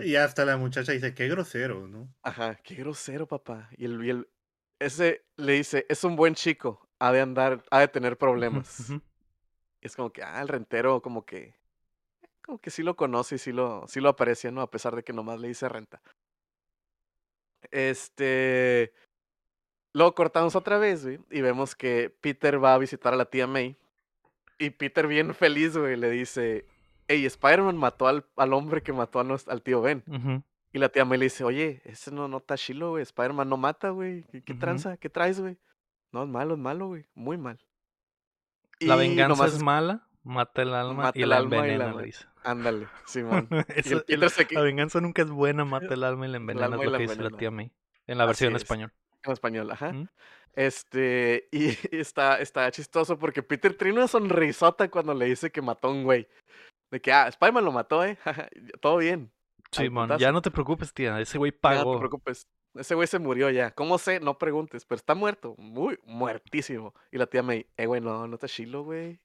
y, 0.03 0.15
hasta, 0.15 0.45
la 0.45 0.57
muchacha 0.57 0.91
dice, 0.91 1.15
qué 1.15 1.27
grosero, 1.27 1.87
¿no? 1.87 2.07
Ajá, 2.21 2.59
qué 2.63 2.75
grosero, 2.75 3.27
papá. 3.27 3.71
Y 3.77 3.85
el, 3.85 4.05
y 4.05 4.09
el, 4.11 4.27
ese 4.77 5.23
le 5.35 5.53
dice, 5.53 5.87
es 5.89 6.03
un 6.03 6.15
buen 6.15 6.35
chico, 6.35 6.87
ha 6.99 7.11
de 7.11 7.21
andar, 7.21 7.63
ha 7.71 7.79
de 7.79 7.87
tener 7.87 8.19
problemas. 8.19 8.91
Y 9.81 9.87
es 9.87 9.95
como 9.95 10.13
que, 10.13 10.21
ah, 10.21 10.43
el 10.43 10.47
rentero 10.47 11.01
como 11.01 11.25
que, 11.25 11.55
como 12.41 12.59
que 12.59 12.69
sí 12.69 12.83
lo 12.83 12.95
conoce 12.95 13.35
y 13.35 13.37
sí 13.37 13.51
lo, 13.51 13.85
sí 13.87 13.99
lo 13.99 14.09
aprecia, 14.09 14.51
¿no? 14.51 14.61
A 14.61 14.69
pesar 14.69 14.95
de 14.95 15.03
que 15.03 15.13
nomás 15.13 15.39
le 15.39 15.47
dice 15.47 15.69
renta. 15.69 16.01
Este, 17.71 18.93
Luego 19.93 20.15
cortamos 20.15 20.55
otra 20.55 20.77
vez, 20.77 21.03
güey, 21.03 21.19
y 21.29 21.41
vemos 21.41 21.75
que 21.75 22.15
Peter 22.21 22.63
va 22.63 22.73
a 22.73 22.77
visitar 22.77 23.13
a 23.13 23.17
la 23.17 23.25
tía 23.25 23.45
May. 23.45 23.75
Y 24.57 24.69
Peter, 24.69 25.07
bien 25.07 25.33
feliz, 25.35 25.75
güey, 25.75 25.97
le 25.97 26.09
dice: 26.09 26.65
Hey, 27.07 27.25
Spider-Man 27.25 27.77
mató 27.77 28.07
al, 28.07 28.25
al, 28.37 28.53
hombre 28.53 28.81
que 28.81 28.93
mató 28.93 29.19
al 29.19 29.61
tío 29.61 29.81
Ben. 29.81 30.03
Y 30.71 30.79
la 30.79 30.89
tía 30.89 31.03
May 31.03 31.19
le 31.19 31.25
dice: 31.25 31.43
Oye, 31.43 31.81
ese 31.83 32.11
no, 32.11 32.27
no 32.27 32.37
está 32.37 32.55
chilo, 32.57 32.91
güey. 32.91 33.03
Spider-Man 33.03 33.49
no 33.49 33.57
mata, 33.57 33.89
güey. 33.89 34.23
¿Qué, 34.45 34.53
tranza? 34.53 34.95
¿Qué 34.95 35.09
traes, 35.09 35.41
güey? 35.41 35.57
No, 36.11 36.23
es 36.23 36.29
malo, 36.29 36.53
es 36.53 36.59
malo, 36.59 36.87
güey. 36.87 37.05
Muy 37.13 37.37
mal. 37.37 37.59
La 38.79 38.95
venganza 38.95 39.45
es 39.45 39.61
mala, 39.61 40.07
mata 40.23 40.61
el 40.61 40.73
alma 40.73 41.11
y 41.13 41.23
el 41.23 41.29
la 41.29 41.39
envenena, 41.39 41.93
le 41.93 42.05
dice. 42.05 42.25
Ándale, 42.43 42.87
Simón. 43.05 43.47
La 44.51 44.61
venganza 44.61 44.99
nunca 44.99 45.21
es 45.21 45.29
buena, 45.29 45.65
mata 45.65 45.93
el 45.93 46.03
alma 46.03 46.27
y 46.27 46.31
la 46.31 46.37
envenena, 46.37 46.75
es 46.75 46.83
lo 46.83 46.97
que 46.97 47.03
dice 47.03 47.21
la 47.21 47.29
tía 47.31 47.51
May. 47.51 47.71
En 48.07 48.17
la 48.17 48.25
versión 48.25 48.51
en 48.51 48.55
español. 48.57 48.91
En 49.23 49.31
español, 49.31 49.71
ajá. 49.71 49.93
Este, 50.53 51.47
y 51.51 51.67
está, 51.95 52.39
está 52.39 52.69
chistoso 52.71 53.17
porque 53.17 53.43
Peter 53.43 53.75
tiene 53.77 53.93
una 53.93 54.07
sonrisota 54.07 54.89
cuando 54.89 55.13
le 55.13 55.25
dice 55.25 55.51
que 55.51 55.61
mató 55.61 55.87
a 55.87 55.91
un 55.91 56.03
güey. 56.03 56.27
De 56.89 56.99
que, 56.99 57.11
ah, 57.11 57.27
Spider-Man 57.27 57.63
lo 57.63 57.71
mató, 57.71 58.03
eh. 58.03 58.17
Todo 58.81 58.97
bien. 58.97 59.31
Sí, 59.71 59.89
man, 59.89 60.17
ya 60.17 60.33
no 60.33 60.41
te 60.41 60.51
preocupes, 60.51 60.93
tía. 60.93 61.19
Ese 61.21 61.37
güey 61.37 61.51
pagó. 61.51 61.85
no 61.85 61.91
te 61.93 61.99
preocupes. 61.99 62.47
Ese 62.75 62.95
güey 62.95 63.07
se 63.07 63.19
murió 63.19 63.49
ya. 63.49 63.71
¿Cómo 63.71 63.97
sé? 63.97 64.19
No 64.19 64.37
preguntes, 64.37 64.85
pero 64.85 64.97
está 64.97 65.13
muerto. 65.13 65.55
Muy 65.57 65.99
muertísimo. 66.05 66.93
Y 67.11 67.17
la 67.17 67.27
tía 67.27 67.43
me 67.43 67.67
eh, 67.75 67.85
güey, 67.85 67.99
no, 67.99 68.27
no 68.27 68.37
te 68.37 68.47
chilo, 68.47 68.83
güey. 68.83 69.19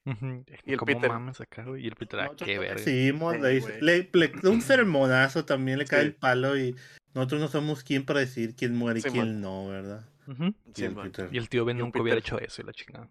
Y 0.65 0.73
el 0.73 0.79
Peter. 0.79 1.09
Mames 1.09 1.39
acá, 1.39 1.63
güey? 1.63 1.85
Y 1.85 1.87
el 1.87 1.95
Peter, 1.95 2.19
ah, 2.19 2.31
qué 2.35 2.59
verga. 2.59 2.83
Sí, 2.83 3.11
le, 3.11 3.49
dice, 3.49 3.81
le, 3.81 4.09
un 4.43 4.61
sermonazo 4.61 5.45
también 5.45 5.79
le 5.79 5.85
cae 5.85 6.01
el 6.01 6.13
palo 6.13 6.57
y 6.57 6.75
nosotros 7.13 7.39
no 7.41 7.47
somos 7.47 7.83
quién 7.83 8.05
para 8.05 8.19
decir 8.19 8.55
quién 8.55 8.75
muere 8.75 8.99
y 8.99 9.03
quién 9.03 9.39
no, 9.39 9.67
¿verdad? 9.67 10.05
y, 10.75 11.37
el 11.37 11.47
tío 11.47 11.63
Ben 11.63 11.77
nunca 11.77 12.01
hubiera 12.01 12.19
hecho 12.19 12.37
eso 12.39 12.61
y 12.61 12.65
la 12.65 12.73
chingada. 12.73 13.09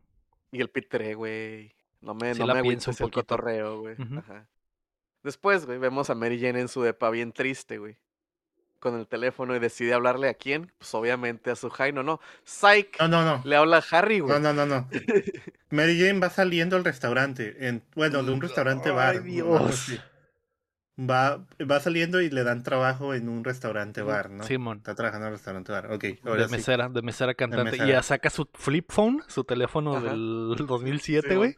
Y 0.52 0.60
el 0.60 0.68
Peter, 0.68 1.00
eh, 1.02 1.14
güey. 1.14 1.74
No 2.02 2.14
me, 2.14 2.34
no 2.34 2.46
me 2.46 2.62
pienso 2.62 2.90
el 2.90 3.10
cotorreo, 3.10 3.80
güey. 3.80 3.96
Después, 5.22 5.66
güey, 5.66 5.78
vemos 5.78 6.08
a 6.10 6.14
Mary 6.14 6.38
Jane 6.38 6.60
en 6.60 6.68
su 6.68 6.82
depa 6.82 7.10
bien 7.10 7.32
triste, 7.32 7.78
güey. 7.78 7.96
Con 8.86 9.00
el 9.00 9.08
teléfono 9.08 9.56
y 9.56 9.58
decide 9.58 9.94
hablarle 9.94 10.28
a 10.28 10.34
quién. 10.34 10.70
Pues 10.78 10.94
obviamente 10.94 11.50
a 11.50 11.56
su 11.56 11.70
Jaino, 11.70 12.04
¿no? 12.04 12.20
Psych. 12.44 13.00
No, 13.00 13.08
no, 13.08 13.24
no. 13.24 13.42
Le 13.44 13.56
habla 13.56 13.78
a 13.78 13.84
Harry, 13.90 14.20
güey. 14.20 14.32
No, 14.32 14.52
no, 14.52 14.52
no, 14.52 14.64
no. 14.64 14.88
Mary 15.70 15.98
Jane 15.98 16.20
va 16.20 16.30
saliendo 16.30 16.76
al 16.76 16.84
restaurante. 16.84 17.66
En, 17.66 17.82
bueno, 17.96 18.22
de 18.22 18.32
un 18.32 18.40
restaurante 18.40 18.92
bar. 18.92 19.16
Ay, 19.16 19.22
Dios 19.24 19.98
va, 20.98 21.44
va 21.70 21.80
saliendo 21.80 22.20
y 22.20 22.30
le 22.30 22.44
dan 22.44 22.62
trabajo 22.62 23.14
en 23.14 23.28
un 23.28 23.44
restaurante 23.44 24.02
bar, 24.02 24.30
¿no? 24.30 24.44
Simón. 24.44 24.78
Está 24.78 24.94
trabajando 24.94 25.26
en 25.26 25.32
un 25.32 25.36
restaurante 25.36 25.72
bar, 25.72 25.92
ok. 25.92 26.02
de 26.02 26.48
mesera, 26.48 26.88
de 26.88 27.02
mesera 27.02 27.34
cantante. 27.34 27.76
Y 27.76 27.88
ya 27.88 28.02
saca 28.02 28.30
su 28.30 28.48
flip 28.54 28.90
phone, 28.90 29.22
su 29.26 29.44
teléfono 29.44 30.00
del 30.00 30.54
2007, 30.66 31.36
güey. 31.36 31.56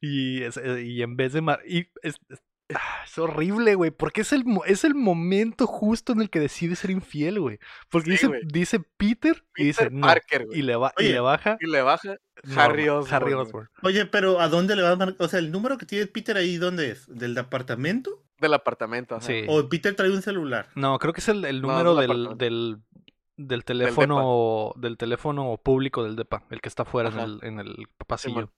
y, 0.00 0.42
eh, 0.42 0.82
y 0.84 1.02
en 1.02 1.16
vez 1.16 1.32
de... 1.32 1.42
Y 1.66 1.88
es, 2.02 2.16
ah, 2.30 2.36
es, 2.68 3.18
horrible, 3.18 3.74
güey, 3.74 3.90
porque 3.90 4.22
es 4.22 4.32
el, 4.32 4.44
es 4.66 4.84
el 4.84 4.94
momento 4.94 5.66
justo 5.66 6.12
en 6.12 6.20
el 6.22 6.30
que 6.30 6.40
decide 6.40 6.76
ser 6.76 6.90
infiel, 6.90 7.40
güey. 7.40 7.58
Porque 7.90 8.12
dice, 8.12 8.30
dice 8.44 8.80
Peter, 8.96 9.44
y 9.56 9.64
dice 9.64 9.90
no. 9.90 10.06
y, 10.52 10.62
le 10.62 10.76
va, 10.76 10.92
y 10.98 11.04
le 11.04 11.20
baja. 11.20 11.56
Y 11.60 11.66
le 11.66 11.82
baja 11.82 12.16
Harry 12.56 12.88
Osborn. 12.88 13.68
Oye, 13.82 14.06
pero 14.06 14.40
¿a 14.40 14.48
dónde 14.48 14.76
le 14.76 14.82
va 14.82 14.92
a 14.92 14.96
marcar? 14.96 15.24
O 15.24 15.28
sea, 15.28 15.38
el 15.38 15.50
número 15.50 15.78
que 15.78 15.86
tiene 15.86 16.06
Peter 16.06 16.36
ahí, 16.36 16.56
¿dónde 16.56 16.90
es? 16.90 17.06
¿Del 17.08 17.34
departamento? 17.34 18.22
Del 18.38 18.54
apartamento, 18.54 19.20
Sí. 19.20 19.44
O 19.48 19.68
Peter 19.68 19.94
trae 19.94 20.10
un 20.10 20.22
celular. 20.22 20.68
No, 20.74 20.98
creo 20.98 21.12
que 21.12 21.20
es 21.20 21.28
el, 21.28 21.62
número 21.62 21.94
del, 21.94 22.36
del, 22.36 22.78
del, 23.36 23.64
teléfono 23.64 24.72
del, 24.76 24.96
teléfono 24.96 25.56
público 25.62 26.02
del 26.04 26.16
DEPA, 26.16 26.44
el 26.50 26.60
que 26.60 26.68
está 26.68 26.82
afuera 26.82 27.10
en 27.10 27.18
el, 27.20 27.38
en 27.42 27.60
el 27.60 27.88
pasillo. 28.06 28.50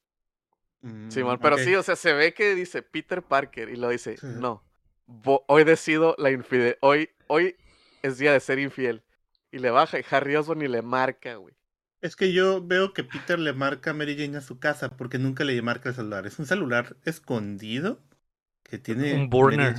Sí, 1.09 1.23
mm, 1.23 1.39
pero 1.41 1.59
sí, 1.59 1.75
o 1.75 1.83
sea, 1.83 1.97
se 1.97 2.13
ve 2.13 2.33
que 2.33 2.55
dice 2.55 2.83
Peter 2.83 3.23
Parker 3.23 3.69
y 3.71 3.77
lo 3.77 3.89
dice, 3.89 4.17
no, 4.23 4.63
hoy 5.47 5.65
decido 5.65 6.15
la 6.19 6.31
infidel, 6.31 6.77
hoy, 6.81 7.11
hoy 7.27 7.57
es 8.03 8.19
día 8.19 8.33
de 8.33 8.41
ser 8.41 8.59
infiel. 8.59 9.03
Y 9.53 9.59
le 9.59 9.71
baja 9.71 9.99
y 9.99 10.05
Harry 10.11 10.37
Osborn 10.37 10.63
y 10.63 10.69
le 10.69 10.83
marca, 10.83 11.37
güey. 11.37 11.55
Es 12.01 12.15
que 12.15 12.33
yo 12.33 12.65
veo 12.65 12.93
que 12.93 13.05
Peter 13.05 13.39
le 13.39 13.53
marca 13.53 13.91
a 13.91 13.95
Mary 13.95 14.17
Jane 14.17 14.37
a 14.37 14.43
su 14.43 14.59
casa 14.59 14.97
porque 14.97 15.19
nunca 15.19 15.45
le 15.45 15.61
marca 15.63 15.89
el 15.89 15.95
celular. 15.95 16.27
Es 16.27 16.39
un 16.39 16.47
celular 16.47 16.97
escondido 17.05 18.01
que 18.63 18.79
tiene 18.79 19.15
un 19.15 19.31
burner. 19.31 19.75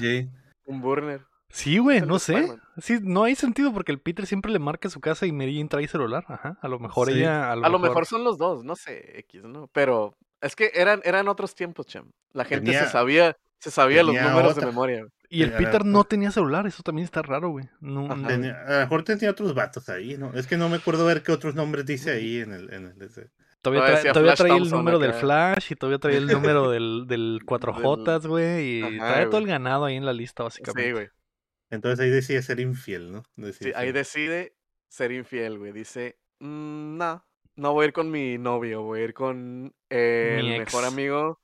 Un 0.66 0.82
burner. 0.82 1.26
Sí, 1.50 1.78
güey, 1.78 2.02
no 2.02 2.20
sé. 2.20 2.58
Sí, 2.78 3.00
no 3.02 3.24
hay 3.24 3.36
sentido 3.36 3.72
porque 3.72 3.92
el 3.92 4.00
Peter 4.00 4.26
siempre 4.26 4.52
le 4.52 4.60
marca 4.60 4.88
a 4.88 4.92
su 4.92 5.00
casa 5.00 5.26
y 5.26 5.32
Mary 5.32 5.58
Jane 5.58 5.70
trae 5.70 5.88
celular. 5.88 6.26
Ajá. 6.28 6.58
A 6.62 6.68
lo 6.68 6.80
mejor 6.80 7.10
ella. 7.10 7.52
A, 7.52 7.56
lo, 7.56 7.80
mejor... 7.80 8.06
son 8.06 8.24
los 8.24 8.38
dos, 8.38 8.64
no 8.66 8.76
sé, 8.76 9.20
X, 9.20 9.44
¿no? 9.44 9.68
Pero 9.68 10.18
es 10.42 10.56
que 10.56 10.72
eran, 10.74 11.02
eran 11.04 11.28
otros 11.28 11.56
tiempos, 11.56 11.86
Chem. 11.88 12.12
La 12.34 12.46
gente 12.46 12.74
se 12.74 12.88
sabía, 12.88 13.38
se 13.60 13.72
sabía 13.72 14.04
los 14.04 14.16
números 14.16 14.56
de 14.56 14.66
memoria. 14.66 15.08
Y 15.30 15.44
el 15.44 15.54
Peter 15.54 15.84
no 15.86 16.04
tenía 16.04 16.32
celular, 16.32 16.66
eso 16.68 16.84
también 16.84 17.06
está 17.06 17.22
raro, 17.22 17.50
güey. 17.50 17.70
No, 17.80 18.12
a 18.12 18.16
lo 18.16 18.28
mejor 18.28 19.04
tenía 19.04 19.32
otros 19.32 19.54
vatos 19.54 19.90
ahí, 19.90 20.18
¿no? 20.18 20.34
Es 20.34 20.48
que 20.48 20.58
no 20.58 20.70
me 20.70 20.78
acuerdo 20.78 21.06
ver 21.06 21.24
qué 21.24 21.32
otros 21.32 21.56
nombres 21.56 21.86
dice 21.86 22.12
ahí 22.12 22.40
en 22.40 22.54
el... 22.54 22.74
En 22.74 22.86
el 22.86 23.32
Todavía, 23.62 24.36
trae, 24.36 24.56
el 24.56 24.70
número 24.70 25.00
del 25.00 25.14
Flash 25.14 25.72
y 25.72 25.76
todavía 25.76 25.98
trae 25.98 26.16
el 26.16 26.28
número 26.56 26.70
del, 26.70 27.06
del 27.08 27.42
4J, 27.46 28.28
güey. 28.28 28.80
Y 28.86 28.98
trae 28.98 29.26
todo 29.26 29.40
el 29.40 29.48
ganado 29.48 29.84
ahí 29.84 29.96
en 29.96 30.06
la 30.06 30.14
lista, 30.14 30.44
básicamente. 30.44 30.88
Sí, 30.88 30.94
güey. 30.94 31.10
Entonces 31.70 32.00
ahí 32.00 32.10
decide 32.10 32.42
ser 32.44 32.62
infiel, 32.62 33.12
¿no? 33.12 33.24
sí, 33.52 33.74
ahí 33.76 33.92
decide 33.92 34.56
ser 34.88 35.12
infiel, 35.12 35.58
güey. 35.58 35.74
Dice, 35.74 36.18
mmm, 36.40 36.98
no, 36.98 37.26
no 37.58 37.74
voy 37.74 37.84
a 37.84 37.88
ir 37.88 37.94
con 37.94 38.10
mi 38.10 38.38
novio, 38.38 38.84
voy 38.84 39.02
a 39.02 39.04
ir 39.04 39.14
con 39.14 39.74
el 39.90 40.60
mejor 40.60 40.86
amigo 40.86 41.40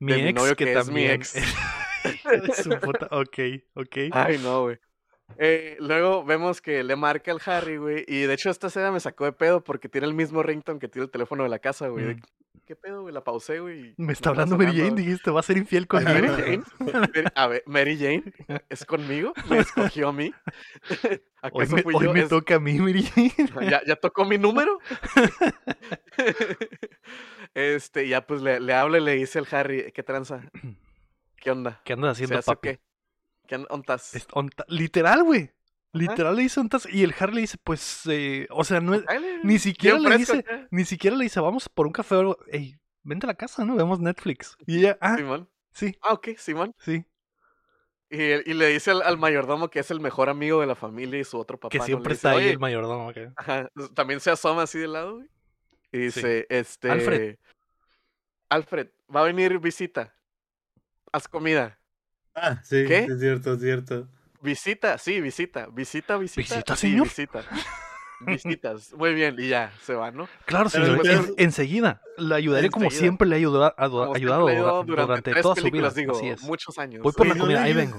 mi 0.00 0.12
de 0.12 0.18
ex, 0.18 0.26
mi 0.26 0.32
novio 0.32 0.56
que, 0.56 0.72
es 0.72 0.90
mi 0.90 1.04
ex. 1.04 1.36
Su 2.62 2.70
puta... 2.80 3.08
Ok, 3.10 3.38
ok. 3.74 3.96
Ay, 4.12 4.38
no, 4.42 4.62
güey. 4.62 4.78
Eh, 5.36 5.76
luego 5.78 6.24
vemos 6.24 6.60
que 6.60 6.82
le 6.82 6.96
marca 6.96 7.30
al 7.30 7.40
Harry, 7.44 7.76
güey. 7.76 8.04
Y 8.08 8.22
de 8.22 8.34
hecho, 8.34 8.50
esta 8.50 8.66
escena 8.66 8.90
me 8.90 9.00
sacó 9.00 9.26
de 9.26 9.32
pedo 9.32 9.62
porque 9.62 9.88
tiene 9.88 10.06
el 10.06 10.14
mismo 10.14 10.42
ringtone 10.42 10.80
que 10.80 10.88
tiene 10.88 11.04
el 11.04 11.10
teléfono 11.10 11.42
de 11.42 11.50
la 11.50 11.58
casa, 11.58 11.88
güey. 11.88 12.14
Mm. 12.16 12.20
¿Qué 12.66 12.76
pedo, 12.76 13.02
güey? 13.02 13.12
La 13.12 13.24
pausé, 13.24 13.58
güey. 13.58 13.94
Me 13.96 14.12
está 14.12 14.30
hablando 14.30 14.56
Mary 14.56 14.76
Jane, 14.76 14.94
dijiste, 14.94 15.30
va 15.30 15.40
a 15.40 15.42
ser 15.42 15.56
infiel 15.56 15.88
conmigo. 15.88 16.12
Mary 16.12 16.28
Jane. 16.28 16.62
A 17.34 17.46
ver, 17.48 17.64
Mary 17.66 17.98
Jane 17.98 18.22
es 18.68 18.84
conmigo, 18.84 19.32
me 19.48 19.58
escogió 19.58 20.08
a 20.08 20.12
mí. 20.12 20.32
Hoy 21.52 21.66
me, 21.68 21.82
hoy 21.94 22.08
me 22.10 22.28
toca 22.28 22.56
a 22.56 22.60
mí, 22.60 22.78
Mary 22.78 23.02
Jane. 23.02 23.32
¿Ya, 23.70 23.82
¿Ya 23.86 23.96
tocó 23.96 24.24
mi 24.24 24.38
número? 24.38 24.78
este, 27.54 28.06
ya 28.06 28.26
pues 28.26 28.42
le, 28.42 28.60
le 28.60 28.74
habla 28.74 28.98
y 28.98 29.00
le 29.00 29.14
dice 29.14 29.38
al 29.38 29.48
Harry, 29.50 29.90
¿qué 29.92 30.02
tranza? 30.02 30.42
¿Qué 31.36 31.50
onda? 31.50 31.80
¿Qué 31.84 31.94
andas 31.94 32.12
haciendo, 32.12 32.40
papi? 32.42 32.68
Qué? 32.68 32.80
¿Qué? 33.48 33.64
Literal, 34.68 35.24
güey. 35.24 35.50
Literal 35.92 36.36
le 36.36 36.42
dice 36.42 36.60
ontas 36.60 36.86
y 36.88 37.02
el 37.02 37.14
Harry 37.18 37.34
le 37.34 37.40
dice, 37.42 37.58
pues, 37.62 38.02
eh, 38.06 38.46
o 38.50 38.62
sea, 38.62 38.80
no 38.80 38.94
es, 38.94 39.04
ni 39.42 39.58
siquiera 39.58 39.98
le 39.98 40.18
dice, 40.18 40.44
ni 40.70 40.84
siquiera 40.84 41.16
le 41.16 41.24
dice, 41.24 41.40
vamos 41.40 41.68
por 41.68 41.86
un 41.86 41.92
café 41.92 42.14
o 42.14 42.20
algo, 42.20 42.38
ey, 42.48 42.78
vente 43.02 43.26
a 43.26 43.28
la 43.28 43.34
casa, 43.34 43.64
¿no? 43.64 43.74
Vemos 43.74 43.98
Netflix. 43.98 44.56
Y 44.66 44.78
ella, 44.78 44.98
ah, 45.00 45.16
Simón. 45.16 45.48
sí. 45.72 45.96
Ah, 46.02 46.12
ok, 46.12 46.28
Simón. 46.36 46.74
Sí. 46.78 47.04
Y, 48.08 48.22
y 48.22 48.54
le 48.54 48.68
dice 48.68 48.90
al, 48.90 49.18
mayordomo 49.18 49.68
que 49.68 49.80
es 49.80 49.90
el 49.90 50.00
mejor 50.00 50.28
amigo 50.28 50.60
de 50.60 50.66
la 50.66 50.74
familia 50.74 51.18
y 51.18 51.24
su 51.24 51.38
otro 51.38 51.58
papá. 51.58 51.70
Que 51.70 51.80
siempre 51.80 52.14
está 52.14 52.32
ahí 52.32 52.48
el 52.48 52.58
mayordomo. 52.58 53.12
Ajá, 53.36 53.70
también 53.94 54.20
se 54.20 54.30
asoma 54.30 54.62
así 54.62 54.78
de 54.78 54.88
lado, 54.88 55.16
güey. 55.16 55.28
Y 55.92 55.98
dice, 55.98 56.46
este... 56.50 56.90
Alfred. 56.90 57.36
Alfred, 58.48 58.88
va 59.14 59.20
a 59.20 59.24
venir 59.24 59.58
visita. 59.58 60.14
Haz 61.12 61.28
comida. 61.28 61.78
Ah, 62.34 62.60
sí, 62.64 62.84
¿Qué? 62.86 62.98
es 63.04 63.20
cierto, 63.20 63.54
es 63.54 63.60
cierto. 63.60 64.08
Visita, 64.42 64.98
sí, 64.98 65.20
visita, 65.20 65.66
visita, 65.66 66.16
visita. 66.16 66.40
¿Visita, 66.40 66.76
señor? 66.76 67.04
visita. 67.04 67.44
Visitas, 68.20 68.92
muy 68.92 69.14
bien, 69.14 69.36
y 69.38 69.48
ya, 69.48 69.72
se 69.82 69.94
va, 69.94 70.10
¿no? 70.10 70.28
Claro, 70.44 70.68
señor, 70.68 71.00
enseguida. 71.38 72.02
Le 72.18 72.34
ayudaré 72.34 72.68
como 72.68 72.90
siempre 72.90 73.26
le 73.26 73.36
ha 73.36 73.38
ayudado, 73.38 74.14
ayudado, 74.14 74.84
durante, 74.84 75.34
toda 75.40 75.56
su 75.56 75.70
vida. 75.70 75.90
Digo, 75.90 76.20
muchos 76.42 76.78
años. 76.78 77.02
Voy 77.02 77.12
por 77.12 77.26
la 77.26 77.34
comida, 77.36 77.62
ahí 77.62 77.72
vengo. 77.72 77.98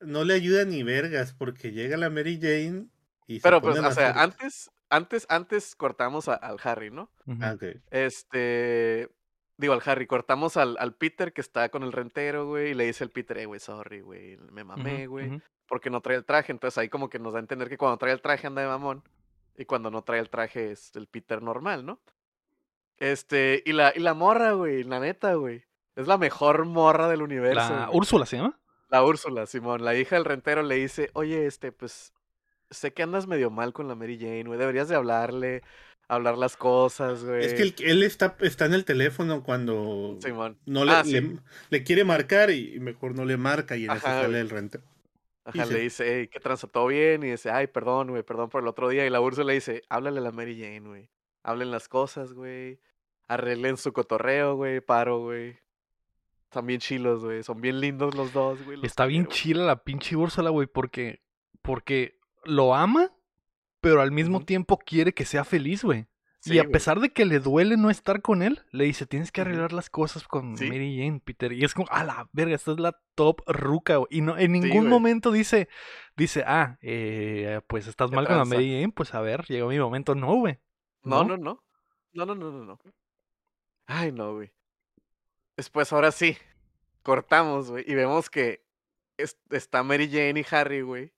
No 0.00 0.24
le 0.24 0.34
ayuda 0.34 0.64
ni 0.64 0.82
vergas, 0.82 1.34
porque 1.34 1.72
llega 1.72 1.96
la 1.96 2.08
Mary 2.08 2.38
Jane 2.40 2.86
y 3.26 3.40
Pero, 3.40 3.60
pues, 3.60 3.78
o 3.78 3.92
sea, 3.92 4.12
antes, 4.22 4.70
antes, 4.88 5.26
antes 5.28 5.74
cortamos 5.74 6.28
a- 6.28 6.34
al 6.34 6.56
Harry, 6.62 6.90
¿no? 6.90 7.10
Ok. 7.26 7.64
Este. 7.90 9.10
Digo, 9.58 9.72
al 9.74 9.82
Harry, 9.84 10.06
cortamos 10.06 10.56
al, 10.56 10.76
al 10.78 10.94
Peter 10.94 11.32
que 11.32 11.40
está 11.40 11.68
con 11.68 11.82
el 11.82 11.92
rentero, 11.92 12.46
güey, 12.46 12.70
y 12.70 12.74
le 12.74 12.84
dice 12.86 13.02
al 13.02 13.10
Peter, 13.10 13.36
eh, 13.38 13.46
güey, 13.46 13.58
sorry, 13.58 14.00
güey, 14.00 14.36
me 14.52 14.62
mamé, 14.62 15.08
güey. 15.08 15.42
Porque 15.68 15.90
no 15.90 16.00
trae 16.00 16.16
el 16.16 16.24
traje. 16.24 16.50
Entonces 16.52 16.78
ahí 16.78 16.88
como 16.88 17.08
que 17.08 17.18
nos 17.18 17.32
da 17.34 17.38
a 17.38 17.42
entender 17.42 17.68
que 17.68 17.78
cuando 17.78 17.98
trae 17.98 18.12
el 18.12 18.20
traje 18.22 18.46
anda 18.46 18.62
de 18.62 18.68
mamón, 18.68 19.02
y 19.56 19.64
cuando 19.64 19.90
no 19.90 20.02
trae 20.02 20.20
el 20.20 20.30
traje 20.30 20.70
es 20.72 20.94
el 20.96 21.06
Peter 21.08 21.42
normal, 21.42 21.84
¿no? 21.84 22.00
Este, 22.98 23.62
y 23.64 23.72
la, 23.72 23.92
y 23.94 24.00
la 24.00 24.14
morra, 24.14 24.52
güey, 24.52 24.82
la 24.82 24.98
neta, 25.00 25.34
güey, 25.34 25.64
es 25.94 26.06
la 26.06 26.18
mejor 26.18 26.64
morra 26.64 27.08
del 27.08 27.22
universo. 27.22 27.60
La 27.74 27.86
güey. 27.86 27.96
Úrsula 27.98 28.26
se 28.26 28.36
llama. 28.38 28.58
La 28.88 29.04
Úrsula, 29.04 29.46
Simón, 29.46 29.84
la 29.84 29.94
hija 29.96 30.16
del 30.16 30.24
rentero 30.24 30.62
le 30.62 30.76
dice, 30.76 31.10
oye, 31.12 31.46
este, 31.46 31.72
pues, 31.72 32.12
sé 32.70 32.92
que 32.92 33.02
andas 33.02 33.26
medio 33.26 33.50
mal 33.50 33.72
con 33.72 33.86
la 33.86 33.94
Mary 33.94 34.18
Jane, 34.18 34.44
güey, 34.44 34.58
deberías 34.58 34.88
de 34.88 34.96
hablarle, 34.96 35.62
hablar 36.08 36.38
las 36.38 36.56
cosas, 36.56 37.22
güey. 37.24 37.44
Es 37.44 37.54
que 37.54 37.62
él, 37.62 37.74
él 37.80 38.02
está, 38.02 38.36
está 38.40 38.64
en 38.64 38.74
el 38.74 38.84
teléfono 38.84 39.42
cuando 39.42 40.16
Simón. 40.22 40.58
no 40.66 40.84
le, 40.84 40.92
Ah, 40.92 41.04
sí. 41.04 41.12
le, 41.20 41.38
le 41.70 41.82
quiere 41.84 42.02
marcar 42.04 42.50
y 42.50 42.80
mejor 42.80 43.14
no 43.14 43.24
le 43.24 43.36
marca 43.36 43.76
y 43.76 43.84
en 43.84 43.90
eso 43.92 44.00
sale 44.00 44.28
güey. 44.28 44.40
el 44.40 44.50
rente. 44.50 44.80
Ajá, 45.48 45.64
le 45.64 45.80
dice, 45.80 46.04
hey, 46.06 46.28
¿qué 46.28 46.40
tranza? 46.40 46.66
¿Todo 46.66 46.88
bien? 46.88 47.22
Y 47.22 47.30
dice, 47.30 47.50
ay, 47.50 47.68
perdón, 47.68 48.08
güey, 48.08 48.22
perdón 48.22 48.50
por 48.50 48.62
el 48.62 48.68
otro 48.68 48.90
día. 48.90 49.06
Y 49.06 49.10
la 49.10 49.20
Úrsula 49.20 49.46
le 49.46 49.54
dice, 49.54 49.82
háblale 49.88 50.18
a 50.18 50.22
la 50.22 50.30
Mary 50.30 50.60
Jane, 50.60 50.80
güey. 50.80 51.08
Hablen 51.42 51.70
las 51.70 51.88
cosas, 51.88 52.34
güey. 52.34 52.80
Arreglen 53.28 53.78
su 53.78 53.94
cotorreo, 53.94 54.56
güey, 54.56 54.82
paro, 54.82 55.20
güey. 55.20 55.56
Están 56.44 56.66
bien 56.66 56.80
chilos, 56.80 57.24
güey. 57.24 57.42
Son 57.42 57.62
bien 57.62 57.80
lindos 57.80 58.14
los 58.14 58.34
dos, 58.34 58.62
güey. 58.62 58.76
los 58.76 58.84
Está 58.84 59.06
bien 59.06 59.26
chila 59.26 59.64
la 59.64 59.84
pinche 59.84 60.16
Úrsula, 60.16 60.50
güey, 60.50 60.66
porque, 60.66 61.22
porque 61.62 62.18
lo 62.44 62.74
ama, 62.74 63.10
pero 63.80 64.02
al 64.02 64.12
mismo 64.12 64.44
tiempo 64.44 64.76
quiere 64.76 65.14
que 65.14 65.24
sea 65.24 65.44
feliz, 65.44 65.82
güey. 65.82 66.06
Sí, 66.48 66.54
y 66.54 66.58
a 66.58 66.62
güey. 66.62 66.72
pesar 66.72 67.00
de 67.00 67.10
que 67.10 67.24
le 67.24 67.38
duele 67.40 67.76
no 67.76 67.90
estar 67.90 68.20
con 68.22 68.42
él, 68.42 68.62
le 68.72 68.84
dice, 68.84 69.06
tienes 69.06 69.30
que 69.32 69.40
arreglar 69.42 69.72
las 69.72 69.88
cosas 69.90 70.26
con 70.26 70.56
Sí. 70.56 70.66
Mary 70.68 70.96
Jane, 70.98 71.20
Peter. 71.24 71.52
Y 71.52 71.64
es 71.64 71.74
como, 71.74 71.88
a 71.90 72.04
la 72.04 72.28
verga, 72.32 72.54
esta 72.54 72.72
es 72.72 72.80
la 72.80 72.98
top 73.14 73.42
ruca, 73.46 73.96
güey. 73.96 74.08
Y 74.10 74.20
no, 74.20 74.36
en 74.38 74.52
ningún 74.52 74.88
momento 74.88 75.30
dice, 75.30 75.68
dice, 76.16 76.44
ah, 76.46 76.78
eh, 76.82 77.60
pues 77.68 77.86
estás 77.86 78.10
¿Qué 78.10 78.16
mal 78.16 78.26
con 78.26 78.36
la? 78.38 78.44
Mary 78.44 78.70
Jane, 78.80 78.92
pues 78.92 79.14
a 79.14 79.20
ver, 79.20 79.44
llegó 79.46 79.68
mi 79.68 79.78
momento. 79.78 80.14
No, 80.14 80.34
güey. 80.36 80.58
No, 81.02 81.24
¿No? 81.24 81.36
no, 81.36 81.36
no. 81.36 81.64
No, 82.12 82.26
no, 82.26 82.34
no, 82.34 82.50
no, 82.50 82.64
no. 82.64 82.78
Ay, 83.86 84.12
no, 84.12 84.34
güey. 84.34 84.50
Después, 85.56 85.92
ahora 85.92 86.10
sí, 86.12 86.36
cortamos, 87.02 87.70
güey, 87.70 87.84
y 87.86 87.94
vemos 87.94 88.30
que 88.30 88.64
es- 89.16 89.38
está 89.50 89.82
Mary 89.82 90.08
Jane 90.08 90.40
y 90.40 90.46
Harry, 90.54 90.82
güey, 90.82 91.12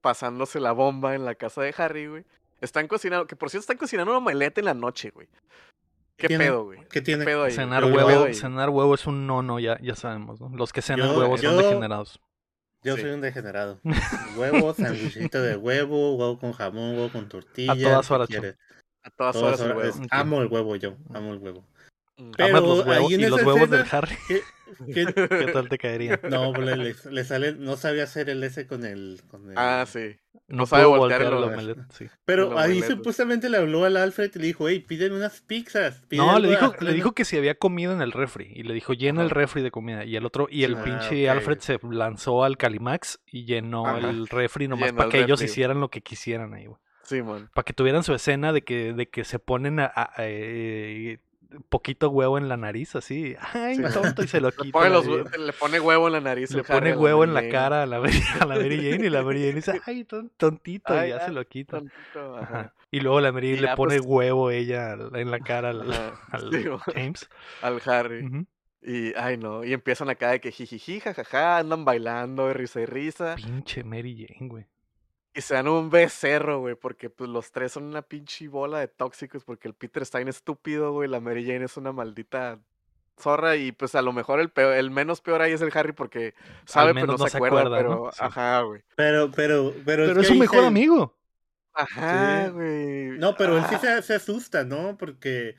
pasándose 0.00 0.60
la 0.60 0.72
bomba 0.72 1.14
en 1.14 1.24
la 1.24 1.34
casa 1.34 1.62
de 1.62 1.74
Harry, 1.76 2.06
güey. 2.06 2.24
Están 2.60 2.88
cocinando, 2.88 3.26
que 3.26 3.36
por 3.36 3.50
cierto 3.50 3.62
están 3.62 3.76
cocinando 3.76 4.10
una 4.12 4.18
omelette 4.18 4.58
en 4.58 4.64
la 4.66 4.74
noche, 4.74 5.10
güey. 5.10 5.28
¿Qué 6.16 6.26
tiene? 6.28 6.46
pedo, 6.46 6.64
güey? 6.64 6.80
¿Qué 6.90 7.00
tiene? 7.00 7.24
pedo 7.24 7.44
ahí? 7.44 7.52
Cenar 7.52 7.82
Yo- 7.84 7.90
¿Qué 7.90 7.94
pedo 7.96 8.06
huevo, 8.06 8.24
ahí? 8.24 8.34
cenar 8.34 8.70
huevo 8.70 8.94
es 8.94 9.06
un 9.06 9.26
no, 9.26 9.42
no, 9.42 9.60
ya, 9.60 9.78
ya 9.80 9.94
sabemos, 9.94 10.40
¿no? 10.40 10.48
Los 10.56 10.72
que 10.72 10.82
cenan 10.82 11.08
Yo- 11.10 11.18
huevos 11.18 11.40
son 11.40 11.56
degenerados. 11.58 12.20
Yo 12.84 12.94
Sí. 12.96 13.02
soy 13.02 13.10
un 13.10 13.20
degenerado. 13.20 13.80
Huevo, 14.36 14.72
sandwichito 14.72 15.42
de 15.42 15.56
huevo, 15.56 16.14
huevo 16.14 16.38
con 16.38 16.52
jamón, 16.52 16.94
huevo 16.94 17.10
con 17.10 17.28
tortilla. 17.28 17.74
todas 17.74 18.06
¿qué 18.06 18.14
horas, 18.14 18.28
quieres? 18.28 18.56
A 19.02 19.10
todas 19.10 19.32
Todas 19.34 19.36
horas 19.36 19.60
el 19.60 19.76
horas. 19.76 19.94
huevo. 19.96 20.06
Amo 20.12 20.42
el 20.42 20.46
huevo 20.48 20.76
yo, 20.76 20.96
amo 21.12 21.32
el 21.32 21.38
huevo. 21.40 21.64
Mm. 22.18 22.30
Pero 22.36 22.48
Amas 22.58 22.62
los 22.68 22.86
huevos 22.86 23.08
ahí 23.08 23.14
en 23.14 23.20
y 23.20 23.26
los 23.26 23.42
huevos 23.42 23.70
del 23.70 23.84
Harry. 23.90 24.16
¿Qué- 24.26 24.42
qué- 24.92 25.06
¿Qué 25.46 25.52
tal 25.52 25.68
te 25.68 25.78
caería? 25.78 26.20
No, 26.28 26.52
pues, 26.52 26.66
le, 26.66 26.76
le- 26.76 26.94
le 27.12 27.24
sale, 27.24 27.54
no 27.54 27.76
sabía 27.76 28.02
hacer 28.04 28.28
el 28.28 28.42
ese 28.44 28.66
con 28.66 28.84
el, 28.84 29.20
con 29.28 29.50
el- 29.50 29.54
Ah, 29.56 29.84
sí. 29.86 30.16
No, 30.48 30.64
sabe 30.66 30.84
pudo 30.84 30.96
voltear 30.98 31.20
el 31.22 31.28
el 31.28 31.34
omelette. 31.44 31.78
sí. 31.92 32.06
Pero 32.24 32.52
el 32.52 32.58
ahí 32.58 32.78
omelette. 32.78 32.96
supuestamente 32.96 33.50
le 33.50 33.58
habló 33.58 33.84
al 33.84 33.96
Alfred 33.98 34.30
y 34.34 34.38
le 34.38 34.46
dijo, 34.46 34.66
hey, 34.68 34.80
pídeme 34.80 35.14
unas 35.16 35.42
pizzas. 35.42 36.02
No, 36.10 36.38
le 36.38 36.48
dijo, 36.48 36.64
a- 36.64 36.76
le 36.84 36.92
dijo 36.94 37.12
que 37.12 37.24
si 37.26 37.36
había 37.36 37.54
comido 37.54 37.92
en 37.92 38.00
el 38.00 38.12
refri. 38.12 38.50
Y 38.54 38.62
le 38.62 38.72
dijo, 38.74 38.94
llena 38.94 39.22
el 39.22 39.30
refri 39.30 39.62
de 39.62 39.70
comida. 39.70 40.04
Y 40.04 40.16
el 40.16 40.24
otro, 40.24 40.48
y 40.50 40.64
el 40.64 40.76
Ah, 40.76 40.82
pinche. 40.84 41.28
Alfred 41.28 41.58
se 41.60 41.78
lanzó 41.90 42.44
al 42.44 42.56
Calimax 42.56 43.20
y 43.26 43.44
llenó 43.44 43.86
Ajá. 43.86 44.08
el 44.08 44.26
refri 44.26 44.68
nomás 44.68 44.92
para 44.92 45.04
el 45.04 45.10
que 45.12 45.20
ellos 45.20 45.42
hicieran 45.42 45.80
lo 45.80 45.90
que 45.90 46.00
quisieran 46.00 46.54
ahí, 46.54 46.64
güey. 46.66 46.80
Sí, 47.02 47.22
man. 47.22 47.48
Para 47.54 47.64
que 47.64 47.72
tuvieran 47.74 48.02
su 48.02 48.14
escena 48.14 48.52
de 48.52 48.62
que, 48.62 48.92
de 48.92 49.08
que 49.08 49.24
se 49.24 49.38
ponen 49.38 49.80
a, 49.80 49.86
a- 49.86 50.12
a- 50.16 50.24
eh, 50.26 51.18
poquito 51.68 52.10
huevo 52.10 52.36
en 52.38 52.48
la 52.48 52.56
nariz, 52.56 52.94
así. 52.96 53.34
Ay, 53.54 53.76
Sí. 53.76 53.82
tonto, 53.94 54.22
y 54.22 54.28
se 54.28 54.40
lo 54.40 54.48
Le 54.50 54.56
quita. 54.56 54.72
pone, 54.78 54.90
los 54.90 55.06
le 55.06 55.52
pone 55.52 55.80
huevo 55.80 56.06
en 56.08 56.12
la 56.12 56.20
nariz. 56.20 56.50
Le 56.52 56.62
pone 56.64 56.94
huevo 56.96 57.24
en 57.24 57.34
la 57.34 57.40
Jane. 57.40 57.52
cara 57.52 57.82
a 57.82 57.86
la, 57.86 58.00
Mary, 58.00 58.20
a 58.40 58.44
la 58.46 58.54
Mary 58.56 58.76
Jane 58.90 59.06
y 59.06 59.10
la 59.10 59.22
Mary 59.22 59.40
Jane 59.40 59.54
dice, 59.54 59.80
ay, 59.86 60.04
ton- 60.04 60.30
tontito, 60.36 60.92
Ay, 60.92 61.08
y 61.08 61.10
ya 61.12 61.20
se 61.20 61.26
ay, 61.26 61.34
lo 61.34 61.44
quita. 61.46 61.78
Tantito, 61.78 62.36
Ajá. 62.36 62.42
ajá. 62.60 62.74
Y 62.90 63.00
luego 63.00 63.20
la 63.20 63.32
Mary 63.32 63.56
le 63.58 63.68
pone 63.76 63.96
pues- 63.98 64.06
huevo 64.06 64.50
ella 64.50 64.92
en 65.14 65.30
la 65.30 65.40
cara 65.40 65.70
al, 65.70 65.84
Sí. 66.52 66.64
James. 66.94 67.28
Al 67.62 67.80
Harry. 67.86 68.46
Y, 68.80 69.12
ay, 69.16 69.36
no. 69.36 69.64
Y 69.64 69.72
empiezan 69.72 70.08
acá 70.08 70.30
de 70.30 70.40
que 70.40 70.52
jijiji, 70.52 71.00
jajaja, 71.00 71.58
andan 71.58 71.84
bailando 71.84 72.46
de 72.46 72.54
risa 72.54 72.80
y 72.80 72.86
risa. 72.86 73.34
Pinche 73.34 73.82
Mary 73.84 74.26
Jane, 74.28 74.48
güey. 74.48 74.66
Y 75.38 75.40
se 75.40 75.54
dan 75.54 75.68
un 75.68 75.88
becerro, 75.88 76.58
güey, 76.58 76.74
porque 76.74 77.10
pues 77.10 77.30
los 77.30 77.52
tres 77.52 77.70
son 77.70 77.84
una 77.84 78.02
pinche 78.02 78.48
bola 78.48 78.80
de 78.80 78.88
tóxicos, 78.88 79.44
porque 79.44 79.68
el 79.68 79.74
Peter 79.74 80.02
está 80.02 80.18
bien 80.18 80.26
estúpido, 80.26 80.90
güey, 80.92 81.08
la 81.08 81.20
Mary 81.20 81.46
Jane 81.46 81.64
es 81.64 81.76
una 81.76 81.92
maldita 81.92 82.58
zorra 83.20 83.54
y 83.54 83.70
pues 83.70 83.94
a 83.94 84.02
lo 84.02 84.12
mejor 84.12 84.40
el 84.40 84.50
peor, 84.50 84.74
el 84.74 84.90
menos 84.90 85.20
peor 85.20 85.40
ahí 85.40 85.52
es 85.52 85.62
el 85.62 85.70
Harry 85.76 85.92
porque 85.92 86.34
sabe 86.64 86.92
pero 86.92 87.06
no, 87.16 87.18
se 87.28 87.36
acuerda, 87.36 87.70
pero 87.70 88.10
Sí. 88.12 88.18
ajá, 88.20 88.62
güey. 88.62 88.82
Pero, 88.96 89.30
pero, 89.30 89.72
pero, 89.84 90.06
Pero 90.06 90.20
es 90.22 90.26
su 90.26 90.34
mejor 90.34 90.64
amigo. 90.64 91.14
Ajá, 91.72 92.46
Sí. 92.46 92.50
güey. 92.54 93.08
No, 93.18 93.36
pero 93.36 93.58
él 93.58 93.64
sí 93.68 93.76
Ah, 93.76 93.78
se, 93.78 94.02
se 94.02 94.14
asusta, 94.14 94.64
¿no? 94.64 94.96
Porque 94.98 95.54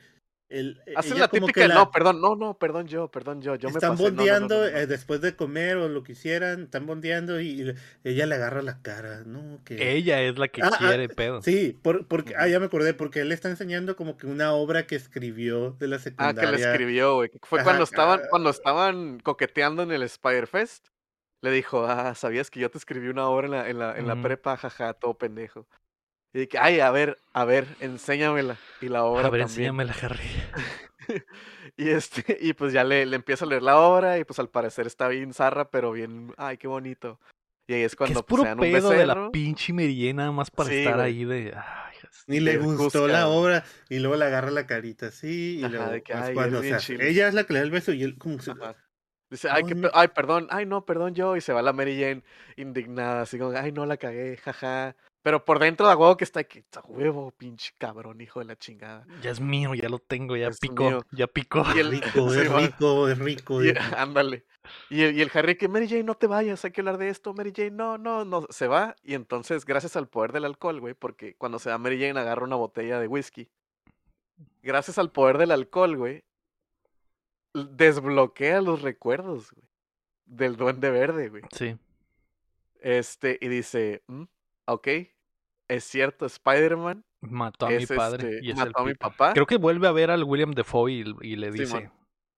el, 0.50 0.82
Hace 0.96 1.10
ella 1.10 1.20
la 1.20 1.28
típica, 1.28 1.62
que 1.62 1.68
la- 1.68 1.74
no, 1.74 1.90
perdón, 1.90 2.20
no, 2.20 2.36
no, 2.36 2.58
perdón 2.58 2.86
yo, 2.88 3.08
perdón 3.10 3.40
yo, 3.40 3.54
yo 3.54 3.68
me 3.68 3.74
están 3.74 3.92
pasé. 3.92 4.02
no, 4.02 4.08
bondeando 4.10 4.56
no, 4.56 4.64
no, 4.66 4.70
no. 4.72 4.76
eh, 4.78 4.86
después 4.86 5.20
de 5.20 5.34
comer 5.36 5.76
o 5.78 5.88
lo 5.88 6.02
que 6.02 6.12
hicieran, 6.12 6.64
están 6.64 6.86
bondeando 6.86 7.40
y, 7.40 7.74
ella 8.04 8.26
le 8.26 8.34
agarra 8.34 8.60
la 8.62 8.82
cara, 8.82 9.22
¿no? 9.24 9.62
Que... 9.64 9.92
Ella 9.96 10.20
es 10.22 10.36
la 10.38 10.48
que 10.48 10.62
Ah, 10.62 10.70
ah, 10.72 10.76
quiere 10.78 11.08
pedo. 11.08 11.40
Sí, 11.40 11.78
por, 11.82 12.06
porque, 12.08 12.34
ah, 12.36 12.48
ya 12.48 12.60
me 12.60 12.66
acordé, 12.66 12.92
porque 12.94 13.20
él 13.20 13.28
le 13.30 13.34
está 13.34 13.48
enseñando 13.48 13.96
como 13.96 14.16
que 14.16 14.26
una 14.26 14.52
obra 14.52 14.86
que 14.86 14.96
escribió 14.96 15.70
de 15.78 15.88
la 15.88 15.96
Ah, 15.96 16.00
secundaria. 16.00 16.40
que 16.50 16.56
le 16.56 16.62
escribió, 16.70 17.14
güey. 17.14 17.30
Fue 17.42 17.60
Ajá, 17.60 17.64
cuando 17.64 17.84
estaban, 17.84 18.20
ah. 18.22 18.26
cuando 18.28 18.50
estaban 18.50 19.20
coqueteando 19.20 19.82
en 19.84 19.92
el 19.92 20.02
Spider 20.02 20.46
Fest. 20.46 20.88
Le 21.42 21.50
dijo, 21.52 21.86
ah, 21.86 22.14
¿sabías 22.14 22.50
que 22.50 22.60
yo 22.60 22.70
te 22.70 22.76
escribí 22.76 23.08
una 23.08 23.26
obra 23.28 23.46
en 23.46 23.50
la, 23.52 23.68
en 23.70 23.78
la, 23.78 23.96
en 23.96 24.06
la 24.06 24.20
prepa? 24.20 24.58
Jaja, 24.58 24.92
todo 24.92 25.14
pendejo. 25.14 25.66
Y 26.32 26.46
que, 26.46 26.58
ay, 26.58 26.80
a 26.80 26.90
ver, 26.90 27.18
a 27.32 27.44
ver, 27.44 27.66
enséñamela. 27.80 28.56
Y 28.80 28.88
la 28.88 29.04
obra 29.04 29.26
A 29.26 29.30
ver, 29.30 29.40
también. 29.42 29.70
enséñame 29.70 29.84
la 29.84 29.92
Harry. 30.02 30.28
Y 31.76 31.88
este, 31.90 32.36
y 32.40 32.52
pues 32.52 32.72
ya 32.72 32.84
le, 32.84 33.06
le 33.06 33.16
empieza 33.16 33.44
a 33.44 33.48
leer 33.48 33.62
la 33.62 33.78
obra, 33.78 34.18
y 34.18 34.24
pues 34.24 34.38
al 34.38 34.48
parecer 34.50 34.86
está 34.86 35.08
bien 35.08 35.32
zarra, 35.32 35.70
pero 35.70 35.92
bien, 35.92 36.32
ay, 36.36 36.58
qué 36.58 36.68
bonito. 36.68 37.18
Y 37.66 37.72
ahí 37.74 37.82
es 37.82 37.92
Que 37.92 37.96
cuando 37.98 38.20
es 38.20 38.24
pues, 38.26 38.28
puro 38.28 38.42
se 38.42 38.48
dan 38.48 38.58
un 38.60 38.72
pedo 38.72 38.90
de 38.90 39.06
la 39.06 39.30
pinche 39.30 39.72
nada 40.12 40.30
más 40.30 40.50
para 40.50 40.68
Sí, 40.68 40.78
estar 40.78 40.94
güey. 40.96 41.06
ahí 41.06 41.24
de. 41.24 41.54
Ay, 41.56 41.94
Ni 42.26 42.40
le 42.40 42.58
gustó 42.58 43.00
busca, 43.00 43.12
la 43.12 43.24
güey. 43.26 43.38
obra 43.38 43.64
y 43.88 43.98
luego 43.98 44.16
le 44.16 44.24
agarra 44.26 44.50
la 44.50 44.66
carita 44.66 45.06
así 45.06 45.58
y 45.60 45.64
Ajá, 45.64 45.68
luego 45.74 45.90
de 45.92 46.02
que, 46.02 46.12
es 46.12 46.18
"Ay, 46.20 46.34
cuando 46.34 46.58
eres 46.58 46.60
se 46.60 46.66
bien 46.66 46.74
hace- 46.76 46.86
chilo". 46.86 47.04
ella 47.04 47.28
es 47.28 47.34
la 47.34 47.44
que 47.44 47.52
le 47.54 47.58
da 47.60 47.64
el 47.64 47.70
beso 47.70 47.92
y 47.92 48.02
él 48.02 48.18
como 48.18 48.40
se-. 48.40 48.52
Dice, 49.30 49.48
ay, 49.48 49.62
qué 49.62 49.68
Ay, 49.68 49.74
pe- 49.74 49.80
no. 49.80 49.90
ay, 49.94 50.08
perdón, 50.08 50.48
ay, 50.50 50.66
no, 50.66 50.84
perdón 50.84 51.14
yo. 51.14 51.36
Y 51.36 51.40
se 51.40 51.52
va 51.52 51.62
la 51.62 51.72
Mary 51.72 51.98
Jane 51.98 52.22
indignada, 52.56 53.22
así 53.22 53.38
como, 53.38 53.56
ay, 53.56 53.72
no 53.72 53.86
la 53.86 53.96
cagué, 53.96 54.36
jaja. 54.36 54.96
Pero 55.22 55.44
por 55.44 55.58
dentro 55.58 55.86
de 55.86 55.94
huevo 55.94 56.16
que 56.16 56.24
está 56.24 56.44
que 56.44 56.64
"A 56.74 56.80
huevo, 56.86 57.30
pinche 57.32 57.72
cabrón, 57.76 58.20
hijo 58.22 58.40
de 58.40 58.46
la 58.46 58.56
chingada. 58.56 59.06
Ya 59.22 59.30
es 59.30 59.40
mío, 59.40 59.74
ya 59.74 59.88
lo 59.90 59.98
tengo, 59.98 60.34
ya 60.34 60.48
Es 60.48 60.58
picó, 60.58 61.04
ya 61.12 61.26
picó. 61.26 61.62
Y 61.74 61.80
el, 61.80 61.90
rico, 61.90 62.08
sí, 62.30 62.40
es 62.40 62.52
rico, 62.52 63.08
es 63.08 63.18
rico. 63.18 63.58
Ándale. 63.96 64.46
Y 64.88 65.02
el, 65.02 65.16
y 65.16 65.22
el 65.22 65.30
Harry 65.34 65.56
que 65.56 65.68
Mary 65.68 65.88
Jane, 65.88 66.04
no 66.04 66.14
te 66.14 66.26
vayas, 66.26 66.64
hay 66.64 66.70
que 66.70 66.80
hablar 66.80 66.96
de 66.96 67.08
esto, 67.08 67.34
Mary 67.34 67.52
Jane, 67.54 67.70
no, 67.72 67.98
no, 67.98 68.24
no, 68.24 68.46
se 68.50 68.66
va. 68.66 68.96
Y 69.02 69.14
entonces, 69.14 69.66
gracias 69.66 69.96
al 69.96 70.08
poder 70.08 70.32
del 70.32 70.44
alcohol, 70.46 70.80
güey, 70.80 70.94
porque 70.94 71.34
cuando 71.34 71.58
se 71.58 71.70
va 71.70 71.76
Mary 71.78 72.00
Jane 72.00 72.18
agarra 72.18 72.44
una 72.44 72.56
botella 72.56 72.98
de 72.98 73.06
whisky. 73.06 73.48
Gracias 74.62 74.96
al 74.98 75.10
poder 75.10 75.36
del 75.36 75.50
alcohol, 75.50 75.96
güey, 75.96 76.24
desbloquea 77.52 78.60
los 78.60 78.82
recuerdos, 78.82 79.50
güey, 79.52 79.66
del 80.24 80.56
duende 80.56 80.90
verde, 80.90 81.28
güey. 81.28 81.42
Sí. 81.52 81.76
Este, 82.80 83.38
y 83.40 83.48
dice, 83.48 84.02
"Mm, 84.06 84.24
ok, 84.72 84.88
es 85.68 85.84
cierto, 85.84 86.26
Spider-Man 86.26 87.04
Mató 87.22 87.66
a 87.66 87.70
mi 87.70 87.84
padre 87.86 88.24
este, 88.36 88.46
y 88.46 88.50
es 88.50 88.56
mató 88.56 88.78
el 88.78 88.84
a 88.84 88.84
mi 88.88 88.94
papá. 88.94 89.32
Creo 89.34 89.46
que 89.46 89.56
vuelve 89.58 89.86
a 89.86 89.92
ver 89.92 90.10
al 90.10 90.24
William 90.24 90.52
Defoe 90.52 90.90
y, 90.92 91.04
y 91.22 91.36
le 91.36 91.52
Sí, 91.52 91.60
dice. 91.60 91.74
man. 91.74 91.92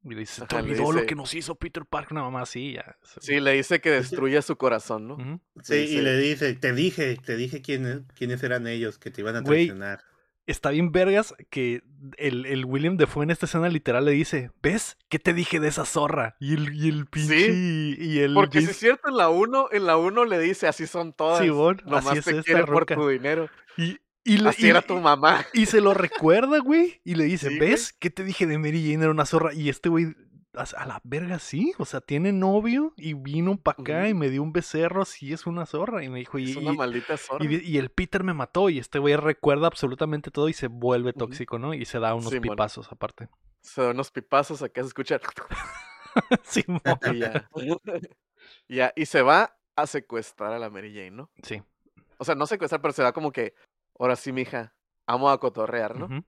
y 0.04 0.10
le 0.14 0.20
dice, 0.20 0.40
te 0.46 0.56
Ajá, 0.56 0.62
le 0.62 0.72
olvidó 0.72 0.92
lo 0.92 1.06
que 1.06 1.14
nos 1.14 1.32
hizo 1.34 1.54
Peter 1.54 1.84
Parker, 1.86 2.12
una 2.14 2.22
mamá 2.22 2.42
así, 2.42 2.72
ya. 2.72 2.96
Sí, 3.20 3.38
le 3.38 3.52
dice 3.52 3.80
que 3.80 3.90
destruya 3.90 4.42
su 4.42 4.56
corazón, 4.56 5.06
¿no? 5.06 5.40
Sí, 5.62 5.74
y 5.74 5.78
dice- 5.82 6.02
le 6.02 6.16
dice, 6.18 6.54
te 6.54 6.72
dije, 6.72 7.16
te 7.16 7.36
dije 7.36 7.62
quiénes, 7.62 8.02
quiénes 8.16 8.42
eran 8.42 8.66
ellos 8.66 8.98
que 8.98 9.10
te 9.10 9.20
iban 9.20 9.36
a 9.36 9.44
traicionar. 9.44 10.00
Está 10.46 10.70
bien 10.70 10.90
vergas 10.90 11.34
que 11.50 11.82
el, 12.16 12.46
el 12.46 12.64
William 12.64 12.96
Defoe 12.96 13.22
en 13.22 13.30
esta 13.30 13.46
escena 13.46 13.68
literal 13.68 14.04
le 14.04 14.10
dice, 14.12 14.50
¿ves? 14.60 14.96
¿Qué 15.08 15.18
te 15.20 15.32
dije 15.34 15.60
de 15.60 15.68
esa 15.68 15.84
zorra? 15.84 16.34
Y 16.40 16.54
el, 16.54 16.74
y 16.74 16.88
el 16.88 17.06
pinche... 17.06 17.48
Y 17.52 18.18
el 18.18 18.34
Porque 18.34 18.60
si 18.60 18.70
es 18.70 18.76
cierto, 18.76 19.08
en 19.08 19.16
la 19.16 19.28
1, 19.28 19.68
en 19.70 19.86
la 19.86 19.96
1 19.96 20.24
le 20.24 20.38
dice, 20.40 20.66
así 20.66 20.86
son 20.88 21.12
todas. 21.12 21.40
Simón, 21.42 21.80
nomás 21.84 22.06
así 22.08 22.18
es 22.18 22.24
te 22.24 22.42
quiere 22.42 22.64
por 22.64 22.80
ruca". 22.80 22.96
tu 22.96 23.08
dinero. 23.08 23.48
Y, 23.76 23.98
Y 24.24 24.38
le, 24.38 24.48
Así 24.50 24.66
y- 24.66 24.70
era 24.70 24.82
tu 24.82 24.96
mamá. 24.98 25.46
y 25.52 25.66
se 25.66 25.80
lo 25.80 25.94
recuerda, 25.94 26.58
güey. 26.58 27.00
Y 27.04 27.14
le 27.14 27.24
dice, 27.24 27.48
Sí, 27.48 27.58
güey. 27.58 27.70
¿ves? 27.70 27.92
¿Qué 27.92 28.10
te 28.10 28.24
dije 28.24 28.46
de 28.46 28.58
Mary 28.58 28.82
Jane? 28.82 29.02
Era 29.04 29.10
una 29.10 29.26
zorra. 29.26 29.54
Y 29.54 29.68
este 29.68 29.88
güey, 29.88 30.14
a 30.54 30.86
la 30.86 31.00
verga, 31.04 31.38
sí. 31.38 31.72
O 31.78 31.84
sea, 31.84 32.00
tiene 32.00 32.32
novio 32.32 32.92
y 32.96 33.14
vino 33.14 33.56
para 33.56 33.80
acá 33.80 34.08
y 34.08 34.14
me 34.14 34.28
dio 34.28 34.42
un 34.42 34.52
becerro. 34.52 35.04
Sí, 35.04 35.32
es 35.32 35.46
una 35.46 35.66
zorra. 35.66 36.04
Y 36.04 36.08
me 36.08 36.18
dijo, 36.18 36.38
y, 36.38 36.50
Es 36.50 36.56
una 36.56 36.72
maldita 36.72 37.16
zorra. 37.16 37.44
y 37.44 37.78
el 37.78 37.90
Peter 37.90 38.22
me 38.22 38.34
mató. 38.34 38.68
Y 38.70 38.78
este 38.78 38.98
güey 38.98 39.16
recuerda 39.16 39.66
absolutamente 39.66 40.30
todo 40.30 40.48
y 40.48 40.52
se 40.52 40.66
vuelve 40.68 41.12
tóxico, 41.12 41.58
¿no? 41.58 41.74
Y 41.74 41.84
se 41.84 41.98
da 41.98 42.14
unos 42.14 42.32
pipazos 42.32 42.90
aparte. 42.92 43.28
Se 43.60 43.82
da 43.82 43.90
unos 43.90 44.10
pipazos 44.10 44.62
acá 44.62 44.82
se 44.82 44.88
escucha. 44.88 45.20
Simón. 46.42 46.80
Y 47.12 47.18
ya. 47.18 47.48
Ya, 48.68 48.92
Y 48.96 49.06
se 49.06 49.22
va 49.22 49.56
a 49.76 49.86
secuestrar 49.86 50.52
a 50.52 50.58
la 50.58 50.68
Mary 50.68 50.92
Jane, 50.92 51.12
¿no? 51.12 51.30
Sí. 51.42 51.62
O 52.18 52.24
sea, 52.24 52.34
no 52.34 52.46
secuestrar, 52.46 52.80
pero 52.80 52.92
se 52.92 53.02
va 53.02 53.12
como 53.12 53.32
que, 53.32 53.54
ahora 53.98 54.16
sí, 54.16 54.32
mija, 54.32 54.74
amo 55.06 55.30
a 55.30 55.38
cotorrear, 55.38 55.96
¿no? 55.96 56.24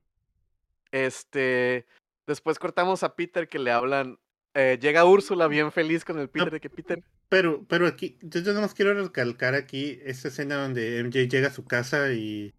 Este, 0.90 1.86
después 2.26 2.58
cortamos 2.58 3.02
a 3.02 3.14
Peter 3.16 3.48
que 3.48 3.58
le 3.58 3.70
hablan, 3.70 4.18
eh, 4.54 4.78
llega 4.80 5.04
Úrsula 5.04 5.46
bien 5.48 5.72
feliz 5.72 6.04
con 6.04 6.18
el 6.18 6.28
Peter 6.28 6.50
de 6.50 6.60
que 6.60 6.70
Peter, 6.70 7.02
Pero, 7.28 7.64
pero 7.68 7.86
aquí, 7.86 8.18
yo 8.22 8.40
yo 8.40 8.52
nomás 8.52 8.74
quiero 8.74 8.94
recalcar 8.94 9.54
aquí 9.54 9.98
esta 10.04 10.28
escena 10.28 10.56
donde 10.56 11.00
MJ 11.02 11.26
llega 11.28 11.48
a 11.48 11.52
su 11.52 11.64
casa 11.64 12.12
y, 12.12 12.54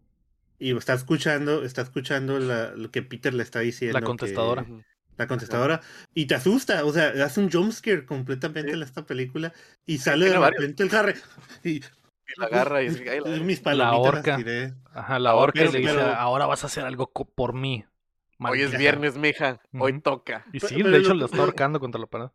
y 0.59 0.75
está 0.75 0.93
escuchando, 0.93 1.63
está 1.63 1.81
escuchando 1.83 2.39
la- 2.39 2.71
lo 2.71 2.91
que 2.91 3.01
Peter 3.01 3.33
le 3.33 3.43
está 3.43 3.59
diciendo. 3.59 3.97
que- 3.99 4.05
contestadora. 4.05 4.65
La 5.17 5.27
contestadora. 5.27 5.79
Y 6.13 6.25
te 6.25 6.35
asusta, 6.35 6.83
o 6.83 6.91
sea, 6.91 7.13
hace 7.23 7.39
un 7.39 7.49
jumpscare 7.49 8.05
completamente 8.05 8.71
Sí. 8.71 8.75
en 8.77 8.83
esta 8.83 9.05
película. 9.05 9.53
Y 9.85 9.99
sale 9.99 10.29
de 10.29 10.37
repente 10.37 10.83
el 10.83 10.93
Harry. 10.93 11.13
Y, 11.63 11.77
y 11.77 11.81
la 12.37 12.47
agarra 12.47 12.81
y 12.83 12.89
dice, 12.89 13.09
"Ay, 13.09 13.19
la 13.21 13.29
verga". 13.29 13.45
mis 13.45 13.61
palomitas 13.61 14.01
las 14.01 14.13
horca. 14.17 14.35
tiré. 14.35 14.73
Ajá, 14.93 15.19
la 15.19 15.29
Ahora, 15.29 15.43
horca 15.43 15.61
y 15.61 15.65
le 15.67 15.71
pero- 15.71 15.79
dice, 15.83 15.93
pero- 15.95 16.15
ahora 16.15 16.45
vas 16.47 16.63
a 16.63 16.67
hacer 16.67 16.83
algo 16.83 17.09
por 17.09 17.53
mí. 17.53 17.85
Hoy 18.39 18.59
es 18.61 18.71
maldita". 18.71 18.77
viernes, 18.77 19.17
mija, 19.17 19.61
hoy 19.79 19.93
Ujú. 19.93 20.01
toca. 20.01 20.45
Y 20.53 20.59
sí, 20.59 20.75
pero 20.77 20.89
de 20.91 20.97
hecho 20.99 21.09
lo- 21.13 21.21
lo 21.21 21.25
está 21.25 21.37
ahorcando 21.39 21.79
contra 21.79 21.99
la 21.99 22.07
pared. 22.07 22.27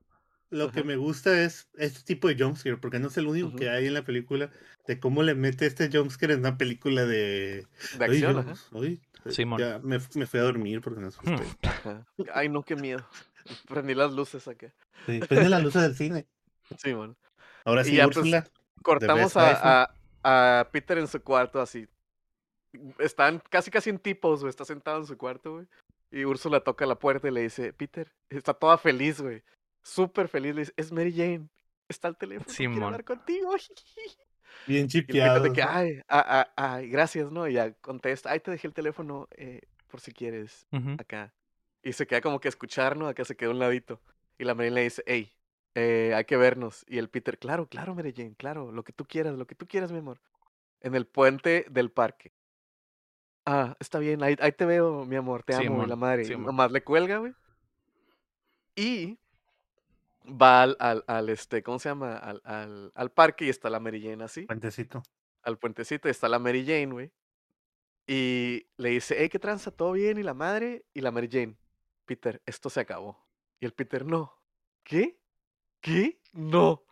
Lo 0.50 0.72
que 0.72 0.82
me 0.82 0.96
gusta 0.96 1.42
es 1.44 1.68
este 1.78 2.02
tipo 2.02 2.26
de 2.26 2.36
jumpscare, 2.36 2.76
porque 2.76 2.98
no 2.98 3.06
es 3.06 3.16
el 3.16 3.28
único 3.28 3.54
que 3.54 3.70
hay 3.70 3.86
en 3.86 3.94
la 3.94 4.02
película, 4.02 4.50
de 4.86 4.98
cómo 4.98 5.22
le 5.22 5.36
mete 5.36 5.66
este 5.66 5.88
jumpscare 5.92 6.34
en 6.34 6.40
una 6.40 6.58
película 6.58 7.04
de... 7.04 7.66
De 7.98 8.04
acción, 8.04 8.38
ajá. 8.38 8.54
oye, 8.72 8.98
Simón. 9.28 9.60
ya 9.60 9.78
me, 9.78 10.00
me 10.14 10.26
fui 10.26 10.40
a 10.40 10.42
dormir 10.42 10.80
porque 10.80 10.98
me 11.00 11.06
asusté. 11.06 11.36
Ay, 12.34 12.48
no, 12.48 12.64
qué 12.64 12.74
miedo. 12.74 13.06
Prendí 13.68 13.94
las 13.94 14.12
luces 14.12 14.48
acá. 14.48 14.72
Sí, 15.06 15.20
prende 15.20 15.48
las 15.48 15.62
luces 15.62 15.82
del 15.82 15.94
cine. 15.94 16.26
Sí, 16.78 16.94
man. 16.94 17.16
Ahora 17.64 17.82
Y 17.82 17.84
sí, 17.84 17.96
ya, 17.96 18.08
pues. 18.08 18.44
Cortamos 18.82 19.36
a, 19.36 19.84
a, 19.84 20.60
a 20.60 20.68
Peter 20.72 20.98
en 20.98 21.06
su 21.06 21.20
cuarto 21.22 21.60
así. 21.60 21.86
Están 22.98 23.42
casi 23.50 23.70
casi 23.70 23.90
en 23.90 23.98
tipos, 23.98 24.40
güey. 24.40 24.50
Está 24.50 24.64
sentado 24.64 24.98
en 24.98 25.06
su 25.06 25.16
cuarto, 25.16 25.54
güey. 25.54 25.66
Y 26.10 26.24
Úrsula 26.24 26.60
toca 26.60 26.86
la 26.86 26.98
puerta 26.98 27.28
y 27.28 27.30
le 27.30 27.42
dice, 27.42 27.72
Peter, 27.72 28.12
está 28.28 28.54
toda 28.54 28.78
feliz, 28.78 29.20
güey. 29.20 29.42
Súper 29.82 30.28
feliz. 30.28 30.54
Le 30.54 30.60
dice, 30.62 30.72
es 30.76 30.92
Mary 30.92 31.12
Jane. 31.12 31.48
Está 31.88 32.08
al 32.08 32.16
teléfono. 32.16 32.52
Simón. 32.52 32.82
hablar 32.84 33.04
contigo. 33.04 33.54
bien 34.66 34.86
Y 34.86 34.88
chipeado. 34.88 35.40
de 35.40 35.52
que, 35.52 35.62
ay, 35.62 36.00
ah, 36.08 36.50
ay, 36.56 36.88
gracias, 36.88 37.30
¿no? 37.30 37.46
Y 37.48 37.54
ya 37.54 37.72
contesta, 37.74 38.30
ay, 38.30 38.40
te 38.40 38.50
dejé 38.50 38.66
el 38.66 38.74
teléfono 38.74 39.28
eh, 39.32 39.62
por 39.88 40.00
si 40.00 40.12
quieres, 40.12 40.66
acá. 40.98 41.32
Y 41.82 41.92
se 41.92 42.06
queda 42.06 42.20
como 42.20 42.40
que 42.40 42.48
a 42.48 42.50
escuchar, 42.50 42.96
¿no? 42.96 43.08
Acá 43.08 43.24
se 43.24 43.36
queda 43.36 43.48
a 43.48 43.52
un 43.52 43.58
ladito. 43.58 44.00
Y 44.38 44.44
la 44.44 44.54
Mary 44.54 44.68
Jane 44.68 44.80
le 44.80 44.84
dice, 44.84 45.02
hey, 45.06 45.32
eh, 45.74 46.12
hay 46.14 46.24
que 46.24 46.36
vernos. 46.36 46.84
Y 46.88 46.98
el 46.98 47.08
Peter, 47.08 47.38
claro, 47.38 47.68
claro, 47.68 47.94
Mary 47.94 48.12
Jane, 48.14 48.34
claro, 48.36 48.72
lo 48.72 48.84
que 48.84 48.92
tú 48.92 49.04
quieras, 49.04 49.34
lo 49.36 49.46
que 49.46 49.54
tú 49.54 49.66
quieras, 49.66 49.92
mi 49.92 49.98
amor. 49.98 50.20
En 50.80 50.94
el 50.94 51.06
puente 51.06 51.66
del 51.70 51.90
parque. 51.90 52.32
Ah, 53.52 53.76
está 53.80 53.98
bien, 53.98 54.22
ahí, 54.22 54.36
ahí 54.38 54.52
te 54.52 54.64
veo, 54.64 55.04
mi 55.04 55.16
amor, 55.16 55.42
te 55.42 55.56
amo, 55.56 55.84
la 55.84 55.96
madre. 55.96 56.24
Y 56.24 56.36
nomás 56.36 56.70
le 56.70 56.84
cuelga, 56.84 57.18
güey. 57.18 57.32
Y 58.76 59.18
va 60.24 60.62
al, 60.62 60.76
al, 60.78 61.02
al, 61.08 61.28
este, 61.30 61.60
¿cómo 61.64 61.80
se 61.80 61.88
llama? 61.88 62.16
Al, 62.16 62.40
al, 62.44 62.92
al 62.94 63.10
parque 63.10 63.46
y 63.46 63.48
está 63.48 63.68
la 63.68 63.80
Mary 63.80 64.00
Jane 64.00 64.22
así 64.22 64.42
Puentecito. 64.42 65.02
al 65.42 65.58
puentecito 65.58 66.06
y 66.06 66.12
está 66.12 66.28
la 66.28 66.38
Mary 66.38 66.64
Jane, 66.64 66.92
güey. 66.92 67.10
Y 68.06 68.68
le 68.76 68.90
dice, 68.90 69.16
hey, 69.18 69.28
¿qué 69.28 69.40
tranza? 69.40 69.72
¿Todo 69.72 69.92
bien? 69.92 70.18
Y 70.18 70.22
la 70.22 70.34
madre, 70.34 70.84
y 70.94 71.00
la 71.00 71.10
Mary 71.10 71.28
Jane, 71.28 71.56
Peter, 72.06 72.40
esto 72.46 72.70
se 72.70 72.78
acabó. 72.78 73.26
Y 73.58 73.66
el 73.66 73.72
Peter, 73.72 74.06
no. 74.06 74.32
¿Qué? 74.84 75.18
¿Qué? 75.80 76.20
No. 76.32 76.84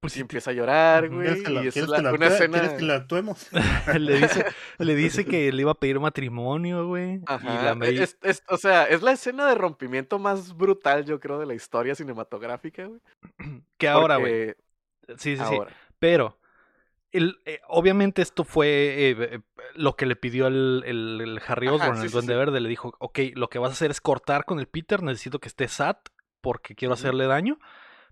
Pues 0.00 0.12
Y 0.12 0.14
sí, 0.14 0.20
empieza 0.20 0.50
a 0.52 0.54
llorar, 0.54 1.08
güey. 1.08 1.26
¿Quieres 1.26 1.42
que 1.42 1.50
lo, 1.50 1.64
Y 1.64 1.66
es 1.68 1.76
la- 1.76 1.96
que 1.96 2.02
una 2.02 2.10
actúe? 2.10 2.24
escena. 2.24 2.58
¿Quieres 2.60 2.78
que 2.78 2.84
lo 2.84 2.92
actuemos? 2.94 3.48
le 3.98 4.14
dice, 4.20 4.46
le 4.78 4.94
dice 4.94 5.24
que 5.24 5.50
le 5.52 5.62
iba 5.62 5.72
a 5.72 5.74
pedir 5.74 5.98
matrimonio, 5.98 6.86
güey. 6.86 7.16
Y 7.16 7.22
Ajá. 7.26 7.62
la 7.64 7.74
Mary- 7.74 7.98
es- 7.98 8.16
es- 8.22 8.44
o 8.48 8.56
sea, 8.58 8.84
es 8.84 9.02
la 9.02 9.10
escena 9.12 9.48
de 9.48 9.56
rompimiento 9.56 10.18
más 10.20 10.56
brutal, 10.56 11.04
yo 11.04 11.18
creo, 11.18 11.40
de 11.40 11.46
la 11.46 11.54
historia 11.54 11.96
cinematográfica, 11.96 12.84
güey. 12.86 13.00
que 13.76 13.88
ahora, 13.88 14.16
güey. 14.16 14.54
porque 14.54 14.56
Sí, 15.16 15.36
sí, 15.36 15.42
sí. 15.48 15.54
Ahora. 15.56 15.72
Pero, 15.98 16.38
el, 17.10 17.40
eh, 17.46 17.60
obviamente 17.66 18.22
esto 18.22 18.44
fue 18.44 18.68
eh, 18.68 19.16
eh, 19.18 19.40
lo 19.74 19.96
que 19.96 20.06
le 20.06 20.14
pidió 20.14 20.46
el, 20.46 20.84
el- 20.86 21.20
el 21.22 21.40
Harry 21.46 21.66
Osborn, 21.66 21.96
sí, 21.96 22.02
el 22.02 22.08
sí, 22.10 22.12
Duende 22.12 22.34
sí. 22.34 22.38
Verde. 22.38 22.60
Le 22.60 22.68
dijo, 22.68 22.94
ok, 23.00 23.18
lo 23.34 23.48
que 23.48 23.58
vas 23.58 23.70
a 23.70 23.72
hacer 23.72 23.90
es 23.90 24.00
cortar 24.00 24.44
con 24.44 24.60
el 24.60 24.68
Peter, 24.68 25.02
necesito 25.02 25.40
que 25.40 25.48
esté 25.48 25.66
sat 25.66 25.98
porque 26.40 26.76
quiero 26.76 26.94
hacerle 26.94 27.26
daño. 27.26 27.58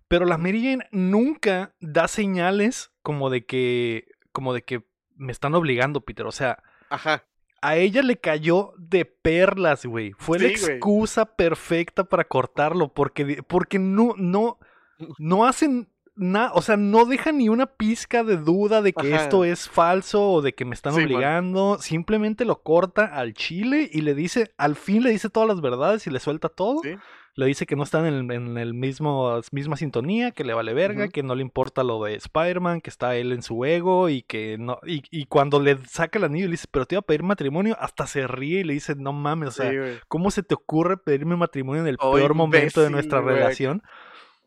Pero 0.09 0.24
la 0.24 0.39
Mary 0.39 0.62
Jane 0.62 0.89
nunca 0.93 1.74
da 1.81 2.07
señales 2.09 2.93
como 3.03 3.31
de 3.31 3.45
que, 3.45 4.07
como 4.33 4.53
de 4.55 4.62
que 4.62 4.85
me 5.16 5.33
están 5.33 5.55
obligando, 5.55 6.01
Peter. 6.03 6.27
O 6.27 6.33
sea, 6.33 6.62
Ajá. 6.91 7.24
a 7.62 7.77
ella 7.77 8.03
le 8.03 8.16
cayó 8.19 8.73
de 8.78 9.05
perlas, 9.05 9.85
güey. 9.85 10.12
Fue 10.19 10.39
la 10.39 10.49
Sí, 10.49 10.55
excusa 10.66 11.37
perfecta 11.37 12.05
para 12.05 12.24
cortarlo, 12.24 12.93
porque, 12.93 13.43
porque 13.47 13.78
no, 13.78 14.15
no, 14.16 14.59
no 15.19 15.47
hacen 15.47 15.89
nada, 16.16 16.51
o 16.55 16.62
sea, 16.62 16.76
no 16.76 17.05
dejan 17.05 17.38
ni 17.38 17.48
una 17.48 17.66
pizca 17.66 18.24
de 18.24 18.36
duda 18.36 18.82
de 18.82 18.93
que 18.93 19.14
Ajá. 19.14 19.22
esto 19.24 19.44
es 19.44 19.68
falso 19.68 20.30
o 20.32 20.43
de 20.43 20.55
que 20.55 20.64
me 20.64 20.74
están 20.74 20.93
Sí, 20.94 21.01
man. 21.01 21.06
obligando. 21.06 21.78
Simplemente 21.80 22.44
lo 22.44 22.62
corta 22.62 23.05
al 23.05 23.34
chile 23.34 23.88
y 23.93 24.01
le 24.01 24.14
dice, 24.14 24.52
al 24.56 24.76
fin 24.76 25.02
le 25.02 25.10
dice 25.10 25.30
todas 25.30 25.48
las 25.48 25.60
verdades 25.60 26.06
y 26.06 26.10
le 26.10 26.18
suelta 26.20 26.48
todo. 26.48 26.80
Sí. 26.82 26.94
Le 27.38 27.44
dice 27.44 27.66
que 27.66 27.76
no 27.76 27.82
están 27.82 28.06
en, 28.06 28.30
en 28.32 28.56
el 28.56 28.72
mismo 28.72 29.38
misma 29.52 29.76
sintonía, 29.76 30.30
que 30.30 30.43
le 30.43 30.55
vale 30.55 30.72
verga, 30.72 31.09
que 31.09 31.22
no 31.22 31.34
le 31.34 31.43
importa 31.43 31.84
lo 31.84 32.02
de 32.02 32.14
Spider-Man, 32.14 32.80
que 32.80 32.88
está 32.88 33.14
él 33.14 33.30
en 33.32 33.43
su 33.43 33.62
ego 33.66 34.09
y 34.09 34.22
que 34.22 34.56
no. 34.59 34.78
Y, 34.86 35.02
y 35.10 35.26
cuando 35.26 35.60
le 35.60 35.76
saca 35.86 36.18
el 36.18 36.24
anillo 36.24 36.47
y 36.47 36.48
le 36.48 36.52
dice, 36.52 36.66
pero 36.70 36.86
te 36.86 36.94
iba 36.94 37.01
a 37.01 37.02
pedir 37.02 37.22
matrimonio, 37.24 37.76
hasta 37.78 38.06
se 38.06 38.26
ríe 38.26 38.60
y 38.60 38.64
le 38.64 38.72
dice, 38.72 38.94
no 38.97 39.12
mames, 39.12 39.51
o 39.51 39.52
sea, 39.52 39.70
Sí. 39.70 39.76
¿cómo 40.09 40.30
se 40.30 40.43
te 40.44 40.55
ocurre 40.55 40.97
pedirme 40.97 41.36
matrimonio 41.36 41.82
en 41.82 41.88
el 41.88 41.98
Oh, 42.01 42.14
peor 42.14 42.32
momento 42.32 42.80
de 42.80 42.88
nuestra 42.88 43.20
relación? 43.20 43.82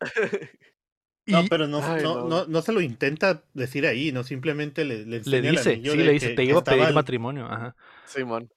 No, 1.30 1.44
pero 1.48 1.66
no, 1.66 1.80
Ay, 1.84 2.02
no, 2.02 2.14
no. 2.20 2.28
no, 2.28 2.46
no 2.46 2.62
se 2.62 2.72
lo 2.72 2.80
intenta 2.80 3.42
decir 3.54 3.86
ahí, 3.86 4.12
no 4.12 4.24
simplemente 4.24 4.84
le, 4.84 5.04
le 5.06 5.20
le 5.20 5.40
dice, 5.42 5.76
sí, 5.76 5.96
le 5.96 6.12
dice, 6.12 6.28
que- 6.30 6.34
te 6.36 6.44
iba 6.44 6.60
a 6.60 6.64
pedir 6.64 6.82
el- 6.88 6.94
matrimonio, 6.94 7.46
ajá. 7.46 7.74
Simón. 8.06 8.50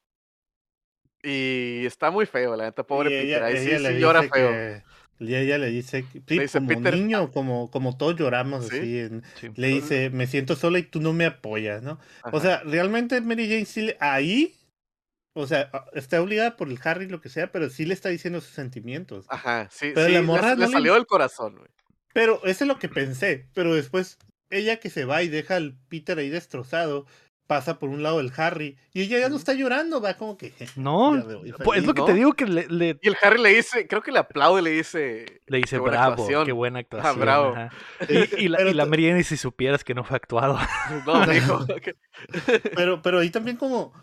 Y 1.24 1.86
está 1.86 2.12
muy 2.12 2.26
feo, 2.26 2.56
la 2.56 2.66
neta, 2.66 2.84
pobre 2.84 3.10
Peter. 3.10 3.44
Ahí 3.44 3.58
sí, 3.58 3.72
ella 3.72 3.90
sí 3.91 4.00
llora 4.00 4.22
dice 4.22 4.34
feo. 4.34 4.50
que- 4.52 4.84
y 5.20 5.36
ella 5.36 5.58
le 5.58 5.68
dice, 5.68 6.04
sí, 6.12 6.22
Le 6.28 6.41
dice, 6.44 6.58
como 6.60 6.68
"Peter, 6.68 6.95
niño, 6.98 7.32
como, 7.32 7.72
como 7.72 7.95
todos 7.98 8.16
lloramos 8.18 8.68
Sí. 8.68 8.78
así, 8.78 9.00
en- 9.00 9.24
Sí. 9.40 9.50
le 9.56 9.68
dice, 9.68 10.10
me 10.10 10.28
siento 10.28 10.56
sola 10.56 10.80
y 10.80 10.84
tú 10.84 11.00
no 11.00 11.14
me 11.14 11.26
apoyas, 11.26 11.82
¿no? 11.82 11.98
O 12.32 12.41
sea, 12.41 12.62
realmente 12.66 13.22
Mary 13.22 13.48
Jane 13.48 13.66
sí 13.66 13.84
le- 13.84 13.98
ahí, 14.02 14.54
o 15.34 15.48
sea, 15.48 15.70
a- 15.72 15.86
está 15.94 16.22
obligada 16.22 16.58
por 16.58 16.68
el 16.68 16.78
Harry, 16.84 17.08
lo 17.08 17.22
que 17.22 17.30
sea, 17.30 17.52
pero 17.54 17.70
sí 17.70 17.86
le 17.86 17.94
está 17.94 18.10
diciendo 18.10 18.41
sus 18.41 18.54
sentimientos. 18.54 19.26
Ajá, 19.30 19.70
sí, 19.72 19.91
Pero 19.95 20.08
sí, 20.08 20.14
la 20.14 20.22
morra 20.24 20.50
le, 20.56 20.62
no 20.62 20.66
le- 20.68 20.74
salió 20.74 20.94
del 20.95 21.06
corazón, 21.06 21.56
güey. 21.56 21.70
Pero 22.14 22.41
eso 22.45 22.64
es 22.64 22.68
lo 22.68 22.80
que 22.80 22.90
pensé, 22.90 23.48
pero 23.53 23.73
después 23.76 24.18
ella 24.49 24.77
que 24.77 24.90
se 24.90 25.06
va 25.06 25.23
y 25.23 25.27
deja 25.30 25.56
al 25.56 25.76
Peter 25.90 26.18
ahí 26.18 26.30
destrozado, 26.30 27.06
pasa 27.48 27.77
por 27.77 27.90
un 27.90 28.03
lado 28.03 28.19
el 28.19 28.31
Harry 28.38 28.77
y 28.94 29.02
ella 29.02 29.19
ya 29.19 29.30
no 29.30 29.35
está 29.35 29.53
llorando, 29.53 30.02
va 30.02 30.14
como 30.15 30.38
que... 30.38 30.53
No, 30.76 31.23
pues 31.64 31.80
es 31.81 31.85
lo 31.85 31.94
que 31.94 32.02
¿no? 32.02 32.06
te 32.06 32.14
digo 32.14 32.34
que 32.34 32.45
le, 32.45 32.68
le, 32.68 32.98
Y 33.02 33.10
el 33.10 33.18
Harry 33.22 33.41
le 33.41 33.49
dice, 33.49 33.88
creo 33.88 34.02
que 34.02 34.11
le 34.11 34.19
aplaude, 34.19 34.61
le 34.61 34.72
dice, 34.72 35.41
le 35.48 35.57
dice 35.57 35.76
qué 35.76 35.80
buena 35.80 35.98
bravo, 35.98 36.11
actuación". 36.14 36.45
qué 36.45 36.52
buena 36.52 36.80
actuación. 36.80 37.19
bravo. 37.19 37.53
ajá. 37.56 37.69
Y, 38.10 38.45
y 38.45 38.48
la, 38.48 38.57
Pero 38.57 38.69
y 38.69 38.73
la 38.73 39.23
si 39.23 39.38
supieras 39.38 39.84
que 39.84 39.94
no 39.94 40.03
fue 40.03 40.18
actuado. 40.18 40.57
no, 41.06 41.26
dijo, 41.27 41.65
Pero, 42.76 43.02
pero 43.02 43.19
ahí 43.19 43.30
también 43.30 43.57
como... 43.57 43.94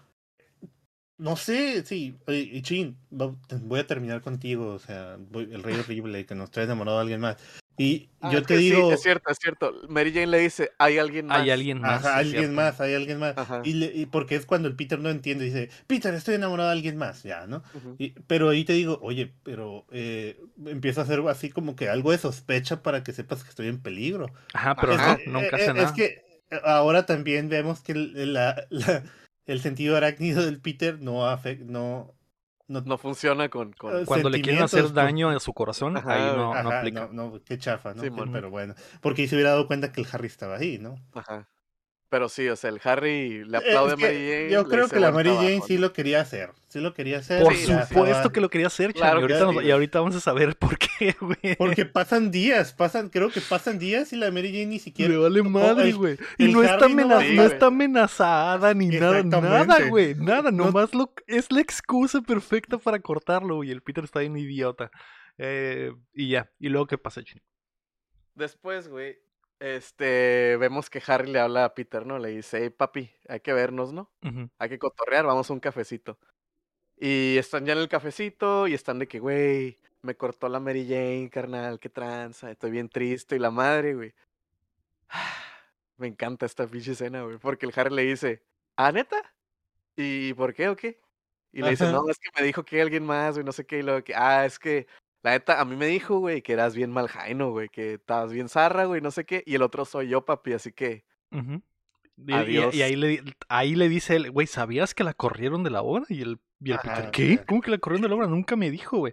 No 1.16 1.36
sé, 1.36 1.84
sí, 1.84 2.16
y 2.28 2.62
Chin, 2.62 2.96
voy 3.10 3.80
a 3.80 3.86
terminar 3.86 4.22
contigo, 4.22 4.68
o 4.72 4.78
sea, 4.78 5.18
voy- 5.18 5.50
el 5.52 5.62
rey 5.62 5.78
horrible, 5.78 6.24
que 6.24 6.34
nos 6.34 6.50
trae 6.50 6.64
enamorado 6.64 6.96
a 6.96 7.02
alguien 7.02 7.20
más. 7.20 7.36
Y 7.80 8.10
Ah, 8.20 8.30
yo 8.30 8.42
te 8.42 8.48
que 8.54 8.58
sí, 8.60 8.64
digo, 8.70 8.92
es 8.92 9.00
cierto, 9.00 9.30
es 9.30 9.38
cierto. 9.40 9.72
Mary 9.88 10.12
Jane 10.12 10.26
le 10.26 10.38
dice, 10.40 10.70
hay 10.78 10.98
alguien 10.98 11.24
más. 11.28 11.40
Hay 11.40 11.50
alguien 11.50 11.80
más. 11.80 12.04
ajá, 12.04 12.18
alguien 12.18 12.40
cierto. 12.42 12.54
más, 12.54 12.78
hay 12.82 12.92
alguien 12.94 13.18
más. 13.18 13.34
Y, 13.64 13.72
le- 13.72 13.92
y 13.94 14.04
porque 14.04 14.34
es 14.36 14.44
cuando 14.44 14.68
el 14.68 14.76
Peter 14.76 14.98
no 14.98 15.08
entiende, 15.08 15.46
dice, 15.46 15.70
Peter, 15.86 16.12
estoy 16.12 16.34
enamorado 16.34 16.68
de 16.68 16.74
alguien 16.74 16.98
más, 16.98 17.22
ya, 17.22 17.46
¿no? 17.46 17.62
Y- 17.98 18.10
pero 18.26 18.50
ahí 18.50 18.64
te 18.66 18.74
digo, 18.74 18.98
oye, 19.00 19.32
pero 19.42 19.86
eh, 19.92 20.38
empiezo 20.66 21.00
a 21.00 21.04
hacer 21.04 21.20
así 21.28 21.48
como 21.48 21.74
que 21.74 21.88
algo 21.88 22.10
de 22.12 22.18
sospecha 22.18 22.82
para 22.82 23.02
que 23.02 23.12
sepas 23.14 23.42
que 23.44 23.48
estoy 23.48 23.68
en 23.68 23.80
peligro. 23.80 24.26
Ajá, 24.52 24.76
pero 24.78 24.92
Ajá. 24.92 25.18
no, 25.24 25.40
nunca 25.40 25.56
Eh, 25.56 25.62
hace 25.62 25.70
eh, 25.70 25.74
nada. 25.74 25.86
Es 25.86 25.92
que 25.92 26.22
ahora 26.62 27.06
también 27.06 27.48
vemos 27.48 27.80
que 27.80 27.92
el- 27.92 28.34
la, 28.34 28.66
la- 28.68 29.04
el 29.46 29.60
sentido 29.62 29.96
arácnido 29.96 30.44
del 30.44 30.60
Peter 30.60 31.00
no 31.00 31.26
afecta, 31.26 31.64
no, 31.66 32.12
no, 32.70 32.80
no, 32.82 32.98
funciona 32.98 33.48
con, 33.48 33.72
con... 33.72 34.04
Cuando 34.04 34.30
le 34.30 34.40
quieren 34.40 34.62
hacer 34.62 34.92
daño 34.92 35.30
a 35.30 35.40
su 35.40 35.52
corazón, 35.52 35.96
ahí 35.96 36.36
no, 36.36 36.62
no 36.62 36.70
aplica. 36.70 37.08
No, 37.12 37.30
no, 37.30 37.40
qué 37.44 37.58
chafa, 37.58 37.94
¿no? 37.94 38.02
pero 38.32 38.48
bueno, 38.48 38.74
porque 39.00 39.22
ahí 39.22 39.28
se 39.28 39.34
hubiera 39.34 39.50
dado 39.50 39.66
cuenta 39.66 39.92
que 39.92 40.00
el 40.00 40.06
Harry 40.12 40.28
estaba 40.28 40.56
ahí, 40.56 40.78
¿no? 40.78 40.94
Ajá. 41.12 41.48
Pero 42.10 42.28
sí, 42.28 42.48
o 42.48 42.56
sea, 42.56 42.70
el 42.70 42.80
Harry 42.82 43.44
le 43.44 43.58
aplaude 43.58 43.92
a 43.92 43.96
Mary 43.96 44.28
Jane. 44.28 44.50
Yo 44.50 44.66
creo 44.66 44.88
que 44.88 44.98
la 44.98 45.12
Mary 45.12 45.30
Jane 45.30 45.60
sí 45.64 45.78
lo 45.78 45.92
quería 45.92 46.20
hacer. 46.20 46.50
Sí 46.66 46.80
lo 46.80 46.92
quería 46.92 47.18
hacer. 47.18 47.40
Por 47.40 47.54
supuesto 47.54 48.32
que 48.32 48.40
lo 48.40 48.50
quería 48.50 48.66
hacer, 48.66 48.92
claro, 48.92 49.20
y, 49.20 49.32
ahorita 49.32 49.62
y, 49.62 49.70
ahorita 49.70 50.00
vamos 50.00 50.16
a 50.16 50.20
saber 50.20 50.56
por 50.56 50.76
qué, 50.76 51.14
güey. 51.20 51.54
Porque 51.56 51.84
pasan 51.86 52.32
días, 52.32 52.72
pasan, 52.72 53.10
creo 53.10 53.30
que 53.30 53.40
pasan 53.40 53.78
días 53.78 54.12
y 54.12 54.16
la 54.16 54.32
Mary 54.32 54.48
Jane 54.48 54.66
ni 54.66 54.78
siquiera. 54.80 55.12
Le 55.12 55.18
vale 55.18 55.42
madre, 55.44 55.92
güey. 55.92 56.18
Y 56.36 56.48
no 56.48 56.64
está, 56.64 56.88
no, 56.88 57.20
está, 57.44 57.66
amenazada 57.66 58.74
ni 58.74 58.88
nada, 58.88 59.22
nada, 59.22 59.86
güey. 59.88 60.16
Nada, 60.16 60.50
nomás 60.50 60.92
lo, 60.92 61.14
es 61.28 61.52
la 61.52 61.60
excusa 61.60 62.20
perfecta 62.22 62.76
para 62.78 62.98
cortarlo, 62.98 63.56
güey. 63.56 63.70
El 63.70 63.82
Peter 63.82 64.02
está 64.02 64.18
bien 64.18 64.36
idiota. 64.36 64.90
Eh, 65.38 65.92
y 66.12 66.30
ya. 66.30 66.50
¿Y 66.58 66.70
luego 66.70 66.88
qué 66.88 66.98
pasa, 66.98 67.22
Chino? 67.22 67.40
Después, 68.34 68.88
güey, 68.88 69.16
este, 69.60 70.56
vemos 70.58 70.88
que 70.90 71.02
Harry 71.06 71.30
le 71.30 71.38
habla 71.38 71.66
a 71.66 71.74
Peter, 71.74 72.06
¿no? 72.06 72.18
Le 72.18 72.30
dice, 72.30 72.58
hey, 72.62 72.70
papi, 72.70 73.10
hay 73.28 73.40
que 73.40 73.52
vernos, 73.52 73.92
¿no? 73.92 74.10
Hay 74.58 74.68
que 74.68 74.78
cotorrear, 74.78 75.26
vamos 75.26 75.50
a 75.50 75.52
un 75.52 75.60
cafecito. 75.60 76.18
Y 76.96 77.36
están 77.38 77.66
ya 77.66 77.74
en 77.74 77.78
el 77.78 77.88
cafecito 77.88 78.66
y 78.66 78.74
están 78.74 78.98
de 78.98 79.06
que, 79.06 79.20
güey, 79.20 79.78
me 80.02 80.16
cortó 80.16 80.48
la 80.48 80.60
Mary 80.60 80.86
Jane, 80.88 81.30
carnal, 81.30 81.78
qué 81.78 81.90
tranza, 81.90 82.50
estoy 82.50 82.70
bien 82.70 82.88
triste. 82.88 83.36
Y 83.36 83.38
la 83.38 83.50
madre, 83.50 83.94
güey. 83.94 84.14
Me 85.98 86.06
encanta 86.06 86.46
esta 86.46 86.66
pinche 86.66 86.92
escena, 86.92 87.22
güey, 87.24 87.36
porque 87.36 87.66
el 87.66 87.72
Harry 87.76 87.94
le 87.94 88.02
dice, 88.04 88.42
¿ah, 88.76 88.90
neta? 88.90 89.34
¿Y 89.96 90.32
por 90.32 90.54
qué 90.54 90.70
o 90.70 90.76
qué? 90.76 90.98
Y 91.52 91.60
le 91.60 91.70
dice, 91.70 91.92
no, 91.92 92.08
es 92.08 92.18
que 92.18 92.30
me 92.38 92.46
dijo 92.46 92.64
que 92.64 92.80
alguien 92.80 93.04
más, 93.04 93.34
güey, 93.34 93.44
no 93.44 93.52
sé 93.52 93.66
qué, 93.66 93.80
y 93.80 93.82
luego 93.82 94.02
que, 94.02 94.14
ah, 94.14 94.46
es 94.46 94.58
que 94.58 94.86
la 95.22 95.32
neta, 95.32 95.60
a 95.60 95.64
mí 95.64 95.76
me 95.76 95.86
dijo, 95.86 96.18
güey, 96.18 96.42
que 96.42 96.52
eras 96.52 96.74
bien 96.74 96.90
mal 96.90 97.08
jaino, 97.08 97.50
güey, 97.50 97.68
que 97.68 97.94
estabas 97.94 98.32
bien 98.32 98.48
zarra, 98.48 98.86
güey, 98.86 99.00
no 99.00 99.10
sé 99.10 99.24
qué. 99.24 99.42
Y 99.46 99.54
el 99.54 99.62
otro 99.62 99.84
soy 99.84 100.08
yo, 100.08 100.24
papi, 100.24 100.54
así 100.54 100.72
que. 100.72 101.04
y, 102.16 102.32
ahí, 102.32 102.96
le, 102.96 103.22
ahí 103.48 103.74
le 103.74 103.88
dice 103.88 104.16
él, 104.16 104.30
güey, 104.30 104.46
¿sabías 104.46 104.94
que 104.94 105.04
la 105.04 105.12
corrieron 105.12 105.62
de 105.62 105.70
la 105.70 105.82
obra? 105.82 106.04
Y 106.08 106.22
el, 106.22 106.38
y 106.60 106.72
el 106.72 106.78
Peter, 106.78 107.10
¿qué? 107.10 107.38
¿Cómo 107.46 107.60
que 107.60 107.70
la 107.70 107.78
corrieron 107.78 108.02
de 108.02 108.08
la 108.08 108.14
obra? 108.14 108.26
Nunca 108.26 108.56
me 108.56 108.70
dijo, 108.70 108.98
güey. 108.98 109.12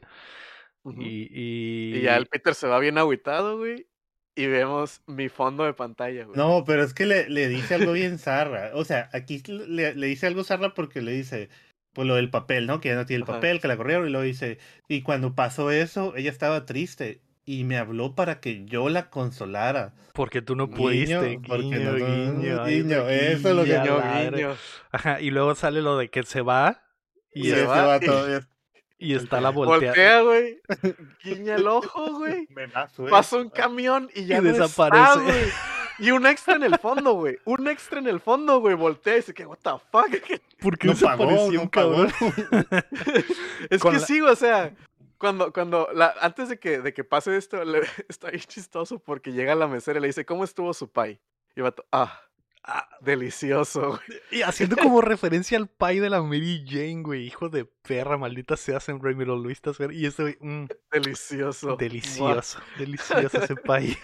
y, 0.85 1.27
y... 1.31 2.01
ya 2.01 2.15
el 2.15 2.27
Peter 2.27 2.55
se 2.55 2.67
va 2.67 2.79
bien 2.79 2.97
agüitado, 2.97 3.57
güey. 3.57 3.87
Y 4.33 4.45
vemos 4.45 5.01
mi 5.07 5.29
fondo 5.29 5.63
de 5.63 5.73
pantalla, 5.73 6.25
güey. 6.25 6.37
No, 6.37 6.63
pero 6.63 6.83
es 6.83 6.93
que 6.93 7.07
le, 7.07 7.27
le 7.27 7.49
dice 7.49 7.73
algo 7.73 7.93
bien 7.93 8.19
zarra. 8.19 8.69
O 8.75 8.85
sea, 8.85 9.09
aquí 9.11 9.41
le, 9.47 9.95
le 9.95 10.07
dice 10.07 10.27
algo 10.27 10.43
zarra 10.43 10.75
porque 10.75 11.01
le 11.01 11.11
dice, 11.11 11.49
pues 11.97 12.07
lo 12.07 12.13
del 12.13 12.29
papel, 12.29 12.67
¿no? 12.67 12.79
Que 12.79 12.89
ya 12.89 12.95
no 12.95 13.07
tiene 13.07 13.21
el 13.21 13.25
papel, 13.25 13.59
que 13.59 13.67
la 13.67 13.75
corrieron 13.75 14.07
y 14.07 14.11
lo 14.11 14.21
dice, 14.21 14.59
y 14.87 15.01
cuando 15.01 15.33
pasó 15.33 15.71
eso, 15.71 16.15
ella 16.15 16.29
estaba 16.29 16.63
triste 16.67 17.23
y 17.43 17.63
me 17.63 17.75
habló 17.75 18.13
para 18.13 18.39
que 18.39 18.65
yo 18.65 18.87
la 18.87 19.09
consolara. 19.09 19.95
Porque 20.13 20.43
tú 20.43 20.55
no 20.55 20.69
pudiste, 20.69 21.19
guiño, 21.19 21.41
porque 21.47 21.79
no, 21.79 21.95
guiño, 21.95 22.65
guiño, 22.65 23.09
eso 23.09 23.49
es 23.49 23.55
lo 23.55 23.63
que 23.63 23.81
yo 23.83 23.99
guiño. 23.99 24.55
Ajá, 24.91 25.19
y 25.21 25.31
luego 25.31 25.55
sale 25.55 25.81
lo 25.81 25.97
de 25.97 26.09
que 26.11 26.21
se 26.21 26.41
va 26.41 26.83
y 27.33 27.49
se, 27.49 27.65
va, 27.65 27.99
todo. 27.99 28.41
Y 28.99 29.15
está 29.15 29.41
la 29.41 29.49
voltea. 29.49 29.89
Voltea, 29.89 30.21
güey. 30.21 30.59
Guiña 31.23 31.55
el 31.55 31.67
ojo, 31.67 32.19
güey. 32.19 32.47
Pasa 33.09 33.37
un 33.37 33.49
camión 33.49 34.07
y 34.13 34.27
ya 34.27 34.37
y 34.37 34.41
desaparece. 34.41 35.19
güey. 35.19 35.45
Y 35.99 36.11
un 36.11 36.25
extra 36.25 36.55
en 36.55 36.63
el 36.63 36.77
fondo, 36.77 37.13
güey. 37.13 37.37
Un 37.45 37.67
extra 37.67 37.99
en 37.99 38.07
el 38.07 38.19
fondo, 38.19 38.59
güey. 38.59 38.75
Voltea 38.75 39.13
y 39.13 39.17
dice 39.17 39.33
que, 39.33 39.45
what 39.45 39.57
the 39.63 39.71
fuck. 39.91 40.09
¿Por 40.61 40.77
qué 40.77 40.87
no 40.87 40.95
pagó, 40.95 41.45
un 41.45 41.67
cabrón? 41.67 42.11
es 43.69 43.81
que 43.81 43.99
sí, 43.99 44.21
o 44.21 44.35
sea, 44.35 44.73
cuando, 45.17 45.51
cuando, 45.51 45.89
la, 45.93 46.13
antes 46.21 46.49
de 46.49 46.59
que, 46.59 46.79
de 46.79 46.93
que 46.93 47.03
pase 47.03 47.35
esto, 47.37 47.61
está 48.07 48.29
ahí 48.29 48.39
chistoso 48.39 48.99
porque 48.99 49.31
llega 49.31 49.53
a 49.53 49.55
la 49.55 49.67
mesera 49.67 49.99
y 49.99 50.01
le 50.01 50.07
dice, 50.07 50.25
¿cómo 50.25 50.43
estuvo 50.43 50.73
su 50.73 50.91
pay? 50.91 51.19
Y 51.55 51.61
va, 51.61 51.73
ah, 51.91 52.21
ah, 52.63 52.87
delicioso, 53.01 53.89
güey. 53.89 54.21
Y 54.31 54.41
haciendo 54.43 54.75
como 54.77 55.01
referencia 55.01 55.57
al 55.57 55.67
pay 55.67 55.99
de 55.99 56.11
la 56.11 56.21
Mary 56.21 56.63
Jane, 56.67 57.01
güey. 57.01 57.25
Hijo 57.25 57.49
de 57.49 57.65
perra, 57.65 58.17
maldita 58.17 58.57
sea, 58.57 58.79
Sam 58.79 58.99
Raimi 59.01 59.25
lo 59.25 59.43
Y 59.49 60.05
ese, 60.05 60.21
güey, 60.21 60.37
mm, 60.39 60.67
delicioso. 60.91 61.75
Delicioso, 61.75 62.59
delicioso 62.77 63.41
ese 63.41 63.55
pay. 63.55 63.97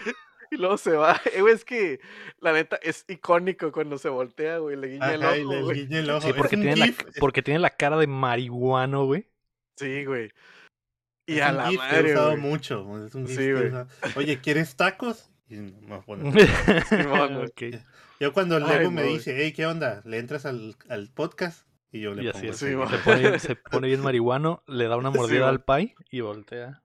Y 0.50 0.56
luego 0.56 0.76
se 0.76 0.92
va. 0.92 1.20
Eh, 1.34 1.42
es 1.50 1.64
que 1.64 2.00
la 2.40 2.52
neta 2.52 2.76
es 2.82 3.04
icónico 3.08 3.72
cuando 3.72 3.98
se 3.98 4.08
voltea, 4.08 4.58
güey. 4.58 4.76
Le 4.76 4.88
guiña 4.88 5.14
el 5.14 5.24
ojo. 5.24 5.72
Le, 5.72 5.80
guiña 5.80 5.98
el 6.00 6.10
ojo. 6.10 6.26
Sí, 6.26 6.32
porque, 6.36 6.56
tiene 6.56 6.76
la, 6.76 6.94
porque 7.18 7.42
tiene 7.42 7.60
la 7.60 7.70
cara 7.70 7.96
de 7.96 8.06
marihuano, 8.06 9.06
güey. 9.06 9.28
Sí, 9.76 10.04
güey. 10.04 10.30
Y 11.26 11.40
a 11.40 11.52
la 11.52 11.70
madre. 11.70 12.10
He 12.10 12.12
usado 12.12 12.36
mucho. 12.36 13.06
Es 13.06 13.14
un 13.14 13.26
sí, 13.26 13.52
güey. 13.52 13.72
Oye, 14.16 14.40
¿quieres 14.40 14.76
tacos? 14.76 15.30
Y 15.48 15.56
no, 15.56 16.02
bueno. 16.06 16.32
okay. 17.48 17.80
Yo 18.20 18.32
cuando 18.32 18.58
Lego 18.58 18.90
me 18.90 19.02
dice, 19.02 19.34
hey, 19.36 19.52
¿qué 19.52 19.66
onda? 19.66 20.02
¿Le 20.04 20.18
entras 20.18 20.46
al, 20.46 20.76
al 20.88 21.10
podcast? 21.12 21.66
Y 21.90 22.00
yo 22.00 22.14
le 22.14 22.24
y 22.24 22.32
pongo. 22.32 22.50
Así, 22.50 22.52
se, 22.52 22.76
pone, 23.04 23.38
se 23.38 23.56
pone 23.56 23.88
bien 23.88 24.00
marihuano, 24.00 24.62
le 24.66 24.88
da 24.88 24.96
una 24.96 25.10
mordida 25.10 25.48
al 25.48 25.62
pie 25.62 25.94
y 26.10 26.20
voltea. 26.20 26.82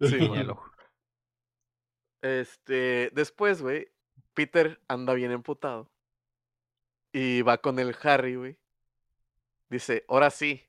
Y 0.00 0.16
guiña 0.16 0.40
el 0.40 0.50
ojo. 0.50 0.71
Este, 2.22 3.10
después, 3.12 3.60
güey, 3.60 3.88
Peter 4.34 4.80
anda 4.88 5.12
bien 5.14 5.32
emputado. 5.32 5.90
Y 7.12 7.42
va 7.42 7.58
con 7.58 7.78
el 7.78 7.94
Harry, 8.02 8.36
güey. 8.36 8.58
Dice, 9.68 10.04
ahora 10.08 10.30
sí, 10.30 10.62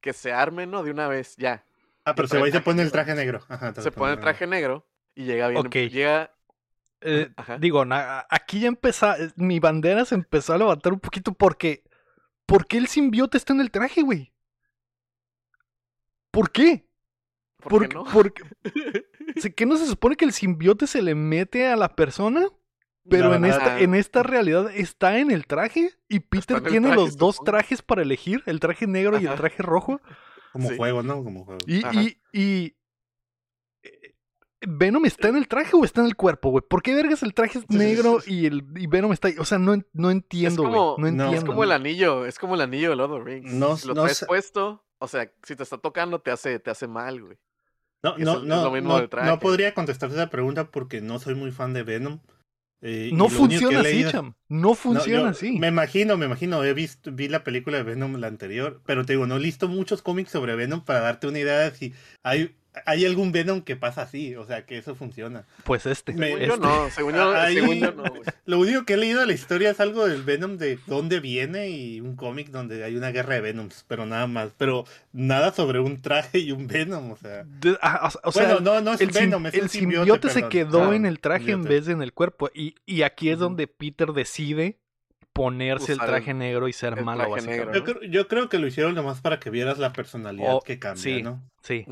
que 0.00 0.12
se 0.12 0.32
armen, 0.32 0.70
¿no? 0.70 0.82
De 0.82 0.90
una 0.90 1.06
vez, 1.06 1.36
ya. 1.36 1.64
Ah, 2.04 2.14
pero 2.14 2.28
se 2.28 2.38
va 2.38 2.48
y 2.48 2.52
se 2.52 2.60
pone 2.60 2.82
el 2.82 2.90
traje 2.90 3.14
negro. 3.14 3.40
se 3.78 3.92
pone 3.92 4.14
el 4.14 4.20
traje 4.20 4.46
negro 4.46 4.86
y 5.14 5.24
llega 5.24 5.48
bien. 5.48 5.66
Ok. 5.66 5.74
Llega... 5.74 6.30
Eh, 7.00 7.30
digo, 7.58 7.84
aquí 8.30 8.60
ya 8.60 8.68
empezó, 8.68 9.12
eh, 9.14 9.30
mi 9.36 9.60
bandera 9.60 10.06
se 10.06 10.14
empezó 10.14 10.54
a 10.54 10.58
levantar 10.58 10.92
un 10.94 11.00
poquito 11.00 11.34
porque, 11.34 11.84
¿por 12.46 12.66
qué 12.66 12.78
el 12.78 12.86
simbiote 12.86 13.36
está 13.36 13.52
en 13.52 13.60
el 13.60 13.70
traje, 13.70 14.00
güey? 14.00 14.32
¿Por 16.30 16.50
qué? 16.50 16.88
¿Por 17.58 17.86
qué 17.86 17.94
no? 17.94 18.04
Porque, 18.04 18.42
¿Qué 19.56 19.66
no 19.66 19.76
se 19.76 19.86
supone 19.86 20.16
que 20.16 20.24
el 20.24 20.32
simbiote 20.32 20.86
se 20.86 21.02
le 21.02 21.14
mete 21.14 21.66
a 21.66 21.76
la 21.76 21.94
persona? 21.94 22.48
Pero 23.08 23.34
en, 23.34 23.44
esta, 23.44 23.80
en 23.80 23.94
esta 23.94 24.22
realidad 24.22 24.70
está 24.74 25.18
en 25.18 25.30
el 25.30 25.46
traje 25.46 25.92
y 26.08 26.20
Peter 26.20 26.62
tiene 26.62 26.94
los 26.94 27.18
dos 27.18 27.38
trajes 27.44 27.82
para 27.82 28.00
elegir, 28.00 28.42
el 28.46 28.60
traje 28.60 28.86
negro 28.86 29.20
y 29.20 29.26
el 29.26 29.34
traje 29.34 29.62
rojo. 29.62 30.00
Como 30.52 30.74
juego, 30.76 31.02
¿no? 31.02 31.22
Como 31.22 31.44
juego. 31.44 31.58
Y, 31.66 31.84
y, 31.98 32.18
y, 32.32 32.76
eh, 33.82 34.14
Venom 34.66 35.04
está 35.04 35.28
en 35.28 35.36
el 35.36 35.48
traje 35.48 35.76
o 35.76 35.84
está 35.84 36.00
en 36.00 36.06
el 36.06 36.16
cuerpo, 36.16 36.50
güey. 36.50 36.62
¿Por 36.66 36.80
qué 36.80 36.94
vergas 36.94 37.22
el 37.22 37.34
traje 37.34 37.58
es 37.58 37.68
negro 37.68 38.20
y 38.26 38.46
el 38.46 38.64
y 38.76 38.86
Venom 38.86 39.12
está 39.12 39.28
ahí? 39.28 39.34
O 39.38 39.44
sea, 39.44 39.58
no, 39.58 39.76
no 39.92 40.10
entiendo, 40.10 40.62
güey. 40.62 40.72
No 40.72 41.06
entiendo. 41.06 41.36
Es 41.36 41.44
como 41.44 41.64
el 41.64 41.72
anillo, 41.72 42.24
es 42.24 42.38
como 42.38 42.54
el 42.54 42.62
anillo 42.62 42.90
de 42.90 42.96
Lord 42.96 43.12
of 43.12 43.24
the 43.24 43.30
Rings. 43.30 43.52
No, 43.52 43.76
si 43.76 43.88
lo 43.88 43.94
traes 43.94 44.24
puesto, 44.26 44.86
o 44.98 45.08
sea, 45.08 45.30
si 45.42 45.56
te 45.56 45.62
está 45.62 45.76
tocando 45.76 46.20
te 46.20 46.30
hace, 46.30 46.58
te 46.58 46.70
hace 46.70 46.86
mal, 46.86 47.20
güey. 47.20 47.36
No, 48.04 48.18
no, 48.18 48.42
no, 48.42 49.08
no, 49.24 49.40
podría 49.40 49.72
contestar 49.72 50.10
esa 50.10 50.28
pregunta 50.28 50.70
porque 50.70 51.00
no 51.00 51.18
soy 51.18 51.34
muy 51.34 51.50
fan 51.52 51.72
de 51.72 51.82
Venom. 51.84 52.20
Eh, 52.82 53.08
no 53.14 53.30
funciona 53.30 53.80
así, 53.80 54.04
Cham. 54.10 54.34
No 54.46 54.74
funciona 54.74 55.30
así. 55.30 55.58
Me 55.58 55.68
imagino, 55.68 56.18
me 56.18 56.26
imagino. 56.26 56.62
He 56.62 56.74
visto, 56.74 57.10
vi 57.10 57.28
la 57.28 57.42
película 57.42 57.78
de 57.78 57.82
Venom 57.82 58.16
la 58.16 58.26
anterior, 58.26 58.82
pero 58.84 59.06
te 59.06 59.14
digo, 59.14 59.26
no 59.26 59.36
he 59.36 59.38
visto 59.38 59.68
muchos 59.68 60.02
cómics 60.02 60.30
sobre 60.30 60.54
Venom 60.54 60.84
para 60.84 61.00
darte 61.00 61.28
una 61.28 61.38
idea 61.38 61.60
de 61.60 61.70
si 61.70 61.94
hay 62.22 62.54
hay 62.86 63.04
algún 63.04 63.32
Venom 63.32 63.62
que 63.62 63.76
pasa 63.76 64.02
así, 64.02 64.34
o 64.36 64.46
sea, 64.46 64.66
que 64.66 64.78
eso 64.78 64.94
funciona. 64.94 65.44
Pues 65.64 65.86
este. 65.86 66.12
Según 66.12 66.38
yo 66.38 66.54
este. 66.54 66.58
no, 66.58 66.90
según 66.90 67.14
yo, 67.80 67.92
no. 67.92 68.04
Lo 68.46 68.58
único 68.58 68.84
que 68.84 68.94
he 68.94 68.96
leído 68.96 69.20
de 69.20 69.26
la 69.26 69.32
historia 69.32 69.70
es 69.70 69.80
algo 69.80 70.06
del 70.06 70.22
Venom 70.22 70.56
de 70.56 70.78
dónde 70.86 71.20
viene 71.20 71.70
y 71.70 72.00
un 72.00 72.16
cómic 72.16 72.48
donde 72.48 72.84
hay 72.84 72.96
una 72.96 73.10
guerra 73.10 73.34
de 73.34 73.40
Venoms, 73.40 73.84
pero 73.88 74.06
nada 74.06 74.26
más. 74.26 74.50
Pero 74.58 74.84
nada 75.12 75.52
sobre 75.52 75.80
un 75.80 76.02
traje 76.02 76.38
y 76.38 76.52
un 76.52 76.66
Venom, 76.66 77.12
o 77.12 77.16
sea. 77.16 77.44
Ah, 77.80 78.10
o, 78.22 78.32
sea, 78.32 78.58
no, 78.60 78.80
no 78.80 78.92
es 78.92 79.00
el 79.00 79.10
Venom, 79.10 79.46
es 79.46 79.54
el 79.54 79.70
simbiote, 79.70 80.28
se 80.30 80.48
quedó 80.48 80.92
en 80.92 81.06
el 81.06 81.20
traje 81.20 81.52
en 81.52 81.64
vez 81.64 81.86
de 81.86 81.92
en 81.92 82.02
el 82.02 82.12
cuerpo. 82.12 82.50
Y, 82.54 82.74
y 82.86 83.02
aquí 83.02 83.30
es 83.30 83.38
donde 83.38 83.66
Peter 83.66 84.12
decide 84.12 84.78
ponerse 85.34 85.92
el 85.92 85.98
traje 85.98 86.32
negro 86.32 86.68
y 86.68 86.72
ser 86.72 87.02
malo. 87.02 87.36
Yo, 87.36 87.84
creo, 87.84 88.02
yo, 88.02 88.28
creo, 88.28 88.48
que 88.48 88.58
lo 88.58 88.68
hicieron 88.68 88.94
nomás 88.94 89.20
para 89.20 89.40
que 89.40 89.50
vieras 89.50 89.78
la 89.78 89.92
personalidad 89.92 90.60
que 90.64 90.78
cambia, 90.78 91.22
¿no? 91.22 91.42
Sí, 91.60 91.84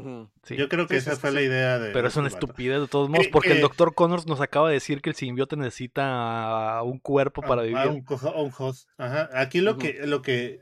sí. 0.45 0.57
Yo 0.57 0.69
creo 0.69 0.87
que 0.87 0.97
esa 0.97 1.17
fue 1.17 1.33
la 1.33 1.43
idea 1.43 1.79
de. 1.79 1.91
Pero 1.91 2.09
es 2.09 2.17
una 2.17 2.29
estupidez 2.29 2.81
de 2.81 2.89
todos 2.89 3.11
modos, 3.11 3.27
porque 3.29 3.53
el 3.53 3.61
doctor 3.61 3.95
Connors 3.95 4.27
nos 4.27 4.41
acaba 4.41 4.69
de 4.69 4.75
decir 4.75 5.03
que 5.03 5.11
el 5.11 5.17
simbiote 5.17 5.57
necesita 5.57 6.81
un 6.85 7.01
cuerpo 7.01 7.43
para 7.43 7.63
vivir. 7.63 7.89
un, 7.89 8.07
un 8.07 8.53
host. 8.57 8.89
Ajá. 8.97 9.29
Aquí 9.35 9.61
lo 9.61 9.77
que 9.77 10.07
lo 10.07 10.23
que 10.23 10.61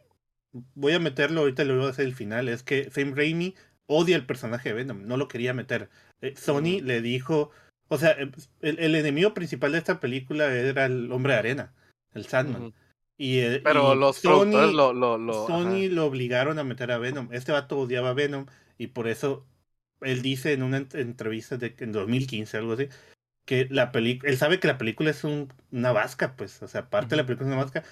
voy 0.75 0.95
a 0.95 0.99
meterlo 0.99 1.43
ahorita 1.43 1.65
lo 1.65 1.77
voy 1.77 1.87
a 1.87 1.91
hacer 1.91 2.07
el 2.07 2.15
final 2.15 2.49
es 2.49 2.63
que 2.63 2.91
Sam 2.91 3.15
Raimi 3.15 3.55
odia 3.87 4.17
el 4.17 4.25
personaje 4.25 4.71
de 4.71 4.75
Venom, 4.75 5.07
no 5.07 5.19
lo 5.19 5.29
quería 5.29 5.53
meter. 5.53 5.91
Eh, 6.23 6.35
Sony 6.37 6.81
le 6.83 7.03
dijo, 7.03 7.51
o 7.89 7.99
sea, 7.99 8.13
el, 8.13 8.33
el, 8.61 8.95
enemigo 8.95 9.35
principal 9.35 9.73
de 9.73 9.79
esta 9.79 10.01
película 10.01 10.47
era 10.47 10.87
el 10.87 11.13
hombre 11.13 11.35
de 11.35 11.39
arena 11.39 11.75
el 12.15 12.27
Sandman. 12.27 12.73
Y, 13.17 13.41
el- 13.41 13.63
Pero 13.63 13.95
y 13.95 13.99
los 13.99 14.17
Sony, 14.17 14.73
lo, 14.73 14.93
lo, 14.93 15.19
lo-. 15.19 15.47
Sony 15.47 15.89
lo 15.91 16.07
obligaron 16.07 16.59
a 16.59 16.65
meter 16.65 16.91
a 16.91 16.99
Venom. 16.99 17.29
Este 17.33 17.53
vato 17.53 17.79
odiaba 17.79 18.11
a 18.11 18.15
Venom 18.15 18.47
y 18.79 18.89
por 18.89 19.09
eso 19.09 19.47
él 20.01 20.23
dice 20.23 20.53
en 20.55 20.63
una 20.63 20.79
ent- 20.81 20.99
entrevista 20.99 21.59
de 21.59 21.75
en 21.79 21.93
2015, 21.93 22.57
algo 22.57 22.73
así, 22.73 22.89
que 23.45 23.67
la 23.71 23.93
película, 23.93 24.31
él 24.31 24.39
sabe 24.39 24.59
que 24.61 24.69
la 24.69 24.79
película 24.79 25.11
es 25.11 25.25
un- 25.25 25.53
una 25.71 25.93
vasca, 25.93 26.35
pues, 26.37 26.63
o 26.63 26.69
sea, 26.69 26.89
parte 26.89 27.11
de 27.11 27.17
la 27.19 27.27
película 27.27 27.49
es 27.49 27.53
una 27.55 27.63
vasca, 27.63 27.85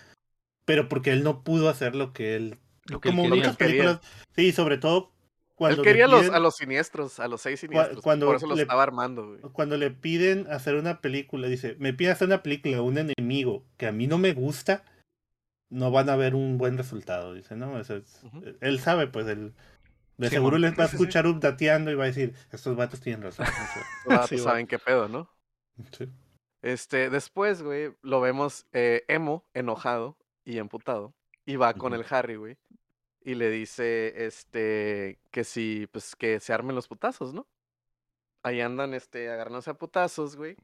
pero 0.64 0.88
porque 0.88 1.12
él 1.12 1.22
no 1.22 1.42
pudo 1.44 1.68
hacer 1.68 1.94
lo 1.94 2.12
que 2.14 2.36
él, 2.36 2.56
Lo 2.86 3.00
que 3.00 3.10
él 3.10 3.12
como 3.14 3.22
quería. 3.24 3.36
muchas 3.36 3.52
él 3.52 3.56
quería. 3.58 3.82
películas, 3.84 4.00
sí, 4.34 4.52
sobre 4.52 4.78
todo 4.78 5.12
cuando 5.58 5.82
Él 5.82 5.86
quería 5.88 6.04
a 6.04 6.08
los, 6.08 6.30
a 6.30 6.50
siniestros, 6.52 7.18
a 7.20 7.28
los 7.28 7.40
seis 7.42 7.60
siniestros. 7.60 8.00
cuando 8.02 8.26
por 8.26 8.36
eso 8.36 8.46
los 8.46 8.56
le- 8.56 8.62
estaba 8.62 8.82
armando, 8.82 9.26
güey. 9.28 9.40
cuando 9.52 9.76
le 9.76 9.90
piden 9.90 10.46
hacer 10.50 10.76
una 10.76 11.00
película, 11.00 11.48
dice, 11.48 11.74
me 11.78 11.92
piden 11.92 12.12
hacer 12.12 12.28
una 12.28 12.42
película, 12.42 12.80
un 12.80 12.96
enemigo 12.98 13.64
que 13.76 13.86
a 13.86 13.92
mí 13.92 14.06
no 14.06 14.18
me 14.18 14.32
gusta, 14.32 14.84
no 15.70 15.90
van 15.90 16.08
a 16.08 16.16
ver 16.16 16.34
un 16.34 16.56
buen 16.58 16.78
resultado, 16.78 17.34
dice, 17.34 17.56
¿no? 17.56 17.78
Eso 17.80 17.96
es- 17.96 18.20
Ujú. 18.24 18.42
Él 18.60 18.78
sabe, 18.80 19.08
pues, 19.08 19.26
él, 19.26 19.52
de 20.16 20.28
Sí, 20.28 20.34
seguro 20.36 20.58
les 20.58 20.72
va 20.78 20.84
a 20.84 20.86
Sí, 20.86 20.92
sí, 20.92 20.96
sí. 20.96 21.02
escuchar 21.02 21.26
updateando 21.26 21.90
y 21.90 21.94
va 21.96 22.04
a 22.04 22.06
decir, 22.08 22.34
estos 22.52 22.74
vatos 22.76 23.00
tienen 23.00 23.22
razón. 23.22 23.44
Los 24.06 24.18
vatos 24.18 24.42
saben 24.42 24.66
qué 24.66 24.78
pedo, 24.78 25.08
¿no? 25.08 25.28
sí. 25.96 26.08
Este, 26.62 27.08
después, 27.10 27.62
güey, 27.62 27.92
lo 28.02 28.20
vemos 28.20 28.66
eh, 28.72 29.04
emo, 29.08 29.44
enojado 29.54 30.16
y 30.44 30.58
emputado. 30.58 31.14
Y 31.46 31.56
va 31.56 31.74
con 31.74 31.94
el 31.94 32.04
Harry, 32.10 32.34
güey. 32.36 32.56
Y 33.28 33.34
le 33.34 33.50
dice, 33.50 34.24
este, 34.26 35.18
que 35.30 35.44
si, 35.44 35.86
pues, 35.92 36.16
que 36.16 36.40
se 36.40 36.54
armen 36.54 36.74
los 36.74 36.88
putazos, 36.88 37.34
¿no? 37.34 37.46
Ahí 38.42 38.62
andan, 38.62 38.94
este, 38.94 39.28
agarrándose 39.30 39.68
a 39.68 39.74
putazos, 39.74 40.34
güey. 40.34 40.56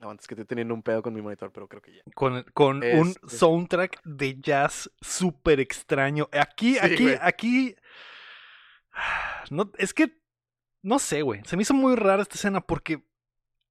Aguanta, 0.00 0.20
es 0.20 0.28
que 0.28 0.34
estoy 0.34 0.44
teniendo 0.46 0.74
un 0.74 0.82
pedo 0.84 1.02
con 1.02 1.12
mi 1.12 1.20
monitor, 1.20 1.50
pero 1.52 1.66
creo 1.66 1.82
que 1.82 1.94
ya. 1.96 2.02
Con, 2.14 2.44
con 2.54 2.76
un 2.84 3.08
Este. 3.08 3.36
soundtrack 3.36 4.00
de 4.04 4.40
jazz 4.40 4.90
súper 5.00 5.58
extraño. 5.58 6.28
Aquí, 6.32 6.74
Sí, 6.74 6.78
aquí, 6.80 7.02
güey. 7.02 7.18
aquí. 7.20 7.76
No, 9.50 9.72
es 9.76 9.92
que. 9.92 10.16
No 10.82 11.00
sé, 11.00 11.22
güey. 11.22 11.40
Se 11.44 11.56
me 11.56 11.62
hizo 11.62 11.74
muy 11.74 11.96
rara 11.96 12.22
esta 12.22 12.36
escena 12.36 12.60
porque 12.60 13.02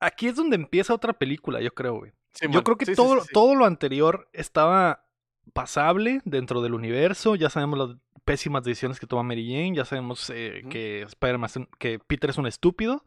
aquí 0.01 0.27
es 0.27 0.35
donde 0.35 0.57
empieza 0.57 0.93
otra 0.93 1.13
película, 1.13 1.61
yo 1.61 1.73
creo, 1.73 1.95
güey. 1.95 2.11
Yo 2.49 2.63
creo 2.63 2.77
que 2.77 2.85
sí, 2.87 2.93
todo, 2.95 3.23
todo 3.31 3.55
lo 3.55 3.63
anterior 3.65 4.27
estaba 4.33 5.05
pasable 5.53 6.21
dentro 6.25 6.61
del 6.61 6.73
universo. 6.73 7.35
Ya 7.35 7.49
sabemos 7.49 7.79
las 7.79 7.97
pésimas 8.25 8.63
decisiones 8.63 8.99
que 8.99 9.07
toma 9.07 9.23
Mary 9.23 9.47
Jane. 9.47 9.75
Ya 9.75 9.85
sabemos 9.85 10.29
eh, 10.33 10.63
que 10.69 11.03
Spider-Man, 11.03 11.49
que 11.79 11.99
Peter 11.99 12.29
es 12.29 12.37
un 12.37 12.47
estúpido. 12.47 13.05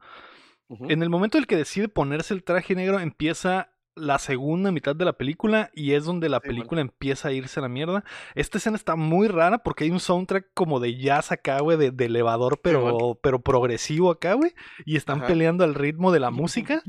En 0.89 1.03
el 1.03 1.11
momento 1.11 1.37
en 1.39 1.43
el 1.43 1.47
que 1.47 1.57
decide 1.57 1.89
ponerse 1.89 2.35
el 2.35 2.43
traje 2.43 2.75
negro, 2.75 2.99
empieza 2.99 3.71
la 3.97 4.19
segunda 4.19 4.73
mitad 4.73 4.97
de 4.97 5.05
la 5.05 5.13
película 5.13 5.71
y 5.73 5.93
es 5.93 6.05
donde 6.05 6.29
la 6.29 6.41
Sí, 6.41 6.49
película 6.49 6.81
empieza 6.81 7.29
a 7.29 7.33
irse 7.33 7.61
a 7.61 7.63
la 7.63 7.69
mierda. 7.69 8.03
Esta 8.35 8.59
escena 8.59 8.77
está 8.77 8.97
muy 8.97 9.29
rara 9.29 9.59
porque 9.59 9.85
hay 9.85 9.91
un 9.91 10.01
soundtrack 10.01 10.49
como 10.53 10.81
de 10.81 10.97
jazz 10.97 11.31
acá, 11.31 11.61
güey, 11.61 11.77
de, 11.79 11.91
de 11.93 12.07
elevador, 12.07 12.61
pero, 12.61 13.19
pero 13.23 13.41
progresivo 13.41 14.11
acá, 14.11 14.35
güey. 14.35 14.53
Y 14.85 14.97
están 14.97 15.19
Ajá. 15.19 15.29
peleando 15.29 15.63
al 15.63 15.75
ritmo 15.75 16.11
de 16.11 16.21
la 16.21 16.31
música. 16.31 16.83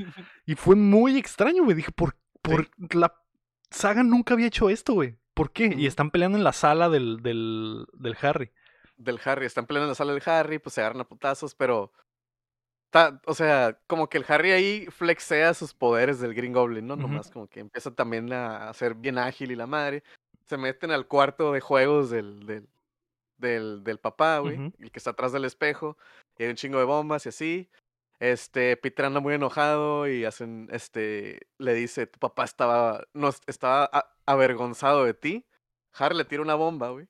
Y 0.47 0.55
fue 0.55 0.75
muy 0.75 1.17
extraño, 1.17 1.63
güey. 1.63 1.75
Dije, 1.75 1.91
¿por, 1.91 2.17
por 2.41 2.69
la 2.95 3.13
saga 3.69 4.03
nunca 4.03 4.33
había 4.33 4.47
hecho 4.47 4.69
esto, 4.69 4.93
güey? 4.93 5.15
¿Por 5.35 5.51
qué? 5.51 5.75
Y 5.77 5.85
están 5.85 6.11
peleando 6.11 6.37
en 6.37 6.43
la 6.45 6.53
sala 6.53 6.89
del, 6.89 7.21
del, 7.21 7.85
del 7.93 8.17
Harry. 8.21 8.51
del 8.95 9.19
Harry. 9.23 9.45
Están 9.45 9.67
peleando 9.67 9.87
en 9.87 9.89
la 9.89 9.95
sala 9.95 10.13
del 10.13 10.23
Harry, 10.25 10.59
pues 10.59 10.73
se 10.73 10.81
agarran 10.81 11.01
a 11.01 11.07
putazos, 11.07 11.53
pero. 11.53 11.91
o 13.25 13.33
sea, 13.33 13.77
como 13.85 14.07
que 14.07 14.17
el 14.17 14.25
Harry 14.29 14.51
ahí 14.51 14.85
flexea 14.87 15.53
sus 15.53 15.73
poderes 15.73 16.21
del 16.21 16.33
Green 16.33 16.53
Goblin, 16.53 16.87
¿no? 16.87 16.93
Ujú. 16.93 17.03
Nomás 17.03 17.29
como 17.29 17.47
que 17.47 17.59
empieza 17.59 17.93
también 17.93 18.31
a, 18.31 18.73
ser 18.73 18.95
bien 18.95 19.17
ágil 19.17 19.51
y 19.51 19.55
la 19.55 19.67
madre. 19.67 20.03
Se 20.45 20.57
meten 20.57 20.91
al 20.91 21.05
cuarto 21.05 21.51
de 21.51 21.59
juegos 21.59 22.09
del, 22.09 22.45
del, 22.45 22.69
del, 23.37 23.83
del 23.83 23.99
papá, 23.99 24.39
güey, 24.39 24.71
el 24.79 24.91
que 24.91 24.99
está 24.99 25.09
atrás 25.09 25.33
del 25.33 25.43
espejo. 25.43 25.97
Y 26.37 26.43
hay 26.43 26.49
un 26.49 26.55
chingo 26.55 26.79
de 26.79 26.85
bombas 26.85 27.25
y 27.25 27.29
así. 27.29 27.69
Este, 28.19 28.77
Peter 28.77 29.05
anda 29.05 29.19
muy 29.19 29.33
enojado 29.33 30.07
y 30.07 30.23
hacen, 30.23 30.69
este, 30.71 31.47
le 31.57 31.73
dice, 31.73 32.07
tu 32.07 32.19
papá 32.19 32.45
estaba, 32.45 33.03
no, 33.13 33.29
estaba 33.47 33.89
avergonzado 34.25 35.05
de 35.05 35.13
ti. 35.13 35.45
Harry 35.93 36.15
le 36.15 36.25
tira 36.25 36.41
una 36.41 36.55
bomba, 36.55 36.89
güey. 36.89 37.07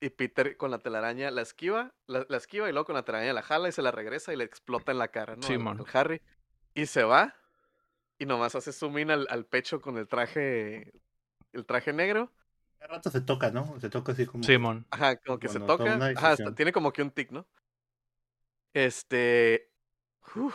Y 0.00 0.10
Peter 0.10 0.56
con 0.56 0.70
la 0.70 0.78
telaraña 0.78 1.30
la 1.32 1.42
esquiva, 1.42 1.92
la, 2.06 2.24
la 2.28 2.36
esquiva 2.36 2.68
y 2.68 2.72
luego 2.72 2.86
con 2.86 2.94
la 2.94 3.04
telaraña 3.04 3.32
la 3.32 3.42
jala 3.42 3.68
y 3.68 3.72
se 3.72 3.82
la 3.82 3.90
regresa 3.90 4.32
y 4.32 4.36
le 4.36 4.44
explota 4.44 4.92
en 4.92 4.98
la 4.98 5.08
cara, 5.08 5.34
¿no? 5.34 5.42
Al- 5.42 5.80
al 5.80 5.86
Harry. 5.92 6.22
Y 6.74 6.86
se 6.86 7.02
va 7.02 7.34
y 8.18 8.26
nomás 8.26 8.54
hace 8.54 8.72
zoom 8.72 8.98
in 8.98 9.10
al, 9.10 9.26
al 9.30 9.44
pecho 9.46 9.80
con 9.80 9.96
el 9.98 10.06
traje, 10.06 10.92
el 11.52 11.66
traje 11.66 11.92
negro. 11.92 12.32
Cada 12.78 12.94
rato 12.94 13.10
se 13.10 13.20
toca, 13.20 13.50
¿no? 13.50 13.80
Se 13.80 13.90
toca 13.90 14.12
así 14.12 14.24
como... 14.24 14.44
Simón. 14.44 14.86
Ajá, 14.90 15.16
como 15.16 15.38
que 15.40 15.48
se 15.48 15.58
toca. 15.58 15.94
Ajá, 15.94 16.30
hasta 16.32 16.54
tiene 16.54 16.70
como 16.72 16.92
que 16.92 17.02
un 17.02 17.10
tic, 17.10 17.32
¿no? 17.32 17.44
Este. 18.72 19.70
uf, 20.36 20.54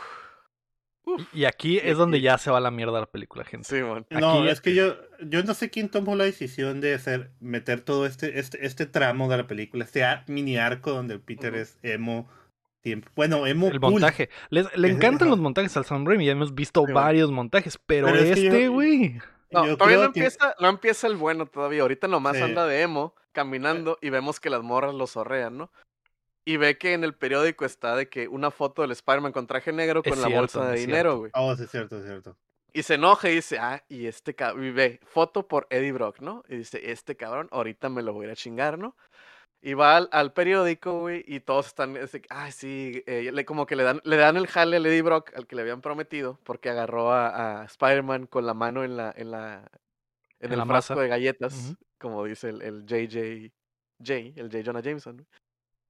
uf, 1.04 1.22
Y 1.34 1.44
aquí 1.44 1.78
es 1.78 1.96
donde 1.96 2.20
ya 2.20 2.38
se 2.38 2.50
va 2.50 2.60
la 2.60 2.70
mierda 2.70 3.00
la 3.00 3.06
película, 3.06 3.44
gente. 3.44 3.80
No, 4.10 4.40
Aquí- 4.40 4.48
es 4.48 4.60
que 4.60 4.74
yo, 4.74 4.96
yo 5.20 5.42
no 5.42 5.54
sé 5.54 5.70
quién 5.70 5.88
tomó 5.88 6.16
la 6.16 6.24
decisión 6.24 6.80
de 6.80 6.94
hacer, 6.94 7.30
meter 7.40 7.80
todo 7.80 8.06
este, 8.06 8.38
este, 8.38 8.64
este 8.66 8.86
tramo 8.86 9.28
de 9.28 9.36
la 9.38 9.46
película, 9.46 9.84
este 9.84 10.04
mini 10.26 10.56
arco 10.56 10.90
donde 10.92 11.18
Peter 11.18 11.54
es 11.54 11.78
emo, 11.82 12.28
tiempo, 12.82 13.08
bueno, 13.16 13.46
emo 13.46 13.68
El 13.68 13.80
cool. 13.80 13.92
montaje. 13.92 14.28
Les- 14.50 14.76
le 14.76 14.88
encantan 14.88 15.30
los 15.30 15.38
montajes 15.38 15.74
al 15.76 15.84
Sam 15.86 16.04
Raimi. 16.06 16.26
Ya 16.26 16.32
hemos 16.32 16.54
visto 16.54 16.80
Sí, 16.80 16.92
bueno. 16.92 17.00
varios 17.00 17.30
montajes. 17.30 17.78
Pero, 17.86 18.06
Pero 18.08 18.18
es 18.18 18.34
que 18.34 18.42
yo- 18.42 18.48
este, 18.52 18.68
güey. 18.68 19.18
No, 19.50 19.66
Yo 19.66 19.76
todavía 19.76 19.98
no 19.98 20.12
que- 20.12 20.20
empieza, 20.20 20.54
no 20.60 20.68
empieza 20.68 21.06
el 21.06 21.16
bueno 21.16 21.46
todavía. 21.46 21.82
Ahorita 21.82 22.08
nomás 22.08 22.36
Sí. 22.36 22.42
anda 22.42 22.66
de 22.66 22.82
emo 22.82 23.14
caminando 23.32 23.98
y 24.02 24.10
vemos 24.10 24.38
que 24.40 24.50
las 24.50 24.62
morras 24.62 24.94
lo 24.94 25.06
zorrean, 25.06 25.56
¿no? 25.56 25.70
Y 26.46 26.56
ve 26.58 26.76
que 26.76 26.92
en 26.92 27.04
el 27.04 27.14
periódico 27.14 27.64
está 27.64 27.96
de 27.96 28.08
que 28.08 28.28
una 28.28 28.50
foto 28.50 28.82
del 28.82 28.90
Spider-Man 28.92 29.32
con 29.32 29.46
traje 29.46 29.72
negro 29.72 30.02
Es 30.02 30.10
con 30.10 30.20
la 30.20 30.28
cierto, 30.28 30.40
bolsa 30.40 30.70
de 30.70 30.78
dinero, 30.78 31.18
güey. 31.18 31.30
Oh, 31.34 31.54
sí, 31.56 31.64
es 31.64 31.70
cierto, 31.70 31.98
es 31.98 32.04
cierto. 32.04 32.36
Y 32.72 32.82
se 32.82 32.94
enoja 32.94 33.30
y 33.30 33.36
dice, 33.36 33.58
ah, 33.58 33.84
y 33.88 34.06
este 34.06 34.34
cabrón, 34.34 34.64
y 34.64 34.70
ve, 34.70 35.00
foto 35.04 35.46
por 35.46 35.66
Eddie 35.70 35.92
Brock, 35.92 36.20
¿no? 36.20 36.42
Y 36.48 36.56
dice, 36.56 36.90
este 36.90 37.16
cabrón, 37.16 37.48
ahorita 37.52 37.88
me 37.88 38.02
lo 38.02 38.12
voy 38.12 38.24
a 38.24 38.28
ir 38.28 38.32
a 38.32 38.36
chingar, 38.36 38.78
¿no? 38.78 38.96
Y 39.62 39.74
va 39.74 39.96
al, 39.96 40.08
al 40.12 40.32
periódico, 40.34 41.00
güey, 41.00 41.24
y 41.26 41.40
todos 41.40 41.68
están, 41.68 41.94
que, 41.94 42.22
ay, 42.30 42.52
sí, 42.52 43.02
eh, 43.06 43.30
le, 43.32 43.44
como 43.46 43.64
que 43.66 43.76
le 43.76 43.84
dan, 43.84 44.00
le 44.04 44.16
dan 44.16 44.36
el 44.36 44.46
jale 44.48 44.76
a 44.76 44.80
Eddie 44.80 45.02
Brock, 45.02 45.32
al 45.36 45.46
que 45.46 45.56
le 45.56 45.62
habían 45.62 45.80
prometido, 45.80 46.38
porque 46.44 46.68
agarró 46.68 47.12
a, 47.12 47.62
a 47.62 47.64
Spider-Man 47.64 48.26
con 48.26 48.44
la 48.44 48.54
mano 48.54 48.84
en 48.84 48.96
la, 48.96 49.14
en 49.16 49.30
la, 49.30 49.70
en, 50.40 50.52
En 50.52 50.52
el 50.52 50.58
la 50.58 50.66
frasco 50.66 50.94
masa. 50.94 51.02
de 51.02 51.08
galletas, 51.08 51.76
como 51.98 52.24
dice 52.24 52.50
el, 52.50 52.60
el 52.62 52.84
JJ, 52.86 53.52
J, 54.00 54.14
el 54.40 54.50
J. 54.50 54.62
Jonah 54.64 54.80
Jameson. 54.82 55.26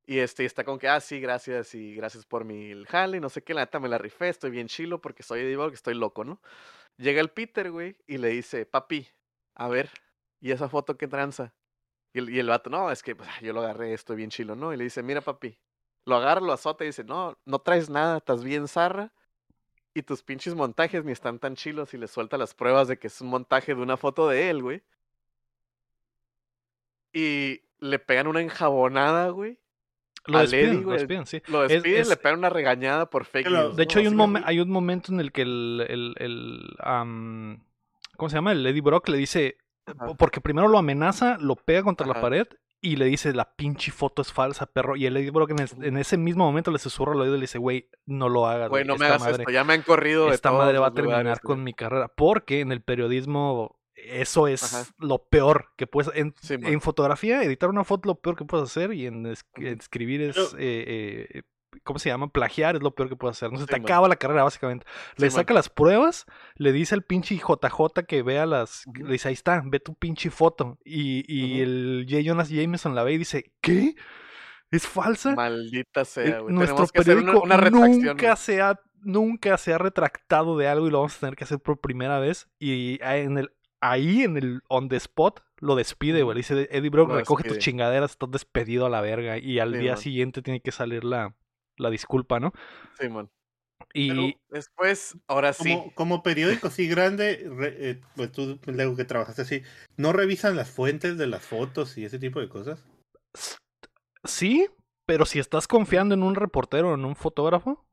Y 0.06 0.18
este, 0.18 0.44
está 0.44 0.64
con 0.64 0.78
que, 0.78 0.88
ah, 0.88 1.00
sí, 1.00 1.18
gracias, 1.20 1.74
y 1.74 1.94
gracias 1.94 2.26
por 2.26 2.44
mi 2.44 2.84
jale, 2.86 3.20
no 3.20 3.30
sé 3.30 3.42
qué, 3.42 3.54
la 3.54 3.62
neta 3.62 3.80
me 3.80 3.88
la 3.88 3.96
rifé, 3.98 4.28
estoy 4.28 4.50
bien 4.50 4.68
chilo 4.68 5.00
porque 5.00 5.22
soy 5.22 5.40
Eddie 5.40 5.56
Brock, 5.56 5.72
estoy 5.74 5.94
loco, 5.94 6.24
¿no? 6.24 6.40
Llega 6.98 7.20
el 7.20 7.30
Peter, 7.30 7.70
güey, 7.70 7.96
y 8.06 8.18
le 8.18 8.28
dice, 8.28 8.66
papi, 8.66 9.08
a 9.54 9.68
ver, 9.68 9.90
¿y 10.40 10.52
esa 10.52 10.68
foto 10.68 10.98
qué 10.98 11.08
tranza? 11.08 11.54
Y 12.12 12.18
el, 12.20 12.30
y 12.30 12.38
el 12.38 12.48
vato, 12.48 12.70
no, 12.70 12.90
es 12.90 13.02
que 13.02 13.16
pues, 13.16 13.28
yo 13.42 13.52
lo 13.54 13.60
agarré, 13.62 13.94
estoy 13.94 14.16
bien 14.16 14.30
chilo, 14.30 14.56
¿no? 14.56 14.72
Y 14.74 14.76
le 14.76 14.84
dice, 14.84 15.02
mira, 15.02 15.20
papi, 15.22 15.58
lo 16.06 16.16
agarra, 16.16 16.40
lo 16.40 16.52
azota 16.52 16.84
y 16.84 16.88
dice, 16.88 17.04
no, 17.04 17.38
no 17.46 17.60
traes 17.60 17.90
nada, 17.90 18.18
estás 18.18 18.44
bien 18.44 18.68
zarra. 18.68 19.12
Y 19.94 20.02
tus 20.02 20.22
pinches 20.22 20.54
montajes 20.54 21.04
ni 21.04 21.12
están 21.12 21.38
tan 21.38 21.56
chilos 21.56 21.94
y 21.94 21.98
le 21.98 22.08
suelta 22.08 22.36
las 22.38 22.54
pruebas 22.54 22.88
de 22.88 22.98
que 22.98 23.06
es 23.08 23.20
un 23.20 23.28
montaje 23.28 23.74
de 23.74 23.82
una 23.82 23.96
foto 23.96 24.28
de 24.28 24.50
él, 24.50 24.62
güey. 24.62 24.82
Y 27.12 27.62
le 27.78 27.98
pegan 27.98 28.26
una 28.26 28.40
enjabonada, 28.40 29.28
güey. 29.30 29.58
Lo 30.26 30.38
despiden, 30.40 30.70
Eddie, 30.76 30.82
lo 30.84 30.90
despiden, 30.92 31.26
sí. 31.26 31.42
Lo 31.48 31.64
Es- 31.64 31.68
despiden, 31.72 32.00
es- 32.00 32.08
le 32.08 32.16
pegan 32.16 32.38
una 32.38 32.48
regañada 32.50 33.10
por 33.10 33.24
fake 33.26 33.50
news. 33.50 33.76
De 33.76 33.76
¿no? 33.76 33.82
hecho, 33.82 33.98
hay 33.98 34.06
un, 34.06 34.16
Básicamente. 34.16 34.40
momen- 34.40 34.48
hay 34.48 34.60
un 34.60 34.70
momento 34.70 35.12
en 35.12 35.20
el 35.20 35.32
que 35.32 35.42
el, 35.42 35.84
el, 35.88 36.14
el, 36.18 36.76
am, 36.80 37.62
¿cómo 38.16 38.28
se 38.30 38.36
llama? 38.36 38.52
El 38.52 38.66
Eddie 38.66 38.80
Brock 38.80 39.08
le 39.08 39.18
dice, 39.18 39.58
Ajá. 39.86 40.14
porque 40.18 40.40
primero 40.40 40.68
lo 40.68 40.78
amenaza, 40.78 41.36
lo 41.40 41.56
pega 41.56 41.82
contra 41.82 42.06
la 42.06 42.20
pared 42.22 42.46
y 42.80 42.96
le 42.96 43.04
dice, 43.06 43.32
la 43.34 43.54
pinche 43.54 43.90
foto 43.92 44.22
es 44.22 44.32
falsa, 44.32 44.66
perro. 44.66 44.96
Y 44.96 45.06
el 45.06 45.16
Eddie 45.16 45.30
Brock 45.30 45.50
en, 45.50 45.58
es- 45.60 45.76
en 45.80 45.96
ese 45.98 46.16
mismo 46.16 46.44
momento 46.46 46.70
le 46.70 46.78
susurra 46.78 47.12
al 47.12 47.20
oído 47.20 47.34
y 47.34 47.38
le 47.38 47.42
dice, 47.44 47.58
güey, 47.58 47.88
no 48.06 48.28
lo 48.30 48.46
hagas. 48.46 48.68
Güey, 48.70 48.84
no 48.84 48.94
me 48.96 49.04
esta 49.04 49.06
hagas 49.16 49.20
madre, 49.22 49.42
esto, 49.42 49.52
ya 49.52 49.64
me 49.64 49.74
han 49.74 49.82
corrido 49.82 50.30
esta 50.32 50.52
madre 50.52 50.78
va 50.78 50.86
a 50.88 50.94
terminar 50.94 51.20
lugares, 51.20 51.40
con 51.40 51.56
güey. 51.56 51.64
mi 51.64 51.74
carrera. 51.74 52.08
Porque 52.08 52.60
en 52.60 52.72
el 52.72 52.80
periodismo 52.82 53.78
eso 54.04 54.46
es 54.48 54.74
Ajá. 54.74 54.86
lo 54.98 55.24
peor 55.24 55.68
que 55.76 55.86
puedes... 55.86 56.10
En, 56.14 56.34
Sí, 56.40 56.54
en 56.54 56.80
fotografía, 56.80 57.42
editar 57.42 57.68
una 57.70 57.84
foto 57.84 58.02
es 58.08 58.14
lo 58.16 58.20
peor 58.20 58.36
que 58.36 58.44
puedes 58.44 58.68
hacer 58.70 58.92
y 58.92 59.06
en, 59.06 59.26
es- 59.26 59.44
Ujú. 59.56 59.66
en 59.66 59.78
escribir 59.78 60.20
es... 60.22 60.34
Pero- 60.36 60.48
eh, 60.58 61.26
eh, 61.34 61.42
¿Cómo 61.82 61.98
se 61.98 62.08
llama? 62.08 62.28
Plagiar 62.28 62.76
es 62.76 62.82
lo 62.82 62.94
peor 62.94 63.08
que 63.08 63.16
puedes 63.16 63.36
hacer. 63.36 63.50
No 63.50 63.58
se 63.58 63.64
Sí, 63.64 63.66
te 63.66 63.72
man. 63.80 63.82
acaba 63.82 64.06
la 64.06 64.14
carrera, 64.14 64.44
básicamente. 64.44 64.86
Le 65.16 65.28
Sí, 65.28 65.34
man. 65.36 65.42
saca 65.42 65.54
las 65.54 65.68
pruebas, 65.68 66.24
le 66.54 66.70
dice 66.70 66.94
al 66.94 67.02
pinche 67.02 67.34
JJ 67.36 68.04
que 68.06 68.22
vea 68.22 68.46
las. 68.46 68.84
Le 68.94 69.10
dice, 69.12 69.26
ahí 69.28 69.34
está, 69.34 69.60
ve 69.66 69.80
tu 69.80 69.94
pinche 69.96 70.30
foto. 70.30 70.78
Y, 70.84 71.24
y 71.26 71.60
el 71.62 72.06
J. 72.08 72.20
Jonas 72.22 72.48
Jameson 72.48 72.94
la 72.94 73.02
ve 73.02 73.14
y 73.14 73.18
dice, 73.18 73.52
¿qué? 73.60 73.96
¿Es 74.70 74.86
falsa? 74.86 75.34
Maldita 75.34 76.02
Eh, 76.02 76.04
sea, 76.04 76.38
güey. 76.38 76.54
Nuestro 76.54 76.86
que 76.86 77.00
una, 77.00 77.04
periódico 77.04 77.42
una 77.42 77.56
nunca 77.70 78.36
se 78.36 78.62
ha 78.62 78.80
nunca 79.02 79.58
se 79.58 79.74
ha 79.74 79.78
retractado 79.78 80.56
de 80.56 80.68
algo 80.68 80.86
y 80.86 80.90
lo 80.90 80.98
vamos 80.98 81.16
a 81.16 81.20
tener 81.20 81.34
que 81.36 81.42
hacer 81.44 81.58
por 81.58 81.80
primera 81.80 82.20
vez. 82.20 82.48
Y 82.60 83.02
a- 83.02 83.16
en 83.18 83.36
el 83.36 83.50
ahí 83.90 84.22
en 84.22 84.36
el 84.36 84.62
on 84.68 84.88
the 84.88 84.96
spot 84.96 85.40
lo 85.58 85.74
despide, 85.76 86.22
güey. 86.22 86.36
Dice, 86.36 86.68
Eddie 86.70 86.90
Brock, 86.90 87.08
Lo 87.10 87.16
recoge 87.16 87.44
tus 87.48 87.58
chingaderas, 87.58 88.12
estás 88.12 88.30
despedido 88.30 88.86
a 88.86 88.90
la 88.90 89.00
verga. 89.00 89.38
Y 89.38 89.58
al 89.58 89.72
Sí, 89.72 89.78
día 89.78 89.92
man. 89.92 90.00
siguiente 90.00 90.42
tiene 90.42 90.60
que 90.60 90.72
salir 90.72 91.04
la, 91.04 91.34
la 91.76 91.90
disculpa, 91.90 92.40
¿no? 92.40 92.52
Simón. 92.98 93.30
Y 93.92 94.08
Pero 94.08 94.40
después, 94.50 95.16
ahora 95.28 95.52
sí. 95.52 95.70
Como, 95.70 95.94
como 95.94 96.22
periódico 96.22 96.68
así 96.68 96.88
grande, 96.88 97.46
re- 97.56 97.90
eh, 97.90 98.00
pues 98.16 98.32
tú, 98.32 98.58
Lego, 98.66 98.96
que 98.96 99.04
trabajaste 99.04 99.42
así, 99.42 99.62
¿no 99.96 100.12
revisan 100.12 100.56
las 100.56 100.70
fuentes 100.70 101.18
de 101.18 101.26
las 101.26 101.42
fotos 101.44 101.96
y 101.98 102.04
ese 102.04 102.18
tipo 102.18 102.40
de 102.40 102.48
cosas? 102.48 102.84
sí, 104.24 104.66
pero 105.06 105.26
si 105.26 105.38
estás 105.38 105.68
confiando 105.68 106.14
en 106.14 106.22
un 106.22 106.34
reportero 106.34 106.90
o 106.90 106.94
en 106.94 107.04
un 107.04 107.14
fotógrafo, 107.16 107.83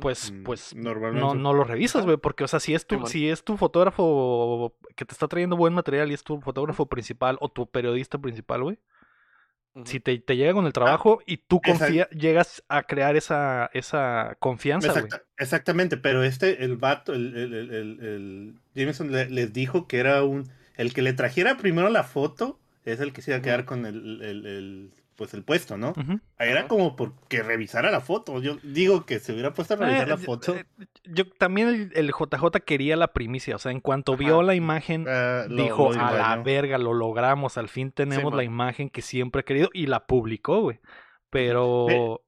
Pues, 0.00 0.30
Mm, 0.30 0.42
pues 0.44 0.74
Normalmente. 0.74 1.26
no, 1.26 1.34
no 1.34 1.54
lo 1.54 1.64
revisas, 1.64 2.04
güey, 2.04 2.18
porque, 2.18 2.44
o 2.44 2.48
sea, 2.48 2.60
si 2.60 2.74
es 2.74 2.86
tu, 2.86 3.06
si 3.06 3.28
es 3.30 3.42
tu 3.44 3.56
fotógrafo 3.56 4.76
que 4.94 5.04
te 5.06 5.12
está 5.12 5.26
trayendo 5.26 5.56
buen 5.56 5.72
material 5.72 6.10
y 6.10 6.14
es 6.14 6.22
tu 6.22 6.38
fotógrafo 6.42 6.84
principal 6.86 7.38
o 7.40 7.48
tu 7.48 7.66
periodista 7.66 8.18
principal, 8.18 8.62
güey, 8.62 8.78
si 9.84 10.00
te, 10.00 10.18
te 10.18 10.36
llega 10.36 10.52
con 10.52 10.66
el 10.66 10.72
trabajo 10.72 11.20
y 11.26 11.38
tú 11.38 11.60
confía, 11.62 12.08
llegas 12.10 12.62
a 12.68 12.82
crear 12.82 13.16
esa, 13.16 13.70
esa 13.72 14.36
confianza, 14.40 14.88
güey. 14.92 15.04
Exacta- 15.04 15.24
exactamente, 15.38 15.96
pero 15.96 16.24
este, 16.24 16.64
el 16.64 16.76
vato, 16.76 17.14
el, 17.14 17.34
el, 17.36 17.54
el, 17.54 17.70
el- 17.74 18.00
el 18.04 18.54
Jameson 18.74 19.12
le- 19.12 19.30
les 19.30 19.52
dijo 19.52 19.86
que 19.86 19.98
era 19.98 20.24
un. 20.24 20.50
El 20.76 20.92
que 20.92 21.02
le 21.02 21.12
trajera 21.12 21.56
primero 21.56 21.88
la 21.88 22.04
foto 22.04 22.58
es 22.84 23.00
el 23.00 23.12
que 23.12 23.22
se 23.22 23.30
iba 23.30 23.38
a 23.38 23.42
quedar 23.42 23.64
con 23.64 23.86
el, 23.86 24.20
el, 24.22 24.46
el, 24.46 24.90
pues 25.20 25.34
el 25.34 25.44
puesto, 25.44 25.76
¿no? 25.76 25.92
Era 26.38 26.66
como 26.66 26.96
porque 26.96 27.42
revisara 27.42 27.90
la 27.90 28.00
foto. 28.00 28.40
Yo 28.40 28.56
digo 28.62 29.04
que 29.04 29.18
se 29.20 29.34
hubiera 29.34 29.52
puesto 29.52 29.74
a 29.74 29.76
revisar 29.76 30.06
Eh, 30.06 30.10
la 30.12 30.16
yo- 30.16 30.24
foto. 30.24 30.54
eh, 30.54 30.64
Yo 31.04 31.28
también 31.30 31.68
el, 31.68 31.92
el 31.94 32.10
JJ 32.10 32.60
quería 32.64 32.96
la 32.96 33.12
primicia, 33.12 33.54
o 33.56 33.58
sea, 33.58 33.70
en 33.70 33.80
cuanto 33.80 34.16
vio 34.16 34.40
la 34.42 34.54
imagen, 34.54 35.04
ah, 35.06 35.44
lo- 35.46 35.62
dijo, 35.62 35.92
lo 35.92 36.00
a 36.00 36.10
la 36.10 36.18
engañó". 36.18 36.42
verga, 36.44 36.78
lo 36.78 36.94
logramos, 36.94 37.58
al 37.58 37.68
fin 37.68 37.92
tenemos 37.92 38.34
la 38.34 38.44
imagen 38.44 38.88
que 38.88 39.02
siempre 39.02 39.42
he 39.42 39.44
querido 39.44 39.68
y 39.74 39.88
la 39.88 40.06
publicó, 40.06 40.62
güey. 40.62 40.80
Pero... 41.28 42.22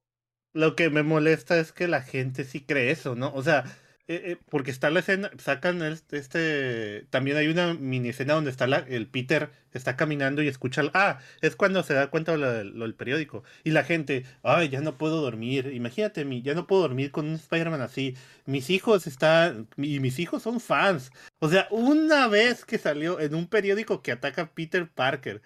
Lo 0.53 0.75
que 0.75 0.91
me 0.91 1.01
molesta 1.01 1.57
es 1.57 1.71
que 1.71 1.87
la 1.87 2.03
gente 2.03 2.43
sí 2.43 2.63
cree 2.63 2.91
eso, 2.91 3.15
¿no? 3.15 3.33
O 3.33 3.41
sea, 3.41 3.63
eh, 4.07 4.21
eh, 4.33 4.37
porque 4.49 4.71
está 4.71 4.89
la 4.89 4.99
escena, 4.99 5.31
sacan 5.37 5.81
el- 5.81 5.99
este, 6.11 7.05
también 7.09 7.37
hay 7.37 7.47
una 7.47 7.73
mini 7.73 8.09
escena 8.09 8.33
donde 8.33 8.51
está 8.51 8.67
la, 8.67 8.79
el 8.79 9.07
Peter 9.07 9.49
está 9.73 9.95
caminando 9.95 10.43
y 10.43 10.47
escucha, 10.47 10.83
ah, 10.93 11.19
es 11.41 11.55
cuando 11.55 11.81
se 11.83 11.93
da 11.93 12.09
cuenta 12.09 12.35
lo 12.37 12.51
del 12.51 12.95
periódico. 12.95 13.43
Y 13.63 13.71
la 13.71 13.83
gente, 13.83 14.25
ay, 14.43 14.69
ya 14.69 14.81
no 14.81 14.97
puedo 14.97 15.21
dormir, 15.21 15.71
imagínate, 15.73 16.25
mi, 16.25 16.41
ya 16.41 16.53
no 16.53 16.67
puedo 16.67 16.83
dormir 16.83 17.11
con 17.11 17.27
un 17.27 17.35
Spider-Man 17.35 17.81
así, 17.81 18.15
mis 18.45 18.69
hijos 18.69 19.07
están, 19.07 19.67
y 19.77 19.99
mis 19.99 20.19
hijos 20.19 20.43
son 20.43 20.59
fans, 20.59 21.11
o 21.39 21.49
sea, 21.49 21.67
una 21.71 22.27
vez 22.27 22.65
que 22.65 22.77
salió 22.77 23.19
en 23.19 23.33
un 23.35 23.47
periódico 23.47 24.01
que 24.01 24.11
ataca 24.11 24.43
a 24.43 24.53
Peter 24.53 24.89
Parker, 24.89 25.41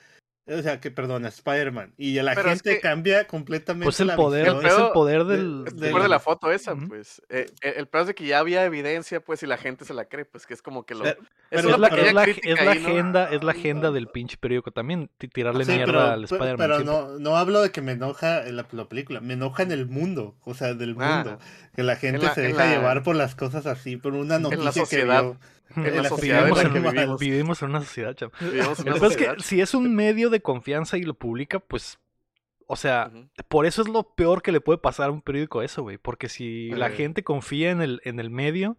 o 0.48 0.62
sea, 0.62 0.80
que 0.80 0.92
perdona, 0.92 1.28
Spider-Man, 1.28 1.94
y 1.98 2.14
la 2.22 2.34
Pero 2.36 2.50
es 2.52 2.62
gente 2.62 2.76
que- 2.76 2.80
cambia 2.82 3.28
completamente 3.28 3.84
Pues 3.86 4.00
el 4.00 4.08
la 4.08 4.16
poder, 4.16 4.44
visión. 4.54 4.66
es 4.66 4.78
el 4.78 4.92
poder 4.94 5.26
de- 5.26 5.38
del... 5.38 5.64
De 5.66 5.72
del- 5.72 5.92
por 5.92 6.02
de 6.02 6.08
la 6.08 6.16
la- 6.16 6.20
foto 6.20 6.52
esa, 6.52 6.76
pues. 6.76 7.22
Eh, 7.30 7.46
eh, 7.62 7.74
el 7.78 7.88
peor 7.88 8.02
es 8.04 8.08
de 8.08 8.16
que 8.16 8.26
ya 8.26 8.40
había 8.40 8.64
evidencia, 8.66 9.20
pues, 9.20 9.44
y 9.44 9.48
la 9.48 9.58
gente 9.58 9.84
se 9.86 9.94
la 9.94 10.06
cree, 10.06 10.26
pues, 10.26 10.46
que 10.48 10.54
es 10.54 10.62
como 10.62 10.86
que 10.86 10.96
lo... 10.96 11.04
Pero- 11.04 11.20
es 11.52 11.62
pero 11.64 11.78
la, 11.78 11.90
pero- 11.90 12.02
es, 12.02 12.08
pequeña 12.08 12.14
la, 12.14 12.24
crítica 12.24 12.50
es 12.50 12.66
la 12.66 12.72
ahí, 12.72 12.80
¿no? 12.80 12.88
agenda, 12.88 13.30
es 13.32 13.44
la 13.44 13.52
agenda 13.52 13.92
del 13.92 14.08
pinche 14.08 14.38
periódico 14.38 14.72
también, 14.72 15.10
ti- 15.18 15.28
tirarle 15.28 15.66
Sí, 15.66 15.72
mierda 15.72 15.86
pero, 15.86 16.02
al 16.02 16.24
Spider-Man. 16.24 16.56
pero 16.58 16.76
siempre. 16.78 16.96
no, 16.96 17.20
no 17.20 17.38
hablo 17.38 17.62
de 17.62 17.72
que 17.72 17.82
me 17.82 17.92
enoja 17.94 18.48
en 18.48 18.56
la, 18.56 18.66
la 18.72 18.86
película, 18.90 19.20
me 19.22 19.34
enoja 19.34 19.64
en 19.64 19.72
el 19.72 19.86
mundo, 19.88 20.36
o 20.44 20.54
sea, 20.54 20.74
del 20.74 20.96
Ah. 21.00 21.24
mundo. 21.24 21.40
que 21.76 21.84
la 21.84 21.96
gente 21.96 22.26
la- 22.26 22.34
se 22.34 22.42
deja 22.42 22.66
la- 22.66 22.72
llevar 22.72 23.04
por 23.04 23.16
las 23.16 23.36
cosas 23.36 23.68
así, 23.68 23.98
por 23.98 24.14
una 24.14 24.38
En 24.38 24.44
la 24.44 24.50
noticia 24.50 24.86
que 24.90 25.04
vio. 25.04 25.38
En 25.76 25.86
en 25.86 25.96
la 26.04 26.10
sociedad 26.10 26.48
en 26.48 26.54
vivimos, 26.54 26.64
la 26.64 26.70
en, 26.80 26.86
en- 26.86 26.92
vivimos. 26.94 27.20
vivimos 27.20 27.62
en 27.62 27.70
una 27.70 27.80
sociedad, 27.82 28.16
chavo. 28.16 28.32
Vivimos 28.40 28.80
en 28.80 28.90
una 28.94 29.08
es 29.08 29.18
que 29.18 29.36
si 29.40 29.62
es 29.62 29.74
un 29.74 29.94
medio 29.96 30.30
de 30.30 30.42
confianza 30.42 30.98
y 30.98 31.04
lo 31.04 31.14
publica, 31.14 31.60
pues, 31.60 32.00
o 32.68 32.76
sea, 32.76 33.12
por 33.48 33.66
eso 33.66 33.82
es 33.82 33.88
lo 33.88 34.04
peor 34.04 34.42
que 34.42 34.52
le 34.52 34.62
puede 34.62 34.78
pasar 34.80 35.10
a 35.10 35.12
un 35.12 35.22
periódico 35.22 35.62
eso, 35.62 35.84
güey. 35.84 35.98
Porque 35.98 36.30
si 36.30 36.70
la 36.72 36.88
Eh. 36.88 36.96
gente 36.96 37.24
confía 37.24 37.72
en 37.72 37.82
el, 37.82 38.02
en 38.04 38.20
el 38.20 38.30
medio 38.30 38.78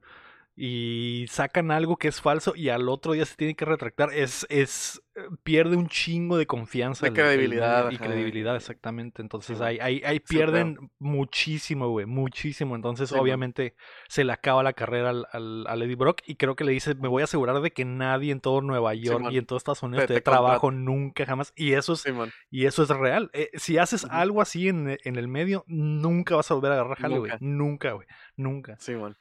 y 0.60 1.26
sacan 1.28 1.70
algo 1.70 1.96
que 1.96 2.08
es 2.08 2.20
falso 2.20 2.52
y 2.56 2.68
al 2.68 2.88
otro 2.88 3.12
día 3.12 3.24
se 3.24 3.36
tiene 3.36 3.54
que 3.54 3.64
retractar, 3.64 4.12
es, 4.12 4.44
es 4.50 5.00
eh, 5.14 5.20
pierde 5.44 5.76
un 5.76 5.86
chingo 5.88 6.36
de 6.36 6.46
confianza. 6.46 7.06
De 7.06 7.12
credibilidad, 7.12 7.88
Y 7.92 7.96
credibilidad, 7.96 8.56
exactamente. 8.56 9.22
Entonces 9.22 9.56
Sí, 9.58 9.62
ahí, 9.64 9.78
ahí, 9.80 10.02
ahí 10.04 10.16
Sí, 10.16 10.24
pierden 10.34 10.90
muchísimo, 10.98 11.88
güey, 11.90 12.06
muchísimo. 12.06 12.74
Entonces, 12.74 13.08
Sí, 13.08 13.14
man. 13.14 13.22
obviamente, 13.22 13.76
se 14.08 14.24
le 14.24 14.32
acaba 14.32 14.64
la 14.64 14.72
carrera 14.72 15.10
al, 15.10 15.26
al, 15.32 15.64
al 15.68 15.82
Eddie 15.82 15.94
Brock 15.94 16.22
y 16.26 16.34
creo 16.34 16.56
que 16.56 16.64
le 16.64 16.72
dice, 16.72 16.94
me 16.96 17.06
voy 17.08 17.20
a 17.20 17.24
asegurar 17.24 17.60
de 17.60 17.70
que 17.70 17.84
nadie 17.84 18.32
en 18.32 18.40
todo 18.40 18.60
Nueva 18.60 18.94
York 18.94 19.26
y 19.30 19.38
en 19.38 19.46
todo 19.46 19.58
Estados 19.58 19.82
Unidos 19.84 20.06
Te- 20.06 20.20
trabajo 20.20 20.72
nunca 20.72 21.24
jamás. 21.24 21.52
Y 21.54 21.74
eso 21.74 21.92
es, 21.92 22.04
y 22.50 22.66
eso 22.66 22.82
es 22.82 22.88
real. 22.88 23.30
Eh, 23.32 23.50
si 23.54 23.78
haces 23.78 24.04
algo 24.10 24.42
así 24.42 24.68
en, 24.68 24.98
en 25.04 25.16
el 25.16 25.28
medio, 25.28 25.64
nunca 25.68 26.34
vas 26.34 26.50
a 26.50 26.54
volver 26.54 26.72
a 26.72 26.74
agarrar 26.74 26.98
jale, 26.98 27.18
güey. 27.18 27.30
Nunca. 27.40 27.68
Nunca, 27.68 27.92
güey. 27.92 28.08
Nunca. 28.36 28.76
Simón. 28.80 29.16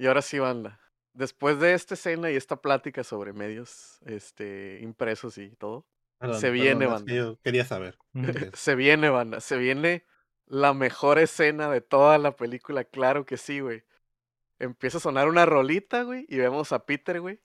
Y 0.00 0.06
ahora 0.06 0.22
sí, 0.22 0.38
banda. 0.38 0.80
Después 1.12 1.60
de 1.60 1.74
esta 1.74 1.92
escena 1.92 2.30
y 2.30 2.34
esta 2.34 2.56
plática 2.56 3.04
sobre 3.04 3.34
medios 3.34 3.98
este, 4.06 4.78
impresos 4.80 5.36
y 5.36 5.50
todo, 5.50 5.86
Perdón, 6.16 6.40
Se 6.40 6.50
viene, 6.50 6.86
perdón, 6.86 6.94
banda. 6.94 7.12
Yo 7.12 7.38
quería 7.42 7.66
saber. 7.66 7.98
Se 8.54 8.74
viene, 8.76 9.10
banda. 9.10 9.40
Se 9.40 9.58
viene 9.58 10.06
la 10.46 10.72
mejor 10.72 11.18
escena 11.18 11.70
de 11.70 11.82
toda 11.82 12.16
la 12.16 12.34
película. 12.34 12.84
Claro 12.84 13.26
que 13.26 13.36
sí, 13.36 13.60
güey. 13.60 13.84
Empieza 14.58 14.96
a 14.96 15.02
sonar 15.02 15.28
una 15.28 15.44
rolita, 15.44 16.02
güey, 16.02 16.24
y 16.30 16.38
vemos 16.38 16.72
a 16.72 16.86
Peter, 16.86 17.20
güey, 17.20 17.38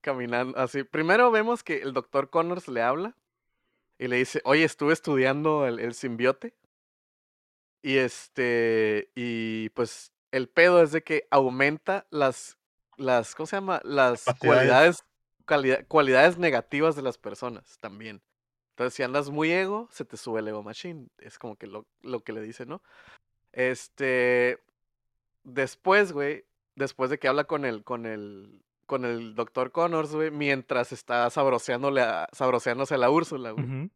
caminando 0.00 0.56
así. 0.58 0.84
Primero 0.84 1.32
vemos 1.32 1.64
que 1.64 1.82
el 1.82 1.92
doctor 1.92 2.30
Connors 2.30 2.68
le 2.68 2.82
habla 2.82 3.16
y 3.98 4.06
le 4.06 4.14
dice, 4.14 4.40
oye, 4.44 4.62
estuve 4.62 4.92
estudiando 4.92 5.66
el, 5.66 5.80
el 5.80 5.94
simbiote. 5.94 6.54
Y 7.82 7.96
este, 7.96 9.10
y 9.16 9.70
pues 9.70 10.12
el 10.32 10.48
pedo 10.48 10.82
es 10.82 10.92
de 10.92 11.02
que 11.02 11.26
aumenta 11.30 12.06
las, 12.10 12.58
las, 12.96 13.34
¿cómo 13.34 13.46
se 13.46 13.56
llama? 13.56 13.80
Las 13.84 14.24
cualidades, 14.38 15.04
cualidades 15.88 16.38
negativas 16.38 16.96
de 16.96 17.02
las 17.02 17.18
personas 17.18 17.78
también. 17.80 18.22
Entonces, 18.70 18.94
si 18.94 19.02
andas 19.02 19.30
muy 19.30 19.52
ego, 19.52 19.88
se 19.90 20.04
te 20.04 20.16
sube 20.16 20.40
el 20.40 20.48
ego 20.48 20.62
machine. 20.62 21.08
Es 21.18 21.38
como 21.38 21.56
que 21.56 21.66
lo, 21.66 21.86
lo 22.02 22.20
que 22.20 22.32
le 22.32 22.40
dice, 22.40 22.64
¿no? 22.64 22.82
Este, 23.52 24.58
después, 25.44 26.12
güey, 26.12 26.44
después 26.76 27.10
de 27.10 27.18
que 27.18 27.28
habla 27.28 27.44
con 27.44 27.64
el, 27.64 27.84
con 27.84 28.06
el, 28.06 28.62
con 28.86 29.04
el 29.04 29.34
doctor 29.34 29.70
Connors, 29.70 30.14
güey, 30.14 30.30
mientras 30.30 30.92
está 30.92 31.28
sabroseándole 31.30 32.00
a, 32.00 32.28
sabroseándose 32.32 32.94
a 32.94 32.98
la 32.98 33.10
Úrsula, 33.10 33.50
güey. 33.50 33.90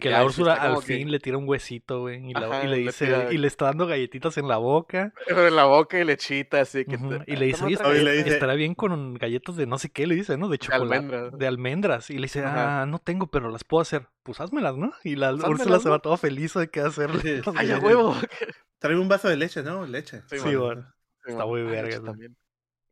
Que 0.00 0.10
la 0.10 0.24
Úrsula 0.24 0.54
al 0.54 0.76
que 0.76 0.82
fin 0.82 1.10
le 1.10 1.18
tira 1.20 1.38
un 1.38 1.48
huesito, 1.48 2.00
güey. 2.00 2.30
Y, 2.30 2.34
la- 2.34 2.46
Ajá, 2.46 2.64
y 2.64 2.68
le 2.68 2.76
le 2.76 2.82
dice, 2.82 3.06
tira- 3.06 3.32
y 3.32 3.38
le 3.38 3.46
está 3.46 3.66
dando 3.66 3.86
galletitas 3.86 4.36
en 4.38 4.48
la 4.48 4.56
boca. 4.58 5.12
en 5.26 5.56
la 5.56 5.64
boca 5.64 5.98
y 5.98 6.04
lechita, 6.04 6.60
así 6.60 6.84
que... 6.84 6.98
Te- 6.98 7.24
Y 7.26 7.36
le 7.36 7.46
dice, 7.46 7.58
"Toma 7.58 7.66
oye, 7.66 7.74
estará- 7.76 7.92
le 7.94 8.04
galleta". 8.04 8.24
dice- 8.24 8.34
estará 8.34 8.54
bien 8.54 8.74
con 8.74 9.14
galletas 9.14 9.56
de 9.56 9.66
no 9.66 9.78
sé 9.78 9.90
qué, 9.90 10.06
le 10.06 10.14
dice, 10.14 10.36
¿no? 10.36 10.48
De 10.48 10.58
chocolate. 10.58 10.84
almendras. 10.96 11.38
De 11.38 11.46
almendras. 11.46 12.10
Y 12.10 12.14
le 12.14 12.22
dice, 12.22 12.44
Ajá. 12.44 12.82
ah, 12.82 12.86
no 12.86 12.98
tengo, 12.98 13.26
pero 13.28 13.50
las 13.50 13.64
puedo 13.64 13.80
hacer. 13.82 14.06
Pues 14.22 14.40
házmelas, 14.40 14.76
¿no? 14.76 14.92
Y 15.04 15.16
la 15.16 15.30
Pues 15.30 15.42
Úrsula 15.44 15.54
házmelas, 15.76 15.82
se 15.82 15.88
va 15.88 15.96
¿no? 15.96 16.00
toda 16.02 16.16
feliz 16.18 16.54
de 16.54 16.68
qué 16.70 16.80
hacerle. 16.80 17.42
Sí. 17.42 17.50
¡Ay, 17.56 17.70
a 17.72 17.78
huevo! 17.78 18.14
Trae 18.78 18.96
un 18.96 19.08
vaso 19.08 19.28
de 19.28 19.36
leche, 19.36 19.62
¿no? 19.62 19.86
Leche. 19.86 20.22
Sí, 20.28 20.38
Sí, 20.38 20.54
bueno. 20.54 20.82
Sí, 21.24 21.32
Está 21.32 21.44
muy 21.46 21.62
verga, 21.62 22.00
también. 22.00 22.36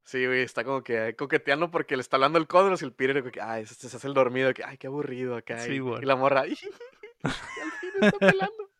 Sí, 0.04 0.24
güey, 0.24 0.42
está 0.42 0.62
como 0.62 0.84
que 0.84 1.16
coqueteando 1.16 1.70
porque 1.72 1.96
le 1.96 2.00
está 2.00 2.16
hablando 2.16 2.38
el 2.38 2.46
Connors 2.46 2.80
y 2.80 2.84
el 2.84 2.92
Peter, 2.92 3.18
como 3.20 3.32
que, 3.32 3.40
ay, 3.40 3.66
se, 3.66 3.74
se 3.88 3.96
hace 3.96 4.06
el 4.06 4.14
dormido, 4.14 4.54
que, 4.54 4.62
ay, 4.62 4.78
qué 4.78 4.86
aburrido 4.86 5.34
acá. 5.36 5.58
Sí, 5.58 5.72
y, 5.72 5.78
bueno. 5.80 6.00
y 6.00 6.06
la 6.06 6.14
morra, 6.14 6.44
"Ay, 7.22 7.32
al 7.62 7.70
fin 7.80 7.90
me 8.00 8.06
está 8.08 8.18
pelando. 8.18 8.70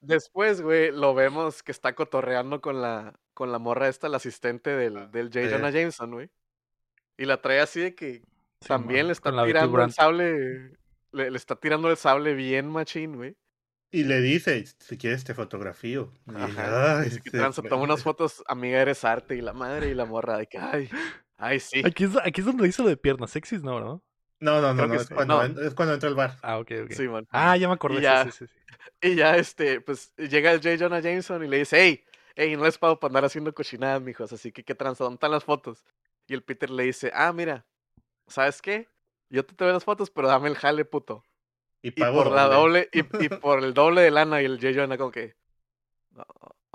Después, 0.00 0.60
güey, 0.60 0.90
lo 0.92 1.14
vemos 1.14 1.62
que 1.62 1.72
está 1.72 1.94
cotorreando 1.94 2.60
con 2.60 2.82
la, 2.82 3.14
con 3.32 3.52
la 3.52 3.58
morra 3.58 3.88
esta, 3.88 4.08
la 4.08 4.18
asistente 4.18 4.70
del, 4.70 5.10
del 5.10 5.30
J. 5.32 5.48
Jonah 5.50 5.70
Jameson, 5.70 6.10
güey. 6.12 6.30
Y 7.16 7.24
la 7.24 7.40
trae 7.40 7.60
así 7.60 7.80
de 7.80 7.94
que 7.94 8.22
Sí, 8.60 8.68
también 8.68 9.06
le 9.06 9.12
está 9.12 9.30
tirando 9.44 9.82
el 9.82 9.92
sable, 9.92 10.72
le, 11.12 11.30
le 11.30 11.36
está 11.36 11.56
tirando 11.56 11.90
el 11.90 11.96
sable 11.96 12.34
bien 12.34 12.68
machín, 12.68 13.16
güey. 13.16 13.36
Y 13.90 14.04
le 14.04 14.20
dice, 14.20 14.64
si 14.66 14.96
quieres 14.98 15.22
te 15.24 15.34
fotografío. 15.34 16.12
Y 16.26 16.34
Ajá. 16.34 16.98
"Ay, 17.00 17.04
Dice 17.04 17.20
que 17.20 17.30
se 17.30 17.38
tranza, 17.38 17.62
fue". 17.62 17.68
toma 17.70 17.84
unas 17.84 18.02
fotos, 18.04 18.42
amiga, 18.46 18.80
eres 18.80 19.04
arte, 19.04 19.36
y 19.36 19.40
la 19.40 19.52
madre 19.52 19.88
y 19.88 19.94
la 19.94 20.04
morra, 20.04 20.36
de 20.38 20.46
que, 20.48 20.58
ay, 20.58 20.90
ay, 21.36 21.60
sí. 21.60 21.82
Aquí 21.84 22.04
es, 22.04 22.10
aquí 22.24 22.40
es 22.40 22.46
donde 22.46 22.64
dice 22.66 22.82
lo 22.82 22.88
de 22.88 22.96
piernas 22.96 23.30
sexys, 23.30 23.62
¿no? 23.62 23.80
¿no? 23.80 24.02
No, 24.44 24.60
no, 24.60 24.74
no, 24.74 24.82
Creo 24.82 24.88
no 24.88 25.00
es, 25.00 25.08
cuando, 25.08 25.48
No. 25.48 25.60
es 25.62 25.74
cuando 25.74 25.94
entra 25.94 26.08
al 26.10 26.14
bar. 26.14 26.36
Ah, 26.42 26.58
ok, 26.58 26.70
ok. 26.84 26.90
Sí, 26.92 27.08
man. 27.08 27.26
Ah, 27.30 27.56
ya 27.56 27.66
me 27.66 27.74
acordé. 27.74 27.94
Y 27.94 27.98
sí, 28.00 28.02
ya. 28.02 28.24
sí, 28.24 28.30
sí, 28.30 28.46
sí. 28.46 28.54
Y 29.00 29.14
ya, 29.14 29.36
este, 29.38 29.80
pues, 29.80 30.14
llega 30.16 30.52
el 30.52 30.60
J. 30.60 30.76
Jonah 30.78 31.00
Jameson 31.00 31.42
y 31.42 31.48
le 31.48 31.58
dice, 31.58 31.78
hey, 31.80 32.04
hey, 32.36 32.54
no 32.56 32.64
les 32.64 32.76
pago 32.76 33.00
para 33.00 33.10
andar 33.10 33.24
haciendo 33.24 33.54
cochinadas, 33.54 34.02
mijos, 34.02 34.32
así 34.34 34.52
que 34.52 34.62
qué 34.62 34.74
tranza, 34.74 35.04
¿dónde 35.04 35.16
están 35.16 35.30
las 35.30 35.44
fotos? 35.44 35.82
Y 36.26 36.34
el 36.34 36.42
Peter 36.42 36.68
le 36.68 36.82
dice, 36.84 37.10
ah, 37.14 37.32
mira, 37.32 37.64
¿sabes 38.26 38.60
qué? 38.60 38.86
Yo 39.30 39.46
te 39.46 39.54
doy 39.64 39.72
las 39.72 39.84
fotos, 39.84 40.10
pero 40.10 40.28
dame 40.28 40.48
el 40.50 40.56
jale, 40.56 40.84
puto. 40.84 41.24
Y 41.82 41.88
Y 41.88 41.90
pago 41.92 42.24
por 42.24 42.32
la 42.32 42.44
doble, 42.46 42.90
y, 42.92 43.00
y 43.00 43.28
por 43.40 43.64
el 43.64 43.72
doble 43.72 44.02
de 44.02 44.10
lana, 44.10 44.42
y 44.42 44.44
el 44.44 44.60
J. 44.60 44.72
Jonah 44.74 44.98
como 44.98 45.10
que, 45.10 45.36
"No, 46.10 46.26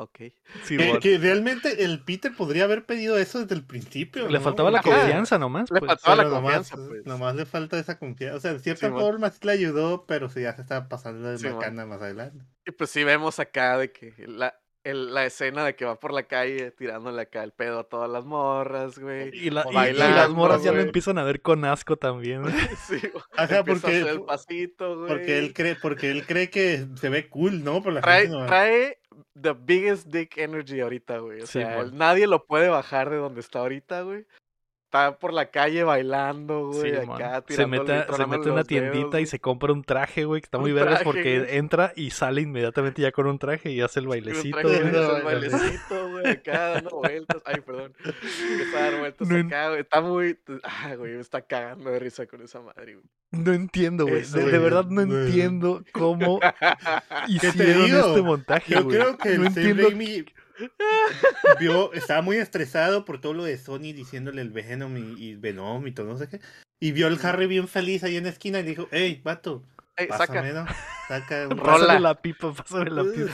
Ok. 0.01 0.19
Sí, 0.63 0.77
Que, 1.01 1.17
realmente 1.17 1.83
el 1.83 2.01
Peter 2.05 2.33
podría 2.33 2.63
haber 2.63 2.85
pedido 2.85 3.17
eso 3.17 3.39
desde 3.39 3.53
el 3.53 3.65
principio. 3.65 4.29
Le 4.29 4.37
¿no? 4.37 4.43
faltaba 4.45 4.71
la 4.71 4.81
confianza 4.81 5.37
nomás. 5.37 5.69
Le 5.69 5.81
pues. 5.81 5.89
faltaba 5.89 6.15
la 6.15 6.23
nomás, 6.23 6.41
confianza, 6.69 6.75
pues. 6.87 7.05
nomás 7.05 7.35
le 7.35 7.45
falta 7.45 7.77
esa 7.77 7.99
confianza. 7.99 8.37
O 8.37 8.39
sea, 8.39 8.53
de 8.53 8.59
cierta 8.59 8.87
Simón. 8.87 9.01
forma 9.01 9.29
sí 9.29 9.39
le 9.43 9.51
ayudó, 9.51 10.05
pero 10.05 10.29
sí 10.29 10.41
ya 10.41 10.55
se 10.55 10.61
estaba 10.61 10.87
pasando 10.87 11.27
de 11.29 11.51
macana 11.51 11.85
más 11.85 12.01
adelante. 12.01 12.45
Y 12.65 12.71
pues 12.71 12.91
sí 12.91 13.03
vemos 13.03 13.39
acá 13.39 13.77
de 13.77 13.91
que 13.91 14.13
la, 14.25 14.57
el- 14.83 15.13
la 15.13 15.25
escena 15.25 15.65
de 15.65 15.75
que 15.75 15.85
va 15.85 15.99
por 15.99 16.13
la 16.13 16.23
calle 16.23 16.71
tirándole 16.71 17.21
acá 17.21 17.43
el 17.43 17.51
pedo 17.51 17.79
a 17.79 17.83
todas 17.83 18.09
las 18.09 18.25
morras, 18.25 18.97
güey. 18.99 19.29
Y, 19.33 19.49
la- 19.49 19.65
y- 19.67 19.71
y 19.71 19.75
bailando, 19.75 20.15
las 20.17 20.29
morras 20.29 20.63
ya 20.63 20.71
lo 20.71 20.77
güey. 20.77 20.87
empiezan 20.87 21.17
a 21.17 21.23
ver 21.23 21.41
con 21.41 21.65
asco 21.65 21.97
también. 21.97 22.43
Sí, 22.87 22.99
güey. 22.99 23.23
Ajá, 23.37 23.59
a 23.59 23.63
porque, 23.63 23.87
hacer 23.87 24.07
el 24.07 24.21
pasito, 24.23 24.97
güey. 24.97 25.07
porque 25.09 25.37
él 25.39 25.53
cree, 25.53 25.75
porque 25.75 26.11
él 26.11 26.25
cree 26.25 26.49
que 26.49 26.85
se 26.95 27.09
ve 27.09 27.27
cool, 27.29 27.63
¿no? 27.63 27.81
Por 27.83 27.93
la 27.93 28.01
trae, 28.01 28.21
gente 28.23 28.37
no- 28.37 28.45
trae 28.45 28.97
the 29.41 29.53
biggest 29.53 30.07
dick 30.07 30.37
energy 30.37 30.79
ahorita, 30.79 31.17
güey. 31.19 31.41
O 31.41 31.47
Sí, 31.47 31.59
sea, 31.59 31.83
nadie 31.91 32.27
lo 32.27 32.45
puede 32.45 32.69
bajar 32.69 33.09
de 33.09 33.17
donde 33.17 33.41
está 33.41 33.59
ahorita, 33.59 34.01
güey. 34.01 34.25
Está 34.89 35.19
por 35.19 35.33
la 35.33 35.51
calle 35.51 35.83
bailando, 35.83 36.69
güey, 36.69 36.89
Sí, 36.89 36.97
acá 36.97 37.43
se 37.47 37.67
mete, 37.67 37.93
a- 37.93 38.07
se 38.11 38.25
mete 38.25 38.49
a 38.49 38.51
una 38.53 38.61
los 38.61 38.67
dedos, 38.67 38.67
tiendita 38.67 39.19
y 39.21 39.27
se 39.27 39.39
compra 39.39 39.71
un 39.71 39.83
traje, 39.83 40.25
güey, 40.25 40.41
que 40.41 40.45
está 40.45 40.57
muy 40.57 40.71
vergas 40.71 41.03
porque 41.03 41.41
güey. 41.41 41.57
entra 41.57 41.93
y 41.95 42.09
sale 42.09 42.41
inmediatamente 42.41 43.03
ya 43.03 43.11
con 43.11 43.27
un 43.27 43.37
traje 43.37 43.69
y 43.69 43.81
hace 43.81 43.99
el 43.99 44.07
bailecito, 44.07 44.57
traje, 44.57 44.67
güey. 44.79 44.89
güey, 44.89 44.91
No, 44.91 45.07
hace 45.07 45.17
el 45.17 45.23
bailecito, 45.23 46.09
güey, 46.09 46.27
acá 46.27 46.69
dando 46.69 46.89
vueltas. 46.89 47.37
Ay, 47.45 47.61
perdón. 47.63 47.93
A 48.03 48.79
dar 48.81 48.99
vueltas 48.99 49.27
No 49.29 49.37
en- 49.37 49.45
acá, 49.45 49.67
güey. 49.69 49.81
Está 49.81 50.01
muy. 50.01 50.39
Ah, 50.63 50.95
güey, 50.97 51.13
me 51.13 51.21
está 51.21 51.41
cagando 51.43 51.91
de 51.91 51.99
risa 51.99 52.25
con 52.25 52.41
esa 52.41 52.59
madre, 52.59 52.95
güey. 52.95 53.05
No 53.29 53.53
entiendo, 53.53 54.07
güey. 54.07 54.21
Eso, 54.21 54.39
De, 54.39 54.45
de 54.45 54.49
güey, 54.57 54.63
verdad 54.63 54.85
no 54.85 55.05
güey. 55.05 55.25
entiendo 55.27 55.83
cómo 55.91 56.39
hicieron 57.27 57.85
este 57.85 58.21
montaje, 58.23 58.73
Yo 58.73 58.83
güey. 58.85 58.97
creo 58.97 59.17
que 59.19 59.29
no 59.37 59.41
el 59.43 59.47
entiendo. 59.49 59.83
Raimi 59.83 60.25
vio, 61.59 61.93
estaba 61.93 62.21
muy 62.21 62.37
estresado 62.37 63.05
por 63.05 63.19
todo 63.21 63.33
lo 63.33 63.43
de 63.43 63.57
Sony 63.57 63.93
diciéndole 63.93 64.41
el 64.41 64.49
Venom 64.51 64.97
y, 64.97 65.23
y 65.23 65.35
Venom 65.35 65.85
y 65.87 65.91
todo, 65.91 66.07
no 66.07 66.17
sé 66.17 66.27
qué. 66.29 66.39
Y 66.79 66.91
vio 66.91 67.07
al 67.07 67.19
Harry 67.23 67.47
bien 67.47 67.67
feliz 67.67 68.03
ahí 68.03 68.15
en 68.17 68.23
la 68.23 68.29
esquina 68.29 68.59
y 68.59 68.63
dijo, 68.63 68.87
hey, 68.91 69.21
vato, 69.23 69.63
Ey, 69.97 70.07
saca. 70.07 70.27
pásame, 70.27 70.53
¿no? 70.53 70.65
Saca 71.09 71.47
un 71.49 71.57
Rola. 71.57 71.77
Pásame 71.79 71.99
la 71.99 72.21
pipa, 72.21 72.53
pásame 72.53 72.89
la 72.89 73.03
pipa. 73.03 73.33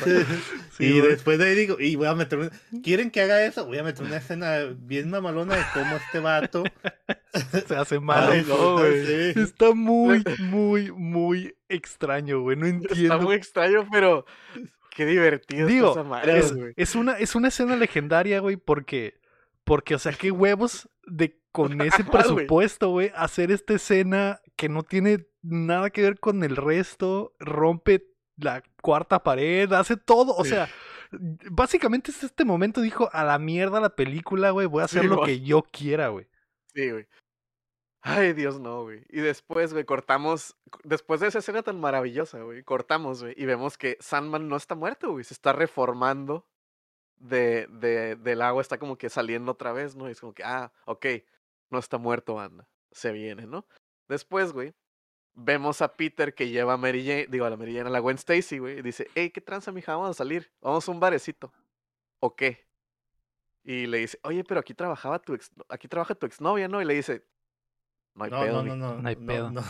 Sí, 0.76 0.84
y 0.85 0.99
güey. 0.99 1.11
después 1.11 1.38
de 1.38 1.45
ahí 1.45 1.56
digo, 1.56 1.77
y 1.80 1.95
voy 1.95 2.07
a 2.07 2.15
meter 2.15 2.39
una- 2.39 2.52
¿Quieren 2.84 3.11
que 3.11 3.22
haga 3.22 3.45
eso? 3.45 3.68
Voy 3.68 3.77
a 3.77 3.84
meter 3.84 4.03
una 4.03 4.18
escena 4.18 4.61
bien 4.80 5.11
mamalona 5.11 5.56
de 5.57 5.64
cómo 5.76 5.95
este 5.95 6.19
vato. 6.19 6.64
se 7.68 7.76
hace 7.76 7.99
mal. 7.99 8.31
Ay, 8.31 8.43
no, 8.47 8.80
güey. 8.80 9.06
Sí. 9.34 9.39
Está 9.41 9.73
muy, 9.76 10.23
muy, 10.39 10.91
muy 10.91 11.56
extraño, 11.69 12.41
güey. 12.41 12.57
No 12.57 12.65
entiendo. 12.65 13.14
Está 13.14 13.18
muy 13.19 13.35
extraño, 13.35 13.88
pero. 13.91 14.26
Qué 14.95 15.05
divertido 15.05 15.67
Digo, 15.67 15.93
es, 16.23 16.55
güey. 16.55 16.73
es 16.77 16.95
una, 16.95 17.13
es 17.19 17.35
una 17.35 17.49
escena 17.49 17.76
legendaria, 17.76 18.39
güey, 18.39 18.55
porque, 18.55 19.19
porque, 19.65 19.93
o 19.95 19.99
sea, 19.99 20.13
qué 20.13 20.31
huevos 20.31 20.89
de 21.05 21.38
con 21.51 21.80
ese 21.81 22.03
presupuesto, 22.05 22.89
güey, 22.89 23.11
hacer 23.15 23.51
esta 23.51 23.73
escena 23.73 24.39
que 24.55 24.69
no 24.69 24.84
tiene 24.84 25.26
nada 25.41 25.89
que 25.89 26.01
ver 26.01 26.19
con 26.19 26.43
el 26.43 26.55
resto, 26.55 27.34
rompe 27.39 28.07
la 28.38 28.63
cuarta 28.81 29.22
pared, 29.22 29.72
hace 29.73 29.97
todo, 29.97 30.34
o 30.35 30.43
Sí. 30.45 30.51
sea, 30.51 30.69
básicamente 31.51 32.11
es 32.11 32.23
este 32.23 32.45
momento 32.45 32.81
dijo, 32.81 33.09
a 33.13 33.23
la 33.23 33.38
mierda 33.38 33.80
la 33.81 33.95
película, 33.95 34.51
güey, 34.51 34.67
voy 34.67 34.81
a 34.81 34.85
hacer 34.85 35.01
Sí, 35.03 35.07
lo 35.07 35.23
que 35.23 35.41
yo 35.41 35.61
quiera, 35.63 36.07
güey. 36.09 36.27
Sí, 36.73 36.89
güey. 36.89 37.05
Ay, 38.07 38.34
Dios, 38.34 38.60
no, 38.60 38.84
güey. 38.84 39.03
Y 39.10 39.19
después, 39.19 39.73
güey, 39.73 39.84
cortamos. 39.84 40.56
Después 40.84 41.22
de 41.22 41.27
esa 41.27 41.40
escena 41.40 41.64
tan 41.64 41.80
maravillosa, 41.80 42.40
güey, 42.44 42.61
cortamos, 42.61 43.23
güey, 43.23 43.34
y 43.36 43.45
vemos 43.48 43.80
que 43.80 43.98
Sandman 43.99 44.48
no 44.48 44.57
está 44.57 44.76
muerto, 44.76 45.11
güey. 45.11 45.23
Se 45.23 45.34
está 45.34 45.53
reformando 45.53 46.45
de, 47.18 47.65
de, 47.72 48.15
del 48.15 48.44
agua, 48.44 48.61
está 48.61 48.77
como 48.77 48.95
que 48.95 49.10
saliendo 49.10 49.53
otra 49.53 49.73
vez, 49.73 49.95
¿no? 49.95 50.07
Y 50.07 50.11
es 50.11 50.22
como 50.22 50.36
que, 50.36 50.44
ah, 50.44 50.72
ok, 50.86 51.03
no 51.72 51.80
está 51.80 51.98
muerto, 51.98 52.40
anda. 52.40 52.69
Se 52.91 53.11
viene, 53.11 53.48
¿no? 53.48 53.65
Después, 54.07 54.53
güey, 54.53 54.76
vemos 55.34 55.82
a 55.82 55.95
Peter 55.95 56.36
que 56.36 56.49
lleva 56.49 56.73
a 56.73 56.77
Mary 56.77 57.03
Jane, 57.03 57.26
digo, 57.27 57.45
a 57.45 57.49
la 57.49 57.57
Mary 57.57 57.73
Jane, 57.76 57.88
a 57.88 57.91
la 57.91 57.99
Gwen 57.99 58.18
Stacy, 58.18 58.60
güey, 58.60 58.77
y 58.77 58.82
dice, 58.84 59.07
hey, 59.15 59.32
¿qué 59.32 59.41
tranza, 59.41 59.72
mija? 59.72 59.95
Vamos 59.95 60.11
a 60.11 60.14
salir. 60.14 60.52
Vamos 60.61 60.88
a 60.88 60.91
un 60.91 60.99
barecito. 60.99 61.52
¿O 62.19 62.36
qué? 62.36 62.68
Y 63.64 63.88
le 63.88 63.98
dice, 63.98 64.19
oye, 64.22 64.44
pero 64.44 64.60
aquí 64.60 64.76
trabajaba 64.76 65.18
tu 65.18 65.34
ex, 65.34 65.52
aquí 65.69 65.88
trabaja 65.88 66.14
tu 66.14 66.27
exnovia, 66.27 66.68
¿no? 66.68 66.84
Y 66.84 66.86
le 66.86 66.94
dice, 66.94 67.26
no 68.15 68.23
hay 68.23 68.31
No, 68.31 68.39
pedo, 68.41 68.63
no, 68.63 68.75
no, 68.75 68.95
no. 68.95 69.01
No 69.01 69.09
hay 69.09 69.15
pedo. 69.15 69.51
No, 69.51 69.61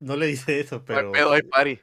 no 0.00 0.16
le 0.16 0.26
dice 0.26 0.60
eso, 0.60 0.82
pero. 0.84 1.08
hay 1.08 1.12
pedo, 1.12 1.32
hay 1.32 1.42
party. 1.42 1.78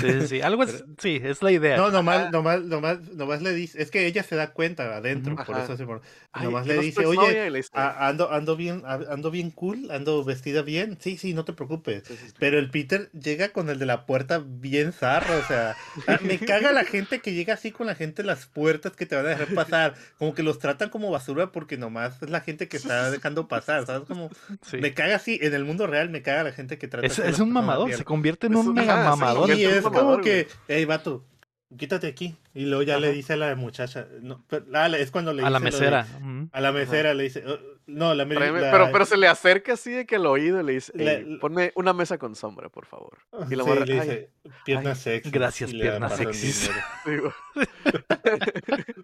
Sí, 0.00 0.12
sí, 0.20 0.28
sí, 0.28 0.40
algo 0.40 0.62
es, 0.62 0.84
sí, 0.98 1.20
es 1.22 1.42
la 1.42 1.52
idea. 1.52 1.76
No, 1.76 1.90
nomás, 1.90 2.30
nomás, 2.32 2.62
nomás, 2.62 3.00
nomás 3.12 3.42
le 3.42 3.52
dice, 3.52 3.80
es 3.80 3.90
que 3.90 4.06
ella 4.06 4.22
se 4.22 4.36
da 4.36 4.52
cuenta 4.52 4.96
adentro, 4.96 5.36
por 5.36 5.58
eso 5.58 5.76
se 5.76 5.84
Ay, 6.32 6.44
nomás 6.44 6.66
¿que 6.66 6.74
le 6.74 6.80
dice, 6.80 7.04
oye, 7.04 7.18
exnovia?" 7.20 7.46
Y 7.46 7.50
le 7.50 7.58
dice, 7.58 7.70
a- 7.74 8.08
ando, 8.08 8.32
ando 8.32 8.56
bien, 8.56 8.82
a- 8.86 8.94
ando 9.10 9.30
bien 9.30 9.50
cool, 9.50 9.90
ando 9.90 10.24
vestida 10.24 10.62
bien, 10.62 10.96
sí, 11.00 11.18
sí, 11.18 11.34
no 11.34 11.44
te 11.44 11.52
preocupes. 11.52 12.04
Sí, 12.06 12.14
sí, 12.16 12.28
sí. 12.28 12.34
Pero 12.38 12.58
el 12.58 12.70
Peter 12.70 13.10
llega 13.12 13.50
con 13.50 13.68
el 13.68 13.78
de 13.78 13.86
la 13.86 14.06
puerta 14.06 14.42
bien 14.44 14.92
zarro, 14.92 15.36
o 15.38 15.42
sea, 15.42 15.76
ah, 16.08 16.18
me 16.22 16.38
caga 16.38 16.72
la 16.72 16.84
gente 16.84 17.20
que 17.20 17.34
llega 17.34 17.54
así 17.54 17.70
con 17.70 17.86
la 17.86 17.94
gente 17.94 18.22
en 18.22 18.28
las 18.28 18.46
puertas 18.46 18.92
que 18.92 19.06
te 19.06 19.14
van 19.14 19.26
a 19.26 19.30
dejar 19.30 19.48
pasar, 19.54 19.94
como 20.18 20.34
que 20.34 20.42
los 20.42 20.58
tratan 20.58 20.88
como 20.88 21.10
basura 21.10 21.52
porque 21.52 21.76
nomás 21.76 22.22
es 22.22 22.30
la 22.30 22.40
gente 22.40 22.68
que 22.68 22.78
está 22.78 23.10
dejando 23.10 23.48
pasar, 23.48 23.84
¿sabes? 23.86 24.08
Como, 24.08 24.30
Sí. 24.62 24.78
me 24.78 24.94
caga 24.94 25.16
así, 25.16 25.38
en 25.42 25.54
el 25.54 25.64
mundo 25.64 25.86
real 25.86 26.08
me 26.08 26.22
caga 26.22 26.44
la 26.44 26.52
gente 26.52 26.78
que 26.78 26.88
trata 26.88 27.06
Es, 27.06 27.18
es 27.28 27.38
un 27.40 27.52
mamador, 27.52 27.92
se 27.92 28.04
convierte 28.04 28.46
en 28.48 28.54
Es 28.54 28.58
un 28.60 28.68
un- 28.68 28.74
mega 28.74 28.96
sí, 29.02 29.08
mamador. 29.08 29.44
un 29.44 29.50
es 29.50 29.80
como 29.82 29.96
mamador, 29.96 30.20
que, 30.22 30.48
hey, 30.68 30.84
vato, 30.84 31.24
quítate 31.76 32.06
aquí. 32.06 32.36
Y 32.54 32.64
luego 32.66 32.82
ya 32.84 32.98
le 32.98 33.12
dice 33.12 33.34
a 33.34 33.36
la 33.36 33.54
muchacha, 33.56 34.06
no, 34.22 34.42
pero- 34.48 34.64
ah, 34.74 34.86
es 34.96 35.10
cuando 35.10 35.32
le 35.34 35.42
A 35.44 35.50
la 35.50 35.58
dice 35.58 35.70
lo 35.72 35.76
de- 35.76 35.80
mesera. 35.90 36.06
a 36.52 36.60
la 36.60 36.72
mesera 36.72 37.12
le 37.14 37.22
dice, 37.24 37.44
"Oh, 37.46 37.58
no, 37.86 38.14
la, 38.14 38.24
me- 38.24 38.34
Tráeme- 38.34 38.60
la- 38.62 38.70
pero, 38.70 38.88
pero 38.92 39.04
se 39.04 39.16
le 39.18 39.28
acerca 39.28 39.74
así 39.74 39.90
de 39.90 40.06
que 40.06 40.16
al 40.16 40.24
oído 40.26 40.60
y 40.60 40.64
le 40.64 40.72
dice, 40.72 40.92
La- 40.94 41.12
"Ey, 41.12 41.38
ponme 41.38 41.72
una 41.74 41.92
mesa 41.92 42.16
con 42.18 42.34
sombra, 42.34 42.68
por 42.70 42.86
favor. 42.86 43.18
Y 43.50 43.54
la 43.56 43.64
sí, 43.64 43.68
morra, 43.68 43.84
le 43.84 43.92
"Ay, 43.92 44.00
dice, 44.00 44.30
piernas 44.64 44.98
sexy. 45.00 45.30
gracias, 45.30 45.70
y 45.72 45.76
le 45.76 45.82
piernas 45.84 46.16
dinero. 46.18 46.32
sí. 46.34 46.70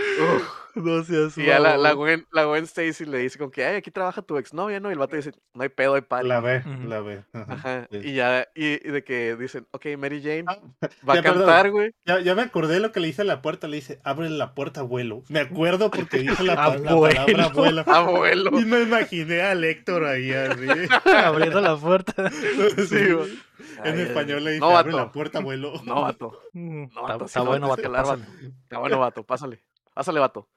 No 0.76 1.02
seas 1.04 1.36
Y 1.36 1.44
ya 1.46 1.58
la, 1.58 1.76
la. 1.76 1.92
Gwen, 1.92 2.26
la 2.32 2.44
Gwen 2.44 2.64
Stacy 2.64 3.04
le 3.04 3.18
dice 3.18 3.38
como 3.38 3.50
que, 3.50 3.64
ay, 3.64 3.76
aquí 3.76 3.90
trabaja 3.90 4.22
tu 4.22 4.36
exnovia, 4.38 4.80
¿no? 4.80 4.88
Y 4.90 4.92
el 4.92 4.98
vato 4.98 5.16
dice, 5.16 5.32
no 5.54 5.62
hay 5.62 5.68
pedo, 5.68 5.94
hay 5.94 6.02
party. 6.02 6.28
La 6.28 6.40
ve, 6.40 6.62
la 6.86 7.00
ve. 7.00 7.24
ajá, 7.32 7.52
Ajá. 7.52 7.88
sí. 7.90 7.98
Y 8.02 8.14
ya, 8.14 8.46
y, 8.54 8.66
y 8.86 8.90
de 8.90 9.04
que 9.04 9.36
dicen, 9.36 9.66
ok, 9.72 9.86
Mary 9.98 10.22
Jane 10.22 10.44
Ah, 10.46 10.58
va 11.08 11.14
a 11.14 11.22
cantar, 11.22 11.70
güey. 11.70 11.92
Ya, 12.04 12.20
ya 12.20 12.34
me 12.34 12.42
acordé 12.42 12.80
lo 12.80 12.92
que 12.92 13.00
le 13.00 13.08
dice 13.08 13.22
a 13.22 13.24
la 13.24 13.42
puerta, 13.42 13.68
le 13.68 13.76
dice, 13.76 14.00
abre 14.04 14.28
la 14.30 14.54
puerta, 14.54 14.80
abuelo. 14.80 15.22
Me 15.28 15.40
acuerdo 15.40 15.90
porque 15.90 16.18
dijo 16.18 16.42
la, 16.42 16.54
la 16.54 16.64
Abuelo. 16.64 17.00
palabra 17.00 17.44
abuelo. 17.46 17.84
Abuelo. 17.86 18.60
Y 18.60 18.64
me 18.64 18.82
imaginé 18.82 19.42
a 19.42 19.52
Héctor 19.52 20.04
ahí 20.04 20.32
así. 20.32 20.66
Abriendo 21.04 21.60
la 21.60 21.76
puerta. 21.76 22.30
Sí, 22.30 23.12
güey. 23.12 23.38
En 23.84 23.94
Ay, 23.94 24.00
español 24.02 24.44
le 24.44 24.50
dice, 24.52 24.60
no, 24.60 24.76
abre 24.76 24.92
la 24.92 25.10
puerta, 25.12 25.38
abuelo. 25.38 25.72
No, 25.84 26.02
vato. 26.02 26.40
Mm, 26.52 26.86
No, 26.94 27.02
vato, 27.02 27.24
está 27.26 27.40
si 27.40 27.44
no 27.44 27.50
bueno, 27.50 27.68
vato, 27.68 27.90
pásale. 27.92 28.24
Está 28.62 28.78
bueno, 28.78 28.98
vato, 28.98 29.22
pásale. 29.24 29.62
Pásale, 29.94 30.20
vato. 30.20 30.48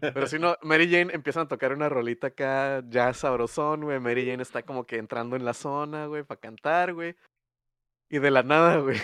Pero 0.00 0.26
si 0.26 0.38
no, 0.38 0.56
Mary 0.62 0.90
Jane 0.90 1.12
empiezan 1.14 1.44
a 1.44 1.48
tocar 1.48 1.72
una 1.72 1.88
rolita 1.88 2.28
acá, 2.28 2.82
ya 2.88 3.12
sabrosón, 3.14 3.82
güey. 3.82 3.98
Mary 4.00 4.26
Jane 4.28 4.42
está 4.42 4.62
como 4.62 4.86
que 4.86 4.96
entrando 4.96 5.36
en 5.36 5.44
la 5.44 5.54
zona, 5.54 6.06
güey, 6.06 6.22
para 6.22 6.40
cantar, 6.40 6.94
güey. 6.94 7.14
Y 8.10 8.18
de 8.18 8.30
la 8.30 8.42
nada, 8.42 8.78
güey. 8.78 8.98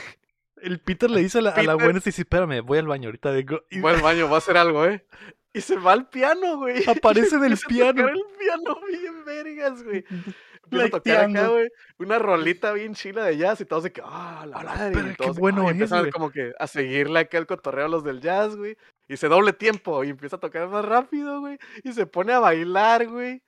El 0.63 0.81
Peter 0.81 1.11
le 1.11 1.21
dice 1.21 1.39
a 1.39 1.43
la, 1.43 1.51
a 1.51 1.63
la 1.63 1.73
Peter- 1.73 1.85
buena, 1.85 2.01
dice, 2.05 2.23
espérame, 2.23 2.61
voy 2.65 2.79
al 2.79 2.87
baño, 2.87 3.09
ahorita 3.09 3.31
vengo. 3.31 3.63
Y 3.71 3.81
Voy 3.81 3.93
al 3.95 4.01
baño, 4.03 4.27
voy 4.27 4.37
a 4.37 4.39
hacer 4.39 4.57
algo, 4.57 4.87
¿eh? 4.87 5.05
Y 5.53 5.61
se 5.61 5.77
va 5.77 5.93
al 5.93 6.09
piano, 6.09 6.57
güey. 6.59 6.83
aparece 6.89 7.37
en 7.37 7.45
el 7.45 7.53
Empieza 7.53 7.91
a 7.91 7.93
piano. 7.93 8.09
el 8.09 8.21
piano 8.39 8.81
bien 8.89 9.25
vergas, 9.25 9.83
güey. 9.85 10.05
Empieza 10.65 10.87
a 10.87 10.91
tocar 10.91 11.25
acá, 11.31 11.49
güey, 11.49 11.69
una 11.99 12.19
rolita 12.19 12.73
bien 12.73 12.95
chila 12.95 13.23
de 13.27 13.37
jazz 13.37 13.61
y 13.61 13.67
todos 13.67 13.83
de 13.83 13.93
que, 13.93 14.01
ah, 14.03 14.47
la 14.49 14.63
madre. 14.63 14.93
pero 14.95 15.07
y 15.09 15.11
qué 15.11 15.17
todos 15.17 15.39
bueno 15.39 15.65
es, 15.67 15.73
empiezan 15.73 16.11
como 16.11 16.31
que 16.31 16.53
a 16.59 16.67
seguirle 16.67 17.21
acá 17.21 17.37
el 17.37 17.47
cotorreo 17.47 17.85
a 17.85 17.89
los 17.89 18.03
del 18.03 18.23
jazz, 18.23 18.57
güey. 18.57 18.75
Y 19.09 19.17
se 19.17 19.29
doble 19.29 19.53
tiempo 19.53 20.03
y 20.05 20.11
empieza 20.11 20.37
a 20.37 20.41
tocar 20.41 20.69
más 20.69 20.85
rápido, 20.85 21.41
güey. 21.41 21.59
Y 21.83 21.93
se 21.93 22.07
pone 22.07 22.33
a 22.33 22.39
bailar, 22.41 23.07
güey. 23.07 23.43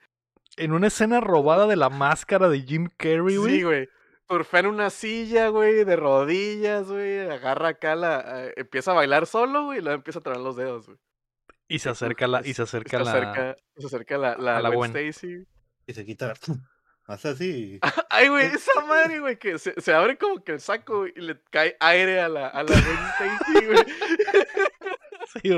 En 0.55 0.71
una 0.71 0.87
escena 0.87 1.19
robada 1.19 1.67
de 1.67 1.75
la 1.75 1.89
máscara 1.89 2.47
de 2.49 2.61
Jim 2.61 2.89
Carrey, 2.97 3.37
güey. 3.37 3.55
Sí, 3.57 3.63
güey. 3.63 3.89
Surfea 4.29 4.59
en 4.61 4.65
una 4.67 4.89
silla, 4.89 5.47
güey, 5.49 5.83
de 5.85 5.95
rodillas, 5.95 6.87
güey. 6.87 7.19
Agarra 7.29 7.69
acá 7.69 7.95
la. 7.95 8.45
eh, 8.47 8.53
empieza 8.57 8.91
a 8.91 8.95
bailar 8.95 9.25
solo, 9.25 9.65
güey, 9.65 9.79
y 9.79 9.81
luego 9.81 9.95
empieza 9.95 10.19
a 10.19 10.23
traer 10.23 10.39
los 10.41 10.55
dedos, 10.57 10.85
güey. 10.87 10.97
y 11.69 11.79
se 11.79 11.89
acerca 11.89 12.27
la, 12.27 12.41
y 12.41 12.43
se 12.45 12.49
Y 12.49 12.53
se 12.53 12.61
acerca 12.63 12.99
la. 12.99 13.11
acerca, 13.11 13.55
se 13.77 13.87
acerca 13.87 14.17
la, 14.17 14.37
la, 14.37 14.57
a 14.57 14.61
la 14.61 14.69
Gwen 14.69 14.91
Gwen. 14.91 15.07
Stacy. 15.09 15.43
Y 15.87 15.93
se 15.93 16.05
quita. 16.05 16.33
Hace 17.07 17.29
así. 17.29 17.79
Ay, 18.09 18.27
güey, 18.27 18.47
esa 18.47 18.81
madre, 18.85 19.19
güey, 19.21 19.37
que 19.39 19.57
se, 19.59 19.79
se 19.79 19.93
abre 19.93 20.17
como 20.17 20.43
que 20.43 20.51
el 20.53 20.59
saco 20.59 21.07
y 21.07 21.13
le 21.21 21.39
cae 21.49 21.77
aire 21.79 22.19
a 22.19 22.27
la, 22.27 22.47
a 22.47 22.63
la 22.63 22.69
Gwen 22.81 22.99
Stacy, 23.15 23.65
güey. 23.65 23.85
Sí. 25.41 25.49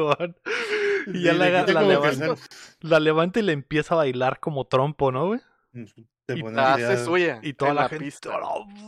Y 1.08 1.12
Sí, 1.14 1.22
ya 1.24 1.34
la, 1.34 1.50
levanta, 1.82 2.36
la 2.82 3.00
levanta 3.00 3.40
y 3.40 3.44
le 3.44 3.54
empieza 3.54 3.96
a 3.96 3.98
bailar 3.98 4.40
como 4.40 4.66
trompo, 4.66 5.12
¿no, 5.12 5.28
güey? 5.28 5.40
Se 6.28 6.36
Y 6.38 6.42
La 6.44 6.74
hace 6.76 7.04
suya. 7.04 7.40
Y 7.42 7.54
toda 7.54 7.74
la, 7.74 7.90
gente. 7.90 8.06
pista. 8.06 8.30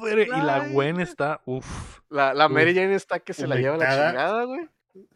Y 0.03 0.27
la 0.27 0.67
Gwen 0.67 0.95
güey. 0.95 1.03
está. 1.03 1.41
Uff. 1.45 1.99
La, 2.09 2.33
la 2.33 2.49
Mary 2.49 2.71
Uf. 2.71 2.75
Jane 2.77 2.95
está 2.95 3.19
que 3.19 3.33
se 3.33 3.47
la 3.47 3.55
lleva 3.55 3.77
la 3.77 3.89
chingada, 3.89 4.43
güey. 4.43 4.69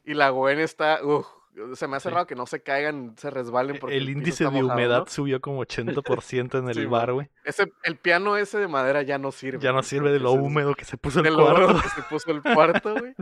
Y 0.04 0.14
la 0.14 0.30
Gwen 0.30 0.60
está, 0.60 1.00
uf, 1.04 1.28
se 1.74 1.88
me 1.88 1.98
hace 1.98 2.10
raro 2.10 2.28
que 2.28 2.36
no 2.36 2.46
se 2.46 2.62
caigan, 2.62 3.16
se 3.18 3.30
resbalen 3.30 3.78
porque 3.80 3.98
el, 3.98 4.10
índice 4.10 4.44
de 4.50 4.64
humedad 4.64 5.08
subió 5.08 5.40
como 5.42 5.64
80% 5.64 6.60
en 6.60 6.70
el 6.70 6.88
bar, 6.88 7.14
güey. 7.14 7.30
Ese, 7.44 7.72
el 7.84 7.96
piano 7.98 8.38
ese 8.38 8.58
de 8.58 8.68
madera 8.68 9.02
ya 9.04 9.18
no 9.18 9.32
sirve. 9.32 9.60
Ya 9.62 9.72
no 9.72 9.84
sirve 9.84 10.12
de 10.12 10.20
lo 10.20 10.32
húmedo 10.32 10.76
que 10.76 10.86
se 10.86 10.98
puso 10.98 11.22
el 11.22 11.34
cuarto. 11.34 11.82
que 11.82 11.90
se 11.90 12.02
puso 12.04 12.32
el 12.32 12.42
cuarto, 12.42 12.96
güey. 13.00 13.14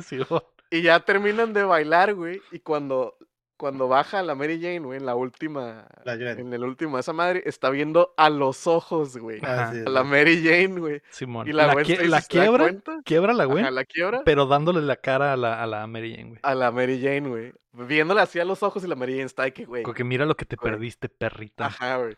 y 0.71 0.81
ya 0.81 0.99
terminan 0.99 1.53
de 1.53 1.63
bailar, 1.63 2.15
güey. 2.15 2.41
Y 2.51 2.59
cuando 2.59 3.17
cuando 3.63 3.87
baja 3.87 4.21
la 4.23 4.35
Mary 4.35 4.59
Jane, 4.61 4.81
güey, 4.81 4.99
en 4.99 5.05
la 5.05 5.15
última. 5.15 5.87
en 6.05 6.51
el 6.51 6.65
último 6.65 6.97
de 6.97 6.99
esa 6.99 7.13
madre, 7.13 7.43
está 7.45 7.69
viendo 7.69 8.13
a 8.17 8.29
los 8.29 8.67
ojos, 8.67 9.15
güey. 9.15 9.39
a 9.41 9.71
la 9.71 10.03
Mary 10.03 10.43
Jane, 10.43 10.81
güey. 10.81 11.01
Simón. 11.11 11.47
Y 11.47 11.53
la, 11.53 11.67
la, 11.67 11.75
la 11.75 12.21
quiebra. 12.21 12.75
Quiebra 13.05 13.31
la 13.31 13.45
güey. 13.45 13.63
la 13.71 13.85
quiebra. 13.85 14.23
Pero 14.25 14.47
dándole 14.47 14.81
la 14.81 14.97
cara 14.97 15.31
a 15.31 15.37
la, 15.37 15.63
a 15.63 15.65
la 15.65 15.87
Mary 15.87 16.13
Jane, 16.13 16.29
güey. 16.31 16.39
A 16.43 16.55
la 16.55 16.71
Mary 16.73 17.01
Jane, 17.01 17.29
güey. 17.29 17.53
Viéndole 17.71 18.19
así 18.19 18.37
a 18.37 18.43
los 18.43 18.63
ojos 18.63 18.83
y 18.83 18.87
la 18.87 18.95
Mary 18.95 19.13
Jane 19.13 19.27
está 19.27 19.49
que, 19.49 19.63
güey. 19.63 19.83
Porque 19.83 20.03
mira 20.03 20.25
lo 20.25 20.35
que 20.35 20.43
te 20.43 20.57
perdiste, 20.57 21.07
perrita. 21.07 21.67
Ajá, 21.67 21.99
güey. 21.99 22.17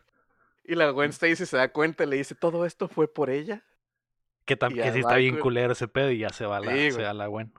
Y 0.63 0.73
la 0.73 0.89
Gwen 0.89 1.11
Stacy 1.11 1.45
se 1.45 1.57
da 1.57 1.71
cuenta 1.71 2.05
y 2.05 2.07
le 2.07 2.15
dice, 2.15 2.33
¿todo 2.33 2.65
esto 2.65 2.87
fue 2.87 3.07
por 3.07 3.29
ella? 3.29 3.61
Que, 4.45 4.57
que 4.57 4.91
sí 4.93 4.99
está 4.99 5.17
bien 5.17 5.37
culero 5.37 5.73
ese 5.73 5.87
pedo 5.87 6.09
y 6.09 6.17
ya 6.17 6.29
se 6.29 6.47
va 6.47 6.59
la, 6.59 6.71
se 6.71 7.03
va 7.03 7.13
la 7.13 7.27
Gwen. 7.27 7.53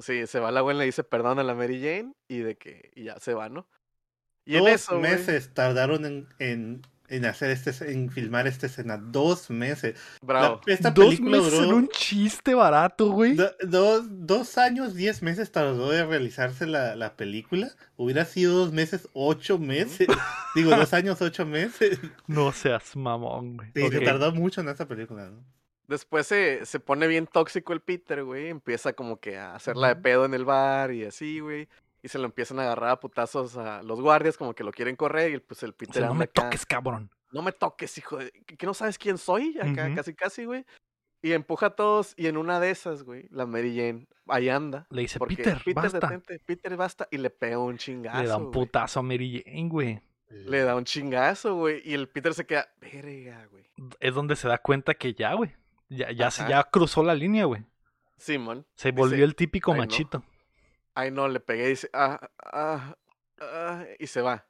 Sí, 0.00 0.26
se 0.26 0.40
va 0.40 0.50
la 0.50 0.60
Gwen, 0.60 0.78
le 0.78 0.84
dice 0.84 1.04
perdón 1.04 1.38
a 1.38 1.44
la 1.44 1.54
Mary 1.54 1.80
Jane 1.80 2.12
y 2.28 2.38
de 2.38 2.56
que 2.56 2.90
y 2.94 3.04
ya 3.04 3.18
se 3.18 3.34
va, 3.34 3.48
¿no? 3.48 3.66
Y 4.44 4.56
Dos 4.56 4.66
en 4.66 4.74
eso, 4.74 4.98
meses 4.98 5.52
tardaron 5.52 6.06
en, 6.06 6.26
en, 6.38 6.82
en, 7.08 7.26
hacer 7.26 7.50
este, 7.50 7.92
en 7.92 8.10
filmar 8.10 8.46
esta 8.46 8.64
escena. 8.64 8.96
Dos 8.96 9.50
meses. 9.50 9.94
Bravo. 10.22 10.62
esta 10.66 10.90
dos 10.90 11.20
meses 11.20 11.52
duró, 11.52 11.64
en 11.64 11.74
un 11.74 11.88
chiste 11.88 12.54
barato, 12.54 13.10
güey. 13.10 13.36
dos, 13.36 14.06
dos 14.08 14.56
años, 14.56 14.94
diez 14.94 15.22
meses 15.22 15.52
tardó 15.52 15.90
de 15.90 16.06
realizarse 16.06 16.66
la, 16.66 16.96
la 16.96 17.14
película. 17.14 17.72
Hubiera 17.96 18.24
sido 18.24 18.56
dos 18.56 18.72
meses, 18.72 19.06
ocho 19.12 19.58
meses. 19.58 20.08
Digo, 20.54 20.70
dos 20.74 20.94
años, 20.94 21.20
ocho 21.20 21.44
meses. 21.44 21.98
No 22.26 22.50
seas 22.52 22.96
mamón, 22.96 23.58
güey. 23.58 23.70
Sí, 23.74 23.88
se 23.90 24.00
tardó 24.00 24.32
mucho 24.32 24.62
en 24.62 24.70
esta 24.70 24.88
película, 24.88 25.28
¿no? 25.28 25.44
Después 25.88 26.26
se, 26.26 26.66
se 26.66 26.80
pone 26.80 27.06
bien 27.06 27.26
tóxico 27.26 27.72
el 27.72 27.80
Peter, 27.80 28.22
güey. 28.22 28.48
Empieza 28.48 28.92
como 28.92 29.18
que 29.18 29.38
a 29.38 29.54
hacerla 29.54 29.88
de 29.88 29.96
pedo 29.96 30.26
en 30.26 30.34
el 30.34 30.44
bar 30.44 30.92
y 30.92 31.04
así, 31.04 31.40
güey. 31.40 31.66
Y 32.02 32.08
se 32.08 32.18
lo 32.18 32.26
empiezan 32.26 32.58
a 32.60 32.62
agarrar 32.62 32.90
a 32.90 33.00
putazos 33.00 33.56
a 33.56 33.82
los 33.82 34.00
guardias, 34.00 34.36
como 34.36 34.54
que 34.54 34.64
lo 34.64 34.70
quieren 34.70 34.96
correr. 34.96 35.32
Y 35.32 35.38
pues 35.40 35.62
el 35.62 35.72
Peter. 35.72 36.04
no 36.04 36.14
me 36.14 36.26
toques, 36.26 36.66
cabrón. 36.66 37.10
No 37.32 37.42
me 37.42 37.52
toques, 37.52 37.96
hijo 37.98 38.18
de. 38.18 38.30
¿Que 38.30 38.66
no 38.66 38.74
sabes 38.74 38.98
quién 38.98 39.16
soy? 39.16 39.58
Acá, 39.58 39.92
casi, 39.94 40.14
casi, 40.14 40.44
güey. 40.44 40.64
Y 41.22 41.32
empuja 41.32 41.66
a 41.66 41.70
todos. 41.70 42.12
Y 42.16 42.26
en 42.26 42.36
una 42.36 42.60
de 42.60 42.70
esas, 42.70 43.02
güey, 43.02 43.26
la 43.30 43.46
Mary 43.46 43.74
Jane, 43.74 44.06
ahí 44.26 44.50
anda. 44.50 44.86
Le 44.90 45.02
dice, 45.02 45.18
Peter, 45.18 45.58
Peter, 45.64 45.74
basta. 45.74 46.20
Peter, 46.44 46.76
basta. 46.76 47.08
Y 47.10 47.16
le 47.16 47.30
pega 47.30 47.58
un 47.58 47.78
chingazo. 47.78 48.22
Le 48.22 48.28
da 48.28 48.36
un 48.36 48.50
putazo 48.50 49.00
a 49.00 49.02
Mary 49.02 49.42
Jane, 49.44 49.68
güey. 49.68 50.00
Le 50.28 50.62
da 50.62 50.76
un 50.76 50.84
chingazo, 50.84 51.56
güey. 51.56 51.80
Y 51.84 51.94
el 51.94 52.08
Peter 52.08 52.34
se 52.34 52.46
queda, 52.46 52.68
verga, 52.78 53.46
güey. 53.50 53.64
Es 54.00 54.14
donde 54.14 54.36
se 54.36 54.46
da 54.48 54.58
cuenta 54.58 54.94
que 54.94 55.14
ya, 55.14 55.32
güey. 55.32 55.54
Ya, 55.88 56.12
ya, 56.12 56.28
ya 56.28 56.64
cruzó 56.64 57.02
la 57.02 57.14
línea, 57.14 57.44
güey. 57.44 57.64
Simón. 58.18 58.66
Se 58.74 58.92
volvió 58.92 59.24
el 59.24 59.34
típico 59.34 59.74
machito. 59.74 60.22
Ay, 60.94 61.10
no, 61.10 61.28
le 61.28 61.40
pegué 61.40 61.66
y 61.66 61.70
dice, 61.70 61.90
ah, 61.92 62.28
ah, 62.42 62.96
ah, 63.40 63.84
y 63.98 64.06
se 64.08 64.20
va. 64.20 64.46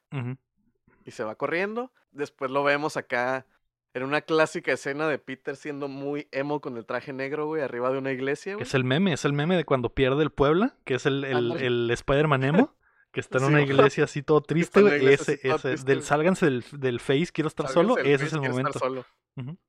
Y 1.05 1.11
se 1.11 1.23
va 1.23 1.35
corriendo. 1.35 1.91
Después 2.11 2.49
lo 2.51 2.63
vemos 2.63 2.97
acá 2.97 3.45
en 3.93 4.03
una 4.03 4.21
clásica 4.21 4.73
escena 4.73 5.07
de 5.07 5.19
Peter 5.19 5.55
siendo 5.55 5.87
muy 5.87 6.27
emo 6.31 6.59
con 6.59 6.77
el 6.77 6.85
traje 6.85 7.13
negro, 7.13 7.45
güey, 7.45 7.61
arriba 7.61 7.91
de 7.91 7.99
una 7.99 8.11
iglesia, 8.11 8.55
güey. 8.55 8.63
Es 8.63 8.73
el 8.73 8.83
meme, 8.83 9.13
es 9.13 9.25
el 9.25 9.33
meme 9.33 9.55
de 9.55 9.65
cuando 9.65 9.93
pierde 9.93 10.23
el 10.23 10.31
Puebla, 10.31 10.75
que 10.85 10.95
es 10.95 11.05
el, 11.05 11.23
el, 11.23 11.51
el 11.57 11.91
Spider-Man 11.91 12.43
emo. 12.43 12.75
Que 13.11 13.21
está 13.21 13.39
en 13.39 13.45
una 13.45 13.61
iglesia 13.63 14.03
así 14.03 14.21
todo 14.21 14.41
triste, 14.41 14.83
güey. 14.83 15.07
Ese, 15.07 15.39
ese. 15.41 15.77
Del, 15.77 16.03
sálganse 16.03 16.45
del, 16.45 16.63
del 16.73 16.99
Face, 16.99 17.31
quiero 17.33 17.47
estar 17.47 17.67
solo. 17.67 17.97
Ese 17.97 18.25
es 18.25 18.33
el 18.33 18.41
momento. 18.41 18.77
Solo. 18.77 19.03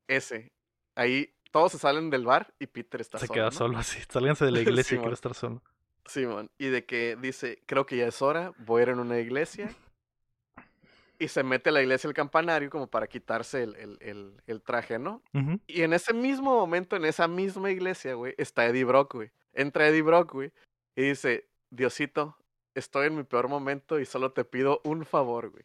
Ese. 0.06 0.52
Ahí 0.94 1.32
todos 1.50 1.72
se 1.72 1.78
salen 1.78 2.10
del 2.10 2.24
bar 2.24 2.52
y 2.58 2.66
Peter 2.66 3.00
está 3.00 3.18
solo. 3.18 3.28
Se 3.28 3.32
queda 3.32 3.50
solo 3.50 3.78
así. 3.78 3.98
Sálganse 4.08 4.44
de 4.44 4.52
la 4.52 4.60
iglesia, 4.60 4.98
quiero 4.98 5.14
estar 5.14 5.34
solo. 5.34 5.62
Simón, 6.06 6.50
y 6.58 6.66
de 6.66 6.84
que 6.84 7.16
dice, 7.20 7.62
creo 7.66 7.86
que 7.86 7.96
ya 7.96 8.06
es 8.06 8.20
hora, 8.20 8.52
voy 8.58 8.80
a 8.80 8.82
ir 8.84 8.88
en 8.90 9.00
una 9.00 9.18
iglesia. 9.18 9.70
Y 11.22 11.28
se 11.28 11.42
mete 11.42 11.68
a 11.68 11.72
la 11.72 11.82
iglesia 11.82 12.08
el 12.08 12.14
campanario 12.14 12.70
como 12.70 12.86
para 12.86 13.06
quitarse 13.06 13.62
el, 13.62 13.76
el, 14.00 14.40
el, 14.46 14.62
traje, 14.62 14.98
¿no? 14.98 15.22
Y 15.66 15.82
en 15.82 15.92
ese 15.92 16.14
mismo 16.14 16.56
momento, 16.56 16.96
en 16.96 17.04
esa 17.04 17.28
misma 17.28 17.70
iglesia, 17.70 18.14
güey, 18.14 18.34
está 18.38 18.64
Eddie 18.64 18.84
Brock, 18.84 19.16
güey. 19.16 19.30
Entra 19.52 19.86
Eddie 19.86 20.00
Brock, 20.00 20.32
güey, 20.32 20.50
y 20.96 21.02
dice, 21.02 21.46
Diosito, 21.68 22.38
estoy 22.74 23.08
en 23.08 23.16
mi 23.16 23.24
peor 23.24 23.48
momento 23.48 24.00
y 24.00 24.06
solo 24.06 24.32
te 24.32 24.46
pido 24.46 24.80
un 24.82 25.04
favor, 25.04 25.50
güey. 25.50 25.64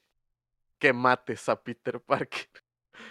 Que 0.77 0.91
mates 0.91 1.47
a 1.47 1.63
Peter 1.63 2.01
Parker. 2.01 2.49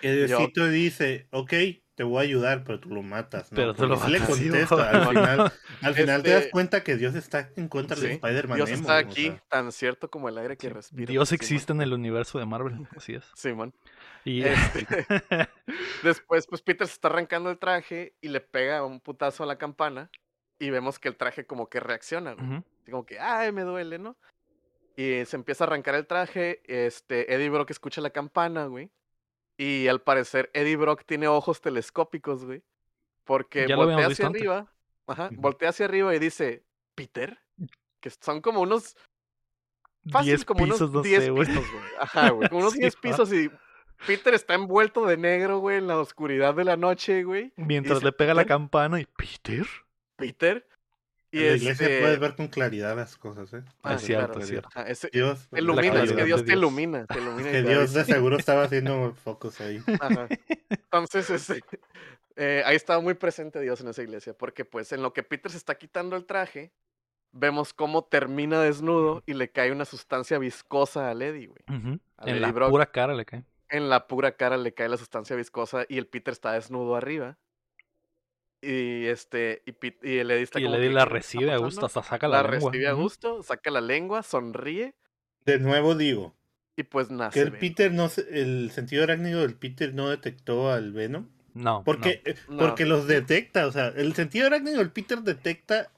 Que 0.02 0.12
Diosito 0.26 0.68
dice, 0.68 1.28
ok, 1.30 1.52
te 1.94 2.02
voy 2.02 2.18
a 2.18 2.20
ayudar, 2.22 2.64
pero 2.64 2.80
tú 2.80 2.90
lo 2.90 3.02
matas. 3.02 3.52
¿no? 3.52 3.56
Pero 3.56 3.74
tú 3.74 3.86
lo 3.86 3.96
matas. 3.96 4.10
le 4.10 4.20
contesta. 4.20 4.90
al 4.90 5.08
final, 5.08 5.52
al 5.80 5.94
final 5.94 6.22
te 6.22 6.30
das 6.30 6.38
este 6.40 6.50
cuenta 6.50 6.82
que 6.82 6.96
Dios 6.96 7.14
está 7.14 7.50
en 7.56 7.68
contra 7.68 7.96
de 7.96 8.14
Spider-Man. 8.14 8.56
Dios 8.56 8.70
está 8.70 8.98
aquí, 8.98 9.32
tan 9.48 9.70
cierto 9.72 10.10
como 10.10 10.28
el 10.28 10.38
aire 10.38 10.56
que 10.56 10.68
respira. 10.68 11.10
Dios 11.10 11.32
existe 11.32 11.72
en 11.72 11.80
el 11.80 11.92
universo 11.92 12.38
de 12.38 12.46
Marvel, 12.46 12.88
así 12.96 13.14
es. 13.14 13.24
Simón. 13.34 13.74
Y 14.24 14.42
este, 14.44 15.06
después, 16.02 16.46
pues 16.46 16.62
Peter 16.62 16.86
se 16.86 16.94
está 16.94 17.08
arrancando 17.08 17.50
el 17.50 17.58
traje 17.58 18.14
y 18.20 18.28
le 18.28 18.40
pega 18.40 18.84
un 18.84 19.00
putazo 19.00 19.44
a 19.44 19.46
la 19.46 19.56
campana. 19.56 20.10
Y 20.58 20.70
vemos 20.70 20.98
que 20.98 21.08
el 21.08 21.16
traje 21.16 21.46
como 21.46 21.68
que 21.68 21.80
reacciona, 21.80 22.36
Como 22.88 23.04
que, 23.04 23.18
ay, 23.18 23.52
me 23.52 23.62
duele, 23.62 23.98
¿no? 23.98 24.16
Y 24.96 25.24
se 25.24 25.36
empieza 25.36 25.64
a 25.64 25.66
arrancar 25.66 25.96
el 25.96 26.06
traje. 26.06 26.62
Este, 26.64 27.34
Eddie 27.34 27.50
Brock 27.50 27.70
escucha 27.70 28.00
la 28.00 28.10
campana, 28.10 28.66
güey. 28.66 28.90
Y 29.56 29.88
al 29.88 30.00
parecer 30.00 30.50
Eddie 30.52 30.76
Brock 30.76 31.04
tiene 31.04 31.28
ojos 31.28 31.60
telescópicos, 31.60 32.44
güey. 32.44 32.62
Porque 33.24 33.72
voltea 33.74 34.06
hacia 34.06 34.26
arriba. 34.26 34.72
Ajá, 35.06 35.30
voltea 35.32 35.70
hacia 35.70 35.86
arriba 35.86 36.14
y 36.14 36.18
dice, 36.18 36.64
Peter. 36.94 37.38
Que 38.00 38.10
son 38.10 38.40
como 38.40 38.60
unos. 38.60 38.96
Fácil, 40.10 40.44
como 40.44 40.64
unos 40.64 41.02
10 41.02 41.30
pisos, 41.30 41.70
güey. 41.72 41.82
Ajá, 41.98 42.30
güey. 42.30 42.48
Como 42.48 42.60
unos 42.62 42.74
10 42.74 42.96
pisos 42.96 43.32
y 43.32 43.50
Peter 44.06 44.34
está 44.34 44.54
envuelto 44.54 45.06
de 45.06 45.16
negro, 45.16 45.58
güey, 45.58 45.78
en 45.78 45.86
la 45.86 45.98
oscuridad 45.98 46.54
de 46.54 46.64
la 46.64 46.76
noche, 46.76 47.24
güey. 47.24 47.52
Mientras 47.56 48.02
le 48.02 48.12
pega 48.12 48.34
la 48.34 48.44
campana 48.44 49.00
y 49.00 49.06
Peter. 49.06 49.66
Peter. 50.16 50.68
Y 51.34 51.38
en 51.38 51.50
la 51.50 51.56
iglesia 51.56 51.86
este 51.86 52.00
puedes 52.00 52.20
ver 52.20 52.36
con 52.36 52.46
claridad 52.46 52.94
las 52.94 53.16
cosas, 53.16 53.52
¿eh? 53.54 53.64
Ah, 53.82 53.94
es 53.94 54.02
cierto, 54.02 54.38
es 54.38 54.48
cierto. 54.48 54.68
Dios, 55.12 55.48
te 55.50 55.58
ilumina, 55.58 56.04
es 56.04 56.12
que 56.12 56.24
Dios, 56.24 56.44
te 56.44 56.52
ilumina. 56.52 57.06
Te 57.06 57.18
ilumina 57.18 57.50
que 57.50 57.62
Dios 57.62 57.92
de 57.92 58.04
seguro 58.04 58.38
estaba 58.38 58.62
haciendo 58.62 59.14
focos 59.14 59.60
ahí. 59.60 59.82
Ajá. 60.00 60.28
Entonces, 60.70 61.30
este, 61.30 61.60
eh, 62.36 62.62
ahí 62.64 62.76
estaba 62.76 63.00
muy 63.00 63.14
presente 63.14 63.60
Dios 63.60 63.80
en 63.80 63.88
esa 63.88 64.00
iglesia, 64.02 64.32
porque 64.32 64.64
pues 64.64 64.92
en 64.92 65.02
lo 65.02 65.12
que 65.12 65.24
Peter 65.24 65.50
se 65.50 65.58
está 65.58 65.74
quitando 65.74 66.14
el 66.14 66.24
traje, 66.24 66.72
vemos 67.32 67.74
cómo 67.74 68.04
termina 68.04 68.62
desnudo 68.62 69.24
y 69.26 69.34
le 69.34 69.50
cae 69.50 69.72
una 69.72 69.86
sustancia 69.86 70.38
viscosa 70.38 71.10
a 71.10 71.14
Lady, 71.14 71.46
güey. 71.46 71.98
En 72.26 72.40
la 72.40 72.52
pura 72.52 72.86
cara 72.86 73.12
le 73.12 73.24
cae. 73.24 73.42
En 73.70 73.88
la 73.88 74.06
pura 74.06 74.36
cara 74.36 74.56
le 74.56 74.72
cae 74.72 74.88
la 74.88 74.98
sustancia 74.98 75.34
viscosa 75.34 75.84
y 75.88 75.98
el 75.98 76.06
Peter 76.06 76.30
está 76.30 76.52
desnudo 76.52 76.94
arriba. 76.94 77.38
Y 78.64 79.06
este, 79.06 79.62
y, 79.66 79.74
y 80.02 80.18
el 80.18 80.30
Eddie 80.30 80.42
está 80.42 80.60
Y 80.60 80.64
el 80.64 80.74
Eddie 80.74 80.90
la 80.90 81.04
recibe 81.04 81.52
a 81.52 81.58
gusto, 81.58 81.86
hasta 81.86 82.02
saca 82.02 82.28
la, 82.28 82.42
lengua. 82.42 82.58
La 82.58 82.70
recibe 82.70 82.88
a 82.88 82.92
gusto, 82.92 83.42
saca 83.42 83.70
la 83.70 83.80
lengua, 83.80 84.22
sonríe. 84.22 84.94
De 85.44 85.58
nuevo 85.58 85.94
digo. 85.94 86.34
Y 86.76 86.84
pues 86.84 87.10
nace. 87.10 87.38
Que 87.38 87.46
el 87.46 87.52
Peter 87.52 87.92
no, 87.92 88.10
el 88.30 88.70
sentido 88.70 89.04
arácnido 89.04 89.42
del 89.42 89.54
Peter 89.54 89.94
no 89.94 90.10
detectó 90.10 90.72
al 90.72 90.92
Venom. 90.92 91.28
No. 91.52 91.82
Porque, 91.84 92.22
eh, 92.24 92.34
porque 92.58 92.84
los 92.84 93.06
detecta, 93.06 93.66
o 93.66 93.72
sea, 93.72 93.88
el 93.88 94.14
sentido 94.14 94.46
arácnido 94.46 94.78
del 94.78 94.90
Peter 94.90 95.20
detecta 95.20 95.92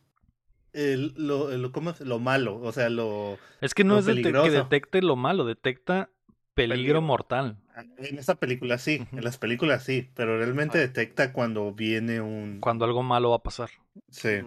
el, 0.74 1.14
lo, 1.16 1.72
¿cómo 1.72 1.90
es? 1.90 2.00
lo 2.00 2.18
malo, 2.18 2.60
o 2.60 2.72
sea, 2.72 2.90
lo. 2.90 3.38
Es 3.62 3.72
que 3.72 3.82
no 3.82 3.98
es 3.98 4.04
que 4.04 4.50
detecte 4.50 5.00
lo 5.00 5.16
malo, 5.16 5.46
detecta 5.46 6.10
peligro, 6.56 7.00
mortal. 7.00 7.58
Ah, 7.76 7.84
en 7.98 8.18
esa 8.18 8.34
película 8.34 8.78
sí, 8.78 9.06
en 9.12 9.22
las 9.22 9.38
películas 9.38 9.84
sí, 9.84 10.10
pero 10.14 10.38
realmente 10.38 10.78
ah. 10.78 10.80
detecta 10.80 11.32
cuando 11.32 11.72
viene 11.72 12.20
un... 12.20 12.58
Cuando 12.60 12.84
algo 12.84 13.04
malo 13.04 13.30
va 13.30 13.36
a 13.36 13.42
pasar. 13.42 13.70
Sí. 14.10 14.40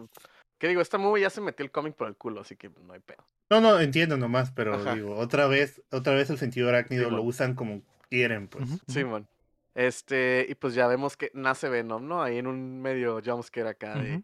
¿Qué 0.57 0.67
digo? 0.67 0.81
Esta 0.81 0.97
movie 0.97 1.21
ya 1.21 1.29
se 1.29 1.39
metió 1.39 1.63
el 1.63 1.71
cómic 1.71 1.95
por 1.95 2.07
el 2.09 2.17
culo, 2.17 2.41
así 2.41 2.57
que 2.57 2.69
no 2.69 2.93
hay 2.93 2.99
pedo. 2.99 3.23
No, 3.49 3.61
no, 3.61 3.79
entiendo 3.79 4.17
nomás, 4.17 4.51
pero 4.51 4.83
digo, 4.93 5.15
otra 5.15 5.47
vez, 5.47 5.81
otra 5.91 6.13
vez 6.13 6.29
el 6.29 6.37
sentido 6.37 6.67
arácnido 6.67 7.09
lo 7.09 7.21
usan 7.21 7.55
como 7.55 7.81
quieren, 8.09 8.47
pues. 8.47 8.67
Sí, 8.87 9.05
man. 9.05 9.27
Este, 9.75 10.45
y 10.49 10.55
pues 10.55 10.73
ya 10.73 10.87
vemos 10.87 11.15
que 11.15 11.31
nace 11.33 11.69
Venom, 11.69 12.05
¿no? 12.05 12.21
Ahí 12.21 12.37
en 12.37 12.47
un 12.47 12.81
medio 12.81 13.21
jumpscare 13.23 13.69
acá 13.69 13.95
de... 13.95 14.23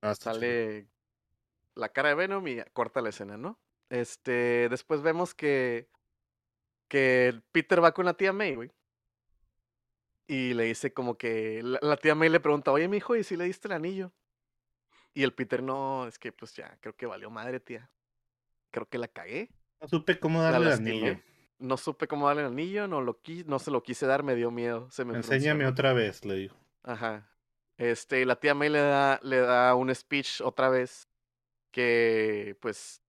Ah, 0.00 0.14
sale 0.14 0.86
la 1.74 1.90
cara 1.90 2.08
de 2.08 2.14
Venom 2.16 2.46
y 2.48 2.56
corta 2.72 3.00
la 3.00 3.10
escena, 3.10 3.36
¿no? 3.36 3.58
Este, 3.90 4.68
después 4.68 5.02
vemos 5.02 5.34
que 5.34 5.88
que 6.88 7.40
Peter 7.52 7.82
va 7.82 7.92
con 7.92 8.06
la 8.06 8.14
tía 8.14 8.32
May, 8.32 8.54
güey. 8.54 8.70
Y 10.26 10.54
le 10.54 10.64
dice 10.64 10.92
como 10.92 11.16
que 11.16 11.62
la, 11.62 11.96
tía 11.96 12.14
May 12.14 12.28
le 12.28 12.40
pregunta, 12.40 12.72
oye, 12.72 12.88
mi 12.88 12.98
hijo, 12.98 13.16
¿y 13.16 13.24
si 13.24 13.36
le 13.36 13.44
diste 13.44 13.68
el 13.68 13.72
anillo? 13.72 14.12
Y 15.14 15.22
el 15.22 15.32
Peter, 15.32 15.62
no, 15.62 16.06
es 16.06 16.18
que 16.18 16.32
pues 16.32 16.54
ya, 16.54 16.76
creo 16.80 16.94
que 16.94 17.06
valió 17.06 17.30
madre, 17.30 17.60
tía. 17.60 17.90
Creo 18.70 18.86
que 18.86 18.98
la 18.98 19.08
cagué. 19.08 19.50
No 19.80 19.88
supe 19.88 20.18
cómo 20.18 20.42
darle 20.42 20.66
el 20.66 20.72
anillo. 20.72 21.20
No 21.58 21.76
supe 21.76 22.06
cómo 22.06 22.28
darle 22.28 22.42
el 22.42 22.48
anillo, 22.48 22.86
no, 22.86 23.00
lo 23.00 23.20
no 23.46 23.58
se 23.58 23.70
lo 23.70 23.82
quise 23.82 24.06
dar, 24.06 24.22
me 24.22 24.34
dio 24.34 24.50
miedo. 24.50 24.90
Se 24.90 25.04
me 25.04 25.16
Enséñame 25.16 25.66
otra 25.66 25.92
vez, 25.92 26.24
le 26.24 26.34
digo. 26.34 26.56
Ajá. 26.82 27.28
Este, 27.78 28.24
la 28.26 28.36
tía 28.36 28.54
May 28.54 28.68
le 28.68 28.80
da, 28.80 29.18
le 29.22 29.38
da 29.38 29.74
un 29.74 29.94
speech 29.94 30.40
otra 30.40 30.68
vez 30.68 31.08
que, 31.70 32.56
pues, 32.60 33.00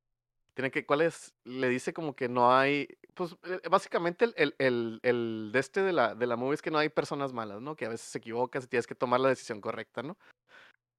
tiene 0.54 0.72
que, 0.72 0.86
¿cuál 0.86 1.02
es? 1.02 1.34
Le 1.44 1.70
dice 1.70 1.94
como 1.94 2.16
que 2.16 2.30
no 2.30 2.56
hay, 2.56 2.88
pues, 3.20 3.36
eh, 3.44 3.60
básicamente 3.70 4.24
el, 4.38 4.56
el, 4.58 5.02
el, 5.04 5.50
de 5.52 5.60
este 5.60 5.82
de 5.82 5.91
la, 5.91 6.16
de 6.16 6.26
la 6.26 6.38
movie 6.38 6.54
es 6.54 6.62
que 6.62 6.72
no 6.72 6.78
hay 6.78 6.88
personas 6.88 7.34
malas, 7.34 7.60
¿no? 7.60 7.76
Que 7.76 7.86
a 7.86 7.90
veces 7.90 8.08
se 8.08 8.18
equivocas 8.18 8.64
y 8.64 8.68
tienes 8.68 8.88
que 8.88 8.96
tomar 8.96 9.20
la 9.20 9.28
decisión 9.28 9.60
correcta, 9.60 10.02
¿no? 10.02 10.18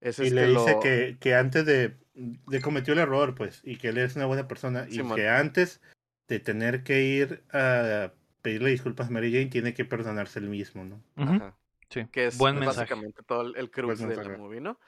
y 0.02 0.30
le 0.30 0.47
dice 0.47 0.78
que, 0.82 1.16
que 1.18 1.34
antes 1.34 1.64
de, 1.64 1.97
de 2.14 2.60
cometió 2.60 2.92
el 2.92 3.01
error, 3.01 3.34
pues, 3.34 3.62
y 3.64 3.76
que 3.76 3.88
él 3.88 3.98
es 3.98 4.16
una 4.16 4.26
buena 4.26 4.48
persona, 4.48 4.86
y 4.88 5.02
que 5.14 5.28
antes 5.28 5.80
de 6.28 6.40
tener 6.40 6.84
que 6.84 7.02
ir 7.02 7.42
a 7.52 8.12
pedirle 8.42 8.70
disculpas 8.70 9.09
a 9.09 9.10
Mary 9.10 9.32
Jane, 9.32 9.47
tiene 9.47 9.72
que 9.72 9.86
perdonarse 9.86 10.40
el 10.40 10.48
mismo, 10.51 10.84
¿no? 10.84 11.02
Ajá. 11.16 11.56
Sí. 11.88 12.06
Que 12.12 12.26
es 12.26 12.38
básicamente 12.38 13.22
todo 13.22 13.55
el, 13.55 13.70
cruz 13.70 13.98
de 13.98 14.14
la 14.14 14.36
movie, 14.36 14.60
¿no? 14.60 14.78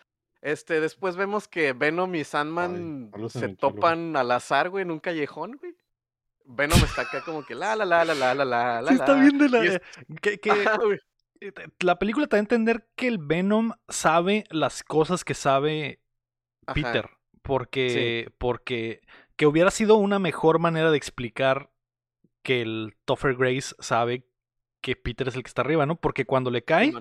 Este, 0.43 0.81
después 0.81 1.17
vemos 1.17 1.49
que 1.49 1.73
Venom 1.73 2.15
y 2.15 2.25
Sandman 2.25 3.11
se 3.29 3.55
topan 3.55 4.17
al 4.17 4.31
azar, 4.31 4.69
güey, 4.69 4.83
en 4.83 4.91
un 4.91 5.01
callejón, 5.01 5.57
güey. 5.57 5.75
Venom 6.47 6.79
está 6.85 7.03
acá 7.03 7.23
como 7.23 7.45
que 7.45 7.55
la 7.55 7.77
la 7.77 7.85
la 7.85 8.05
la 8.05 8.15
la 8.15 8.35
la 8.35 8.45
la. 8.83 8.89
Sí, 8.89 8.95
está 8.95 9.15
bien 9.15 9.39
de 9.39 9.49
la. 9.49 9.65
Eh, 9.65 9.83
que, 10.21 10.39
que... 10.39 10.51
Eh, 11.43 11.53
la 11.81 11.99
película 11.99 12.29
te 12.29 12.37
da 12.37 12.39
a 12.39 12.41
entender 12.41 12.87
que 12.95 13.09
el 13.09 13.19
Venom 13.19 13.73
sabe 13.89 14.45
las 14.51 14.85
cosas 14.85 15.25
que 15.25 15.35
sabe 15.35 16.01
Peter. 16.73 17.11
Porque, 17.43 18.33
porque 18.39 19.03
que 19.35 19.47
hubiera 19.47 19.73
sido 19.73 19.97
una 19.97 20.21
mejor 20.21 20.61
manera 20.61 20.93
de 20.93 20.97
explicar 20.97 21.71
que 22.45 22.63
el 22.63 22.95
Topher 23.05 23.35
Grace 23.35 23.75
sabe 23.81 24.25
que 24.81 24.95
Peter 24.95 25.27
es 25.27 25.35
el 25.35 25.43
que 25.43 25.49
está 25.49 25.63
arriba, 25.63 25.85
¿no? 25.85 25.97
Porque 25.97 26.25
cuando 26.25 26.51
le 26.51 26.63
cae, 26.63 26.93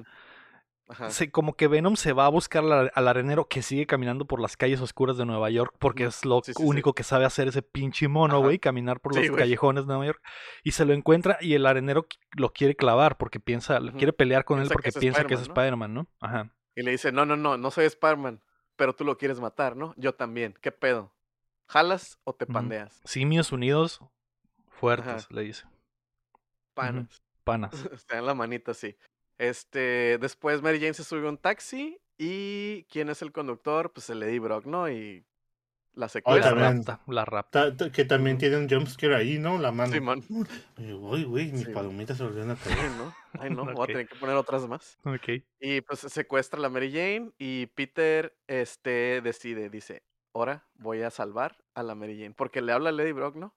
se, 1.09 1.31
como 1.31 1.55
que 1.55 1.67
Venom 1.67 1.95
se 1.95 2.13
va 2.13 2.25
a 2.25 2.29
buscar 2.29 2.63
al 2.93 3.07
arenero 3.07 3.47
que 3.47 3.61
sigue 3.61 3.85
caminando 3.85 4.25
por 4.25 4.39
las 4.39 4.57
calles 4.57 4.81
oscuras 4.81 5.17
de 5.17 5.25
Nueva 5.25 5.49
York, 5.49 5.75
porque 5.79 6.05
es 6.05 6.25
lo 6.25 6.41
único 6.59 6.93
que 6.93 7.03
sabe 7.03 7.25
hacer 7.25 7.47
ese 7.47 7.61
pinche 7.61 8.07
mono, 8.07 8.41
güey, 8.41 8.59
caminar 8.59 8.99
por 8.99 9.15
los 9.15 9.35
callejones 9.35 9.85
de 9.85 9.87
Nueva 9.87 10.05
York. 10.05 10.21
Y 10.63 10.71
se 10.71 10.85
lo 10.85 10.93
encuentra 10.93 11.37
y 11.41 11.53
el 11.53 11.65
arenero 11.65 12.07
lo 12.35 12.53
quiere 12.53 12.75
clavar 12.75 13.17
porque 13.17 13.39
piensa, 13.39 13.79
quiere 13.97 14.13
pelear 14.13 14.45
con 14.45 14.59
él 14.59 14.69
porque 14.71 14.91
piensa 14.91 15.25
que 15.25 15.35
es 15.35 15.41
Spider-Man, 15.41 15.93
¿no? 15.93 16.07
Ajá. 16.19 16.51
Y 16.75 16.83
le 16.83 16.91
dice, 16.91 17.11
no, 17.11 17.25
no, 17.25 17.35
no, 17.35 17.57
no 17.57 17.71
soy 17.71 17.85
Spider-Man, 17.85 18.41
pero 18.75 18.95
tú 18.95 19.03
lo 19.03 19.17
quieres 19.17 19.39
matar, 19.39 19.75
¿no? 19.75 19.93
Yo 19.97 20.15
también, 20.15 20.55
¿qué 20.61 20.71
pedo? 20.71 21.13
¿Jalas 21.67 22.19
o 22.23 22.33
te 22.33 22.45
pandeas? 22.45 23.01
Simios 23.05 23.51
unidos, 23.51 24.01
fuertes, 24.67 25.29
le 25.31 25.43
dice. 25.43 25.65
Panas. 26.73 27.21
Panas. 27.43 27.73
Está 27.93 28.17
en 28.17 28.25
la 28.25 28.33
manita, 28.33 28.73
sí. 28.73 28.95
Este, 29.41 30.19
después 30.19 30.61
Mary 30.61 30.79
Jane 30.79 30.93
se 30.93 31.03
sube 31.03 31.25
a 31.25 31.29
un 31.29 31.37
taxi 31.39 31.99
y 32.15 32.83
¿quién 32.91 33.09
es 33.09 33.23
el 33.23 33.31
conductor? 33.31 33.91
Pues 33.91 34.07
el 34.11 34.21
Eddie 34.21 34.37
Brock, 34.37 34.67
¿no? 34.67 34.87
Y 34.87 35.25
la 35.95 36.09
secuestra. 36.09 36.53
la 36.53 36.69
rapta, 36.69 37.01
la 37.07 37.25
rapta. 37.25 37.75
que 37.91 38.05
también 38.05 38.37
tiene 38.37 38.57
un 38.57 38.69
jumpscare 38.69 39.15
ahí, 39.15 39.39
¿no? 39.39 39.57
La 39.57 39.71
mano. 39.71 39.93
Sí, 39.93 39.99
man. 39.99 40.23
Uy, 40.29 41.23
güey, 41.23 41.51
mis 41.51 41.67
palomitas 41.69 42.17
se 42.17 42.23
volvieron 42.23 42.51
a 42.51 42.55
caer. 42.55 42.91
¿no? 42.91 43.15
Ay, 43.39 43.49
no, 43.49 43.65
voy 43.65 43.83
a 43.83 43.87
tener 43.87 44.07
que 44.07 44.13
poner 44.13 44.35
otras 44.35 44.67
más. 44.67 44.99
Ok. 45.05 45.43
Y 45.59 45.81
pues 45.81 46.01
secuestra 46.01 46.59
a 46.59 46.61
la 46.61 46.69
Mary 46.69 46.91
Jane 46.91 47.31
y 47.39 47.65
Peter 47.65 48.37
este, 48.45 49.21
decide, 49.21 49.71
dice, 49.71 50.03
ahora 50.35 50.67
voy 50.75 51.01
a 51.01 51.09
salvar 51.09 51.57
a 51.73 51.81
la 51.81 51.95
Mary 51.95 52.15
Jane. 52.15 52.35
Porque 52.37 52.61
le 52.61 52.73
habla 52.73 52.89
a 52.89 52.93
Lady 52.93 53.11
Brock, 53.11 53.37
¿no? 53.37 53.55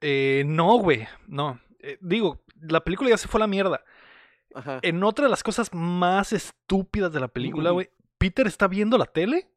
Eh, 0.00 0.42
no, 0.46 0.78
güey, 0.78 1.06
no. 1.28 1.60
Eh, 1.78 1.96
digo, 2.00 2.42
la 2.60 2.82
película 2.82 3.08
ya 3.08 3.16
se 3.16 3.28
fue 3.28 3.38
a 3.38 3.42
la 3.42 3.46
mierda. 3.46 3.84
En 4.82 5.02
otra 5.04 5.26
de 5.26 5.30
las 5.30 5.42
cosas 5.42 5.72
más 5.72 6.32
estúpidas 6.32 7.12
de 7.12 7.20
la 7.20 7.28
película, 7.28 7.70
güey, 7.70 7.90
Peter 8.18 8.46
está 8.46 8.68
viendo 8.68 8.98
la 8.98 9.06
tele 9.06 9.50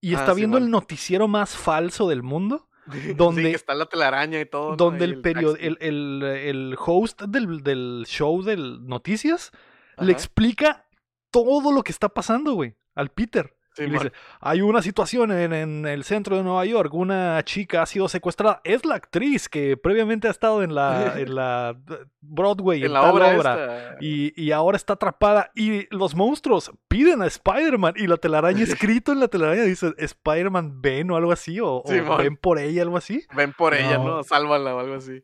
y 0.00 0.14
ah, 0.14 0.18
está 0.20 0.34
viendo 0.34 0.58
el 0.58 0.70
noticiero 0.70 1.28
más 1.28 1.56
falso 1.56 2.08
del 2.08 2.22
mundo. 2.22 2.68
Donde 3.16 3.42
sí, 3.42 3.48
está 3.54 3.74
la 3.74 3.86
telaraña 3.86 4.40
y 4.40 4.46
todo. 4.46 4.76
Donde 4.76 5.04
el, 5.04 5.22
el, 5.24 5.78
el, 5.80 6.22
el, 6.22 6.76
host 6.78 7.22
del, 7.22 7.62
del 7.62 8.04
show 8.06 8.42
de 8.42 8.56
noticias 8.56 9.52
le 9.98 10.10
explica 10.10 10.86
todo 11.30 11.70
lo 11.70 11.84
que 11.84 11.92
está 11.92 12.08
pasando, 12.08 12.54
güey, 12.54 12.76
al 12.94 13.10
Peter 13.10 13.56
dice, 13.76 14.12
hay 14.40 14.60
una 14.60 14.82
situación 14.82 15.32
en, 15.32 15.86
el 15.86 16.04
centro 16.04 16.36
de 16.36 16.42
Nueva 16.42 16.64
York, 16.64 16.92
una 16.94 17.42
chica 17.44 17.82
ha 17.82 17.86
sido 17.86 18.08
secuestrada, 18.08 18.60
es 18.64 18.84
la 18.84 18.96
actriz 18.96 19.48
que 19.48 19.76
previamente 19.76 20.28
ha 20.28 20.30
estado 20.30 20.62
en 20.62 20.74
la, 20.74 21.14
en 21.18 21.34
la 21.34 21.76
Broadway, 22.20 22.84
en, 22.84 22.92
la 22.92 23.12
obra, 23.12 23.96
y, 24.00 24.50
ahora 24.52 24.76
está 24.76 24.94
atrapada 24.94 25.50
y 25.54 25.86
los 25.94 26.14
monstruos 26.14 26.70
piden 26.88 27.22
a 27.22 27.26
Spider-Man 27.26 27.94
y 27.96 28.06
la 28.06 28.16
telaraña 28.16 28.62
escrito 28.62 29.12
en 29.12 29.20
la 29.20 29.28
telaraña 29.28 29.62
dice 29.62 29.94
Spider-Man 29.96 30.80
ven 30.82 31.10
o 31.10 31.16
algo 31.16 31.32
así, 31.32 31.58
o, 31.60 31.82
ven 32.18 32.36
por 32.36 32.58
ella, 32.58 32.82
algo 32.82 32.96
así. 32.96 33.26
Ven 33.34 33.52
por 33.52 33.74
ella, 33.74 33.98
¿no? 33.98 34.22
Sálvala 34.22 34.74
o 34.74 34.80
algo 34.80 34.94
así. 34.94 35.22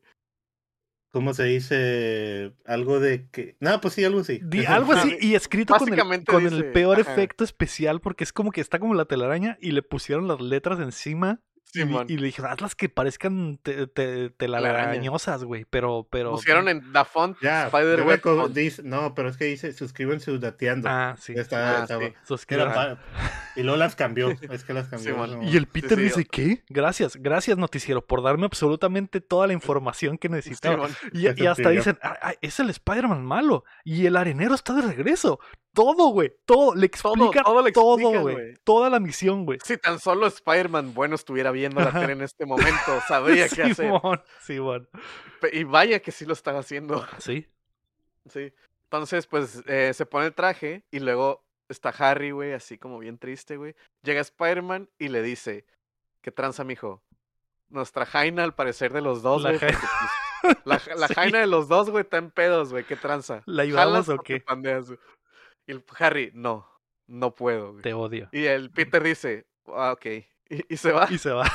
¿Cómo 1.11 1.33
se 1.33 1.45
dice? 1.45 2.53
Algo 2.67 3.01
de 3.01 3.29
que. 3.31 3.57
No, 3.61 3.81
pues 3.81 3.95
sí, 3.95 4.05
algo 4.05 4.21
así. 4.21 4.41
algo 4.67 4.93
así 4.93 5.17
y 5.21 5.35
escrito 5.35 5.75
con, 5.77 5.93
el, 5.93 6.25
con 6.25 6.47
el, 6.47 6.73
peor 6.73 7.01
efecto 7.01 7.45
especial 7.45 8.01
porque 8.01 8.25
es 8.25 8.33
como 8.33 8.53
que 8.53 8.61
está 8.61 8.79
como 8.79 8.95
la 8.95 9.07
telaraña 9.07 9.57
y 9.61 9.71
le 9.71 9.83
pusieron 9.83 10.29
las 10.29 10.41
letras 10.41 10.81
encima 10.81 11.41
y, 11.74 12.16
le 12.16 12.27
dije, 12.27 12.43
hazlas 12.47 12.74
que 12.74 12.89
parezcan 12.89 13.59
telarañosas, 14.36 15.45
güey. 15.45 15.66
Pero, 15.69 16.07
pero. 16.11 16.32
Pusieron 16.32 16.69
en 16.69 16.93
la 16.93 17.05
font 17.05 17.36
ya, 17.43 17.66
Spider-Web. 17.66 18.23
No, 18.85 19.15
pero 19.15 19.28
es 19.28 19.36
que 19.36 19.45
dice, 19.45 19.73
suscríbanse 19.73 20.36
dateando. 20.39 20.89
Ah, 20.89 21.16
sí. 21.19 21.35
Está, 21.36 21.85
ah, 21.85 22.99
y 23.57 23.62
luego 23.62 23.77
las 23.77 23.97
cambió. 23.97 24.31
Es 24.31 24.65
que 24.65 24.73
las 24.73 24.89
cambió. 24.89 25.43
Y 25.43 25.57
el 25.57 25.66
Peter 25.66 25.99
dice, 25.99 26.24
¿qué? 26.24 26.65
Gracias, 26.69 27.16
gracias, 27.16 27.59
noticiero, 27.59 28.05
por 28.05 28.23
darme 28.23 28.47
absolutamente 28.47 29.20
toda 29.20 29.47
la 29.47 29.53
información 29.53 30.19
que 30.19 30.28
necesitaba. 30.28 30.89
y, 31.12 31.27
hasta 31.27 31.70
dicen, 31.70 31.99
ah, 32.03 32.16
ah, 32.23 32.35
es 32.40 32.61
el 32.61 32.70
Spider-Man 32.70 33.24
malo. 33.24 33.65
Y 33.85 34.07
el 34.07 34.16
arenero 34.16 34.55
está 34.55 34.74
de 34.74 34.82
regreso 34.82 35.40
todo, 35.73 36.09
güey. 36.09 36.32
Todo. 36.45 36.74
Le 36.74 36.86
explica 36.86 37.43
todo, 37.73 38.20
güey. 38.20 38.55
Toda 38.65 38.90
la 38.90 39.01
misión, 39.01 39.45
güey. 39.45 39.59
Si 39.65 39.77
tan 39.77 39.99
solo 39.99 40.27
Spider-Man 40.27 40.95
bueno 40.95 41.15
estuviera 41.15 41.51
viendo 41.51 41.81
la 41.81 41.93
tele 41.93 42.12
en 42.12 42.23
este 42.23 42.47
momento, 42.47 42.77
sabría 43.09 43.49
qué 43.49 43.62
hacer. 43.62 43.93
Sí, 44.40 44.59
bueno. 44.59 44.86
Y 45.53 45.65
vaya 45.65 46.01
que 46.01 46.12
sí 46.12 46.24
lo 46.24 46.32
están 46.32 46.57
haciendo. 46.57 47.07
Sí. 47.19 47.47
Sí. 48.28 48.53
Entonces, 48.85 49.27
pues, 49.27 49.62
eh, 49.66 49.93
se 49.95 50.07
pone 50.07 50.27
el 50.27 50.35
traje 50.35 50.85
y 50.90 51.01
luego 51.01 51.45
está 51.69 51.90
Harry, 51.90 52.31
güey, 52.31 52.53
así 52.53 52.78
como 52.78 52.99
bien 52.99 53.19
triste, 53.19 53.57
güey. 53.57 53.74
Llega 54.03 54.20
Spider-Man 54.20 54.89
y 54.99 55.09
le 55.09 55.23
dice, 55.23 55.66
¿qué 56.23 56.32
tranza, 56.32 56.65
mijo? 56.65 57.03
Nuestra 57.69 58.07
Jaina, 58.07 58.45
al 58.45 58.55
parecer, 58.55 58.93
de 58.93 59.03
los 59.03 59.23
dos, 59.23 59.43
güey. 59.43 59.59
La, 60.65 60.81
la, 60.97 61.09
Jaina 61.15 61.40
de 61.40 61.47
los 61.47 61.69
dos, 61.69 61.90
güey, 61.90 62.03
está 62.03 62.16
en 62.16 62.31
pedos, 62.31 62.70
güey. 62.70 62.85
¿Qué 62.85 62.97
tranza? 62.97 63.43
¿La 63.45 63.65
ayudamos 63.65 64.09
o 64.09 64.19
qué? 64.19 64.43
Y 65.69 65.73
el 65.73 65.85
Harry, 65.99 66.31
no, 66.35 66.66
no 67.07 67.35
puedo. 67.35 67.77
Te 67.82 67.93
odio. 67.93 68.31
Y 68.32 68.47
el 68.47 68.70
Peter 68.70 69.03
dice, 69.03 69.47
ah, 69.66 69.93
ok. 69.93 70.07
Y, 70.70 70.78
se 70.78 70.93
va. 70.93 71.07
Y 71.11 71.19
se 71.19 71.31
va. 71.31 71.47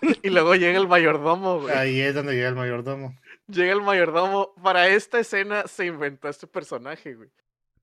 y 0.22 0.30
luego 0.30 0.54
llega 0.54 0.78
el 0.78 0.88
mayordomo, 0.88 1.60
güey. 1.60 1.76
Ahí 1.76 2.00
es 2.00 2.14
donde 2.14 2.32
llega 2.32 2.48
el 2.48 2.54
mayordomo. 2.54 3.14
Llega 3.48 3.74
el 3.74 3.82
mayordomo. 3.82 4.54
Para 4.62 4.88
esta 4.88 5.20
escena 5.20 5.66
se 5.66 5.84
inventó 5.84 6.30
este 6.30 6.46
personaje, 6.46 7.16
güey. 7.16 7.28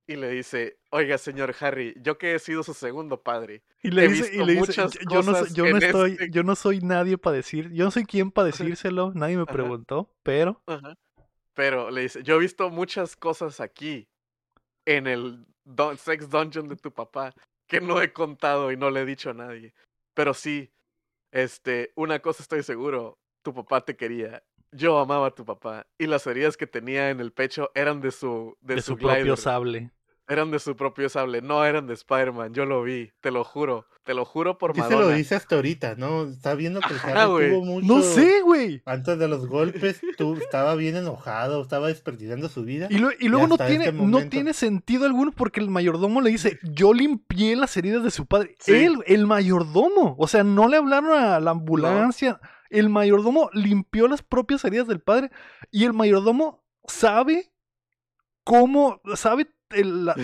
Y 0.07 0.15
le 0.15 0.31
dice, 0.31 0.79
oiga, 0.89 1.19
señor 1.19 1.53
Harry, 1.59 1.93
yo 2.01 2.17
que 2.17 2.33
he 2.33 2.39
sido 2.39 2.63
su 2.63 2.73
segundo 2.73 3.21
padre. 3.21 3.61
Y 3.83 3.91
le 3.91 4.07
dice, 4.07 4.33
y 4.33 4.43
le 4.43 4.53
dice 4.53 4.73
yo, 5.11 5.21
no, 5.21 5.45
yo 5.47 5.69
no 5.69 5.77
estoy, 5.77 6.11
este 6.13 6.29
yo 6.31 6.41
no 6.41 6.55
soy 6.55 6.79
nadie 6.79 7.19
para 7.19 7.35
decir, 7.35 7.71
yo 7.71 7.85
no 7.85 7.91
soy 7.91 8.05
quien 8.05 8.31
para 8.31 8.47
decírselo, 8.47 9.11
nadie 9.13 9.37
me 9.37 9.45
preguntó, 9.45 10.09
pero. 10.23 10.63
Pero 11.53 11.91
le 11.91 12.01
dice, 12.01 12.23
yo 12.23 12.37
he 12.37 12.39
visto 12.39 12.71
muchas 12.71 13.15
cosas 13.15 13.59
aquí 13.59 14.07
en 14.85 15.05
el 15.05 15.45
sex 15.98 16.30
dungeon 16.30 16.68
de 16.68 16.76
tu 16.76 16.91
papá 16.91 17.34
que 17.68 17.81
no 17.81 18.02
he 18.02 18.14
contado 18.14 18.72
y 18.72 18.77
no 18.77 18.89
le 18.89 19.02
he 19.02 19.06
dicho 19.06 19.30
a 19.30 19.34
nadie. 19.34 19.73
Pero 20.14 20.34
sí, 20.34 20.72
este, 21.31 21.91
una 21.95 22.19
cosa 22.19 22.41
estoy 22.41 22.64
seguro, 22.64 23.19
tu 23.44 23.53
papá 23.53 23.81
te 23.81 23.95
quería. 23.95 24.44
Yo 24.72 24.99
amaba 24.99 25.27
a 25.27 25.35
tu 25.35 25.45
papá 25.45 25.88
y 25.98 26.07
las 26.07 26.27
heridas 26.27 26.57
que 26.57 26.68
tenía 26.68 27.10
en 27.10 27.19
el 27.19 27.31
pecho 27.31 27.72
eran 27.73 28.02
de 28.02 28.11
su 28.11 28.57
de, 28.61 28.81
su, 28.81 28.98
propio 28.98 29.38
sable. 29.38 29.91
Eran 30.29 30.51
de 30.51 30.59
su 30.59 30.75
propio 30.75 31.07
sable, 31.07 31.41
no 31.41 31.63
eran 31.63 31.87
de 31.87 31.93
Spider-Man, 31.93 32.53
yo 32.53 32.65
lo 32.65 32.83
vi, 32.83 33.11
te 33.21 33.31
lo 33.31 33.45
juro, 33.45 33.85
te 34.03 34.13
lo 34.13 34.25
juro 34.25 34.57
por 34.57 34.73
¿Qué 34.73 34.81
se 34.81 34.89
Madonna. 34.89 35.05
lo 35.11 35.15
dice 35.15 35.35
hasta 35.35 35.55
ahorita, 35.55 35.95
no? 35.95 36.23
Está 36.23 36.53
viendo 36.53 36.81
que 36.81 36.93
el 36.93 36.99
Ajá, 36.99 37.23
Harry 37.23 37.31
güey. 37.31 37.49
tuvo 37.51 37.65
mucho... 37.65 37.87
No 37.87 38.01
sé, 38.01 38.41
güey. 38.41 38.81
Antes 38.85 39.17
de 39.19 39.27
los 39.29 39.47
golpes, 39.47 40.01
tú 40.17 40.35
estaba 40.35 40.75
bien 40.75 40.97
enojado, 40.97 41.61
estaba 41.61 41.87
desperdiciando 41.87 42.49
su 42.49 42.63
vida. 42.65 42.87
Y, 42.89 42.97
lo- 42.97 43.11
y 43.17 43.29
luego 43.29 43.47
no 43.47 43.53
hasta 43.53 43.67
tiene, 43.67 43.85
este 43.85 43.97
no 44.01 44.27
tiene 44.27 44.53
sentido 44.53 45.05
alguno 45.05 45.31
porque 45.31 45.61
el 45.61 45.69
mayordomo 45.69 46.19
le 46.19 46.29
dice, 46.31 46.59
yo 46.61 46.93
limpié 46.93 47.55
las 47.55 47.77
heridas 47.77 48.03
de 48.03 48.11
su 48.11 48.25
padre. 48.25 48.55
Sí. 48.59 48.73
Él, 48.73 48.97
el 49.05 49.27
mayordomo. 49.27 50.15
O 50.19 50.27
sea, 50.27 50.43
no 50.43 50.67
le 50.67 50.75
hablaron 50.75 51.17
a 51.17 51.39
la 51.39 51.51
ambulancia. 51.51 52.41
El 52.69 52.89
mayordomo 52.89 53.49
limpió 53.53 54.09
las 54.09 54.23
propias 54.23 54.65
heridas 54.65 54.87
del 54.87 54.99
padre. 54.99 55.31
Y 55.71 55.85
el 55.85 55.93
mayordomo 55.93 56.65
sabe 56.85 57.49
cómo, 58.43 59.01
sabe 59.15 59.47
el- 59.72 60.06
la, 60.06 60.15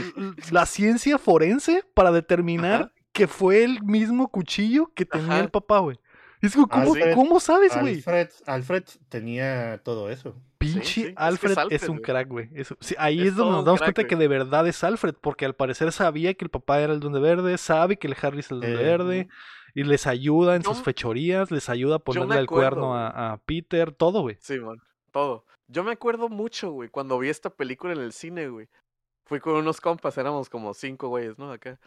la 0.52 0.66
ciencia 0.66 1.18
forense 1.18 1.84
para 1.94 2.12
determinar 2.12 2.82
Ajá. 2.84 2.92
que 3.12 3.28
fue 3.28 3.64
el 3.64 3.82
mismo 3.84 4.30
cuchillo 4.30 4.92
que 4.96 5.06
tenía 5.06 5.34
Ajá. 5.34 5.40
el 5.42 5.50
papá, 5.50 5.80
güey. 5.80 5.98
Es 6.42 6.54
como, 6.56 6.68
Ah, 6.72 6.84
¿cómo, 6.84 6.96
sí. 6.96 7.02
¿cómo 7.16 7.40
sabes, 7.40 7.78
güey? 7.80 7.96
Alfred, 7.96 8.30
Alfred 8.48 8.84
tenía 9.08 9.78
todo 9.84 10.10
eso. 10.10 10.36
Pinche 10.58 10.84
sí, 10.84 11.02
es 11.02 11.06
que 11.06 11.12
es 11.12 11.18
Alfred 11.18 11.58
es, 11.70 11.88
un 11.90 12.00
crack, 12.00 12.28
güey. 12.28 12.50
Sí, 12.82 12.96
ahí 12.98 13.22
Es 13.22 13.28
es, 13.30 13.36
donde 13.36 13.54
nos 13.54 13.66
damos 13.66 13.80
crack, 13.80 13.96
cuenta 13.96 14.08
que 14.10 14.16
de 14.18 14.28
verdad 14.28 14.68
es 14.68 14.84
Alfred, 14.84 15.16
porque 15.22 15.46
al 15.46 15.56
parecer 15.56 15.92
sabía 15.94 16.34
que 16.34 16.44
el 16.46 16.52
papá 16.52 16.82
era 16.82 16.92
el 16.94 17.00
Duende 17.00 17.20
Verde, 17.22 17.58
sabe 17.58 17.98
que 17.98 18.08
el 18.08 18.16
Harry 18.22 18.40
es 18.40 18.52
el 18.52 18.60
Duende 18.60 18.82
Eh, 18.82 18.84
Verde, 18.86 19.28
y 19.74 19.84
les 19.84 20.06
ayuda 20.06 20.56
en 20.58 20.64
Yo- 20.64 20.74
sus 20.74 20.84
fechorías, 20.84 21.50
les 21.50 21.70
ayuda 21.70 21.96
a 21.96 22.00
ponerle 22.00 22.38
el 22.40 22.48
cuerno 22.48 22.94
a, 22.96 23.34
a 23.34 23.38
Peter, 23.46 23.92
todo, 23.94 24.22
güey. 24.22 24.36
Sí, 24.42 24.60
man, 24.60 24.78
todo. 25.12 25.46
Yo 25.68 25.84
me 25.86 25.92
acuerdo 25.94 26.28
mucho, 26.30 26.72
güey, 26.72 26.90
cuando 26.90 27.18
vi 27.20 27.30
esta 27.30 27.50
película 27.50 27.94
en 27.94 28.00
el 28.00 28.12
cine, 28.12 28.50
güey. 28.50 28.68
Fui 29.26 29.40
con 29.40 29.56
unos 29.56 29.80
compas, 29.82 30.18
éramos 30.18 30.50
como 30.50 30.74
cinco 30.74 31.08
güeyes, 31.10 31.38
¿no? 31.38 31.52
Acá. 31.52 31.80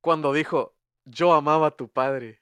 Cuando 0.00 0.32
dijo, 0.32 0.74
yo 1.04 1.32
amaba 1.34 1.68
a 1.68 1.76
tu 1.76 1.88
padre. 1.88 2.40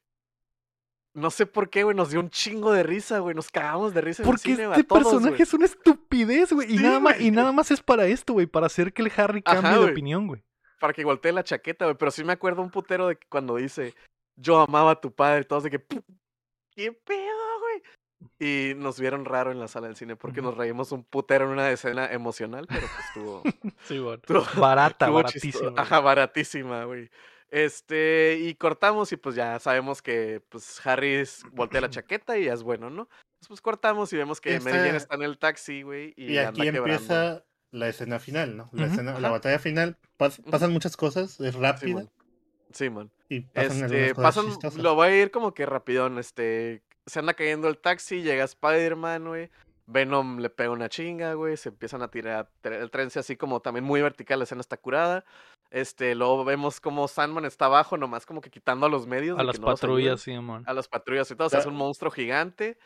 No 1.14 1.31
sé 1.31 1.47
por 1.47 1.70
qué, 1.70 1.82
güey, 1.82 1.97
nos 1.97 2.10
dio 2.10 2.20
un 2.20 2.28
chingo 2.28 2.73
de 2.73 2.82
risa, 2.82 3.20
güey. 3.20 3.35
Nos 3.35 3.51
cagamos 3.51 3.94
de 3.94 4.02
risa 4.02 4.23
en 4.23 4.27
Porque 4.28 4.51
el 4.51 4.56
cine, 4.56 4.66
güey, 4.68 4.78
este 4.81 4.85
a 4.85 4.89
todos, 4.89 5.02
personaje 5.05 5.31
güey. 5.31 5.43
es 5.43 5.55
una 5.55 5.64
estupidez, 5.64 6.52
güey. 6.52 6.74
y, 6.74 6.77
nada 6.78 7.01
más, 7.01 7.20
y 7.20 7.31
nada 7.31 7.52
más 7.52 7.70
es 7.70 7.82
para 7.82 8.06
esto, 8.06 8.35
güey, 8.35 8.47
para 8.47 8.66
hacer 8.66 8.93
que 8.93 9.02
el 9.02 9.10
Harry 9.16 9.43
Ajá, 9.44 9.56
cambie 9.56 9.73
de 9.73 9.78
güey. 9.78 9.90
opinión, 9.93 10.27
güey. 10.27 10.44
Para 10.78 10.93
que 10.93 11.05
voltee 11.05 11.32
la 11.32 11.43
chaqueta, 11.43 11.86
güey. 11.86 11.97
Pero 11.97 12.10
sí 12.10 12.23
me 12.23 12.35
acuerdo 12.35 12.60
un 12.60 12.70
putero 12.70 13.09
de 13.09 13.16
que 13.16 13.27
cuando 13.28 13.56
dice, 13.56 13.94
yo 14.36 14.60
amaba 14.60 14.90
a 14.93 15.01
tu 15.01 15.10
padre. 15.10 15.44
Todos 15.44 15.62
de 15.62 15.70
que, 15.70 15.81
"Pu- 15.89 16.05
¿qué 16.73 16.93
pedo, 16.93 17.60
güey? 17.60 17.82
Y 18.39 18.73
nos 18.77 18.99
vieron 18.99 19.25
raro 19.25 19.53
en 19.53 19.61
la 19.61 19.69
sala 19.69 19.87
del 19.89 19.97
cine 19.97 20.17
porque 20.17 20.41
nos 20.43 20.57
reímos 20.57 20.91
un 20.93 21.05
putero 21.05 21.45
en 21.47 21.51
una 21.53 21.71
escena 21.71 22.11
emocional, 22.13 22.67
pero 22.69 22.81
pues 22.87 23.07
estuvo... 23.09 23.43
Sí, 23.89 23.99
güey. 23.99 24.17
estuvo- 24.17 24.45
Barata, 24.61 25.07
Estuvo 25.07 25.17
baratísima. 25.17 25.61
güey. 25.71 25.75
Ajá, 25.77 26.01
baratísima, 26.01 26.85
güey. 26.85 27.11
Este, 27.51 28.39
y 28.41 28.55
cortamos 28.55 29.13
y 29.13 29.17
pues 29.17 29.35
ya 29.37 29.59
sabemos 29.61 30.03
que 30.03 30.43
pues 30.49 30.85
Harry 30.87 31.15
es- 31.15 31.43
voltea 31.53 31.81
la 31.81 31.91
chaqueta 31.91 32.37
y 32.39 32.45
ya 32.47 32.55
es 32.55 32.63
bueno, 32.63 32.91
¿no? 32.91 33.03
Entonces, 33.35 33.49
pues 33.49 33.61
cortamos 33.61 34.13
y 34.13 34.17
vemos 34.17 34.41
que 34.41 34.55
Esta- 34.57 34.97
está 34.97 35.15
en 35.15 35.23
el 35.23 35.39
taxi, 35.39 35.83
güey, 35.83 36.13
y, 36.17 36.33
Y, 36.35 36.39
aquí 36.39 36.67
anda 36.69 36.79
empieza 36.79 37.45
la 37.71 37.89
escena 37.89 38.19
final, 38.19 38.57
¿no? 38.57 38.71
La, 38.73 38.85
Ujú. 38.85 38.93
escena, 38.93 39.21
la 39.21 39.31
batalla 39.31 39.59
final. 39.59 39.99
pas- 40.19 40.43
pasan 40.51 40.73
muchas 40.73 40.97
cosas, 40.97 41.39
es 41.41 41.55
rápida. 41.55 42.01
Simón. 42.01 42.11
Simón. 42.73 43.13
y 43.29 43.41
pasan 43.41 43.85
Este, 43.85 44.15
pasan, 44.15 44.47
lo 44.83 44.95
voy 44.95 45.09
a 45.09 45.23
ir 45.23 45.31
como 45.31 45.53
que 45.55 45.67
rapidón, 45.67 46.19
este, 46.19 46.83
se 47.07 47.19
anda 47.19 47.35
cayendo 47.35 47.69
el 47.69 47.78
taxi, 47.78 48.23
llega 48.23 48.45
Spider-Man, 48.45 49.24
güey, 49.27 49.51
Venom 49.87 50.39
le 50.41 50.51
pega 50.51 50.70
una 50.70 50.89
chinga, 50.89 51.35
güey, 51.35 51.57
se 51.57 51.69
empiezan 51.69 52.03
a 52.03 52.09
tirar 52.11 52.51
el 52.65 52.91
tren 52.91 53.09
así 53.15 53.37
como 53.37 53.61
también 53.61 53.85
muy 53.85 54.03
vertical, 54.03 54.41
la 54.41 54.45
escena 54.45 54.61
está 54.61 54.77
curada, 54.77 55.24
este, 55.70 56.15
luego 56.15 56.45
vemos 56.45 56.81
como 56.81 57.07
Sandman 57.09 57.45
está 57.45 57.66
abajo, 57.66 57.97
nomás 57.97 58.27
como 58.27 58.41
que 58.41 58.51
quitando 58.51 58.87
a 58.87 58.89
los 58.89 59.07
medios. 59.07 59.39
A 59.39 59.45
las 59.45 59.61
no 59.61 59.66
patrullas, 59.66 60.20
sí, 60.20 60.33
man. 60.41 60.65
A 60.66 60.73
las 60.73 60.89
patrullas 60.89 61.31
y 61.31 61.37
todo, 61.37 61.47
o 61.47 61.51
sea, 61.51 61.61
es 61.61 61.66
un 61.66 61.74
monstruo 61.77 62.11
gigante. 62.11 62.77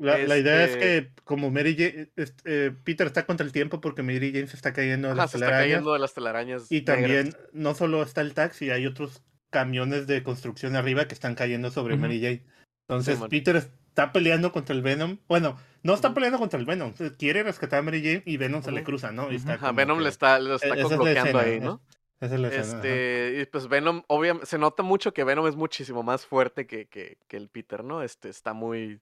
La, 0.00 0.16
la 0.18 0.38
idea 0.38 0.62
es 0.64 0.70
este- 0.70 0.80
que 0.80 1.22
como 1.24 1.50
Mary 1.50 1.74
Jane, 1.76 2.10
eh, 2.44 2.72
Peter 2.84 3.06
está 3.08 3.26
contra 3.26 3.44
el 3.44 3.50
tiempo 3.52 3.80
porque 3.80 4.02
Mary 4.04 4.32
Jane 4.32 4.46
se 4.46 4.54
está 4.56 4.72
cayendo 4.72 5.08
de 5.08 5.12
Ajá, 5.14 5.22
las 5.22 5.30
se 5.32 5.36
está 5.38 5.46
telarañas. 5.46 5.72
cayendo 5.72 5.92
de 5.92 5.98
las 5.98 6.14
telarañas. 6.14 6.70
Y 6.70 6.74
negras. 6.80 6.96
también 6.96 7.36
no 7.52 7.74
solo 7.74 8.02
está 8.04 8.20
el 8.20 8.32
taxi, 8.34 8.70
hay 8.70 8.86
otros 8.86 9.22
camiones 9.50 10.06
de 10.06 10.22
construcción 10.22 10.76
arriba 10.76 11.06
que 11.08 11.14
están 11.14 11.34
cayendo 11.34 11.70
sobre. 11.72 11.96
Mary 11.96 12.20
Jane. 12.20 12.44
Entonces. 12.88 13.20
Peter 13.28 13.56
está 13.56 14.12
peleando 14.12 14.50
contra 14.52 14.74
el 14.74 14.82
Venom. 14.82 15.18
Bueno, 15.28 15.58
no 15.82 15.94
está 15.94 16.14
peleando 16.14 16.38
contra 16.38 16.58
el 16.58 16.64
Venom. 16.66 16.92
Quiere 17.18 17.42
rescatar 17.42 17.80
a 17.80 17.82
Mary 17.82 18.02
Jane 18.02 18.22
y 18.24 18.36
Venom 18.38 18.62
se 18.62 18.72
le 18.72 18.82
cruza, 18.82 19.12
¿no? 19.12 19.30
Y 19.30 19.36
está 19.36 19.54
Ajá, 19.54 19.66
como 19.68 19.76
Venom 19.76 19.98
que- 19.98 20.04
le 20.04 20.08
está, 20.10 20.38
lo 20.38 20.54
está 20.54 20.74
es 20.74 20.88
bloqueando 20.88 21.38
ahí, 21.38 21.60
¿no? 21.60 21.80
Esa 22.20 22.34
es 22.34 22.44
ajá. 22.44 22.54
Este, 22.56 23.38
y 23.42 23.46
pues 23.46 23.68
Venom, 23.68 24.02
obviamente, 24.08 24.46
se 24.46 24.58
nota 24.58 24.82
mucho 24.82 25.12
que 25.12 25.22
Venom 25.22 25.46
es 25.46 25.54
muchísimo 25.54 26.02
más 26.02 26.26
fuerte 26.26 26.66
que, 26.66 26.86
que, 26.86 27.18
que 27.28 27.36
el 27.36 27.48
Peter, 27.48 27.84
¿no? 27.84 28.02
Este, 28.02 28.28
está 28.28 28.54
muy... 28.54 29.00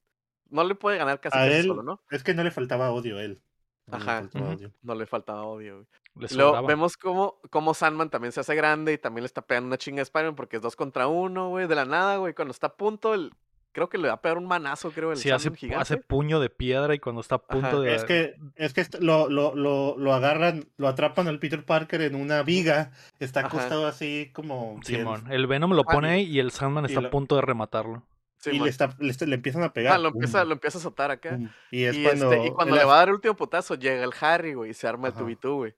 No 0.50 0.64
le 0.64 0.74
puede 0.74 0.98
ganar 0.98 1.18
casi, 1.20 1.38
A 1.38 1.46
él, 1.46 1.66
solo, 1.66 1.82
¿no? 1.82 2.00
es 2.10 2.22
que 2.22 2.34
no 2.34 2.44
le 2.44 2.50
faltaba 2.50 2.90
odio 2.90 3.16
a 3.18 3.22
él. 3.22 3.40
No 3.86 3.96
le 3.98 4.04
Ajá. 4.04 4.20
faltaba 4.20 4.44
Ujú. 4.46 4.54
odio. 4.56 4.72
No 4.82 4.94
le 4.94 5.06
faltaba 5.06 5.44
odio, 5.44 5.74
güey. 5.76 5.86
Le 6.16 6.34
Luego 6.36 6.50
sobraba. 6.50 6.66
vemos 6.68 6.96
cómo, 6.96 7.40
cómo 7.50 7.72
Sandman 7.74 8.10
también 8.10 8.32
se 8.32 8.40
hace 8.40 8.54
grande 8.54 8.92
y 8.92 8.98
también 8.98 9.22
le 9.22 9.26
está 9.26 9.42
pegando 9.42 9.68
una 9.68 9.76
chinga 9.78 10.00
a 10.00 10.02
Spider-Man 10.02 10.34
porque 10.34 10.56
es 10.56 10.62
dos 10.62 10.74
contra 10.76 11.06
uno, 11.08 11.48
güey, 11.50 11.66
de 11.68 11.74
la 11.74 11.84
nada, 11.84 12.16
güey. 12.18 12.34
Cuando 12.34 12.52
está 12.52 12.68
a 12.68 12.74
punto, 12.74 13.14
el, 13.14 13.32
creo 13.76 13.90
que 13.90 13.98
le 13.98 14.08
va 14.08 14.14
a 14.14 14.20
pegar 14.22 14.38
un 14.38 14.46
manazo, 14.46 14.90
creo, 14.90 15.12
el 15.12 15.18
Sí, 15.18 15.30
hace, 15.30 15.44
Sandman 15.44 15.58
gigante. 15.58 15.82
hace 15.82 15.96
puño 15.98 16.40
de 16.40 16.48
piedra 16.48 16.94
y 16.94 16.98
cuando 16.98 17.20
está 17.20 17.34
a 17.34 17.42
punto 17.42 17.66
Ajá. 17.66 17.80
de... 17.80 17.94
Es 17.94 18.04
que, 18.04 18.34
es 18.54 18.72
que 18.72 18.86
lo, 19.00 19.28
lo, 19.28 19.54
lo, 19.54 19.98
lo 19.98 20.14
agarran, 20.14 20.64
lo 20.78 20.88
atrapan 20.88 21.28
al 21.28 21.38
Peter 21.38 21.62
Parker 21.62 22.00
en 22.00 22.14
una 22.14 22.42
viga. 22.42 22.92
Está 23.20 23.40
Ajá. 23.40 23.48
acostado 23.48 23.86
así 23.86 24.30
como. 24.32 24.80
Simón, 24.82 25.30
el 25.30 25.46
Venom 25.46 25.72
lo 25.74 25.82
Ah, 25.82 25.92
pone 25.92 26.08
y- 26.08 26.10
ahí 26.24 26.30
y 26.36 26.38
el 26.38 26.52
Sandman 26.52 26.84
y 26.84 26.88
está 26.88 27.02
lo- 27.02 27.08
a 27.08 27.10
punto 27.10 27.36
de 27.36 27.42
rematarlo. 27.42 28.02
Sí, 28.38 28.50
y 28.52 28.58
le, 28.60 28.70
está, 28.70 28.94
le, 28.98 29.10
está- 29.10 29.26
le 29.26 29.34
empiezan 29.34 29.62
a 29.62 29.72
pegar. 29.74 29.94
Ah, 29.94 29.98
lo 29.98 30.08
empieza, 30.08 30.40
pum, 30.40 30.48
lo 30.48 30.54
empieza 30.54 30.78
a 30.78 30.80
azotar 30.80 31.10
acá. 31.10 31.38
Y 31.70 31.84
es 31.84 31.96
y, 31.96 32.02
cuando. 32.04 32.32
este, 32.32 32.46
y 32.46 32.50
cuando 32.52 32.74
el 32.76 32.80
le 32.80 32.86
va 32.86 32.94
a 32.94 32.98
dar 32.98 33.08
el 33.08 33.14
último 33.14 33.36
putazo, 33.36 33.74
llega 33.74 34.02
el 34.02 34.12
Harry, 34.20 34.54
güey, 34.54 34.70
y 34.70 34.74
se 34.74 34.88
arma 34.88 35.08
el 35.08 35.14
tubitú, 35.14 35.56
güey. 35.56 35.74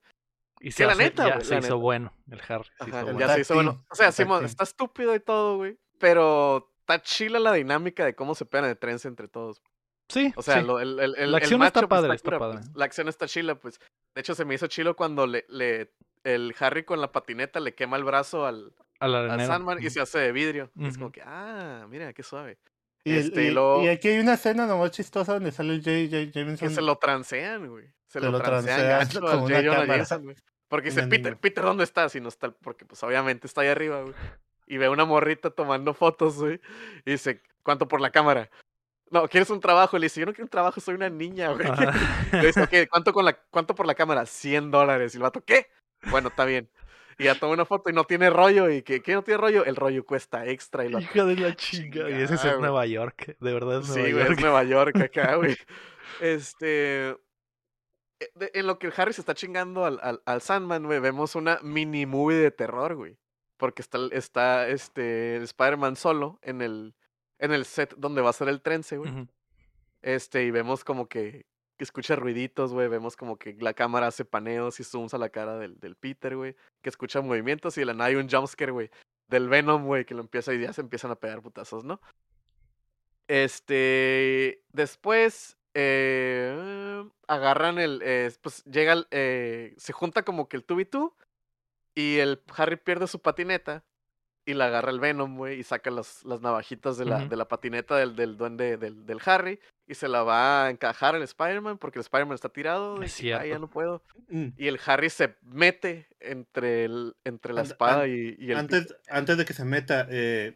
Y 0.61 0.65
Que 0.67 0.71
se, 0.71 0.85
la 0.85 0.93
hace- 0.93 1.03
neta, 1.03 1.27
ya 1.27 1.41
se 1.41 1.53
la 1.53 1.59
hizo 1.59 1.67
neta. 1.67 1.73
bueno 1.75 2.13
el 2.31 2.41
Harry. 2.47 2.65
se 2.65 2.83
Ajá, 2.83 2.87
hizo 2.89 2.97
el 2.99 3.03
bueno. 3.05 3.19
ya 3.19 3.33
se 3.33 3.41
hizo 3.41 3.53
bueno. 3.55 3.85
O 3.89 3.95
sea, 3.95 4.11
Simón, 4.11 4.45
está 4.45 4.63
estúpido 4.63 5.15
y 5.15 5.19
todo, 5.19 5.57
güey. 5.57 5.77
Pero 5.99 6.69
está 6.89 7.01
chila 7.01 7.39
la 7.39 7.53
dinámica 7.53 8.03
de 8.05 8.15
cómo 8.15 8.35
se 8.35 8.45
pegan 8.45 8.67
de 8.67 8.75
trenza 8.75 9.07
entre 9.07 9.27
todos. 9.27 9.61
Sí, 10.09 10.33
O 10.35 10.41
sea, 10.41 10.59
sí. 10.61 10.65
lo- 10.65 10.79
el, 10.79 10.99
el, 10.99 11.15
el, 11.17 11.31
La 11.31 11.37
el 11.37 11.43
acción 11.43 11.61
está 11.63 11.81
matchup 11.81 11.89
padre, 11.89 12.15
está 12.15 12.39
padre. 12.39 12.57
pues. 12.59 12.75
La 12.75 12.85
acción 12.85 13.07
está 13.07 13.27
chila, 13.27 13.55
pues. 13.55 13.79
De 14.15 14.21
hecho, 14.21 14.33
se 14.33 14.43
me 14.43 14.55
hizo 14.55 14.65
chilo 14.67 14.95
cuando 14.95 15.27
le, 15.27 15.45
le 15.49 15.91
el 16.23 16.55
Harry 16.59 16.83
con 16.83 16.99
la 16.99 17.11
patineta 17.11 17.59
le 17.59 17.75
quema 17.75 17.95
el 17.97 18.03
brazo 18.03 18.45
al, 18.47 18.73
al. 18.99 19.45
Sandman 19.45 19.81
y 19.83 19.89
se 19.91 20.01
hace 20.01 20.17
de 20.19 20.31
vidrio. 20.31 20.71
Es 20.81 20.97
como 20.97 21.11
que, 21.11 21.21
ah, 21.23 21.85
mira, 21.89 22.11
qué 22.13 22.23
suave. 22.23 22.57
Y, 23.03 23.11
el- 23.11 23.17
este, 23.19 23.43
y 23.43 23.47
y- 23.47 23.51
luego- 23.51 23.83
y 23.83 23.87
aquí 23.89 24.07
hay 24.07 24.17
una 24.19 24.33
escena 24.33 24.65
nomás 24.65 24.91
chistosa 24.91 25.33
donde 25.33 25.51
sale 25.51 25.75
el 25.75 25.79
J. 25.83 25.91
J. 26.25 26.31
Jameson. 26.33 26.67
Que 26.69 26.73
se 26.73 26.81
lo 26.81 26.97
transean, 26.97 27.67
güey. 27.69 27.85
Se 28.07 28.19
Se 28.19 28.25
lo, 28.25 28.31
lo 28.31 28.41
transean 28.41 28.79
transean 28.79 29.21
con 29.23 29.31
al 29.31 29.39
J. 29.41 29.53
Jonah 29.55 29.69
cámara. 29.71 29.85
Jameson, 29.93 30.23
güey. 30.23 30.35
Porque 30.67 30.89
dice, 30.89 31.07
Peter. 31.07 31.37
Peter, 31.37 31.63
¿dónde 31.63 31.83
estás? 31.83 32.15
Y 32.15 32.19
no 32.21 32.29
está, 32.29 32.49
porque 32.51 32.85
pues 32.85 33.01
obviamente 33.03 33.45
está 33.47 33.61
ahí 33.61 33.67
arriba, 33.69 34.01
güey. 34.01 34.13
Y 34.69 34.77
ve 34.77 34.87
una 34.87 35.03
morrita 35.03 35.49
tomando 35.49 35.93
fotos, 35.93 36.37
güey. 36.37 36.61
Y 37.05 37.11
dice, 37.11 37.41
¿cuánto 37.63 37.87
por 37.89 37.99
la 37.99 38.11
cámara? 38.11 38.49
No, 39.11 39.27
¿quieres 39.27 39.49
un 39.49 39.59
trabajo? 39.59 39.97
Le 39.97 40.05
dice, 40.05 40.19
yo 40.21 40.25
no 40.27 40.31
quiero 40.33 40.45
un 40.45 40.49
trabajo, 40.51 40.79
soy 40.79 40.93
una 40.95 41.09
niña, 41.09 41.49
güey. 41.51 41.67
Le 42.31 42.47
dice, 42.47 42.61
ok, 42.63 42.89
¿cuánto, 42.89 43.11
con 43.11 43.25
la, 43.25 43.33
¿cuánto 43.49 43.73
por 43.75 43.85
la 43.87 43.95
cámara? 43.95 44.25
100 44.27 44.69
dólares. 44.71 45.13
Y 45.13 45.17
el 45.17 45.23
vato, 45.23 45.43
¿qué? 45.43 45.67
Bueno, 46.11 46.29
está 46.29 46.45
bien. 46.45 46.69
Y 47.17 47.25
ya 47.25 47.35
toma 47.35 47.53
una 47.53 47.65
foto 47.65 47.89
y 47.89 47.93
no 47.93 48.03
tiene 48.05 48.29
rollo. 48.29 48.69
¿Y 48.69 48.83
que, 48.83 49.01
qué 49.01 49.13
no 49.13 49.23
tiene 49.23 49.41
rollo? 49.41 49.65
El 49.65 49.75
rollo 49.75 50.05
cuesta 50.05 50.45
extra. 50.45 50.85
Y 50.85 50.89
lo... 50.89 50.99
Hija 50.99 51.25
de 51.25 51.35
la 51.35 51.53
chinga. 51.57 52.09
Y 52.09 52.13
ese 52.21 52.35
es 52.35 52.45
en 52.45 52.61
Nueva 52.61 52.85
York. 52.85 53.35
De 53.39 53.51
verdad 53.53 53.81
es 53.81 53.87
Sí, 53.87 53.99
Nueva 53.99 54.11
güey, 54.11 54.23
York. 54.23 54.31
es 54.37 54.39
Nueva 54.41 54.63
York 54.63 54.95
acá, 55.01 55.35
güey. 55.35 55.57
Este. 56.21 57.09
eh, 57.09 58.51
En 58.53 58.67
lo 58.67 58.77
que 58.79 58.91
Harry 58.95 59.13
se 59.13 59.21
está 59.21 59.33
chingando 59.33 59.85
al, 59.85 59.99
al, 60.03 60.21
al 60.25 60.41
Sandman, 60.41 60.85
güey, 60.85 60.99
vemos 60.99 61.35
una 61.35 61.59
mini 61.63 62.05
movie 62.05 62.37
de 62.37 62.51
terror, 62.51 62.95
güey. 62.95 63.17
Porque 63.59 63.81
está, 63.83 63.99
está 64.11 64.67
este, 64.69 65.35
el 65.35 65.43
Spider-Man 65.43 65.97
solo 65.97 66.39
en 66.41 66.61
el, 66.63 66.95
en 67.37 67.51
el 67.51 67.65
set 67.65 67.93
donde 67.97 68.21
va 68.21 68.31
a 68.31 68.33
ser 68.33 68.47
el 68.49 68.61
trence, 68.61 68.97
güey. 68.97 69.27
Este, 70.01 70.45
y 70.45 70.51
vemos 70.51 70.85
como 70.85 71.07
que, 71.09 71.45
que 71.77 71.83
escucha 71.83 72.15
ruiditos, 72.15 72.71
güey. 72.73 72.87
Vemos 72.87 73.17
como 73.17 73.37
que 73.37 73.55
la 73.59 73.73
cámara 73.73 74.07
hace 74.07 74.23
paneos 74.23 74.79
y 74.79 74.85
zooms 74.85 75.13
a 75.13 75.17
la 75.17 75.27
cara 75.29 75.57
del, 75.57 75.77
del 75.79 75.95
Peter, 75.97 76.37
güey. 76.37 76.55
Que 76.81 76.89
escucha 76.89 77.19
movimientos 77.21 77.77
y 77.77 77.81
de 77.81 77.85
la 77.87 77.93
nada 77.93 78.05
hay 78.05 78.15
un 78.15 78.29
jumpscare, 78.29 78.71
güey. 78.71 78.89
Del 79.27 79.49
Venom, 79.49 79.85
güey, 79.85 80.05
que 80.05 80.15
lo 80.15 80.21
empieza 80.21 80.53
y 80.53 80.61
ya 80.61 80.71
se 80.71 80.81
empiezan 80.81 81.11
a 81.11 81.15
pegar 81.15 81.41
putazos, 81.41 81.83
¿no? 81.83 81.99
Este. 83.27 84.63
Después. 84.71 85.57
eh, 85.73 87.03
agarran 87.27 87.77
el. 87.77 88.01
eh, 88.03 88.31
pues 88.41 88.63
llega 88.63 88.93
el. 88.93 89.07
eh, 89.11 89.73
se 89.77 89.93
junta 89.93 90.23
como 90.23 90.47
que 90.47 90.57
el 90.57 90.65
2 90.65 91.11
y 91.95 92.17
el 92.19 92.41
Harry 92.55 92.75
pierde 92.77 93.07
su 93.07 93.19
patineta. 93.19 93.83
y 94.45 94.55
la 94.55 94.65
agarra 94.65 94.89
el 94.89 94.99
Venom, 94.99 95.37
güey, 95.37 95.59
y 95.59 95.63
saca 95.63 95.91
las, 95.91 96.23
las 96.25 96.41
navajitas 96.41 96.97
de 96.97 97.05
la, 97.05 97.19
de 97.29 97.35
la 97.35 97.47
patineta 97.47 97.95
del, 97.97 98.15
del 98.15 98.35
duende 98.35 98.77
del, 98.77 99.05
del 99.05 99.19
Harry 99.25 99.59
y 99.85 99.93
se 99.93 100.07
la 100.07 100.23
va 100.23 100.65
a 100.65 100.69
encajar 100.71 101.13
al 101.13 101.21
Spider-Man 101.21 101.77
porque 101.77 101.99
el 101.99 102.01
Spider-Man 102.01 102.33
está 102.33 102.49
tirado. 102.49 102.99
Es 103.03 103.15
que, 103.17 103.35
"Ay, 103.35 103.49
ya 103.49 103.59
no 103.59 103.69
puedo. 103.69 104.01
Mm. 104.29 104.47
Y 104.57 104.67
el 104.67 104.79
Harry 104.87 105.11
se 105.11 105.35
mete 105.43 106.07
entre, 106.19 106.85
el, 106.85 107.15
entre 107.25 107.53
la 107.53 107.61
espada 107.61 108.03
an- 108.03 108.09
y, 108.09 108.35
y 108.43 108.51
el 108.51 108.57
Antes, 108.57 108.95
antes 109.09 109.37
de 109.37 109.45
que 109.45 109.53
se 109.53 109.65
meta, 109.65 110.07
eh, 110.09 110.55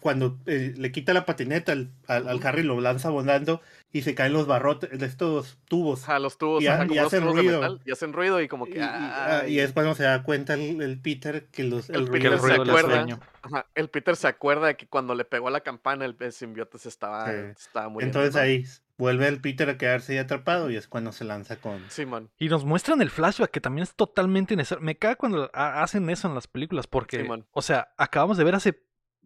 cuando 0.00 0.38
eh, 0.46 0.74
le 0.76 0.92
quita 0.92 1.12
la 1.12 1.24
patineta 1.26 1.72
al, 1.72 1.90
al- 2.06 2.28
al. 2.28 2.46
Harry, 2.46 2.62
lo 2.62 2.80
lanza 2.80 3.10
volando 3.10 3.60
y 3.92 4.02
se 4.02 4.14
caen 4.14 4.32
los 4.32 4.46
barrotes 4.46 4.98
de 4.98 5.06
estos 5.06 5.58
tubos. 5.66 6.04
Ajá, 6.04 6.18
los 6.18 6.38
tubos, 6.38 6.62
Y 6.62 6.66
ajá, 6.66 6.82
hacen 7.04 7.20
tubos 7.22 7.36
ruido. 7.36 7.60
metal, 7.60 7.80
y 7.84 7.92
hacen 7.92 8.12
ruido 8.12 8.40
y 8.40 8.48
como 8.48 8.64
que... 8.66 8.78
y- 8.78 8.82
ah, 8.82 9.44
y 9.46 9.58
es 9.58 9.72
cuando 9.72 9.94
se 9.94 10.04
da 10.04 10.22
cuenta 10.22 10.54
el, 10.54 10.80
el 10.80 10.98
Peter 11.00 11.46
que 11.52 11.64
los, 11.64 11.90
El 11.90 12.06
Que 12.06 12.12
Peter 12.12 12.32
el 12.32 12.40
se 12.40 12.52
acuerda. 12.54 13.06
ajá, 13.42 13.66
el 13.74 13.88
Peter 13.90 14.16
se 14.16 14.28
acuerda 14.28 14.68
de 14.68 14.76
que 14.76 14.86
cuando 14.86 15.14
le 15.14 15.24
pegó 15.24 15.48
a 15.48 15.50
la 15.50 15.60
campana 15.60 16.04
el, 16.06 16.16
el 16.18 16.32
simbionte 16.32 16.78
se 16.78 16.88
estaba, 16.88 17.26
Sí. 17.30 17.36
estaba 17.58 17.88
muriendo. 17.90 18.18
Entonces 18.20 18.40
ahí 18.40 18.64
vuelve 18.96 19.26
el 19.28 19.40
Peter 19.40 19.68
a 19.68 19.76
quedarse 19.76 20.12
ahí 20.12 20.18
atrapado 20.18 20.70
y 20.70 20.76
es 20.76 20.86
cuando 20.88 21.12
se 21.12 21.24
lanza 21.24 21.56
con... 21.56 21.82
Simón, 21.90 22.30
Y 22.38 22.48
nos 22.48 22.64
muestran 22.64 23.02
el 23.02 23.10
flashback 23.10 23.50
que 23.50 23.60
también 23.60 23.82
es 23.82 23.94
totalmente 23.94 24.54
innecesario. 24.54 24.82
Me 24.84 24.96
caga 24.96 25.16
cuando 25.16 25.50
ha- 25.52 25.82
hacen 25.82 26.08
eso 26.08 26.28
en 26.28 26.34
las 26.34 26.46
películas 26.46 26.86
porque, 26.86 27.20
Simón. 27.20 27.46
o 27.50 27.60
sea, 27.62 27.92
acabamos 27.98 28.38
de 28.38 28.44
ver 28.44 28.54
hace 28.54 28.80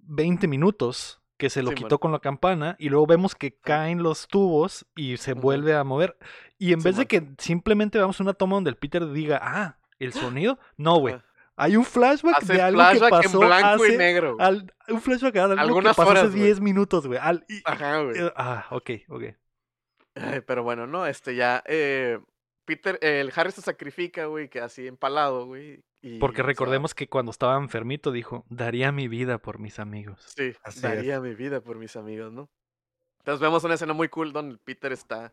20 0.07 0.49
minutos 0.49 1.21
que 1.37 1.51
se 1.51 1.63
lo 1.63 1.73
quitó 1.73 1.99
con 1.99 2.13
la 2.13 2.19
campana 2.21 2.77
y 2.79 2.89
luego 2.89 3.07
vemos 3.07 3.35
que 3.35 3.55
caen 3.55 4.03
los 4.03 4.27
tubos 4.27 4.87
y 4.97 5.19
se 5.19 5.35
vuelve 5.35 5.75
a 5.75 5.85
mover. 5.85 6.17
Y 6.59 6.73
en 6.73 6.83
vez 6.83 6.97
de 6.97 7.07
que 7.07 7.29
simplemente 7.39 7.99
veamos 7.99 8.21
una 8.21 8.33
toma 8.33 8.55
donde 8.55 8.71
el 8.71 8.77
Peter 8.77 9.07
diga, 9.13 9.39
ah, 9.43 9.77
el 9.99 10.13
sonido, 10.15 10.59
no, 10.77 10.97
güey. 10.99 11.17
Hay 11.59 11.77
un 11.77 11.85
flashback 11.85 12.37
Hace 12.43 12.53
de 12.55 12.63
algo 12.63 12.81
flashback 12.81 13.09
que 13.23 13.29
pasó 13.29 13.43
en 13.43 13.49
blanco 13.49 13.85
y 13.87 13.89
hace- 13.89 13.99
negro. 13.99 14.37
al- 14.39 14.73
un 14.89 15.01
flashback 15.01 15.33
de 15.35 15.41
algo 15.41 15.55
que 15.55 15.61
Algunas 15.61 15.97
pasó 15.97 16.11
hace 16.11 16.21
horas, 16.21 16.31
güey. 16.33 16.43
10 16.45 16.61
minutos, 16.61 17.07
güey. 17.07 17.19
y- 17.49 17.63
Ajá, 17.65 18.01
güey. 18.03 18.17
ah, 18.37 18.67
ok, 18.71 18.91
ok. 19.09 19.23
Ay, 20.15 20.41
pero 20.47 20.63
bueno, 20.63 20.87
no, 20.87 21.07
este 21.07 21.35
ya. 21.35 21.63
Eh, 21.67 22.19
Peter, 22.67 22.99
el 23.01 23.33
Harry 23.35 23.53
se 23.53 23.63
sacrifica, 23.63 24.27
güey, 24.27 24.49
que 24.51 24.61
así 24.61 24.87
empalado, 24.87 25.47
güey. 25.47 25.83
y 26.03 26.19
Porque 26.19 26.43
recordemos 26.43 26.95
que 26.95 27.09
cuando 27.09 27.31
estaba 27.31 27.57
enfermito 27.57 28.13
dijo, 28.13 28.45
daría 28.51 28.93
mi 28.93 29.09
vida 29.09 29.39
por 29.39 29.59
mis 29.59 29.79
amigos. 29.79 30.21
Sí, 30.37 30.53
Así 30.63 30.79
es. 30.79 30.83
daría 30.83 31.21
mi 31.21 31.35
vida 31.35 31.61
por 31.61 31.77
mis 31.79 31.97
amigos, 31.97 32.33
¿no? 32.33 32.51
Entonces 33.21 33.41
vemos 33.41 33.65
una 33.65 33.75
escena 33.75 33.93
muy 33.93 34.09
cool 34.09 34.33
donde 34.33 34.59
Peter 34.59 34.93
está 34.93 35.33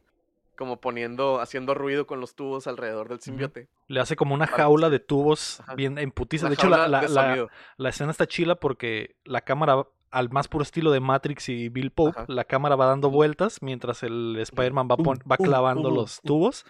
como 0.56 0.80
poniendo, 0.80 1.42
haciendo 1.42 1.74
ruido 1.74 2.06
con 2.06 2.20
los 2.20 2.36
tubos 2.36 2.68
alrededor 2.68 3.10
del 3.10 3.20
simbiote. 3.20 3.68
Le 3.88 4.00
hace 4.00 4.16
como 4.16 4.36
una 4.36 4.46
jaula 4.48 4.90
de 4.92 5.00
tubos 5.00 5.60
Ajá. 5.62 5.74
bien 5.76 5.98
en 5.98 6.12
putiza. 6.12 6.48
De 6.48 6.54
hecho, 6.54 6.70
la, 6.70 6.88
la- 6.88 7.02
de 7.02 7.10
la- 7.10 7.24
sonido. 7.26 7.50
la 7.78 7.90
escena 7.90 8.12
está 8.12 8.28
chila 8.28 8.56
porque 8.56 9.16
la 9.26 9.42
cámara, 9.42 9.88
al 10.14 10.30
más 10.30 10.48
puro 10.48 10.62
estilo 10.64 10.92
de 10.92 11.00
Matrix 11.00 11.50
y 11.50 11.70
Bill 11.70 11.92
Pope, 11.92 12.12
Ajá. 12.20 12.26
la 12.30 12.44
cámara 12.46 12.76
va 12.76 12.86
dando 12.86 13.10
vueltas 13.10 13.62
mientras 13.62 14.04
el 14.04 14.38
Spider-Man 14.40 14.88
va, 14.90 14.96
pon- 14.98 15.20
va 15.30 15.38
clavando 15.38 15.90
los 15.92 16.22
tubos 16.22 16.66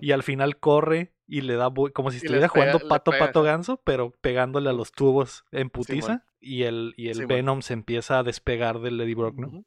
y 0.00 0.12
al 0.12 0.22
final 0.22 0.58
corre 0.58 1.14
y 1.26 1.42
le 1.42 1.54
da 1.54 1.70
como 1.94 2.10
si 2.10 2.16
estuviera 2.18 2.48
pega- 2.48 2.70
jugando 2.72 2.88
pato 2.88 3.10
pega, 3.12 3.26
pato 3.26 3.42
ganso, 3.42 3.80
pero 3.84 4.12
pegándole 4.20 4.68
a 4.68 4.72
los 4.72 4.92
tubos 4.92 5.44
en 5.52 5.70
putiza 5.70 6.24
y 6.40 6.64
el, 6.64 6.94
y 6.96 7.08
el. 7.08 7.26
Venom 7.26 7.62
se 7.62 7.72
empieza 7.74 8.18
a 8.18 8.22
despegar 8.22 8.80
del 8.80 8.96
Lady 8.98 9.14
Brock, 9.14 9.36
¿no? 9.38 9.64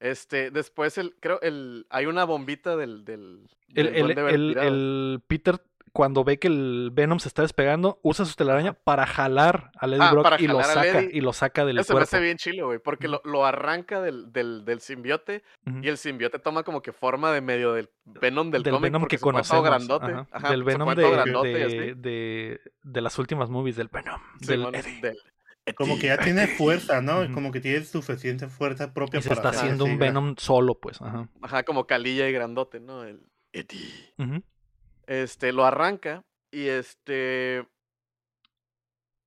Este, 0.00 0.50
después 0.52 0.96
el, 0.98 1.16
creo, 1.20 1.40
el, 1.40 1.86
hay 1.90 2.06
una 2.06 2.24
bombita 2.24 2.76
del, 2.76 3.04
del, 3.04 3.48
El, 3.74 3.92
del 3.92 4.18
el- 4.18 4.18
el- 4.28 4.58
el 4.58 5.22
Peter, 5.26 5.60
cuando 5.98 6.22
ve 6.22 6.38
que 6.38 6.46
el 6.46 6.90
Venom 6.92 7.18
se 7.18 7.26
está 7.26 7.42
despegando, 7.42 7.98
usa 8.04 8.24
su 8.24 8.36
telaraña 8.36 8.72
para 8.72 9.04
jalar 9.04 9.72
a 9.80 9.88
Lady 9.88 10.00
Ah, 10.00 10.12
Brock 10.12 10.22
para 10.22 10.40
y 10.40 10.46
lo 10.46 10.62
saca, 10.62 10.92
Lady. 11.00 11.08
y 11.12 11.20
lo 11.20 11.32
saca 11.32 11.64
del 11.64 11.76
Eso 11.80 11.92
me 11.96 12.02
hace 12.02 12.10
cuerpo. 12.10 12.22
bien 12.22 12.36
chilo, 12.36 12.66
güey, 12.66 12.78
porque 12.78 13.08
lo, 13.08 13.20
lo 13.24 13.44
arranca 13.44 14.00
del, 14.00 14.32
del, 14.32 14.64
del 14.64 14.80
simbiote 14.80 15.42
y 15.82 15.88
el 15.88 15.98
simbiote 15.98 16.38
toma 16.38 16.62
como 16.62 16.82
que 16.82 16.92
forma 16.92 17.32
de 17.32 17.40
medio 17.40 17.72
del 17.72 17.90
Venom 18.04 18.52
del, 18.52 18.62
Del 18.62 18.74
cómic 18.74 18.92
Venom 18.92 19.08
que 19.08 19.18
se 19.18 19.24
pone 19.24 19.42
todo 19.42 19.62
conocemos. 19.64 19.88
grandote. 19.98 20.12
ajá, 20.12 20.28
Ajá, 20.30 20.50
del 20.52 20.62
Venom 20.62 20.88
de, 20.94 21.02
todo 21.02 21.10
grandote 21.10 21.50
y 21.58 21.62
así. 21.62 21.76
de, 21.78 21.94
de, 21.96 22.60
de 22.84 23.00
las 23.00 23.18
últimas 23.18 23.50
movies 23.50 23.74
del 23.74 23.88
Venom. 23.88 24.20
del 24.38 24.58
Simón, 24.58 24.74
Eddie. 24.76 25.00
del 25.00 25.18
Como 25.74 25.98
que 25.98 26.06
ya 26.06 26.18
tiene 26.18 26.46
fuerza, 26.46 27.00
¿no? 27.00 27.28
Como 27.34 27.50
que 27.50 27.60
tiene 27.60 27.84
suficiente 27.84 28.46
fuerza 28.46 28.94
propia 28.94 29.18
Y 29.18 29.22
se 29.24 29.30
para 29.30 29.40
está 29.40 29.48
hacer 29.48 29.60
haciendo 29.62 29.84
así, 29.84 29.92
un 29.94 29.98
Venom 29.98 30.34
solo, 30.38 30.76
pues. 30.78 31.02
Ajá. 31.02 31.28
Ajá, 31.42 31.64
como 31.64 31.88
calilla 31.88 32.28
y 32.28 32.32
grandote, 32.32 32.78
¿no? 32.78 33.02
El 33.02 33.20
Eddie. 33.52 34.14
Ujú. 34.18 34.44
Este, 35.08 35.52
lo 35.52 35.64
arranca 35.64 36.22
y 36.50 36.68
este 36.68 37.66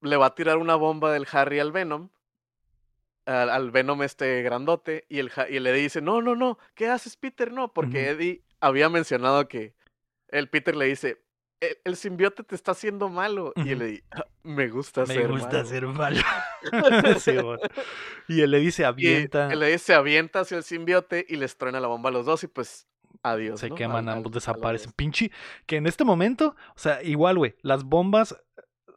le 0.02 0.18
va 0.18 0.28
a 0.28 0.36
tirar 0.36 0.58
una 0.58 0.76
bomba 0.76 1.12
del 1.12 1.28
Harry 1.32 1.60
al 1.60 1.72
Venom. 1.72 2.10
Al, 3.26 3.50
al 3.50 3.72
Venom 3.72 4.02
este 4.04 4.42
grandote. 4.44 5.06
Y 5.10 5.20
el, 5.20 5.32
y 5.50 5.60
le 5.60 5.74
dice, 5.74 6.02
no, 6.02 6.22
no, 6.22 6.36
no, 6.36 6.58
¿qué 6.76 6.88
haces, 6.88 7.18
Peter? 7.18 7.52
No, 7.52 7.74
porque. 7.74 8.10
Eddie 8.10 8.44
había 8.60 8.90
mencionado 8.90 9.48
que 9.48 9.74
el 10.28 10.50
Peter 10.50 10.76
le 10.76 10.86
dice, 10.86 11.22
el, 11.60 11.78
el 11.84 11.96
simbiote 11.96 12.44
te 12.44 12.56
está 12.56 12.72
haciendo 12.72 13.10
malo. 13.10 13.54
Y 13.56 13.72
él 13.72 13.80
le 13.80 13.86
dice, 13.86 14.04
"Ah, 14.12 14.26
me 14.44 14.70
gusta 14.70 15.02
Me 15.02 15.14
ser 15.16 15.28
gusta 15.30 15.50
malo". 15.64 15.66
ser 15.66 15.86
malo. 15.88 16.22
Sí, 17.20 17.32
bueno. 17.38 17.60
Y 18.28 18.42
él 18.42 18.52
le 18.52 18.60
dice 18.60 18.84
Y 18.84 18.86
avienta. 18.86 19.52
él 19.52 19.60
le 19.60 19.72
dice, 19.72 19.94
avienta 19.96 20.42
hacia 20.42 20.58
el 20.58 20.64
simbiote 20.64 21.26
y 21.28 21.36
les 21.38 21.58
truena 21.58 21.80
la 21.80 21.88
bomba 21.88 22.10
a 22.10 22.14
los 22.14 22.26
dos 22.26 22.44
y 22.44 22.48
pues 22.48 22.88
adiós. 23.24 23.60
se 23.60 23.70
¿no? 23.70 23.76
queman, 23.76 24.10
Al- 24.10 24.18
ambos 24.18 24.32
desaparecen. 24.32 24.92
Pinche, 24.96 25.32
que 25.66 25.78
en 25.78 25.88
este 25.88 26.04
momento, 26.04 26.56
o 26.76 26.80
sea, 26.80 27.02
igual, 27.04 27.38
güey, 27.38 27.56
las 27.62 27.84
bombas, 27.84 28.36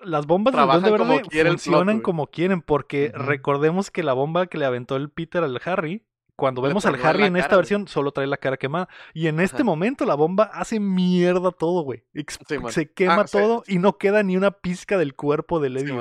las 0.03 0.27
bombas 0.27 0.53
del 0.53 0.59
Trabajan 0.59 0.83
Duende 0.83 0.99
como 0.99 1.15
Verde 1.15 1.29
plot, 1.31 1.51
funcionan 1.53 2.01
como 2.01 2.27
quieren, 2.27 2.63
porque 2.63 3.11
recordemos 3.15 3.91
que 3.91 4.03
la 4.03 4.13
bomba 4.13 4.47
que 4.47 4.59
le 4.59 4.65
aventó 4.67 4.97
el 4.97 5.11
Peter 5.11 5.43
al 5.45 5.61
Harry, 5.65 6.05
cuando 6.37 6.63
Le 6.63 6.69
vemos 6.69 6.85
al 6.85 6.97
Harry 6.97 7.23
en 7.25 7.37
esta 7.37 7.49
cara, 7.51 7.57
güey. 7.57 7.61
versión, 7.61 7.87
solo 7.87 8.11
trae 8.11 8.27
la 8.27 8.37
cara 8.37 8.57
quemada. 8.57 8.89
Y 9.13 9.29
en 9.29 9.39
este 9.39 9.63
momento 9.63 10.05
la 10.05 10.17
bomba 10.17 10.51
hace 10.53 10.81
mierda 10.81 11.53
todo, 11.53 11.83
güey. 11.85 12.03
Ex- 12.13 12.41
Sí, 12.49 12.59
man. 12.59 12.73
se 12.73 12.91
quema 12.91 13.21
Ah, 13.23 13.27
se- 13.29 13.39
todo 13.41 13.63
y 13.69 13.79
no 13.79 13.99
queda 13.99 14.23
ni 14.25 14.37
una 14.37 14.51
pizca 14.51 14.99
del 14.99 15.15
cuerpo 15.15 15.61
de 15.61 15.71
Levi. 15.71 15.93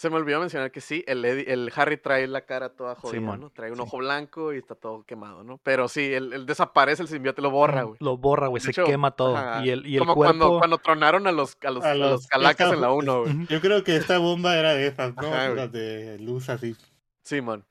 Se 0.00 0.08
me 0.08 0.16
olvidó 0.16 0.40
mencionar 0.40 0.70
que 0.70 0.80
sí, 0.80 1.04
el, 1.06 1.22
Eddie- 1.26 1.44
el 1.48 1.70
Harry 1.76 1.98
trae 1.98 2.26
la 2.26 2.46
cara 2.46 2.70
toda 2.70 2.94
jodida, 2.94 3.18
Simón, 3.18 3.38
¿no? 3.40 3.50
Trae 3.50 3.68
un 3.70 3.76
sí. 3.76 3.82
ojo 3.82 3.98
blanco 3.98 4.54
y 4.54 4.56
está 4.56 4.74
todo 4.74 5.02
quemado, 5.04 5.44
¿no? 5.44 5.58
Pero 5.62 5.88
sí, 5.88 6.14
él, 6.14 6.32
él 6.32 6.46
desaparece, 6.46 7.02
el 7.02 7.08
simbiote 7.08 7.42
lo 7.42 7.50
borra, 7.50 7.82
güey. 7.82 7.98
Lo 8.00 8.16
borra, 8.16 8.46
güey, 8.46 8.62
se 8.62 8.70
hecho, 8.70 8.84
quema 8.86 9.10
todo. 9.10 9.36
ajá, 9.36 9.62
Y 9.62 9.68
el, 9.68 9.86
y 9.86 9.96
el 9.96 9.98
Como 9.98 10.14
cuerpo... 10.14 10.38
cuando, 10.38 10.58
cuando 10.58 10.78
tronaron 10.78 11.26
a 11.26 11.32
los, 11.32 11.58
a 11.62 11.70
los, 11.70 11.84
A 11.84 11.90
a 11.90 11.94
los 11.94 12.10
los- 12.12 12.26
calacas 12.28 12.68
esta- 12.68 12.76
en 12.76 12.80
la 12.80 12.92
1, 12.92 13.20
güey. 13.24 13.46
Yo 13.50 13.60
creo 13.60 13.84
que 13.84 13.94
esta 13.96 14.16
bomba 14.16 14.56
era 14.56 14.72
de 14.72 14.86
esas, 14.86 15.14
¿no? 15.16 15.28
Ajá, 15.28 15.48
güey. 15.48 15.56
Las 15.56 15.70
de 15.72 16.18
luz 16.18 16.48
así. 16.48 16.74
Simón. 17.22 17.66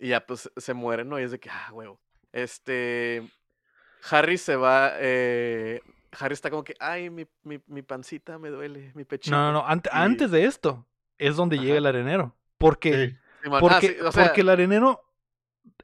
Y 0.00 0.08
ya, 0.08 0.26
pues, 0.26 0.50
se 0.56 0.74
mueren, 0.74 1.08
¿no? 1.08 1.20
Y 1.20 1.22
es 1.22 1.30
de 1.30 1.38
que, 1.38 1.48
ah, 1.48 1.70
huevo. 1.72 2.00
Este... 2.32 3.22
Harry 4.10 4.36
se 4.36 4.56
va, 4.56 4.94
eh... 4.96 5.80
Harry 6.18 6.32
está 6.34 6.50
como 6.50 6.64
que, 6.64 6.74
ay, 6.80 7.08
mi, 7.08 7.24
mi, 7.44 7.60
mi 7.68 7.82
pancita 7.82 8.36
me 8.36 8.50
duele, 8.50 8.90
mi 8.96 9.04
pechito. 9.04 9.36
No, 9.36 9.52
no, 9.52 9.62
no. 9.64 9.74
Y- 9.76 9.88
Antes 9.92 10.32
de 10.32 10.44
esto 10.44 10.84
es 11.26 11.36
donde 11.36 11.58
llega 11.58 11.78
el 11.78 11.86
arenero. 11.86 12.34
Porque, 12.58 13.08
Sí. 13.08 13.16
Ah, 13.50 13.58
porque, 13.58 13.88
sí, 13.88 13.96
o 14.04 14.12
sea, 14.12 14.24
porque 14.26 14.42
el 14.42 14.48
arenero 14.50 15.02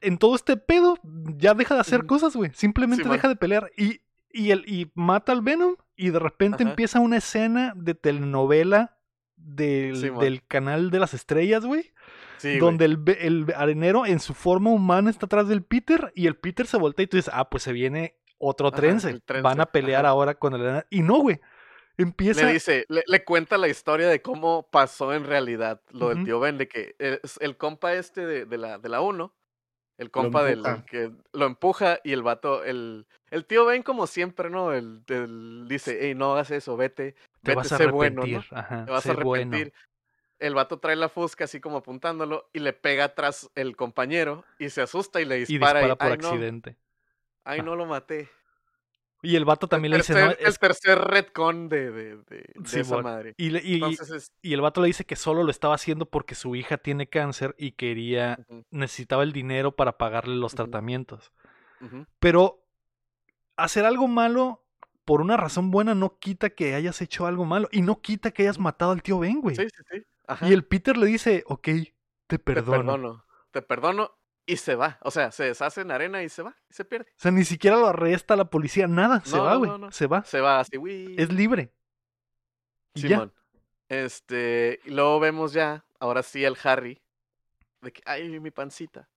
en 0.01 0.17
todo 0.17 0.35
este 0.35 0.55
pedo 0.57 0.97
ya 1.37 1.53
deja 1.53 1.75
de 1.75 1.81
hacer 1.81 2.05
cosas, 2.05 2.35
güey. 2.35 2.51
Simplemente 2.53 3.07
deja 3.07 3.27
de 3.27 3.35
pelear 3.35 3.69
y, 3.77 4.01
y, 4.31 4.51
el, 4.51 4.63
y 4.67 4.91
mata 4.93 5.31
al 5.31 5.41
Venom 5.41 5.75
y 5.95 6.09
de 6.11 6.19
repente 6.19 6.63
Ajá. 6.63 6.69
empieza 6.71 6.99
una 6.99 7.17
escena 7.17 7.73
de 7.75 7.95
telenovela 7.95 8.97
del, 9.35 10.17
del 10.19 10.45
canal 10.47 10.89
de 10.89 10.99
las 10.99 11.13
estrellas, 11.13 11.65
güey. 11.65 11.91
sí, 12.37 12.57
donde 12.59 12.85
el, 12.85 13.03
el 13.19 13.53
arenero 13.55 14.05
en 14.05 14.19
su 14.19 14.33
forma 14.33 14.69
humana 14.69 15.09
está 15.09 15.25
atrás 15.25 15.47
del 15.47 15.63
Peter 15.63 16.11
y 16.15 16.27
el 16.27 16.35
Peter 16.35 16.65
se 16.65 16.77
voltea 16.77 17.03
y 17.03 17.07
tú 17.07 17.17
dices, 17.17 17.33
ah, 17.33 17.49
pues 17.49 17.63
se 17.63 17.73
viene 17.73 18.15
otro 18.37 18.69
Ajá, 18.69 18.79
Van 19.41 19.59
a 19.59 19.65
pelear 19.65 20.05
ajá. 20.05 20.11
ahora 20.11 20.35
con 20.35 20.53
el 20.53 20.61
arenero. 20.61 20.85
Y 20.89 21.01
no, 21.01 21.19
güey. 21.19 21.41
Empieza... 21.99 22.45
Le 22.45 22.53
dice, 22.53 22.85
le, 22.87 23.03
le 23.05 23.23
cuenta 23.25 23.57
la 23.57 23.67
historia 23.67 24.07
de 24.07 24.21
cómo 24.21 24.67
pasó 24.71 25.13
en 25.13 25.25
realidad 25.25 25.81
lo 25.91 26.09
del 26.09 26.23
tío 26.23 26.39
Ben, 26.39 26.57
de 26.57 26.67
que 26.67 26.95
el, 26.97 27.19
el 27.41 27.57
compa 27.57 27.93
este 27.93 28.25
de, 28.25 28.45
de 28.45 28.57
la, 28.57 28.77
de 28.79 28.87
la 28.89 29.01
1, 29.01 29.33
el 29.97 30.11
compa 30.11 30.43
del 30.45 30.63
que 30.89 31.11
lo 31.33 31.45
empuja 31.45 31.99
y 32.05 32.13
el 32.13 32.23
vato, 32.23 32.63
el, 32.63 33.05
el 33.31 33.45
tío 33.45 33.65
Ben 33.65 33.83
como 33.83 34.07
siempre, 34.07 34.49
¿no? 34.49 34.71
El, 34.71 35.03
el 35.07 35.65
dice, 35.67 35.97
hey, 36.01 36.15
no 36.15 36.31
hagas 36.31 36.51
eso, 36.51 36.77
vete, 36.77 37.13
te 37.43 37.51
vete, 37.51 37.55
vas 37.55 37.71
a 37.73 37.77
sé 37.77 37.87
bueno. 37.87 38.23
¿no? 38.25 38.41
Ajá, 38.51 38.85
Te 38.85 38.91
vas 38.91 39.05
a 39.05 39.13
bueno. 39.15 39.41
arrepentir. 39.41 39.73
El 40.39 40.55
vato 40.55 40.79
trae 40.79 40.95
la 40.95 41.09
fusca 41.09 41.43
así 41.43 41.59
como 41.59 41.75
apuntándolo 41.79 42.49
y 42.53 42.59
le 42.59 42.71
pega 42.71 43.03
atrás 43.03 43.51
el 43.55 43.75
compañero 43.75 44.45
y 44.57 44.69
se 44.69 44.81
asusta 44.81 45.19
y 45.19 45.25
le 45.25 45.35
Y 45.35 45.39
dispara. 45.45 45.81
dispara 45.81 45.95
por 45.97 46.11
ay, 46.13 46.17
no, 46.17 46.29
accidente. 46.29 46.77
ay, 47.43 47.59
Ah. 47.59 47.63
no 47.63 47.75
lo 47.75 47.85
maté. 47.85 48.29
Y 49.21 49.35
el 49.35 49.43
vato 49.43 49.67
también 49.67 49.91
el, 49.93 49.97
le 49.97 50.03
dice, 50.03 50.13
no, 50.13 50.31
el 50.31 50.37
es... 50.39 50.59
tercer 50.59 50.97
retcon 50.97 51.67
de, 51.67 51.91
de, 51.91 52.15
de, 52.17 52.53
de 52.55 52.79
esa 52.79 53.01
madre. 53.01 53.33
Y, 53.37 53.49
le- 53.49 53.61
y- 53.63 53.73
Entonces 53.75 54.09
es... 54.11 54.33
y 54.41 54.53
el 54.53 54.61
vato 54.61 54.79
le 54.81 54.87
dice 54.87 55.05
que 55.05 55.17
solo 55.17 55.43
lo 55.43 55.51
estaba 55.51 55.75
haciendo 55.75 56.05
porque 56.05 56.35
su 56.35 56.55
hija 56.55 56.77
tiene 56.77 57.07
cáncer 57.09 57.53
y 57.57 57.73
quería, 57.73 58.39
necesitaba 58.71 59.23
el 59.23 59.33
dinero 59.33 59.75
para 59.75 59.97
pagarle 59.97 60.35
los 60.35 60.55
tratamientos. 60.55 61.33
Pero 62.19 62.65
hacer 63.57 63.85
algo 63.85 64.07
malo 64.07 64.63
por 65.03 65.21
una 65.21 65.35
razón 65.37 65.71
buena 65.71 65.95
no 65.95 66.17
quita 66.19 66.49
que 66.51 66.75
hayas 66.75 67.01
hecho 67.01 67.25
algo 67.25 67.43
malo 67.43 67.67
y 67.71 67.81
no 67.81 67.99
quita 67.99 68.31
que 68.31 68.43
hayas 68.43 68.59
matado 68.59 68.91
al 68.91 69.01
tío 69.01 69.19
Ben, 69.19 69.41
güey. 69.41 69.55
Sí, 69.55 69.63
sí, 69.63 69.83
sí. 69.91 70.03
Ajá. 70.27 70.47
Y 70.47 70.53
el 70.53 70.63
Peter 70.63 70.95
le 70.95 71.07
dice, 71.07 71.43
ok, 71.47 71.63
te 71.63 71.89
Te 72.27 72.39
perdono. 72.39 72.77
perdono. 72.77 73.25
Te 73.51 73.61
perdono 73.63 74.11
y 74.51 74.57
se 74.57 74.75
va. 74.75 74.97
O 75.01 75.11
sea, 75.11 75.31
se 75.31 75.43
deshace 75.45 75.81
en 75.81 75.91
arena 75.91 76.23
y 76.23 76.29
se 76.29 76.41
va. 76.41 76.55
Y 76.69 76.73
se 76.73 76.85
pierde. 76.85 77.09
O 77.11 77.19
sea, 77.19 77.31
ni 77.31 77.45
siquiera 77.45 77.77
lo 77.77 77.87
arresta 77.87 78.35
la 78.35 78.49
policía, 78.49 78.87
nada. 78.87 79.21
Se 79.23 79.35
No, 79.35 79.43
va, 79.43 79.55
güey. 79.55 79.69
no, 79.69 79.77
no. 79.77 79.91
Se 79.91 80.07
va. 80.07 80.23
Se 80.23 80.41
va 80.41 80.59
así, 80.59 80.77
uy. 80.77 81.15
Es 81.17 81.31
libre. 81.31 81.71
Y 82.95 83.01
ya. 83.01 83.07
Simón. 83.09 83.33
Este, 83.87 84.79
y 84.85 84.91
luego 84.91 85.19
vemos 85.19 85.53
ya, 85.53 85.85
ahora 85.99 86.21
sí, 86.23 86.43
el 86.45 86.55
Harry, 86.63 87.01
de 87.81 87.91
que, 87.91 88.01
ay, 88.05 88.39
mi 88.39 88.51
pancita. 88.51 89.09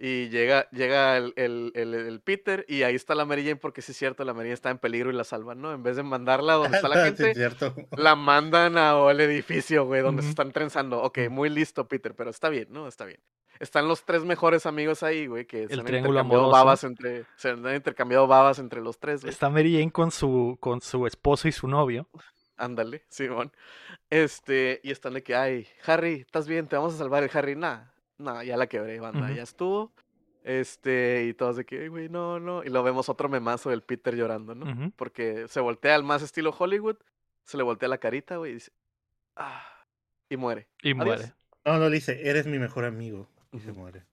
Y 0.00 0.28
llega, 0.28 0.70
llega 0.70 1.16
el, 1.16 1.32
el, 1.34 1.72
el, 1.74 1.92
el 1.92 2.20
Peter 2.20 2.64
y 2.68 2.84
ahí 2.84 2.94
está 2.94 3.16
la 3.16 3.24
Mary 3.24 3.42
Jane 3.42 3.56
porque 3.56 3.82
sí 3.82 3.90
es 3.90 3.98
cierto, 3.98 4.22
la 4.24 4.32
Mary 4.32 4.46
Jane 4.46 4.54
está 4.54 4.70
en 4.70 4.78
peligro 4.78 5.10
y 5.10 5.14
la 5.14 5.24
salvan, 5.24 5.60
¿no? 5.60 5.72
En 5.72 5.82
vez 5.82 5.96
de 5.96 6.04
mandarla 6.04 6.52
donde 6.54 6.76
está 6.76 6.88
la 6.88 7.04
gente, 7.04 7.34
cierto. 7.34 7.74
la 7.96 8.14
mandan 8.14 8.78
al 8.78 9.20
edificio, 9.20 9.86
güey, 9.86 10.02
donde 10.02 10.22
se 10.22 10.28
están 10.28 10.52
trenzando. 10.52 11.02
Ok, 11.02 11.18
muy 11.28 11.48
listo, 11.50 11.88
Peter, 11.88 12.14
pero 12.14 12.30
está 12.30 12.48
bien, 12.48 12.68
¿no? 12.70 12.86
Está 12.86 13.06
bien. 13.06 13.18
Están 13.58 13.88
los 13.88 14.04
tres 14.04 14.22
mejores 14.22 14.66
amigos 14.66 15.02
ahí, 15.02 15.26
güey, 15.26 15.44
que 15.46 15.66
se 15.66 15.74
han 15.74 15.84
triángulo 15.84 16.20
intercambiado 16.20 16.44
amoroso. 16.44 16.52
babas 16.52 16.84
entre, 16.84 17.24
se 17.34 17.50
han 17.50 17.74
intercambiado 17.74 18.28
babas 18.28 18.60
entre 18.60 18.80
los 18.80 19.00
tres, 19.00 19.22
güey. 19.22 19.32
Está 19.32 19.50
Mary 19.50 19.72
Jane 19.72 19.90
con 19.90 20.12
su, 20.12 20.56
con 20.60 20.80
su 20.80 21.08
esposo 21.08 21.48
y 21.48 21.52
su 21.52 21.66
novio. 21.66 22.08
Ándale, 22.56 23.02
Simón. 23.08 23.52
Este, 24.10 24.80
y 24.84 24.92
están 24.92 25.14
de 25.14 25.24
que, 25.24 25.34
ay, 25.34 25.66
Harry, 25.86 26.20
¿estás 26.20 26.46
bien? 26.46 26.68
Te 26.68 26.76
vamos 26.76 26.94
a 26.94 26.98
salvar 26.98 27.24
el 27.24 27.30
Harry. 27.32 27.56
Nah, 27.56 27.84
nah, 28.18 28.42
ya 28.42 28.56
la 28.56 28.66
quebré, 28.66 29.00
banda, 29.00 29.30
ya 29.32 29.42
estuvo. 29.42 29.92
Este, 30.44 31.26
y 31.28 31.34
todos 31.34 31.56
de 31.56 31.64
que, 31.66 31.80
"Ay, 31.82 31.88
güey, 31.88 32.08
no, 32.08 32.40
no. 32.40 32.64
Y 32.64 32.68
lo 32.70 32.82
vemos 32.82 33.08
otro 33.08 33.28
memazo 33.28 33.70
del 33.70 33.82
Peter 33.82 34.14
llorando, 34.16 34.54
¿no? 34.54 34.92
Porque 34.96 35.46
se 35.48 35.60
voltea 35.60 35.94
al 35.94 36.04
más 36.04 36.22
estilo 36.22 36.54
Hollywood, 36.56 36.96
se 37.44 37.56
le 37.56 37.62
voltea 37.62 37.88
la 37.88 37.98
carita, 37.98 38.36
güey, 38.36 38.52
y 38.52 38.54
dice, 38.54 38.72
ah, 39.36 39.62
y 40.30 40.36
muere. 40.36 40.68
Y 40.82 40.92
Adiós. 40.92 41.04
muere. 41.06 41.32
No, 41.64 41.78
no 41.78 41.88
le 41.88 41.96
dice, 41.96 42.28
eres 42.28 42.46
mi 42.46 42.58
mejor 42.58 42.84
amigo. 42.84 43.28
Y 43.52 43.58
se 43.58 43.72
muere. 43.72 44.04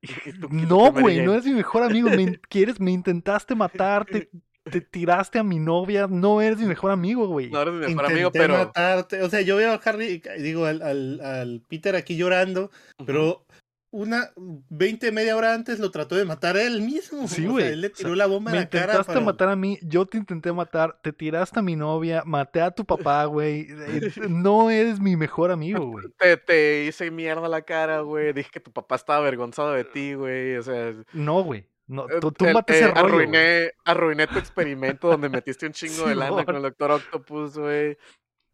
Y 0.00 0.32
tú- 0.32 0.48
No, 0.50 0.92
güey, 0.92 1.24
no 1.24 1.32
eres 1.32 1.44
mi 1.46 1.52
mejor 1.54 1.82
amigo. 1.82 2.08
Me, 2.10 2.38
quieres, 2.48 2.78
me 2.80 2.90
intentaste 2.92 3.54
matar, 3.54 4.04
te, 4.06 4.30
te 4.64 4.80
tiraste 4.80 5.38
a 5.38 5.42
mi 5.42 5.58
novia. 5.58 6.06
No 6.08 6.40
eres 6.40 6.58
mi 6.58 6.66
mejor 6.66 6.90
amigo, 6.92 7.26
güey. 7.26 7.50
No 7.50 7.62
eres 7.62 7.74
mi 7.74 7.80
mejor 7.94 8.06
amigo, 8.06 8.30
pero. 8.30 8.56
matarte. 8.58 9.22
O 9.22 9.28
sea, 9.28 9.40
yo 9.40 9.56
veo 9.56 9.72
a 9.72 9.80
Harry, 9.84 10.22
y 10.38 10.42
digo, 10.42 10.66
al, 10.66 10.82
al, 10.82 11.20
al 11.20 11.62
Peter 11.68 11.96
aquí 11.96 12.16
llorando, 12.16 12.70
pero 13.04 13.44
una 13.92 14.30
20, 14.68 15.10
media 15.12 15.36
hora 15.36 15.52
antes 15.52 15.78
lo 15.80 15.90
trató 15.90 16.14
de 16.14 16.24
matar 16.24 16.56
él 16.56 16.80
mismo. 16.82 17.26
Sí, 17.26 17.42
O 17.42 17.44
sea, 17.44 17.50
güey. 17.50 17.66
él 17.66 17.80
le 17.80 17.86
O 17.88 17.90
sea, 17.90 17.96
tiró 18.04 18.14
la 18.14 18.26
bomba 18.26 18.50
Me 18.52 18.58
en 18.58 18.62
la 18.64 18.68
cara. 18.70 18.82
intentaste 18.84 19.12
para- 19.14 19.24
matar 19.24 19.48
a 19.48 19.56
mí, 19.56 19.78
yo 19.82 20.06
te 20.06 20.16
intenté 20.18 20.52
matar, 20.52 20.98
te 21.02 21.12
tiraste 21.12 21.58
a 21.58 21.62
mi 21.62 21.74
novia, 21.76 22.22
maté 22.24 22.60
a 22.60 22.70
tu 22.70 22.84
papá, 22.84 23.24
güey. 23.24 23.66
Eh, 23.68 24.10
No 24.30 24.70
eres 24.70 25.00
mi 25.00 25.16
mejor 25.16 25.50
amigo, 25.50 25.86
güey. 25.86 26.06
Te, 26.18 26.36
te 26.36 26.84
hice 26.84 27.10
mierda 27.10 27.48
la 27.48 27.62
cara, 27.62 28.00
güey. 28.00 28.32
Dije 28.32 28.50
que 28.52 28.60
tu 28.60 28.70
papá 28.72 28.94
estaba 28.94 29.18
avergonzado 29.18 29.72
de 29.72 29.84
ti, 29.84 30.14
güey. 30.14 30.56
O 30.56 30.62
sea, 30.62 30.92
No, 31.12 31.42
güey. 31.42 31.66
No, 31.88 32.08
Eh, 32.08 32.20
tú, 32.20 32.30
tú 32.30 32.44
eh, 32.46 32.54
ese 32.68 32.86
rollo. 32.86 32.98
arruiné, 33.00 33.72
arruiné 33.84 34.26
tu 34.28 34.38
experimento 34.38 35.08
donde 35.08 35.28
metiste 35.28 35.66
un 35.66 35.72
chingo 35.72 36.06
de 36.06 36.14
lana 36.40 36.44
con 36.44 36.54
el 36.54 36.62
Doctor 36.62 36.92
Octopus, 36.92 37.58
güey. 37.58 37.98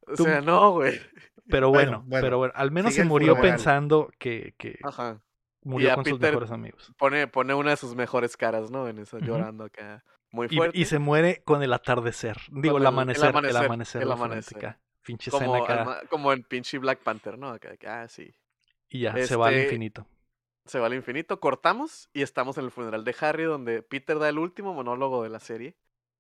O 0.08 0.14
Tú- 0.16 0.24
sea, 0.24 0.40
no, 0.40 0.70
güey. 0.72 0.98
Pero 1.48 1.68
Bueno, 1.68 1.90
bueno, 1.98 2.04
bueno, 2.08 2.24
pero 2.24 2.38
bueno, 2.38 2.52
al 2.56 2.70
menos 2.72 2.94
se 2.94 3.04
murió 3.04 3.36
funeral. 3.36 3.56
pensando 3.56 4.10
que, 4.18 4.54
que 4.58 4.78
Ajá. 4.82 5.20
Murió 5.66 5.94
con 5.94 6.04
sus 6.04 6.20
mejores 6.20 6.50
amigos. 6.50 6.92
Pone, 6.98 7.26
pone 7.26 7.54
una 7.54 7.70
de 7.70 7.76
sus 7.76 7.94
mejores 7.94 8.36
caras, 8.36 8.70
¿no? 8.70 8.88
En 8.88 9.00
Ujú. 9.00 9.18
llorando 9.18 9.64
acá. 9.64 10.04
Muy 10.30 10.48
fuerte. 10.48 10.78
y 10.78 10.84
se 10.84 10.98
muere 10.98 11.42
con 11.44 11.62
el 11.62 11.72
atardecer. 11.72 12.36
Digo, 12.50 12.76
el 12.76 12.82
el- 12.82 12.82
el 12.82 12.86
amanecer. 12.88 13.24
El 13.24 13.30
amanecer, 13.30 13.64
amanecer. 13.64 14.02
el 14.02 14.12
amanecer. 14.12 14.58
acá. 14.58 14.80
Pinche 15.02 15.30
como, 15.30 15.56
escena 15.56 15.80
acá. 15.82 16.02
como 16.10 16.32
en 16.32 16.42
pinche 16.42 16.78
Black 16.78 16.98
Panther, 17.00 17.38
¿no? 17.38 17.50
Acá, 17.50 17.76
ah, 17.86 18.08
sí. 18.08 18.34
Y 18.88 19.00
ya, 19.00 19.16
se 19.24 19.36
va 19.36 19.48
al 19.48 19.54
este, 19.54 19.64
infinito. 19.66 20.06
Se 20.64 20.80
va 20.80 20.86
al 20.86 20.94
infinito, 20.94 21.38
cortamos 21.38 22.10
y 22.12 22.22
estamos 22.22 22.58
en 22.58 22.64
el 22.64 22.70
funeral 22.72 23.04
de 23.04 23.14
Harry, 23.20 23.44
donde 23.44 23.82
Peter 23.82 24.18
da 24.18 24.28
el 24.28 24.38
último 24.38 24.74
monólogo 24.74 25.22
de 25.22 25.28
la 25.28 25.38
serie. 25.38 25.76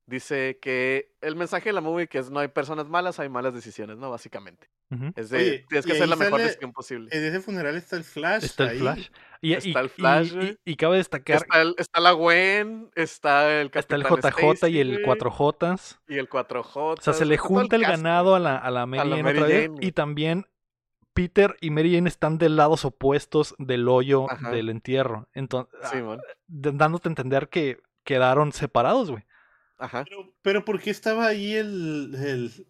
Dice 0.06 0.58
que 0.62 1.16
el 1.20 1.34
mensaje 1.34 1.70
de 1.70 1.72
la 1.72 1.80
movie 1.80 2.06
que 2.06 2.18
es 2.18 2.30
no 2.30 2.38
hay 2.38 2.48
personas 2.48 2.88
malas, 2.88 3.18
hay 3.18 3.28
malas 3.28 3.54
decisiones, 3.54 3.96
¿no? 3.98 4.08
Básicamente. 4.10 4.68
Es 5.16 5.30
de, 5.30 5.38
Oye, 5.38 5.64
tienes 5.68 5.84
que 5.84 5.92
hacer 5.92 6.08
la 6.08 6.14
mejor 6.16 6.40
decisión 6.40 6.72
posible. 6.72 7.08
En 7.12 7.24
ese 7.24 7.40
funeral 7.40 7.74
está 7.76 7.96
el 7.96 8.04
Flash. 8.04 8.44
Está 8.44 8.64
el 8.64 8.68
ahí. 8.70 8.78
Flash. 8.78 9.08
Y, 9.42 9.52
Está 9.54 9.68
y- 9.68 9.82
el 9.82 9.88
Flash, 9.90 10.26
y- 10.32 10.34
güey. 10.36 10.58
y- 10.64 10.70
y 10.72 10.76
cabe 10.76 10.96
destacar, 10.98 11.36
Está, 11.38 11.60
el- 11.62 11.74
está 11.76 12.00
la 12.00 12.12
Gwen, 12.12 12.90
está 12.94 13.60
el 13.60 13.70
está 13.74 13.96
el 13.96 14.02
Capitán 14.04 14.32
JJ 14.32 14.68
y 14.68 14.78
el 14.78 14.92
güey, 14.92 15.04
4J. 15.04 15.98
y 16.08 16.18
el 16.18 16.28
4J. 16.28 16.98
O 16.98 17.02
sea, 17.02 17.12
se 17.12 17.26
le 17.26 17.36
junta 17.36 17.74
el 17.76 17.82
ganado 17.82 18.34
a 18.36 18.38
la, 18.38 18.56
a 18.56 18.70
la 18.70 18.86
Mary 18.86 19.08
la 19.08 19.16
Jane 19.16 19.22
Mary 19.24 19.38
otra 19.38 19.48
vez. 19.48 19.56
Jane, 19.62 19.68
güey. 19.74 19.88
Y 19.88 19.92
también 19.92 20.46
Peter 21.14 21.56
y 21.60 21.70
Mary 21.70 21.94
Jane 21.94 22.08
están 22.08 22.38
de 22.38 22.48
lados 22.48 22.84
opuestos 22.84 23.54
del 23.58 23.88
hoyo 23.88 24.30
Ajá. 24.30 24.50
del 24.50 24.68
entierro. 24.68 25.28
Entonces, 25.34 25.74
Sí, 25.90 25.96
man. 26.00 26.20
dándote 26.46 27.08
a 27.08 27.10
entender 27.10 27.48
que 27.48 27.78
quedaron 28.04 28.52
separados, 28.52 29.10
güey. 29.10 29.24
Ajá. 29.78 30.04
Pero, 30.08 30.32
pero 30.42 30.64
¿por 30.64 30.80
qué 30.80 30.90
estaba 30.90 31.26
ahí 31.26 31.54
el, 31.54 32.14
el... 32.14 32.66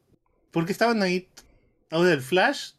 ¿Por 0.51 0.65
qué 0.65 0.73
estaban 0.73 1.03
ahí? 1.03 1.29
O 1.91 2.03
del 2.05 2.21
Flash. 2.21 2.73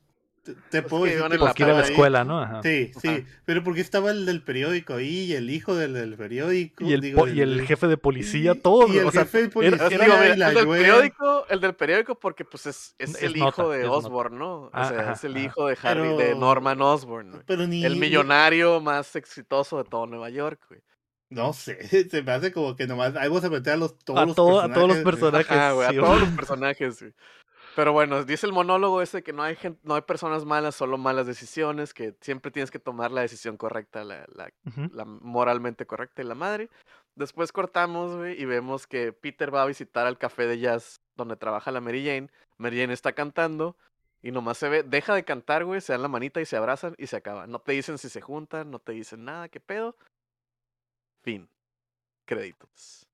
Te, 0.44 0.54
te 0.54 0.82
Pues 0.82 0.84
puedo 0.90 1.04
que 1.04 1.10
decir 1.16 1.30
que 1.30 1.38
Porque 1.40 1.64
iba 1.64 1.72
a 1.74 1.76
la 1.82 1.86
escuela, 1.86 2.24
¿no? 2.24 2.42
Ajá. 2.42 2.64
Sí, 2.64 2.92
sí. 3.02 3.08
Ajá. 3.10 3.20
Pero 3.44 3.66
¿por 3.66 3.76
qué 3.76 3.82
estaba 3.82 4.12
el 4.12 4.26
del 4.26 4.42
periódico 4.44 4.94
ahí? 4.94 5.26
Y 5.26 5.34
el 5.34 5.50
hijo 5.50 5.76
del, 5.76 5.92
del 5.94 6.16
periódico. 6.16 6.86
Y 6.86 6.94
el, 6.94 7.02
digo, 7.02 7.28
y 7.28 7.66
jefe 7.66 7.88
de 7.88 7.98
policía, 7.98 8.54
y- 8.54 8.60
todo. 8.60 8.88
Y 8.88 8.98
el 8.98 9.08
o 9.08 9.12
sea, 9.12 9.24
jefe 9.24 9.42
de 9.42 9.50
policía. 9.50 9.76
era- 9.76 10.06
Digo, 10.06 10.24
el 10.24 10.40
del 10.56 10.68
periódico, 10.70 11.46
el 11.50 11.60
del 11.60 11.76
periódico 11.76 12.16
porque 12.18 12.46
pues 12.46 12.66
es, 12.66 12.96
es, 12.98 13.16
Es 13.16 13.24
el 13.24 13.38
nota, 13.38 13.50
hijo 13.62 13.70
de 13.72 13.84
nota. 13.84 13.98
Osborn, 13.98 14.38
¿no? 14.38 14.56
O 14.62 14.70
Ah, 14.72 14.88
sea, 14.88 15.00
ajá, 15.02 15.12
es 15.14 15.24
el 15.26 15.36
ajá. 15.36 15.44
hijo 15.46 15.68
de 15.68 15.78
Harry, 15.84 16.16
de 16.16 16.36
Norman 16.36 16.82
Osborn, 16.82 17.30
güey. 17.32 17.44
Pero 17.46 17.68
ni... 17.68 17.84
El 17.84 17.98
millonario 17.98 18.80
más 18.80 19.18
exitoso 19.18 19.84
de 19.84 19.90
todo 19.90 20.06
Nueva 20.08 20.30
York, 20.30 20.62
güey. 20.70 20.80
No 21.30 21.52
sé, 21.52 21.78
se 22.10 22.22
me 22.24 22.32
hace 22.32 22.54
como 22.54 22.74
que 22.78 22.88
nomás. 22.88 23.18
Ahí 23.18 23.28
vamos 23.28 23.44
a 23.44 23.50
meter 23.50 23.74
a 23.74 23.76
los, 23.76 23.98
todos 24.00 24.18
a, 24.22 24.26
los 24.26 24.34
todo- 24.38 24.62
a 24.62 24.72
todos 24.74 24.88
los 24.88 24.98
personajes. 25.00 25.46
personajes. 25.48 25.90
A 25.90 26.02
todos 26.02 26.20
los 26.22 26.30
personajes, 26.30 27.02
güey. 27.02 27.14
Pero 27.78 27.94
bueno, 27.94 28.24
dice 28.24 28.48
el 28.48 28.54
monólogo 28.54 29.04
ese 29.04 29.22
que 29.22 29.34
no 29.34 29.44
hay 29.44 29.56
gente, 29.56 29.80
no 29.84 29.94
hay 29.94 30.02
personas 30.02 30.46
malas, 30.46 30.74
solo 30.74 30.98
malas 30.98 31.28
decisiones, 31.28 31.94
que 31.94 32.16
siempre 32.22 32.50
tienes 32.50 32.72
que 32.72 32.80
tomar 32.80 33.12
la 33.12 33.22
decisión 33.22 33.56
correcta, 33.56 34.04
la, 34.04 34.26
la, 34.34 35.06
moralmente 35.06 35.86
correcta 35.86 36.24
y 36.24 36.26
la 36.26 36.34
madre. 36.34 36.72
Después 37.14 37.52
cortamos, 37.52 38.16
güey, 38.16 38.42
y 38.42 38.46
vemos 38.46 38.88
que 38.88 39.14
Peter 39.14 39.54
va 39.54 39.62
a 39.62 39.68
visitar 39.68 40.08
al 40.08 40.18
café 40.18 40.48
de 40.48 40.58
jazz 40.58 41.02
donde 41.16 41.36
trabaja 41.36 41.72
la 41.72 41.80
Mary 41.80 42.04
Jane. 42.04 42.32
Mary 42.58 42.80
Jane 42.80 42.94
está 42.94 43.14
cantando 43.14 43.78
y 44.24 44.32
nomás 44.32 44.58
se 44.58 44.70
ve, 44.70 44.82
deja 44.82 45.14
de 45.14 45.24
cantar, 45.24 45.64
güey, 45.64 45.80
se 45.80 45.94
dan 45.94 46.02
la 46.02 46.08
manita 46.08 46.42
y 46.42 46.46
se 46.46 46.58
abrazan 46.58 46.96
y 46.98 47.06
se 47.06 47.18
acaba. 47.18 47.46
No 47.46 47.60
te 47.60 47.74
dicen 47.74 48.00
si 48.00 48.10
se 48.10 48.22
juntan, 48.22 48.72
no 48.72 48.80
te 48.80 48.94
dicen 48.94 49.24
nada, 49.24 49.50
qué 49.50 49.60
pedo. 49.60 49.96
Fin. 51.22 51.48
Créditos. 52.26 53.07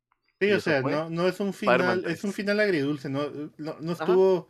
Sí, 0.46 0.50
¿Y 0.50 0.54
o 0.54 0.60
sea, 0.62 0.82
no, 0.82 1.10
no 1.10 1.28
es 1.28 1.40
un 1.40 1.54
final, 1.54 2.00
es 2.00 2.04
3. 2.20 2.24
un 2.26 2.34
final 2.34 2.60
agridulce, 2.60 3.10
no, 3.10 3.30
no, 3.58 3.76
no 3.80 3.92
Ajá. 3.94 4.04
estuvo 4.04 4.50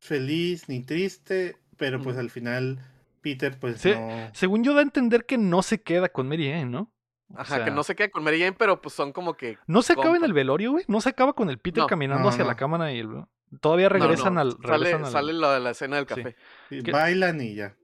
feliz 0.00 0.68
ni 0.68 0.82
triste, 0.82 1.56
pero 1.76 2.00
pues 2.02 2.16
al 2.16 2.30
final 2.30 2.78
Peter 3.20 3.58
pues 3.58 3.80
Sí, 3.80 3.90
no. 3.92 4.30
Según 4.32 4.62
yo 4.64 4.74
da 4.74 4.80
a 4.80 4.82
entender 4.82 5.26
que 5.26 5.38
no 5.38 5.62
se 5.62 5.82
queda 5.82 6.08
con 6.08 6.28
Mary 6.28 6.48
Jane, 6.50 6.66
¿no? 6.66 6.92
O 7.34 7.38
Ajá, 7.40 7.64
que 7.64 7.70
no 7.70 7.82
se 7.82 7.94
queda 7.94 8.08
con 8.10 8.24
Mary 8.24 8.38
Jane, 8.38 8.52
pero 8.54 8.80
pues 8.80 8.94
son 8.94 9.12
como 9.12 9.36
que. 9.36 9.58
No 9.66 9.82
se 9.82 9.92
acaba 9.92 10.16
en 10.16 10.24
el 10.24 10.32
velorio, 10.32 10.70
güey. 10.72 10.84
No 10.88 11.00
se 11.02 11.10
acaba 11.10 11.34
con 11.34 11.50
el 11.50 11.58
Peter 11.58 11.82
No. 11.82 11.86
caminando 11.86 12.22
No, 12.22 12.28
hacia 12.30 12.44
la 12.44 12.56
cámara 12.56 12.90
y 12.92 13.00
el... 13.00 13.24
Todavía 13.60 13.88
regresan 13.90 14.34
no, 14.34 14.40
al... 14.40 14.52
Sale, 14.52 14.66
regresan 14.66 15.04
al- 15.04 15.12
sale 15.12 15.32
lo 15.34 15.50
de 15.50 15.60
la 15.60 15.70
escena 15.70 15.96
del 15.96 16.06
Sí. 16.08 16.14
café. 16.14 16.36
y 16.70 16.82
que- 16.82 16.90
Bailan 16.92 17.40
y 17.42 17.54
ya. 17.54 17.76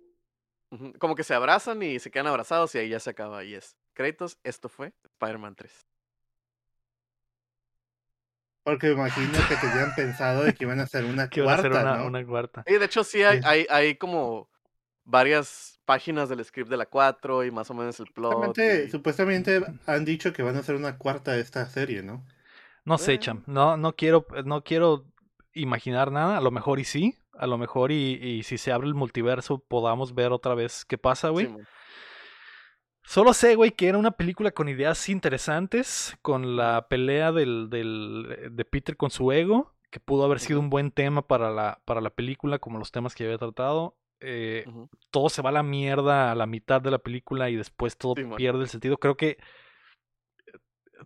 Como 0.99 1.15
que 1.15 1.25
se 1.25 1.35
abrazan 1.35 1.83
y 1.83 1.99
se 1.99 2.11
quedan 2.11 2.27
abrazados 2.27 2.75
y 2.75 2.79
ahí 2.79 2.89
ya 2.89 3.01
se 3.01 3.11
acaba. 3.11 3.45
Y 3.45 3.55
es. 3.55 3.77
Créditos, 3.93 4.39
esto 4.45 4.69
fue 4.69 4.93
Spider-Man 5.05 5.55
3. 5.57 5.87
Porque 8.65 8.89
me 8.89 8.93
imagino 8.95 9.39
que 9.49 9.57
tenían 9.57 9.95
pensado 9.95 10.43
de 10.43 10.55
que 10.55 10.65
iban 10.65 10.81
a 10.81 10.85
hacer 10.85 11.05
una 11.05 11.29
Que 11.31 11.43
van 11.43 11.59
a 11.61 11.63
cuarta, 11.63 11.79
hacer 11.79 11.87
una, 11.87 11.97
¿no? 11.99 12.07
una 12.07 12.27
cuarta. 12.27 12.65
Y 12.67 12.75
de 12.75 12.85
hecho, 12.87 13.05
sí 13.05 13.23
hay, 13.23 13.39
Sí. 13.41 13.45
hay, 13.47 13.67
hay 13.71 13.95
como 13.97 14.49
varias 15.05 15.79
páginas 15.85 16.29
del 16.29 16.43
script 16.45 16.71
de 16.71 16.77
la 16.79 16.87
4 16.87 17.45
y 17.45 17.51
más 17.51 17.71
o 17.71 17.75
menos 17.75 18.01
el 18.01 18.07
plot. 18.07 18.33
Supuestamente, 18.33 18.85
y- 18.87 18.91
supuestamente 18.91 19.63
han 19.87 20.05
dicho 20.05 20.33
que 20.33 20.43
van 20.43 20.57
a 20.57 20.61
hacer 20.61 20.75
una 20.77 20.97
cuarta 20.97 21.33
de 21.33 21.41
esta 21.41 21.67
serie, 21.67 22.03
¿no? 22.03 22.25
No 22.87 22.99
sé, 22.99 23.15
Eh. 23.15 23.19
Cham. 23.19 23.43
No, 23.47 23.77
no 23.77 23.95
quiero, 23.95 24.27
no 24.45 24.63
quiero 24.65 25.05
imaginar 25.53 26.11
nada. 26.11 26.37
A 26.39 26.41
lo 26.41 26.51
mejor 26.51 26.81
y 26.81 26.85
sí. 26.85 27.15
A 27.39 27.47
lo 27.47 27.59
mejor 27.59 27.91
y, 27.93 28.15
y 28.23 28.43
si 28.45 28.59
se 28.59 28.73
abre 28.73 28.87
el 28.87 28.95
multiverso 28.95 29.59
podamos 29.59 30.15
ver 30.15 30.33
otra 30.33 30.55
vez 30.55 30.85
qué 30.85 30.97
pasa, 30.99 31.31
güey. 31.31 31.47
Simón. 31.47 31.67
Solo 33.05 33.35
sé, 33.35 33.55
güey, 33.55 33.71
que 33.73 33.89
era 33.89 33.99
una 33.99 34.13
película 34.13 34.51
con 34.51 34.69
ideas 34.69 35.09
interesantes, 35.09 36.17
con 36.23 36.57
la 36.57 36.89
pelea 36.89 37.33
del, 37.33 37.69
del, 37.71 38.51
de 38.51 38.65
Peter 38.65 38.97
con 38.97 39.11
su 39.11 39.31
ego, 39.31 39.75
que 39.91 40.01
pudo 40.01 40.25
haber 40.25 40.41
sido 40.41 40.59
un 40.59 40.71
buen 40.71 40.91
tema 40.91 41.27
para 41.27 41.51
la, 41.51 41.81
para 41.85 42.01
la 42.01 42.11
película, 42.11 42.59
como 42.59 42.79
los 42.79 42.91
temas 42.91 43.15
que 43.15 43.25
había 43.25 43.39
tratado. 43.39 43.97
Eh, 44.21 44.65
todo 45.11 45.29
se 45.29 45.43
va 45.43 45.51
a 45.51 45.53
la 45.53 45.63
mierda 45.63 46.33
a 46.33 46.35
la 46.35 46.47
mitad 46.47 46.81
de 46.81 46.91
la 46.91 46.99
película 46.99 47.51
y 47.51 47.57
después 47.57 47.99
todo 47.99 48.15
pierde 48.37 48.63
el 48.63 48.69
sentido. 48.69 48.97
Creo 48.97 49.17
que 49.17 49.39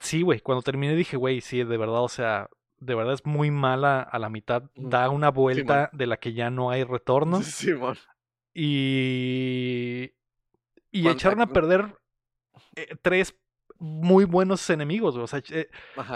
sí, 0.00 0.22
güey. 0.22 0.40
Cuando 0.40 0.62
terminé 0.62 0.94
dije, 0.94 1.16
güey, 1.16 1.40
sí, 1.40 1.64
de 1.64 1.76
verdad, 1.76 2.02
o 2.02 2.08
sea, 2.08 2.48
de 2.78 2.94
verdad 2.94 3.14
es 3.14 3.26
muy 3.26 3.50
mala 3.50 4.02
a 4.02 4.18
la 4.18 4.28
mitad. 4.28 4.70
Da 4.74 5.10
una 5.10 5.30
vuelta 5.30 5.90
de 5.92 6.06
la 6.06 6.18
que 6.18 6.32
ya 6.32 6.50
no 6.50 6.70
hay 6.70 6.84
retorno. 6.84 7.42
Simón. 7.42 7.98
Y. 8.54 10.12
Y 10.90 11.08
echaron 11.08 11.40
a 11.40 11.46
perder 11.46 11.94
eh, 12.76 12.96
tres 13.02 13.34
muy 13.78 14.24
buenos 14.24 14.68
enemigos, 14.70 15.14
güey. 15.14 15.24
O 15.24 15.26
sea, 15.26 15.40
eh, 15.50 15.68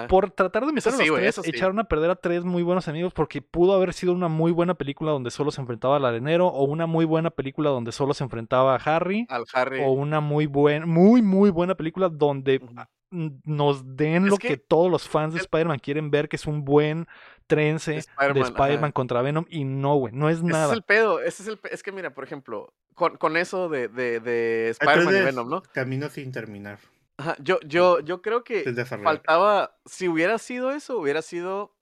por 0.08 0.30
tratar 0.30 0.66
de 0.66 0.72
meter 0.72 0.92
a 0.92 0.96
sí, 0.96 1.02
los 1.02 1.10
güey, 1.10 1.22
tres, 1.22 1.40
sí. 1.42 1.50
echaron 1.50 1.78
a 1.78 1.84
perder 1.84 2.10
a 2.10 2.16
tres 2.16 2.44
muy 2.44 2.62
buenos 2.62 2.88
enemigos 2.88 3.12
porque 3.12 3.40
pudo 3.40 3.74
haber 3.74 3.92
sido 3.92 4.12
una 4.12 4.28
muy 4.28 4.52
buena 4.52 4.74
película 4.74 5.12
donde 5.12 5.30
solo 5.30 5.50
se 5.50 5.60
enfrentaba 5.60 5.96
al 5.96 6.04
arenero, 6.04 6.48
o 6.48 6.64
una 6.64 6.86
muy 6.86 7.04
buena 7.04 7.30
película 7.30 7.70
donde 7.70 7.92
solo 7.92 8.14
se 8.14 8.24
enfrentaba 8.24 8.74
a 8.74 8.78
Harry, 8.78 9.26
Al 9.28 9.44
Harry. 9.52 9.80
o 9.82 9.92
una 9.92 10.20
muy 10.20 10.46
buena, 10.46 10.86
muy, 10.86 11.22
muy 11.22 11.50
buena 11.50 11.76
película 11.76 12.08
donde 12.08 12.60
ah, 12.76 12.88
nos 13.10 13.96
den 13.96 14.24
Es 14.24 14.30
lo 14.30 14.38
que 14.38 14.48
que, 14.48 14.56
todos 14.56 14.90
los 14.90 15.08
fans 15.08 15.34
de 15.34 15.40
Spider-Man 15.40 15.78
quieren 15.78 16.10
ver, 16.10 16.28
que 16.28 16.36
es 16.36 16.46
un 16.46 16.64
buen 16.64 17.06
trence 17.54 17.92
de 17.92 17.98
Spider-Man, 18.40 18.92
contra 18.92 19.22
Venom, 19.22 19.44
y 19.48 19.64
no, 19.64 19.94
güey, 19.96 20.12
no 20.14 20.28
es 20.28 20.38
Ese 20.38 20.46
nada. 20.46 20.66
es 20.66 20.72
el 20.72 20.82
pedo. 20.82 21.20
Ese 21.20 21.42
es 21.42 21.48
el 21.48 21.58
pe- 21.58 21.74
Es 21.74 21.82
que 21.82 21.92
mira, 21.92 22.14
por 22.14 22.24
ejemplo, 22.24 22.72
con, 22.94 23.16
con 23.16 23.36
eso 23.36 23.68
de, 23.68 23.88
de, 23.88 24.20
de 24.20 24.70
Spider-Man 24.70 25.16
y 25.16 25.20
Venom, 25.22 25.48
¿no? 25.48 25.62
Camino 25.72 26.08
sin 26.08 26.32
terminar. 26.32 26.78
Ajá, 27.18 27.36
yo, 27.40 27.60
yo, 27.60 28.00
yo 28.00 28.22
creo 28.22 28.42
que 28.44 28.64
faltaba. 29.02 29.76
Si 29.84 30.08
hubiera 30.08 30.38
sido 30.38 30.70
eso, 30.72 30.98
hubiera 30.98 31.22
sido 31.22 31.74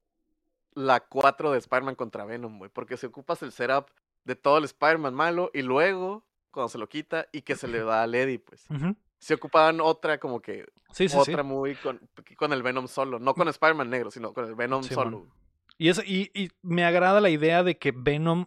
la 0.73 0.99
4 0.99 1.51
de 1.51 1.57
Spider-Man 1.59 1.95
contra 1.95 2.25
Venom, 2.25 2.57
güey. 2.59 2.69
Porque 2.73 2.97
si 2.97 3.05
ocupas 3.05 3.41
el 3.41 3.51
setup 3.51 3.87
de 4.23 4.35
todo 4.35 4.57
el 4.57 4.65
Spider-Man 4.65 5.13
malo 5.13 5.49
y 5.53 5.61
luego, 5.63 6.23
cuando 6.51 6.69
se 6.69 6.77
lo 6.77 6.87
quita, 6.87 7.27
y 7.31 7.41
que 7.41 7.55
se 7.55 7.67
le 7.67 7.79
da 7.83 8.03
a 8.03 8.07
Lady, 8.07 8.37
pues. 8.37 8.65
Ujú. 8.69 8.95
Si 9.19 9.33
ocupaban 9.33 9.81
otra, 9.81 10.19
como 10.19 10.41
que. 10.41 10.65
Sí, 10.93 11.07
sí, 11.07 11.17
sí. 11.23 11.31
otra 11.31 11.43
muy 11.43 11.75
con, 11.75 11.99
con 12.37 12.51
el 12.53 12.61
Venom 12.63 12.87
solo. 12.87 13.17
No 13.19 13.33
con 13.33 13.47
Spider-Man 13.47 13.89
negro, 13.89 14.11
sino 14.11 14.33
con 14.33 14.45
el 14.45 14.55
Venom 14.55 14.83
Sí, 14.83 14.93
solo. 14.93 15.19
man. 15.21 15.29
Y, 15.81 15.89
eso, 15.89 16.03
y, 16.05 16.29
y 16.35 16.49
me 16.61 16.85
agrada 16.85 17.21
la 17.21 17.31
idea 17.31 17.63
de 17.63 17.79
que 17.79 17.91
Venom 17.91 18.45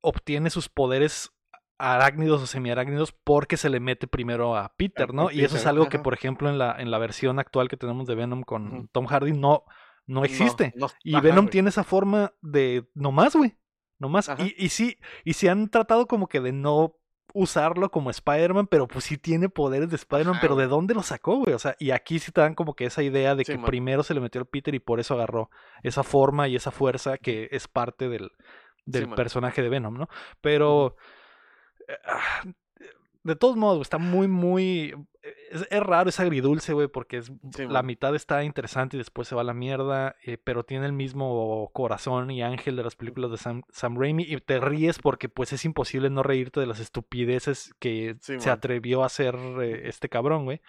obtiene 0.00 0.48
sus 0.48 0.68
poderes 0.68 1.32
arácnidos 1.76 2.40
o 2.40 2.46
semiarácnidos 2.46 3.10
porque 3.10 3.56
se 3.56 3.68
le 3.68 3.80
mete 3.80 4.06
primero 4.06 4.54
a 4.56 4.72
Peter, 4.76 5.12
¿no? 5.12 5.26
a 5.26 5.32
y 5.32 5.42
eso 5.42 5.56
es 5.56 5.66
algo 5.66 5.88
que, 5.88 5.98
por 5.98 6.14
ejemplo, 6.14 6.48
en 6.48 6.58
la, 6.58 6.76
en 6.78 6.92
la 6.92 6.98
versión 6.98 7.40
actual 7.40 7.68
que 7.68 7.76
tenemos 7.76 8.06
de 8.06 8.14
Venom 8.14 8.44
con. 8.44 8.86
Tom 8.92 9.06
Hardy 9.06 9.32
no, 9.32 9.64
no 10.06 10.24
existe. 10.24 10.72
No, 10.76 10.86
no, 10.86 10.92
y 11.02 11.14
ajá, 11.14 11.22
Venom 11.22 11.46
güey. 11.46 11.50
tiene 11.50 11.70
esa 11.70 11.82
forma 11.82 12.32
de 12.42 12.88
nomás, 12.94 13.34
güey. 13.34 13.58
Nomás. 13.98 14.30
Y, 14.38 14.54
y 14.56 14.68
sí, 14.68 14.98
y 15.24 15.32
sí 15.32 15.48
han 15.48 15.68
tratado 15.68 16.06
como 16.06 16.28
que 16.28 16.40
de 16.40 16.52
no 16.52 16.94
usarlo 17.34 17.90
como 17.90 18.10
Spider-Man, 18.10 18.66
pero 18.66 18.86
pues 18.86 19.04
sí 19.04 19.18
tiene 19.18 19.48
poderes 19.48 19.90
de 19.90 19.96
Spider-Man, 19.96 20.38
pero 20.40 20.56
¿de 20.56 20.66
dónde 20.66 20.94
lo 20.94 21.02
sacó, 21.02 21.36
güey? 21.36 21.54
O 21.54 21.58
sea, 21.58 21.74
y 21.78 21.90
aquí 21.90 22.18
sí 22.18 22.32
te 22.32 22.40
dan 22.40 22.54
como 22.54 22.74
que 22.74 22.84
esa 22.84 23.02
idea 23.02 23.34
de 23.34 23.44
Sí, 23.44 23.52
que 23.52 23.58
man. 23.58 23.66
primero 23.66 24.02
se 24.02 24.14
le 24.14 24.20
metió 24.20 24.40
al 24.40 24.46
Peter 24.46 24.74
y 24.74 24.78
por 24.80 25.00
eso 25.00 25.14
agarró 25.14 25.50
esa 25.82 26.02
forma 26.02 26.48
y 26.48 26.56
esa 26.56 26.70
fuerza 26.70 27.18
que 27.18 27.48
es 27.52 27.68
parte 27.68 28.08
del, 28.08 28.30
del 28.84 29.08
personaje 29.10 29.62
de 29.62 29.68
Venom, 29.68 29.94
¿no? 29.96 30.08
Pero 30.40 30.96
eh, 31.88 31.94
ah, 32.06 32.42
de 33.22 33.36
todos 33.36 33.56
modos, 33.56 33.82
está 33.82 33.98
muy, 33.98 34.28
muy. 34.28 34.94
Es, 35.50 35.66
es 35.70 35.80
raro, 35.80 36.08
es 36.08 36.18
agridulce, 36.18 36.72
güey, 36.72 36.88
porque 36.88 37.18
es, 37.18 37.32
Sí, 37.54 37.66
la 37.68 37.82
mitad 37.82 38.14
está 38.14 38.42
interesante 38.42 38.96
y 38.96 38.98
después 38.98 39.28
se 39.28 39.34
va 39.34 39.42
a 39.42 39.44
la 39.44 39.54
mierda, 39.54 40.16
eh, 40.24 40.36
pero 40.42 40.64
tiene 40.64 40.86
el 40.86 40.92
mismo 40.92 41.70
corazón 41.72 42.30
y 42.30 42.42
ángel 42.42 42.76
de 42.76 42.82
las 42.82 42.96
películas 42.96 43.30
de 43.30 43.36
Sam, 43.36 43.62
Sam 43.70 43.96
Raimi 43.96 44.24
y 44.24 44.36
te 44.38 44.58
ríes 44.60 44.98
porque 44.98 45.28
pues 45.28 45.52
es 45.52 45.64
imposible 45.64 46.10
no 46.10 46.22
reírte 46.22 46.60
de 46.60 46.66
las 46.66 46.80
estupideces 46.80 47.74
que 47.78 48.16
Sí, 48.20 48.40
se 48.40 48.50
atrevió 48.50 49.02
a 49.02 49.06
hacer 49.06 49.36
eh, 49.60 49.82
este 49.84 50.08
cabrón, 50.08 50.44
güey. 50.44 50.60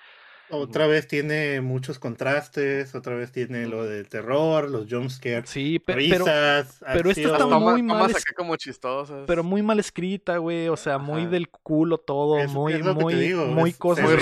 Otra 0.53 0.87
vez 0.87 1.07
tiene 1.07 1.61
muchos 1.61 1.99
contrastes, 1.99 2.95
otra 2.95 3.15
vez 3.15 3.31
tiene 3.31 3.67
lo 3.67 3.83
del 3.85 4.07
terror, 4.07 4.69
los 4.69 4.87
jumpscares, 4.89 5.49
Sí, 5.49 5.79
pe- 5.79 5.93
pero, 5.93 6.25
risas, 6.25 6.83
pero 6.93 7.09
esta 7.09 7.21
está 7.21 7.45
muy 7.47 7.81
mal 7.81 7.97
tomas 7.97 8.11
es- 8.11 8.17
acá 8.23 8.33
como 8.35 8.55
chistosas. 8.55 9.23
pero 9.27 9.43
muy 9.43 9.61
mal 9.61 9.79
escrita, 9.79 10.37
güey, 10.37 10.67
o 10.69 10.77
sea, 10.77 10.97
muy 10.97 11.21
Ajá. 11.21 11.29
del 11.31 11.49
culo 11.49 11.97
todo, 11.97 12.37
Es- 12.39 12.51
muy, 12.51 12.73
es 12.73 12.83
muy, 12.85 13.15
digo, 13.15 13.45
muy 13.47 13.71
es- 13.71 13.77
cosas 13.77 14.05
muy 14.05 14.17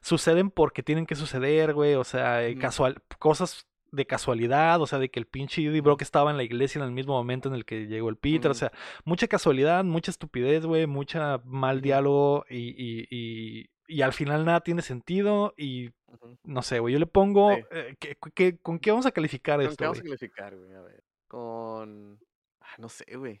suceden, 0.00 0.50
porque 0.50 0.82
tienen 0.82 1.06
que 1.06 1.14
suceder, 1.14 1.74
güey, 1.74 1.94
o 1.94 2.04
sea, 2.04 2.44
eh, 2.46 2.56
casual, 2.56 2.96
cosas 3.18 3.66
de 3.92 4.04
casualidad, 4.06 4.80
o 4.82 4.86
sea, 4.86 4.98
de 4.98 5.08
que 5.10 5.18
el 5.20 5.26
pinche 5.26 5.64
Eddie 5.64 5.80
Brock 5.80 6.02
estaba 6.02 6.30
en 6.30 6.36
la 6.36 6.42
iglesia 6.42 6.80
en 6.80 6.84
el 6.84 6.92
mismo 6.92 7.14
momento 7.14 7.48
en 7.48 7.54
el 7.54 7.64
que 7.64 7.86
llegó 7.86 8.08
el 8.08 8.16
Peter, 8.16 8.50
o 8.50 8.54
sea, 8.54 8.70
mucha 9.04 9.26
casualidad, 9.28 9.84
mucha 9.84 10.10
estupidez, 10.10 10.66
güey, 10.66 10.86
mucha 10.86 11.40
mal 11.44 11.80
diálogo 11.80 12.44
y, 12.50 12.74
y, 12.76 13.06
y, 13.10 13.70
y 13.88 14.02
al 14.02 14.12
final 14.12 14.44
nada 14.44 14.60
tiene 14.60 14.82
sentido 14.82 15.54
y 15.56 15.90
no 16.44 16.62
sé, 16.62 16.78
güey, 16.80 16.94
yo 16.94 16.98
le 17.00 17.06
pongo, 17.06 17.54
Sí. 17.54 17.62
eh, 17.70 17.96
¿qué- 17.98 18.16
qué- 18.34 18.58
¿con 18.58 18.78
qué 18.78 18.90
vamos 18.90 19.06
a 19.06 19.12
calificar 19.12 19.56
¿Con 19.58 19.66
qué 19.66 19.70
esto, 19.70 19.84
vamos 19.84 19.98
a 20.00 20.02
calificar, 20.02 20.56
güey? 20.56 20.74
A 20.74 20.80
ver. 20.82 21.04
Con. 21.28 22.18
ah, 22.60 22.74
no 22.78 22.88
sé, 22.88 23.04
güey. 23.16 23.40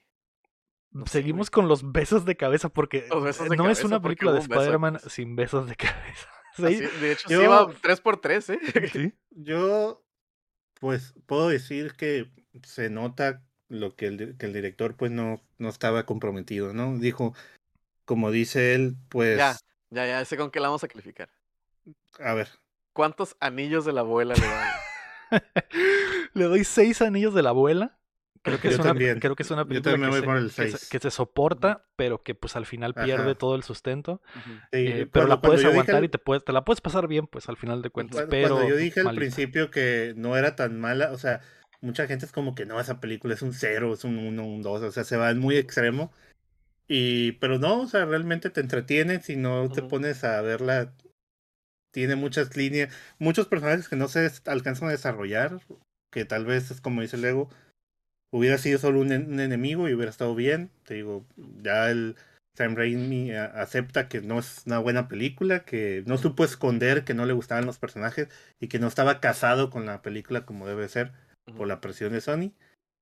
no 0.90 1.04
sé, 1.06 1.12
Seguimos 1.12 1.50
güey. 1.50 1.54
con 1.54 1.68
los 1.68 1.92
besos 1.92 2.24
de 2.24 2.36
cabeza 2.36 2.68
porque 2.68 3.06
Los 3.10 3.22
besos 3.22 3.46
eh, 3.46 3.50
de 3.50 3.56
no 3.56 3.68
es 3.70 3.84
una 3.84 4.00
película 4.00 4.32
de 4.32 4.38
un 4.38 4.42
Spider-Man 4.44 5.00
sin 5.08 5.36
besos 5.36 5.68
de 5.68 5.76
cabeza. 5.76 6.28
Así- 6.56 6.76
Sí, 6.78 7.00
de 7.00 7.12
hecho, 7.12 7.28
sí 7.28 7.34
Yo- 7.34 7.42
iba 7.42 7.68
3 7.82 8.00
por 8.00 8.18
3 8.20 8.48
¿eh? 8.50 8.58
sí. 8.92 9.12
Yo, 9.30 10.02
pues, 10.80 11.14
puedo 11.26 11.48
decir 11.48 11.92
que 11.94 12.30
se 12.62 12.88
nota 12.88 13.42
lo 13.68 13.94
que 13.96 14.06
el, 14.06 14.36
que 14.38 14.46
el 14.46 14.52
director, 14.54 14.96
pues, 14.96 15.10
no, 15.10 15.42
no 15.58 15.68
estaba 15.68 16.06
comprometido, 16.06 16.72
¿no? 16.72 16.96
Dijo, 16.98 17.34
como 18.06 18.30
dice 18.30 18.74
él, 18.74 18.96
pues, 19.10 19.36
Ya, 19.38 19.56
ya, 19.96 20.06
ya, 20.06 20.24
sé 20.24 20.36
con 20.36 20.50
qué 20.50 20.60
la 20.60 20.68
vamos 20.68 20.84
a 20.84 20.88
calificar. 20.88 21.28
a 22.20 22.34
ver, 22.34 22.48
¿Cuántos 22.92 23.36
anillos 23.40 23.84
de 23.84 23.92
la 23.92 24.00
abuela 24.02 24.34
le 24.34 24.46
dan? 24.46 24.70
Le 26.34 26.44
doy 26.44 26.64
seis 26.64 27.02
anillos 27.02 27.34
de 27.34 27.42
la 27.42 27.50
abuela. 27.50 27.98
Creo 28.42 28.60
que, 28.60 28.68
es 28.68 28.76
una, 28.76 28.84
también. 28.90 29.18
creo 29.18 29.34
que 29.34 29.42
es 29.42 29.50
una 29.50 29.62
Yo 29.62 29.68
película 29.68 29.92
también 29.94 30.10
que, 30.12 30.16
voy 30.16 30.20
se, 30.20 30.26
por 30.26 30.36
el 30.36 30.46
que 30.46 30.52
se- 30.70 30.78
seis. 30.78 30.88
que 30.88 30.98
se 31.00 31.10
soporta, 31.10 31.84
pero 31.96 32.22
que 32.22 32.36
pues 32.36 32.54
al 32.54 32.64
final 32.64 32.94
pierde 32.94 33.24
Ajá. 33.30 33.34
todo 33.34 33.56
el 33.56 33.64
sustento. 33.64 34.22
Sí, 34.34 34.40
Eh, 34.70 35.08
pero 35.12 35.26
cuando- 35.26 35.34
la 35.34 35.40
puedes 35.40 35.64
aguantar 35.64 36.04
y 36.04 36.08
te, 36.08 36.18
puedes, 36.18 36.44
te 36.44 36.52
la 36.52 36.64
puedes 36.64 36.80
pasar 36.80 37.08
bien, 37.08 37.26
pues 37.26 37.48
al 37.48 37.56
final 37.56 37.82
de 37.82 37.90
cuentas. 37.90 38.14
Cuando, 38.18 38.30
pero 38.30 38.54
cuando 38.54 38.68
yo 38.70 38.76
dije 38.76 39.00
al 39.00 39.16
principio 39.16 39.70
que 39.72 40.14
no 40.16 40.36
era 40.36 40.54
tan 40.54 40.78
mala, 40.78 41.10
o 41.10 41.18
sea, 41.18 41.40
mucha 41.80 42.06
gente 42.06 42.24
es 42.24 42.30
como 42.32 42.54
que 42.54 42.66
no, 42.66 42.78
esa 42.78 43.00
película 43.00 43.34
es 43.34 43.42
un 43.42 43.52
cero, 43.52 43.92
es 43.94 44.04
un 44.04 44.16
uno, 44.16 44.46
un 44.46 44.62
dos, 44.62 44.80
o 44.80 44.92
sea, 44.92 45.02
se 45.02 45.16
va 45.16 45.30
en 45.30 45.38
muy 45.40 45.56
extremo. 45.56 46.12
Y, 46.88 47.32
pero 47.32 47.58
no, 47.58 47.80
o 47.82 47.86
sea, 47.88 48.04
realmente 48.04 48.50
te 48.50 48.60
entretiene 48.60 49.20
si 49.20 49.36
no 49.36 49.70
te 49.70 49.82
pones 49.88 50.22
a 50.24 50.40
verla. 50.42 50.92
Tiene 51.92 52.14
muchas 52.16 52.56
líneas, 52.56 52.94
muchos 53.18 53.48
personajes 53.48 53.88
que 53.88 53.96
no 53.96 54.08
se 54.08 54.30
alcanzan 54.44 54.88
a 54.88 54.92
desarrollar, 54.92 55.60
que 56.12 56.24
tal 56.24 56.44
vez 56.44 56.70
es 56.70 56.80
como 56.80 57.00
dice 57.00 57.16
Lego, 57.16 57.48
hubiera 58.30 58.58
sido 58.58 58.78
solo 58.78 59.00
un, 59.00 59.12
en- 59.12 59.32
un 59.32 59.40
enemigo 59.40 59.88
y 59.88 59.94
hubiera 59.94 60.10
estado 60.10 60.34
bien. 60.34 60.70
Te 60.84 60.94
digo, 60.94 61.24
ya 61.62 61.90
el 61.90 62.16
Sam 62.54 62.76
Raimi 62.76 63.32
a- 63.32 63.46
acepta 63.46 64.08
que 64.08 64.20
no 64.20 64.38
es 64.38 64.62
una 64.66 64.78
buena 64.78 65.08
película, 65.08 65.60
que 65.64 66.02
no 66.06 66.18
supo 66.18 66.44
esconder 66.44 67.04
que 67.04 67.14
no 67.14 67.24
le 67.24 67.32
gustaban 67.32 67.64
los 67.66 67.78
personajes 67.78 68.28
y 68.60 68.68
que 68.68 68.78
no 68.78 68.88
estaba 68.88 69.20
casado 69.20 69.70
con 69.70 69.86
la 69.86 70.02
película 70.02 70.44
como 70.44 70.66
debe 70.66 70.88
ser 70.88 71.12
por 71.56 71.66
la 71.66 71.80
presión 71.80 72.12
de 72.12 72.20
Sony. 72.20 72.52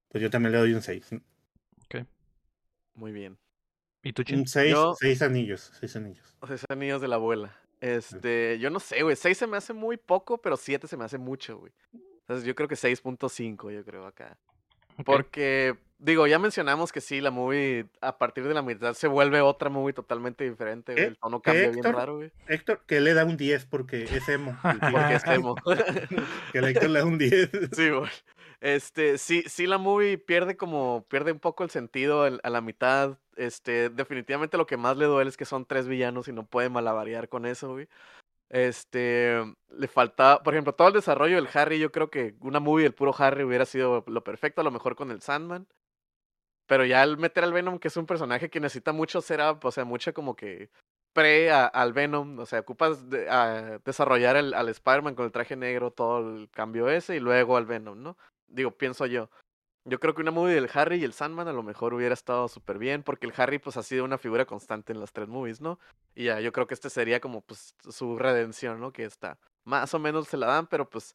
Pues 0.08 0.22
yo 0.22 0.30
también 0.30 0.52
le 0.52 0.58
doy 0.58 0.72
un 0.74 0.82
6. 0.82 1.08
Muy 2.94 3.10
bien. 3.12 3.36
¿Y 4.05 4.12
tú, 4.12 4.23
Chin? 4.23 4.41
Un 4.41 4.47
6, 4.47 4.70
Yo- 4.70 4.94
6 5.00 5.23
anillos, 5.23 5.73
6 5.81 5.97
anillos. 5.97 6.36
O 6.41 6.47
sea, 6.47 6.58
son 6.58 6.66
anillos 6.70 7.00
de 7.00 7.08
la 7.08 7.16
abuela. 7.16 7.57
Este, 7.81 8.58
yo 8.60 8.70
no 8.70 8.78
sé, 8.81 9.02
güey. 9.02 9.16
6 9.16 9.36
se 9.36 9.47
me 9.47 9.57
hace 9.57 9.73
muy 9.73 9.97
poco, 9.97 10.39
pero 10.39 10.57
7 10.57 10.86
se 10.86 10.97
me 10.97 11.05
hace 11.05 11.18
mucho, 11.18 11.58
güey. 11.58 11.73
Entonces 12.20 12.44
yo 12.47 12.55
creo 12.55 12.68
que 12.68 12.76
6.5, 12.76 13.70
yo 13.73 13.84
creo 13.84 14.07
acá. 14.07 14.36
Porque, 15.05 15.76
digo, 15.99 16.26
ya 16.26 16.39
mencionamos 16.39 16.92
que 16.92 17.00
sí, 17.00 17.20
la 17.20 17.31
movie 17.31 17.86
a 18.00 18.16
partir 18.16 18.47
de 18.47 18.55
la 18.55 18.62
mitad 18.62 18.94
se 18.94 19.08
vuelve 19.08 19.41
otra 19.41 19.68
movie 19.68 19.92
totalmente 19.92 20.49
diferente, 20.49 20.92
güey. 20.92 21.05
El 21.07 21.16
tono 21.18 21.42
¿Qué, 21.42 21.50
cambia 21.50 21.70
bien 21.70 21.94
raro, 21.94 22.16
güey. 22.18 22.31
Héctor, 22.47 22.83
que 22.86 23.00
le 23.00 23.12
da 23.12 23.24
un 23.24 23.36
10 23.36 23.66
porque 23.66 24.05
es 24.05 24.28
emo. 24.28 24.57
Porque 24.81 25.15
es 25.15 25.26
emo. 25.26 25.57
que 26.52 26.58
el 26.58 26.65
Héctor 26.65 26.91
le 26.91 26.99
da 27.00 27.05
un 27.07 27.18
10. 27.18 27.50
Sí, 27.73 27.91
güey. 27.91 28.10
Este, 28.60 29.18
sí, 29.18 29.42
sí, 29.47 29.66
la 29.66 29.78
movie 29.78 30.18
pierde 30.18 30.57
como, 30.57 31.05
pierde 31.08 31.33
un 31.33 31.41
poco 31.41 31.65
el 31.65 31.70
sentido 31.70 32.23
a 32.24 32.50
la 32.50 32.60
mitad. 32.60 33.18
Este, 33.36 33.91
definitivamente 33.91 34.57
lo 34.57 34.66
que 34.66 34.76
más 34.76 34.97
le 34.97 35.07
duele 35.07 35.28
es 35.31 35.36
que 35.36 35.44
son 35.44 35.66
tres 35.66 35.89
villanos 35.89 36.28
y 36.28 36.33
no 36.33 36.47
puede 36.47 36.68
malabarear 36.70 37.28
con 37.28 37.47
eso, 37.47 37.73
güey. 37.73 37.89
Este, 38.50 39.42
le 39.70 39.89
falta, 39.89 40.42
por 40.42 40.55
ejemplo, 40.55 40.74
todo 40.74 40.89
el 40.89 40.94
desarrollo 40.94 41.36
del 41.36 41.49
Harry, 41.55 41.78
yo 41.81 41.92
creo 41.92 42.10
que 42.10 42.36
una 42.41 42.60
movie 42.60 42.84
del 42.84 42.94
puro 42.94 43.15
Harry 43.18 43.44
hubiera 43.44 43.66
sido 43.66 44.05
lo 44.07 44.24
perfecto, 44.24 44.60
a 44.62 44.65
lo 44.65 44.70
mejor 44.70 44.97
con 44.97 45.10
el 45.10 45.23
Sandman. 45.23 45.66
Pero 46.66 46.84
ya 46.84 47.02
al 47.02 47.18
meter 47.18 47.44
al 47.44 47.52
Venom, 47.52 47.78
que 47.78 47.89
es 47.89 47.97
un 47.97 48.07
personaje 48.07 48.49
que 48.50 48.60
necesita 48.60 48.92
mucho 48.92 49.20
setup, 49.20 49.65
o 49.65 49.70
sea, 49.70 49.84
mucho 49.84 50.15
como 50.15 50.34
que 50.36 50.70
pre 51.12 51.50
al 51.52 51.92
Venom, 51.92 52.39
o 52.39 52.47
sea, 52.47 52.60
ocupas 52.60 53.08
de- 53.10 53.81
desarrollar 53.84 54.36
al 54.36 54.68
Spider-Man 54.68 55.15
con 55.15 55.26
el 55.26 55.33
traje 55.33 55.57
negro, 55.57 55.91
todo 55.92 56.36
el 56.36 56.50
cambio 56.50 56.89
ese, 56.89 57.16
y 57.16 57.20
luego 57.20 57.57
al 57.57 57.66
Venom, 57.66 58.02
¿no? 58.02 58.16
Digo, 58.48 58.70
pienso 58.73 59.06
yo. 59.06 59.31
Yo 59.86 60.00
creo 60.00 60.14
que 60.14 60.23
una 60.23 60.31
movie 60.31 60.55
del 60.55 60.70
Harry 60.73 60.97
y 60.97 61.05
el 61.05 61.12
Sandman 61.12 61.47
a 61.48 61.52
lo 61.52 61.62
mejor 61.62 61.92
hubiera 61.92 62.14
estado 62.14 62.48
súper 62.48 62.78
bien, 62.78 63.02
porque 63.02 63.26
el 63.26 63.34
Harry 63.36 63.58
pues 63.58 63.76
ha 63.76 63.82
sido 63.82 64.05
una 64.05 64.16
figura 64.16 64.47
constante 64.47 64.92
en 64.92 65.00
las 65.00 65.12
tres 65.12 65.28
movies, 65.28 65.60
¿no? 65.60 65.78
Y 66.14 66.24
ya, 66.24 66.40
yo 66.40 66.52
creo 66.52 66.66
que 66.66 66.74
este 66.74 66.89
sería 66.89 67.20
como 67.20 67.42
pues 67.42 67.74
su 67.90 68.18
redención, 68.18 68.81
¿no? 68.81 68.92
Que 68.92 69.05
está, 69.05 69.39
más 69.64 69.92
o 69.92 69.98
menos 69.98 70.28
se 70.28 70.39
la 70.39 70.47
dan, 70.47 70.68
pero 70.68 70.89
pues 70.89 71.14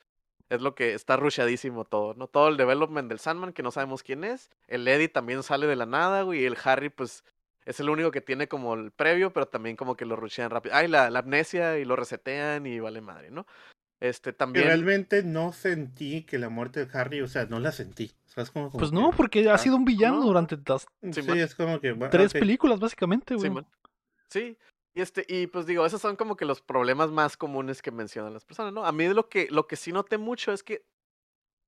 es 0.49 0.61
lo 0.61 0.75
que 0.75 0.93
está 0.93 1.15
rushadísimo 1.15 1.85
todo, 1.85 2.15
¿no? 2.15 2.27
Todo 2.27 2.47
el 2.49 2.57
development 2.57 3.07
del 3.07 3.19
Sandman, 3.19 3.53
que 3.53 3.63
no 3.63 3.71
sabemos 3.71 4.03
quién 4.03 4.23
es. 4.23 4.49
El 4.67 4.87
Eddie 4.87 5.07
también 5.07 5.43
sale 5.43 5.67
de 5.67 5.75
la 5.75 5.85
nada, 5.85 6.23
güey. 6.23 6.41
Y 6.41 6.45
el 6.45 6.57
Harry, 6.63 6.89
pues, 6.89 7.23
es 7.65 7.79
el 7.79 7.89
único 7.89 8.11
que 8.11 8.21
tiene 8.21 8.47
como 8.47 8.73
el 8.73 8.91
previo, 8.91 9.31
pero 9.31 9.47
también 9.47 9.75
como 9.75 9.95
que 9.95 10.05
lo 10.05 10.15
rushean 10.15 10.49
rápido. 10.49 10.75
Ay, 10.75 10.87
la, 10.87 11.09
la 11.11 11.19
amnesia 11.19 11.77
y 11.77 11.85
lo 11.85 11.95
resetean 11.95 12.65
y 12.65 12.79
vale 12.79 13.01
madre, 13.01 13.29
¿no? 13.29 13.45
Este 13.99 14.31
también. 14.31 14.65
realmente 14.65 15.23
no 15.23 15.51
sentí 15.51 16.23
que 16.23 16.37
la 16.37 16.49
muerte 16.49 16.85
de 16.85 16.97
Harry, 16.97 17.21
o 17.21 17.27
sea, 17.27 17.45
no 17.45 17.59
la 17.59 17.71
sentí. 17.71 18.11
pues 18.71 18.91
no, 18.91 19.11
porque 19.11 19.49
ha 19.49 19.57
sido 19.57 19.75
un 19.75 19.83
villano 19.83 20.21
durante 20.21 20.57
sí, 21.11 21.21
es 21.31 21.55
como 21.55 21.79
que, 21.81 21.93
tres 22.09 22.31
películas, 22.31 22.79
básicamente, 22.79 23.35
güey. 23.35 23.51
Sí, 24.29 24.57
Y 24.93 25.01
este, 25.01 25.25
y 25.27 25.47
pues 25.47 25.65
digo, 25.65 25.85
esos 25.85 26.01
son 26.01 26.15
como 26.15 26.37
que 26.37 26.45
los 26.45 26.61
problemas 26.61 27.11
más 27.11 27.35
comunes 27.35 27.81
que 27.81 27.91
mencionan 27.91 28.33
las 28.33 28.45
personas, 28.45 28.71
¿no? 28.71 28.85
A 28.85 28.91
mí 28.91 29.07
lo 29.09 29.27
que, 29.27 29.47
lo 29.49 29.67
que 29.67 29.75
sí 29.75 29.91
noté 29.91 30.17
mucho 30.17 30.53
es 30.53 30.63
que 30.63 30.85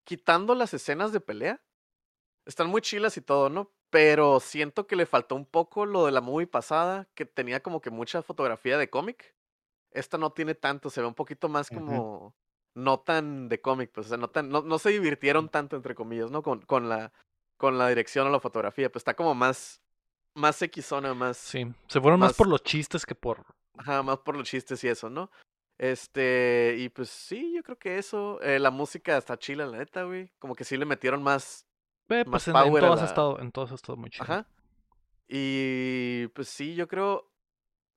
quitando 0.05 0.55
las 0.55 0.73
escenas 0.73 1.11
de 1.11 1.19
pelea, 1.19 1.61
están 2.45 2.69
muy 2.69 2.81
chilas 2.81 3.17
y 3.17 3.21
todo, 3.21 3.49
¿no? 3.49 3.71
Pero 3.89 4.39
siento 4.39 4.87
que 4.87 4.95
le 4.95 5.05
faltó 5.05 5.35
un 5.35 5.45
poco 5.45 5.85
lo 5.85 6.05
de 6.05 6.11
la 6.11 6.21
movie 6.21 6.47
pasada, 6.47 7.09
que 7.13 7.25
tenía 7.25 7.61
como 7.61 7.81
que 7.81 7.89
mucha 7.89 8.21
fotografía 8.21 8.77
de 8.77 8.89
cómic. 8.89 9.35
Esta 9.91 10.17
no 10.17 10.31
tiene 10.31 10.55
tanto, 10.55 10.89
se 10.89 11.01
ve 11.01 11.07
un 11.07 11.13
poquito 11.13 11.49
más 11.49 11.69
como 11.69 12.33
no 12.73 12.99
tan 12.99 13.49
de 13.49 13.59
cómic, 13.61 13.91
pues, 13.93 14.07
o 14.07 14.09
sea, 14.09 14.17
no 14.17 14.29
tan, 14.29 14.49
no, 14.49 14.61
no 14.61 14.79
se 14.79 14.89
divirtieron 14.89 15.49
tanto, 15.49 15.75
entre 15.75 15.95
comillas, 15.95 16.31
¿no? 16.31 16.41
Con, 16.41 16.61
con 16.61 16.87
la 16.87 17.11
con 17.61 17.77
la 17.77 17.89
dirección 17.89 18.25
o 18.25 18.31
la 18.31 18.39
fotografía, 18.39 18.91
pues 18.91 19.01
está 19.01 19.13
como 19.13 19.35
más, 19.35 19.83
más 20.33 20.57
zona, 20.81 21.13
más. 21.13 21.37
Sí, 21.37 21.71
se 21.87 22.01
fueron 22.01 22.19
más, 22.19 22.33
por 22.33 22.47
los 22.47 22.63
chistes 22.63 23.05
que 23.05 23.13
por. 23.13 23.45
Ajá, 23.77 24.01
más 24.01 24.17
por 24.17 24.35
los 24.35 24.49
chistes 24.49 24.83
y 24.83 24.87
eso, 24.87 25.11
¿no? 25.11 25.29
Este, 25.77 26.75
y 26.79 26.89
pues 26.89 27.09
sí, 27.09 27.53
yo 27.53 27.61
creo 27.61 27.77
que 27.77 27.99
eso. 27.99 28.41
Eh, 28.41 28.57
la 28.57 28.71
música 28.71 29.15
está 29.15 29.37
chila, 29.37 29.67
la 29.67 29.77
neta, 29.77 30.03
güey. 30.03 30.31
Como 30.39 30.55
que 30.55 30.63
sí 30.63 30.75
le 30.75 30.85
metieron 30.85 31.21
más. 31.21 31.67
Eh, 32.09 32.25
pues 32.25 32.47
en, 32.47 32.53
todos 32.53 33.01
ha 33.01 33.05
estado, 33.05 33.39
en 33.39 33.51
todos 33.51 33.71
ha 33.71 33.75
estado 33.75 33.95
muy 33.95 34.09
chido. 34.09 34.23
Ajá. 34.23 34.47
Y 35.27 36.27
pues 36.29 36.49
sí, 36.49 36.73
yo 36.73 36.87
creo 36.87 37.30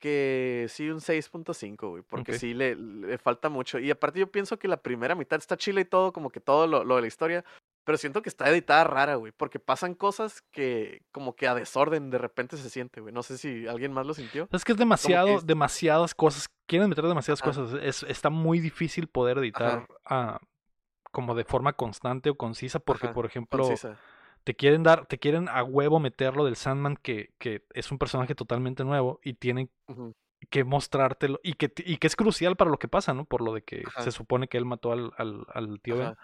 que 0.04 0.66
sí, 0.68 0.90
un 0.90 1.00
6.5, 1.00 1.88
güey, 1.88 2.02
porque 2.02 2.38
sí 2.38 2.52
le, 2.52 2.76
le, 2.76 3.16
falta 3.16 3.48
mucho. 3.48 3.78
Y 3.78 3.90
aparte 3.90 4.20
yo 4.20 4.30
pienso 4.30 4.58
que 4.58 4.68
la 4.68 4.76
primera 4.76 5.14
mitad 5.14 5.38
está 5.38 5.56
chila 5.56 5.80
y 5.80 5.86
todo, 5.86 6.12
como 6.12 6.28
que 6.28 6.40
todo 6.40 6.66
lo, 6.66 6.84
lo 6.84 6.96
de 6.96 7.00
la 7.00 7.06
historia, 7.06 7.42
pero 7.84 7.96
siento 7.96 8.20
que 8.20 8.28
está 8.28 8.50
editada 8.50 8.84
rara, 8.84 9.14
güey, 9.14 9.32
porque 9.34 9.58
pasan 9.58 9.94
cosas 9.94 10.42
que 10.50 11.00
como 11.10 11.34
que 11.34 11.48
a 11.48 11.54
desorden 11.54 12.10
de 12.10 12.18
repente 12.18 12.58
se 12.58 12.68
siente, 12.68 13.00
güey. 13.00 13.14
No 13.14 13.22
sé 13.22 13.38
si 13.38 13.66
alguien 13.66 13.94
más 13.94 14.04
lo 14.04 14.12
sintió. 14.12 14.46
Es 14.52 14.62
que 14.62 14.72
es 14.72 14.78
demasiado, 14.78 15.40
demasiadas 15.40 16.14
cosas, 16.14 16.50
quieren 16.66 16.90
meter 16.90 17.06
demasiadas 17.06 17.40
cosas. 17.40 17.72
Es, 17.80 18.02
está 18.02 18.28
muy 18.28 18.60
difícil 18.60 19.06
poder 19.06 19.38
editar 19.38 19.86
a, 20.04 20.38
como 21.12 21.34
de 21.34 21.44
forma 21.44 21.72
constante 21.72 22.28
o 22.28 22.34
concisa, 22.34 22.78
porque, 22.78 23.08
por 23.08 23.24
ejemplo... 23.24 23.70
te 24.44 24.54
quieren 24.54 24.82
dar, 24.82 25.06
te 25.06 25.18
quieren 25.18 25.48
a 25.48 25.64
huevo 25.64 25.98
meterlo 25.98 26.44
del 26.44 26.56
Sandman, 26.56 26.96
que, 26.96 27.34
que 27.38 27.64
es 27.72 27.90
un 27.90 27.98
personaje 27.98 28.34
totalmente 28.34 28.84
nuevo, 28.84 29.18
y 29.24 29.34
tienen 29.34 29.70
que 30.50 30.64
mostrártelo, 30.64 31.40
y 31.42 31.54
que, 31.54 31.72
y 31.78 31.96
que 31.96 32.06
es 32.06 32.14
crucial 32.14 32.54
para 32.54 32.70
lo 32.70 32.78
que 32.78 32.86
pasa, 32.86 33.14
¿no? 33.14 33.24
Por 33.24 33.40
lo 33.40 33.54
de 33.54 33.62
que 33.62 33.82
se 34.02 34.12
supone 34.12 34.46
que 34.46 34.58
él 34.58 34.66
mató 34.66 34.92
al, 34.92 35.12
al, 35.16 35.46
al 35.52 35.80
tío 35.80 35.96
Ben. 35.96 36.14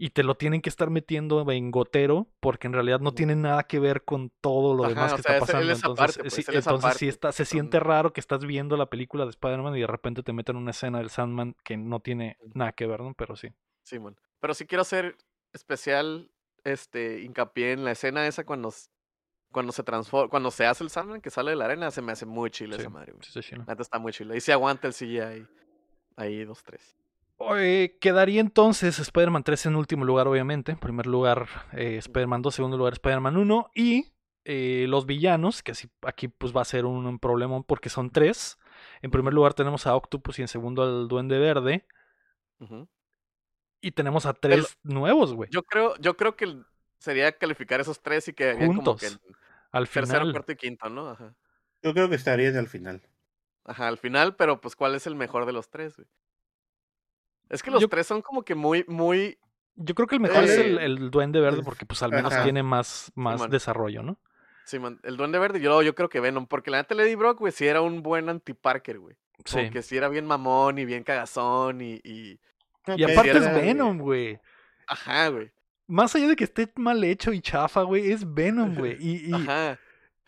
Y 0.00 0.10
te 0.10 0.22
lo 0.22 0.36
tienen 0.36 0.60
que 0.60 0.68
estar 0.68 0.90
metiendo 0.90 1.50
en 1.50 1.72
gotero, 1.72 2.28
porque 2.38 2.68
en 2.68 2.72
realidad 2.72 3.00
no 3.00 3.14
tiene 3.14 3.34
nada 3.34 3.64
que 3.64 3.80
ver 3.80 4.04
con 4.04 4.30
todo 4.40 4.74
lo 4.74 4.88
demás 4.88 5.14
que 5.14 5.22
está 5.22 5.40
pasando. 5.40 5.72
entonces, 5.72 6.32
sí, 6.32 6.44
entonces 6.52 6.94
sí 6.94 7.08
está, 7.08 7.32
se 7.32 7.44
siente 7.44 7.80
raro 7.80 8.12
que 8.12 8.20
estás 8.20 8.44
viendo 8.44 8.76
la 8.76 8.86
película 8.86 9.24
de 9.24 9.30
Spider-Man 9.30 9.74
y 9.74 9.80
de 9.80 9.88
repente 9.88 10.22
te 10.22 10.32
meten 10.32 10.54
una 10.54 10.70
escena 10.70 10.98
del 10.98 11.10
Sandman 11.10 11.56
que 11.64 11.76
no 11.76 11.98
tiene 11.98 12.36
nada 12.54 12.72
que 12.72 12.86
ver, 12.86 13.00
¿no? 13.00 13.14
Pero 13.14 13.34
sí. 13.34 13.48
Sí, 13.82 13.98
Pero 14.38 14.54
sí 14.54 14.66
quiero 14.66 14.82
hacer 14.82 15.16
especial 15.52 16.30
este, 16.64 17.20
hincapié 17.22 17.72
en 17.72 17.84
la 17.84 17.92
escena 17.92 18.26
esa 18.26 18.44
cuando, 18.44 18.72
cuando 19.52 19.72
se 19.72 19.82
transforma, 19.82 20.28
cuando 20.28 20.50
se 20.50 20.66
hace 20.66 20.84
el 20.84 20.90
Sandman 20.90 21.20
que 21.20 21.30
sale 21.30 21.50
de 21.50 21.56
la 21.56 21.66
arena, 21.66 21.90
se 21.90 22.02
me 22.02 22.12
hace 22.12 22.26
muy 22.26 22.50
chile 22.50 22.76
esa 22.76 22.90
madre, 22.90 23.12
güey. 23.12 23.24
Sí, 23.24 23.42
sí, 23.42 23.56
está 23.78 23.98
muy 23.98 24.12
chile. 24.12 24.36
Y 24.36 24.40
se 24.40 24.52
aguanta 24.52 24.86
el 24.88 24.94
CGI 24.94 25.46
ahí, 26.16 26.44
dos, 26.44 26.62
tres. 26.62 26.96
quedaría 28.00 28.40
entonces 28.40 28.98
Spider-Man 28.98 29.44
3 29.44 29.66
en 29.66 29.76
último 29.76 30.04
lugar, 30.04 30.26
obviamente. 30.28 30.72
En 30.72 30.78
primer 30.78 31.06
lugar, 31.06 31.46
eh, 31.72 31.96
Spider-Man 31.98 32.42
2, 32.42 32.54
segundo 32.54 32.76
lugar, 32.76 32.94
Spider-Man 32.94 33.36
1. 33.36 33.70
Y 33.74 34.12
eh, 34.44 34.86
los 34.88 35.04
villanos, 35.04 35.62
que 35.62 35.72
así, 35.72 35.88
aquí 36.02 36.28
pues 36.28 36.56
va 36.56 36.62
a 36.62 36.64
ser 36.64 36.86
un, 36.86 37.18
problema 37.18 37.62
porque 37.62 37.90
son 37.90 38.10
tres. 38.10 38.58
En 39.02 39.10
primer 39.10 39.34
lugar 39.34 39.54
tenemos 39.54 39.86
a 39.86 39.94
Octopus 39.94 40.38
y 40.38 40.42
en 40.42 40.48
segundo 40.48 40.82
al 40.82 41.06
Duende 41.06 41.38
Verde. 41.38 41.86
Y 43.80 43.92
tenemos 43.92 44.26
a 44.26 44.32
tres 44.32 44.78
nuevos, 44.82 45.34
güey. 45.34 45.48
Yo 45.50 45.62
creo, 45.62 45.96
yo 45.98 46.16
creo 46.16 46.36
que 46.36 46.56
sería 46.98 47.32
calificar 47.32 47.80
esos 47.80 48.00
tres 48.00 48.28
y 48.28 48.32
que 48.32 48.54
juntos. 48.54 48.84
Como 48.84 48.96
que 48.96 49.06
al 49.70 49.86
final. 49.86 50.08
Tercero, 50.08 50.30
cuarto 50.32 50.52
y 50.52 50.56
quinto, 50.56 50.88
¿no? 50.88 51.10
Ajá. 51.10 51.34
Yo 51.82 51.92
creo 51.92 52.08
que 52.08 52.16
estarían 52.16 52.56
al 52.56 52.68
final. 52.68 53.02
Ajá, 53.64 53.86
al 53.86 53.98
final, 53.98 54.34
pero 54.34 54.60
pues 54.60 54.74
¿cuál 54.74 54.94
es 54.94 55.06
el 55.06 55.14
mejor 55.14 55.46
de 55.46 55.52
los 55.52 55.68
tres, 55.70 55.96
güey? 55.96 56.08
Es 57.50 57.62
que 57.62 57.70
los 57.70 57.88
tres 57.88 58.06
son 58.06 58.22
como 58.22 58.42
que 58.42 58.54
muy, 58.54 58.84
muy. 58.88 59.38
Yo 59.74 59.94
creo 59.94 60.08
que 60.08 60.16
el 60.16 60.20
mejor 60.20 60.44
es 60.44 60.58
el, 60.58 60.78
el, 60.78 61.10
Duende 61.10 61.40
Verde 61.40 61.62
porque 61.62 61.86
pues 61.86 62.02
al 62.02 62.10
menos 62.10 62.32
tiene 62.42 62.62
más, 62.62 63.12
más 63.14 63.48
desarrollo, 63.48 64.02
¿no? 64.02 64.18
Sí, 64.64 64.78
man. 64.78 65.00
El 65.02 65.16
Duende 65.16 65.38
Verde, 65.38 65.60
yo, 65.60 65.80
yo 65.82 65.94
creo 65.94 66.08
que 66.08 66.20
Venom, 66.20 66.46
porque 66.46 66.70
la 66.70 66.78
neta 66.78 66.94
Lady 66.94 67.14
Brock, 67.14 67.38
güey, 67.38 67.52
sí 67.52 67.66
era 67.66 67.80
un 67.80 68.02
buen 68.02 68.28
anti-Parker, 68.28 68.98
güey. 68.98 69.16
Sí. 69.44 69.70
Que 69.70 69.82
sí 69.82 69.96
era 69.96 70.08
bien 70.08 70.26
mamón 70.26 70.78
y 70.78 70.84
bien 70.84 71.04
cagazón 71.04 71.80
y, 71.80 72.00
y 72.04 72.38
y 72.96 73.04
aparte 73.04 73.38
es 73.38 73.54
Venom, 73.54 73.98
güey. 73.98 74.40
Ajá, 74.86 75.28
güey. 75.28 75.50
Más 75.86 76.14
allá 76.14 76.28
de 76.28 76.36
que 76.36 76.44
esté 76.44 76.70
mal 76.76 77.02
hecho 77.02 77.32
y 77.32 77.40
chafa, 77.40 77.82
güey, 77.82 78.10
es 78.10 78.32
Venom, 78.34 78.74
güey. 78.74 78.96
Y, 79.00 79.30
y, 79.30 79.34
Ajá. 79.34 79.78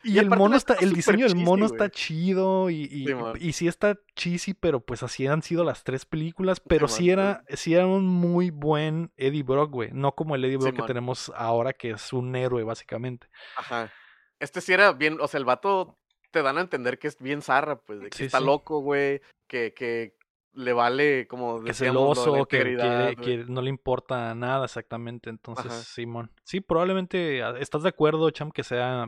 Y, 0.03 0.19
el 0.19 0.31
mono 0.31 0.57
está, 0.57 0.75
el 0.75 0.95
diseño 0.95 1.27
del 1.27 1.37
mono 1.37 1.67
está 1.67 1.91
chido 1.91 2.71
y, 2.71 2.85
y, 2.85 3.07
sí, 3.39 3.53
sí 3.53 3.69
está 3.69 3.99
cheesy, 4.17 4.55
pero 4.55 4.81
pues 4.81 5.03
así 5.03 5.27
han 5.27 5.43
sido 5.43 5.63
las 5.63 5.85
tres 5.85 6.07
películas, 6.07 6.59
pero 6.61 6.89
sí, 6.89 7.11
era, 7.11 7.45
sí 7.51 7.75
era 7.75 7.87
un 7.87 8.07
muy 8.07 8.51
buen 8.51 9.13
Eddie 9.19 9.43
Brock, 9.43 9.71
güey, 9.71 9.91
no 9.93 10.15
como 10.15 10.35
el 10.35 10.45
Eddie 10.45 10.57
Brock 10.57 10.77
que 10.77 10.83
tenemos 10.85 11.31
ahora, 11.37 11.75
que 11.75 11.91
es 11.91 12.13
un 12.15 12.35
héroe, 12.35 12.63
básicamente. 12.63 13.29
Ajá. 13.57 13.93
Este 14.39 14.63
sí 14.63 14.73
era 14.73 14.93
bien, 14.93 15.19
o 15.21 15.29
sea, 15.29 15.37
el 15.37 15.45
vato 15.45 15.99
te 16.31 16.43
dan 16.43 16.57
a 16.57 16.63
entender 16.63 16.99
que 16.99 17.09
es 17.09 17.19
bien 17.21 17.43
zarra, 17.43 17.79
pues, 17.81 18.01
de 18.01 18.09
que 18.09 18.25
está 18.25 18.41
loco, 18.41 18.81
güey, 18.81 19.21
que, 19.49 19.75
que 19.75 20.17
le 20.53 20.73
vale 20.73 21.27
como 21.29 21.63
que 21.63 21.75
celoso, 21.75 22.47
que, 22.47 23.17
que, 23.21 23.45
no 23.49 23.63
le 23.63 23.71
importa 23.71 24.35
nada 24.35 24.65
exactamente. 24.65 25.31
Entonces, 25.31 25.73
Simón. 25.73 26.33
Sí, 26.45 26.61
probablemente 26.61 27.43
ah, 27.43 27.55
estás 27.59 27.83
de 27.83 27.91
acuerdo, 27.91 28.31
Cham, 28.31 28.51
que 28.51 28.65
sea. 28.65 29.07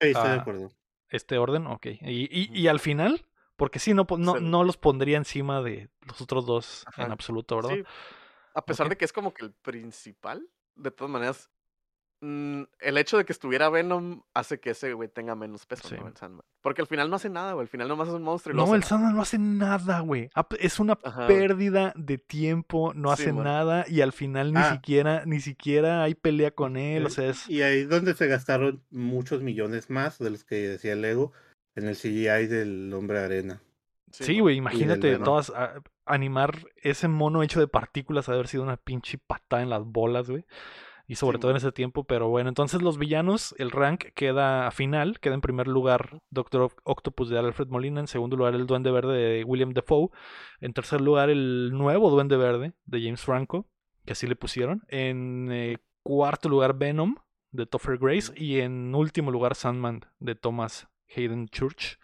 Sí, 0.00 0.08
estoy 0.08 0.30
de 0.30 0.36
acuerdo. 0.36 0.68
Este 1.08 1.38
orden, 1.38 1.66
ok. 1.66 1.86
Y, 1.86 2.28
y, 2.30 2.50
y 2.52 2.68
al 2.68 2.80
final, 2.80 3.26
porque 3.56 3.78
sí, 3.78 3.94
no, 3.94 4.06
no, 4.18 4.40
no, 4.40 4.64
los 4.64 4.76
pondría 4.76 5.18
encima 5.18 5.62
de 5.62 5.90
los 6.06 6.20
otros 6.20 6.46
dos 6.46 6.84
en 6.96 7.12
absoluto, 7.12 7.56
¿verdad? 7.56 7.74
Sí. 7.74 7.84
A 8.54 8.64
pesar 8.64 8.88
de 8.88 8.96
que 8.96 9.04
es 9.04 9.12
como 9.12 9.32
que 9.32 9.44
el 9.44 9.52
principal, 9.52 10.48
de 10.74 10.90
todas 10.90 11.10
maneras, 11.10 11.50
Mm, 12.24 12.62
el 12.78 12.98
hecho 12.98 13.18
de 13.18 13.24
que 13.24 13.32
estuviera 13.32 13.68
Venom 13.68 14.22
hace 14.32 14.60
que 14.60 14.70
ese 14.70 14.92
güey 14.92 15.08
tenga 15.08 15.34
menos 15.34 15.66
peso, 15.66 15.92
¿no? 15.96 16.06
El 16.06 16.16
Sandman. 16.16 16.44
Porque 16.60 16.80
al 16.80 16.86
final 16.86 17.10
no 17.10 17.16
hace 17.16 17.28
nada, 17.28 17.52
güey. 17.54 17.64
Al 17.64 17.68
final 17.68 17.88
nomás 17.88 18.06
es 18.06 18.14
un 18.14 18.22
monstruo. 18.22 18.54
no, 18.54 18.76
el 18.76 18.84
Sandman 18.84 19.16
no 19.16 19.22
hace 19.22 19.40
nada, 19.40 19.98
güey. 20.00 20.30
Es 20.60 20.78
una 20.78 20.94
pérdida 20.94 21.92
de 21.96 22.18
tiempo, 22.18 22.94
no 22.94 23.10
hace 23.10 23.32
nada 23.32 23.84
y 23.88 24.02
al 24.02 24.12
final 24.12 24.52
ni 24.52 24.60
ah. 24.60 24.72
siquiera, 24.72 25.24
ni 25.26 25.40
siquiera 25.40 26.04
hay 26.04 26.14
pelea 26.14 26.52
con 26.52 26.76
él. 26.76 27.06
O 27.06 27.10
sea, 27.10 27.28
es... 27.28 27.48
Y 27.48 27.62
ahí 27.62 27.80
es 27.80 27.88
donde 27.88 28.14
se 28.14 28.28
gastaron 28.28 28.84
muchos 28.90 29.42
millones 29.42 29.90
más 29.90 30.20
de 30.20 30.30
los 30.30 30.44
que 30.44 30.68
decía 30.68 30.94
Lego 30.94 31.32
en 31.74 31.88
el 31.88 31.96
CGI 31.96 32.46
del 32.46 32.94
hombre 32.94 33.18
arena. 33.18 33.60
Sí, 34.12 34.38
güey, 34.38 34.56
imagínate 34.58 35.18
todas 35.18 35.50
ah, 35.56 35.80
animar 36.06 36.68
ese 36.76 37.08
mono 37.08 37.42
hecho 37.42 37.58
de 37.58 37.66
partículas 37.66 38.28
haber 38.28 38.46
sido 38.46 38.62
una 38.62 38.76
pinche 38.76 39.18
patada 39.18 39.62
en 39.62 39.70
las 39.70 39.84
bolas, 39.84 40.30
güey 40.30 40.44
y 41.06 41.16
sobre 41.16 41.38
todo 41.38 41.50
en 41.50 41.56
ese 41.56 41.72
tiempo, 41.72 42.04
pero 42.04 42.28
bueno, 42.28 42.48
entonces 42.48 42.82
los 42.82 42.98
villanos, 42.98 43.54
el 43.58 43.70
rank 43.70 44.06
queda 44.14 44.66
a 44.66 44.70
final, 44.70 45.18
queda 45.20 45.34
en 45.34 45.40
primer 45.40 45.68
lugar 45.68 46.22
Doctor 46.30 46.72
Octopus 46.84 47.28
de 47.28 47.38
Alfred 47.38 47.68
Molina, 47.68 48.00
en 48.00 48.06
segundo 48.06 48.36
lugar 48.36 48.54
el 48.54 48.66
Duende 48.66 48.90
Verde 48.90 49.16
de 49.16 49.44
William 49.44 49.72
Defoe, 49.72 50.10
en 50.60 50.72
tercer 50.72 51.00
lugar 51.00 51.30
el 51.30 51.72
nuevo 51.72 52.10
Duende 52.10 52.36
Verde 52.36 52.72
de 52.84 53.02
James 53.02 53.22
Franco, 53.22 53.68
que 54.04 54.12
así 54.12 54.26
le 54.26 54.36
pusieron, 54.36 54.82
en 54.88 55.48
eh, 55.50 55.78
cuarto 56.02 56.48
lugar 56.48 56.78
Venom 56.78 57.16
de 57.50 57.66
Topher 57.66 57.98
Grace 57.98 58.32
y 58.36 58.60
en 58.60 58.94
último 58.94 59.30
lugar 59.30 59.54
Sandman 59.54 60.00
de 60.18 60.34
Thomas 60.34 60.88
Hayden 61.14 61.48
Church. 61.48 61.98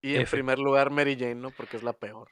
Y 0.00 0.16
en 0.16 0.26
primer 0.26 0.58
lugar 0.58 0.90
Mary 0.90 1.16
Jane, 1.16 1.36
¿no? 1.36 1.50
Porque 1.50 1.76
es 1.76 1.82
la 1.84 1.92
peor 1.92 2.28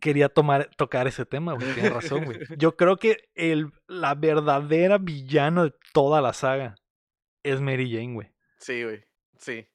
quería 0.00 0.28
tomar, 0.28 0.70
tocar 0.76 1.06
ese 1.06 1.24
tema, 1.26 1.54
güey. 1.54 1.72
Tienes 1.74 1.92
razón, 1.92 2.24
güey. 2.24 2.38
Yo 2.58 2.76
creo 2.76 2.96
que 2.96 3.28
el, 3.34 3.72
la 3.86 4.14
verdadera 4.14 4.98
villana 4.98 5.64
de 5.64 5.74
toda 5.92 6.20
la 6.20 6.32
saga 6.32 6.76
es 7.42 7.60
Mary 7.60 7.90
Jane, 7.92 8.14
güey. 8.14 8.28
Sí, 8.58 8.82
güey. 8.84 9.04
Sí. 9.38 9.66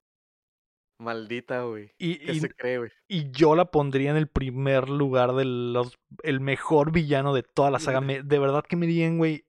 Maldita, 0.99 1.61
güey. 1.63 1.91
Y, 1.99 2.17
¿Qué 2.19 2.39
se 2.39 2.49
cree, 2.49 2.79
güey? 2.79 2.91
Y 3.07 3.29
yo 3.31 3.55
la 3.55 3.65
pondría 3.69 4.09
en 4.09 4.17
el 4.17 4.27
primer 4.27 4.89
lugar 4.89 5.33
de 5.33 5.45
los. 5.45 5.99
El 6.23 6.39
mejor 6.39 6.91
villano 6.91 7.35
de 7.35 7.43
toda 7.43 7.69
la 7.69 7.79
saga. 7.79 8.01
de 8.23 8.39
verdad 8.39 8.63
que 8.67 8.75
Mary 8.75 8.99
Jane, 9.01 9.17
güey. 9.17 9.45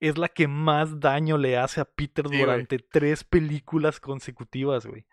es 0.00 0.18
la 0.18 0.28
que 0.28 0.48
más 0.48 0.98
daño 0.98 1.38
le 1.38 1.56
hace 1.58 1.80
a 1.80 1.84
Peter 1.84 2.24
Sí, 2.24 2.30
güey. 2.30 2.40
durante 2.40 2.78
tres 2.78 3.22
películas 3.22 4.00
consecutivas, 4.00 4.86
güey. 4.86 5.06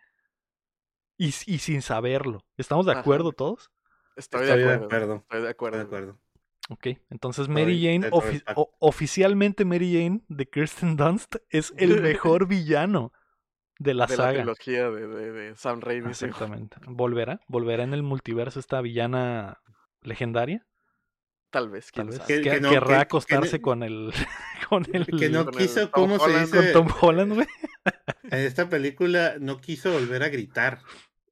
Y, 1.19 1.27
y 1.27 1.58
sin 1.59 1.82
saberlo. 1.82 2.43
¿Estamos 2.58 2.85
de 2.85 2.93
Ajá. 2.93 3.01
acuerdo 3.01 3.32
todos? 3.32 3.69
Estoy, 4.18 4.42
Estoy 4.44 4.48
de 4.48 4.66
de 4.68 4.74
acuerdo. 4.74 4.86
acuerdo. 4.86 5.16
Estoy 5.16 5.38
de 5.40 5.44
De 5.46 5.50
acuerdo. 5.52 5.82
acuerdo. 5.82 6.20
Ok, 6.70 6.88
entonces 7.10 7.48
Mary 7.48 7.88
Estoy 7.88 8.12
Jane, 8.12 8.12
ofi- 8.12 8.70
oficialmente 8.80 9.64
Mary 9.64 9.94
Jane 9.94 10.22
de 10.28 10.46
Kirsten 10.50 10.98
Dunst 10.98 11.36
es 11.50 11.74
el 11.78 12.02
mejor 12.02 12.46
villano 12.50 13.14
de 13.80 13.94
la 13.94 14.06
de 14.06 14.18
la 14.18 14.24
saga. 14.24 14.34
trilogía 14.40 14.90
de, 14.92 15.08
de, 15.08 15.32
de 15.32 15.56
Sam 15.56 15.80
Raimi. 15.80 16.10
Exactamente. 16.10 16.76
¿Volverá? 16.88 17.40
¿Volverá 17.48 17.84
en 17.84 17.94
el 17.94 18.04
multiverso 18.04 18.60
esta 18.60 18.82
villana 18.82 19.62
legendaria? 20.02 20.66
Tal 21.52 21.70
vez, 21.70 21.90
Tal 21.92 21.94
quién 21.94 22.08
vez. 22.08 22.18
sabe. 22.18 22.28
Que- 22.28 22.42
Que- 22.42 22.50
que 22.56 22.62
no- 22.62 22.70
querrá 22.70 22.88
que- 22.88 22.94
que 22.96 23.02
acostarse 23.02 23.62
con 23.62 23.84
el. 23.84 24.12
con 24.70 24.86
el. 24.92 25.06
Que 25.06 25.30
no 25.30 25.42
el 25.42 25.50
quiso, 25.52 25.82
Tom 25.84 25.92
¿cómo 25.92 26.20
se 26.20 26.26
Holland, 26.26 26.52
dice? 26.54 26.74
con 26.74 26.88
Tom 26.88 26.98
Holland, 27.00 27.34
güey. 27.36 27.48
En 28.24 28.40
esta 28.40 28.68
película 28.68 29.36
no 29.40 29.58
quiso 29.62 29.94
volver 29.94 30.24
a 30.24 30.28
gritar. 30.28 30.80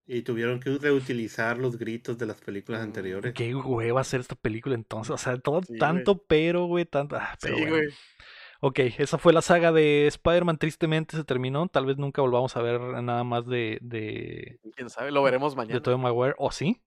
Y 0.07 0.21
tuvieron 0.21 0.59
que 0.59 0.69
reutilizar 0.77 1.57
los 1.57 1.77
gritos 1.79 2.17
de 2.17 2.27
las 2.27 2.39
películas 2.39 2.81
Mm, 2.81 2.83
anteriores. 2.83 3.33
Qué 3.33 3.55
hueva 3.55 4.01
hacer 4.01 4.19
esta 4.21 4.35
película 4.35 4.75
entonces. 4.75 5.11
O 5.11 5.17
sea, 5.17 5.37
todo, 5.37 5.61
Sí, 5.61 5.69
güey. 5.69 5.79
tanto 5.79 6.17
pero, 6.27 6.65
güey. 6.65 6.85
Tanto. 6.85 7.15
ah, 7.15 7.35
pero 7.41 7.55
Sí, 7.55 7.61
bueno. 7.61 7.75
güey. 7.77 7.87
Ok, 8.61 8.79
esa 8.99 9.17
fue 9.17 9.33
la 9.33 9.41
saga 9.41 9.71
de 9.71 10.07
Spider-Man. 10.07 10.57
Tristemente 10.57 11.17
se 11.17 11.23
terminó. 11.23 11.67
Tal 11.67 11.85
vez 11.85 11.97
nunca 11.97 12.21
volvamos 12.21 12.55
a 12.55 12.61
ver 12.61 12.79
nada 12.79 13.23
más 13.23 13.45
de. 13.47 13.79
de 13.81 14.59
Quién 14.75 14.89
sabe, 14.89 15.11
lo 15.11 15.21
veremos 15.23 15.53
de 15.53 15.57
mañana. 15.57 15.81
Tobey 15.81 15.99
Maguire, 15.99 16.35
o 16.37 16.51
sí. 16.51 16.81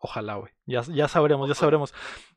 Ojalá, 0.00 0.36
güey. 0.36 0.52
Ya, 0.64 0.82
ya 0.82 1.08
sabremos, 1.08 1.48
ya 1.48 1.54
sabremos. 1.54 1.92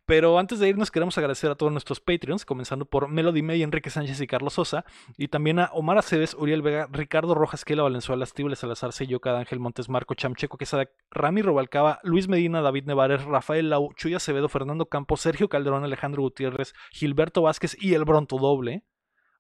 Pero 0.06 0.40
antes 0.40 0.60
de 0.60 0.68
irnos, 0.68 0.90
queremos 0.90 1.18
agradecer 1.18 1.52
a 1.52 1.56
todos 1.56 1.72
nuestros 1.72 2.00
Patreons, 2.00 2.44
comenzando 2.44 2.86
por 2.86 3.08
Melody 3.08 3.44
May, 3.44 3.62
Enrique 3.62 3.92
Sánchez 3.92 4.20
y 4.20 4.28
Carlos 4.28 4.54
Sosa, 4.54 4.84
y 5.16 5.28
también 5.28 5.60
a 5.60 5.70
Omar 5.74 6.00
Aceves, 6.00 6.34
Uriel 6.34 6.64
Vega, 6.64 6.88
Ricardo 6.92 7.36
Rojas, 7.36 7.64
Kela 7.64 7.84
Valenzuela, 7.84 8.26
Stible 8.26 8.56
Salazar, 8.56 8.94
Sello, 8.94 9.22
Ángel 9.24 9.60
Montes, 9.60 9.90
Marco 9.90 10.16
Chamcheco, 10.16 10.58
Quesada, 10.58 10.90
Rami 11.12 11.44
Robalcaba, 11.44 12.00
Luis 12.04 12.28
Medina, 12.28 12.62
David 12.62 12.86
Nevares, 12.86 13.24
Rafael 13.24 13.70
Lau, 13.70 13.94
Chuy 13.96 14.16
Acevedo, 14.16 14.50
Fernando 14.50 14.88
Campos, 14.88 15.22
Sergio 15.22 15.48
Calderón, 15.48 15.84
Alejandro 15.84 16.24
Gutiérrez, 16.24 16.74
Gilberto 16.92 17.44
Vázquez 17.44 17.78
y 17.80 17.94
el 17.94 18.04
Bronto 18.04 18.38
Doble. 18.38 18.84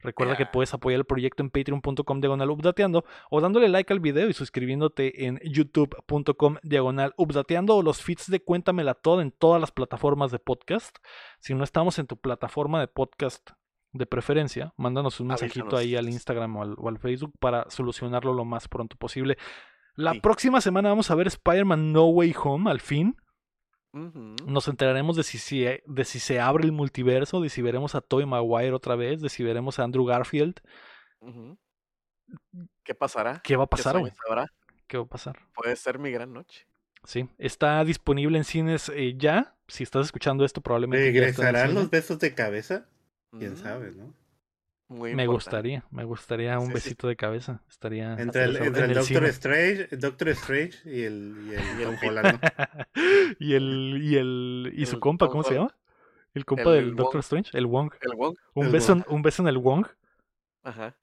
Recuerda 0.03 0.35
que 0.37 0.45
puedes 0.45 0.73
apoyar 0.73 0.99
el 0.99 1.05
proyecto 1.05 1.43
en 1.43 1.49
patreon.com 1.49 2.21
diagonal 2.21 2.49
updateando 2.49 3.05
o 3.29 3.41
dándole 3.41 3.69
like 3.69 3.91
al 3.93 3.99
video 3.99 4.29
y 4.29 4.33
suscribiéndote 4.33 5.25
en 5.25 5.39
youtube.com 5.43 6.57
diagonal 6.63 7.13
updateando 7.17 7.75
o 7.75 7.83
los 7.83 8.01
feeds 8.01 8.29
de 8.29 8.39
Cuéntamela 8.43 8.93
Todo 8.93 9.21
en 9.21 9.31
todas 9.31 9.61
las 9.61 9.71
plataformas 9.71 10.31
de 10.31 10.39
podcast. 10.39 10.97
Si 11.39 11.53
no 11.53 11.63
estamos 11.63 11.99
en 11.99 12.07
tu 12.07 12.17
plataforma 12.17 12.79
de 12.79 12.87
podcast 12.87 13.51
de 13.93 14.05
preferencia, 14.05 14.73
mándanos 14.77 15.19
un 15.19 15.27
mensajito 15.27 15.75
ahí 15.77 15.95
al 15.95 16.07
Instagram 16.09 16.55
o 16.57 16.61
al, 16.63 16.75
o 16.77 16.87
al 16.89 16.97
Facebook 16.97 17.33
para 17.39 17.69
solucionarlo 17.69 18.33
lo 18.33 18.45
más 18.45 18.67
pronto 18.67 18.95
posible. 18.95 19.37
La 19.95 20.13
Sí. 20.13 20.21
próxima 20.21 20.61
semana 20.61 20.89
vamos 20.89 21.11
a 21.11 21.15
ver 21.15 21.27
Spider-Man 21.27 21.91
No 21.91 22.05
Way 22.05 22.33
Home 22.43 22.71
al 22.71 22.79
fin. 22.79 23.17
Nos 23.93 24.67
enteraremos 24.67 25.15
de 25.17 25.23
si, 25.23 25.37
se- 25.37 25.83
de 25.85 26.05
si 26.05 26.19
se 26.19 26.39
abre 26.39 26.63
el 26.65 26.71
multiverso, 26.71 27.41
de 27.41 27.49
si 27.49 27.61
veremos 27.61 27.95
a 27.95 28.01
Tobey 28.01 28.25
Maguire 28.25 28.71
otra 28.73 28.95
vez, 28.95 29.21
de 29.21 29.29
si 29.29 29.43
veremos 29.43 29.79
a 29.79 29.83
Andrew 29.83 30.05
Garfield. 30.05 30.55
¿Qué 32.83 32.95
pasará? 32.95 33.41
¿Qué 33.43 33.55
va 33.55 33.65
a 33.65 33.67
¿Qué 33.67 33.77
pasar? 33.77 34.01
¿Qué 34.87 34.97
va 34.97 35.03
a 35.03 35.07
pasar? 35.07 35.37
Puede 35.53 35.75
ser 35.75 35.99
mi 35.99 36.11
gran 36.11 36.33
noche. 36.33 36.65
Sí, 37.03 37.27
está 37.37 37.83
disponible 37.83 38.37
en 38.37 38.43
cines 38.43 38.89
eh, 38.89 39.15
ya. 39.17 39.55
Si 39.67 39.83
estás 39.83 40.05
escuchando 40.05 40.45
esto, 40.45 40.61
probablemente 40.61 41.05
¿Regresarán 41.05 41.73
los 41.73 41.89
besos 41.89 42.19
de 42.19 42.35
cabeza? 42.35 42.85
¿Quién 43.37 43.53
Mm, 43.53 43.57
sabe, 43.57 43.91
no? 43.91 44.13
Muy 44.91 45.15
Me 45.15 45.23
importante. 45.23 45.27
gustaría, 45.27 45.83
me 45.89 46.03
gustaría 46.03 46.59
un 46.59 46.65
Sí, 46.65 46.67
sí. 46.67 46.73
besito 46.73 47.07
de 47.07 47.15
cabeza. 47.15 47.61
Estaría 47.69 48.13
Entre 48.19 48.43
el, 48.43 48.49
estaría 48.57 48.67
entre 48.67 48.83
en 48.83 48.89
el 48.89 48.95
Doctor 48.97 49.07
cine. 49.17 49.27
Strange, 49.29 49.87
el 49.91 49.99
Doctor 50.01 50.29
Strange 50.29 50.77
y 50.89 51.03
el, 51.03 51.35
y 51.47 51.53
el 51.55 51.97
Y 53.39 53.53
el 53.53 53.63
y 54.03 54.03
el 54.03 54.03
y 54.03 54.15
el 54.17 54.73
y 54.75 54.85
su 54.85 54.95
El 54.95 54.99
compa, 54.99 55.25
Tom 55.27 55.31
¿cómo 55.31 55.43
se 55.43 55.53
llama? 55.55 55.73
El 56.33 56.45
compa 56.45 56.63
El 56.63 56.75
del 56.87 56.95
Doctor 56.97 57.15
Wong. 57.15 57.23
Strange, 57.23 57.57
el 57.57 57.65
Wong. 57.67 57.91
El 58.01 58.15
Wong. 58.15 58.35
Un 58.53 58.65
El 58.65 58.71
beso, 58.73 58.95
Wong. 58.95 59.03
un 59.07 59.21
beso 59.21 59.41
en 59.43 59.47
el 59.47 59.57
Wong. 59.59 59.87
Ajá. 60.63 60.95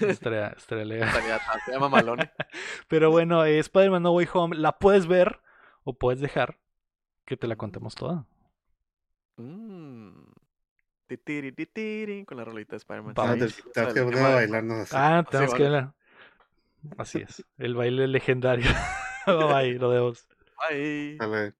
Estaría, 0.00 0.48
estaría 0.56 0.84
legal. 0.86 1.08
Estaría- 1.08 1.40
Se 1.66 1.72
llama 1.72 1.88
Malone. 1.90 2.30
Pero 2.88 3.10
bueno, 3.10 3.44
eh, 3.44 3.58
Spider-Man 3.58 4.02
No 4.02 4.12
Way 4.12 4.28
Home 4.32 4.56
la 4.56 4.78
puedes 4.78 5.06
ver 5.06 5.40
o 5.82 5.92
puedes 5.98 6.20
dejar 6.20 6.58
que 7.26 7.36
te 7.36 7.46
la 7.46 7.56
contemos 7.56 7.94
toda. 7.94 8.26
Mm. 11.04 11.06
Titiri, 11.06 11.52
titiri, 11.52 12.24
con 12.24 12.38
la 12.38 12.44
rolita 12.44 12.72
de 12.72 12.76
Spider-Man. 12.78 13.14
Ah, 13.16 13.34
Sí, 13.34 13.38
te- 13.72 13.80
el 13.80 13.92
que 13.94 14.00
volver 14.00 14.14
tema 14.14 14.26
a 14.26 14.30
de- 14.30 14.34
bailarnos 14.36 14.78
así. 14.80 14.94
Ah, 14.96 15.24
tenemos 15.30 15.54
que 15.54 15.62
vale. 15.62 15.76
hablar. 15.76 15.94
Así 16.98 17.18
es. 17.18 17.44
El 17.58 17.74
baile 17.74 18.08
legendario. 18.08 18.64
Bye, 19.26 19.74
lo 19.78 19.88
vemos. 19.90 20.26
Bye. 20.68 21.16
A 21.20 21.26
ver. 21.26 21.54